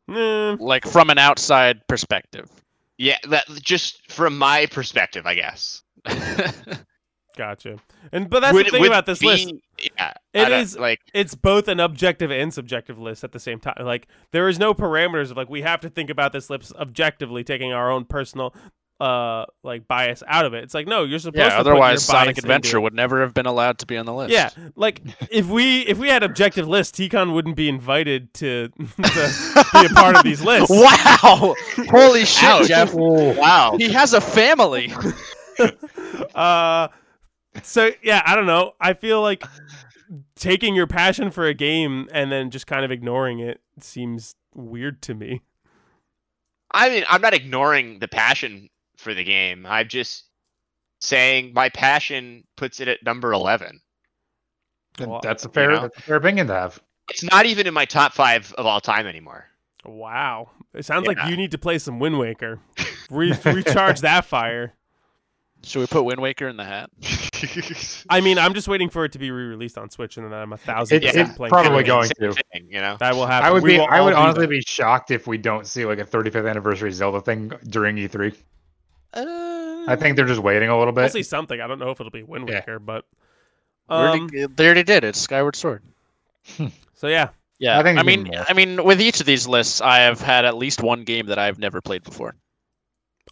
Nah, 0.08 0.56
like 0.58 0.86
from 0.86 1.10
an 1.10 1.18
outside 1.18 1.86
perspective. 1.88 2.50
Yeah, 2.98 3.18
that 3.28 3.46
just 3.62 4.10
from 4.10 4.36
my 4.36 4.66
perspective, 4.66 5.26
I 5.26 5.34
guess. 5.34 5.82
gotcha. 7.36 7.78
And 8.12 8.28
but 8.30 8.40
that's 8.40 8.54
Would- 8.54 8.66
the 8.66 8.70
thing 8.70 8.86
about 8.86 9.06
this 9.06 9.18
be- 9.20 9.26
list. 9.26 9.52
Yeah, 9.96 10.12
It 10.32 10.46
I 10.46 10.48
don't- 10.48 10.60
is- 10.60 10.78
like 10.78 11.00
It's 11.14 11.34
both 11.34 11.68
an 11.68 11.80
objective 11.80 12.30
and 12.30 12.52
subjective 12.52 12.98
list 12.98 13.24
at 13.24 13.32
the 13.32 13.40
same 13.40 13.58
time. 13.60 13.74
Like 13.80 14.06
there 14.32 14.48
is 14.48 14.58
no 14.58 14.74
parameters 14.74 15.30
of 15.30 15.36
like 15.36 15.48
we 15.48 15.62
have 15.62 15.80
to 15.80 15.88
think 15.90 16.10
about 16.10 16.32
this 16.32 16.48
list 16.50 16.72
objectively, 16.76 17.44
taking 17.44 17.72
our 17.72 17.90
own 17.90 18.04
personal 18.04 18.54
uh 19.00 19.44
like 19.64 19.88
bias 19.88 20.22
out 20.28 20.44
of 20.46 20.54
it. 20.54 20.62
It's 20.62 20.74
like 20.74 20.86
no, 20.86 21.02
you're 21.02 21.18
supposed 21.18 21.38
yeah, 21.38 21.48
to. 21.48 21.56
put 21.56 21.60
otherwise 21.66 21.92
your 22.08 22.14
Sonic 22.16 22.28
into 22.38 22.42
Adventure 22.42 22.80
would 22.80 22.94
never 22.94 23.20
have 23.22 23.34
been 23.34 23.46
allowed 23.46 23.78
to 23.78 23.86
be 23.86 23.96
on 23.96 24.06
the 24.06 24.14
list. 24.14 24.30
Yeah, 24.32 24.50
like 24.76 25.00
if 25.30 25.48
we 25.48 25.80
if 25.80 25.98
we 25.98 26.08
had 26.08 26.22
objective 26.22 26.68
lists, 26.68 26.92
T-Con 26.96 27.32
wouldn't 27.32 27.56
be 27.56 27.68
invited 27.68 28.32
to 28.34 28.68
to 28.78 29.64
be 29.72 29.86
a 29.86 29.88
part 29.88 30.14
of 30.14 30.22
these 30.22 30.42
lists. 30.44 30.70
Wow! 30.70 31.54
Holy 31.90 32.24
shit, 32.24 32.44
Ouch. 32.48 32.68
Jeff. 32.68 32.94
wow. 32.94 33.74
He 33.76 33.90
has 33.92 34.14
a 34.14 34.20
family. 34.20 34.92
Uh, 36.34 36.88
so 37.62 37.90
yeah, 38.02 38.22
I 38.24 38.34
don't 38.34 38.46
know. 38.46 38.72
I 38.80 38.94
feel 38.94 39.20
like 39.20 39.44
taking 40.36 40.74
your 40.74 40.86
passion 40.86 41.30
for 41.30 41.46
a 41.46 41.54
game 41.54 42.08
and 42.12 42.30
then 42.30 42.50
just 42.50 42.66
kind 42.66 42.84
of 42.84 42.90
ignoring 42.90 43.38
it 43.40 43.60
seems 43.80 44.34
weird 44.54 45.02
to 45.02 45.14
me. 45.14 45.42
I 46.72 46.88
mean, 46.88 47.04
I'm 47.08 47.20
not 47.20 47.34
ignoring 47.34 47.98
the 47.98 48.08
passion 48.08 48.68
for 48.96 49.14
the 49.14 49.24
game. 49.24 49.66
I'm 49.66 49.88
just 49.88 50.24
saying 51.00 51.52
my 51.54 51.68
passion 51.68 52.44
puts 52.56 52.80
it 52.80 52.88
at 52.88 53.02
number 53.02 53.32
11. 53.32 53.80
Well, 55.00 55.20
That's 55.22 55.44
a 55.44 55.48
fair, 55.48 55.70
know? 55.70 55.82
that's 55.82 55.98
a 55.98 56.02
fair 56.02 56.16
opinion 56.16 56.46
to 56.48 56.54
have. 56.54 56.80
It's 57.08 57.22
not 57.22 57.46
even 57.46 57.66
in 57.66 57.74
my 57.74 57.84
top 57.84 58.12
five 58.12 58.52
of 58.54 58.66
all 58.66 58.80
time 58.80 59.06
anymore. 59.06 59.46
Wow, 59.84 60.50
it 60.74 60.84
sounds 60.84 61.06
like 61.06 61.18
you 61.26 61.36
need 61.36 61.50
to 61.50 61.58
play 61.58 61.78
some 61.78 61.98
Wind 61.98 62.18
Waker. 62.18 62.60
Re- 63.10 63.36
recharge 63.44 64.00
that 64.02 64.24
fire. 64.24 64.74
Should 65.64 65.80
we 65.80 65.86
put 65.86 66.04
Wind 66.04 66.20
Waker 66.20 66.48
in 66.48 66.56
the 66.56 66.64
hat? 66.64 66.90
I 68.10 68.20
mean, 68.20 68.38
I'm 68.38 68.54
just 68.54 68.68
waiting 68.68 68.88
for 68.88 69.04
it 69.04 69.12
to 69.12 69.18
be 69.18 69.30
re-released 69.30 69.76
on 69.78 69.90
Switch, 69.90 70.16
and 70.16 70.26
then 70.26 70.32
I'm 70.32 70.52
a 70.52 70.56
thousand 70.56 70.98
It- 70.98 71.02
percent 71.06 71.28
it's 71.28 71.36
playing. 71.36 71.50
probably 71.50 71.82
going 71.84 72.10
Same 72.18 72.32
to. 72.32 72.42
thing, 72.52 72.66
you 72.70 72.80
know. 72.80 72.96
That 73.00 73.14
will 73.14 73.26
happen. 73.26 73.46
I 73.48 73.52
would 73.52 73.62
We 73.62 73.76
be. 73.76 73.80
I 73.80 74.00
would 74.00 74.14
honestly 74.14 74.46
be 74.46 74.60
shocked 74.66 75.10
if 75.10 75.26
we 75.26 75.38
don't 75.38 75.66
see 75.66 75.84
like 75.84 75.98
a 75.98 76.04
35th 76.04 76.48
anniversary 76.48 76.90
Zelda 76.92 77.20
thing 77.20 77.52
during 77.68 77.96
E3. 77.96 78.34
Uh, 79.14 79.84
I 79.90 79.96
think 79.96 80.16
they're 80.16 80.26
just 80.26 80.40
waiting 80.40 80.68
a 80.68 80.78
little 80.78 80.94
We'll 80.94 81.04
bit. 81.04 81.12
see 81.12 81.22
something. 81.22 81.60
I 81.60 81.66
don't 81.66 81.78
know 81.78 81.90
if 81.90 82.00
it'll 82.00 82.10
be 82.10 82.22
Wind 82.22 82.48
Yeah. 82.48 82.56
Waker, 82.56 82.78
but 82.78 83.04
we 83.88 83.96
already- 83.96 84.44
um, 84.44 84.52
they 84.56 84.64
already 84.66 84.82
did. 84.84 85.04
It's 85.04 85.20
Skyward 85.20 85.56
Sword. 85.56 85.82
so 86.94 87.08
yeah, 87.08 87.28
Yeah, 87.58 87.78
I 87.78 87.82
think 87.82 87.98
I 87.98 88.02
mean, 88.02 88.24
more. 88.24 88.44
I 88.48 88.52
mean, 88.54 88.82
with 88.84 89.00
each 89.00 89.20
of 89.20 89.26
these 89.26 89.46
lists, 89.46 89.80
I 89.80 89.98
have 89.98 90.20
had 90.20 90.44
at 90.44 90.56
least 90.56 90.82
one 90.82 91.04
game 91.04 91.26
that 91.26 91.38
I've 91.38 91.58
never 91.58 91.80
played 91.80 92.02
before. 92.04 92.34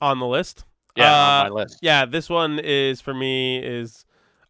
on 0.01 0.19
the 0.19 0.27
list. 0.27 0.65
Yeah, 0.97 1.13
Uh, 1.13 1.43
on 1.43 1.55
my 1.55 1.63
list. 1.63 1.79
Yeah, 1.83 2.05
this 2.07 2.29
one 2.29 2.59
is 2.59 3.01
for 3.01 3.15
me 3.15 3.59
is 3.59 4.05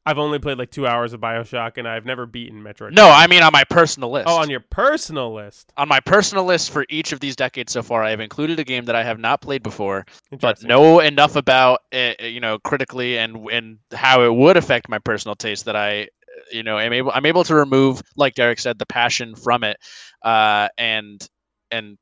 I've 0.07 0.19
only 0.19 0.39
played 0.39 0.57
like 0.59 0.71
two 0.71 0.87
hours 0.87 1.12
of 1.12 1.21
Bioshock, 1.21 1.77
and 1.77 1.87
I've 1.87 2.07
never 2.07 2.25
beaten 2.25 2.62
Metroid. 2.62 2.93
No, 2.93 3.09
I 3.11 3.27
mean 3.27 3.43
on 3.43 3.53
my 3.53 3.65
personal 3.65 4.11
list. 4.11 4.29
Oh, 4.29 4.37
on 4.39 4.49
your 4.49 4.61
personal 4.61 5.33
list. 5.35 5.73
on 5.77 5.89
my 5.89 6.01
personal 6.01 6.45
list 6.45 6.71
for 6.71 6.87
each 6.89 7.12
of 7.12 7.21
these 7.21 7.37
decades 7.37 7.73
so 7.73 7.83
far, 7.83 8.03
I 8.03 8.11
have 8.11 8.21
included 8.21 8.59
a 8.59 8.65
game 8.65 8.87
that 8.87 8.97
I 8.97 9.03
have 9.05 9.19
not 9.19 9.43
played 9.43 9.62
before, 9.62 10.07
but 10.41 10.62
know 10.62 11.01
enough 11.01 11.37
about 11.37 11.81
it, 11.93 12.21
you 12.23 12.41
know, 12.41 12.59
critically 12.59 13.19
and 13.19 13.47
and 13.51 13.79
how 13.93 14.23
it 14.23 14.35
would 14.35 14.57
affect 14.57 14.89
my 14.89 14.99
personal 14.99 15.35
taste 15.35 15.67
that 15.67 15.77
I, 15.77 16.09
you 16.51 16.62
know, 16.62 16.79
am 16.79 16.95
able 16.95 17.12
I'm 17.15 17.27
able 17.27 17.45
to 17.45 17.55
remove, 17.55 18.03
like 18.17 18.35
Derek 18.35 18.59
said, 18.59 18.79
the 18.79 18.87
passion 18.87 19.35
from 19.37 19.65
it, 19.65 19.77
uh, 20.23 20.69
and 20.79 21.25
and 21.71 21.99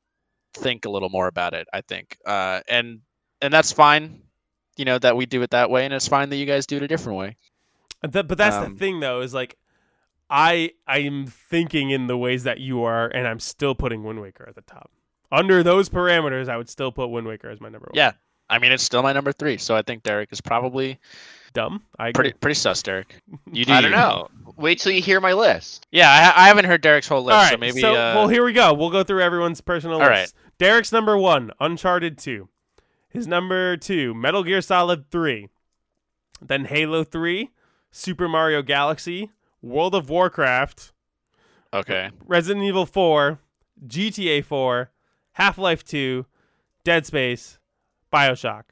think 0.55 0.85
a 0.85 0.91
little 0.91 1.11
more 1.11 1.27
about 1.27 1.53
it. 1.53 1.67
I 1.73 1.81
think, 1.81 2.17
uh, 2.25 2.61
and 2.69 3.01
and 3.43 3.53
that's 3.53 3.73
fine, 3.73 4.23
you 4.79 4.87
know, 4.87 4.99
that 4.99 5.17
we 5.17 5.27
do 5.27 5.43
it 5.43 5.51
that 5.51 5.69
way, 5.69 5.85
and 5.85 5.93
it's 5.93 6.09
fine 6.09 6.31
that 6.31 6.37
you 6.37 6.47
guys 6.47 6.67
do 6.67 6.77
it 6.79 6.83
a 6.83 6.89
different 6.89 7.19
way. 7.19 7.37
Th- 8.11 8.27
but 8.27 8.39
that's 8.39 8.57
um, 8.57 8.73
the 8.73 8.79
thing, 8.79 9.01
though, 9.01 9.21
is 9.21 9.35
like 9.35 9.57
I 10.31 10.71
I'm 10.87 11.27
thinking 11.27 11.91
in 11.91 12.07
the 12.07 12.17
ways 12.17 12.45
that 12.45 12.61
you 12.61 12.85
are, 12.85 13.09
and 13.09 13.27
I'm 13.27 13.41
still 13.41 13.75
putting 13.75 14.05
Wind 14.05 14.21
Waker 14.21 14.47
at 14.49 14.55
the 14.55 14.63
top. 14.63 14.91
Under 15.31 15.63
those 15.63 15.89
parameters, 15.89 16.49
I 16.49 16.57
would 16.57 16.71
still 16.71 16.93
put 16.93 17.09
Wind 17.09 17.27
Waker 17.27 17.51
as 17.51 17.61
my 17.61 17.69
number 17.69 17.89
one. 17.91 17.97
Yeah. 17.97 18.13
I 18.51 18.59
mean, 18.59 18.73
it's 18.73 18.83
still 18.83 19.03
my 19.03 19.13
number 19.13 19.31
three, 19.31 19.59
so 19.59 19.77
I 19.77 19.83
think 19.83 20.03
Derek 20.03 20.33
is 20.33 20.41
probably 20.41 20.99
dumb. 21.53 21.83
I 21.99 22.09
agree. 22.09 22.13
pretty 22.13 22.39
pretty 22.39 22.55
sus, 22.55 22.83
Derek. 22.83 23.15
You 23.53 23.65
do 23.65 23.73
I 23.73 23.81
don't 23.83 23.91
you. 23.91 23.97
know. 23.97 24.29
Wait 24.57 24.79
till 24.79 24.93
you 24.93 25.03
hear 25.03 25.21
my 25.21 25.33
list. 25.35 25.87
Yeah, 25.91 26.09
I, 26.35 26.45
I 26.45 26.49
haven't 26.49 26.65
heard 26.65 26.81
Derek's 26.81 27.09
whole 27.09 27.23
list, 27.23 27.35
All 27.35 27.43
right, 27.43 27.53
so 27.53 27.57
maybe. 27.59 27.81
so 27.81 27.93
uh, 27.93 28.15
well, 28.15 28.29
here 28.29 28.45
we 28.45 28.53
go. 28.53 28.73
We'll 28.73 28.91
go 28.91 29.03
through 29.05 29.23
everyone's 29.23 29.61
personal 29.61 30.01
All 30.01 30.09
lists. 30.09 30.35
Derek's 30.59 30.93
number 30.93 31.17
one, 31.19 31.51
Uncharted 31.61 32.17
Two. 32.19 32.49
His 33.09 33.27
number 33.27 33.77
two, 33.77 34.15
Metal 34.15 34.45
Gear 34.45 34.61
Solid 34.61 35.11
Three. 35.11 35.49
Then 36.41 36.67
Halo 36.67 37.05
Three, 37.05 37.51
Super 37.91 38.29
Mario 38.29 38.63
Galaxy, 38.63 39.31
World 39.63 39.95
of 39.95 40.09
Warcraft, 40.09 40.93
okay. 41.73 42.11
Resident 42.27 42.65
Evil 42.65 42.87
4, 42.87 43.39
GTA 43.87 44.45
4, 44.45 44.91
Half 45.33 45.59
Life 45.59 45.85
2, 45.85 46.27
Dead 46.85 47.07
Space, 47.07 47.59
Bioshock. 48.13 48.65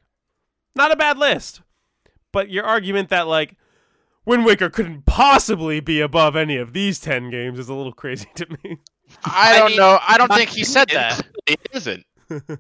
Not 0.75 0.93
a 0.93 0.97
bad 0.97 1.19
list. 1.19 1.63
But 2.33 2.51
your 2.51 2.65
argument 2.65 3.09
that, 3.09 3.27
like, 3.27 3.57
Wind 4.27 4.45
Waker 4.45 4.69
couldn't 4.69 5.07
possibly 5.07 5.81
be 5.81 6.01
above 6.01 6.37
any 6.37 6.57
of 6.57 6.73
these 6.73 7.01
10 7.01 7.31
games 7.31 7.59
is 7.59 7.69
a 7.69 7.75
little 7.75 7.93
crazy 7.93 8.29
to 8.35 8.47
me. 8.63 8.79
I 9.25 9.55
I 9.55 9.59
don't 9.59 9.69
mean, 9.69 9.77
know. 9.79 9.99
I 10.07 10.19
don't 10.19 10.33
think 10.33 10.51
he 10.51 10.65
said 10.65 10.89
that. 10.91 11.27
It 11.47 11.61
isn't. 11.73 12.05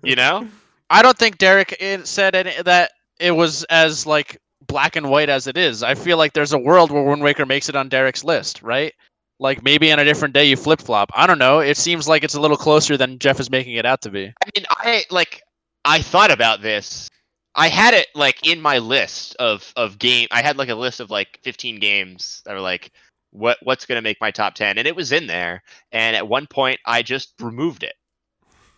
You 0.03 0.15
know? 0.15 0.49
I 0.91 1.03
don't 1.03 1.19
think 1.19 1.39
Derek 1.39 1.77
said 2.05 2.35
any, 2.35 2.63
that 2.63 2.93
it 3.19 3.33
was 3.33 3.65
as 3.65 4.07
like 4.07 4.39
black 4.67 4.97
and 4.97 5.11
white 5.11 5.29
as 5.29 5.47
it 5.47 5.57
is. 5.57 5.83
I 5.83 5.95
feel 5.95 6.19
like 6.19 6.33
there's 6.33 6.53
a 6.53 6.59
world 6.59 6.91
where 6.91 7.03
Wind 7.03 7.23
Waker 7.23 7.47
makes 7.47 7.69
it 7.69 7.77
on 7.77 7.89
Derek's 7.89 8.25
list, 8.25 8.63
right? 8.63 8.93
Like 9.39 9.63
maybe 9.63 9.93
on 9.93 9.99
a 9.99 10.05
different 10.05 10.35
day 10.35 10.45
you 10.45 10.57
flip 10.57 10.81
flop. 10.81 11.11
I 11.15 11.27
don't 11.27 11.39
know. 11.39 11.61
It 11.61 11.77
seems 11.77 12.09
like 12.09 12.25
it's 12.25 12.35
a 12.35 12.41
little 12.41 12.57
closer 12.57 12.97
than 12.97 13.19
Jeff 13.19 13.41
is 13.41 13.51
making 13.51 13.75
it 13.75 13.85
out 13.85 14.01
to 14.03 14.11
be. 14.11 14.27
I 14.27 14.51
mean, 14.57 14.67
I 14.71 15.05
like 15.11 15.43
I 15.85 16.01
thought 16.01 16.31
about 16.31 16.63
this. 16.63 17.11
I 17.55 17.69
had 17.69 17.95
it 17.95 18.09
like 18.15 18.47
in 18.47 18.61
my 18.61 18.79
list 18.79 19.37
of 19.37 19.73
of 19.77 19.99
game. 19.99 20.29
I 20.31 20.43
had 20.43 20.57
like 20.57 20.69
a 20.69 20.75
list 20.75 21.01
of 21.01 21.11
like 21.11 21.39
15 21.43 21.81
games 21.81 22.43
that 22.47 22.55
were 22.55 22.61
like 22.61 22.93
what 23.31 23.59
what's 23.63 23.85
going 23.85 23.97
to 23.97 24.03
make 24.03 24.21
my 24.21 24.31
top 24.31 24.55
10 24.55 24.79
and 24.79 24.89
it 24.89 24.97
was 24.97 25.13
in 25.13 25.27
there 25.27 25.63
and 25.93 26.17
at 26.17 26.27
one 26.27 26.47
point 26.47 26.81
I 26.87 27.03
just 27.03 27.35
removed 27.41 27.83
it. 27.83 27.95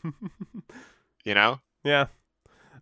you 1.24 1.35
know? 1.35 1.60
Yeah. 1.89 2.06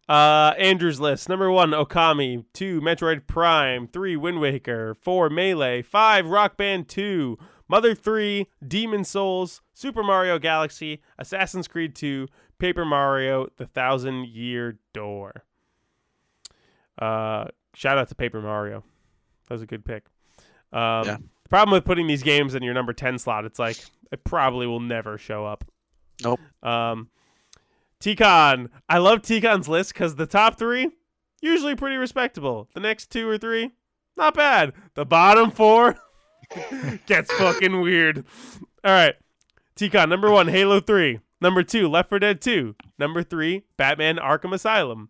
Uh, 0.09 0.55
Andrew's 0.59 1.01
list: 1.01 1.29
number 1.29 1.51
one, 1.51 1.71
Okami; 1.71 2.45
two, 2.53 2.81
Metroid 2.81 3.27
Prime; 3.27 3.89
three, 3.89 4.17
Wind 4.17 4.41
Waker; 4.41 4.95
four, 4.95 5.29
Melee; 5.31 5.83
five, 5.83 6.27
Rock 6.27 6.57
Band 6.57 6.89
Two; 6.89 7.39
Mother 7.69 7.95
Three; 7.95 8.47
Demon 8.67 9.05
Souls; 9.05 9.63
Super 9.75 10.03
Mario 10.03 10.39
Galaxy; 10.39 11.01
Assassin's 11.19 11.67
Creed 11.67 11.95
Two; 11.95 12.29
Paper 12.59 12.85
Mario: 12.85 13.49
The 13.57 13.67
Thousand 13.67 14.29
Year 14.29 14.79
Door. 14.93 15.45
Uh, 16.99 17.47
shout 17.75 17.99
out 17.99 18.09
to 18.09 18.15
Paper 18.15 18.41
Mario. 18.41 18.85
That 19.49 19.55
was 19.55 19.63
a 19.63 19.67
good 19.67 19.85
pick. 19.85 20.05
Um, 20.73 21.05
Yeah. 21.05 21.17
The 21.43 21.49
problem 21.49 21.73
with 21.73 21.85
putting 21.85 22.07
these 22.09 22.25
games 22.25 22.55
in 22.57 22.63
your 22.65 22.75
number 22.75 22.93
ten 22.93 23.19
slot, 23.19 23.45
it's 23.45 23.59
like 23.59 23.77
it 24.11 24.25
probably 24.25 24.67
will 24.67 24.81
never 24.81 25.17
show 25.19 25.47
up. 25.47 25.65
Nope. 26.25 26.41
Um, 26.63 27.09
T-Con. 28.07 28.71
I 28.89 28.99
love 28.99 29.23
T-Con's 29.23 29.69
list 29.69 29.93
because 29.93 30.15
the 30.15 30.27
top 30.27 30.57
three, 30.57 30.91
usually 31.43 31.75
pretty 31.75 31.97
respectable. 31.97 32.69
The 32.73 32.79
next 32.79 33.11
two 33.11 33.29
or 33.29 33.37
three, 33.37 33.73
not 34.17 34.33
bad. 34.35 34.75
The 34.95 35.05
bottom 35.05 35.51
four 35.51 35.97
gets 37.07 37.33
fucking 37.33 37.81
weird. 37.81 38.25
All 38.85 38.93
right. 38.93 39.17
T-Con, 39.75 40.09
number 40.09 40.31
one, 40.31 40.47
Halo 40.47 40.79
3. 40.79 41.19
Number 41.41 41.65
two, 41.65 41.89
Left 41.89 42.09
4 42.09 42.21
Dead 42.21 42.41
2. 42.41 42.77
Number 42.97 43.25
three, 43.25 43.65
Batman 43.77 44.19
Arkham 44.19 44.55
Asylum. 44.55 45.09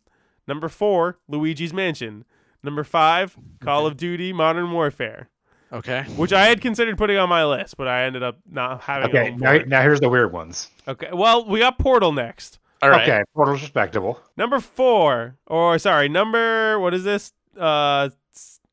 Number 0.48 0.70
four, 0.70 1.18
Luigi's 1.28 1.74
Mansion. 1.74 2.24
Number 2.62 2.82
five, 2.82 3.36
Call 3.60 3.86
of 3.86 3.98
Duty 3.98 4.32
Modern 4.32 4.72
Warfare, 4.72 5.28
Okay. 5.70 6.04
which 6.16 6.32
I 6.32 6.46
had 6.46 6.62
considered 6.62 6.96
putting 6.96 7.18
on 7.18 7.28
my 7.28 7.44
list, 7.44 7.76
but 7.76 7.88
I 7.88 8.04
ended 8.04 8.22
up 8.22 8.38
not 8.50 8.80
having 8.80 9.10
Okay, 9.10 9.26
it. 9.28 9.32
on 9.34 9.38
now, 9.38 9.58
now 9.66 9.82
here's 9.82 10.00
the 10.00 10.08
weird 10.08 10.32
ones. 10.32 10.70
Okay. 10.88 11.10
Well, 11.12 11.44
we 11.46 11.58
got 11.58 11.78
Portal 11.78 12.10
next. 12.12 12.58
All 12.82 12.90
right. 12.90 13.08
Okay, 13.08 13.22
Portal's 13.34 13.62
respectable. 13.62 14.20
Number 14.36 14.60
four, 14.60 15.36
or 15.46 15.78
sorry, 15.78 16.08
number 16.08 16.78
what 16.78 16.92
is 16.94 17.04
this? 17.04 17.32
Uh, 17.58 18.10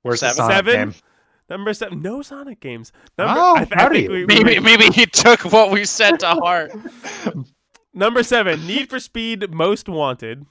Where's 0.01 0.19
Seven? 0.19 0.35
Sonic 0.35 0.55
Seven? 0.55 0.93
number 1.49 1.73
seven. 1.73 2.01
No 2.01 2.21
Sonic 2.21 2.59
games. 2.59 2.91
Number, 3.17 3.33
Oh, 3.39 3.55
I, 3.55 3.59
th- 3.65 3.71
I 3.77 3.89
think 3.89 4.09
we, 4.09 4.25
we 4.25 4.25
Maybe 4.25 4.55
were- 4.55 4.61
maybe 4.65 4.85
he 4.87 5.05
took 5.05 5.45
what 5.51 5.71
we 5.71 5.85
said 5.85 6.19
to 6.19 6.27
heart. 6.27 6.71
number 7.93 8.23
seven, 8.23 8.65
Need 8.67 8.89
for 8.89 8.99
Speed 8.99 9.51
Most 9.53 9.87
Wanted. 9.87 10.45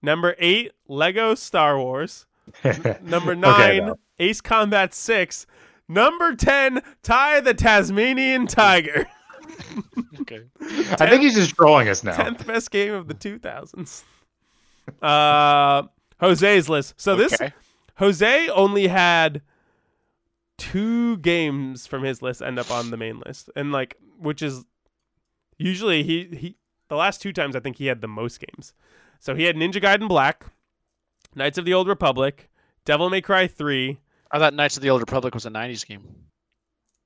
Number 0.00 0.34
eight, 0.38 0.72
Lego 0.88 1.34
Star 1.34 1.78
Wars. 1.78 2.26
Number 3.02 3.32
Okay, 3.32 3.40
nine, 3.40 3.86
though. 3.86 3.98
Ace 4.18 4.40
Combat 4.40 4.94
Six. 4.94 5.46
Number 5.88 6.34
ten, 6.36 6.80
Ty 7.02 7.40
the 7.40 7.54
Tasmanian 7.54 8.46
Tiger. 8.46 9.06
Okay. 10.20 10.42
I 10.60 11.08
think 11.08 11.22
he's 11.22 11.34
just 11.34 11.54
trolling 11.54 11.88
us 11.88 12.02
now. 12.04 12.16
Tenth 12.16 12.46
best 12.46 12.70
game 12.70 12.94
of 12.94 13.08
the 13.08 13.14
two 13.14 13.38
thousands. 13.38 14.04
Uh, 15.00 15.84
Jose's 16.20 16.68
list. 16.68 16.94
So 16.96 17.16
this 17.16 17.36
Jose 17.96 18.48
only 18.48 18.88
had 18.88 19.42
two 20.58 21.16
games 21.18 21.86
from 21.86 22.02
his 22.04 22.22
list 22.22 22.42
end 22.42 22.58
up 22.58 22.70
on 22.70 22.90
the 22.90 22.96
main 22.96 23.20
list, 23.26 23.50
and 23.56 23.72
like, 23.72 23.96
which 24.18 24.42
is 24.42 24.64
usually 25.58 26.02
he 26.02 26.24
he 26.36 26.56
the 26.88 26.96
last 26.96 27.20
two 27.22 27.32
times 27.32 27.56
I 27.56 27.60
think 27.60 27.76
he 27.76 27.86
had 27.86 28.00
the 28.00 28.08
most 28.08 28.40
games. 28.40 28.74
So 29.20 29.34
he 29.34 29.44
had 29.44 29.56
Ninja 29.56 29.80
Gaiden 29.80 30.08
Black, 30.08 30.44
Knights 31.34 31.58
of 31.58 31.64
the 31.64 31.74
Old 31.74 31.88
Republic, 31.88 32.50
Devil 32.84 33.08
May 33.10 33.20
Cry 33.20 33.46
three. 33.46 33.98
I 34.30 34.38
thought 34.38 34.54
Knights 34.54 34.76
of 34.76 34.82
the 34.82 34.90
Old 34.90 35.00
Republic 35.00 35.34
was 35.34 35.46
a 35.46 35.50
'90s 35.50 35.86
game. 35.86 36.02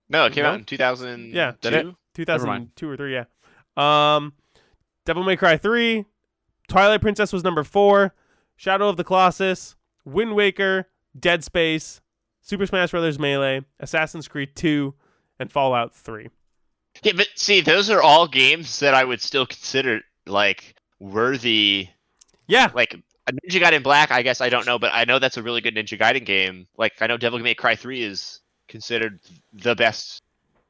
No, 0.09 0.27
it 0.27 0.33
came 0.33 0.45
No? 0.45 0.51
out 0.51 0.59
in 0.61 0.65
2000. 0.65 1.35
Yeah. 1.35 1.53
Did 1.61 1.73
it? 1.75 1.87
2002 2.17 2.89
or 2.89 2.97
3, 2.97 3.13
yeah. 3.15 3.25
Um, 3.77 4.33
Devil 5.05 5.25
May 5.25 5.37
Cry 5.37 5.57
3, 5.57 6.05
Twilight 6.69 7.01
Princess 7.01 7.33
was 7.33 7.45
number 7.45 7.63
4, 7.63 8.15
Shadow 8.57 8.89
of 8.89 8.97
the 8.97 9.05
Colossus, 9.05 9.77
Wind 10.05 10.35
Waker, 10.35 10.89
Dead 11.19 11.45
Space, 11.45 12.01
Super 12.41 12.67
Smash 12.67 12.91
Bros. 12.91 13.19
Melee, 13.19 13.63
Assassin's 13.81 14.29
Creed 14.29 14.57
2, 14.57 14.95
and 15.39 15.53
Fallout 15.53 15.95
3. 15.95 16.29
Yeah, 17.03 17.13
but 17.17 17.29
see, 17.35 17.61
those 17.61 17.91
are 17.91 18.03
all 18.03 18.27
games 18.27 18.81
that 18.81 18.95
I 18.95 19.05
would 19.05 19.21
still 19.21 19.47
consider 19.47 20.01
like 20.27 20.75
worthy. 20.99 21.89
Yeah, 22.47 22.71
Like 22.75 22.97
Ninja 23.31 23.61
Gaiden 23.61 23.83
Black, 23.83 24.11
I 24.11 24.23
guess 24.23 24.41
I 24.41 24.49
don't 24.49 24.67
know, 24.67 24.79
but 24.79 24.93
I 24.95 25.05
know 25.05 25.19
that's 25.19 25.37
a 25.37 25.43
really 25.43 25.61
good 25.61 25.75
Ninja 25.75 25.99
Gaiden 25.99 26.25
game. 26.25 26.67
Like 26.79 26.95
I 27.01 27.07
know 27.07 27.17
Devil 27.17 27.41
May 27.41 27.55
Cry 27.55 27.75
3 27.77 28.03
is 28.03 28.41
considered 28.69 29.21
the 29.53 29.75
best 29.75 30.23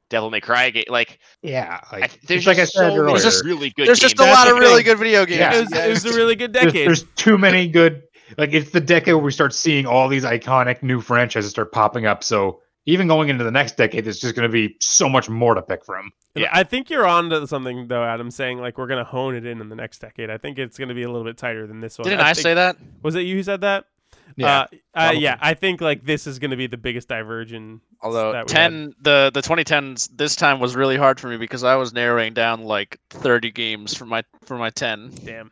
Devil 0.08 0.30
May 0.30 0.40
Cry 0.40 0.70
game. 0.70 0.84
Like 0.88 1.18
Yeah, 1.42 1.80
I, 1.90 2.08
there's 2.26 2.46
like 2.46 2.58
I 2.58 2.60
just 2.62 2.72
said 2.74 2.90
so 2.90 2.96
earlier, 2.96 3.18
just- 3.18 3.44
really 3.44 3.70
good. 3.70 3.86
There's 3.88 4.00
games. 4.00 4.12
just 4.12 4.14
a 4.14 4.24
That's 4.24 4.36
lot 4.36 4.44
the 4.48 4.54
of 4.54 4.58
really 4.60 4.82
thing. 4.82 4.92
good 4.92 4.98
video 4.98 5.26
games. 5.26 5.38
Yeah. 5.40 5.54
it, 5.54 5.60
was, 5.60 5.72
it 5.72 5.88
was 5.88 6.04
a 6.04 6.16
really 6.16 6.36
good 6.36 6.52
decade. 6.52 6.86
there's 6.86 7.04
too 7.16 7.38
many 7.38 7.68
good. 7.68 8.02
Like 8.38 8.52
it's 8.52 8.70
the 8.70 8.80
decade 8.80 9.14
where 9.14 9.22
we 9.24 9.30
start 9.32 9.54
seeing 9.54 9.86
all 9.86 10.08
these 10.08 10.24
iconic 10.24 10.82
new 10.82 11.00
franchises 11.00 11.50
start 11.50 11.70
popping 11.72 12.06
up. 12.06 12.24
So 12.24 12.60
even 12.88 13.08
going 13.08 13.28
into 13.28 13.42
the 13.44 13.50
next 13.50 13.76
decade, 13.76 14.04
there's 14.04 14.20
just 14.20 14.34
going 14.36 14.48
to 14.48 14.52
be 14.52 14.76
so 14.80 15.08
much 15.08 15.28
more 15.28 15.54
to 15.54 15.62
pick 15.62 15.84
from. 15.84 16.10
Yeah. 16.36 16.48
I 16.52 16.62
think 16.62 16.88
you're 16.90 17.06
on 17.06 17.30
to 17.30 17.46
something, 17.46 17.88
though, 17.88 18.04
Adam, 18.04 18.30
saying 18.30 18.58
like 18.58 18.78
we're 18.78 18.86
going 18.86 18.98
to 19.04 19.10
hone 19.10 19.34
it 19.34 19.44
in 19.46 19.60
in 19.60 19.68
the 19.68 19.74
next 19.74 19.98
decade. 20.00 20.30
I 20.30 20.38
think 20.38 20.58
it's 20.58 20.76
going 20.78 20.88
to 20.90 20.94
be 20.94 21.02
a 21.02 21.08
little 21.08 21.24
bit 21.24 21.36
tighter 21.36 21.66
than 21.66 21.80
this 21.80 21.98
one. 21.98 22.06
Didn't 22.08 22.20
I, 22.20 22.34
think- 22.34 22.42
say 22.44 22.54
that? 22.54 22.76
Was 23.02 23.14
it 23.16 23.20
you 23.22 23.36
who 23.36 23.42
said 23.42 23.62
that? 23.62 23.86
Yeah, 24.36 24.66
uh, 24.94 24.98
uh, 24.98 25.12
yeah. 25.12 25.38
I 25.40 25.54
think 25.54 25.80
like 25.80 26.04
this 26.04 26.26
is 26.26 26.38
going 26.38 26.50
to 26.50 26.56
be 26.56 26.66
the 26.66 26.76
biggest 26.76 27.08
divergence. 27.08 27.82
Although 28.02 28.32
that 28.32 28.48
we 28.48 28.52
had. 28.52 28.70
ten, 28.70 28.94
the 29.00 29.30
the 29.32 29.40
2010s 29.40 30.10
this 30.14 30.36
time 30.36 30.60
was 30.60 30.76
really 30.76 30.96
hard 30.96 31.18
for 31.18 31.28
me 31.28 31.38
because 31.38 31.64
I 31.64 31.76
was 31.76 31.92
narrowing 31.94 32.34
down 32.34 32.64
like 32.64 32.98
30 33.10 33.50
games 33.50 33.96
for 33.96 34.04
my 34.04 34.22
for 34.44 34.58
my 34.58 34.70
10. 34.70 35.12
Damn. 35.24 35.50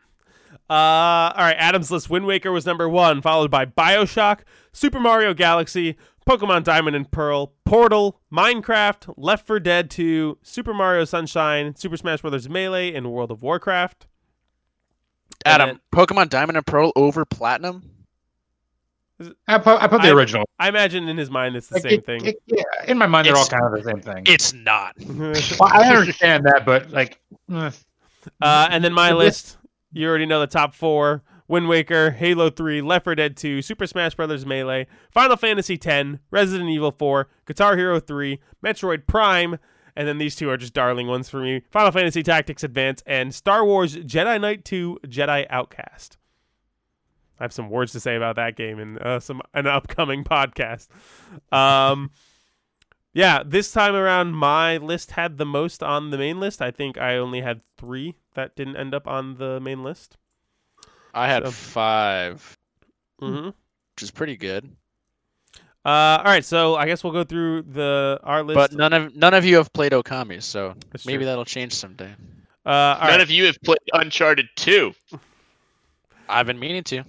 Uh, 0.68 0.72
all 0.72 1.32
right, 1.36 1.56
Adam's 1.58 1.90
list. 1.90 2.08
Wind 2.08 2.26
Waker 2.26 2.50
was 2.52 2.64
number 2.64 2.88
one, 2.88 3.20
followed 3.20 3.50
by 3.50 3.66
Bioshock, 3.66 4.40
Super 4.72 4.98
Mario 4.98 5.34
Galaxy, 5.34 5.96
Pokemon 6.26 6.64
Diamond 6.64 6.96
and 6.96 7.10
Pearl, 7.10 7.52
Portal, 7.66 8.18
Minecraft, 8.32 9.12
Left 9.18 9.46
4 9.46 9.60
Dead 9.60 9.90
2, 9.90 10.38
Super 10.42 10.72
Mario 10.72 11.04
Sunshine, 11.04 11.74
Super 11.76 11.98
Smash 11.98 12.22
Bros. 12.22 12.48
Melee, 12.48 12.94
and 12.94 13.12
World 13.12 13.30
of 13.30 13.42
Warcraft. 13.42 14.06
And 15.44 15.62
Adam, 15.62 15.80
then- 15.92 16.06
Pokemon 16.06 16.30
Diamond 16.30 16.56
and 16.56 16.66
Pearl 16.66 16.92
over 16.96 17.24
Platinum? 17.26 17.90
I 19.48 19.58
put, 19.58 19.82
I 19.82 19.86
put 19.86 20.02
the 20.02 20.08
I- 20.08 20.12
original. 20.12 20.44
I 20.58 20.68
imagine 20.68 21.08
in 21.08 21.16
his 21.16 21.30
mind 21.30 21.56
it's 21.56 21.68
the 21.68 21.74
Like, 21.76 21.82
same 21.82 21.92
it- 22.00 22.06
thing. 22.06 22.24
it- 22.26 22.42
yeah, 22.46 22.62
in 22.86 22.98
my 22.98 23.06
mind, 23.06 23.26
they're 23.26 23.36
all 23.36 23.46
kind 23.46 23.64
of 23.64 23.72
the 23.72 23.82
same 23.82 24.00
thing. 24.00 24.24
It's 24.26 24.52
not. 24.52 24.94
Well, 25.60 25.70
I 25.72 25.94
understand 25.94 26.44
that, 26.46 26.64
but 26.64 26.90
like, 26.90 27.20
eh, 27.52 27.70
Uh, 28.40 28.68
and 28.70 28.82
then 28.84 28.92
my 28.92 29.12
list, 29.12 29.58
you 29.92 30.08
already 30.08 30.26
know 30.26 30.40
the 30.40 30.46
top 30.46 30.74
four: 30.74 31.22
Wind 31.48 31.68
Waker, 31.68 32.10
Halo 32.12 32.48
3, 32.50 32.80
Left 32.80 33.04
4 33.04 33.14
Dead 33.14 33.36
2, 33.36 33.60
Super 33.62 33.86
Smash 33.86 34.14
Bros. 34.14 34.46
Melee, 34.46 34.86
Final 35.10 35.36
Fantasy 35.36 35.76
10, 35.76 36.20
Resident 36.30 36.70
Evil 36.70 36.90
4, 36.90 37.28
Guitar 37.46 37.76
Hero 37.76 38.00
3, 38.00 38.40
Metroid 38.64 39.06
Prime, 39.06 39.58
and 39.94 40.08
then 40.08 40.18
these 40.18 40.34
two 40.36 40.48
are 40.50 40.56
just 40.56 40.72
darling 40.74 41.06
ones 41.06 41.28
for 41.28 41.38
me: 41.40 41.62
Final 41.70 41.90
Fantasy 41.92 42.22
Tactics 42.22 42.64
Advance 42.64 43.02
and 43.06 43.34
Star 43.34 43.64
Wars 43.64 43.94
Jedi 43.96 44.40
Knight 44.40 44.64
2: 44.64 45.00
Jedi 45.06 45.46
Outcast. 45.50 46.16
I 47.40 47.44
have 47.44 47.52
some 47.52 47.68
words 47.70 47.92
to 47.92 48.00
say 48.00 48.14
about 48.16 48.36
that 48.36 48.56
game 48.56 48.78
in 48.78 48.98
uh, 48.98 49.20
some 49.20 49.42
an 49.54 49.66
upcoming 49.66 50.22
podcast. 50.24 50.88
Um, 51.52 52.10
yeah, 53.12 53.42
this 53.44 53.72
time 53.72 53.94
around, 53.94 54.32
my 54.34 54.76
list 54.76 55.12
had 55.12 55.36
the 55.38 55.44
most 55.46 55.82
on 55.82 56.10
the 56.10 56.18
main 56.18 56.38
list. 56.40 56.62
I 56.62 56.70
think 56.70 56.96
I 56.98 57.16
only 57.16 57.40
had 57.40 57.60
three 57.78 58.14
that 58.34 58.54
didn't 58.56 58.76
end 58.76 58.94
up 58.94 59.06
on 59.08 59.36
the 59.36 59.60
main 59.60 59.82
list. 59.82 60.16
I 61.12 61.26
had 61.28 61.44
So- 61.44 61.50
five, 61.50 62.58
Mm-hmm. 63.22 63.46
which 63.46 64.02
is 64.02 64.10
pretty 64.10 64.36
good. 64.36 64.70
Uh, 65.86 66.18
all 66.18 66.24
right, 66.24 66.44
so 66.44 66.76
I 66.76 66.86
guess 66.86 67.04
we'll 67.04 67.12
go 67.12 67.24
through 67.24 67.62
the 67.62 68.18
our 68.24 68.42
list. 68.42 68.56
But 68.56 68.72
none 68.72 68.92
of 68.92 69.14
none 69.14 69.34
of 69.34 69.44
you 69.44 69.56
have 69.56 69.72
played 69.72 69.92
Okami, 69.92 70.42
so 70.42 70.74
That's 70.90 71.04
maybe 71.06 71.18
true. 71.18 71.26
that'll 71.26 71.44
change 71.44 71.74
someday. 71.74 72.10
uh, 72.64 72.68
all 72.70 73.00
None 73.00 73.08
right. 73.10 73.20
of 73.20 73.30
you 73.30 73.44
have 73.44 73.60
played 73.62 73.78
Uncharted 73.92 74.46
2. 74.56 74.92
I've 76.28 76.46
been 76.46 76.58
meaning 76.58 76.82
to. 76.84 77.04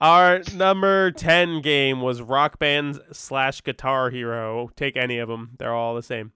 Our 0.00 0.42
number 0.54 1.10
10 1.12 1.62
game 1.62 2.00
was 2.02 2.20
Rock 2.20 2.58
Band 2.58 3.00
slash 3.12 3.62
Guitar 3.62 4.10
Hero. 4.10 4.70
Take 4.76 4.96
any 4.96 5.18
of 5.18 5.28
them, 5.28 5.50
they're 5.58 5.74
all 5.74 5.94
the 5.94 6.02
same. 6.02 6.32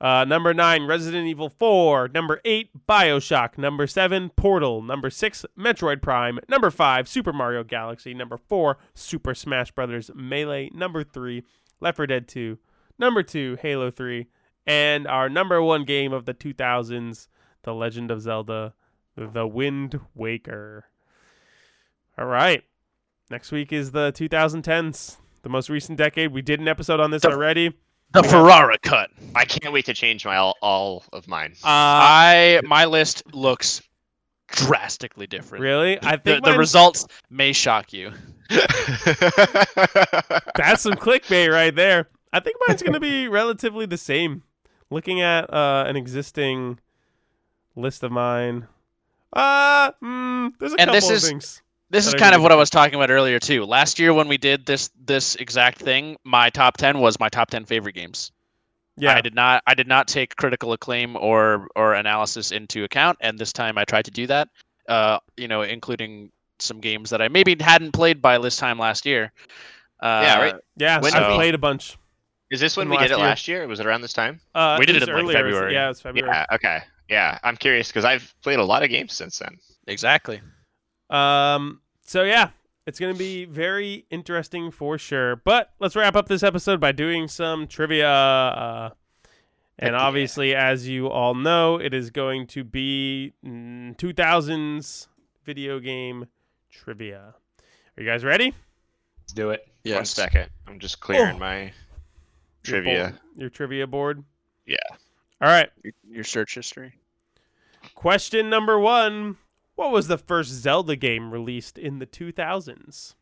Uh, 0.00 0.24
number 0.24 0.52
9, 0.52 0.86
Resident 0.86 1.28
Evil 1.28 1.48
4. 1.48 2.08
Number 2.08 2.40
8, 2.44 2.70
Bioshock. 2.88 3.56
Number 3.56 3.86
7, 3.86 4.30
Portal. 4.30 4.82
Number 4.82 5.10
6, 5.10 5.46
Metroid 5.56 6.02
Prime. 6.02 6.40
Number 6.48 6.72
5, 6.72 7.06
Super 7.06 7.32
Mario 7.32 7.62
Galaxy. 7.62 8.12
Number 8.12 8.36
4, 8.36 8.78
Super 8.94 9.32
Smash 9.32 9.70
Bros. 9.70 10.10
Melee. 10.12 10.70
Number 10.74 11.04
3, 11.04 11.44
Left 11.80 11.96
4 11.96 12.06
Dead 12.08 12.26
2. 12.26 12.58
Number 12.98 13.22
2, 13.22 13.58
Halo 13.62 13.90
3. 13.92 14.26
and 14.66 15.06
our 15.06 15.28
number 15.28 15.62
one 15.62 15.84
game 15.84 16.12
of 16.12 16.24
the 16.24 16.34
2000s, 16.34 17.28
The 17.62 17.74
Legend 17.74 18.10
of 18.10 18.22
Zelda: 18.22 18.74
The 19.16 19.46
Wind 19.46 20.00
Waker. 20.16 20.86
All 22.18 22.26
right. 22.26 22.64
Next 23.30 23.50
week 23.52 23.72
is 23.72 23.92
the 23.92 24.12
2010s, 24.12 25.16
the 25.42 25.48
most 25.48 25.70
recent 25.70 25.96
decade. 25.98 26.32
We 26.32 26.42
did 26.42 26.60
an 26.60 26.68
episode 26.68 27.00
on 27.00 27.10
this 27.10 27.22
The- 27.22 27.30
already. 27.30 27.72
The 28.12 28.22
Ferrara 28.22 28.76
cut. 28.82 29.08
I 29.34 29.46
can't 29.46 29.72
wait 29.72 29.86
to 29.86 29.94
change 29.94 30.26
my 30.26 30.36
all, 30.36 30.54
all 30.60 31.02
of 31.14 31.26
mine. 31.28 31.52
Uh, 31.64 31.68
I 31.68 32.60
my 32.62 32.84
list 32.84 33.22
looks 33.34 33.80
drastically 34.48 35.26
different. 35.26 35.62
really? 35.62 35.98
I 36.02 36.16
The, 36.16 36.22
think 36.22 36.44
the 36.44 36.50
mine's- 36.50 36.58
results 36.58 37.06
may 37.30 37.54
shock 37.54 37.94
you. 37.94 38.12
That's 38.50 38.66
some 40.82 40.92
clickbait 40.92 41.50
right 41.50 41.74
there. 41.74 42.10
I 42.34 42.40
think 42.40 42.56
mine's 42.68 42.82
going 42.82 42.92
to 42.92 43.00
be 43.00 43.28
relatively 43.28 43.86
the 43.86 43.96
same. 43.96 44.42
Looking 44.90 45.22
at 45.22 45.50
uh, 45.52 45.84
an 45.86 45.96
existing 45.96 46.80
list 47.74 48.02
of 48.02 48.12
mine, 48.12 48.66
uh, 49.32 49.92
mm, 49.92 50.52
there's 50.58 50.74
a 50.74 50.80
And 50.80 50.88
couple 50.90 50.94
this 51.00 51.08
of 51.08 51.16
is- 51.16 51.28
things. 51.30 51.62
This 51.92 52.06
is 52.06 52.14
kind 52.14 52.34
of 52.34 52.42
what 52.42 52.50
I 52.50 52.54
was 52.54 52.70
talking 52.70 52.94
about 52.94 53.10
earlier 53.10 53.38
too. 53.38 53.64
Last 53.64 53.98
year 53.98 54.14
when 54.14 54.26
we 54.26 54.38
did 54.38 54.64
this 54.64 54.90
this 55.04 55.36
exact 55.36 55.78
thing, 55.78 56.16
my 56.24 56.48
top 56.48 56.78
10 56.78 56.98
was 56.98 57.20
my 57.20 57.28
top 57.28 57.50
10 57.50 57.66
favorite 57.66 57.94
games. 57.94 58.32
Yeah, 58.96 59.14
I 59.14 59.20
did 59.20 59.34
not 59.34 59.62
I 59.66 59.74
did 59.74 59.86
not 59.86 60.08
take 60.08 60.34
critical 60.36 60.72
acclaim 60.72 61.16
or 61.16 61.68
or 61.76 61.94
analysis 61.94 62.50
into 62.50 62.84
account 62.84 63.18
and 63.20 63.38
this 63.38 63.52
time 63.52 63.76
I 63.76 63.84
tried 63.84 64.06
to 64.06 64.10
do 64.10 64.26
that. 64.26 64.48
Uh, 64.88 65.18
you 65.36 65.48
know, 65.48 65.62
including 65.62 66.32
some 66.58 66.80
games 66.80 67.10
that 67.10 67.20
I 67.20 67.28
maybe 67.28 67.56
hadn't 67.60 67.92
played 67.92 68.22
by 68.22 68.38
this 68.38 68.56
time 68.56 68.78
last 68.78 69.04
year. 69.04 69.30
Uh, 70.02 70.22
Yeah, 70.24 70.40
right. 70.40 70.54
yeah. 70.76 71.00
When 71.00 71.12
I've 71.12 71.22
did 71.24 71.28
we- 71.28 71.34
played 71.34 71.54
a 71.54 71.58
bunch. 71.58 71.98
Is 72.50 72.60
this 72.60 72.76
when 72.76 72.88
we 72.90 72.98
did 72.98 73.04
it 73.10 73.16
year. 73.16 73.26
last 73.26 73.48
year? 73.48 73.66
Was 73.66 73.80
it 73.80 73.86
around 73.86 74.02
this 74.02 74.12
time? 74.12 74.38
Uh, 74.54 74.76
We 74.78 74.84
did 74.84 74.94
was 74.96 75.04
it 75.04 75.08
in, 75.08 75.14
like, 75.14 75.22
earlier. 75.24 75.38
It 75.38 75.42
February. 75.42 75.72
Yeah, 75.74 75.84
it 75.86 75.88
was 75.88 76.00
February. 76.02 76.30
Yeah. 76.30 76.46
Okay. 76.52 76.80
Yeah, 77.08 77.38
I'm 77.42 77.56
curious 77.56 77.88
because 77.88 78.04
I've 78.04 78.34
played 78.42 78.58
a 78.58 78.64
lot 78.64 78.82
of 78.82 78.90
games 78.90 79.12
since 79.14 79.38
then. 79.38 79.58
Exactly. 79.86 80.40
Um. 81.10 81.80
So 82.04 82.24
yeah, 82.24 82.50
it's 82.86 82.98
gonna 82.98 83.14
be 83.14 83.44
very 83.44 84.04
interesting 84.10 84.70
for 84.70 84.98
sure. 84.98 85.36
But 85.36 85.72
let's 85.78 85.96
wrap 85.96 86.14
up 86.16 86.28
this 86.28 86.42
episode 86.42 86.80
by 86.80 86.92
doing 86.92 87.28
some 87.28 87.66
trivia. 87.66 88.10
Uh, 88.10 88.90
and 89.78 89.94
Heck 89.94 90.00
yeah. 90.00 90.06
obviously, 90.06 90.54
as 90.54 90.86
you 90.88 91.08
all 91.08 91.34
know, 91.34 91.76
it 91.76 91.94
is 91.94 92.10
going 92.10 92.46
to 92.48 92.62
be 92.62 93.32
mm, 93.44 93.96
2000s 93.96 95.06
video 95.44 95.80
game 95.80 96.26
trivia. 96.70 97.34
Are 97.96 98.02
you 98.02 98.06
guys 98.08 98.22
ready? 98.22 98.54
Let's 99.20 99.32
do 99.32 99.50
it. 99.50 99.66
Yes. 99.84 99.96
One 99.96 100.04
second. 100.04 100.50
I'm 100.68 100.78
just 100.78 101.00
clearing 101.00 101.36
Oh. 101.36 101.38
my 101.38 101.60
Your 101.62 101.72
trivia. 102.64 103.02
board- 103.08 103.18
your 103.36 103.48
trivia 103.50 103.86
board. 103.86 104.22
Yeah. 104.66 104.76
All 105.40 105.48
right. 105.48 105.70
Your, 105.82 105.92
your 106.08 106.24
search 106.24 106.54
history. 106.54 106.92
Question 107.94 108.48
number 108.50 108.78
one 108.78 109.36
What 109.74 109.90
was 109.90 110.08
the 110.08 110.18
first 110.18 110.50
Zelda 110.50 110.96
game 110.96 111.30
released 111.32 111.78
in 111.78 111.98
the 111.98 112.06
2000s? 112.06 113.14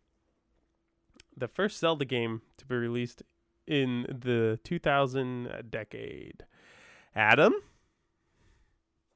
The 1.37 1.49
first 1.49 1.79
Zelda 1.79 2.05
game 2.05 2.43
to 2.59 2.67
be 2.67 2.75
released 2.77 3.23
in 3.67 4.03
the 4.09 4.59
2000 4.65 5.65
decade. 5.71 6.45
Adam? 7.15 7.55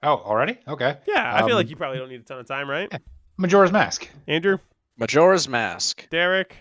Oh, 0.02 0.16
already? 0.16 0.59
Okay. 0.69 0.98
Yeah, 1.06 1.35
I 1.35 1.39
feel 1.40 1.51
Um, 1.51 1.56
like 1.56 1.70
you 1.70 1.77
probably 1.77 1.98
don't 1.98 2.09
need 2.09 2.20
a 2.20 2.24
ton 2.24 2.39
of 2.39 2.47
time, 2.47 2.69
right? 2.69 2.93
Majora's 3.36 3.73
Mask. 3.73 4.09
Andrew? 4.28 4.59
Majora's 4.97 5.48
Mask. 5.48 6.06
Derek? 6.11 6.56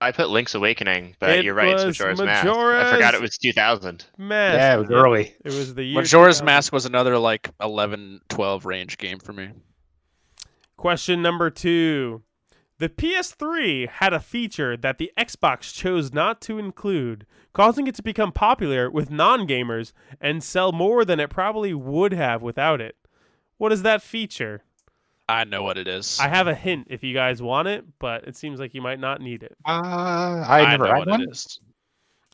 I 0.00 0.12
put 0.12 0.30
Link's 0.30 0.54
Awakening, 0.54 1.16
but 1.18 1.30
It 1.30 1.44
you're 1.44 1.54
right. 1.54 1.74
It's 1.74 1.84
was 1.84 1.98
Majora's 1.98 2.22
Mask. 2.22 2.46
I 2.46 2.92
forgot 2.94 3.14
it 3.14 3.20
was 3.20 3.36
2000. 3.36 4.06
Mask. 4.16 4.56
Yeah, 4.56 4.74
it 4.76 4.78
was 4.78 4.90
early. 4.90 5.34
It 5.44 5.52
was 5.52 5.74
the 5.74 5.82
year. 5.82 5.96
Majora's 5.96 6.36
2000. 6.36 6.46
Mask 6.46 6.72
was 6.72 6.86
another 6.86 7.18
like 7.18 7.50
11, 7.60 8.20
12 8.28 8.64
range 8.64 8.96
game 8.96 9.18
for 9.18 9.32
me. 9.32 9.50
Question 10.78 11.20
number 11.20 11.50
two. 11.50 12.22
The 12.78 12.88
PS3 12.88 13.88
had 13.88 14.12
a 14.12 14.20
feature 14.20 14.76
that 14.76 14.98
the 14.98 15.10
Xbox 15.18 15.74
chose 15.74 16.12
not 16.12 16.40
to 16.42 16.58
include, 16.60 17.26
causing 17.52 17.88
it 17.88 17.96
to 17.96 18.02
become 18.04 18.30
popular 18.30 18.88
with 18.88 19.10
non 19.10 19.48
gamers 19.48 19.92
and 20.20 20.42
sell 20.42 20.70
more 20.70 21.04
than 21.04 21.18
it 21.18 21.30
probably 21.30 21.74
would 21.74 22.12
have 22.12 22.40
without 22.42 22.80
it. 22.80 22.94
What 23.56 23.72
is 23.72 23.82
that 23.82 24.00
feature? 24.02 24.62
I 25.28 25.42
know 25.42 25.64
what 25.64 25.76
it 25.76 25.88
is. 25.88 26.18
I 26.20 26.28
have 26.28 26.46
a 26.46 26.54
hint 26.54 26.86
if 26.88 27.02
you 27.02 27.12
guys 27.12 27.42
want 27.42 27.66
it, 27.66 27.84
but 27.98 28.22
it 28.28 28.36
seems 28.36 28.60
like 28.60 28.72
you 28.72 28.80
might 28.80 29.00
not 29.00 29.20
need 29.20 29.42
it. 29.42 29.56
Uh, 29.66 29.70
I 30.46 30.60
I 30.60 30.70
never 30.70 30.84
know 30.84 30.90
had 30.90 30.98
what 31.00 31.08
one. 31.08 31.22
it 31.22 31.30
is. 31.30 31.60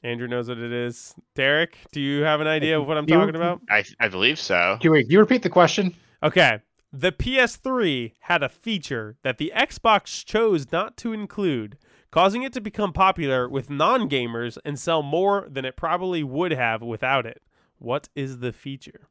Andrew 0.03 0.29
knows 0.29 0.51
what 0.51 0.59
it 0.59 0.71
is. 0.71 1.15
Derek, 1.35 1.79
do 1.93 2.01
you 2.03 2.23
have 2.25 2.43
an 2.43 2.47
idea 2.47 2.79
of 2.79 2.87
what 2.87 2.99
I'm 2.99 3.09
You- 3.09 3.15
talking 3.17 3.35
about? 3.37 3.63
I 3.71 3.83
I 3.99 4.09
believe 4.09 4.39
so. 4.39 4.77
Can, 4.83 4.93
wait, 4.93 5.05
can 5.05 5.13
you 5.13 5.19
repeat 5.21 5.43
the 5.43 5.49
question? 5.49 5.95
Okay. 6.23 6.61
The 6.97 7.11
PS3 7.11 8.13
had 8.21 8.45
a 8.45 8.49
feature 8.49 9.17
that 9.25 9.39
the 9.39 9.53
Xbox 9.53 10.25
chose 10.25 10.71
not 10.71 10.97
to 10.99 11.13
include, 11.13 11.77
causing 12.13 12.45
it 12.45 12.53
to 12.53 12.61
become 12.61 12.93
popular 12.93 13.49
with 13.49 13.69
non 13.69 14.09
gamers 14.09 14.59
and 14.65 14.79
sell 14.79 15.03
more 15.03 15.49
than 15.51 15.65
it 15.65 15.77
probably 15.77 16.23
would 16.23 16.53
have 16.53 16.83
without 16.83 17.27
it. 17.27 17.43
What 17.79 18.11
is 18.15 18.39
the 18.39 18.53
feature? 18.53 19.09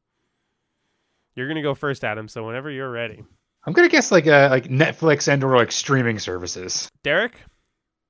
You're 1.35 1.47
going 1.47 1.57
to 1.57 1.61
go 1.61 1.75
first, 1.75 2.05
Adam, 2.05 2.29
so 2.29 2.45
whenever 2.45 2.71
you're 2.71 2.89
ready. 2.89 3.21
I'm 3.65 3.73
gonna 3.73 3.89
guess 3.89 4.13
like 4.13 4.27
uh, 4.27 4.47
like 4.49 4.69
Netflix 4.69 5.27
and 5.27 5.43
or 5.43 5.57
like 5.57 5.71
streaming 5.73 6.19
services. 6.19 6.89
Derek? 7.03 7.37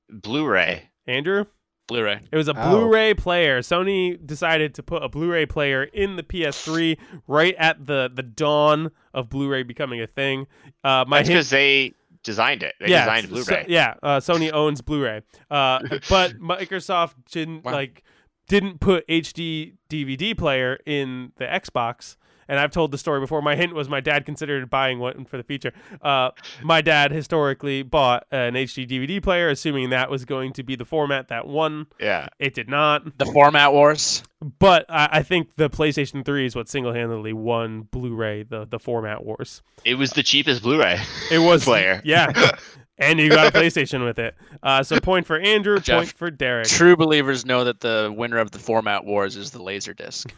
Blu-ray. 0.08 0.90
Andrew? 1.08 1.46
Blu-ray. 1.88 2.22
It 2.32 2.36
was 2.38 2.48
a 2.48 2.54
Oh. 2.58 2.70
Blu-ray 2.70 3.14
player. 3.14 3.60
Sony 3.62 4.18
decided 4.26 4.74
to 4.76 4.84
put 4.84 5.04
a 5.04 5.10
Blu-ray 5.10 5.46
player 5.46 5.84
in 5.84 6.16
the 6.16 6.24
PS3 6.24 6.98
right 7.28 7.56
at 7.58 7.86
the, 7.86 8.10
the 8.14 8.24
dawn 8.24 8.92
of 9.14 9.30
Blu-ray 9.30 9.64
becoming 9.64 10.02
a 10.02 10.08
thing. 10.08 10.48
Uh, 10.84 11.04
my 11.08 11.18
That's 11.20 11.28
hint- 11.30 11.36
because 11.38 11.50
they 11.50 11.94
designed 12.24 12.64
it. 12.64 12.74
They 12.80 12.88
yeah, 12.90 13.02
designed 13.06 13.30
Blu-ray. 13.30 13.44
so- 13.44 13.64
yeah, 13.68 13.96
uh, 14.02 14.20
Sony 14.22 14.52
owns 14.54 14.82
Blu-ray, 14.82 15.22
uh, 15.52 15.80
but 16.10 16.40
Microsoft 16.40 17.16
didn't 17.32 17.66
Wow. 17.66 17.74
like 17.74 18.04
didn't 18.48 18.80
put 18.82 19.08
HD 19.08 19.74
DVD 19.90 20.38
player 20.38 20.78
in 20.86 21.32
the 21.38 21.46
Xbox. 21.46 22.18
And 22.48 22.60
I've 22.60 22.72
told 22.72 22.92
the 22.92 22.98
story 22.98 23.20
before. 23.20 23.42
My 23.42 23.56
hint 23.56 23.74
was 23.74 23.90
my 23.90 24.00
dad 24.02 24.26
considered 24.26 24.70
buying 24.70 25.00
one 25.00 25.26
for 25.26 25.38
the 25.38 25.44
future. 25.44 25.74
Uh, 26.02 26.32
my 26.62 26.82
dad 26.82 27.12
historically 27.12 27.84
bought 27.84 28.26
an 28.32 28.54
HD 28.54 28.88
DVD 28.88 29.22
player, 29.22 29.50
assuming 29.50 29.90
that 29.92 30.10
was 30.10 30.26
going 30.26 30.54
to 30.54 30.64
be 30.64 30.76
the 30.76 30.86
format 30.86 31.28
that 31.30 31.48
won. 31.48 31.88
yeah. 32.00 32.28
It 32.40 32.54
did 32.54 32.70
not. 32.70 33.18
The 33.18 33.26
Format 33.26 33.72
Wars. 33.74 34.24
But 34.60 34.86
I, 34.90 35.08
I 35.14 35.24
think 35.24 35.56
the 35.56 35.70
PlayStation 35.70 36.26
3 36.26 36.46
is 36.46 36.56
what 36.56 36.68
single-handedly 36.68 37.32
won 37.32 37.84
Blu-ray 37.84 38.44
the 38.44 38.66
the 38.66 38.78
format 38.80 39.24
wars. 39.24 39.62
It 39.86 39.96
was 39.96 40.12
the 40.12 40.24
cheapest 40.24 40.64
Blu-ray. 40.64 41.00
It 41.32 41.40
was 41.40 41.64
player. 41.66 42.02
yeah, 42.04 42.52
and 42.98 43.20
you 43.20 43.30
got 43.30 43.48
a 43.48 43.58
PlayStation 43.58 44.04
with 44.04 44.20
it. 44.20 44.36
Uh, 44.62 44.84
so 44.84 45.00
point 45.00 45.26
for 45.26 45.40
Andrew, 45.40 45.80
Jeff, 45.80 46.00
point 46.00 46.14
for 46.14 46.32
Derek. 46.32 46.68
True 46.68 46.96
believers 46.96 47.46
know 47.46 47.64
that 47.64 47.80
the 47.80 48.14
winner 48.16 48.38
of 48.38 48.52
the 48.52 48.60
Format 48.60 49.06
Wars 49.06 49.36
is 49.36 49.52
the 49.52 49.60
Laserdisc. 49.60 50.30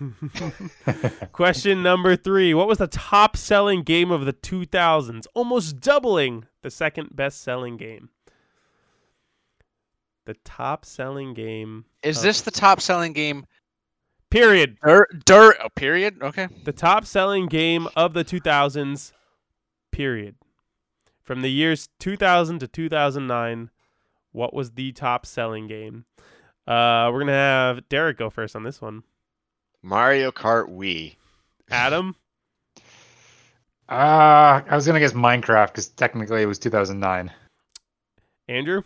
Question 1.31 1.83
number 1.83 2.15
three: 2.15 2.53
What 2.53 2.67
was 2.67 2.77
the 2.77 2.87
top-selling 2.87 3.83
game 3.83 4.11
of 4.11 4.25
the 4.25 4.33
2000s, 4.33 5.25
almost 5.33 5.79
doubling 5.79 6.45
the 6.61 6.71
second 6.71 7.15
best-selling 7.15 7.77
game? 7.77 8.09
The 10.25 10.35
top-selling 10.43 11.33
game. 11.33 11.85
Is 12.03 12.17
of- 12.17 12.23
this 12.23 12.41
the 12.41 12.51
top-selling 12.51 13.13
game? 13.13 13.45
period? 14.35 14.77
Dur, 14.85 15.07
dur, 15.25 15.55
oh, 15.63 15.69
period. 15.75 16.21
Okay. 16.21 16.47
The 16.63 16.73
top-selling 16.73 17.47
game 17.47 17.87
of 17.95 18.13
the 18.13 18.25
2000s. 18.25 19.13
Period. 19.91 20.35
From 21.25 21.41
the 21.41 21.49
years 21.51 21.89
2000 21.99 22.59
to 22.59 22.67
2009, 22.67 23.69
what 24.31 24.53
was 24.53 24.71
the 24.71 24.91
top-selling 24.91 25.67
game? 25.67 26.05
Uh, 26.67 27.09
we're 27.11 27.19
gonna 27.19 27.31
have 27.33 27.89
Derek 27.89 28.17
go 28.17 28.29
first 28.29 28.55
on 28.55 28.63
this 28.63 28.79
one. 28.81 29.03
Mario 29.81 30.31
Kart 30.31 30.69
Wii. 30.69 31.15
Adam, 31.69 32.15
Uh, 33.87 34.61
I 34.67 34.73
was 34.75 34.87
gonna 34.87 34.99
guess 34.99 35.13
Minecraft 35.13 35.67
because 35.67 35.89
technically 35.89 36.41
it 36.41 36.47
was 36.47 36.57
2009. 36.57 37.31
Andrew, 38.47 38.81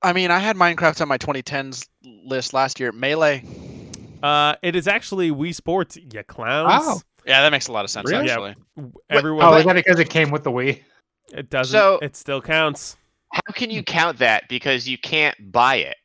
I 0.00 0.12
mean, 0.14 0.30
I 0.30 0.38
had 0.38 0.56
Minecraft 0.56 1.02
on 1.02 1.08
my 1.08 1.18
2010s 1.18 1.86
list 2.24 2.54
last 2.54 2.80
year. 2.80 2.92
Melee. 2.92 3.44
uh, 4.22 4.54
it 4.62 4.74
is 4.74 4.88
actually 4.88 5.30
Wii 5.30 5.54
Sports. 5.54 5.96
You 5.98 6.22
clowns. 6.22 6.82
Oh. 6.86 7.00
Yeah, 7.26 7.42
that 7.42 7.50
makes 7.50 7.66
a 7.66 7.72
lot 7.72 7.84
of 7.84 7.90
sense 7.90 8.08
Really? 8.10 8.30
actually. 8.30 8.54
Everyone, 9.10 9.44
Oh, 9.44 9.54
is 9.56 9.66
that 9.66 9.74
because 9.74 9.98
it 9.98 10.08
came 10.08 10.30
with 10.30 10.44
the 10.44 10.50
Wii? 10.50 10.80
It 11.32 11.50
doesn't. 11.50 11.78
So- 11.78 11.98
it 12.02 12.16
still 12.16 12.40
counts. 12.40 12.96
How 13.32 13.52
can 13.52 13.70
you 13.70 13.82
count 13.82 14.18
that? 14.18 14.48
Because 14.48 14.88
you 14.88 14.96
can't 14.96 15.52
buy 15.52 15.76
it. 15.76 15.96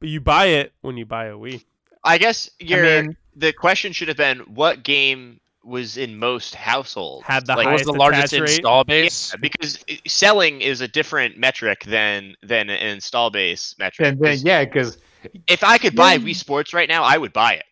You 0.00 0.20
buy 0.20 0.46
it 0.46 0.72
when 0.80 0.96
you 0.96 1.04
buy 1.04 1.26
a 1.26 1.34
Wii. 1.34 1.64
I 2.04 2.18
guess 2.18 2.48
your 2.58 3.02
mean- 3.02 3.16
the 3.34 3.52
question 3.52 3.92
should 3.92 4.08
have 4.08 4.16
been 4.16 4.38
what 4.40 4.82
game 4.82 5.40
was 5.64 5.96
in 5.96 6.16
most 6.18 6.54
households. 6.54 7.26
Had 7.26 7.44
the 7.46 7.56
like, 7.56 7.66
was 7.66 7.80
highest 7.80 7.84
the 7.86 7.92
largest 7.92 8.32
rate? 8.32 8.42
install 8.42 8.84
base? 8.84 9.32
Yeah, 9.32 9.40
because 9.40 9.84
selling 10.06 10.60
is 10.60 10.80
a 10.80 10.88
different 10.88 11.36
metric 11.36 11.82
than 11.84 12.36
than 12.42 12.70
an 12.70 12.86
install 12.86 13.30
base 13.30 13.74
metric. 13.78 14.08
And 14.08 14.20
then 14.20 14.38
yeah, 14.42 14.64
because 14.64 14.98
If 15.48 15.64
I 15.64 15.76
could 15.78 15.96
buy 15.96 16.14
Yeah. 16.14 16.18
Wii 16.20 16.36
Sports 16.36 16.72
right 16.72 16.88
now, 16.88 17.02
I 17.02 17.18
would 17.18 17.32
buy 17.32 17.54
it. 17.54 17.64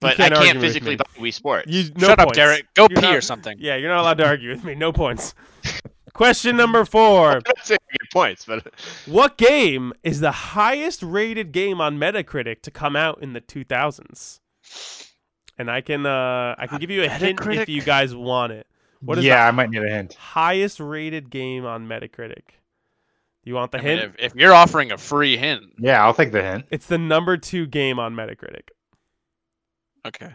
But 0.00 0.12
I 0.12 0.14
can't 0.14 0.34
argue 0.34 0.46
can't 0.52 0.60
physically 0.60 0.90
me. 0.92 0.96
buy 0.96 1.04
Wii 1.18 1.32
Sports. 1.34 1.66
You, 1.70 1.90
no 1.96 2.08
Shut 2.08 2.20
up. 2.20 2.32
Derek. 2.32 2.66
Go 2.74 2.82
You're 2.90 3.00
pee 3.00 3.06
not- 3.08 3.14
or 3.16 3.20
something. 3.20 3.56
Yeah, 3.60 3.76
you're 3.76 3.90
not 3.90 4.00
allowed 4.00 4.18
to 4.18 4.26
argue 4.26 4.50
with 4.50 4.64
me. 4.64 4.74
No 4.74 4.92
points. 4.92 5.34
Question 6.12 6.56
number 6.56 6.84
four. 6.84 7.30
I'm 7.32 7.42
not 7.46 7.64
saying 7.64 7.78
I 7.88 7.92
get 7.92 8.10
points, 8.12 8.44
but 8.44 8.66
What 9.06 9.38
game 9.38 9.92
is 10.02 10.20
the 10.20 10.32
highest 10.32 11.02
rated 11.02 11.52
game 11.52 11.80
on 11.80 11.98
Metacritic 11.98 12.62
to 12.62 12.70
come 12.70 12.96
out 12.96 13.22
in 13.22 13.32
the 13.32 13.40
2000s? 13.40 14.40
And 15.58 15.70
I 15.70 15.80
can 15.82 16.06
uh 16.06 16.54
I 16.58 16.66
can 16.66 16.78
give 16.78 16.90
you 16.90 17.04
a 17.04 17.08
hint 17.08 17.40
if 17.46 17.68
you 17.68 17.82
guys 17.82 18.14
want 18.14 18.52
it. 18.52 18.66
What 19.02 19.18
is 19.18 19.24
yeah, 19.24 19.46
I 19.46 19.50
might 19.50 19.70
need 19.70 19.82
a 19.82 19.88
hint. 19.88 20.14
highest 20.14 20.80
rated 20.80 21.30
game 21.30 21.64
on 21.64 21.86
Metacritic? 21.86 22.42
You 23.44 23.54
want 23.54 23.72
the 23.72 23.78
I 23.78 23.82
mean, 23.82 23.98
hint? 23.98 24.14
if, 24.18 24.32
if 24.32 24.34
you're 24.38 24.52
offering 24.52 24.92
a 24.92 24.98
free 24.98 25.36
hint, 25.38 25.62
Yeah, 25.78 26.04
I'll 26.04 26.12
take 26.12 26.32
the 26.32 26.42
hint. 26.42 26.66
It's 26.70 26.84
the 26.86 26.98
number 26.98 27.38
2 27.38 27.66
game 27.66 27.98
on 27.98 28.14
Metacritic. 28.14 28.68
Okay. 30.06 30.32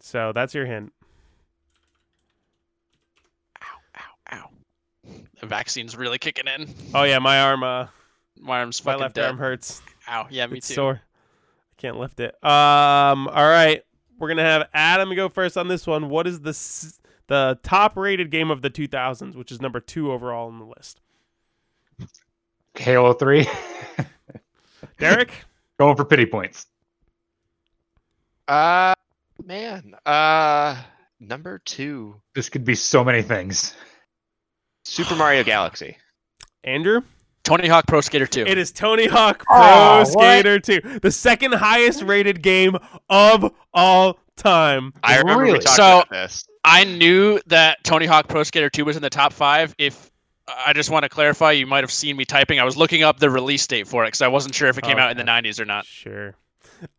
So 0.00 0.32
that's 0.34 0.54
your 0.54 0.66
hint. 0.66 0.92
Ow, 3.62 4.00
ow. 4.32 4.36
Ow. 4.36 4.50
The 5.40 5.46
vaccine's 5.46 5.96
really 5.96 6.18
kicking 6.18 6.46
in. 6.46 6.72
Oh 6.94 7.04
yeah, 7.04 7.18
my 7.18 7.40
arm 7.40 7.62
uh 7.62 7.86
My 8.40 8.58
arm's 8.60 8.84
my 8.84 8.94
left 8.96 9.14
dead. 9.16 9.26
arm 9.26 9.38
hurts. 9.38 9.82
Ow. 10.08 10.26
Yeah, 10.30 10.46
me 10.46 10.58
it's 10.58 10.68
too. 10.68 10.74
sore. 10.74 11.00
I 11.02 11.74
can't 11.80 11.98
lift 11.98 12.20
it. 12.20 12.34
Um. 12.44 13.28
All 13.28 13.48
right, 13.48 13.82
we're 14.18 14.28
gonna 14.28 14.42
have 14.42 14.68
Adam 14.74 15.14
go 15.14 15.28
first 15.28 15.56
on 15.56 15.68
this 15.68 15.86
one. 15.86 16.08
What 16.08 16.26
is 16.26 16.40
the 16.40 16.50
s- 16.50 16.98
the 17.28 17.58
top 17.62 17.96
rated 17.96 18.30
game 18.30 18.50
of 18.50 18.62
the 18.62 18.70
2000s, 18.70 19.34
which 19.36 19.50
is 19.52 19.60
number 19.60 19.80
two 19.80 20.12
overall 20.12 20.48
on 20.48 20.58
the 20.58 20.64
list? 20.66 21.00
Halo 22.74 23.12
3. 23.12 23.46
Derek. 24.98 25.30
Going 25.78 25.94
for 25.96 26.04
pity 26.04 26.26
points. 26.26 26.66
Uh, 28.48 28.94
man, 29.44 29.94
uh, 30.06 30.80
number 31.20 31.60
two, 31.64 32.20
This 32.34 32.48
could 32.48 32.64
be 32.64 32.74
so 32.74 33.04
many 33.04 33.22
things. 33.22 33.74
Super 34.84 35.14
Mario 35.16 35.44
Galaxy. 35.44 35.96
Andrew. 36.64 37.02
Tony 37.44 37.66
Hawk 37.66 37.86
Pro 37.88 38.00
Skater 38.00 38.26
2. 38.26 38.42
It 38.46 38.56
is 38.56 38.70
Tony 38.70 39.06
Hawk 39.08 39.44
Pro 39.46 39.56
Aw, 39.56 39.98
what? 39.98 40.06
Skater 40.08 40.60
2, 40.60 41.00
the 41.00 41.10
second 41.10 41.52
highest 41.54 42.02
rated 42.02 42.40
game 42.40 42.76
of 43.10 43.52
all 43.74 44.18
time. 44.36 44.92
I 45.02 45.18
remember 45.18 45.44
we 45.46 45.52
talked 45.58 45.68
So- 45.76 45.82
about 45.98 46.10
this. 46.10 46.44
I 46.64 46.84
knew 46.84 47.40
that 47.46 47.82
Tony 47.82 48.06
Hawk 48.06 48.28
Pro 48.28 48.44
Skater 48.44 48.70
2 48.70 48.84
was 48.84 48.94
in 48.94 49.02
the 49.02 49.10
top 49.10 49.32
five. 49.32 49.74
If 49.78 50.12
I 50.48 50.72
just 50.72 50.90
want 50.90 51.02
to 51.02 51.08
clarify, 51.08 51.50
you 51.50 51.66
might 51.66 51.82
have 51.82 51.90
seen 51.90 52.16
me 52.16 52.24
typing. 52.24 52.60
I 52.60 52.64
was 52.64 52.76
looking 52.76 53.02
up 53.02 53.18
the 53.18 53.28
release 53.30 53.66
date 53.66 53.88
for 53.88 54.04
it 54.04 54.08
because 54.08 54.22
I 54.22 54.28
wasn't 54.28 54.54
sure 54.54 54.68
if 54.68 54.78
it 54.78 54.84
came 54.84 54.98
out 54.98 55.10
in 55.10 55.16
the 55.16 55.24
90s 55.24 55.58
or 55.58 55.64
not. 55.64 55.84
Sure. 55.86 56.36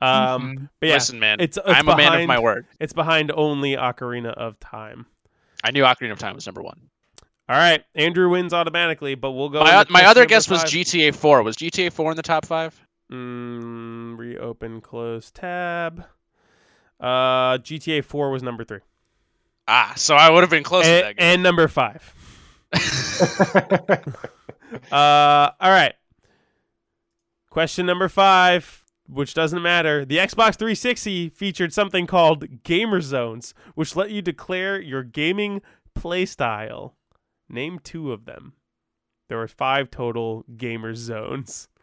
Um, 0.01 0.69
but 0.79 0.87
yeah, 0.87 0.95
Listen, 0.95 1.19
man, 1.19 1.39
it's, 1.39 1.57
it's 1.57 1.67
I'm 1.67 1.87
a 1.87 1.95
man 1.97 2.21
of 2.21 2.27
my 2.27 2.39
word. 2.39 2.65
It's 2.79 2.93
behind 2.93 3.31
only 3.31 3.75
Ocarina 3.75 4.33
of 4.33 4.59
Time. 4.59 5.05
I 5.63 5.71
knew 5.71 5.83
Ocarina 5.83 6.11
of 6.11 6.19
Time 6.19 6.35
was 6.35 6.45
number 6.45 6.61
one. 6.61 6.79
All 7.49 7.57
right, 7.57 7.83
Andrew 7.95 8.29
wins 8.29 8.53
automatically, 8.53 9.15
but 9.15 9.31
we'll 9.31 9.49
go. 9.49 9.59
My, 9.59 9.85
my 9.89 10.05
other 10.05 10.21
number 10.21 10.29
guess 10.29 10.49
was. 10.49 10.63
GTA 10.63 11.13
4. 11.13 11.43
Was 11.43 11.57
GTA 11.57 11.91
4 11.91 12.11
in 12.11 12.17
the 12.17 12.23
top 12.23 12.45
five? 12.45 12.79
Mm, 13.11 14.17
reopen, 14.17 14.79
close 14.81 15.29
tab. 15.31 16.05
Uh, 16.99 17.57
GTA 17.57 18.03
4 18.03 18.31
was 18.31 18.41
number 18.43 18.63
three, 18.63 18.79
Ah, 19.67 19.93
so 19.97 20.15
I 20.15 20.29
would 20.29 20.41
have 20.41 20.49
been 20.49 20.63
close 20.63 20.85
to 20.85 20.91
and, 20.91 21.17
that. 21.17 21.23
and 21.23 21.43
number 21.43 21.67
five. 21.67 22.13
Uh, 24.91 25.51
all 25.59 25.69
right. 25.69 25.93
Question 27.49 27.85
number 27.85 28.09
five, 28.09 28.82
which 29.07 29.33
doesn't 29.33 29.61
matter. 29.61 30.05
The 30.05 30.17
Xbox 30.17 30.55
360 30.57 31.29
featured 31.29 31.73
something 31.73 32.07
called 32.07 32.63
Gamer 32.63 33.01
Zones, 33.01 33.53
which 33.75 33.95
let 33.95 34.11
you 34.11 34.21
declare 34.21 34.79
your 34.79 35.03
gaming 35.03 35.61
playstyle. 35.95 36.93
Name 37.49 37.79
two 37.83 38.11
of 38.11 38.25
them. 38.25 38.53
There 39.29 39.37
were 39.37 39.47
five 39.47 39.89
total 39.89 40.45
gamer 40.57 40.95
zones. 40.95 41.67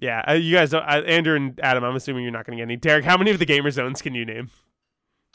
Yeah, 0.00 0.22
uh, 0.28 0.34
you 0.34 0.54
guys, 0.54 0.70
don't, 0.70 0.84
uh, 0.84 1.02
Andrew 1.06 1.34
and 1.34 1.58
Adam. 1.60 1.82
I'm 1.82 1.96
assuming 1.96 2.22
you're 2.22 2.30
not 2.32 2.46
going 2.46 2.56
to 2.56 2.60
get 2.60 2.68
any. 2.68 2.76
Derek, 2.76 3.04
how 3.04 3.16
many 3.16 3.32
of 3.32 3.40
the 3.40 3.44
gamer 3.44 3.72
zones 3.72 4.00
can 4.00 4.14
you 4.14 4.24
name? 4.24 4.48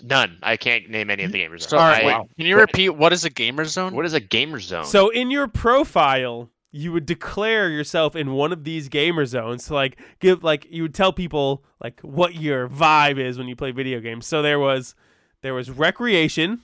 None. 0.01 0.39
I 0.41 0.55
can't 0.55 0.89
name 0.89 1.09
any 1.09 1.23
of 1.23 1.33
the 1.33 1.39
gamer 1.39 1.57
zones. 1.57 1.73
All 1.73 1.79
right. 1.79 2.05
wait, 2.05 2.13
I- 2.13 2.23
can 2.37 2.45
you 2.45 2.57
repeat 2.57 2.89
what 2.91 3.11
is 3.11 3.25
a 3.25 3.29
gamer 3.29 3.65
zone? 3.65 3.93
What 3.93 4.05
is 4.05 4.13
a 4.13 4.21
gamer 4.21 4.61
zone? 4.61 4.85
So 4.85 5.09
in 5.09 5.31
your 5.31 5.49
profile, 5.49 6.49
you 6.75 6.91
would 6.91 7.05
declare 7.05 7.69
yourself 7.69 8.15
in 8.15 8.31
one 8.33 8.51
of 8.51 8.63
these 8.63 8.89
gamer 8.89 9.25
zones. 9.27 9.63
So 9.63 9.75
like 9.75 9.99
give 10.19 10.43
like 10.43 10.65
you 10.71 10.81
would 10.81 10.95
tell 10.95 11.13
people 11.13 11.63
like 11.81 12.01
what 12.01 12.33
your 12.35 12.67
vibe 12.67 13.19
is 13.19 13.37
when 13.37 13.47
you 13.47 13.55
play 13.55 13.69
video 13.71 13.99
games. 13.99 14.25
So 14.25 14.41
there 14.41 14.59
was 14.59 14.95
there 15.41 15.53
was 15.53 15.69
recreation, 15.69 16.61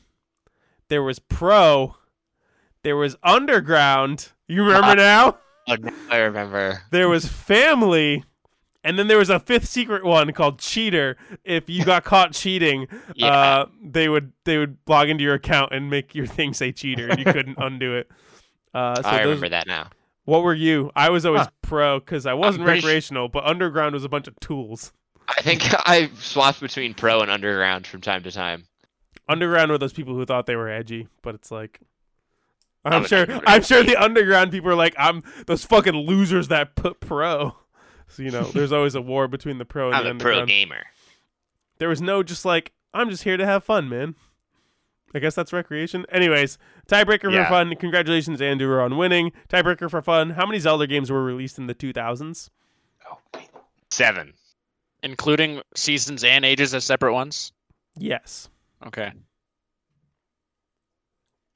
there 0.87 1.03
was 1.03 1.19
pro, 1.19 1.95
there 2.83 2.95
was 2.97 3.15
underground. 3.23 4.29
You 4.47 4.63
remember 4.65 4.95
now? 4.95 5.37
Now 5.67 5.77
I 6.09 6.17
remember. 6.17 6.81
There 6.89 7.07
was 7.07 7.27
family, 7.27 8.23
and 8.83 8.97
then 8.97 9.07
there 9.07 9.19
was 9.19 9.29
a 9.29 9.39
fifth 9.39 9.67
secret 9.67 10.03
one 10.03 10.33
called 10.33 10.57
cheater. 10.57 11.15
If 11.43 11.69
you 11.69 11.85
got 11.85 12.03
caught 12.03 12.33
cheating, 12.33 12.87
Yeah. 13.15 13.27
uh, 13.27 13.65
they 13.83 14.09
would 14.09 14.31
they 14.45 14.57
would 14.57 14.77
log 14.87 15.09
into 15.09 15.23
your 15.23 15.35
account 15.35 15.71
and 15.71 15.87
make 15.91 16.15
your 16.15 16.25
thing 16.25 16.55
say 16.55 16.71
cheater, 16.71 17.07
and 17.07 17.19
you 17.19 17.25
couldn't 17.25 17.57
undo 17.59 17.95
it. 17.97 18.09
Uh, 18.73 18.95
so 18.99 19.07
I 19.07 19.17
those- 19.17 19.25
remember 19.25 19.49
that 19.49 19.67
now. 19.67 19.89
What 20.29 20.43
were 20.43 20.53
you? 20.53 20.91
I 20.95 21.09
was 21.09 21.25
always 21.25 21.41
Huh. 21.41 21.49
pro 21.63 21.99
because 21.99 22.25
I 22.25 22.33
wasn't 22.33 22.65
sh- 22.65 22.67
recreational, 22.67 23.29
but 23.29 23.43
underground 23.45 23.93
was 23.93 24.03
a 24.03 24.09
bunch 24.09 24.27
of 24.27 24.39
tools. 24.39 24.93
I 25.27 25.41
think 25.41 25.63
I 25.87 26.09
swapped 26.19 26.59
between 26.61 26.93
pro 26.93 27.21
and 27.21 27.31
underground 27.31 27.87
from 27.87 28.01
time 28.01 28.21
to 28.23 28.31
time. 28.31 28.65
Underground 29.27 29.71
were 29.71 29.77
those 29.77 29.93
people 29.93 30.13
who 30.15 30.25
thought 30.25 30.45
they 30.45 30.55
were 30.55 30.69
edgy, 30.69 31.07
but 31.23 31.33
it's 31.35 31.51
like. 31.51 31.79
I'm 32.85 33.05
sure. 33.05 33.25
I'm 33.45 33.61
sure 33.63 33.83
the 33.83 33.97
underground 33.97 34.51
people 34.51 34.69
are 34.69 34.75
like, 34.75 34.95
I'm 34.97 35.23
those 35.47 35.65
fucking 35.65 35.95
losers 35.95 36.47
that 36.49 36.75
put 36.75 36.99
pro. 36.99 37.55
So 38.11 38.23
you 38.23 38.31
know, 38.31 38.41
there's 38.43 38.71
always 38.71 38.95
a 38.95 39.01
war 39.01 39.27
between 39.27 39.59
the 39.59 39.65
pro 39.65 39.87
and 39.89 39.95
I'm 39.95 40.03
the 40.03 40.09
a 40.11 40.15
pro 40.15 40.45
gamer. 40.47 40.83
There 41.77 41.89
was 41.89 42.01
no 42.01 42.23
just 42.23 42.43
like 42.43 42.71
I'm 42.91 43.11
just 43.11 43.21
here 43.21 43.37
to 43.37 43.45
have 43.45 43.63
fun, 43.63 43.87
man. 43.87 44.15
I 45.13 45.19
guess 45.19 45.33
that's 45.35 45.51
recreation. 45.51 46.05
Anyways, 46.11 46.57
tiebreaker 46.87 47.31
Yeah. 47.31 47.45
for 47.45 47.49
fun. 47.49 47.75
Congratulations, 47.75 48.41
Andrew, 48.41 48.79
on 48.79 48.95
winning. 48.97 49.31
Tiebreaker 49.49 49.89
for 49.89 50.01
fun. 50.01 50.31
How 50.31 50.45
many 50.45 50.59
Zelda 50.59 50.85
games 50.87 51.09
were 51.11 51.23
released 51.23 51.57
in 51.57 51.67
the 51.67 51.73
2000s? 51.75 52.49
Seven. 53.91 54.33
including 55.01 55.61
seasons 55.75 56.23
and 56.25 56.43
ages 56.43 56.73
as 56.75 56.83
separate 56.83 57.13
ones? 57.13 57.53
Yes. 57.97 58.49
Okay. 58.85 59.13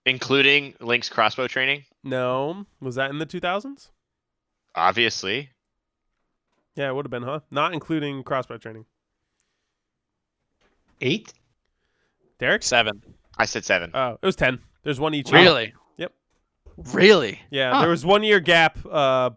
Including 0.06 0.74
Link's 0.80 1.10
crossbow 1.10 1.48
training, 1.48 1.84
No. 2.04 2.66
Was 2.82 2.96
that 2.96 3.10
in 3.10 3.20
the 3.20 3.26
2000s? 3.26 3.92
obviously. 4.76 5.50
Yeah, 6.76 6.90
it 6.90 6.96
would 6.96 7.06
have 7.06 7.12
been, 7.12 7.24
huh? 7.24 7.42
Not 7.52 7.74
including 7.74 8.24
crossbow 8.24 8.58
training. 8.58 8.86
Eight? 11.02 11.34
Derek? 12.40 12.64
Seven. 12.64 13.02
I 13.38 13.46
said 13.46 13.66
seven. 13.66 13.92
Oh, 13.94 14.18
it 14.22 14.26
was 14.26 14.36
10. 14.36 14.60
There's 14.84 15.00
one 15.00 15.14
each 15.14 15.32
year. 15.32 15.42
Really? 15.42 15.74
Yep. 15.98 16.12
Really? 16.94 17.40
Yeah, 17.50 17.72
Huh. 17.74 17.82
there 17.82 17.90
was 17.90 18.06
one 18.06 18.24
year 18.24 18.40
gap 18.40 18.78
uh, 18.86 19.32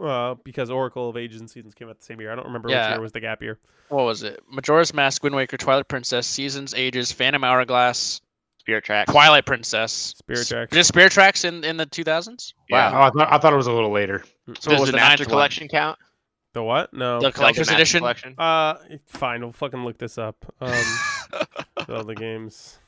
uh, 0.00 0.34
because 0.44 0.70
Oracle 0.70 1.08
of 1.08 1.16
Ages 1.16 1.40
and 1.40 1.50
Seasons 1.50 1.74
came 1.74 1.88
out 1.88 1.98
the 1.98 2.04
same 2.04 2.20
year. 2.20 2.32
I 2.32 2.34
don't 2.34 2.46
remember 2.46 2.68
which 2.68 2.76
year 2.76 3.00
was 3.00 3.12
the 3.12 3.20
gap 3.20 3.42
year. 3.42 3.58
What 3.88 4.04
was 4.04 4.22
it? 4.22 4.40
Majora's 4.50 4.94
Mask, 4.94 5.22
Wind 5.22 5.34
Waker, 5.36 5.56
Twilight 5.56 5.88
Princess, 5.88 6.26
Seasons, 6.26 6.72
Ages, 6.74 7.12
Phantom 7.12 7.44
Hourglass, 7.44 8.20
Spirit 8.58 8.84
Tracks. 8.84 9.10
Twilight 9.10 9.44
Princess. 9.44 9.92
Spirit 9.92 10.46
Tracks. 10.46 10.72
Just 10.72 10.88
Spirit 10.88 11.12
Tracks 11.12 11.44
in, 11.44 11.64
in 11.64 11.76
the 11.76 11.86
2000s? 11.86 12.54
Yeah. 12.70 12.90
Oh, 12.94 13.02
I 13.02 13.10
thought, 13.10 13.32
I 13.32 13.38
thought 13.38 13.52
it 13.52 13.56
was 13.56 13.66
a 13.66 13.72
little 13.72 13.90
later. 13.90 14.22
So 14.46 14.52
Does 14.54 14.66
what 14.66 14.80
was 14.80 14.86
the, 14.88 14.92
the 14.92 14.96
Master 14.98 15.24
ninth 15.24 15.28
Collection 15.28 15.68
count? 15.68 15.98
The 16.54 16.62
what? 16.62 16.92
No. 16.94 17.20
The 17.20 17.32
collector's 17.32 17.70
edition? 17.70 18.00
Collection? 18.00 18.34
Uh, 18.38 18.74
fine. 19.06 19.40
We'll 19.40 19.52
fucking 19.52 19.84
look 19.84 19.98
this 19.98 20.16
up. 20.18 20.36
Um, 20.60 20.72
all 21.88 22.04
the 22.04 22.14
games. 22.14 22.78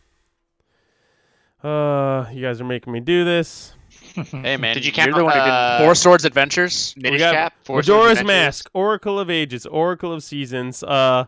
Uh, 1.65 2.29
you 2.31 2.43
guys 2.43 2.61
are 2.61 2.65
making 2.65 2.93
me 2.93 3.01
do 3.01 3.25
this. 3.25 3.73
Hey 4.15 4.57
man, 4.59 4.75
Did 4.75 4.85
you 4.85 4.93
you're 4.95 5.07
count, 5.07 5.17
the 5.17 5.25
one 5.25 5.33
who 5.33 5.41
uh, 5.41 5.79
did 5.79 5.85
Four 5.85 5.95
Swords 5.95 6.27
Adventures. 6.27 6.95
Minish 6.99 7.19
got 7.19 7.35
Cap? 7.35 7.55
Four 7.65 7.83
Swords 7.83 7.89
Majora's 7.89 8.25
Mask, 8.25 8.71
Oracle 8.75 9.19
of 9.19 9.31
Ages, 9.31 9.65
Oracle 9.65 10.13
of 10.13 10.23
Seasons, 10.23 10.83
uh, 10.83 11.25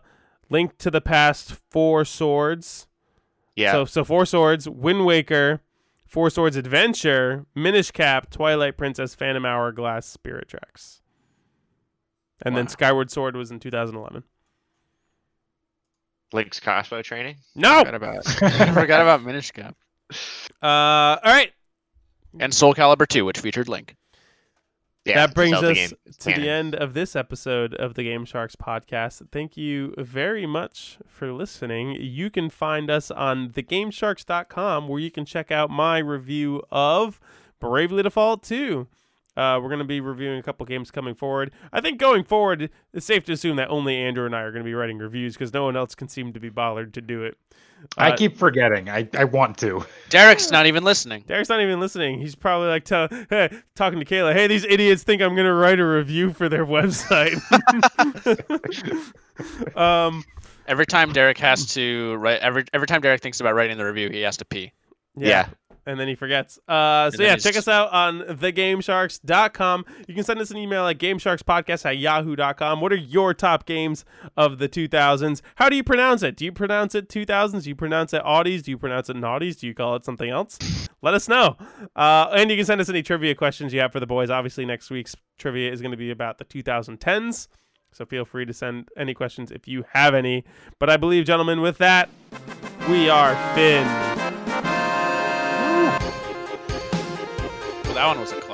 Link 0.49 0.77
to 0.77 0.91
the 0.91 1.01
Past, 1.01 1.55
Four 1.71 2.05
Swords. 2.05 2.87
Yeah. 3.55 3.71
So, 3.71 3.85
so 3.85 4.03
Four 4.03 4.27
Swords, 4.27 4.69
Wind 4.69 5.05
Waker, 5.05 5.61
Four 6.05 6.29
Swords 6.29 6.55
Adventure, 6.55 7.47
Minish 7.55 7.89
Cap, 7.89 8.29
Twilight 8.29 8.77
Princess, 8.77 9.15
Phantom 9.15 9.43
Hourglass, 9.43 10.05
Spirit 10.05 10.47
Tracks. 10.47 11.01
And 12.43 12.55
then 12.55 12.67
Skyward 12.67 13.09
Sword 13.09 13.35
was 13.35 13.49
in 13.49 13.59
2011. 13.59 14.23
Link's 16.31 16.59
crossbow 16.59 17.01
training? 17.01 17.37
No! 17.55 17.79
Forgot 17.79 17.95
about 17.95 18.43
I 18.43 18.73
forgot 18.73 19.01
about 19.01 19.23
Minish 19.23 19.49
Cap. 19.49 19.75
Uh, 20.61 20.65
all 20.65 21.19
right. 21.23 21.51
And 22.39 22.53
Soul 22.53 22.73
Calibur 22.73 23.07
2, 23.07 23.25
which 23.25 23.39
featured 23.39 23.67
Link. 23.67 23.95
Yeah, 25.07 25.25
that 25.25 25.35
brings 25.35 25.55
us 25.55 25.77
game. 25.77 25.89
to 26.19 26.33
the 26.33 26.49
end 26.49 26.75
of 26.75 26.93
this 26.93 27.15
episode 27.15 27.73
of 27.75 27.93
the 27.93 28.03
Game 28.03 28.25
Sharks 28.25 28.57
podcast. 28.57 29.25
Thank 29.31 29.55
you 29.55 29.93
very 29.97 30.45
much 30.45 30.97
for 31.07 31.31
listening. 31.31 31.95
You 32.01 32.29
can 32.29 32.49
find 32.49 32.91
us 32.91 33.09
on 33.09 33.49
thegamesharks.com 33.49 34.87
where 34.89 34.99
you 34.99 35.09
can 35.09 35.23
check 35.23 35.49
out 35.49 35.69
my 35.69 35.99
review 35.99 36.61
of 36.71 37.21
Bravely 37.61 38.03
Default 38.03 38.43
2. 38.43 38.87
Uh, 39.37 39.59
we're 39.61 39.69
going 39.69 39.79
to 39.79 39.85
be 39.85 40.01
reviewing 40.01 40.39
a 40.39 40.43
couple 40.43 40.65
games 40.65 40.91
coming 40.91 41.15
forward. 41.15 41.51
I 41.71 41.79
think 41.79 41.99
going 41.99 42.23
forward, 42.23 42.69
it's 42.91 43.05
safe 43.05 43.23
to 43.25 43.33
assume 43.33 43.55
that 43.57 43.69
only 43.69 43.95
Andrew 43.95 44.25
and 44.25 44.35
I 44.35 44.41
are 44.41 44.51
going 44.51 44.63
to 44.63 44.69
be 44.69 44.73
writing 44.73 44.97
reviews 44.97 45.35
because 45.35 45.53
no 45.53 45.63
one 45.63 45.77
else 45.77 45.95
can 45.95 46.09
seem 46.09 46.33
to 46.33 46.39
be 46.39 46.49
bothered 46.49 46.93
to 46.95 47.01
do 47.01 47.23
it. 47.23 47.37
I 47.97 48.11
Uh, 48.11 48.17
keep 48.17 48.37
forgetting. 48.37 48.89
I, 48.89 49.07
I 49.17 49.23
want 49.23 49.57
to. 49.59 49.85
Derek's 50.09 50.51
not 50.51 50.65
even 50.65 50.83
listening. 50.83 51.23
Derek's 51.27 51.49
not 51.49 51.61
even 51.61 51.79
listening. 51.79 52.19
He's 52.19 52.35
probably 52.35 52.67
like 52.67 52.83
tell, 52.85 53.07
hey, 53.29 53.49
talking 53.75 53.99
to 53.99 54.05
Kayla. 54.05 54.33
Hey, 54.33 54.47
these 54.47 54.63
idiots 54.65 55.03
think 55.03 55.21
I'm 55.21 55.35
gonna 55.35 55.53
write 55.53 55.79
a 55.79 55.85
review 55.85 56.33
for 56.33 56.49
their 56.49 56.65
website. 56.77 57.37
um, 59.77 60.23
Every 60.67 60.85
time 60.85 61.13
Derek 61.13 61.37
has 61.37 61.73
to 61.75 62.15
write, 62.15 62.41
every 62.41 62.65
every 62.73 62.87
time 62.87 62.99
Derek 62.99 63.21
thinks 63.21 63.39
about 63.39 63.55
writing 63.55 63.77
the 63.77 63.85
review, 63.85 64.09
he 64.09 64.19
has 64.21 64.35
to 64.37 64.45
pee. 64.45 64.73
yeah. 65.15 65.27
Yeah. 65.29 65.47
And 65.87 65.97
then 65.97 66.09
he 66.09 66.15
forgets. 66.15 66.59
Uh, 66.67 67.09
so 67.11 67.23
yeah, 67.23 67.37
check 67.37 67.55
us 67.55 67.69
out 67.69 67.91
on 67.93 68.19
thegamesharks.com. 68.19 69.85
You 70.05 70.13
can 70.13 70.25
send 70.25 70.41
us 70.41 70.51
an 70.51 70.57
email 70.57 70.85
at 70.85 70.97
gamesharkspodcast 70.97 71.85
at 71.85 71.97
yahoo.com. 71.97 72.81
What 72.81 72.91
are 72.91 72.97
your 72.97 73.33
top 73.33 73.65
games 73.65 74.03
of 74.35 74.59
the 74.59 74.67
2000s? 74.67 75.41
How 75.55 75.69
do 75.69 75.77
you 75.77 75.85
pronounce 75.85 76.23
it? 76.23 76.35
Do 76.35 76.43
you 76.43 76.51
pronounce 76.51 76.93
it 76.93 77.07
2000s? 77.07 77.63
Do 77.63 77.69
you 77.69 77.75
pronounce 77.75 78.13
it 78.13 78.21
Audis? 78.23 78.63
Do 78.63 78.71
you 78.71 78.77
pronounce 78.77 79.09
it 79.09 79.15
Naughties? 79.15 79.59
Do 79.59 79.65
you 79.65 79.73
call 79.73 79.95
it 79.95 80.03
something 80.03 80.29
else? 80.29 80.59
Let 81.01 81.13
us 81.13 81.29
know. 81.29 81.55
Uh, 81.95 82.31
and 82.35 82.51
you 82.51 82.57
can 82.57 82.65
send 82.65 82.81
us 82.81 82.89
any 82.89 83.01
trivia 83.01 83.33
questions 83.33 83.73
you 83.73 83.79
have 83.79 83.93
for 83.93 84.01
the 84.01 84.07
boys. 84.07 84.29
Obviously, 84.29 84.65
next 84.65 84.89
week's 84.89 85.15
trivia 85.37 85.71
is 85.71 85.79
going 85.79 85.91
to 85.91 85.97
be 85.97 86.11
about 86.11 86.37
the 86.37 86.45
2010s. 86.45 87.47
So 87.93 88.05
feel 88.05 88.25
free 88.25 88.45
to 88.45 88.53
send 88.53 88.89
any 88.97 89.13
questions 89.13 89.51
if 89.51 89.69
you 89.69 89.85
have 89.93 90.13
any. 90.13 90.43
But 90.79 90.89
I 90.89 90.97
believe, 90.97 91.25
gentlemen, 91.25 91.61
with 91.61 91.77
that, 91.77 92.09
we 92.89 93.09
are 93.09 93.35
Finn. 93.55 94.26
That 97.97 98.05
one 98.05 98.19
was 98.19 98.31
a. 98.31 98.46